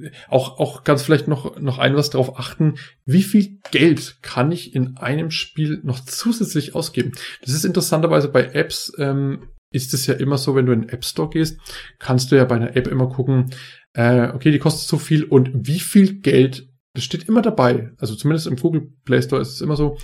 äh, 0.00 0.10
auch, 0.28 0.58
auch 0.58 0.84
ganz 0.84 1.02
vielleicht 1.02 1.28
noch, 1.28 1.58
noch 1.58 1.78
ein 1.78 1.96
was 1.96 2.10
darauf 2.10 2.38
achten, 2.38 2.74
wie 3.04 3.22
viel 3.22 3.60
Geld 3.70 4.18
kann 4.22 4.52
ich 4.52 4.74
in 4.74 4.96
einem 4.96 5.30
Spiel 5.30 5.80
noch 5.82 6.00
zusätzlich 6.00 6.74
ausgeben? 6.74 7.12
Das 7.42 7.54
ist 7.54 7.64
interessanterweise 7.64 8.28
bei 8.28 8.44
Apps 8.52 8.92
ähm, 8.98 9.48
ist 9.76 9.94
es 9.94 10.06
ja 10.06 10.14
immer 10.14 10.38
so, 10.38 10.54
wenn 10.54 10.66
du 10.66 10.72
in 10.72 10.82
den 10.82 10.90
App 10.90 11.04
Store 11.04 11.30
gehst, 11.30 11.60
kannst 11.98 12.32
du 12.32 12.36
ja 12.36 12.44
bei 12.44 12.56
einer 12.56 12.76
App 12.76 12.88
immer 12.88 13.08
gucken, 13.08 13.50
äh, 13.92 14.28
okay, 14.30 14.50
die 14.50 14.58
kostet 14.58 14.88
so 14.88 14.98
viel 14.98 15.24
und 15.24 15.50
wie 15.66 15.80
viel 15.80 16.20
Geld, 16.20 16.68
das 16.94 17.04
steht 17.04 17.28
immer 17.28 17.42
dabei, 17.42 17.92
also 17.98 18.14
zumindest 18.14 18.46
im 18.46 18.56
Google 18.56 18.92
Play 19.04 19.22
Store 19.22 19.42
ist 19.42 19.52
es 19.52 19.60
immer 19.60 19.76
so, 19.76 19.98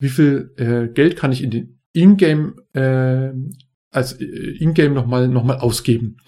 wie 0.00 0.08
viel 0.08 0.52
äh, 0.56 0.88
Geld 0.92 1.16
kann 1.16 1.32
ich 1.32 1.42
in 1.42 1.50
den 1.50 1.80
Ingame 1.94 2.54
äh, 2.74 3.32
als 3.90 4.20
äh, 4.20 4.24
Ingame 4.24 4.94
nochmal 4.94 5.28
noch 5.28 5.44
mal 5.44 5.58
ausgeben. 5.58 6.18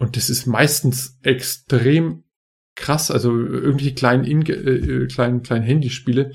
Und 0.00 0.16
das 0.16 0.30
ist 0.30 0.46
meistens 0.46 1.18
extrem 1.22 2.24
krass, 2.76 3.10
also 3.10 3.36
irgendwelche 3.36 3.94
kleinen, 3.94 4.24
In 4.24 4.46
äh, 4.46 4.52
äh, 4.52 5.06
kleinen, 5.08 5.42
kleinen 5.42 5.64
Handyspiele 5.64 6.32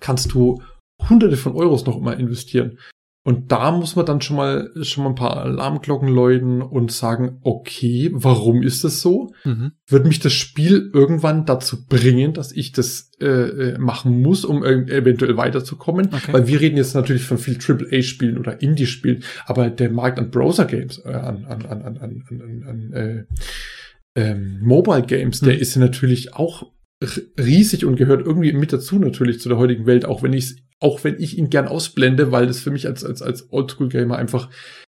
kannst 0.00 0.32
du 0.32 0.62
hunderte 1.08 1.36
von 1.36 1.54
Euros 1.54 1.84
noch 1.86 1.96
immer 1.96 2.16
investieren. 2.16 2.78
Und 3.22 3.52
da 3.52 3.70
muss 3.70 3.96
man 3.96 4.06
dann 4.06 4.22
schon 4.22 4.36
mal, 4.36 4.70
schon 4.80 5.04
mal 5.04 5.10
ein 5.10 5.14
paar 5.14 5.36
Alarmglocken 5.36 6.08
läuten 6.08 6.62
und 6.62 6.90
sagen, 6.90 7.38
okay, 7.42 8.08
warum 8.14 8.62
ist 8.62 8.82
das 8.82 9.02
so? 9.02 9.34
Mhm. 9.44 9.72
Wird 9.86 10.06
mich 10.06 10.20
das 10.20 10.32
Spiel 10.32 10.90
irgendwann 10.94 11.44
dazu 11.44 11.84
bringen, 11.86 12.32
dass 12.32 12.50
ich 12.50 12.72
das 12.72 13.10
äh, 13.20 13.26
äh 13.26 13.78
machen 13.78 14.22
muss, 14.22 14.46
um 14.46 14.64
eventuell 14.64 15.36
weiterzukommen? 15.36 16.06
Okay. 16.06 16.32
Weil 16.32 16.46
wir 16.46 16.60
reden 16.60 16.78
jetzt 16.78 16.94
natürlich 16.94 17.24
von 17.24 17.36
viel 17.36 17.58
AAA-Spielen 17.58 18.38
oder 18.38 18.62
Indie-Spielen, 18.62 19.22
aber 19.44 19.68
der 19.68 19.90
Markt 19.90 20.18
an 20.18 20.30
Browser-Games, 20.30 21.02
äh, 21.04 21.12
an, 21.12 21.44
an, 21.44 21.66
an, 21.66 21.82
an, 21.82 21.98
an, 21.98 22.24
an, 22.30 22.64
an 22.66 22.92
äh, 22.94 23.24
ähm, 24.14 24.60
Mobile 24.62 25.02
Games, 25.02 25.42
mhm. 25.42 25.46
der 25.46 25.58
ist 25.58 25.76
natürlich 25.76 26.34
auch 26.34 26.72
riesig 27.38 27.84
und 27.84 27.96
gehört 27.96 28.24
irgendwie 28.26 28.52
mit 28.54 28.72
dazu 28.72 28.98
natürlich 28.98 29.40
zu 29.40 29.50
der 29.50 29.58
heutigen 29.58 29.86
Welt, 29.86 30.06
auch 30.06 30.22
wenn 30.22 30.32
ich 30.32 30.56
auch 30.80 31.04
wenn 31.04 31.20
ich 31.20 31.38
ihn 31.38 31.50
gern 31.50 31.68
ausblende, 31.68 32.32
weil 32.32 32.46
das 32.46 32.60
für 32.60 32.70
mich 32.70 32.86
als 32.86 33.04
als 33.04 33.22
als 33.22 33.52
Oldschool-Gamer 33.52 34.16
einfach 34.16 34.48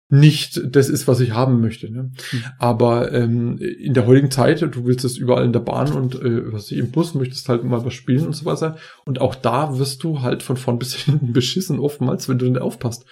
nicht 0.10 0.76
das 0.76 0.90
ist, 0.90 1.08
was 1.08 1.20
ich 1.20 1.32
haben 1.32 1.60
möchte. 1.60 1.92
Ne? 1.92 2.12
Mhm. 2.32 2.44
Aber 2.60 3.12
ähm, 3.12 3.58
in 3.58 3.96
der 3.96 4.06
heutigen 4.06 4.30
Zeit, 4.30 4.62
du 4.62 4.86
willst 4.86 5.04
es 5.04 5.18
überall 5.18 5.44
in 5.44 5.54
der 5.54 5.60
Bahn 5.60 5.92
und 5.92 6.16
äh, 6.16 6.54
was 6.54 6.72
ich 6.72 6.78
im 6.78 6.92
Bus 6.92 7.16
möchtest 7.16 7.50
halt 7.50 7.64
mal 7.64 7.84
was 7.84 7.96
spielen 7.96 8.28
und 8.28 8.34
so 8.34 8.46
weiter. 8.46 8.78
Und 9.06 9.20
auch 9.20 9.34
da 9.34 9.80
wirst 9.80 10.04
du 10.04 10.22
halt 10.22 10.44
von 10.44 10.56
vorn 10.56 10.78
bis 10.78 10.94
hinten 11.06 11.34
beschissen 11.34 11.80
oftmals, 11.80 12.30
wenn 12.30 12.38
du 12.38 12.46
nicht 12.46 12.62
aufpasst. 12.62 13.06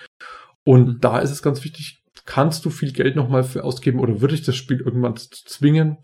Und 0.64 0.88
mhm. 0.88 0.98
da 1.02 1.20
ist 1.20 1.32
es 1.32 1.42
ganz 1.42 1.64
wichtig, 1.64 2.04
kannst 2.26 2.66
du 2.66 2.70
viel 2.70 2.92
Geld 2.92 3.16
nochmal 3.16 3.44
für 3.44 3.64
ausgeben 3.64 4.00
oder 4.00 4.22
würde 4.22 4.36
ich 4.36 4.44
das 4.44 4.56
Spiel 4.56 4.80
irgendwann 4.80 5.18
zwingen? 5.18 5.98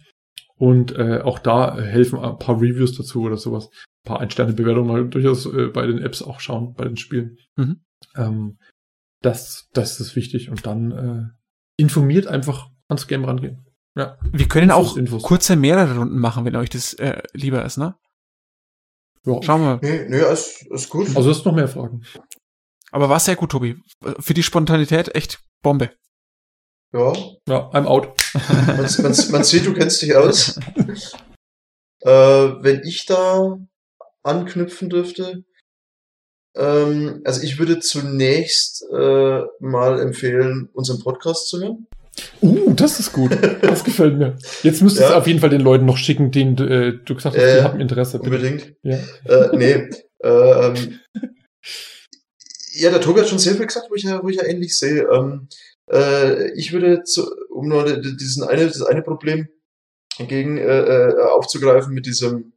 Und 0.56 0.96
äh, 0.96 1.22
auch 1.24 1.38
da 1.38 1.78
helfen 1.78 2.18
ein 2.18 2.40
paar 2.40 2.60
Reviews 2.60 2.98
dazu 2.98 3.22
oder 3.22 3.38
sowas. 3.38 3.70
Ein 4.08 4.14
paar 4.14 4.19
Ein-Sterne-Bewertungen 4.22 4.88
mal 4.88 5.10
durchaus 5.10 5.45
äh, 5.45 5.68
bei 5.68 5.86
den 5.86 6.00
Apps 6.00 6.22
auch 6.22 6.40
schauen, 6.40 6.74
bei 6.76 6.86
den 6.86 6.95
Spielen. 6.95 7.38
Mhm. 7.58 7.82
Ähm, 8.16 8.58
das, 9.22 9.68
das 9.74 10.00
ist 10.00 10.16
wichtig. 10.16 10.50
Und 10.50 10.66
dann 10.66 10.92
äh, 10.92 11.82
informiert 11.82 12.27
einfach 12.27 12.69
ans 12.88 13.08
Game 13.08 13.26
rangehen. 13.26 13.66
Ja. 13.98 14.18
Wir 14.32 14.48
können 14.48 14.69
Infos, 14.69 14.92
auch 14.92 14.98
Infos. 14.98 15.24
kurze 15.24 15.56
mehrere 15.56 15.98
Runden 15.98 16.19
machen, 16.19 16.45
wenn 16.45 16.56
euch 16.56 16.69
das 16.69 16.94
äh, 16.94 17.22
lieber 17.34 17.66
ist, 17.66 17.77
ne? 17.77 17.95
Ja. 19.26 19.42
Schauen 19.44 19.61
wir. 19.61 19.80
Nee, 19.82 20.08
nee, 20.08 20.32
ist, 20.32 20.66
ist 20.68 20.90
gut. 20.90 21.14
Also 21.16 21.30
hast 21.30 21.45
noch 21.45 21.53
mehr 21.53 21.68
Fragen. 21.68 22.03
Aber 22.92 23.10
war 23.10 23.19
sehr 23.19 23.36
gut, 23.36 23.52
Tobi. 23.52 23.76
Für 24.19 24.34
die 24.34 24.44
Spontanität 24.44 25.14
echt 25.16 25.44
Bombe. 25.61 25.92
Ja. 26.94 27.11
Ja, 27.50 27.69
I'm 27.72 27.86
out. 27.86 28.16
Man, 28.34 28.77
man, 28.77 29.32
man 29.32 29.44
sieht, 29.44 29.66
du 29.66 29.74
kennst 29.74 30.02
dich 30.02 30.16
aus. 30.16 30.58
äh, 32.02 32.10
wenn 32.10 32.84
ich 32.84 33.06
da 33.06 33.58
anknüpfen 34.27 34.89
dürfte, 34.89 35.43
Ähm, 36.56 37.22
also 37.23 37.43
ich 37.43 37.59
würde 37.59 37.80
zunächst 37.80 38.83
äh, 38.91 39.41
mal 39.59 39.99
empfehlen, 39.99 40.69
unseren 40.73 40.99
Podcast 40.99 41.49
zu 41.49 41.59
hören. 41.61 41.88
Uh, 42.41 42.73
das 42.73 42.99
ist 42.99 43.14
gut. 43.14 43.31
Das 43.61 43.83
gefällt 43.83 44.17
mir. 44.17 44.38
Jetzt 44.64 44.81
müsstest 44.81 45.03
ja. 45.03 45.09
du 45.09 45.17
auf 45.17 45.27
jeden 45.27 45.39
Fall 45.39 45.51
den 45.51 45.61
Leuten 45.61 45.85
noch 45.85 45.97
schicken, 45.97 46.31
denen 46.31 46.57
äh, 46.57 46.93
du 47.06 47.14
gesagt 47.14 47.38
hast, 47.38 47.43
äh, 47.43 47.57
die 47.57 47.64
haben 47.64 47.80
Interesse. 47.80 48.17
Bitte. 48.17 48.35
Unbedingt. 48.35 48.73
Ja. 48.81 48.97
Äh, 49.25 49.56
nee. 49.56 49.89
ähm, 50.23 50.99
ja, 52.73 52.89
der 52.89 53.01
Tobi 53.01 53.19
hat 53.19 53.30
schon 53.30 53.39
sehr 53.39 53.56
viel 53.56 53.67
gesagt, 53.67 53.88
wo 53.89 53.95
ich 53.95 54.03
ja, 54.03 54.23
wo 54.23 54.30
ich 54.30 54.38
ja 54.38 54.45
ähnlich 54.45 54.77
sehe. 54.77 55.07
Ähm, 55.11 55.47
äh, 55.91 56.51
ich 56.53 56.73
würde, 56.73 57.03
zu, 57.03 57.30
um 57.49 57.67
nur 57.67 58.01
diesen 58.01 58.43
eine, 58.43 58.65
das 58.65 58.81
eine 58.81 59.01
Problem 59.01 59.47
gegen 60.27 60.57
äh, 60.57 60.64
äh, 60.64 61.22
aufzugreifen 61.22 61.93
mit 61.93 62.06
diesem 62.06 62.53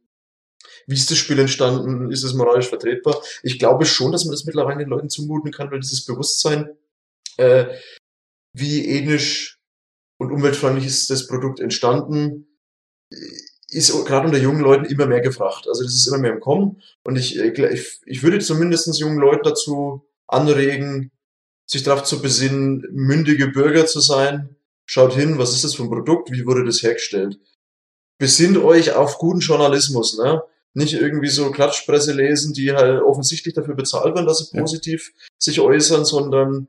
wie 0.91 0.95
ist 0.95 1.09
das 1.09 1.17
Spiel 1.17 1.39
entstanden? 1.39 2.11
Ist 2.11 2.23
es 2.23 2.33
moralisch 2.33 2.67
vertretbar? 2.67 3.21
Ich 3.41 3.57
glaube 3.57 3.85
schon, 3.85 4.11
dass 4.11 4.25
man 4.25 4.33
das 4.33 4.45
mittlerweile 4.45 4.79
den 4.79 4.89
Leuten 4.89 5.09
zumuten 5.09 5.51
kann, 5.51 5.71
weil 5.71 5.79
dieses 5.79 6.05
Bewusstsein, 6.05 6.69
äh, 7.37 7.65
wie 8.53 8.87
ethnisch 8.87 9.59
und 10.17 10.31
umweltfreundlich 10.31 10.85
ist 10.85 11.09
das 11.09 11.25
Produkt 11.25 11.59
entstanden, 11.59 12.47
ist 13.69 13.91
gerade 14.05 14.27
unter 14.27 14.37
jungen 14.37 14.61
Leuten 14.61 14.85
immer 14.85 15.07
mehr 15.07 15.21
gefragt. 15.21 15.67
Also 15.67 15.83
das 15.83 15.93
ist 15.93 16.07
immer 16.07 16.17
mehr 16.17 16.33
im 16.33 16.41
Kommen. 16.41 16.81
Und 17.03 17.15
ich, 17.15 17.39
äh, 17.39 17.73
ich, 17.73 17.99
ich 18.05 18.21
würde 18.21 18.39
zumindest 18.39 18.99
jungen 18.99 19.17
Leuten 19.17 19.43
dazu 19.43 20.05
anregen, 20.27 21.11
sich 21.65 21.83
darauf 21.83 22.03
zu 22.03 22.21
besinnen, 22.21 22.85
mündige 22.91 23.47
Bürger 23.47 23.85
zu 23.85 24.01
sein. 24.01 24.57
Schaut 24.85 25.13
hin, 25.13 25.37
was 25.37 25.53
ist 25.53 25.63
das 25.63 25.75
für 25.75 25.83
ein 25.83 25.89
Produkt? 25.89 26.31
Wie 26.31 26.45
wurde 26.45 26.65
das 26.65 26.83
hergestellt? 26.83 27.39
Besinnt 28.17 28.57
euch 28.57 28.91
auf 28.91 29.17
guten 29.17 29.39
Journalismus, 29.39 30.17
ne? 30.17 30.43
Nicht 30.73 30.93
irgendwie 30.93 31.27
so 31.27 31.51
Klatschpresse 31.51 32.13
lesen, 32.13 32.53
die 32.53 32.71
halt 32.71 33.01
offensichtlich 33.01 33.53
dafür 33.53 33.75
bezahlt 33.75 34.15
werden, 34.15 34.25
dass 34.25 34.39
sie 34.39 34.55
ja. 34.55 34.61
positiv 34.61 35.11
sich 35.37 35.59
äußern, 35.59 36.05
sondern 36.05 36.67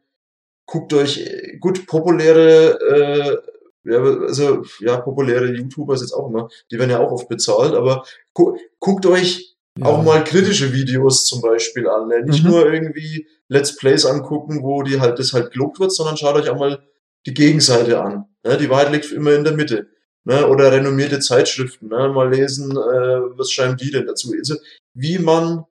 guckt 0.67 0.93
euch 0.95 1.29
gut 1.61 1.87
populäre, 1.87 2.79
äh, 2.81 3.37
ja, 3.85 4.03
also 4.03 4.63
ja, 4.81 4.97
populäre 4.99 5.53
YouTuber 5.53 5.95
ist 5.95 6.03
jetzt 6.03 6.13
auch 6.13 6.29
immer, 6.29 6.49
die 6.71 6.79
werden 6.79 6.91
ja 6.91 7.01
auch 7.01 7.11
oft 7.11 7.29
bezahlt, 7.29 7.75
aber 7.75 8.05
gu 8.33 8.57
guckt 8.79 9.07
euch 9.07 9.57
ja. 9.79 9.87
auch 9.87 10.03
mal 10.03 10.25
kritische 10.25 10.73
Videos 10.73 11.25
zum 11.27 11.41
Beispiel 11.41 11.89
an. 11.89 12.09
Ne? 12.09 12.23
Nicht 12.25 12.45
mhm. 12.45 12.51
nur 12.51 12.73
irgendwie 12.73 13.27
Let's 13.49 13.77
Plays 13.77 14.07
angucken, 14.07 14.63
wo 14.63 14.83
die 14.83 15.01
halt 15.01 15.19
das 15.19 15.33
halt 15.33 15.53
gelobt 15.53 15.81
wird, 15.81 15.93
sondern 15.93 16.17
schaut 16.17 16.37
euch 16.37 16.49
auch 16.49 16.59
mal 16.59 16.83
die 17.27 17.35
Gegenseite 17.35 18.01
an. 18.01 18.25
Ne? 18.45 18.57
Die 18.57 18.71
Wahrheit 18.71 18.93
liegt 18.93 19.11
immer 19.13 19.33
in 19.35 19.45
der 19.45 19.55
Mitte. 19.55 19.89
Ne? 20.25 20.47
Oder 20.47 20.73
renommierte 20.73 21.19
Zeitschriften. 21.19 21.89
Ne? 21.89 22.09
Mal 22.09 22.33
lesen, 22.33 22.71
äh, 22.73 23.39
was 23.39 23.51
schreiben 23.51 23.77
die 23.77 23.91
denn 23.91 24.07
dazu? 24.07 24.33
Also, 24.37 24.57
wie 24.95 25.19
man 25.19 25.65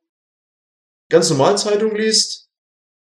ganz 1.10 1.30
normal 1.30 1.58
Zeitung 1.58 1.96
liest, 1.96 2.50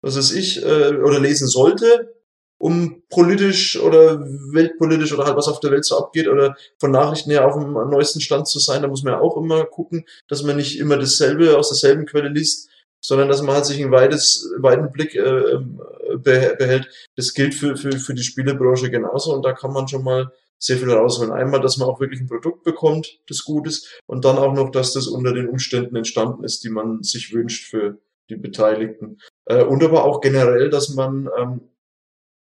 was 0.02 0.16
weiß 0.16 0.32
ich, 0.32 0.62
äh, 0.62 0.96
oder 0.96 1.18
lesen 1.20 1.48
sollte, 1.48 2.14
um 2.58 3.02
politisch 3.10 3.78
oder 3.78 4.20
weltpolitisch 4.20 5.12
oder 5.12 5.26
halt 5.26 5.36
was 5.36 5.48
auf 5.48 5.60
der 5.60 5.72
Welt 5.72 5.84
so 5.84 5.98
abgeht 5.98 6.28
oder 6.28 6.56
von 6.78 6.90
Nachrichten 6.90 7.30
her 7.30 7.46
auf 7.46 7.54
dem 7.54 7.72
neuesten 7.72 8.20
Stand 8.20 8.48
zu 8.48 8.58
sein, 8.58 8.82
da 8.82 8.88
muss 8.88 9.02
man 9.02 9.14
ja 9.14 9.20
auch 9.20 9.36
immer 9.36 9.64
gucken, 9.64 10.06
dass 10.28 10.42
man 10.42 10.56
nicht 10.56 10.78
immer 10.78 10.96
dasselbe 10.96 11.56
aus 11.58 11.68
derselben 11.68 12.06
Quelle 12.06 12.28
liest, 12.28 12.70
sondern 13.02 13.28
dass 13.28 13.42
man 13.42 13.56
halt 13.56 13.66
sich 13.66 13.80
einen 13.80 13.92
weites, 13.92 14.50
weiten 14.58 14.90
Blick 14.90 15.14
äh, 15.14 15.20
ähm, 15.20 15.80
behält. 16.22 16.88
Das 17.14 17.34
gilt 17.34 17.54
für, 17.54 17.76
für, 17.76 17.92
für 17.92 18.14
die 18.14 18.22
Spielebranche 18.22 18.90
genauso 18.90 19.34
und 19.34 19.44
da 19.44 19.52
kann 19.52 19.72
man 19.72 19.86
schon 19.86 20.04
mal 20.04 20.32
sehr 20.58 20.78
viel 20.78 20.90
rausholen. 20.90 21.32
Einmal, 21.32 21.60
dass 21.60 21.76
man 21.76 21.88
auch 21.88 22.00
wirklich 22.00 22.20
ein 22.20 22.28
Produkt 22.28 22.64
bekommt, 22.64 23.20
das 23.28 23.44
gut 23.44 23.66
ist, 23.66 24.00
und 24.06 24.24
dann 24.24 24.38
auch 24.38 24.54
noch, 24.54 24.70
dass 24.70 24.92
das 24.92 25.06
unter 25.06 25.32
den 25.32 25.48
Umständen 25.48 25.96
entstanden 25.96 26.44
ist, 26.44 26.64
die 26.64 26.70
man 26.70 27.02
sich 27.02 27.32
wünscht 27.32 27.68
für 27.68 27.98
die 28.30 28.36
Beteiligten. 28.36 29.18
Äh, 29.44 29.64
und 29.64 29.82
aber 29.84 30.04
auch 30.04 30.20
generell, 30.20 30.70
dass 30.70 30.90
man 30.90 31.28
ähm, 31.38 31.60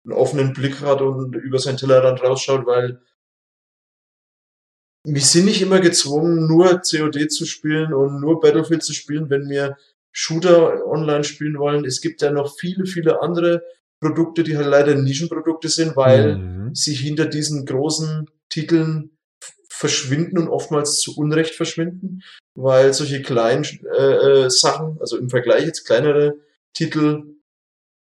einen 0.05 0.13
offenen 0.13 0.53
Blick 0.53 0.81
hat 0.81 1.01
und 1.01 1.35
über 1.35 1.59
sein 1.59 1.77
Tellerrand 1.77 2.21
rausschaut, 2.21 2.65
weil 2.65 3.01
wir 5.05 5.21
sind 5.21 5.45
nicht 5.45 5.61
immer 5.61 5.81
gezwungen, 5.81 6.47
nur 6.47 6.81
COD 6.81 7.29
zu 7.29 7.45
spielen 7.45 7.93
und 7.93 8.21
nur 8.21 8.39
Battlefield 8.39 8.83
zu 8.83 8.93
spielen, 8.93 9.29
wenn 9.29 9.49
wir 9.49 9.77
Shooter 10.13 10.85
online 10.85 11.23
spielen 11.25 11.57
wollen. 11.57 11.83
Es 11.83 11.99
gibt 11.99 12.21
ja 12.21 12.31
noch 12.31 12.55
viele, 12.57 12.85
viele 12.85 13.21
andere 13.21 13.63
Produkte, 14.03 14.43
die 14.43 14.57
halt 14.57 14.67
leider 14.67 14.95
Nischenprodukte 14.95 15.69
sind, 15.69 15.95
weil 15.95 16.37
mhm. 16.37 16.75
sie 16.75 16.93
hinter 16.93 17.25
diesen 17.25 17.65
großen 17.65 18.29
Titeln 18.49 19.17
verschwinden 19.69 20.37
und 20.37 20.49
oftmals 20.49 20.99
zu 20.99 21.17
Unrecht 21.17 21.55
verschwinden, 21.55 22.21
weil 22.55 22.93
solche 22.93 23.21
kleinen 23.21 23.65
äh, 23.97 24.43
äh, 24.45 24.49
Sachen, 24.49 24.97
also 24.99 25.17
im 25.17 25.29
Vergleich 25.29 25.65
jetzt 25.65 25.85
kleinere 25.85 26.35
Titel, 26.73 27.23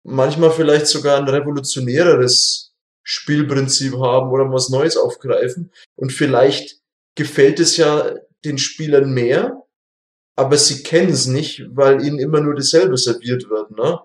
manchmal 0.03 0.51
vielleicht 0.51 0.87
sogar 0.87 1.17
ein 1.17 1.27
revolutionäreres 1.27 2.73
Spielprinzip 3.03 3.93
haben 3.97 4.31
oder 4.31 4.51
was 4.51 4.69
Neues 4.69 4.97
aufgreifen. 4.97 5.71
Und 5.95 6.13
vielleicht 6.13 6.79
gefällt 7.15 7.59
es 7.59 7.75
ja 7.77 8.15
den 8.45 8.57
Spielern 8.57 9.11
mehr, 9.11 9.63
aber 10.35 10.57
sie 10.57 10.83
kennen 10.83 11.09
es 11.09 11.27
nicht, 11.27 11.65
weil 11.71 12.05
ihnen 12.05 12.19
immer 12.19 12.39
nur 12.39 12.55
dasselbe 12.55 12.97
serviert 12.97 13.49
wird. 13.49 13.71
Ne? 13.71 13.99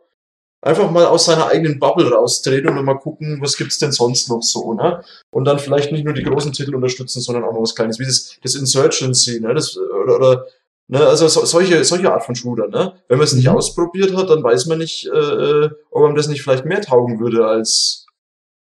Einfach 0.65 0.91
mal 0.91 1.05
aus 1.07 1.27
seiner 1.27 1.49
eigenen 1.49 1.79
Bubble 1.79 2.11
raustreten 2.11 2.77
und 2.77 2.85
mal 2.85 2.99
gucken, 2.99 3.41
was 3.41 3.57
gibt's 3.57 3.79
denn 3.79 3.93
sonst 3.93 4.29
noch 4.31 4.43
so, 4.43 4.73
ne? 4.73 5.05
Und 5.31 5.45
dann 5.45 5.59
vielleicht 5.59 5.93
nicht 5.93 6.05
nur 6.05 6.15
die 6.15 6.23
großen 6.23 6.53
Titel 6.53 6.75
unterstützen, 6.75 7.21
sondern 7.21 7.45
auch 7.45 7.53
noch 7.53 7.61
was 7.63 7.75
Kleines, 7.75 7.99
wie 7.99 8.07
das, 8.07 8.39
das 8.43 8.55
Insurgency, 8.55 9.41
ne? 9.41 9.55
Das, 9.55 9.77
oder, 9.77 10.17
oder 10.17 10.47
ne? 10.89 11.07
Also 11.07 11.29
so, 11.29 11.45
solche, 11.45 11.85
solche 11.85 12.11
Art 12.11 12.25
von 12.25 12.35
Shooter, 12.35 12.69
ne? 12.69 12.95
Wenn 13.09 13.19
man 13.19 13.27
es 13.27 13.35
nicht 13.35 13.49
mhm. 13.49 13.57
ausprobiert 13.57 14.17
hat, 14.17 14.31
dann 14.31 14.43
weiß 14.43 14.67
man 14.67 14.79
nicht, 14.79 15.07
äh, 15.07 15.69
ob 15.91 16.05
einem 16.05 16.17
das 16.17 16.29
nicht 16.29 16.43
vielleicht 16.43 16.65
mehr 16.65 16.81
taugen 16.81 17.21
würde 17.21 17.47
als 17.47 18.07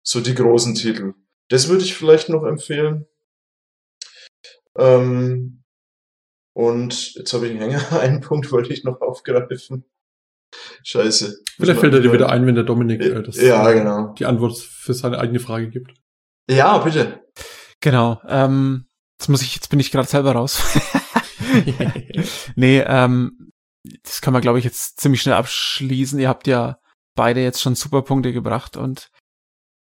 so 0.04 0.20
die 0.20 0.36
großen 0.36 0.76
Titel. 0.76 1.14
Das 1.50 1.70
würde 1.70 1.84
ich 1.84 1.96
vielleicht 1.96 2.28
noch 2.28 2.44
empfehlen. 2.44 3.08
Ähm, 4.78 5.64
und 6.54 7.14
jetzt 7.16 7.32
habe 7.32 7.48
ich 7.48 7.52
einen 7.52 7.62
Hänger. 7.62 7.92
Einen 8.00 8.20
Punkt 8.20 8.52
wollte 8.52 8.74
ich 8.74 8.84
noch 8.84 9.00
aufgreifen. 9.00 9.86
Scheiße. 10.84 11.44
Vielleicht 11.58 11.80
fällt 11.80 11.94
er 11.94 12.00
dir 12.00 12.14
wieder 12.14 12.30
ein, 12.30 12.46
wenn 12.46 12.56
der 12.56 12.64
Dominik 12.64 13.02
äh, 13.02 13.22
das, 13.22 13.38
ja, 13.38 13.72
genau. 13.72 14.14
die 14.18 14.26
Antwort 14.26 14.58
für 14.58 14.94
seine 14.94 15.20
eigene 15.20 15.40
Frage 15.40 15.70
gibt. 15.70 15.94
Ja, 16.50 16.78
bitte. 16.78 17.22
Genau. 17.82 18.22
Ähm, 18.28 18.88
jetzt 19.20 19.28
muss 19.28 19.42
ich, 19.42 19.56
jetzt 19.56 19.70
bin 19.70 19.80
ich 19.80 19.92
gerade 19.92 20.08
selber 20.08 20.34
raus. 20.34 20.62
nee, 22.56 22.80
ähm, 22.80 23.52
das 24.04 24.22
kann 24.22 24.34
man, 24.34 24.42
glaube 24.42 24.60
ich, 24.60 24.66
jetzt 24.66 25.00
ziemlich 25.00 25.22
schnell 25.22 25.36
abschließen. 25.36 26.20
Ihr 26.20 26.30
habt 26.30 26.48
ja 26.48 26.80
beide 27.16 27.42
jetzt 27.42 27.62
schon 27.62 27.76
super 27.76 28.02
Punkte 28.02 28.32
gebracht 28.32 28.78
und 28.78 29.10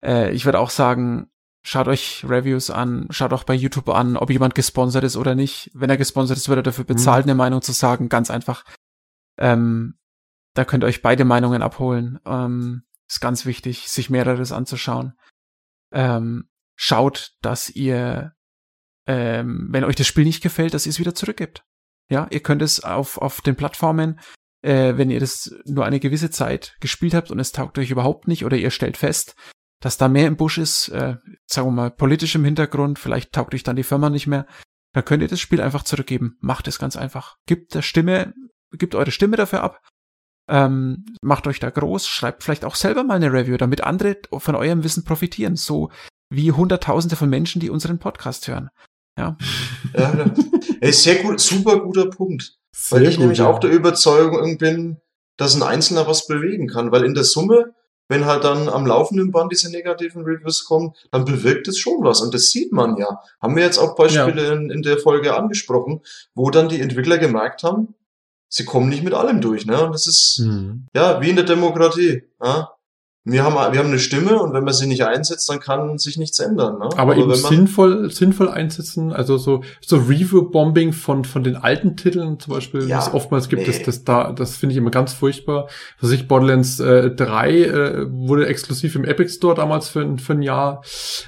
äh, 0.05 0.33
ich 0.33 0.45
würde 0.45 0.59
auch 0.59 0.71
sagen, 0.71 1.31
schaut 1.63 1.89
euch 1.89 2.25
Reviews 2.27 2.71
an, 2.71 3.07
schaut 3.11 3.33
auch 3.33 3.45
bei 3.45 3.55
YouTube 3.55 3.89
an, 3.91 4.17
ob 4.17 4.31
jemand 4.31 4.55
gesponsert 4.55 5.05
ist 5.05 5.17
oder 5.17 5.35
nicht. 5.35 5.71
Wenn 5.75 5.91
er 5.91 5.97
gesponsert 5.97 6.39
ist, 6.39 6.49
wird 6.49 6.61
er 6.61 6.63
dafür 6.63 6.85
bezahlt, 6.85 7.27
mhm. 7.27 7.31
eine 7.31 7.37
Meinung 7.37 7.63
zu 7.63 7.73
sagen. 7.73 8.09
Ganz 8.09 8.31
einfach. 8.31 8.65
Ähm, 9.39 9.99
da 10.59 10.65
könnt 10.65 10.83
ihr 10.83 10.89
euch 10.89 11.03
beide 11.03 11.25
Meinungen 11.25 11.63
abholen. 11.63 12.19
Ähm, 12.27 12.83
ist 13.09 13.21
ganz 13.21 13.47
wichtig, 13.47 13.89
sich 13.89 14.11
mehreres 14.11 14.51
anzuschauen. 14.51 15.13
Ähm, 15.93 16.49
schaut, 16.75 17.31
dass 17.43 17.71
ihr, 17.71 18.33
ähm, 19.07 19.69
wenn 19.71 19.85
euch 19.85 19.95
das 19.95 20.09
Spiel 20.09 20.25
nicht 20.25 20.43
gefällt, 20.43 20.75
dass 20.75 20.85
ihr 20.85 20.91
es 20.91 20.99
wieder 20.99 21.15
zurückgibt. 21.15 21.65
Ja, 22.11 22.27
ihr 22.31 22.41
könnt 22.41 22.63
es 22.63 22.81
auf, 22.83 23.19
auf 23.19 23.41
den 23.41 23.55
Plattformen, 23.55 24.19
äh, 24.63 24.97
wenn 24.97 25.11
ihr 25.11 25.21
das 25.21 25.55
nur 25.65 25.87
eine 25.87 26.01
gewisse 26.01 26.29
Zeit 26.29 26.77
gespielt 26.81 27.15
habt 27.15 27.31
und 27.31 27.39
es 27.39 27.53
taugt 27.53 27.79
euch 27.79 27.93
überhaupt 27.93 28.27
nicht 28.27 28.45
oder 28.45 28.57
ihr 28.57 28.73
stellt 28.73 28.97
fest, 28.97 29.37
dass 29.81 29.97
da 29.97 30.09
mehr 30.09 30.27
im 30.27 30.37
Busch 30.37 30.59
ist, 30.59 30.89
äh, 30.89 31.19
sagen 31.47 31.69
wir 31.69 31.73
mal, 31.73 31.91
politisch 31.93 32.35
im 32.35 32.45
Hintergrund, 32.45 32.99
vielleicht 32.99 33.33
taugt 33.33 33.55
euch 33.55 33.63
dann 33.63 33.77
die 33.77 33.85
Firma 33.85 34.11
nicht 34.11 34.27
mehr, 34.27 34.45
dann 34.93 35.05
könnt 35.05 35.23
ihr 35.23 35.29
das 35.29 35.39
Spiel 35.39 35.61
einfach 35.61 35.85
zurückgeben. 35.85 36.37
Macht 36.41 36.67
es 36.67 36.81
ganz 36.81 36.97
einfach. 36.97 37.37
Gibt 37.47 37.77
der 37.77 37.83
Stimme, 37.83 38.35
gibt 38.73 38.97
eure 38.97 39.13
Stimme 39.13 39.37
dafür 39.37 39.63
ab 39.63 39.81
ähm, 40.49 41.05
macht 41.23 41.47
euch 41.47 41.61
da 41.61 41.71
groß, 41.71 42.07
schreibt 42.07 42.43
vielleicht 42.43 42.65
auch 42.65 42.75
selber 42.75 43.05
mal 43.05 43.15
eine 43.15 43.33
Review, 43.33 43.57
damit 43.57 43.83
andere 43.83 44.17
von 44.33 44.55
eurem 44.55 44.85
Wissen 44.85 45.05
profitieren, 45.05 45.57
so 45.57 45.91
wie 46.31 46.53
Hunderttausende 46.53 47.17
von 47.17 47.29
Menschen, 47.29 47.61
die 47.61 47.71
unseren 47.71 47.99
Podcast 47.99 48.49
hören. 48.49 48.71
Ja. 49.19 49.37
ja, 49.97 50.15
ja. 50.81 50.93
sehr 50.93 51.23
gut, 51.23 51.41
super 51.41 51.81
guter 51.81 52.07
Punkt. 52.07 52.57
Sehr 52.75 53.01
weil 53.01 53.09
ich 53.09 53.17
gut, 53.17 53.21
nämlich 53.21 53.39
ja. 53.41 53.49
auch 53.49 53.59
der 53.59 53.71
Überzeugung 53.71 54.59
bin, 54.59 55.01
dass 55.37 55.55
ein 55.55 55.63
Einzelner 55.63 56.07
was 56.07 56.27
bewegen 56.27 56.69
kann, 56.69 56.93
weil 56.93 57.05
in 57.05 57.15
der 57.15 57.25
Summe, 57.25 57.75
wenn 58.09 58.27
halt 58.27 58.45
dann 58.45 58.69
am 58.69 58.87
laufenden 58.87 59.33
Band 59.33 59.53
diese 59.53 59.71
negativen 59.71 60.23
Reviews 60.23 60.65
kommen, 60.65 60.95
dann 61.11 61.25
bewirkt 61.25 61.69
es 61.69 61.79
schon 61.79 62.03
was 62.03 62.21
und 62.21 62.33
das 62.33 62.51
sieht 62.51 62.73
man 62.73 62.97
ja. 62.97 63.21
Haben 63.41 63.57
wir 63.57 63.65
jetzt 63.65 63.79
auch 63.79 63.97
Beispiele 63.97 64.47
ja. 64.47 64.53
in, 64.53 64.71
in 64.71 64.83
der 64.83 64.99
Folge 64.99 65.37
angesprochen, 65.37 66.01
wo 66.35 66.51
dann 66.51 66.69
die 66.69 66.81
Entwickler 66.81 67.19
gemerkt 67.19 67.65
haben, 67.65 67.95
sie 68.49 68.65
kommen 68.65 68.89
nicht 68.89 69.05
mit 69.05 69.15
allem 69.15 69.41
durch, 69.41 69.67
ne? 69.67 69.85
Und 69.85 69.93
das 69.93 70.07
ist, 70.07 70.41
mhm. 70.41 70.87
ja, 70.95 71.21
wie 71.21 71.31
in 71.31 71.37
der 71.37 71.45
Demokratie, 71.45 72.25
ja? 72.43 72.71
Wir 73.33 73.45
haben, 73.45 73.55
wir 73.55 73.79
haben 73.79 73.89
eine 73.89 73.99
Stimme 73.99 74.41
und 74.41 74.53
wenn 74.53 74.65
man 74.65 74.73
sie 74.73 74.87
nicht 74.87 75.05
einsetzt, 75.05 75.49
dann 75.51 75.61
kann 75.61 75.99
sich 75.99 76.17
nichts 76.17 76.39
ändern. 76.39 76.79
Ne? 76.79 76.85
Aber, 76.85 76.99
Aber 76.99 77.17
eben 77.17 77.35
sinnvoll, 77.35 78.11
sinnvoll 78.11 78.49
einsetzen, 78.49 79.13
also 79.13 79.37
so, 79.37 79.63
so 79.81 79.97
Review-Bombing 79.97 80.93
von, 80.93 81.25
von 81.25 81.45
den 81.45 81.57
alten 81.57 81.97
Titeln 81.97 82.41
zum 82.41 82.55
Beispiel, 82.55 82.89
ja, 82.89 82.99
es 82.99 83.13
oftmals 83.13 83.49
gibt, 83.49 83.63
nee. 83.63 83.69
das, 83.69 83.83
das 83.83 84.05
da, 84.05 84.33
das 84.33 84.57
finde 84.57 84.73
ich 84.73 84.79
immer 84.79 84.91
ganz 84.91 85.13
furchtbar. 85.13 85.69
Was 86.01 86.11
ich, 86.11 86.27
Borderlands 86.29 86.81
äh, 86.81 87.11
3 87.11 87.51
äh, 87.51 88.07
wurde 88.11 88.47
exklusiv 88.47 88.95
im 88.95 89.05
Epic 89.05 89.31
Store 89.33 89.55
damals 89.55 89.89
für, 89.89 90.17
für 90.19 90.33
ein 90.33 90.43
Jahr 90.43 90.83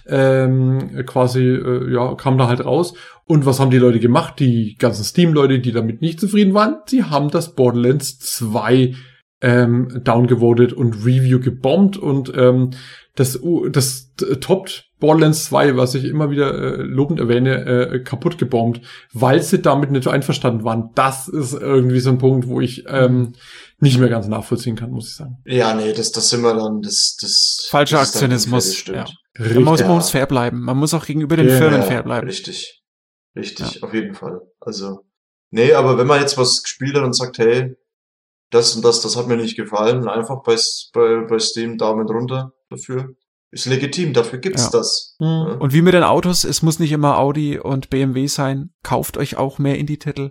ähm, 0.06 1.04
quasi, 1.06 1.42
äh, 1.44 1.92
ja, 1.92 2.14
kam 2.14 2.38
da 2.38 2.48
halt 2.48 2.64
raus. 2.64 2.94
Und 3.26 3.46
was 3.46 3.60
haben 3.60 3.70
die 3.70 3.78
Leute 3.78 4.00
gemacht? 4.00 4.40
Die 4.40 4.76
ganzen 4.76 5.04
Steam-Leute, 5.04 5.60
die 5.60 5.70
damit 5.70 6.00
nicht 6.00 6.18
zufrieden 6.18 6.52
waren, 6.52 6.78
die 6.90 7.04
haben 7.04 7.30
das 7.30 7.54
Borderlands 7.54 8.18
2 8.18 8.94
ähm, 9.40 10.00
downgevotet 10.04 10.72
und 10.72 11.04
Review 11.04 11.40
gebombt 11.40 11.96
und 11.96 12.32
ähm, 12.36 12.70
das, 13.16 13.38
das 13.70 14.12
toppt 14.40 14.90
Borderlands 15.00 15.46
2, 15.46 15.76
was 15.76 15.94
ich 15.94 16.04
immer 16.04 16.30
wieder 16.30 16.54
äh, 16.54 16.82
lobend 16.82 17.18
erwähne, 17.18 17.64
äh, 17.64 18.00
kaputt 18.00 18.38
gebombt, 18.38 18.82
weil 19.12 19.42
sie 19.42 19.60
damit 19.60 19.90
nicht 19.90 20.06
einverstanden 20.06 20.64
waren. 20.64 20.90
Das 20.94 21.26
ist 21.26 21.54
irgendwie 21.54 22.00
so 22.00 22.10
ein 22.10 22.18
Punkt, 22.18 22.46
wo 22.46 22.60
ich 22.60 22.84
ähm, 22.86 23.34
nicht 23.78 23.98
mehr 23.98 24.10
ganz 24.10 24.28
nachvollziehen 24.28 24.76
kann, 24.76 24.90
muss 24.90 25.08
ich 25.08 25.16
sagen. 25.16 25.38
Ja, 25.46 25.74
nee, 25.74 25.92
das, 25.92 26.12
das 26.12 26.28
sind 26.28 26.42
wir 26.42 26.54
dann, 26.54 26.82
das, 26.82 27.16
das 27.20 27.66
falscher 27.70 27.98
das 27.98 28.10
Aktionismus. 28.10 28.86
Ja. 28.86 29.06
Man 29.38 29.64
muss, 29.64 29.80
man 29.80 29.96
muss 29.96 30.10
fair 30.10 30.26
bleiben. 30.26 30.60
Man 30.60 30.76
muss 30.76 30.92
auch 30.92 31.06
gegenüber 31.06 31.36
den 31.36 31.48
ja, 31.48 31.56
Firmen 31.56 31.82
fair 31.82 32.02
bleiben. 32.02 32.26
Richtig, 32.26 32.82
richtig, 33.34 33.76
ja. 33.76 33.82
auf 33.82 33.94
jeden 33.94 34.14
Fall. 34.14 34.40
Also, 34.60 35.00
nee, 35.50 35.72
aber 35.72 35.96
wenn 35.96 36.06
man 36.06 36.20
jetzt 36.20 36.36
was 36.36 36.62
gespielt 36.62 36.94
hat 36.94 37.04
und 37.04 37.14
sagt, 37.14 37.38
hey, 37.38 37.74
das 38.50 38.74
und 38.74 38.84
das, 38.84 39.00
das 39.00 39.16
hat 39.16 39.28
mir 39.28 39.36
nicht 39.36 39.56
gefallen. 39.56 40.08
Einfach 40.08 40.42
bei, 40.42 40.56
bei, 40.92 41.26
bei 41.28 41.38
Steam 41.38 41.78
Daumen 41.78 42.06
runter 42.08 42.52
dafür. 42.68 43.14
Ist 43.52 43.66
legitim, 43.66 44.12
dafür 44.12 44.38
gibt's 44.38 44.64
ja. 44.64 44.78
das. 44.78 45.16
Mhm. 45.18 45.56
Und 45.60 45.72
wie 45.72 45.82
mit 45.82 45.94
den 45.94 46.04
Autos, 46.04 46.44
es 46.44 46.62
muss 46.62 46.78
nicht 46.78 46.92
immer 46.92 47.18
Audi 47.18 47.58
und 47.58 47.90
BMW 47.90 48.26
sein. 48.28 48.70
Kauft 48.82 49.16
euch 49.16 49.36
auch 49.36 49.58
mehr 49.58 49.78
Indie-Titel. 49.78 50.30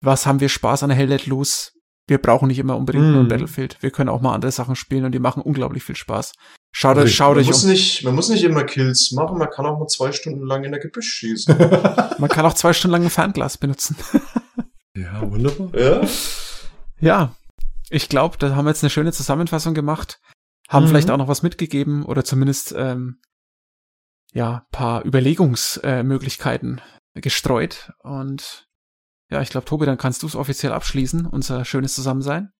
Was 0.00 0.26
haben 0.26 0.40
wir 0.40 0.48
Spaß 0.48 0.82
an 0.82 0.90
Hell 0.90 1.08
Let 1.08 1.26
Loose? 1.26 1.70
Wir 2.08 2.18
brauchen 2.18 2.48
nicht 2.48 2.58
immer 2.58 2.76
unbedingt 2.76 3.04
mhm. 3.04 3.12
nur 3.12 3.20
ein 3.22 3.28
Battlefield. 3.28 3.78
Wir 3.80 3.90
können 3.90 4.08
auch 4.08 4.20
mal 4.20 4.34
andere 4.34 4.52
Sachen 4.52 4.76
spielen 4.76 5.04
und 5.04 5.12
die 5.12 5.18
machen 5.18 5.42
unglaublich 5.42 5.82
viel 5.82 5.96
Spaß. 5.96 6.32
Schaut, 6.72 6.98
euch, 6.98 7.14
schaut 7.14 7.36
man 7.36 7.38
euch 7.38 7.46
muss 7.46 7.64
um. 7.64 7.70
nicht, 7.70 8.04
Man 8.04 8.14
muss 8.14 8.28
nicht 8.28 8.44
immer 8.44 8.64
Kills 8.64 9.12
machen, 9.12 9.38
man 9.38 9.48
kann 9.48 9.64
auch 9.66 9.78
mal 9.78 9.86
zwei 9.86 10.12
Stunden 10.12 10.46
lang 10.46 10.62
in 10.62 10.72
der 10.72 10.80
Gebüsch 10.80 11.08
schießen. 11.08 11.56
man 12.18 12.28
kann 12.28 12.46
auch 12.46 12.54
zwei 12.54 12.72
Stunden 12.72 12.92
lang 12.92 13.04
ein 13.04 13.10
Fernglas 13.10 13.58
benutzen. 13.58 13.96
ja, 14.94 15.22
wunderbar. 15.22 15.70
Ja. 15.74 16.00
Ja, 17.00 17.34
ich 17.90 18.08
glaube, 18.08 18.36
da 18.38 18.54
haben 18.54 18.64
wir 18.64 18.70
jetzt 18.70 18.82
eine 18.82 18.90
schöne 18.90 19.12
Zusammenfassung 19.12 19.74
gemacht, 19.74 20.20
haben 20.68 20.84
mhm. 20.84 20.88
vielleicht 20.88 21.10
auch 21.10 21.16
noch 21.16 21.28
was 21.28 21.42
mitgegeben 21.42 22.04
oder 22.04 22.24
zumindest 22.24 22.74
ähm, 22.76 23.20
ja 24.32 24.66
paar 24.72 25.04
Überlegungsmöglichkeiten 25.04 26.80
äh, 27.14 27.20
gestreut. 27.20 27.92
Und 28.00 28.68
ja, 29.30 29.40
ich 29.42 29.50
glaube, 29.50 29.66
Tobi, 29.66 29.86
dann 29.86 29.98
kannst 29.98 30.22
du 30.22 30.26
es 30.26 30.36
offiziell 30.36 30.72
abschließen, 30.72 31.26
unser 31.26 31.64
schönes 31.64 31.94
Zusammensein. 31.94 32.50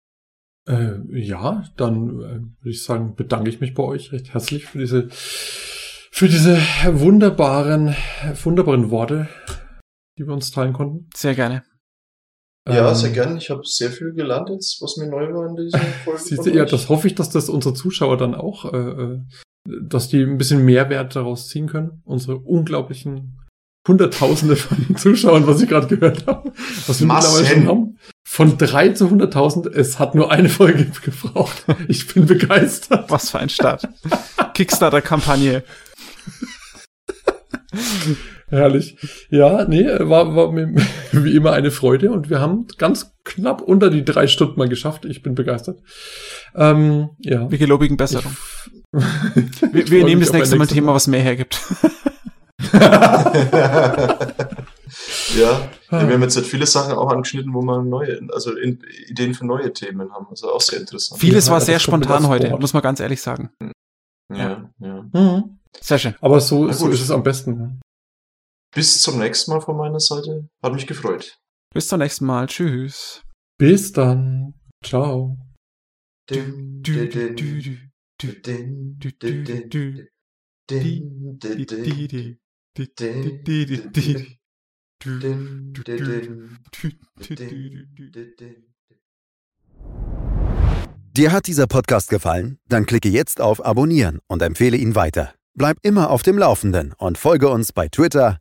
Äh, 0.66 0.98
ja, 1.12 1.64
dann 1.76 2.08
äh, 2.08 2.40
würde 2.40 2.70
ich 2.70 2.82
sagen, 2.82 3.14
bedanke 3.14 3.50
ich 3.50 3.60
mich 3.60 3.74
bei 3.74 3.84
euch 3.84 4.12
recht 4.12 4.34
herzlich 4.34 4.66
für 4.66 4.78
diese 4.78 5.08
für 5.10 6.28
diese 6.28 6.56
wunderbaren 6.86 7.94
wunderbaren 8.42 8.90
Worte, 8.90 9.28
die 10.18 10.26
wir 10.26 10.32
uns 10.32 10.50
teilen 10.50 10.72
konnten. 10.72 11.08
Sehr 11.14 11.34
gerne. 11.34 11.62
Ja, 12.68 12.92
sehr 12.94 13.10
ähm, 13.10 13.14
gern. 13.14 13.36
Ich 13.36 13.50
habe 13.50 13.62
sehr 13.64 13.90
viel 13.90 14.12
gelernt 14.12 14.50
jetzt, 14.50 14.82
was 14.82 14.96
mir 14.96 15.06
neu 15.06 15.32
war 15.32 15.48
in 15.48 15.56
dieser 15.56 15.78
Folge. 16.04 16.20
Siehst 16.20 16.46
du, 16.46 16.50
ja, 16.50 16.64
das 16.64 16.88
hoffe 16.88 17.06
ich, 17.06 17.14
dass 17.14 17.30
das 17.30 17.48
unsere 17.48 17.74
Zuschauer 17.74 18.16
dann 18.16 18.34
auch, 18.34 18.72
äh, 18.72 18.76
äh, 18.76 19.20
dass 19.64 20.08
die 20.08 20.22
ein 20.22 20.38
bisschen 20.38 20.64
Mehrwert 20.64 21.14
daraus 21.14 21.48
ziehen 21.48 21.68
können. 21.68 22.02
Unsere 22.04 22.38
unglaublichen 22.38 23.38
Hunderttausende 23.86 24.56
von 24.56 24.96
Zuschauern, 24.96 25.46
was 25.46 25.62
ich 25.62 25.68
gerade 25.68 25.86
gehört 25.86 26.26
habe. 26.26 26.52
Was 26.88 26.98
wir 26.98 27.06
Massen. 27.06 27.38
mittlerweile 27.38 27.60
schon 27.60 27.68
haben. 27.68 27.98
Von 28.26 28.58
drei 28.58 28.88
zu 28.88 29.10
hunderttausend. 29.10 29.66
Es 29.66 30.00
hat 30.00 30.16
nur 30.16 30.32
eine 30.32 30.48
Folge 30.48 30.90
gebraucht. 31.04 31.64
Ich 31.86 32.12
bin 32.12 32.26
begeistert. 32.26 33.08
Was 33.10 33.30
für 33.30 33.38
ein 33.38 33.48
Start. 33.48 33.88
Kickstarter-Kampagne. 34.54 35.62
Herrlich. 38.48 38.96
Ja, 39.28 39.64
nee, 39.64 39.86
war, 39.86 40.36
war 40.36 40.52
mir 40.52 40.74
wie 41.12 41.34
immer 41.34 41.52
eine 41.52 41.70
Freude 41.70 42.12
und 42.12 42.30
wir 42.30 42.40
haben 42.40 42.66
ganz 42.78 43.14
knapp 43.24 43.60
unter 43.60 43.90
die 43.90 44.04
drei 44.04 44.28
Stunden 44.28 44.58
mal 44.58 44.68
geschafft. 44.68 45.04
Ich 45.04 45.22
bin 45.22 45.34
begeistert. 45.34 45.80
Ähm, 46.54 47.10
ja. 47.18 47.50
Wir 47.50 47.58
gelobigen 47.58 47.96
Besserung. 47.96 48.36
wir, 48.92 49.90
wir 49.90 50.04
nehmen 50.04 50.20
das 50.20 50.32
nächste 50.32 50.56
Mal 50.56 50.64
ein 50.64 50.68
Thema, 50.68 50.94
was 50.94 51.08
mehr 51.08 51.22
hergibt. 51.22 51.60
ja, 52.72 53.32
wir 55.90 55.98
haben 55.98 56.22
jetzt 56.22 56.36
halt 56.36 56.46
viele 56.46 56.66
Sachen 56.66 56.94
auch 56.94 57.10
angeschnitten, 57.10 57.52
wo 57.52 57.62
man 57.62 57.88
neue, 57.88 58.20
also 58.32 58.56
in, 58.56 58.78
Ideen 59.08 59.34
für 59.34 59.44
neue 59.44 59.72
Themen 59.72 60.12
haben. 60.12 60.26
Also 60.30 60.52
auch 60.52 60.60
sehr 60.60 60.80
interessant. 60.80 61.20
Vieles 61.20 61.46
ja, 61.46 61.52
war 61.52 61.60
sehr 61.60 61.78
spontan 61.78 62.28
heute, 62.28 62.56
muss 62.58 62.72
man 62.72 62.82
ganz 62.82 63.00
ehrlich 63.00 63.20
sagen. 63.20 63.50
Ja, 64.32 64.70
ja. 64.78 65.04
Mhm. 65.12 65.58
Sehr 65.80 65.98
schön. 65.98 66.14
Aber 66.20 66.40
so, 66.40 66.70
so 66.72 66.88
ist 66.88 67.02
es 67.02 67.10
am 67.10 67.22
besten. 67.22 67.80
Bis 68.74 69.00
zum 69.00 69.18
nächsten 69.18 69.50
Mal 69.52 69.60
von 69.60 69.76
meiner 69.76 70.00
Seite. 70.00 70.48
Hat 70.62 70.74
mich 70.74 70.86
gefreut. 70.86 71.38
Bis 71.72 71.88
zum 71.88 71.98
nächsten 71.98 72.26
Mal. 72.26 72.46
Tschüss. 72.46 73.22
Bis 73.58 73.92
dann. 73.92 74.54
Ciao. 74.84 75.38
Dir 91.16 91.32
hat 91.32 91.46
dieser 91.46 91.66
Podcast 91.66 92.10
gefallen? 92.10 92.58
Dann 92.68 92.86
klicke 92.86 93.08
jetzt 93.08 93.40
auf 93.40 93.64
Abonnieren 93.64 94.20
und 94.26 94.42
empfehle 94.42 94.76
ihn 94.76 94.94
weiter. 94.94 95.34
Bleib 95.54 95.78
immer 95.82 96.10
auf 96.10 96.22
dem 96.22 96.36
Laufenden 96.36 96.92
und 96.98 97.16
folge 97.16 97.48
uns 97.48 97.72
bei 97.72 97.88
Twitter, 97.88 98.40